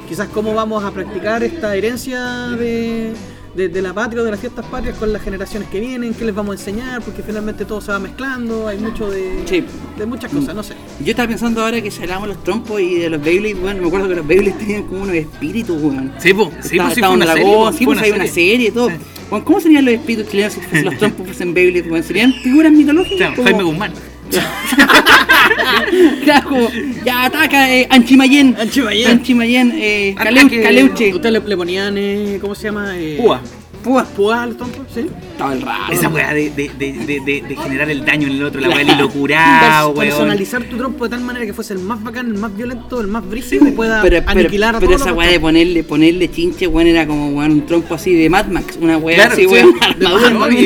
quizás 0.08 0.28
cómo 0.28 0.54
vamos 0.54 0.82
a 0.82 0.90
practicar 0.90 1.42
esta 1.42 1.76
herencia 1.76 2.22
de, 2.58 3.12
de, 3.54 3.68
de 3.68 3.82
la 3.82 3.92
patria 3.92 4.22
o 4.22 4.24
de 4.24 4.30
las 4.30 4.40
fiestas 4.40 4.64
patrias 4.66 4.96
con 4.96 5.12
las 5.12 5.22
generaciones 5.22 5.68
que 5.68 5.80
vienen, 5.80 6.14
qué 6.14 6.24
les 6.24 6.34
vamos 6.34 6.56
a 6.56 6.58
enseñar, 6.58 7.02
porque 7.02 7.22
finalmente 7.22 7.64
todo 7.64 7.80
se 7.80 7.90
va 7.92 7.98
mezclando, 7.98 8.68
hay 8.68 8.78
mucho 8.78 9.10
de, 9.10 9.42
Sí. 9.46 9.64
de 9.98 10.06
muchas 10.06 10.30
cosas, 10.32 10.54
no 10.54 10.62
sé. 10.62 10.74
Yo 11.04 11.10
estaba 11.10 11.28
pensando 11.28 11.62
ahora 11.64 11.80
que 11.82 11.90
si 11.90 12.02
hablamos 12.02 12.28
de 12.28 12.34
los 12.34 12.44
trompos 12.44 12.80
y 12.80 12.94
de 12.96 13.10
los 13.10 13.22
Beyblade, 13.22 13.54
bueno, 13.54 13.82
me 13.82 13.88
acuerdo 13.88 14.08
que 14.08 14.14
los 14.16 14.26
Beyblade 14.26 14.56
tenían 14.58 14.82
como 14.84 15.02
unos 15.02 15.14
espíritus, 15.16 15.82
weón. 15.82 16.12
Sí, 16.18 16.32
pues, 16.34 16.48
sí, 16.62 16.76
Estaba- 16.76 16.88
pues, 16.90 16.94
sí, 16.94 17.00
una 17.02 17.26
serie. 17.26 17.72
sí, 17.78 17.84
pues 17.84 18.02
hay 18.02 18.10
una 18.12 18.26
serie 18.26 18.68
y 18.68 18.70
todo. 18.70 18.90
Weón, 19.30 19.44
¿Cómo 19.44 19.60
serían 19.60 19.84
los 19.84 19.94
espíritus 19.94 20.30
chilenos 20.30 20.52
si 20.72 20.82
los 20.82 20.98
trompos 20.98 21.26
fuesen 21.26 21.52
Beyblade, 21.54 21.90
weón? 21.90 22.02
¿Serían 22.04 22.32
figuras 22.32 22.72
mitológicas? 22.72 23.16
Claro, 23.18 23.34
como- 23.36 23.48
Jaime 23.48 23.62
Guzmán. 23.64 23.92
Claro, 26.24 26.48
como, 26.48 26.68
ya 27.04 27.24
ataca, 27.24 27.72
eh, 27.74 27.86
Anchimayén. 27.90 28.56
Anchimayén. 28.58 29.10
Anchimayén, 29.10 29.72
eh, 29.76 30.14
Ataque. 30.18 30.40
Caleu- 30.40 30.62
Caleuche. 30.62 31.14
Ustedes 31.14 31.32
le, 31.32 31.40
le 31.48 31.56
ponían, 31.56 31.94
eh, 31.98 32.38
¿cómo 32.40 32.54
se 32.54 32.64
llama? 32.64 32.92
Eh, 32.96 33.16
Púa. 33.20 33.40
Púa. 33.82 34.04
Púa 34.04 34.42
a 34.42 34.46
los 34.46 34.56
trompos, 34.56 34.86
¿sí? 34.94 35.06
Estaba 35.40 35.52
el 35.54 35.62
raro. 35.62 35.92
Esa 35.94 36.08
weá 36.10 36.34
de, 36.34 36.50
de, 36.50 36.68
de, 36.78 36.92
de, 36.92 37.20
de, 37.24 37.42
de 37.48 37.56
generar 37.56 37.90
el 37.90 38.04
daño 38.04 38.26
en 38.28 38.34
el 38.34 38.42
otro, 38.44 38.60
la 38.60 38.68
weá 38.68 38.78
del 38.78 38.86
Claro. 38.88 39.04
hilo 39.04 39.10
curado, 39.10 39.90
Pers- 39.94 39.96
weón. 39.96 40.08
personalizar 40.10 40.62
tu 40.64 40.76
trompo 40.76 41.04
de 41.04 41.10
tal 41.10 41.20
manera 41.22 41.46
que 41.46 41.54
fuese 41.54 41.72
el 41.72 41.78
más 41.78 42.02
bacán, 42.02 42.26
el 42.26 42.34
más 42.34 42.54
violento, 42.54 43.00
el 43.00 43.06
más 43.06 43.26
brígido 43.26 43.66
y 43.66 43.70
pueda 43.70 44.02
Pero, 44.02 44.18
pero, 44.18 44.30
aniquilar 44.40 44.74
pero 44.78 44.86
todos 44.88 45.00
esa 45.00 45.14
weá 45.14 45.30
de 45.30 45.40
ponerle, 45.40 45.82
ponerle 45.82 46.30
chinche, 46.30 46.66
weón, 46.66 46.88
era 46.88 47.06
como 47.06 47.30
weón, 47.30 47.52
un 47.52 47.64
trompo 47.64 47.94
así 47.94 48.12
de 48.14 48.28
Mad 48.28 48.48
Max, 48.48 48.78
una 48.82 48.98
weá 48.98 49.16
Claro, 49.16 49.32
así, 49.32 49.40
sí. 49.42 49.46
weón, 49.48 49.74
armadura 49.82 50.30
y, 50.30 50.34
muy 50.34 50.54
y- 50.56 50.58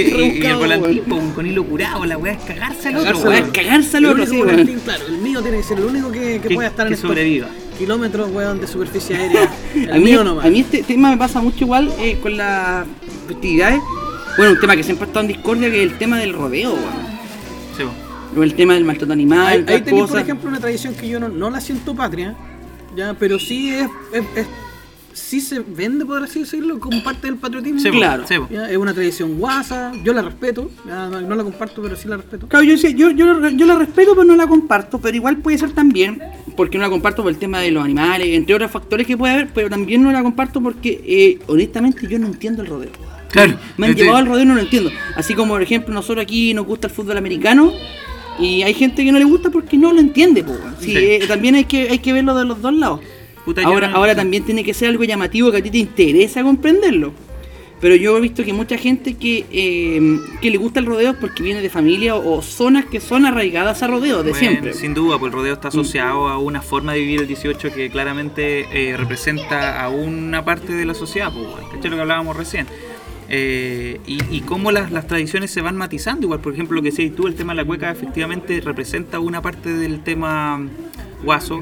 y 0.42 0.46
el 0.46 0.56
weón. 1.06 1.30
con, 1.32 1.46
hilo 1.46 1.62
curado, 1.64 2.05
la 2.05 2.18
weá 2.18 2.32
es 2.32 2.42
cagarse 2.42 2.88
al 2.88 2.96
otro, 2.96 3.18
weón. 3.20 3.51
cagarse 3.52 3.96
al 3.98 4.05
El 4.06 4.10
otro, 4.10 4.26
sí, 4.26 4.42
claro, 4.84 5.06
el 5.09 5.18
mío 5.18 5.40
tiene 5.40 5.59
que 5.59 5.62
ser 5.62 5.78
el 5.78 5.84
único 5.84 6.10
que, 6.10 6.40
que 6.40 6.48
Que- 6.48 6.55
pueda 6.56 6.68
estar 6.68 6.88
en 6.88 6.94
que 6.94 7.01
sobreviva. 7.01 7.46
kilómetros, 7.78 8.28
weón, 8.32 8.60
de 8.60 8.66
superficie 8.66 9.14
aérea. 9.18 9.48
El 9.76 9.92
A 9.92 9.94
mí, 9.98 10.05
mío 10.05 10.24
nomás. 10.24 10.44
a 10.46 10.51
mí 10.51 10.59
este 10.60 10.82
tema 10.82 11.10
me 11.10 11.16
pasa 11.16 11.40
mucho 11.40 11.62
igual 11.64 11.92
eh, 12.01 12.18
con 12.20 12.36
las 12.36 12.86
festividades. 13.28 13.80
Bueno, 14.36 14.52
un 14.52 14.61
tema 14.61 14.77
que 14.77 14.82
siempre 14.82 15.05
ha 15.05 15.09
estado 15.09 15.23
en 15.27 15.28
discordia 15.28 15.70
que 15.70 15.85
es 15.85 15.93
el 15.93 15.98
tema 15.98 16.19
del 16.19 16.32
rodeo, 16.32 16.73
weón. 16.73 17.15
Sí, 17.77 17.82
el 18.43 18.55
tema 18.55 18.74
del 18.74 18.85
maltrato 18.85 19.12
animal, 19.12 19.65
Ahí, 19.69 19.74
ahí 19.77 19.82
por 20.06 20.19
ejemplo, 20.19 20.48
una 20.48 20.59
tradición 20.59 20.94
que 20.94 21.09
yo 21.09 21.20
no, 21.20 21.28
no 21.28 21.51
la 21.51 21.61
siento 21.61 21.94
patria, 21.94 22.35
ya, 22.97 23.15
pero 23.15 23.39
sí 23.39 23.70
es, 23.70 23.86
es- 24.12 24.24
es- 24.35 24.47
sí 25.12 25.40
se 25.40 25.61
vende, 25.61 26.05
por 26.05 26.20
así 26.24 26.40
decirlo, 26.40 26.81
como 26.81 27.02
parte 27.05 27.28
del 27.28 27.36
patriotismo. 27.36 27.78
Sí, 27.78 27.90
Claro. 27.93 28.24
sí, 28.27 28.35
po. 28.36 28.48
Ya, 28.51 28.69
es 28.69 28.77
una 28.77 28.93
tradición 28.93 29.39
guasa, 29.39 29.93
yo 30.02 30.12
la 30.12 30.23
respeto, 30.23 30.69
ya, 30.85 31.06
no, 31.09 31.20
no 31.20 31.35
la 31.36 31.44
comparto, 31.44 31.81
pero 31.81 31.94
sí 31.94 32.09
la 32.09 32.16
respeto. 32.16 32.48
Claro, 32.48 32.65
yo, 32.65 32.73
decía, 32.73 32.90
yo, 32.90 33.11
yo 33.12 33.66
la 33.66 33.77
respeto, 33.77 34.11
pero 34.16 34.24
no 34.24 34.35
la 34.35 34.48
comparto. 34.48 34.98
Pero 35.01 35.16
igual 35.16 35.36
puede 35.36 35.56
ser 35.59 35.70
también, 35.70 36.20
porque 36.56 36.77
no 36.78 36.82
la 36.82 36.90
comparto 36.90 37.23
por 37.23 37.31
el 37.31 37.39
tema 37.39 37.61
de 37.61 37.70
los 37.70 37.85
animales, 37.85 38.27
entre 38.32 38.56
otros 38.56 38.73
factores 38.73 39.06
que 39.06 39.16
puede 39.16 39.35
haber, 39.35 39.48
pero 39.55 39.70
también 39.70 40.02
no 40.02 40.11
la 40.11 40.24
comparto 40.24 40.61
porque, 40.61 41.01
eh, 41.06 41.39
honestamente, 41.47 42.09
yo 42.09 42.19
no 42.19 42.27
entiendo 42.27 42.62
el 42.62 42.69
rodeo. 42.69 42.90
Claro. 43.35 43.59
Me 43.77 43.86
han 43.89 43.93
Sí. 43.94 43.98
llevado 44.01 44.16
al 44.19 44.27
rodeo 44.27 44.43
y 44.43 44.47
no 44.47 44.55
lo 44.55 44.61
entiendo. 44.61 44.90
Así 45.16 45.35
como, 45.35 45.52
por 45.55 45.62
ejemplo, 45.62 45.93
nosotros 45.93 46.23
aquí 46.23 46.55
nos 46.55 46.65
gusta 46.66 46.86
el 46.86 46.93
fútbol 46.94 47.19
americano 47.19 47.73
y 48.39 48.62
hay 48.62 48.73
gente 48.74 49.05
que 49.05 49.12
no 49.12 49.19
le 49.19 49.24
gusta 49.27 49.51
porque 49.51 49.77
no 49.77 49.93
lo 49.93 50.01
entiende. 50.01 50.43
po, 50.43 50.52
weón. 50.52 50.74
Sí, 50.81 50.93
Sí. 50.93 50.97
eh, 50.97 51.20
también 51.28 51.55
hay 51.56 51.65
que, 51.66 51.89
hay 51.90 51.98
que 51.98 52.12
verlo 52.12 52.35
de 52.35 52.44
los 52.47 52.62
dos 52.62 52.73
lados. 52.74 53.01
Puta, 53.44 53.62
ahora, 53.62 53.89
no- 53.89 53.97
ahora 53.97 54.15
también 54.15 54.43
tiene 54.44 54.65
que 54.65 54.73
ser 54.73 54.89
algo 54.89 55.05
llamativo 55.05 55.51
que 55.52 55.59
a 55.59 55.62
ti 55.62 55.70
te 55.70 55.78
interesa 55.78 56.43
comprenderlo. 56.43 57.12
Pero 57.81 57.97
yo 57.97 58.16
he 58.16 58.20
visto 58.23 58.43
que 58.44 58.55
mucha 58.55 58.78
gente 58.78 59.15
que, 59.15 59.44
eh, 59.52 60.19
que 60.40 60.48
le 60.51 60.56
gusta 60.56 60.81
el 60.81 60.86
rodeo 60.86 61.11
es 61.11 61.16
porque 61.19 61.43
viene 61.43 61.61
de 61.61 61.69
familia 61.69 62.15
o, 62.16 62.39
o 62.39 62.40
zonas 62.40 62.86
que 62.86 62.98
son 63.01 63.27
arraigadas 63.27 63.82
a 63.82 63.89
rodeo 63.89 64.23
de 64.23 64.31
Bueno, 64.31 64.36
siempre. 64.39 64.73
Sin 64.73 64.94
duda, 64.94 65.19
pues 65.19 65.31
el 65.31 65.36
rodeo 65.36 65.52
está 65.52 65.69
asociado 65.69 66.28
a 66.28 66.39
una 66.39 66.62
forma 66.62 66.94
de 66.94 67.01
vivir 67.01 67.20
el 67.20 67.27
18 67.27 67.74
que 67.74 67.90
claramente 67.90 68.66
eh, 68.73 68.97
representa 68.97 69.82
a 69.82 69.90
una 69.90 70.43
parte 70.43 70.73
de 70.73 70.86
la 70.86 70.94
sociedad, 70.94 71.31
pues, 71.31 71.47
¿cachai? 71.73 71.90
lo 71.90 71.97
que 71.97 72.02
hablábamos 72.02 72.35
recién. 72.36 72.66
Eh, 73.28 74.01
y, 74.06 74.18
y 74.30 74.40
cómo 74.42 74.70
las, 74.70 74.92
las 74.92 75.06
tradiciones 75.06 75.51
se 75.51 75.62
van 75.62 75.76
matizando, 75.76 76.26
igual 76.26 76.40
por 76.40 76.52
ejemplo 76.52 76.76
lo 76.76 76.82
que 76.82 76.90
decías 76.90 77.14
tú, 77.14 77.26
el 77.26 77.34
tema 77.34 77.52
de 77.55 77.62
la 77.62 77.64
cueca 77.64 77.90
efectivamente 77.90 78.60
representa 78.60 79.18
una 79.18 79.40
parte 79.40 79.72
del 79.72 80.02
tema 80.02 80.60
guaso, 81.24 81.60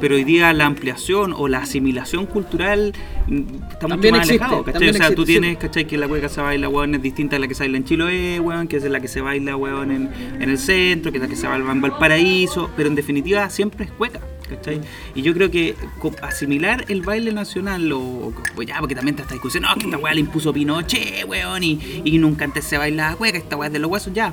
pero 0.00 0.14
hoy 0.14 0.24
día 0.24 0.52
la 0.52 0.66
ampliación 0.66 1.34
o 1.36 1.48
la 1.48 1.58
asimilación 1.58 2.26
cultural 2.26 2.92
mm, 3.26 3.38
está 3.38 3.56
mucho 3.56 3.88
También 3.88 4.14
más 4.14 4.22
existe, 4.22 4.44
alejado, 4.44 4.64
¿cachai? 4.64 4.88
O 4.90 4.94
sea, 4.94 5.14
tú 5.14 5.24
tienes, 5.24 5.58
¿cachai? 5.58 5.86
Que 5.86 5.98
la 5.98 6.08
cueca 6.08 6.28
se 6.28 6.40
baila, 6.40 6.68
weón, 6.68 6.94
es 6.94 7.02
distinta 7.02 7.36
a 7.36 7.38
la 7.38 7.48
que 7.48 7.54
se 7.54 7.64
baila 7.64 7.76
en 7.78 7.84
Chiloé, 7.84 8.40
weón, 8.40 8.68
que 8.68 8.76
es 8.76 8.84
la 8.84 9.00
que 9.00 9.08
se 9.08 9.20
baila, 9.20 9.56
weón, 9.56 9.90
en, 9.90 10.10
en 10.40 10.48
el 10.48 10.58
centro, 10.58 11.10
que 11.10 11.18
es 11.18 11.22
la 11.22 11.28
que 11.28 11.36
se 11.36 11.46
baila 11.46 11.70
en 11.70 11.80
Valparaíso, 11.80 12.70
pero 12.76 12.88
en 12.88 12.94
definitiva 12.94 13.50
siempre 13.50 13.84
es 13.86 13.90
cueca, 13.90 14.20
¿cachai? 14.50 14.80
Y 15.14 15.22
yo 15.22 15.32
creo 15.32 15.50
que 15.50 15.74
asimilar 16.22 16.84
el 16.88 17.02
baile 17.02 17.32
nacional, 17.32 17.90
o, 17.92 18.32
o- 18.56 18.62
ya, 18.62 18.78
porque 18.80 18.94
también 18.94 19.14
está 19.14 19.22
esta 19.22 19.34
discusión, 19.34 19.62
no, 19.64 19.74
que 19.76 19.84
esta 19.86 19.96
weá 19.96 20.12
la 20.14 20.20
impuso 20.20 20.52
Pinochet, 20.52 21.24
weón, 21.26 21.62
y, 21.62 22.02
y 22.04 22.18
nunca 22.18 22.44
antes 22.44 22.64
se 22.64 22.76
bailaba 22.78 23.16
cueca, 23.16 23.38
esta 23.38 23.56
weá 23.56 23.68
es 23.68 23.72
de 23.72 23.78
los 23.78 23.90
huesos, 23.90 24.12
ya. 24.12 24.32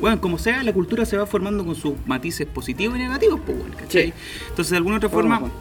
Bueno, 0.00 0.20
como 0.20 0.36
sea, 0.38 0.62
la 0.62 0.72
cultura 0.74 1.06
se 1.06 1.16
va 1.16 1.24
formando 1.26 1.64
con 1.64 1.74
sus 1.74 1.94
matices 2.06 2.46
positivos 2.46 2.96
y 2.96 3.00
negativos, 3.00 3.40
pues, 3.46 3.56
¿cachai? 3.78 4.08
Sí. 4.08 4.12
Entonces, 4.50 4.70
de 4.72 4.76
alguna 4.76 4.96
otra 4.98 5.08
Bueno, 5.08 5.22
forma, 5.22 5.38
bueno. 5.38 5.54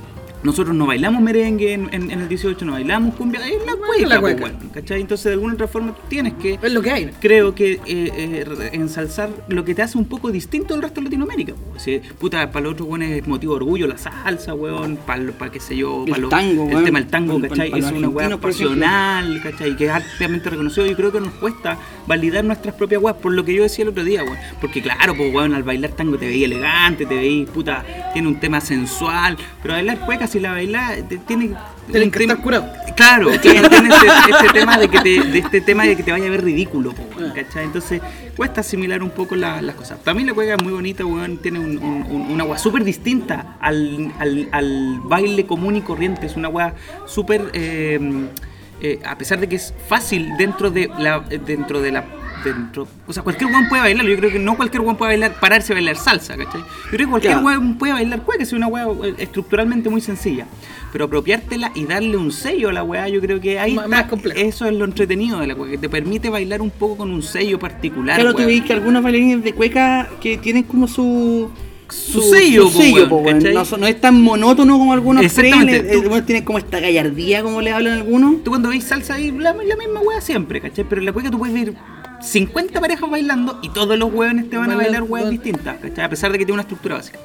Nosotros 0.46 0.76
no 0.76 0.86
bailamos 0.86 1.22
merengue 1.22 1.74
en, 1.74 1.90
en- 1.92 2.12
en 2.12 2.22
el 2.22 2.30
18, 2.30 2.64
no 2.66 2.74
bailamos 2.74 3.16
cumbia, 3.16 3.46
es 3.46 3.66
la 3.66 3.76
cueca, 3.76 4.08
la 4.08 4.22
pues, 4.22 4.36
cueca. 4.36 4.54
bueno, 4.56 4.72
¿cachai? 4.74 5.02
Entonces, 5.02 5.26
de 5.26 5.32
alguna 5.34 5.54
otra 5.56 5.68
forma, 5.68 5.96
tienes 6.08 6.34
que, 6.36 6.60
Es 6.62 6.72
lo 6.72 6.82
que 6.82 6.92
hay. 6.92 7.10
creo 7.20 7.54
que, 7.56 7.74
eh, 7.74 7.80
eh, 7.88 8.70
ensalzar 8.74 9.30
lo 9.48 9.66
que 9.66 9.76
te 9.76 9.82
hace 9.82 9.98
un 9.98 10.06
poco 10.06 10.32
distinto 10.32 10.74
del 10.74 10.84
resto 10.84 11.02
de 11.02 11.06
Latinoamérica. 11.06 11.54
pues. 11.72 11.84
Si, 11.84 12.00
puta, 12.20 12.52
para 12.52 12.64
los 12.64 12.74
otros, 12.74 12.88
weón, 12.88 13.02
es 13.02 13.28
motivo 13.28 13.54
de 13.54 13.58
orgullo 13.58 13.88
la 13.88 13.98
salsa, 13.98 14.54
weón, 14.54 14.98
para, 14.98 15.32
para 15.32 15.52
qué 15.52 15.60
sé 15.60 15.76
yo, 15.76 16.04
El 16.06 16.12
para 16.12 16.30
tango, 16.30 16.70
el 16.70 16.84
tema 16.84 17.00
del 17.00 17.08
tango, 17.10 17.42
¿cachai? 17.42 17.72
es 17.78 17.92
una 17.92 18.10
weá 18.10 18.38
pasional, 18.38 19.40
¿cachai? 19.42 19.76
Que 19.76 19.86
es 19.86 19.92
ampliamente 19.92 20.50
reconocido. 20.50 20.86
Yo 20.86 20.96
creo 20.96 21.12
que 21.12 21.20
nos 21.22 21.34
cuesta 21.34 21.78
validar 22.08 22.44
nuestras 22.46 22.76
propias 22.76 23.02
weas, 23.02 23.18
por 23.18 23.34
lo 23.34 23.44
que 23.46 23.54
yo 23.54 23.64
decía 23.64 23.84
el 23.84 23.90
otro 23.90 24.04
día, 24.04 24.24
weón. 24.24 24.38
Porque 24.62 24.82
claro, 24.82 25.16
pues 25.16 25.34
weón, 25.34 25.54
al 25.54 25.64
bailar 25.64 25.92
tango 25.92 26.18
te 26.18 26.28
veía 26.28 26.46
elegante, 26.46 27.06
te 27.06 27.16
veís, 27.16 27.50
puta, 27.50 27.84
tiene 28.14 28.28
un 28.28 28.40
tema 28.40 28.62
sensual, 28.62 29.38
pero 29.62 29.74
bailar 29.74 30.00
cueca, 30.06 30.28
si 30.36 30.42
la 30.42 30.52
bailás, 30.52 30.96
te- 31.08 31.18
tiene 31.18 31.52
Tienen 31.90 32.12
que 32.12 32.24
estar 32.24 32.38
curado. 32.42 32.68
Claro, 32.96 33.30
tiene, 33.40 33.68
tiene 33.70 33.90
este, 33.90 34.08
este 34.32 34.50
tema 34.54 34.78
de 34.78 34.88
que 34.90 35.00
te, 35.00 35.24
de 35.24 35.40
este 35.40 35.62
tema 35.62 35.84
de 35.86 35.96
que 35.96 36.04
te 36.04 36.12
vaya 36.12 36.28
a 36.28 36.30
ver 36.30 36.44
ridículo, 36.44 36.92
po, 36.94 37.04
weón, 37.18 37.32
¿cachai? 37.34 37.66
Entonces 37.66 38.02
cuesta 38.36 38.62
asimilar 38.62 39.02
un 39.04 39.10
poco 39.12 39.36
la- 39.36 39.62
las 39.62 39.76
cosas. 39.76 40.00
También 40.04 40.28
la 40.28 40.34
cueca 40.34 40.56
es 40.56 40.64
muy 40.64 40.74
bonita, 40.74 41.06
weón, 41.06 41.38
tiene 41.38 41.60
un, 41.60 41.78
un- 41.78 42.04
un- 42.10 42.32
una 42.32 42.44
agua 42.44 42.58
súper 42.58 42.84
distinta 42.84 43.56
al, 43.62 44.12
al- 44.20 44.50
al 44.52 45.00
baile 45.04 45.46
común 45.46 45.76
y 45.78 45.82
corriente, 45.82 46.26
es 46.26 46.36
una 46.36 46.48
agua 46.50 46.74
súper 47.06 47.50
eh, 47.54 48.00
eh, 48.82 49.00
a 49.06 49.18
pesar 49.18 49.40
de 49.40 49.48
que 49.48 49.56
es 49.56 49.74
fácil 49.88 50.36
dentro 50.38 50.70
de 50.70 50.90
la 51.00 51.20
dentro 51.22 51.82
de 51.82 51.92
la 51.94 52.04
dentro, 52.46 52.88
o 53.08 53.12
sea, 53.14 53.24
cualquier 53.24 53.50
weón 53.52 53.68
puede 53.68 53.82
bailar, 53.82 54.06
yo 54.06 54.16
creo 54.18 54.32
que 54.32 54.40
no 54.40 54.56
cualquier 54.56 54.82
weón 54.82 54.96
puede 54.96 55.12
bailar, 55.12 55.40
pararse 55.40 55.74
a 55.74 55.76
bailar 55.76 55.98
salsa, 55.98 56.38
¿cachai? 56.38 56.62
Yo 56.62 56.90
creo 56.92 57.08
que 57.08 57.12
cualquier 57.12 57.38
weón 57.40 57.78
puede 57.78 57.94
bailar 57.94 58.22
cueca, 58.22 58.44
es 58.44 58.54
una 58.54 58.68
weá 58.68 58.86
eh, 59.04 59.16
estructuralmente 59.18 59.90
muy 59.90 60.00
sencilla. 60.02 60.46
Pero 60.92 61.06
apropiártela 61.06 61.72
y 61.76 61.84
darle 61.86 62.16
un 62.16 62.32
sello 62.32 62.70
a 62.70 62.74
la 62.74 62.82
weá, 62.84 63.10
yo 63.10 63.20
creo 63.20 63.42
que 63.42 63.60
ahí 63.60 63.74
Más- 63.74 63.86
está- 63.86 63.98
más 63.98 64.06
complejo. 64.08 64.40
eso 64.40 64.66
es 64.66 64.74
lo 64.74 64.86
entretenido 64.86 65.40
de 65.42 65.48
la 65.48 65.54
weá, 65.56 65.72
que 65.72 65.78
te 65.78 65.90
permite 65.90 66.30
bailar 66.30 66.62
un 66.62 66.70
poco 66.70 66.98
con 66.98 67.12
un 67.12 67.22
sello 67.22 67.60
particular. 67.60 68.16
Claro, 68.20 68.34
tú 68.36 68.46
veis 68.46 68.64
que 68.64 68.72
algunos 68.72 69.04
bailarines 69.04 69.44
de 69.44 69.52
cueca 69.54 70.08
que 70.22 70.38
tienen 70.38 70.64
como 70.64 70.88
su. 70.88 71.50
Su 71.88 72.20
sello, 72.22 72.68
po, 73.08 73.18
weón. 73.18 73.38
¿cachai? 73.42 73.54
no, 73.54 73.64
no 73.78 73.86
es 73.88 74.02
tan 74.02 74.20
monótono 74.20 74.78
como 74.80 74.92
algunos 74.94 75.22
creen. 75.34 75.54
Exactamente, 75.54 75.94
eh, 75.98 76.02
tú- 76.02 76.10
bueno, 76.10 76.26
tienen 76.26 76.44
como 76.44 76.58
esta 76.58 76.80
gallardía, 76.80 77.44
como 77.44 77.62
le 77.62 77.72
hablan 77.72 77.94
algunos. 78.00 78.44
Tú 78.44 78.50
cuando 78.52 78.70
veis 78.70 78.86
salsa 78.86 79.14
ahí, 79.16 79.32
la, 79.32 79.54
la 79.54 79.76
misma 79.76 80.00
weá 80.00 80.20
siempre, 80.20 80.60
¿cachai? 80.62 80.84
Pero 80.90 81.02
en 81.02 81.06
la 81.06 81.14
cueca 81.14 81.30
tú 81.30 81.38
puedes 81.38 81.54
ver 81.54 81.74
50 82.26 82.80
parejas 82.82 83.10
bailando 83.10 83.60
y 83.62 83.70
todos 83.70 83.98
los 83.98 84.12
weones 84.14 84.50
te 84.50 84.58
van 84.58 84.72
a 84.72 84.76
bailar 84.76 85.04
bailan- 85.04 85.30
distintas, 85.30 85.78
¿cachai? 85.80 86.06
A 86.06 86.10
pesar 86.10 86.32
de 86.32 86.38
que 86.38 86.46
tiene 86.46 86.54
una 86.54 86.62
estructura 86.64 86.96
básica. 86.96 87.20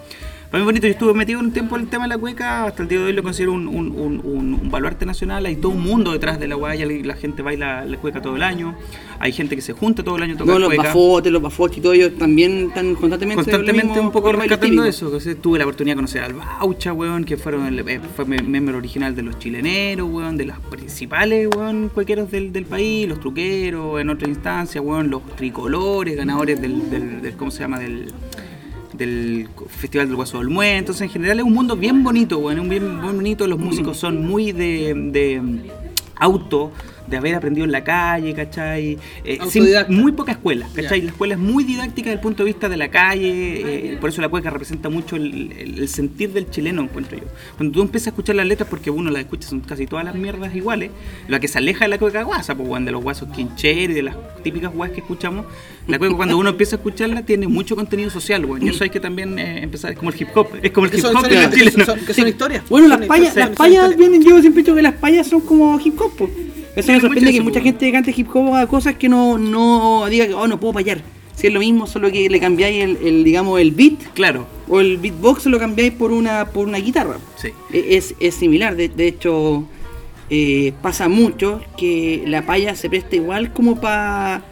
Para 0.50 0.62
mí 0.62 0.66
bonito, 0.66 0.88
yo 0.88 0.92
estuve 0.94 1.14
metido 1.14 1.38
un 1.38 1.52
tiempo 1.52 1.76
en 1.76 1.82
el 1.82 1.88
tema 1.88 2.04
de 2.06 2.08
la 2.08 2.18
cueca, 2.18 2.64
hasta 2.64 2.82
el 2.82 2.88
día 2.88 2.98
de 2.98 3.04
hoy 3.04 3.12
lo 3.12 3.22
considero 3.22 3.52
un, 3.52 3.68
un, 3.68 4.20
un, 4.24 4.68
baluarte 4.68 5.06
nacional, 5.06 5.46
hay 5.46 5.54
todo 5.54 5.70
un 5.70 5.80
mundo 5.80 6.10
detrás 6.10 6.40
de 6.40 6.48
la 6.48 6.74
y 6.74 7.04
la, 7.04 7.14
gente 7.14 7.40
baila 7.42 7.84
la 7.84 7.96
cueca 7.98 8.20
todo 8.20 8.34
el 8.34 8.42
año, 8.42 8.74
hay 9.20 9.30
gente 9.30 9.54
que 9.54 9.62
se 9.62 9.74
junta 9.74 10.02
todo 10.02 10.16
el 10.16 10.24
año 10.24 10.34
a 10.34 10.38
tocar 10.38 10.54
No, 10.54 10.58
los 10.58 10.76
bafotes, 10.76 11.30
los 11.30 11.40
bafotes 11.40 11.78
y 11.78 11.80
todo 11.80 11.92
ellos 11.92 12.14
también 12.18 12.66
están 12.66 12.96
constantemente. 12.96 13.44
Constantemente 13.44 14.00
un 14.00 14.10
poco 14.10 14.32
rescatando 14.32 14.84
eso. 14.84 15.16
que 15.16 15.34
tuve 15.36 15.58
la 15.58 15.66
oportunidad 15.66 15.94
de 15.94 15.98
conocer 15.98 16.24
al 16.24 16.32
Baucha, 16.34 16.92
weón, 16.92 17.22
que 17.24 17.36
fueron 17.36 17.66
el, 17.66 17.88
eh, 17.88 18.00
fue 18.16 18.24
miembro 18.24 18.76
original 18.78 19.14
de 19.14 19.22
los 19.22 19.38
chileneros, 19.38 20.08
weón, 20.10 20.36
de 20.36 20.46
las 20.46 20.58
principales, 20.58 21.48
weón, 21.56 21.90
cuequeros 21.90 22.28
del, 22.28 22.52
del 22.52 22.66
país, 22.66 23.06
los 23.08 23.20
truqueros, 23.20 24.00
en 24.00 24.10
otra 24.10 24.28
instancia, 24.28 24.80
weón, 24.80 25.10
los 25.10 25.24
tricolores, 25.36 26.16
ganadores 26.16 26.60
del, 26.60 26.90
del, 26.90 27.22
del- 27.22 27.36
¿cómo 27.36 27.52
se 27.52 27.60
llama? 27.60 27.78
Del, 27.78 28.12
del 29.00 29.48
Festival 29.68 30.06
del 30.06 30.16
Guaso 30.16 30.38
del 30.38 30.48
Mue. 30.48 30.76
Entonces, 30.76 31.02
en 31.02 31.08
general 31.08 31.38
es 31.38 31.44
un 31.44 31.54
mundo 31.54 31.74
bien 31.74 32.04
bonito, 32.04 32.38
weón, 32.38 32.60
un 32.60 32.68
bien, 32.68 33.00
bonito. 33.00 33.46
Los 33.46 33.58
músicos 33.58 33.96
son 33.96 34.26
muy 34.26 34.52
de, 34.52 34.94
de 34.94 35.42
auto, 36.16 36.70
de 37.10 37.16
haber 37.16 37.34
aprendido 37.34 37.64
en 37.64 37.72
la 37.72 37.82
calle, 37.84 38.32
¿cachai? 38.34 38.98
Eh, 39.24 39.38
sin- 39.50 39.64
muy 39.88 40.12
poca 40.12 40.32
escuela, 40.32 40.66
¿cachai? 40.74 41.02
La 41.02 41.10
escuela 41.10 41.34
es 41.34 41.40
muy 41.40 41.64
didáctica 41.64 42.10
desde 42.10 42.14
el 42.14 42.20
punto 42.20 42.44
de 42.44 42.46
vista 42.46 42.68
de 42.68 42.76
la 42.76 42.88
calle, 42.90 43.92
eh, 43.94 43.98
por 44.00 44.10
eso 44.10 44.20
la 44.20 44.28
cueca 44.28 44.50
representa 44.50 44.88
mucho 44.88 45.16
el, 45.16 45.52
el- 45.58 45.78
el 45.80 45.88
sentir 45.88 46.32
del 46.32 46.48
chileno, 46.50 46.82
encuentro 46.82 47.16
yo. 47.18 47.24
Cuando 47.56 47.72
tú 47.74 47.82
empiezas 47.82 48.08
a 48.08 48.10
escuchar 48.10 48.36
las 48.36 48.46
letras, 48.46 48.68
porque 48.68 48.90
uno 48.90 49.10
las 49.10 49.22
escucha, 49.22 49.48
son 49.48 49.60
casi 49.60 49.86
todas 49.86 50.04
las 50.04 50.14
mierdas 50.14 50.54
iguales, 50.54 50.90
la 51.28 51.40
que 51.40 51.48
se 51.48 51.58
aleja 51.58 51.84
de 51.84 51.88
la 51.88 51.98
cueca 51.98 52.22
guasa, 52.22 52.54
pues, 52.54 52.84
de 52.84 52.92
los 52.92 53.02
guasos 53.02 53.28
quincheros 53.34 53.90
y 53.90 53.94
de 53.94 54.02
las 54.02 54.16
típicas 54.42 54.72
guas 54.72 54.90
que 54.90 55.00
escuchamos, 55.00 55.46
la 55.88 55.98
cueca 55.98 56.14
cuando 56.16 56.38
uno 56.38 56.50
empieza 56.50 56.76
a 56.76 56.78
escucharla 56.78 57.22
tiene 57.24 57.48
mucho 57.48 57.74
contenido 57.76 58.10
social, 58.10 58.44
weón, 58.44 58.64
y 58.64 58.68
eso 58.70 58.84
hay 58.84 58.90
que 58.90 59.00
también 59.00 59.38
eh, 59.38 59.62
empezar, 59.62 59.90
es 59.92 59.98
como 59.98 60.10
el 60.10 60.20
hip 60.20 60.28
hop, 60.34 60.48
es 60.62 60.70
como 60.70 60.86
el 60.86 60.94
hip 60.94 61.04
hop 61.04 61.22
de 61.28 61.34
los 61.64 61.74
que 61.74 61.84
son- 61.84 61.98
que 62.06 62.14
son 62.14 62.28
historias. 62.28 62.62
Bueno, 62.68 62.88
las 62.88 63.00
payas, 63.06 63.28
historias, 63.28 63.48
las 63.50 63.56
payas 63.58 63.96
vienen, 63.96 64.22
yo 64.22 64.40
siempre 64.40 64.60
he 64.60 64.64
dicho 64.64 64.74
que 64.74 64.82
las 64.82 64.94
payas 64.94 65.26
son 65.26 65.40
como 65.40 65.78
hip 65.84 66.00
hop. 66.00 66.16
po. 66.16 66.30
Eso 66.76 66.92
me 66.92 67.00
sorprende 67.00 67.30
que 67.30 67.36
eso, 67.38 67.44
mucha 67.44 67.60
gente 67.60 67.84
que 67.86 67.92
cante 67.92 68.14
hip 68.16 68.28
hop 68.34 68.54
haga 68.54 68.66
cosas 68.66 68.94
que 68.96 69.08
no, 69.08 69.38
no 69.38 70.06
diga 70.08 70.26
que 70.26 70.34
oh, 70.34 70.46
no 70.46 70.58
puedo 70.60 70.74
payar. 70.74 71.02
Si 71.34 71.46
es 71.46 71.52
lo 71.52 71.60
mismo, 71.60 71.86
solo 71.86 72.12
que 72.12 72.28
le 72.28 72.38
cambiáis 72.38 72.84
el, 72.84 72.98
el, 73.02 73.24
digamos, 73.24 73.58
el 73.60 73.70
beat 73.72 73.94
Claro, 74.14 74.46
o 74.68 74.80
el 74.80 74.98
beatbox 74.98 75.46
lo 75.46 75.58
cambiáis 75.58 75.92
por 75.92 76.12
una, 76.12 76.46
por 76.50 76.68
una 76.68 76.78
guitarra. 76.78 77.16
sí. 77.36 77.48
E- 77.72 77.96
Es, 77.96 78.14
es 78.20 78.34
similar, 78.34 78.76
de, 78.76 78.88
de 78.90 79.08
hecho 79.08 79.64
eh, 80.28 80.72
pasa 80.82 81.08
mucho 81.08 81.60
que 81.78 82.22
la 82.26 82.44
paya 82.46 82.74
se 82.76 82.88
presta 82.90 83.16
igual 83.16 83.52
como 83.52 83.80
para... 83.80 84.42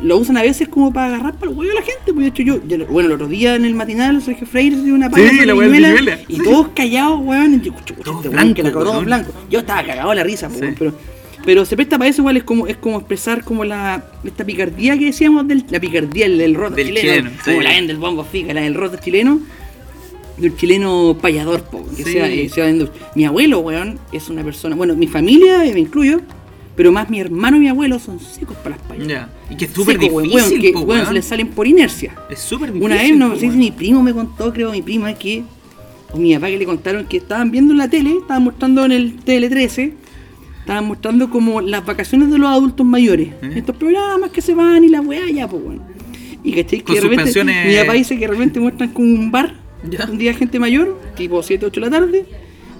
Lo 0.00 0.16
usan 0.16 0.36
a 0.36 0.42
veces 0.42 0.66
como 0.68 0.92
para 0.92 1.06
agarrar 1.14 1.34
para 1.38 1.52
el 1.52 1.56
huevo 1.58 1.70
a 1.70 1.74
la 1.76 1.82
gente. 1.82 2.12
Pues 2.12 2.24
de 2.24 2.28
hecho 2.30 2.42
yo, 2.42 2.60
yo- 2.66 2.86
bueno, 2.86 3.08
el 3.10 3.14
otro 3.14 3.28
día 3.28 3.54
en 3.54 3.64
el 3.66 3.74
matinal 3.74 4.20
Sergio 4.22 4.46
Freire 4.48 4.74
se 4.76 4.82
dio 4.82 4.94
una 4.94 5.08
paya 5.10 5.28
Sí, 5.28 5.36
la 5.44 5.54
y 6.28 6.36
Sí. 6.36 6.42
todos 6.42 6.68
callados, 6.74 7.20
weón. 7.22 7.54
Y 7.54 7.60
yo, 7.60 7.72
Todos 8.02 8.16
este 8.16 8.28
blancos, 8.30 8.72
todos 8.72 9.04
blancos. 9.04 9.34
Yo 9.48 9.60
estaba 9.60 9.84
cagado 9.84 10.10
de 10.10 10.16
la 10.16 10.24
risa, 10.24 10.48
pues, 10.48 10.60
Sí. 10.60 10.74
pero, 10.76 10.92
pero 11.44 11.64
se 11.64 11.76
presta 11.76 11.98
para 11.98 12.08
eso 12.10 12.22
igual 12.22 12.36
es 12.36 12.44
como, 12.44 12.66
es 12.66 12.76
como 12.76 12.98
expresar 12.98 13.44
como 13.44 13.64
la 13.64 14.04
esta 14.24 14.44
picardía 14.44 14.96
que 14.98 15.06
decíamos 15.06 15.46
del, 15.48 15.64
la 15.70 15.80
picardía 15.80 16.28
del, 16.28 16.38
del 16.38 16.54
rock 16.54 16.74
Del 16.74 16.88
chileno, 16.88 17.08
chileno, 17.30 17.30
como 17.44 17.58
sí. 17.58 17.62
la 17.64 17.78
en 17.78 17.86
del 17.86 17.96
bongo 17.98 18.24
fica, 18.24 18.54
la 18.54 18.60
del 18.62 18.74
rock 18.74 19.00
chileno 19.00 19.40
del 20.38 20.56
chileno 20.56 21.16
payador, 21.20 21.62
po, 21.64 21.84
que 21.96 22.04
Sí. 22.04 22.12
sea, 22.14 22.28
eh, 22.28 22.48
sea 22.48 22.64
de- 22.66 22.88
Mi 23.14 23.24
abuelo, 23.26 23.60
weón, 23.60 23.98
es 24.12 24.28
una 24.30 24.42
persona, 24.42 24.74
bueno, 24.74 24.96
mi 24.96 25.06
familia, 25.06 25.64
eh, 25.66 25.72
me 25.74 25.80
incluyo, 25.80 26.20
pero 26.74 26.90
más 26.90 27.10
mi 27.10 27.20
hermano 27.20 27.58
y 27.58 27.60
mi 27.60 27.68
abuelo 27.68 27.98
son 27.98 28.18
secos 28.18 28.56
para 28.56 28.76
las 28.76 28.86
payas. 28.86 29.06
Ya. 29.06 29.28
Y 29.50 29.56
que 29.56 29.66
es 29.66 29.72
súper 29.72 29.98
difícil, 29.98 30.32
weón, 30.34 30.60
que 30.60 30.72
po, 30.72 30.78
weón, 30.80 30.88
weón. 30.90 31.06
se 31.06 31.12
les 31.12 31.24
salen 31.26 31.48
por 31.48 31.66
inercia. 31.66 32.14
Es 32.30 32.38
súper 32.40 32.68
difícil. 32.72 32.86
Una 32.86 32.96
vez, 33.02 33.14
no 33.16 33.28
po, 33.30 33.34
sé 33.38 33.50
si 33.50 33.56
mi 33.58 33.70
primo 33.70 34.02
me 34.02 34.12
contó, 34.14 34.52
creo 34.52 34.72
mi 34.72 34.80
prima, 34.80 35.12
que 35.14 35.42
o 36.12 36.16
mi 36.16 36.34
papá 36.34 36.46
que 36.48 36.58
le 36.58 36.64
contaron 36.64 37.04
que 37.06 37.18
estaban 37.18 37.50
viendo 37.50 37.72
en 37.72 37.78
la 37.78 37.88
tele, 37.90 38.16
estaban 38.18 38.44
mostrando 38.44 38.84
en 38.86 38.92
el 38.92 39.20
TL13, 39.24 39.92
estaban 40.62 40.86
mostrando 40.86 41.28
como 41.30 41.60
las 41.60 41.84
vacaciones 41.84 42.30
de 42.30 42.38
los 42.38 42.48
adultos 42.48 42.86
mayores. 42.86 43.28
¿Eh? 43.42 43.52
Estos 43.56 43.76
programas 43.76 44.30
que 44.30 44.40
se 44.40 44.54
van 44.54 44.82
y 44.84 44.88
la 44.88 45.00
weá 45.00 45.28
ya, 45.30 45.46
pues 45.48 45.62
weón. 45.62 45.82
Y 46.44 46.52
que 46.52 46.82
Con 46.82 46.94
de 46.96 47.00
repente, 47.02 47.24
pensiones- 47.24 47.66
mi 47.68 47.76
papá 47.76 47.92
dice 47.92 48.14
que 48.14 48.20
de 48.22 48.28
repente 48.32 48.58
muestran 48.60 48.90
como 48.90 49.06
un 49.08 49.30
bar, 49.30 49.54
Ya. 49.88 50.08
un 50.10 50.18
día 50.18 50.34
gente 50.34 50.58
mayor, 50.58 51.00
tipo 51.16 51.42
7, 51.42 51.66
8 51.66 51.80
de 51.80 51.86
la 51.88 51.90
tarde, 51.98 52.26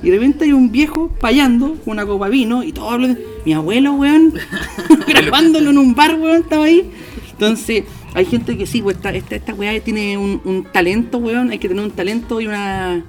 y 0.03 0.11
de 0.11 0.17
repente 0.17 0.45
hay 0.47 0.53
un 0.53 0.73
viejo 0.73 1.11
payando 1.21 1.75
con 1.85 1.93
una 1.93 2.05
copa 2.07 2.27
de 2.27 2.33
vino 2.33 2.65
y 2.65 2.73
todo 2.73 2.91
hablan. 2.91 3.19
Mi 3.45 3.53
abuelo, 3.53 3.93
weón, 3.95 4.35
grabándolo 5.07 5.71
en 5.71 5.79
un 5.79 5.95
bar, 5.95 6.17
weón, 6.17 6.43
estaba 6.43 6.65
ahí. 6.65 6.91
Entonces, 7.33 7.85
hay 8.15 8.25
gente 8.25 8.57
que 8.57 8.67
sí, 8.67 8.83
pues 8.83 8.97
esta, 8.97 9.11
esta, 9.15 9.37
esta 9.37 9.55
weá 9.55 9.79
tiene 9.81 10.17
un, 10.19 10.41
un 10.45 10.65
talento, 10.65 11.19
weón, 11.19 11.51
hay 11.51 11.59
que 11.59 11.69
tener 11.69 11.85
un 11.85 11.91
talento 11.91 12.41
y 12.41 12.47
una. 12.47 13.05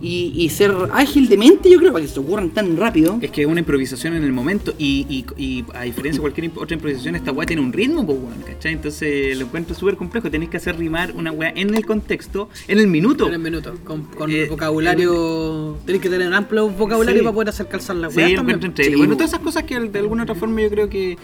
Y, 0.00 0.32
y 0.36 0.48
ser 0.50 0.72
ágil 0.92 1.28
de 1.28 1.36
mente, 1.36 1.68
yo 1.68 1.78
creo, 1.78 1.92
para 1.92 2.04
que 2.04 2.10
se 2.10 2.20
ocurran 2.20 2.50
tan 2.50 2.76
rápido. 2.76 3.18
Es 3.20 3.32
que 3.32 3.40
es 3.42 3.46
una 3.48 3.58
improvisación 3.60 4.14
en 4.14 4.22
el 4.22 4.32
momento 4.32 4.72
y, 4.78 5.04
y, 5.08 5.24
y 5.42 5.64
a 5.74 5.82
diferencia 5.82 6.18
de 6.18 6.20
cualquier 6.20 6.52
otra 6.54 6.74
improvisación, 6.74 7.16
esta 7.16 7.32
weá 7.32 7.46
tiene 7.46 7.62
un 7.62 7.72
ritmo, 7.72 8.06
pues 8.06 8.16
weón, 8.18 8.40
¿cachai? 8.46 8.74
Entonces 8.74 9.36
lo 9.36 9.46
encuentro 9.46 9.74
súper 9.74 9.96
complejo, 9.96 10.30
tenés 10.30 10.50
que 10.50 10.56
hacer 10.58 10.78
rimar 10.78 11.12
una 11.16 11.32
weá 11.32 11.52
en 11.56 11.74
el 11.74 11.84
contexto, 11.84 12.48
en 12.68 12.78
el 12.78 12.86
minuto. 12.86 13.26
En 13.26 13.32
el 13.34 13.38
minuto, 13.40 13.74
con, 13.84 14.02
con 14.04 14.30
Eh, 14.30 14.46
vocabulario. 14.48 15.76
Tenés 15.84 16.00
que 16.00 16.08
tener 16.08 16.28
un 16.28 16.34
amplio 16.34 16.68
vocabulario 16.68 17.20
Sí. 17.20 17.24
para 17.24 17.34
poder 17.34 17.48
hacer 17.48 17.66
calzar 17.68 17.96
la 17.96 18.10
Sí, 18.10 18.18
weá 18.18 18.28
lo 18.28 18.34
también. 18.36 18.56
encuentro 18.58 18.70
increíble. 18.70 18.94
Sí, 18.94 18.98
bueno, 18.98 19.16
todas 19.16 19.30
esas 19.30 19.40
cosas 19.42 19.64
que 19.64 19.80
de 19.80 19.98
alguna 19.98 20.22
otra 20.22 20.34
forma 20.34 20.60
yo 20.62 20.70
creo 20.70 20.88
que, 20.88 21.18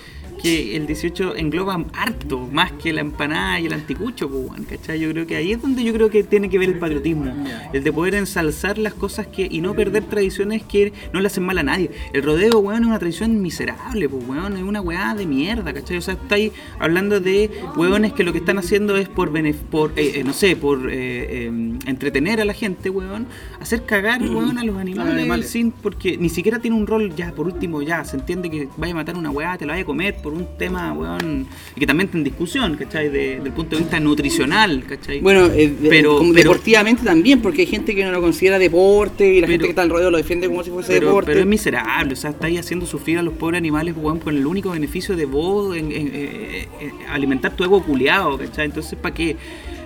que 0.45 0.77
el 0.77 0.87
18 0.87 1.37
engloba 1.37 1.83
harto, 1.95 2.39
más 2.53 2.71
que 2.73 2.93
la 2.93 3.01
empanada 3.01 3.59
y 3.61 3.67
el 3.67 3.73
anticucho, 3.73 4.29
pues, 4.29 4.61
¿cachai? 4.69 5.01
Yo 5.01 5.11
creo 5.11 5.27
que 5.27 5.37
ahí 5.37 5.53
es 5.53 5.63
donde 5.63 5.83
yo 5.83 5.95
creo 5.95 6.11
que 6.11 6.23
tiene 6.23 6.51
que 6.51 6.59
ver 6.59 6.69
el 6.69 6.79
patriotismo, 6.79 7.33
el 7.73 7.83
de 7.83 7.93
poder 7.93 8.15
ensalzar 8.15 8.77
las 8.77 8.93
cosas 8.93 9.27
que 9.27 9.49
y 9.51 9.63
no 9.63 9.75
perder 9.75 10.05
tradiciones 10.05 10.63
que 10.63 10.93
no 11.15 11.21
le 11.21 11.29
hacen 11.29 11.45
mal 11.47 11.57
a 11.57 11.63
nadie. 11.63 11.91
El 12.13 12.23
rodeo, 12.23 12.59
weón, 12.59 12.83
es 12.83 12.87
una 12.89 12.99
tradición 12.99 13.41
miserable, 13.41 14.07
pues, 14.09 14.23
weón, 14.29 14.57
es 14.59 14.63
una 14.63 14.83
weá 14.83 15.15
de 15.15 15.25
mierda, 15.25 15.73
¿cachai? 15.73 15.97
O 15.97 16.03
sea, 16.03 16.15
estáis 16.15 16.53
hablando 16.79 17.21
de 17.21 17.51
weones 17.77 18.13
que 18.13 18.23
lo 18.23 18.33
que 18.33 18.39
están 18.39 18.59
haciendo 18.59 18.97
es 18.99 19.09
por, 19.09 19.33
benef- 19.33 19.55
por 19.71 19.93
eh, 19.97 20.21
eh, 20.21 20.25
no 20.25 20.35
sé, 20.35 20.57
por 20.57 20.91
eh, 20.91 21.47
eh, 21.47 21.53
entretener 21.87 22.43
a 22.43 22.45
la 22.45 22.53
gente, 22.53 22.91
weón, 22.91 23.27
hacer 23.61 23.87
cagar, 23.87 24.21
weón, 24.23 24.59
a 24.59 24.65
los 24.65 24.77
animales, 24.77 25.13
animales. 25.15 25.49
sin 25.49 25.71
porque 25.73 26.19
ni 26.19 26.29
siquiera 26.29 26.59
tiene 26.59 26.77
un 26.77 26.87
rol 26.87 27.15
ya 27.17 27.33
por 27.33 27.47
último 27.47 27.81
ya 27.81 28.05
se 28.05 28.17
entiende 28.17 28.51
que 28.51 28.69
vaya 28.77 28.93
a 28.93 28.97
matar 28.97 29.17
una 29.17 29.31
weá 29.31 29.57
te 29.57 29.65
la 29.65 29.73
vaya 29.73 29.83
a 29.83 29.87
comer 29.87 30.17
por 30.23 30.34
un 30.35 30.47
tema 30.59 30.93
weón 30.93 31.47
y 31.77 31.81
que 31.81 31.87
también 31.87 32.07
está 32.09 32.19
en 32.19 32.25
discusión 32.25 32.77
¿cachai? 32.77 33.09
De- 33.09 33.41
del 33.41 33.53
punto 33.53 33.77
de 33.77 33.83
vista 33.83 33.99
nutricional 34.01 34.85
¿cachai? 34.89 35.21
Bueno, 35.21 35.47
eh, 35.47 35.69
de- 35.81 35.89
Pero- 35.89 36.19
como 36.19 36.33
pero- 36.33 36.51
deportivamente 36.51 37.03
también, 37.05 37.41
porque 37.41 37.63
hay 37.63 37.67
gente 37.67 37.95
que 37.95 38.05
no 38.05 38.11
lo 38.13 38.21
considera 38.21 38.59
deporte 38.59 39.27
y 39.27 39.41
la 39.41 39.47
Pero- 39.47 39.53
gente 39.53 39.65
que 39.67 39.71
está 39.71 39.83
alrededor 39.83 40.13
lo 40.13 40.19
defiende 40.19 40.49
como 40.49 40.63
si 40.65 40.71
fuese 40.71 40.93
pero, 40.93 41.07
deporte. 41.09 41.27
pero 41.31 41.41
es 41.41 41.47
miserable, 41.47 42.13
o 42.13 42.17
sea, 42.17 42.31
estáis 42.31 42.59
haciendo 42.59 42.87
sufrir 42.87 43.19
a 43.19 43.23
los 43.23 43.35
pobres 43.35 43.59
animales, 43.59 43.95
weón, 43.97 44.19
con 44.19 44.37
el 44.37 44.47
único 44.47 44.71
beneficio 44.71 45.17
de 45.17 45.25
vos 45.27 45.77
en, 45.77 45.93
en- 45.93 46.11
eh, 46.13 46.69
eh, 46.81 46.91
alimentar 47.11 47.55
tu 47.57 47.65
ego 47.65 47.83
culiado, 47.83 48.37
¿cachai? 48.39 48.67
Entonces, 48.67 48.99
¿para 49.01 49.15
qué? 49.15 49.37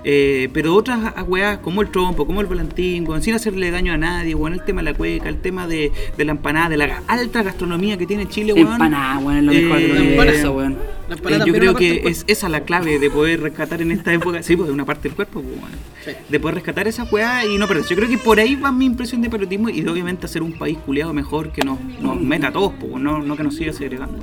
Eh, 0.05 0.49
pero 0.53 0.75
otras 0.75 1.13
weas 1.27 1.59
como 1.59 1.83
el 1.83 1.89
trompo, 1.91 2.27
como 2.27 2.41
el 2.41 2.47
volantín, 2.47 3.07
weón, 3.09 3.23
sin 3.23 3.35
hacerle 3.35 3.71
daño 3.71 3.93
a 3.93 3.97
nadie, 3.99 4.35
weón, 4.35 4.53
el 4.55 4.63
tema 4.65 4.81
de 4.83 4.93
la 4.93 4.97
cueca, 4.97 5.29
el 5.29 5.41
tema 5.41 5.67
de, 5.67 5.93
de 6.17 6.25
la 6.25 6.33
empanada, 6.33 6.69
de 6.71 6.77
la 6.77 7.03
alta 7.07 7.43
gastronomía 7.43 7.97
que 7.99 8.07
tiene 8.07 8.29
Chile, 8.29 8.53
weón. 8.53 8.73
Empanada, 8.73 9.19
weón, 9.19 9.39
es 9.39 9.45
lo 9.45 9.53
mejor 9.53 9.81
Eh, 9.81 10.01
universo, 10.09 10.53
weón. 10.53 10.73
Eh, 11.11 11.39
yo 11.47 11.53
creo 11.55 11.75
que 11.75 12.03
es 12.07 12.25
esa 12.27 12.49
la 12.49 12.61
clave 12.65 12.99
de 12.99 13.11
poder 13.11 13.41
rescatar 13.41 13.81
en 13.83 13.91
esta 13.93 14.13
época, 14.13 14.43
sí, 14.43 14.57
pues 14.57 14.69
de 14.69 14.75
una 14.75 14.85
parte 14.85 15.09
del 15.09 15.17
cuerpo, 15.17 15.41
pues, 15.43 15.61
bueno, 15.61 15.77
Sí. 16.05 16.13
de 16.29 16.41
poder 16.41 16.57
rescatar 16.57 16.87
esa 16.87 17.05
weá 17.05 17.45
y 17.45 17.59
no 17.59 17.67
perderse. 17.67 17.91
Yo 17.91 17.97
creo 17.97 18.09
que 18.09 18.19
por 18.19 18.39
ahí 18.41 18.55
va 18.55 18.71
mi 18.73 18.85
impresión 18.87 19.21
de 19.23 19.29
patriotismo 19.31 19.69
y 19.69 19.81
de 19.81 19.91
obviamente 19.91 20.27
hacer 20.27 20.43
un 20.43 20.53
país 20.53 20.79
culiado 20.79 21.13
mejor 21.13 21.51
que 21.53 21.63
nos, 21.63 21.79
nos 22.01 22.21
meta 22.21 22.49
a 22.49 22.53
todos, 22.53 22.73
pues, 22.79 22.93
no, 23.03 23.19
no 23.23 23.37
que 23.37 23.43
nos 23.43 23.57
siga 23.57 23.73
segregando. 23.73 24.19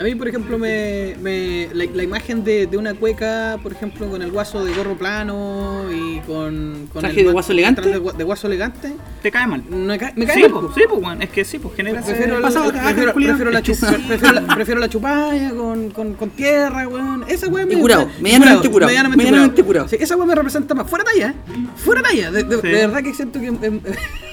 A 0.00 0.04
mí, 0.04 0.14
por 0.14 0.28
ejemplo, 0.28 0.58
me, 0.58 1.16
me- 1.20 1.68
la, 1.74 1.84
la 1.92 2.02
imagen 2.04 2.44
de, 2.44 2.68
de 2.68 2.76
una 2.76 2.94
cueca, 2.94 3.58
por 3.60 3.72
ejemplo, 3.72 4.08
con 4.08 4.22
el 4.22 4.30
guaso 4.30 4.64
de 4.64 4.72
gorro 4.72 4.96
plano 4.96 5.86
y 5.92 6.20
con, 6.20 6.88
con 6.92 7.00
¿Traje 7.02 7.18
el 7.20 7.26
de 7.26 7.32
guaso 7.32 7.50
elegante? 7.50 7.80
De, 7.82 7.98
de 7.98 8.24
guaso 8.24 8.46
elegante, 8.46 8.92
Te 9.22 9.32
cae 9.32 9.48
mal. 9.48 9.64
me, 9.68 9.98
ca- 9.98 10.12
me 10.14 10.24
cae 10.24 10.36
Sí, 10.36 10.42
mal, 10.42 10.50
po. 10.52 10.72
sí, 10.72 10.82
pues, 10.88 11.02
weón. 11.02 11.20
Es 11.20 11.30
que 11.30 11.44
sí, 11.44 11.58
pues 11.58 11.74
genera 11.74 12.00
Prefiero, 12.00 12.40
pasado 12.40 12.70
la, 12.70 12.78
acá, 12.78 12.84
prefiero, 12.94 13.12
prefiero 13.12 13.50
la, 13.50 13.58
El 13.58 13.64
chu- 13.64 13.74
chupa. 13.74 13.90
prefiero 14.06 14.32
la- 14.40 14.54
prefiero 14.54 14.80
la 14.80 14.88
chupalla 14.88 15.50
con, 15.50 15.90
con, 15.90 16.14
con 16.14 16.30
tierra, 16.30 16.86
weón. 16.86 17.24
Esa 17.26 17.48
weón 17.48 17.72
Y 17.72 17.74
me- 17.74 17.80
curado, 17.80 18.06
me- 18.06 18.22
medianamente 18.22 18.70
curado, 18.70 18.88
Medianamente, 18.88 19.64
curado. 19.64 19.88
Sí, 19.88 19.96
esa 19.98 20.14
weón 20.14 20.28
me 20.28 20.34
representa 20.36 20.76
más. 20.76 20.88
Fuera 20.88 21.04
talla, 21.04 21.30
¿eh? 21.30 21.34
Fuera 21.76 22.02
talla. 22.02 22.30
De, 22.30 22.44
de- 22.44 22.56
Sí. 22.60 22.68
de 22.68 22.86
verdad 22.86 23.02
que 23.02 23.14
siento 23.14 23.40
que. 23.40 23.48
es 23.48 23.54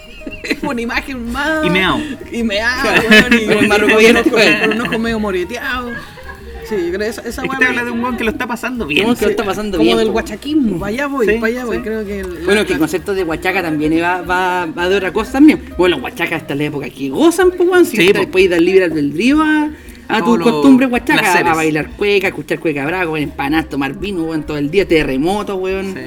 una 0.61 0.81
imagen 0.81 1.31
más. 1.31 1.65
Y 1.65 1.69
meao. 1.69 1.99
Y 2.31 2.43
meao, 2.43 2.83
weón. 3.09 3.33
Y, 3.33 3.45
Con 3.45 3.69
con, 3.69 3.91
weón. 3.91 4.23
con 4.23 4.71
un 4.79 4.81
ojo 4.81 4.99
medio 4.99 5.19
moreteado. 5.19 5.91
Sí, 6.67 6.73
yo 6.77 6.87
creo 6.87 6.99
que 6.99 7.07
esa, 7.09 7.21
esa 7.21 7.43
Es 7.43 7.49
que 7.51 7.57
te 7.57 7.65
habla 7.65 7.85
de 7.85 7.91
un 7.91 7.99
weón 8.03 8.17
que 8.17 8.23
lo 8.23 8.31
está 8.31 8.47
pasando 8.47 8.87
bien. 8.87 9.07
Un 9.07 9.15
que 9.15 9.25
lo 9.25 9.31
está 9.31 9.43
pasando 9.45 9.77
como 9.77 9.85
bien, 9.85 9.97
del 9.99 10.07
po. 10.07 10.13
guachaquismo. 10.13 10.79
Para 10.79 10.89
allá 10.89 11.07
voy, 11.07 11.27
Sí, 11.27 11.33
para 11.33 11.45
allá 11.47 11.65
voy. 11.65 11.77
sí. 11.77 11.83
Creo 11.83 12.05
que. 12.05 12.19
el- 12.21 12.27
Bueno, 12.43 12.61
la- 12.61 12.65
que 12.65 12.73
el 12.73 12.79
concepto 12.79 13.13
de 13.13 13.23
huachaca 13.23 13.61
también 13.61 13.93
va, 14.01 14.21
va, 14.23 14.65
va 14.65 14.89
de 14.89 14.95
otra 14.95 15.13
cosa 15.13 15.33
también. 15.33 15.61
Bueno, 15.77 15.97
los 15.97 16.03
huachacas 16.05 16.41
hasta 16.41 16.55
la 16.55 16.63
época 16.63 16.89
que 16.89 17.09
gozan, 17.09 17.51
pues, 17.51 17.69
weón. 17.69 17.85
Si 17.85 17.97
Sí, 17.97 18.11
puedes 18.31 18.49
dar 18.49 18.61
libre 18.61 18.85
albedrío 18.85 19.43
a, 19.43 19.69
a 20.07 20.21
costumbres 20.21 20.89
huachacas, 20.91 21.21
placeres. 21.21 21.51
a 21.51 21.53
bailar 21.53 21.89
cueca, 21.91 22.27
a 22.27 22.29
escuchar 22.29 22.57
cueca 22.59 22.83
brava, 22.87 23.19
empanadas, 23.19 23.69
tomar 23.69 23.93
vino, 23.99 24.23
weón, 24.23 24.43
todo 24.43 24.57
el 24.57 24.71
día, 24.71 24.87
terremotos, 24.87 25.59
weón. 25.59 25.93
Sí. 25.93 25.99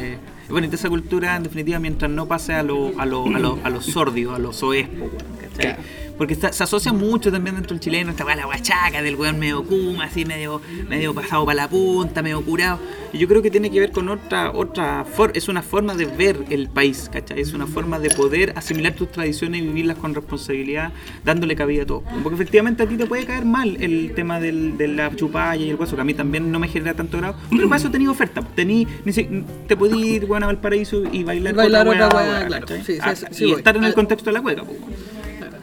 Es 0.48 0.52
bonita 0.52 0.76
esa 0.76 0.88
cultura, 0.88 1.36
en 1.36 1.42
definitiva, 1.42 1.78
mientras 1.78 2.10
no 2.10 2.26
pase 2.26 2.54
a 2.54 2.62
lo, 2.62 2.98
a 2.98 3.04
lo, 3.04 3.26
a 3.26 3.38
lo, 3.38 3.58
a 3.62 3.80
sordio, 3.82 4.34
a 4.34 4.38
lo 4.38 4.54
soespo, 4.54 5.10
¿cachai? 5.42 5.76
Porque 6.18 6.34
está- 6.34 6.52
se 6.52 6.64
asocia 6.64 6.92
mucho 6.92 7.30
también 7.30 7.54
dentro 7.54 7.74
del 7.74 7.80
chileno 7.80 8.10
esta 8.10 8.24
la 8.24 8.44
guachaca, 8.44 9.00
del 9.00 9.14
weón 9.16 9.38
medio 9.38 9.64
kuma, 9.64 10.04
así 10.04 10.24
medio, 10.24 10.60
medio 10.88 11.14
pasado 11.14 11.46
para 11.46 11.54
la 11.62 11.68
punta, 11.68 12.22
medio 12.22 12.42
curado. 12.44 12.78
Y 13.12 13.18
yo 13.18 13.28
creo 13.28 13.40
que 13.40 13.50
tiene 13.50 13.70
que 13.70 13.80
ver 13.80 13.90
con 13.92 14.08
otra, 14.08 14.50
otra 14.50 15.04
forma, 15.04 15.32
es 15.36 15.48
una 15.48 15.62
forma 15.62 15.94
de 15.94 16.04
ver 16.06 16.44
el 16.50 16.68
país, 16.68 17.08
¿cachai? 17.10 17.40
Es 17.40 17.54
una 17.54 17.66
forma 17.66 17.98
de 17.98 18.10
poder 18.10 18.52
asimilar 18.56 18.92
tus 18.94 19.10
tradiciones 19.10 19.62
y 19.62 19.66
vivirlas 19.66 19.96
con 19.96 20.14
responsabilidad, 20.14 20.92
dándole 21.24 21.54
cabida 21.56 21.84
a 21.84 21.86
todo. 21.86 22.02
Porque 22.22 22.34
efectivamente 22.34 22.82
a 22.82 22.86
ti 22.86 22.96
te 22.96 23.06
puede 23.06 23.24
caer 23.24 23.44
mal 23.44 23.76
el 23.80 24.12
tema 24.14 24.40
del, 24.40 24.76
de 24.76 24.88
la 24.88 25.14
chupalla 25.14 25.62
y 25.64 25.70
el 25.70 25.76
hueso, 25.76 25.94
que 25.94 26.02
a 26.02 26.04
mí 26.04 26.14
también 26.14 26.50
no 26.52 26.58
me 26.58 26.68
genera 26.68 26.94
tanto 26.94 27.16
grado, 27.18 27.36
pero 27.48 27.68
para 27.68 27.80
eso 27.80 27.90
tenido 27.90 28.12
oferta. 28.12 28.42
Tení, 28.54 28.86
ni 29.04 29.12
si- 29.12 29.44
te 29.66 29.76
podías 29.76 29.98
ir 30.06 30.26
bueno, 30.26 30.46
a 30.46 30.48
Valparaíso 30.48 31.02
y 31.12 31.22
bailar, 31.24 31.54
Bailar 31.54 31.86
otra 31.88 32.08
weá, 32.08 32.08
weá, 32.08 32.38
weá, 32.40 32.46
claro. 32.46 32.66
Sí, 32.68 32.82
sí, 32.84 32.98
Ah, 33.00 33.14
sí, 33.14 33.44
y 33.44 33.50
voy. 33.52 33.58
estar 33.58 33.76
en 33.76 33.84
el 33.84 33.94
contexto 33.94 34.30
de 34.30 34.34
la 34.34 34.42
cueca, 34.42 34.64
pues. 34.64 34.76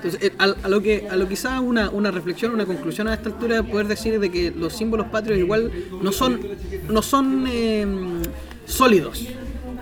Entonces, 0.06 0.30
eh, 0.30 0.36
a, 0.38 0.44
a 0.66 0.70
lo 0.70 0.82
que 0.82 1.08
a 1.10 1.16
lo 1.16 1.28
quizá 1.28 1.60
una, 1.60 1.90
una 1.90 2.12
reflexión, 2.12 2.54
una 2.54 2.66
conclusión 2.66 3.08
a 3.08 3.14
esta 3.16 3.30
altura 3.30 3.64
poder 3.64 3.88
decir 3.88 4.20
de 4.20 4.30
que 4.30 4.52
los 4.52 4.74
símbolos 4.74 5.08
patrios 5.08 5.40
igual 5.40 5.72
no 6.02 6.12
son 6.12 6.40
no 6.90 7.02
son 7.02 7.46
eh, 7.50 7.86
sólidos. 8.66 9.28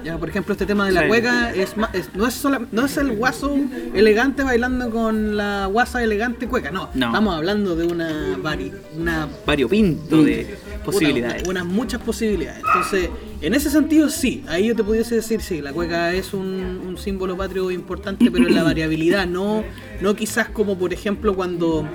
Ya, 0.04 0.18
por 0.18 0.28
ejemplo, 0.28 0.52
este 0.52 0.66
tema 0.66 0.86
de 0.86 0.92
la 0.92 1.02
Sí. 1.04 1.08
cueca 1.08 1.54
es, 1.56 1.76
es- 1.94 2.10
no 2.14 2.28
es 2.28 2.34
sola- 2.34 2.62
no 2.74 2.86
es 2.86 2.98
el 2.98 3.14
guaso 3.16 3.56
elegante 3.94 4.44
bailando 4.44 4.90
con 4.90 5.38
la 5.38 5.68
guasa 5.68 6.04
elegante 6.04 6.46
cueca, 6.48 6.72
no. 6.72 6.90
No. 6.94 7.06
Estamos 7.08 7.36
hablando 7.38 7.76
de 7.78 7.88
una 7.88 8.38
vari, 8.42 8.70
una 8.98 9.30
variopinto 9.46 10.22
de 10.24 10.58
posibilidades. 10.84 11.44
una- 11.48 11.64
unas 11.64 11.66
muchas 11.74 12.02
posibilidades. 12.02 12.64
Entonces, 12.66 13.10
en 13.42 13.54
ese 13.54 13.70
sentido, 13.70 14.10
sí. 14.10 14.44
Ahí 14.48 14.68
yo 14.68 14.76
te 14.76 14.84
pudiese 14.84 15.16
decir, 15.16 15.42
sí, 15.42 15.62
la 15.62 15.74
cueca 15.74 16.14
es 16.14 16.34
un, 16.34 16.46
un 16.88 16.98
símbolo 16.98 17.36
patrio 17.38 17.72
importante, 17.72 18.30
pero 18.32 18.48
en 18.48 18.56
la 18.56 18.64
variabilidad, 18.74 19.26
no, 19.28 19.64
no 20.02 20.16
quizás 20.16 20.50
como, 20.50 20.78
por 20.78 20.94
ejemplo, 20.94 21.36
cuando, 21.36 21.88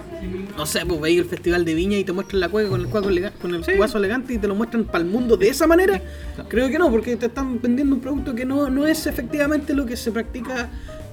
no 0.57 0.67
sé, 0.67 0.85
pues 0.87 1.01
veis 1.01 1.21
el 1.21 1.25
Festival 1.27 1.65
de 1.65 1.75
Viña 1.75 1.99
y 1.99 2.05
te 2.05 2.13
muestran 2.13 2.41
la 2.41 2.49
cueca 2.49 2.71
con 2.71 2.81
el, 2.81 2.87
cuaco 2.89 3.09
elega- 3.09 3.33
con 3.41 3.55
el 3.55 3.63
guaso 3.77 3.99
elegante 3.99 4.35
y 4.35 4.39
te 4.39 4.49
lo 4.49 4.55
muestran 4.55 4.85
para 4.85 5.05
el 5.05 5.11
mundo 5.11 5.37
de 5.37 5.49
esa 5.49 5.67
manera. 5.67 6.01
Creo 6.49 6.69
que 6.69 6.79
no, 6.79 6.91
porque 6.91 7.17
te 7.17 7.27
están 7.27 7.61
vendiendo 7.61 7.95
un 7.95 8.01
producto 8.01 8.35
que 8.35 8.45
no, 8.45 8.69
no 8.71 8.87
es 8.87 9.07
efectivamente 9.07 9.75
lo 9.75 9.87
que 9.87 9.97
se 9.97 10.11
practica 10.13 10.69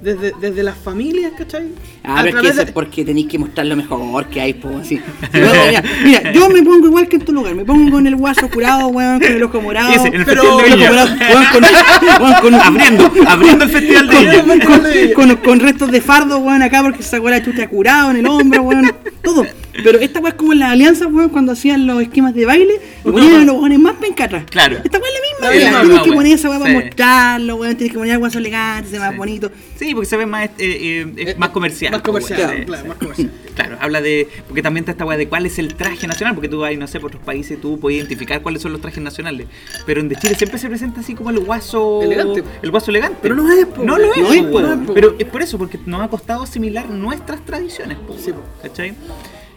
desde, 0.06 0.32
desde 0.40 0.64
las 0.64 0.77
familias, 0.77 1.34
¿cachai? 1.38 1.65
Ah, 2.03 2.19
A 2.19 2.23
pero 2.23 2.38
es 2.38 2.41
que 2.44 2.48
eso 2.49 2.57
de- 2.60 2.64
es 2.65 2.72
porque 2.72 3.03
tenéis 3.03 3.27
que 3.27 3.38
mostrar 3.40 3.65
lo 3.68 3.76
mejor 3.76 4.27
que 4.27 4.40
hay, 4.40 4.53
pues, 4.53 4.76
así. 4.77 5.02
Mira, 5.34 5.84
mira, 6.03 6.32
yo 6.32 6.48
me 6.49 6.61
pongo 6.64 6.88
igual 6.88 7.07
que 7.10 7.15
en 7.18 7.26
tu 7.26 7.34
lugar, 7.34 7.56
me 7.56 7.65
pongo 7.65 7.91
con 7.91 8.06
el 8.07 8.15
guaso 8.15 8.48
curado, 8.49 8.88
weón, 8.88 9.19
con 9.19 9.32
el 9.32 9.44
ojo 9.44 9.60
morado. 9.61 9.91
Ese, 9.91 10.07
en 10.07 10.14
el 10.15 10.26
pero 10.26 10.60
Festival 10.60 10.80
de 10.80 10.86
el 10.86 10.91
ojo 10.94 11.06
Viña. 11.15 11.19
morado, 11.19 11.34
weón, 11.34 11.45
con, 11.52 12.22
weón, 12.23 12.41
con- 12.41 12.53
abriendo, 12.56 13.11
abriendo 13.27 13.64
el 13.65 13.69
festival 13.72 14.07
de 14.07 14.19
Viña. 14.19 14.44
con, 14.45 14.60
con- 14.60 14.84
con- 15.15 15.36
con 15.38 15.60
restos 15.60 15.91
de 15.91 16.02
fardo, 16.02 16.38
weón, 16.38 16.61
acá 16.61 16.82
porque 16.84 17.02
se 17.03 17.10
sacó 17.10 17.30
la 17.30 17.44
chucha 17.44 17.68
curado 17.68 18.11
en 18.11 18.18
el 18.18 18.27
hombro, 18.27 18.61
weón, 18.61 18.91
todo. 19.23 19.45
Pero 19.84 19.99
esta 19.99 20.19
weá 20.19 20.30
es 20.30 20.35
como 20.35 20.53
en 20.53 20.60
las 20.60 20.72
alianzas, 20.72 21.07
weón, 21.11 21.30
cuando 21.30 21.52
hacían 21.52 21.85
los 21.85 22.02
esquemas 22.02 22.34
de 22.34 22.45
baile, 22.45 22.80
y 23.03 23.10
ponían 23.11 23.41
a 23.41 23.45
los 23.45 23.56
weones 23.57 23.80
más 23.80 23.93
pencatras. 23.95 24.45
Claro. 24.49 24.77
Esta 24.84 24.97
weá 24.99 25.07
es 25.10 25.14
la 25.14 25.49
misma, 25.49 25.81
Tienes 25.85 26.02
que 26.03 26.11
poner 26.14 26.34
esa 26.34 26.49
weá 26.49 26.57
sí. 26.60 26.64
para 26.64 26.80
mostrarlo, 26.80 27.56
weón, 27.57 27.76
tienes 27.76 27.93
que 27.93 27.99
poner 27.99 28.18
guaso 28.19 28.38
elegante, 28.39 28.89
se 28.89 28.95
ve 28.95 28.99
más 28.99 29.11
Sí. 29.11 29.18
bonito. 29.18 29.52
Sí, 29.77 29.93
porque 29.93 30.06
se 30.10 30.18
ve 30.18 30.26
más, 30.26 30.45
eh, 30.45 30.52
eh, 30.60 31.14
es 31.18 31.27
Eh, 31.30 31.35
más 31.38 31.49
comercial. 31.49 31.91
Más 31.91 32.02
comercial, 32.02 32.65
claro, 32.65 32.81
Sí, 32.84 32.88
más 32.89 32.97
comercial. 32.97 33.31
Claro, 33.56 33.77
habla 33.80 34.02
de. 34.02 34.27
Porque 34.49 34.61
también 34.61 34.81
está 34.81 34.91
esta 34.91 35.06
weá 35.06 35.15
de 35.18 35.30
cuál 35.30 35.45
es 35.45 35.57
el 35.60 35.76
traje 35.76 36.07
nacional, 36.07 36.35
porque 36.35 36.49
tú 36.49 36.60
vas, 36.60 36.76
no 36.77 36.88
sé, 36.88 36.99
por 36.99 37.07
otros 37.11 37.23
países, 37.23 37.60
tú 37.61 37.80
puedes 37.80 37.97
identificar 37.99 38.41
cuáles 38.41 38.61
son 38.61 38.73
los 38.73 38.81
trajes 38.81 39.02
nacionales. 39.02 39.47
Pero 39.85 40.02
en 40.02 40.10
de 40.10 40.18
Chile 40.18 40.35
siempre 40.35 40.60
se 40.60 40.68
presenta 40.68 40.99
así 40.99 41.15
como 41.15 41.30
el 41.30 41.39
guaso. 41.39 42.02
Elegante. 42.03 42.43
El 42.61 42.72
guaso 42.72 42.91
elegante. 42.91 43.18
Pero 43.22 43.35
no 43.35 43.49
es, 43.49 43.65
po, 43.65 43.81
No 43.84 43.97
lo 43.97 44.11
es, 44.14 44.18
no 44.22 44.34
es, 44.34 44.43
po, 44.43 44.85
po. 44.88 44.93
Pero 44.93 45.15
es 45.18 45.26
por 45.27 45.41
eso, 45.41 45.57
porque 45.57 45.80
nos 45.85 46.02
ha 46.02 46.10
costado 46.10 46.43
asimilar 46.43 46.89
nuestras 46.89 47.45
tradiciones, 47.45 47.97
po, 47.99 48.18
Sí, 48.18 48.34
po. 48.34 48.41
¿cachai? 48.61 48.93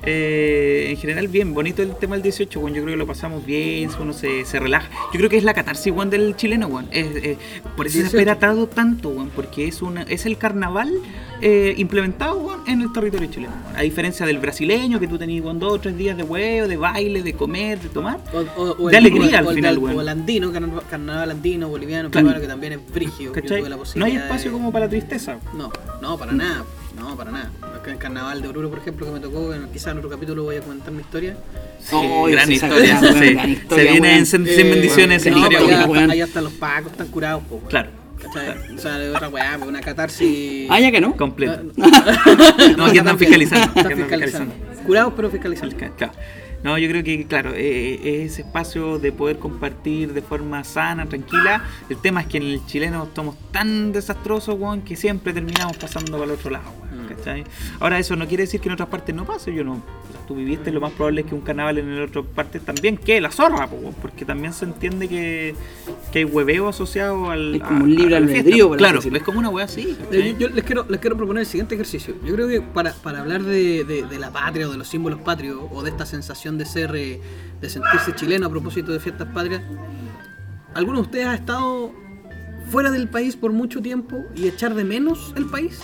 Eh, 0.05 0.87
en 0.91 0.97
general, 0.97 1.29
bien, 1.29 1.55
bonito 1.55 1.83
el 1.83 1.95
tema 1.97 2.15
del 2.15 2.23
18, 2.23 2.61
bueno, 2.61 2.77
yo 2.77 2.83
creo 2.83 2.95
que 2.95 2.99
lo 2.99 3.07
pasamos 3.07 3.45
bien, 3.45 3.91
uno 4.01 4.13
se, 4.13 4.45
se 4.45 4.59
relaja. 4.61 4.89
Yo 5.13 5.19
creo 5.19 5.29
que 5.29 5.37
es 5.37 5.45
la 5.45 5.55
catarsis, 5.55 5.93
del 6.11 6.37
chileno. 6.37 6.69
Es, 6.91 7.07
eh, 7.17 7.37
por 7.77 7.87
eso 7.87 7.95
se 7.95 8.03
18. 8.05 8.17
espera 8.17 8.39
tanto, 8.69 9.29
porque 9.35 9.67
es 9.69 9.83
una 9.83 10.03
es 10.03 10.25
el 10.27 10.39
carnaval 10.39 10.91
eh, 11.41 11.75
implementado, 11.77 12.63
en 12.67 12.83
el 12.83 12.93
territorio 12.93 13.29
chileno. 13.29 13.53
A 13.77 13.83
diferencia 13.83 14.25
del 14.27 14.39
brasileño, 14.39 14.99
que 15.01 15.09
tú 15.09 15.19
tenías, 15.19 15.45
dos 15.59 15.73
o 15.75 15.79
tres 15.81 15.97
días 15.97 16.17
de 16.17 16.23
huevo, 16.23 16.69
de 16.69 16.77
baile, 16.77 17.23
de 17.23 17.33
comer, 17.35 17.79
de 17.81 17.89
tomar. 17.89 18.19
O, 18.33 18.39
o- 18.63 18.77
o 18.85 18.89
De 18.91 18.97
el- 18.99 19.07
alegría 19.07 19.39
al 19.41 19.55
final, 19.55 19.79
weón. 19.79 19.97
O 19.99 20.01
el 20.01 20.09
andino, 20.09 20.53
carnaval, 20.53 20.83
carnaval 20.91 21.31
andino, 21.33 21.69
boliviano, 21.69 22.11
Claro. 22.11 22.27
peruano, 22.29 22.41
que 22.43 22.49
también 22.49 22.73
es 22.75 22.93
brígido. 22.93 23.33
No 23.97 24.05
hay 24.05 24.17
espacio 24.17 24.53
como 24.53 24.71
para 24.73 24.87
la 24.87 24.91
tristeza. 24.91 25.39
No, 25.55 25.71
no, 26.01 26.17
para 26.19 26.33
nada. 26.33 26.65
No, 27.09 27.17
para 27.17 27.31
nada. 27.31 27.51
Acá 27.63 27.87
en 27.87 27.93
el 27.93 27.99
carnaval 27.99 28.43
de 28.43 28.49
Oruro, 28.49 28.69
por 28.69 28.81
ejemplo, 28.81 29.07
que 29.07 29.13
me 29.13 29.21
tocó, 29.21 29.51
quizás 29.73 29.93
en 29.93 29.99
otro 29.99 30.11
capítulo 30.11 30.43
voy 30.45 30.57
a 30.57 30.61
comentar 30.61 30.93
mi 30.93 31.01
historia. 31.01 31.39
Sí, 31.81 31.97
Oh, 31.97 32.25
gran 32.25 32.53
historia. 32.53 33.01
weá, 33.01 33.13
sí. 33.15 33.33
gran 33.35 33.51
historia, 33.51 33.85
se 33.87 33.91
viene 33.93 34.19
en 34.19 34.27
100 34.27 34.47
Eh, 34.47 34.63
bendiciones 34.65 35.23
esa 35.27 35.31
no, 35.31 35.39
historia, 35.39 35.85
allá, 35.85 36.13
allá 36.13 36.25
hasta 36.25 36.43
los 36.43 36.53
pacos 36.53 36.93
están 36.93 37.07
curados, 37.09 37.43
po. 37.45 37.61
Claro. 37.61 37.89
O 38.77 38.79
sea, 38.79 38.99
de 38.99 39.09
otra 39.09 39.29
weá, 39.31 39.59
una 39.67 39.81
catarsis. 39.81 40.69
Ah, 40.71 40.81
ya 40.81 40.91
que 40.91 41.01
no. 41.01 41.17
Completo. 41.17 41.63
No, 41.77 41.87
No, 42.77 42.85
aquí 42.87 42.99
andan 42.99 43.19
fiscalizando. 43.19 43.69
Están 43.75 43.97
fiscalizando. 43.97 44.55
Curados, 44.85 45.15
pero 45.17 45.31
fiscalizando. 45.31 45.77
Claro. 45.97 46.13
No, 46.65 46.77
yo 46.77 46.89
creo 46.89 47.05
que, 47.05 47.25
claro, 47.25 47.53
eh, 47.55 48.25
ese 48.25 48.43
espacio 48.43 48.99
de 48.99 49.13
poder 49.13 49.39
compartir 49.39 50.13
de 50.13 50.21
forma 50.23 50.65
sana, 50.65 51.07
tranquila. 51.07 51.63
El 51.89 51.99
tema 51.99 52.21
es 52.23 52.27
que 52.27 52.39
en 52.39 52.43
el 52.43 52.67
chileno 52.67 53.09
somos 53.15 53.37
tan 53.53 53.93
desastrosos, 53.93 54.59
weón, 54.59 54.83
que 54.83 54.97
siempre 54.97 55.33
terminamos 55.33 55.77
pasando 55.77 56.11
para 56.13 56.25
el 56.25 56.33
otro 56.33 56.51
lado, 56.51 56.65
weón. 56.83 56.88
¿Cachai? 57.19 57.45
Ahora, 57.81 57.99
eso 57.99 58.17
no 58.17 58.27
quiere 58.27 58.45
decir 58.45 58.61
que 58.61 58.69
en 58.69 58.73
otras 58.75 58.89
partes 58.89 59.15
no 59.15 59.25
pase. 59.27 59.53
Yo 59.55 59.65
no. 59.65 59.73
o 59.75 60.13
sea, 60.13 60.21
tú 60.27 60.35
viviste, 60.35 60.71
lo 60.73 60.81
más 60.81 60.93
probable 60.93 61.21
es 61.23 61.27
que 61.27 61.35
un 61.35 61.41
carnaval 61.43 61.79
en 61.79 61.89
el 61.91 62.03
otro 62.03 62.25
parte 62.25 62.61
también 62.61 62.97
quede 62.97 63.21
la 63.21 63.31
zorra, 63.31 63.69
porque 64.01 64.25
también 64.25 64.53
se 64.53 64.65
entiende 64.65 65.09
que, 65.09 65.55
que 66.13 66.21
hay 66.21 66.25
hueveo 66.25 66.69
asociado 66.69 67.31
al. 67.31 67.55
Es 67.57 67.63
como 67.63 67.81
a- 67.81 67.83
un 67.83 67.95
libre 67.95 68.17
albedrío, 68.17 68.71
Claro, 68.71 69.01
es 69.01 69.23
como 69.23 69.39
una 69.39 69.51
wea 69.51 69.65
así. 69.67 69.83
Eh, 69.83 69.97
¿cachai? 70.05 70.33
Yo, 70.33 70.39
yo 70.39 70.49
les, 70.49 70.65
quiero, 70.65 70.87
les 70.89 71.01
quiero 71.01 71.17
proponer 71.17 71.41
el 71.43 71.47
siguiente 71.47 71.75
ejercicio. 71.75 72.15
Yo 72.25 72.35
creo 72.35 72.49
que 72.49 72.61
para, 72.61 72.93
para 72.93 73.21
hablar 73.21 73.43
de, 73.43 73.85
de- 73.85 74.03
de 74.07 74.19
la 74.19 74.31
patria 74.31 74.69
o 74.69 74.73
de 74.73 74.79
los 74.79 74.89
símbolos 74.89 75.21
patrios 75.21 75.59
o 75.73 75.83
de 75.83 75.91
esta 75.91 76.07
sensación 76.07 76.57
de 76.59 76.65
ser, 76.65 76.95
eh, 76.97 77.21
de 77.61 77.69
sentirse 77.71 78.15
chileno 78.15 78.47
a 78.47 78.51
propósito 78.51 78.93
de 78.93 79.01
fiestas 79.01 79.29
patrias, 79.35 79.63
¿alguno 80.75 80.99
de 80.99 81.03
ustedes 81.03 81.27
ha 81.27 81.35
estado 81.35 81.93
fuera 82.71 82.91
del 82.91 83.09
país 83.09 83.35
por 83.37 83.53
mucho 83.53 83.81
tiempo 83.81 84.25
y 84.37 84.47
echar 84.47 84.75
de 84.75 84.85
menos 84.85 85.33
el 85.37 85.47
país? 85.47 85.81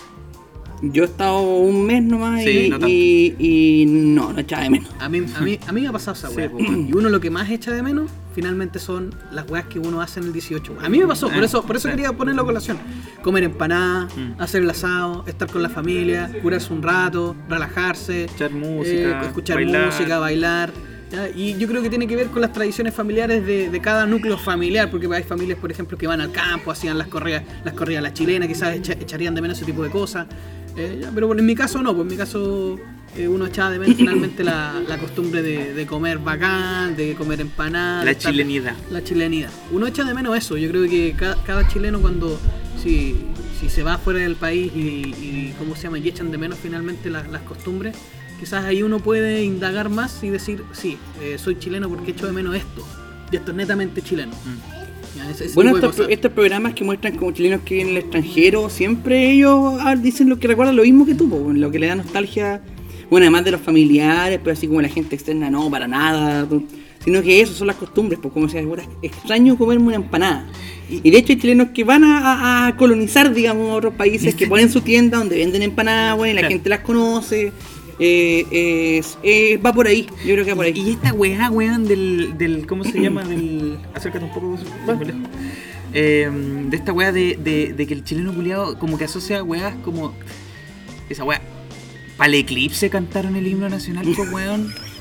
Yo 0.83 1.03
he 1.05 1.07
estado 1.07 1.41
un 1.41 1.87
mes 1.87 2.03
nomás 2.03 2.43
Sí, 2.43 2.67
y, 2.67 2.69
no 2.71 2.89
y, 2.89 3.35
y 3.39 3.87
no, 3.87 4.33
no 4.33 4.39
echaba 4.41 4.63
de 4.65 4.71
menos. 4.71 4.91
A 4.99 5.09
mí, 5.09 5.23
a 5.35 5.41
mí, 5.41 5.59
a 5.67 5.73
mí 5.73 5.81
me 5.81 5.89
ha 5.89 5.93
pasado 5.93 6.13
esa 6.17 6.29
weá. 6.31 6.51
y 6.59 6.93
uno 6.93 7.09
lo 7.09 7.21
que 7.21 7.31
más 7.31 7.49
echa 7.51 7.71
de 7.73 7.83
menos 7.83 8.11
finalmente 8.35 8.79
son 8.79 9.15
las 9.33 9.49
weas 9.51 9.67
que 9.67 9.79
uno 9.79 10.03
hace 10.03 10.21
en 10.21 10.27
el 10.27 10.33
18. 10.33 10.77
A 10.83 10.89
mí 10.89 10.99
me 10.99 11.07
pasó, 11.07 11.29
por 11.31 11.43
Ah, 11.43 11.45
eso, 11.47 11.63
por 11.65 11.77
eso 11.77 11.89
quería 11.89 12.13
ponerlo 12.13 12.43
a 12.43 12.45
colación. 12.45 12.77
Comer 13.23 13.45
empanadas, 13.45 14.15
Mm. 14.17 14.41
hacer 14.43 14.63
el 14.63 14.71
asado, 14.71 15.25
estar 15.27 15.49
con 15.51 15.63
la 15.63 15.69
familia, 15.71 16.31
curarse 16.43 16.73
un 16.73 16.83
rato, 16.83 17.35
relajarse. 17.49 18.25
Escuchar 18.25 18.51
eh, 18.51 18.55
música, 18.55 19.23
escuchar 19.23 19.57
bailar. 19.57 19.87
música, 19.87 20.19
bailar. 20.19 20.73
¿ya? 21.13 21.29
Y 21.29 21.57
yo 21.57 21.69
creo 21.69 21.81
que 21.81 21.89
tiene 21.89 22.07
que 22.09 22.17
ver 22.17 22.27
con 22.27 22.43
las 22.43 22.53
tradiciones 22.53 22.93
familiares 22.93 23.47
de, 23.47 23.71
de 23.71 23.81
cada 23.81 24.05
núcleo 24.05 24.37
familiar, 24.37 24.91
porque 24.91 25.07
hay 25.15 25.23
familias, 25.23 25.59
por 25.59 25.71
ejemplo, 25.71 25.97
que 25.97 26.07
van 26.09 26.21
al 26.21 26.33
campo, 26.33 26.71
hacían 26.73 26.99
las 26.99 27.07
corridas, 27.07 27.45
las 27.65 27.73
corridas 27.75 28.01
a 28.01 28.03
la 28.03 28.13
chilena, 28.13 28.49
quizás 28.49 28.75
echa- 28.77 28.95
echarían 29.01 29.35
de 29.35 29.41
menos 29.43 29.57
ese 29.57 29.65
tipo 29.67 29.83
de 29.85 29.91
cosas. 29.91 30.27
Eh, 30.77 30.99
ya, 31.03 31.11
pero 31.15 31.27
bueno, 31.29 31.41
en 31.41 31.47
mi 31.47 31.55
caso 31.55 31.83
no, 31.83 31.93
pues 31.95 32.03
en 32.03 32.11
mi 32.11 32.17
caso 32.17 32.79
eh, 33.17 33.29
uno 33.29 33.47
echaba 33.47 33.71
de 33.71 33.79
menos 33.79 33.97
finalmente 33.97 34.43
la, 34.43 34.83
la 34.89 34.99
costumbre 34.99 35.41
de, 35.43 35.73
de 35.73 35.87
comer 35.87 36.19
bacán, 36.19 36.97
de 36.97 37.15
comer 37.15 37.41
empanadas. 37.41 38.05
La 38.05 38.11
estar- 38.13 38.33
chilenidad. 38.33 38.75
La 38.91 39.03
chilenidad. 39.05 39.51
Uno 39.71 39.87
echa 39.87 40.03
de 40.05 40.15
menos 40.15 40.37
eso. 40.37 40.57
Yo 40.57 40.69
creo 40.71 40.83
que 40.89 41.15
ca- 41.17 41.37
cada, 41.47 41.69
chileno 41.69 42.01
cuando 42.01 42.39
si, 42.83 43.15
si 43.61 43.69
se 43.69 43.83
va 43.85 43.99
fuera 43.99 44.19
del 44.21 44.35
país 44.37 44.73
y, 44.75 44.79
y 45.15 45.55
¿cómo 45.59 45.77
se 45.77 45.85
llama? 45.85 45.99
Y 45.99 46.09
echan 46.09 46.31
de 46.33 46.39
menos 46.39 46.59
finalmente 46.61 47.09
la- 47.09 47.23
las 47.23 47.43
costumbres, 47.43 47.95
quizás 48.41 48.65
ahí 48.65 48.83
uno 48.83 48.99
puede 48.99 49.45
indagar 49.45 49.91
más 49.91 50.25
y 50.25 50.31
decir, 50.31 50.65
sí, 50.73 50.99
eh, 51.23 51.37
soy 51.39 51.57
chileno 51.59 51.89
porque 51.89 52.11
echo 52.11 52.27
de 52.27 52.33
menos 52.33 52.57
esto. 52.57 52.85
Y 53.31 53.37
esto 53.37 53.53
es 53.53 53.57
netamente 53.57 54.03
chileno. 54.03 54.33
Ya, 55.17 55.31
ese- 55.31 55.45
ese 55.47 55.55
Bueno, 55.55 55.77
estos, 55.77 56.33
programas 56.33 56.75
que 56.75 56.85
muestran 56.85 57.17
como 57.17 57.31
chilenos 57.33 57.61
que 57.65 57.75
viven 57.75 57.91
en 57.91 57.97
el 57.97 58.03
extranjero, 58.03 58.69
siempre 58.69 59.31
ellos 59.33 59.75
ah, 59.81 59.95
dicen 59.97 60.29
lo 60.29 60.39
que 60.39 60.49
recuerdan 60.49 60.77
lo 60.77 60.83
mismo 60.83 61.07
que 61.07 61.15
tú, 61.15 61.29
po, 61.29 61.53
lo 61.53 61.71
que 61.71 61.79
le 61.79 61.87
da 61.87 61.95
nostalgia, 61.95 62.61
bueno, 63.11 63.25
además 63.25 63.45
de 63.45 63.53
los 63.53 63.61
familiares, 63.61 64.41
pero 64.43 64.53
así 64.55 64.67
como 64.67 64.81
la 64.81 64.89
gente 64.89 65.15
externa, 65.15 65.51
no, 65.51 65.71
para 65.71 65.87
nada, 65.87 66.49
sino 67.05 67.23
que 67.23 67.41
eso 67.41 67.53
son 67.53 67.67
las 67.69 67.77
costumbres, 67.77 68.19
pues 68.21 68.33
como 68.33 68.49
se 68.49 68.63
"Puta, 68.63 68.83
extraño 69.03 69.57
comerme 69.59 69.87
una 69.89 69.97
empanada. 69.97 70.47
Y 70.91 71.11
de 71.11 71.19
hecho 71.19 71.33
hay 71.33 71.39
chilenos 71.39 71.69
que 71.75 71.85
van 71.85 72.03
a, 72.03 72.19
a- 72.65 72.67
a 72.69 72.77
colonizar, 72.77 73.33
digamos, 73.33 73.77
otros 73.77 73.95
países, 73.95 74.35
que 74.35 74.47
ponen 74.47 74.71
su 74.71 74.81
tienda 74.81 75.19
donde 75.19 75.37
venden 75.37 75.63
empanadas, 75.63 76.17
bueno, 76.17 76.33
y 76.33 76.35
la 76.35 76.41
Claro. 76.41 76.55
gente 76.55 76.69
las 76.71 76.81
conoce, 76.81 77.53
eh, 77.99 79.03
eh, 79.23 79.57
va 79.59 79.73
por 79.73 79.87
ahí, 79.87 80.07
yo 80.25 80.35
creo 80.35 80.45
que 80.45 80.51
va 80.51 80.57
por 80.57 80.65
ahí. 80.67 80.73
Y 80.75 80.91
esta 80.91 81.13
weá, 81.13 81.51
weón, 81.51 81.87
del, 81.87 82.37
del. 82.37 82.67
¿Cómo 82.67 82.85
se 82.85 83.01
llama? 83.01 83.25
Del. 83.25 83.79
Acércate 83.95 84.25
un 84.25 84.33
poco. 84.33 84.59
Eh, 85.97 86.29
de 86.71 86.77
esta 86.77 86.93
weá 86.93 87.13
de, 87.13 87.37
de, 87.37 87.73
de 87.73 87.87
que 87.87 87.95
el 87.95 88.03
chileno 88.03 88.35
culiado 88.35 88.79
como 88.79 88.99
que 88.99 89.05
asocia 89.05 89.43
weas 89.43 89.75
como. 89.85 90.13
Esa 91.09 91.25
weá. 91.25 91.41
Para 92.17 92.29
el 92.29 92.35
eclipse 92.35 92.91
cantaron 92.91 93.37
el 93.37 93.47
himno 93.47 93.69
nacional, 93.69 94.07
pues 94.17 94.33
weón. 94.33 94.73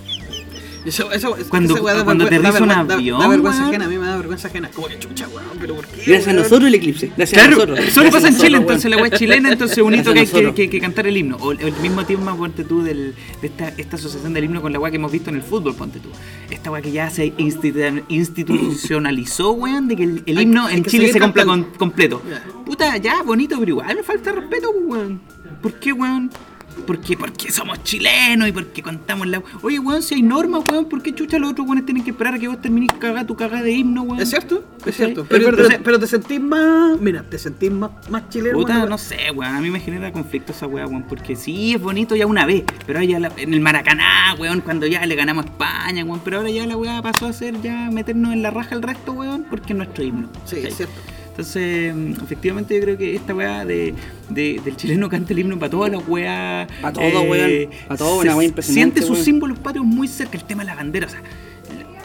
Eso, 0.86 1.12
eso, 1.14 1.38
es- 1.38 1.48
Cuando- 1.48 1.76
esa 1.76 2.04
cuando 2.04 2.26
da 2.26 2.30
un 2.30 2.44
vergüenza- 2.44 2.66
da- 2.86 2.94
avión, 2.96 3.20
Da 3.20 3.28
vergüenza 3.30 3.60
weón. 3.60 3.70
ajena, 3.70 3.86
a 3.86 3.88
mí 3.88 3.98
me 3.98 4.06
da 4.06 4.18
vergüenza 4.18 4.48
ajena. 4.50 4.70
Como 4.76 4.88
que 4.88 5.00
chucha, 5.00 5.28
weón, 5.30 5.46
pero 5.60 5.76
¿por 5.76 5.86
qué? 5.88 6.04
Gracias 6.06 6.28
a 6.28 6.34
nosotros 6.34 6.64
el 6.68 6.76
eclipse, 6.76 7.12
gracias 7.16 7.42
a 7.42 7.48
Claro, 7.48 7.66
nosotros. 7.66 7.80
solo 7.94 8.10
gracias 8.10 8.14
pasa 8.14 8.28
en 8.28 8.38
Chile, 8.42 8.58
entonces 8.58 8.92
la 8.92 8.98
weá 8.98 9.08
es 9.08 9.14
chilena, 9.20 9.52
entonces 9.52 9.78
Gracias 9.78 10.04
que 10.04 10.10
hay 10.10 10.26
que, 10.26 10.32
nosotros. 10.34 10.56
que- 10.56 10.70
que 10.70 10.80
cantar 10.82 11.08
el 11.08 11.16
himno. 11.18 11.38
O 11.38 11.52
el, 11.54 11.74
mismo 11.82 12.06
tema, 12.06 12.36
ponte 12.36 12.64
tú, 12.66 12.84
del, 12.84 13.16
de 13.42 13.48
esta, 13.48 13.70
esta 13.78 13.96
asociación 13.96 14.34
del 14.34 14.44
himno 14.44 14.62
con 14.62 14.74
la 14.74 14.80
weá 14.80 14.92
que 14.92 14.98
hemos 14.98 15.12
visto 15.12 15.30
en 15.30 15.38
el 15.38 15.44
fútbol, 15.44 15.74
ponte 15.76 16.00
tú. 16.00 16.10
Esta 16.50 16.70
weá 16.70 16.82
que 16.82 16.92
ya 16.92 17.10
se 17.10 17.28
institu- 17.38 18.04
institucionalizó, 18.10 19.52
weón, 19.52 19.88
de 19.88 19.96
que 19.96 20.04
el, 20.04 20.24
himno 20.42 20.66
hay 20.68 20.78
en 20.78 20.84
Chile 20.86 21.12
se 21.14 21.20
cumpla 21.20 21.46
con, 21.46 21.64
completo. 21.78 22.22
Puta, 22.66 22.98
ya, 22.98 23.22
bonito, 23.24 23.56
pero 23.60 23.70
igual 23.72 23.96
me 23.96 24.04
falta 24.04 24.32
respeto, 24.34 24.70
weón. 24.72 25.22
¿Por 25.62 25.74
qué, 25.76 25.94
weón? 25.94 26.30
¿Por 26.86 27.00
qué? 27.00 27.16
Porque 27.16 27.52
somos 27.52 27.82
chilenos 27.84 28.48
y 28.48 28.52
porque 28.52 28.82
contamos 28.82 29.28
la... 29.28 29.42
Oye, 29.62 29.80
weón, 29.80 30.02
si 30.04 30.16
hay 30.16 30.22
normas, 30.22 30.64
weón, 30.70 30.86
¿por 30.86 31.02
qué 31.02 31.14
chucha 31.16 31.38
los 31.40 31.52
otros 31.52 31.66
weones 31.68 31.86
tienen 31.86 32.04
que 32.04 32.12
esperar 32.12 32.34
a 32.36 32.40
que 32.40 32.48
vos 32.48 32.62
termines 32.62 32.92
cagada 33.00 33.26
tu 33.26 33.36
cagada 33.36 33.62
de 33.64 33.72
himno, 33.72 34.02
weón? 34.04 34.20
¿Es 34.22 34.30
cierto? 34.30 34.64
Es 34.86 34.96
cierto. 34.96 35.26
Pero, 35.30 35.50
Entonces- 35.50 35.68
pero- 35.74 35.84
pero 35.84 36.00
te 36.00 36.08
sentís 36.08 36.42
más. 36.42 37.00
Mira, 37.00 37.24
te 37.24 37.38
sentís 37.40 37.72
más, 37.72 37.92
más 38.10 38.28
chileno. 38.30 38.58
Puta, 38.58 38.78
weón. 38.80 38.90
no 38.90 38.98
sé, 38.98 39.32
weón. 39.34 39.56
A 39.56 39.62
mí 39.62 39.70
me 39.70 39.80
genera 39.80 40.12
conflicto 40.12 40.52
esa 40.52 40.68
weá, 40.68 40.86
weón. 40.88 41.04
Porque 41.04 41.36
sí, 41.36 41.74
es 41.74 41.82
bonito 41.82 42.16
ya 42.16 42.26
una 42.28 42.46
vez. 42.46 42.64
Pero 42.86 43.00
ahora 43.00 43.06
ya 43.10 43.20
la- 43.20 43.32
en 43.38 43.54
el 43.54 43.60
Maracaná, 43.62 44.36
weón, 44.40 44.62
cuando 44.62 44.86
ya 44.88 45.06
le 45.06 45.16
ganamos 45.16 45.46
a 45.46 45.50
España, 45.50 46.04
weón. 46.04 46.22
Pero 46.26 46.38
ahora 46.38 46.50
ya 46.50 46.66
la 46.68 46.76
weá 46.76 47.02
pasó 47.02 47.28
a 47.28 47.34
ser 47.34 47.62
ya 47.62 47.90
meternos 47.92 48.34
en 48.34 48.42
la 48.42 48.52
raja 48.52 48.76
el 48.76 48.82
resto, 48.82 49.14
weón. 49.14 49.46
Porque 49.50 49.74
es 49.74 49.78
nuestro 49.78 50.04
himno. 50.04 50.28
Sí, 50.46 50.58
es 50.64 50.76
cierto. 50.76 50.94
Entonces, 51.34 51.92
efectivamente, 52.24 52.76
yo 52.76 52.82
creo 52.82 52.96
que 52.98 53.16
esta 53.16 53.34
weá 53.34 53.66
de, 53.66 53.96
de- 54.30 54.62
del 54.64 54.76
chileno 54.76 55.10
canta 55.10 55.34
el 55.34 55.40
himno 55.40 55.58
para 55.58 55.72
todas 55.72 55.92
las 55.92 56.08
weas. 56.08 56.68
Pa' 56.80 56.94
todo, 56.94 57.22
weón. 57.24 57.70
Pa' 57.88 57.98
todo, 57.98 58.20
una 58.22 58.36
weá 58.36 58.46
impresionante, 58.48 58.74
Siente 59.00 59.02
sus 59.02 59.12
weón. 59.18 59.26
símbolos 59.26 59.58
patrios 59.60 59.84
muy 59.86 60.08
cerca. 60.08 60.38
El 60.38 60.44
tema 60.44 60.62
de 60.62 60.68
la 60.68 60.76
bandera, 60.76 61.08
o 61.08 61.10
sea. 61.10 61.24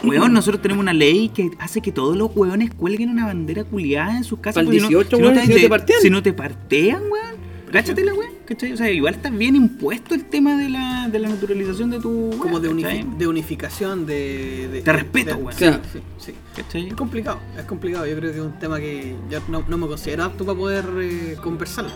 Weón, 0.03 0.33
nosotros 0.33 0.61
tenemos 0.63 0.81
una 0.81 0.93
ley 0.93 1.29
que 1.29 1.51
hace 1.59 1.79
que 1.81 1.91
todos 1.91 2.17
los 2.17 2.31
weones 2.35 2.73
cuelguen 2.73 3.09
una 3.09 3.25
bandera 3.27 3.63
culiada 3.65 4.17
en 4.17 4.23
sus 4.23 4.39
casas. 4.39 4.55
Para 4.63 4.75
el 4.75 4.81
porque 4.81 4.95
18, 4.95 5.17
weón, 5.17 5.35
si 5.41 5.47
no 5.49 5.55
te 5.55 5.69
partean. 5.69 6.01
Si 6.01 6.09
no 6.09 6.23
te 6.23 6.33
partean, 6.33 7.01
weón. 7.11 7.48
Cáchate 7.71 8.03
la 8.03 8.13
weón, 8.13 8.31
¿cachai? 8.45 8.73
O 8.73 8.77
sea, 8.77 8.89
igual 8.91 9.15
está 9.15 9.29
bien 9.29 9.55
impuesto 9.55 10.15
el 10.15 10.25
tema 10.25 10.57
de 10.57 10.69
la, 10.69 11.07
de 11.11 11.19
la 11.19 11.29
naturalización 11.29 11.89
de 11.91 11.99
tu. 11.99 12.35
Como 12.39 12.59
de, 12.59 12.69
unifi- 12.69 13.17
de 13.17 13.27
unificación, 13.27 14.05
de. 14.05 14.81
De 14.83 14.91
respeto, 14.93 15.35
weón. 15.37 15.51
Sí, 15.53 15.57
Claro. 15.59 15.79
sí, 15.91 15.99
sí. 16.17 16.33
¿Cachai? 16.55 16.87
Es 16.87 16.93
complicado, 16.93 17.39
es 17.57 17.65
complicado. 17.65 18.05
Yo 18.07 18.15
creo 18.17 18.31
que 18.31 18.37
es 18.39 18.43
un 18.43 18.59
tema 18.59 18.79
que 18.79 19.15
yo 19.29 19.39
no, 19.49 19.63
no 19.67 19.77
me 19.77 19.87
considero 19.87 20.23
apto 20.23 20.45
para 20.45 20.57
poder 20.57 20.85
eh, 21.01 21.37
conversarlo. 21.41 21.91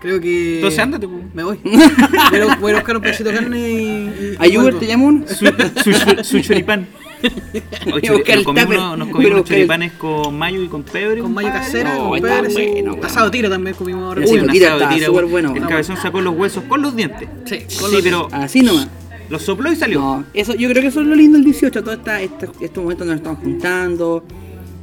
Creo 0.00 0.20
que. 0.20 0.56
Entonces 0.56 0.78
ándate, 0.78 1.08
pues. 1.08 1.22
Me 1.34 1.42
voy. 1.42 1.58
voy, 1.64 2.40
a, 2.40 2.56
voy 2.56 2.72
a 2.72 2.74
buscar 2.76 2.96
un 2.96 3.02
pedacito 3.02 3.30
de 3.30 3.34
carne 3.36 3.70
y. 3.70 3.74
y- 3.74 4.32
y 4.32 4.36
¿Hay 4.38 4.50
Uber, 4.56 4.62
vuelvo. 4.74 4.78
te 4.78 4.86
llamo 4.86 5.06
uno? 5.06 5.24
Su, 5.28 5.46
su, 5.92 6.24
su 6.24 6.40
choripán. 6.40 6.86
El 7.86 8.44
nos 8.44 8.44
comimos 8.44 8.98
nos 8.98 9.08
unos 9.08 9.38
el- 9.38 9.44
choripanes 9.44 9.92
con 9.92 10.36
mayo 10.38 10.62
y 10.62 10.68
con 10.68 10.82
pebre. 10.82 11.20
Con 11.20 11.32
mayo 11.34 11.48
casera, 11.50 11.94
No, 11.96 12.10
con 12.10 12.20
pebre, 12.20 12.52
bueno. 12.52 12.96
Asado 13.02 13.30
tiro 13.30 13.48
también 13.50 13.74
comimos 13.76 14.02
ahora. 14.04 14.22
Uy, 14.26 14.38
un 14.38 14.46
lo 14.46 14.52
tira, 14.52 14.74
asado 14.76 14.94
tira, 14.94 15.10
bueno. 15.10 15.54
El 15.54 15.66
cabezón 15.66 15.96
sacó 15.96 16.20
los 16.20 16.34
huesos 16.36 16.64
con 16.64 16.82
los 16.82 16.94
dientes. 16.94 17.28
Sí, 17.44 17.58
con 17.80 17.88
Sí, 17.90 17.94
los- 17.96 18.02
pero 18.02 18.28
Así 18.32 18.62
nomás. 18.62 18.88
los 19.28 19.42
sopló 19.42 19.70
y 19.72 19.76
salió. 19.76 20.00
No, 20.00 20.24
eso, 20.34 20.54
yo 20.54 20.68
creo 20.68 20.82
que 20.82 20.88
eso 20.88 21.00
es 21.00 21.06
lo 21.06 21.14
lindo 21.14 21.36
del 21.38 21.44
18, 21.44 21.82
todo 21.82 21.94
esta, 21.94 22.20
este- 22.22 22.48
estos 22.60 22.82
momentos 22.82 23.06
donde 23.06 23.12
nos 23.14 23.16
estamos 23.20 23.38
juntando, 23.42 24.24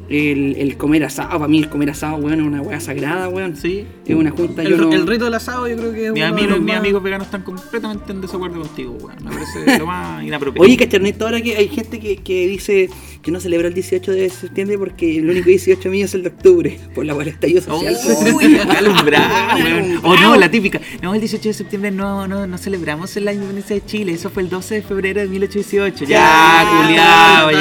el, 0.09 0.55
el 0.57 0.77
comer 0.77 1.03
asado, 1.03 1.29
para 1.31 1.47
mí 1.47 1.59
el 1.59 1.69
comer 1.69 1.89
asado, 1.89 2.17
weón, 2.17 2.39
es 2.39 2.45
una 2.45 2.61
weá 2.61 2.79
sagrada, 2.79 3.27
weón. 3.29 3.55
Sí. 3.55 3.85
Es 4.05 4.15
una 4.15 4.31
junta, 4.31 4.61
El, 4.61 4.69
yo 4.69 4.77
no... 4.77 4.91
el 4.93 5.07
rito 5.07 5.25
del 5.25 5.33
asado 5.33 5.67
yo 5.67 5.75
creo 5.77 5.91
que 5.93 6.05
es 6.07 6.13
Mis 6.13 6.21
uno 6.23 6.31
de 6.35 6.39
amigos, 6.41 6.49
los 6.51 6.59
mis 6.59 6.67
más- 6.73 6.79
amigos 6.79 7.03
veganos 7.03 7.27
están 7.27 7.41
completamente 7.43 8.11
en 8.11 8.21
desacuerdo 8.21 8.59
contigo, 8.61 8.97
weón. 9.01 9.15
Me 9.23 9.31
parece 9.31 9.79
lo 9.79 9.85
más 9.87 10.23
inapropiado. 10.23 10.63
Oye, 10.63 10.77
Cachernito, 10.77 11.25
ahora 11.25 11.41
que 11.41 11.55
hay 11.57 11.67
gente 11.69 11.99
que, 11.99 12.17
que 12.17 12.47
dice 12.47 12.89
que 13.25 13.31
no 13.31 13.39
celebra 13.39 13.67
el 13.67 13.73
18 13.73 14.11
de 14.11 14.29
septiembre 14.29 14.77
porque 14.77 15.17
el 15.17 15.27
único 15.27 15.49
18 15.49 15.89
mío 15.89 16.05
es 16.05 16.13
el 16.13 16.21
de 16.21 16.29
octubre, 16.29 16.79
por 16.93 17.05
la 17.05 17.15
cual 17.15 17.27
estallido 17.27 17.59
social. 17.59 17.97
Uy, 18.35 18.55
alumbrado. 18.77 19.55
O 19.55 19.57
no, 19.57 20.11
Alumbrado. 20.11 20.35
la 20.35 20.51
típica. 20.51 20.79
No, 21.01 21.15
el 21.15 21.19
18 21.21 21.49
de 21.49 21.53
septiembre 21.55 21.89
no, 21.89 22.27
no, 22.27 22.45
no 22.45 22.57
celebramos 22.59 23.15
la 23.15 23.33
independencia 23.33 23.75
de 23.77 23.83
Chile. 23.83 24.11
Eso 24.13 24.29
fue 24.29 24.43
el 24.43 24.49
12 24.49 24.75
de 24.75 24.81
febrero 24.83 25.21
de 25.21 25.27
1818. 25.27 26.05
Ya, 26.05 26.19
Ya, 26.19 26.81
culiao, 26.83 27.51
ya. 27.51 27.59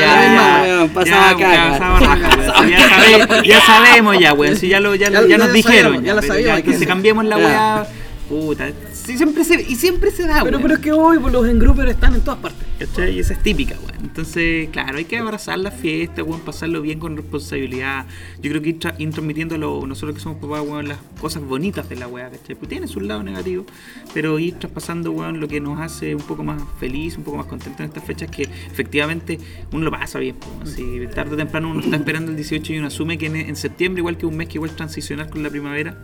ya. 0.87 0.93
pasaba 0.93 1.35
weón. 1.35 2.71
Ya, 2.71 2.89
sabe- 3.29 3.49
ya 3.49 3.61
sabemos 3.63 4.19
ya, 4.21 4.35
weón. 4.35 4.57
Si 4.57 4.69
ya, 4.69 4.81
lo, 4.81 4.95
ya, 4.95 5.09
Ya- 5.11 5.23
ya 5.23 5.29
ya 5.29 5.39
nos 5.39 5.53
dijeron. 5.55 5.95
sabíamos, 5.95 6.05
ya 6.05 6.15
pero 6.21 6.27
sabíamos, 6.35 6.59
entonces 6.61 6.87
cambiemos 6.87 7.25
la 7.25 7.37
weá. 7.39 7.87
Puta. 8.29 8.71
Sí, 8.93 9.17
siempre 9.17 9.45
se, 9.45 9.63
y 9.63 9.77
siempre 9.77 10.11
se 10.11 10.27
da, 10.27 10.43
Pero, 10.45 10.61
pero 10.61 10.75
es 10.75 10.81
que 10.81 10.93
hoy 10.93 11.19
los 11.31 11.49
engroupers 11.49 11.91
están 11.91 12.15
en 12.15 12.21
todas 12.23 12.41
partes. 12.41 12.64
¿Cachai? 12.79 13.15
Y 13.15 13.21
esa 13.21 13.35
es 13.35 13.43
típica, 13.43 13.77
weón. 13.79 13.95
Entonces, 14.05 14.69
claro, 14.71 14.99
hay 14.99 15.05
que 15.05 15.17
abrazar 15.19 15.59
la 15.59 15.71
fiesta, 15.71 16.25
weón, 16.25 16.41
pasarlo 16.41 16.83
bien 16.83 16.99
con 16.99 17.17
responsabilidad. 17.17 18.05
Yo 18.43 18.51
creo 18.51 18.63
que 18.63 18.71
ir, 18.71 18.79
ir 18.99 19.11
transmitiendo 19.11 19.57
lo- 19.57 19.87
nosotros 19.87 20.17
que 20.17 20.21
somos 20.21 20.41
papás, 20.41 20.63
weón, 20.67 20.89
las 20.89 20.99
cosas 21.21 21.43
bonitas 21.45 21.89
de 21.89 21.97
la 21.97 22.09
weá, 22.09 22.31
¿cachai? 22.31 22.57
Pues 22.57 22.69
tiene 22.69 22.89
su 22.89 23.01
lado 23.01 23.23
negativo, 23.23 23.65
pero 24.13 24.39
ir 24.41 24.55
traspasando, 24.55 25.13
weón, 25.13 25.39
lo 25.41 25.47
que 25.47 25.61
nos 25.61 25.79
hace 25.81 26.15
un 26.17 26.23
poco 26.23 26.43
más 26.43 26.61
feliz, 26.81 27.17
un 27.17 27.23
poco 27.23 27.37
más 27.37 27.47
contento 27.47 27.83
en 27.85 27.89
estas 27.91 28.05
fechas, 28.05 28.29
que 28.29 28.43
efectivamente 28.43 29.39
uno 29.73 29.85
lo 29.85 29.91
pasa 29.93 30.19
bien, 30.19 30.35
pues, 30.37 30.77
weón. 30.77 31.09
Si 31.09 31.15
tarde 31.15 31.35
o 31.35 31.37
temprano 31.37 31.71
uno 31.71 31.81
está 31.81 31.97
esperando 31.97 32.31
el 32.33 32.37
18 32.37 32.73
y 32.73 32.79
uno 32.79 32.89
asume 32.89 33.19
que 33.19 33.27
en, 33.27 33.37
en 33.37 33.57
septiembre, 33.57 34.01
igual 34.01 34.17
que 34.19 34.27
un 34.27 34.37
mes 34.37 34.49
que 34.49 34.55
igual 34.55 34.75
transicionar 34.75 35.31
con 35.31 35.45
la 35.45 35.51
primavera, 35.51 35.97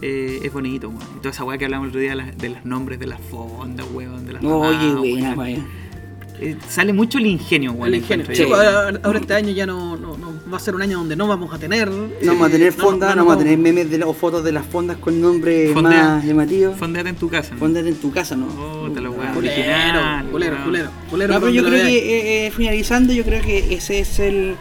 eh, 0.00 0.38
es 0.44 0.52
bonito, 0.52 0.88
weón. 0.88 1.02
Y 1.16 1.18
toda 1.18 1.30
esa 1.30 1.42
weá 1.44 1.58
que 1.58 1.64
hablamos 1.64 1.86
el 1.86 1.90
otro 1.90 2.00
día 2.00 2.10
de, 2.10 2.16
las- 2.16 2.38
de 2.38 2.48
los 2.48 2.64
nombres 2.64 3.00
de 3.00 3.06
las 3.08 3.20
fondas, 3.20 3.86
weón, 3.92 4.24
de 4.24 4.34
las 4.34 4.44
Oye, 4.44 4.94
buena, 4.94 5.34
weón. 5.34 5.38
weón. 5.38 5.82
Eh, 6.42 6.56
sale 6.68 6.92
mucho 6.92 7.18
el 7.18 7.26
ingenio, 7.26 7.72
weón. 7.72 7.88
El 7.88 8.00
ingenio. 8.00 8.26
Sí, 8.32 8.44
pues, 8.46 8.60
ahora, 8.68 9.00
ahora 9.02 9.18
este 9.18 9.34
año 9.34 9.50
ya 9.50 9.66
no, 9.66 9.96
no, 9.96 10.16
no- 10.16 10.32
va 10.52 10.56
a 10.56 10.60
ser 10.60 10.74
un 10.74 10.82
año 10.82 10.98
donde 10.98 11.16
no 11.16 11.26
vamos 11.28 11.54
a 11.54 11.58
tener. 11.58 11.88
No 11.90 12.08
vamos 12.26 12.48
a 12.48 12.50
tener 12.50 12.72
fondas, 12.72 13.14
no, 13.16 13.24
vamos 13.24 13.36
a 13.36 13.44
tener 13.44 13.58
memes 13.58 13.90
de 13.90 13.98
la- 13.98 14.06
o 14.06 14.12
fotos 14.14 14.42
de 14.44 14.52
las 14.52 14.66
fondas 14.66 14.96
con 14.98 15.20
nombres 15.20 15.72
Fondea. 15.72 16.04
más 16.16 16.24
llamativos. 16.24 16.76
Fondeate 16.78 17.08
en 17.10 17.16
tu 17.16 17.28
casa. 17.28 17.52
¿no? 17.54 17.58
Fondate 17.60 17.88
en 17.88 17.94
tu 17.96 18.10
casa, 18.12 18.36
¿no? 18.36 18.46
Puta 18.46 19.00
la 19.00 19.10
weá, 19.10 19.32
Culero, 19.32 19.54
original. 19.54 20.26
culero, 20.30 20.52
weón. 20.56 20.64
culero, 20.64 20.90
culero. 21.10 21.32
No, 21.34 21.40
pero 21.40 21.46
por 21.46 21.50
yo 21.52 21.64
creo 21.64 21.78
lo 21.78 21.84
que 21.88 21.96
eh, 21.98 22.46
eh, 22.46 22.50
finalizando, 22.50 23.12
yo 23.12 23.24
creo 23.24 23.42
que 23.42 23.74
ese 23.74 24.00
es 24.00 24.18
el. 24.18 24.56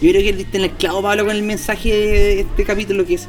Yo 0.00 0.10
creo 0.10 0.22
que 0.22 0.32
diste 0.32 0.58
en 0.58 0.64
el 0.64 0.70
clavo, 0.72 1.00
Pablo, 1.02 1.24
con 1.26 1.34
el 1.34 1.42
mensaje 1.42 1.88
de 1.90 2.40
este 2.40 2.64
capítulo 2.64 3.06
que 3.06 3.14
es 3.14 3.28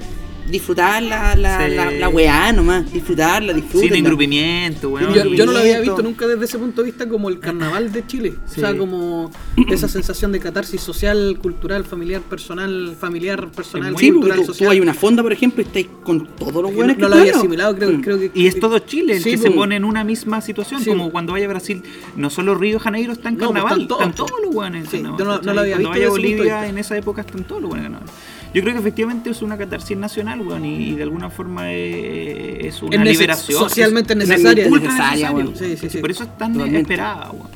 disfrutar 0.49 1.01
la, 1.03 1.35
la, 1.35 1.65
Sí. 1.67 1.75
la, 1.75 1.91
la 1.91 2.09
weá 2.09 2.51
nomás, 2.53 2.91
disfrutarla, 2.91 3.53
Sin 3.53 3.61
disfrutarla. 3.63 3.97
engrupimiento, 3.97 4.89
weón. 4.89 5.13
Yo, 5.13 5.25
yo 5.25 5.45
no 5.45 5.51
lo 5.51 5.59
había 5.59 5.79
visto 5.79 6.01
nunca 6.01 6.27
desde 6.27 6.45
ese 6.45 6.57
punto 6.57 6.81
de 6.81 6.85
vista 6.91 7.07
como 7.07 7.29
el 7.29 7.39
carnaval 7.39 7.91
de 7.91 8.05
Chile. 8.07 8.35
Sí. 8.45 8.59
O 8.61 8.67
sea, 8.67 8.77
como 8.77 9.31
esa 9.69 9.87
sensación 9.87 10.31
de 10.31 10.39
catarsis 10.39 10.81
social, 10.81 11.37
cultural, 11.41 11.83
familiar, 11.85 12.21
personal, 12.21 12.95
familiar, 12.99 13.49
personal, 13.51 13.95
Sí, 13.97 14.11
cultural, 14.11 14.39
tú, 14.39 14.45
social. 14.45 14.67
tú 14.67 14.71
hay 14.71 14.79
una 14.79 14.93
fonda, 14.93 15.21
por 15.23 15.33
ejemplo, 15.33 15.61
y 15.61 15.65
estáis 15.65 15.87
con 16.03 16.25
todos 16.27 16.61
los 16.61 16.71
Que 16.71 16.75
buenos 16.77 16.95
no, 16.95 16.95
que 16.95 17.01
no 17.03 17.09
lo 17.09 17.15
había 17.21 17.35
asimilado, 17.35 17.75
creo, 17.75 17.91
Mm. 17.91 18.01
creo 18.01 18.19
que. 18.19 18.31
Y 18.33 18.47
es 18.47 18.59
todo 18.59 18.79
Chile 18.79 19.17
el 19.17 19.23
Sí, 19.23 19.31
que 19.31 19.37
pues. 19.37 19.49
se 19.51 19.55
pone 19.55 19.75
en 19.75 19.83
una 19.85 20.03
misma 20.03 20.41
situación. 20.41 20.81
Sí, 20.81 20.89
como 20.89 21.03
pues. 21.03 21.11
cuando 21.11 21.33
vaya 21.33 21.45
a 21.45 21.49
Brasil, 21.49 21.83
no 22.15 22.29
solo 22.29 22.55
Río 22.55 22.75
de 22.75 22.79
Janeiro 22.79 23.13
está 23.13 23.29
en 23.29 23.35
No, 23.37 23.49
pues, 23.51 23.61
carnaval, 23.61 23.81
están 23.81 23.87
todos, 23.87 24.01
están 24.01 24.15
todos 24.27 24.41
los 24.43 24.55
weones 24.55 24.85
en 24.85 24.89
Sí, 24.91 24.97
carnaval, 24.97 25.19
yo 25.19 25.25
no- 25.25 25.41
no 25.41 25.53
lo 25.53 25.61
había 25.61 25.73
Cuando 25.75 25.89
visto 25.89 25.99
vaya 25.99 26.07
a 26.07 26.09
Bolivia, 26.09 26.67
en 26.67 26.77
esa 26.77 26.97
época 26.97 27.21
están 27.21 27.43
todos 27.43 27.61
los 27.61 27.71
weones 27.71 27.87
en 27.87 27.93
carnaval. 27.93 28.15
Yo 28.57 28.63
creo 28.63 28.73
que 28.73 28.79
efectivamente 28.79 29.29
es 29.29 29.41
una 29.43 29.55
catarsis 29.57 29.95
nacional, 29.95 30.41
weón, 30.41 30.65
y, 30.65 30.75
y 30.89 30.95
de 30.95 31.03
alguna 31.03 31.29
forma 31.29 31.71
es 31.71 32.81
una 32.81 32.95
Es 32.95 33.03
liberación. 33.03 33.59
socialmente 33.59 34.13
es- 34.13 34.19
necesaria. 34.19 34.65
es 34.65 34.71
ultra 34.71 34.89
Necesaria, 34.91 35.29
necesario. 35.31 35.37
weón. 35.45 35.55
Sí, 35.55 35.77
sí, 35.77 35.89
sí. 35.89 35.97
Por 35.99 36.11
eso 36.11 36.23
es 36.23 36.37
tan 36.37 36.53
Totalmente. 36.53 36.81
esperada, 36.93 37.31
weón. 37.31 37.47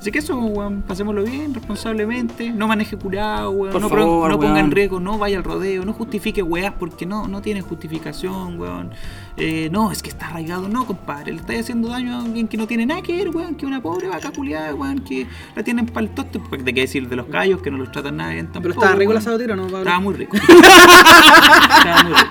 Así 0.00 0.10
que 0.10 0.18
eso, 0.20 0.34
weón, 0.38 0.80
pasémoslo 0.80 1.22
bien, 1.24 1.52
responsablemente, 1.52 2.50
no 2.52 2.66
maneje 2.66 2.96
curado, 2.96 3.50
weón, 3.50 3.70
Por 3.72 3.82
no, 3.82 3.88
favor, 3.90 4.30
no 4.30 4.40
ponga 4.40 4.58
en 4.58 4.70
riesgo, 4.70 4.98
no 4.98 5.18
vaya 5.18 5.36
al 5.36 5.44
rodeo, 5.44 5.84
no 5.84 5.92
justifique 5.92 6.42
weas 6.42 6.72
porque 6.78 7.04
no, 7.04 7.28
no 7.28 7.42
tiene 7.42 7.60
justificación, 7.60 8.58
weón. 8.58 8.90
Eh, 9.36 9.68
no, 9.72 9.90
es 9.90 10.02
que 10.02 10.10
está 10.10 10.26
arraigado, 10.26 10.68
no, 10.68 10.84
compadre, 10.86 11.32
le 11.32 11.38
estáis 11.40 11.60
haciendo 11.60 11.88
daño 11.88 12.14
a 12.14 12.22
alguien 12.24 12.46
que 12.48 12.56
no 12.56 12.66
tiene 12.66 12.84
nada 12.84 13.00
que 13.00 13.12
ver, 13.14 13.30
weón, 13.30 13.54
que 13.54 13.64
una 13.64 13.80
pobre 13.80 14.08
vaca 14.08 14.30
culiada, 14.32 14.74
weón, 14.74 14.98
que 15.00 15.26
la 15.56 15.62
tienen 15.62 15.86
para 15.86 16.06
el 16.06 16.12
toste, 16.12 16.38
porque 16.40 16.62
te 16.64 16.74
qué 16.74 16.82
decir 16.82 17.08
de 17.08 17.16
los 17.16 17.26
callos, 17.26 17.62
que 17.62 17.70
no 17.70 17.78
los 17.78 17.90
tratan 17.90 18.16
nada 18.18 18.32
bien 18.32 18.46
tampoco. 18.46 18.62
Pero 18.62 18.74
estaba 18.74 18.94
rico 18.96 19.12
el 19.12 19.18
asado 19.18 19.38
tiro, 19.38 19.56
¿no, 19.56 19.62
Pablo? 19.64 19.78
Estaba 19.78 20.00
muy 20.00 20.14
rico. 20.14 20.36
estaba 20.36 22.02
muy 22.04 22.12
rico. 22.12 22.30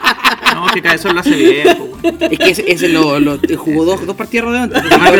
No, 0.55 0.67
que 0.73 0.81
cabezón 0.81 1.13
lo 1.15 1.21
hace 1.21 1.35
bien, 1.35 1.67
weón. 1.80 2.17
Es 2.31 2.39
que 2.39 2.49
ese, 2.49 2.71
ese 2.71 2.89
lo, 2.89 3.19
lo- 3.19 3.39
jugó 3.57 3.85
dos, 3.85 4.05
dos 4.05 4.15
partidas 4.15 4.45
rodeos 4.45 4.63
antes. 4.63 4.84
Qué 4.84 5.11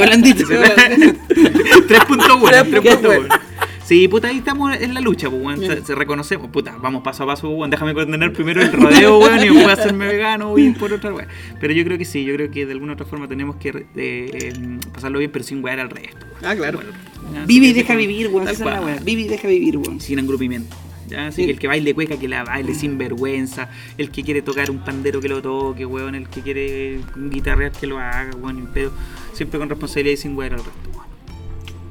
blandito, 0.00 0.46
qué 0.46 0.56
blandito. 0.58 1.18
Tres 1.88 2.04
puntos 2.04 2.40
buenos, 2.40 2.68
Tres 2.68 2.80
puntos 2.82 3.02
buenos. 3.16 3.38
Sí, 3.86 4.08
puta, 4.08 4.26
ahí 4.28 4.38
estamos 4.38 4.74
en 4.76 4.94
la 4.94 5.00
lucha, 5.00 5.30
pues, 5.30 5.40
weón. 5.40 5.60
Se, 5.60 5.84
se 5.84 5.94
reconocemos, 5.94 6.50
puta, 6.50 6.76
vamos 6.80 7.02
paso 7.04 7.22
a 7.22 7.26
paso, 7.26 7.48
weón. 7.50 7.70
Déjame 7.70 7.94
condenar 7.94 8.32
primero 8.32 8.60
el 8.60 8.72
rodeo, 8.72 9.18
weón, 9.20 9.38
y 9.38 9.44
después 9.44 9.68
hacerme 9.78 10.08
vegano, 10.08 10.58
y 10.58 10.70
por 10.72 10.92
otra, 10.92 11.12
weón. 11.14 11.28
Pero 11.60 11.72
yo 11.72 11.84
creo 11.84 11.96
que 11.96 12.04
sí, 12.04 12.24
yo 12.24 12.34
creo 12.34 12.50
que 12.50 12.66
de 12.66 12.72
alguna 12.72 12.94
otra 12.94 13.06
forma 13.06 13.28
tenemos 13.28 13.56
que 13.56 13.68
eh, 13.68 13.84
eh, 13.94 14.52
pasarlo 14.92 15.20
bien, 15.20 15.30
pero 15.30 15.44
sin 15.44 15.62
wear 15.62 15.78
al 15.78 15.90
resto. 15.90 16.18
weón. 16.26 16.44
Ah, 16.44 16.56
claro. 16.56 16.78
Bueno, 16.78 17.46
Vive 17.46 17.66
y 17.68 17.72
deja 17.74 17.94
vivir, 17.94 18.26
weón. 18.28 18.48
Esa 18.48 18.52
es 18.52 18.60
la. 18.60 18.96
Vive 19.04 19.22
y 19.22 19.28
deja 19.28 19.46
vivir, 19.46 19.76
weón. 19.76 20.00
Sin 20.00 20.18
engrupimiento. 20.18 20.74
¿ya? 21.08 21.28
Así 21.28 21.42
Sí. 21.42 21.46
que 21.46 21.52
el 21.52 21.58
que 21.60 21.68
baile 21.68 21.94
cueca, 21.94 22.16
que 22.18 22.26
la 22.26 22.42
baile 22.42 22.74
sin 22.74 22.98
vergüenza. 22.98 23.68
El 23.98 24.10
que 24.10 24.24
quiere 24.24 24.42
tocar 24.42 24.68
un 24.68 24.78
pandero, 24.84 25.20
que 25.20 25.28
lo 25.28 25.40
toque, 25.40 25.86
weón. 25.86 26.16
El 26.16 26.28
que 26.28 26.40
quiere 26.40 26.98
guitarrear, 27.16 27.70
que 27.70 27.86
lo 27.86 27.98
haga, 28.00 28.30
weón. 28.36 28.68
Pero 28.74 28.90
siempre 29.32 29.60
con 29.60 29.68
responsabilidad 29.68 30.14
y 30.14 30.16
sin 30.16 30.36
wear 30.36 30.54
al 30.54 30.58
resto, 30.64 30.90
weón. 30.92 31.05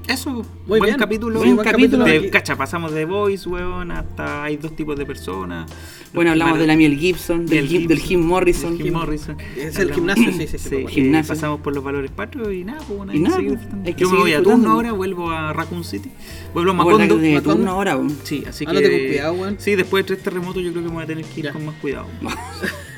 Eso, 0.08 0.30
Muy 0.32 0.46
buen 0.80 0.84
bien. 0.84 0.98
capítulo. 0.98 1.40
Buen 1.40 1.58
capítulo. 1.58 2.06
De, 2.06 2.18
aquí. 2.18 2.30
cacha, 2.30 2.56
pasamos 2.56 2.94
de 2.94 3.06
Voice, 3.06 3.50
weón, 3.50 3.90
hasta 3.92 4.44
hay 4.44 4.58
dos 4.58 4.76
tipos 4.76 4.96
de 4.98 5.06
personas. 5.06 5.72
Bueno, 6.14 6.32
hablamos 6.32 6.60
de 6.60 6.68
la 6.68 6.76
Miel 6.76 6.96
Gibson, 6.98 7.48
del, 7.48 7.62
Del 7.62 7.68
Jim, 7.68 7.88
del 7.88 8.00
Jim 8.00 8.22
Morrison. 8.22 8.78
Jim 8.78 8.94
Morrison. 8.94 9.36
Es 9.58 9.78
el 9.78 9.92
Hablamos- 9.92 9.96
gimnasio, 10.16 10.32
sí, 10.32 10.48
sí, 10.48 10.58
sí. 10.60 10.86
Gimnasio. 10.88 11.34
pasamos 11.34 11.60
por 11.62 11.74
los 11.74 11.84
valores 11.84 12.12
patrios 12.12 12.54
y 12.54 12.64
nada, 12.64 12.80
pues 12.88 13.16
Y 13.16 13.20
nada, 13.20 13.36
seguir 13.38 13.58
pues, 13.58 13.68
hay 13.86 13.94
que 13.96 14.02
Yo 14.02 14.10
me 14.12 14.20
voy 14.20 14.34
a 14.34 14.44
turno 14.44 14.72
ahora, 14.72 14.92
vuelvo 14.92 15.32
a 15.32 15.52
Raccoon 15.54 15.84
City, 15.84 16.12
vuelvo 16.54 16.72
a 16.72 16.74
Macondo. 16.76 17.18
de 17.18 17.42
turno 17.42 17.72
ahora, 17.72 17.98
weón. 17.98 18.16
Sí, 18.24 18.44
así 18.48 18.64
que. 18.66 18.70
Ándate 18.70 18.92
con 18.92 19.08
cuidado, 19.08 19.34
weón. 19.34 19.56
Sí, 19.60 19.76
después 19.76 20.04
de 20.06 20.08
tres 20.14 20.24
terremotos, 20.24 20.64
yo 20.64 20.72
creo 20.72 20.84
que 20.84 20.90
me 20.90 20.96
voy 20.96 21.04
a 21.04 21.08
tener 21.08 21.26
que 21.26 21.40
ir 21.40 21.46
Ya. 21.48 21.52
con 21.54 21.66
más 21.66 21.76
cuidado. 21.82 22.06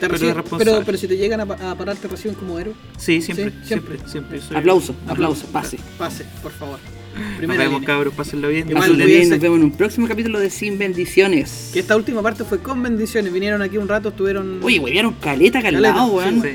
Te 0.00 0.08
Pero 0.08 0.32
responsable. 0.34 0.64
pero, 0.72 0.84
pero 0.84 0.98
si 0.98 1.08
te 1.08 1.16
llegan 1.16 1.40
a, 1.40 1.70
a 1.70 1.74
parar, 1.74 1.96
te 1.96 2.06
reciben 2.08 2.34
como 2.36 2.58
héroe. 2.58 2.74
Sí, 2.96 3.20
siempre, 3.20 3.50
Sí, 3.50 3.56
siempre, 3.66 3.96
siempre. 3.98 4.10
siempre. 4.10 4.40
soy- 4.40 4.56
Aplauso, 4.56 4.94
aplauso, 5.08 5.46
pase. 5.46 5.78
Pase, 5.98 6.24
por 6.42 6.52
favor. 6.52 6.78
Nos 7.18 7.36
Primera 7.38 7.64
vemos, 7.64 7.80
línea. 7.80 7.94
cabros, 7.96 8.14
pásenlo 8.14 8.48
bien. 8.48 8.68
Igual, 8.70 8.90
cuídense. 8.90 9.06
bien, 9.12 9.28
nos 9.30 9.40
vemos 9.40 9.58
en 9.58 9.64
un 9.64 9.72
próximo 9.72 10.06
capítulo 10.06 10.38
de 10.38 10.50
Sin 10.50 10.78
Bendiciones. 10.78 11.70
Que 11.72 11.80
esta 11.80 11.96
última 11.96 12.22
parte 12.22 12.44
fue 12.44 12.60
con 12.60 12.80
bendiciones. 12.80 13.32
Vinieron 13.32 13.60
aquí 13.60 13.76
un 13.76 13.88
rato, 13.88 14.10
estuvieron. 14.10 14.60
Oye, 14.62 14.78
huevearon 14.78 15.14
caleta, 15.14 15.60
Caleta, 15.60 15.88
calado, 15.88 16.12
weón. 16.12 16.42
Sí. 16.42 16.48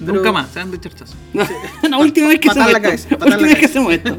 Pero- 0.00 0.14
Nunca 0.14 0.32
más, 0.32 0.50
se 0.52 0.58
dan 0.58 0.70
de 0.70 0.80
charchazo. 0.80 1.14
la 1.88 1.98
última 1.98 2.28
vez 2.28 2.40
que 2.40 2.48
hacemos 2.50 2.72
esto. 2.94 3.14
última 3.14 3.36
vez 3.38 3.58
que 3.58 3.66
hacemos 3.66 3.92
esto. 3.94 4.16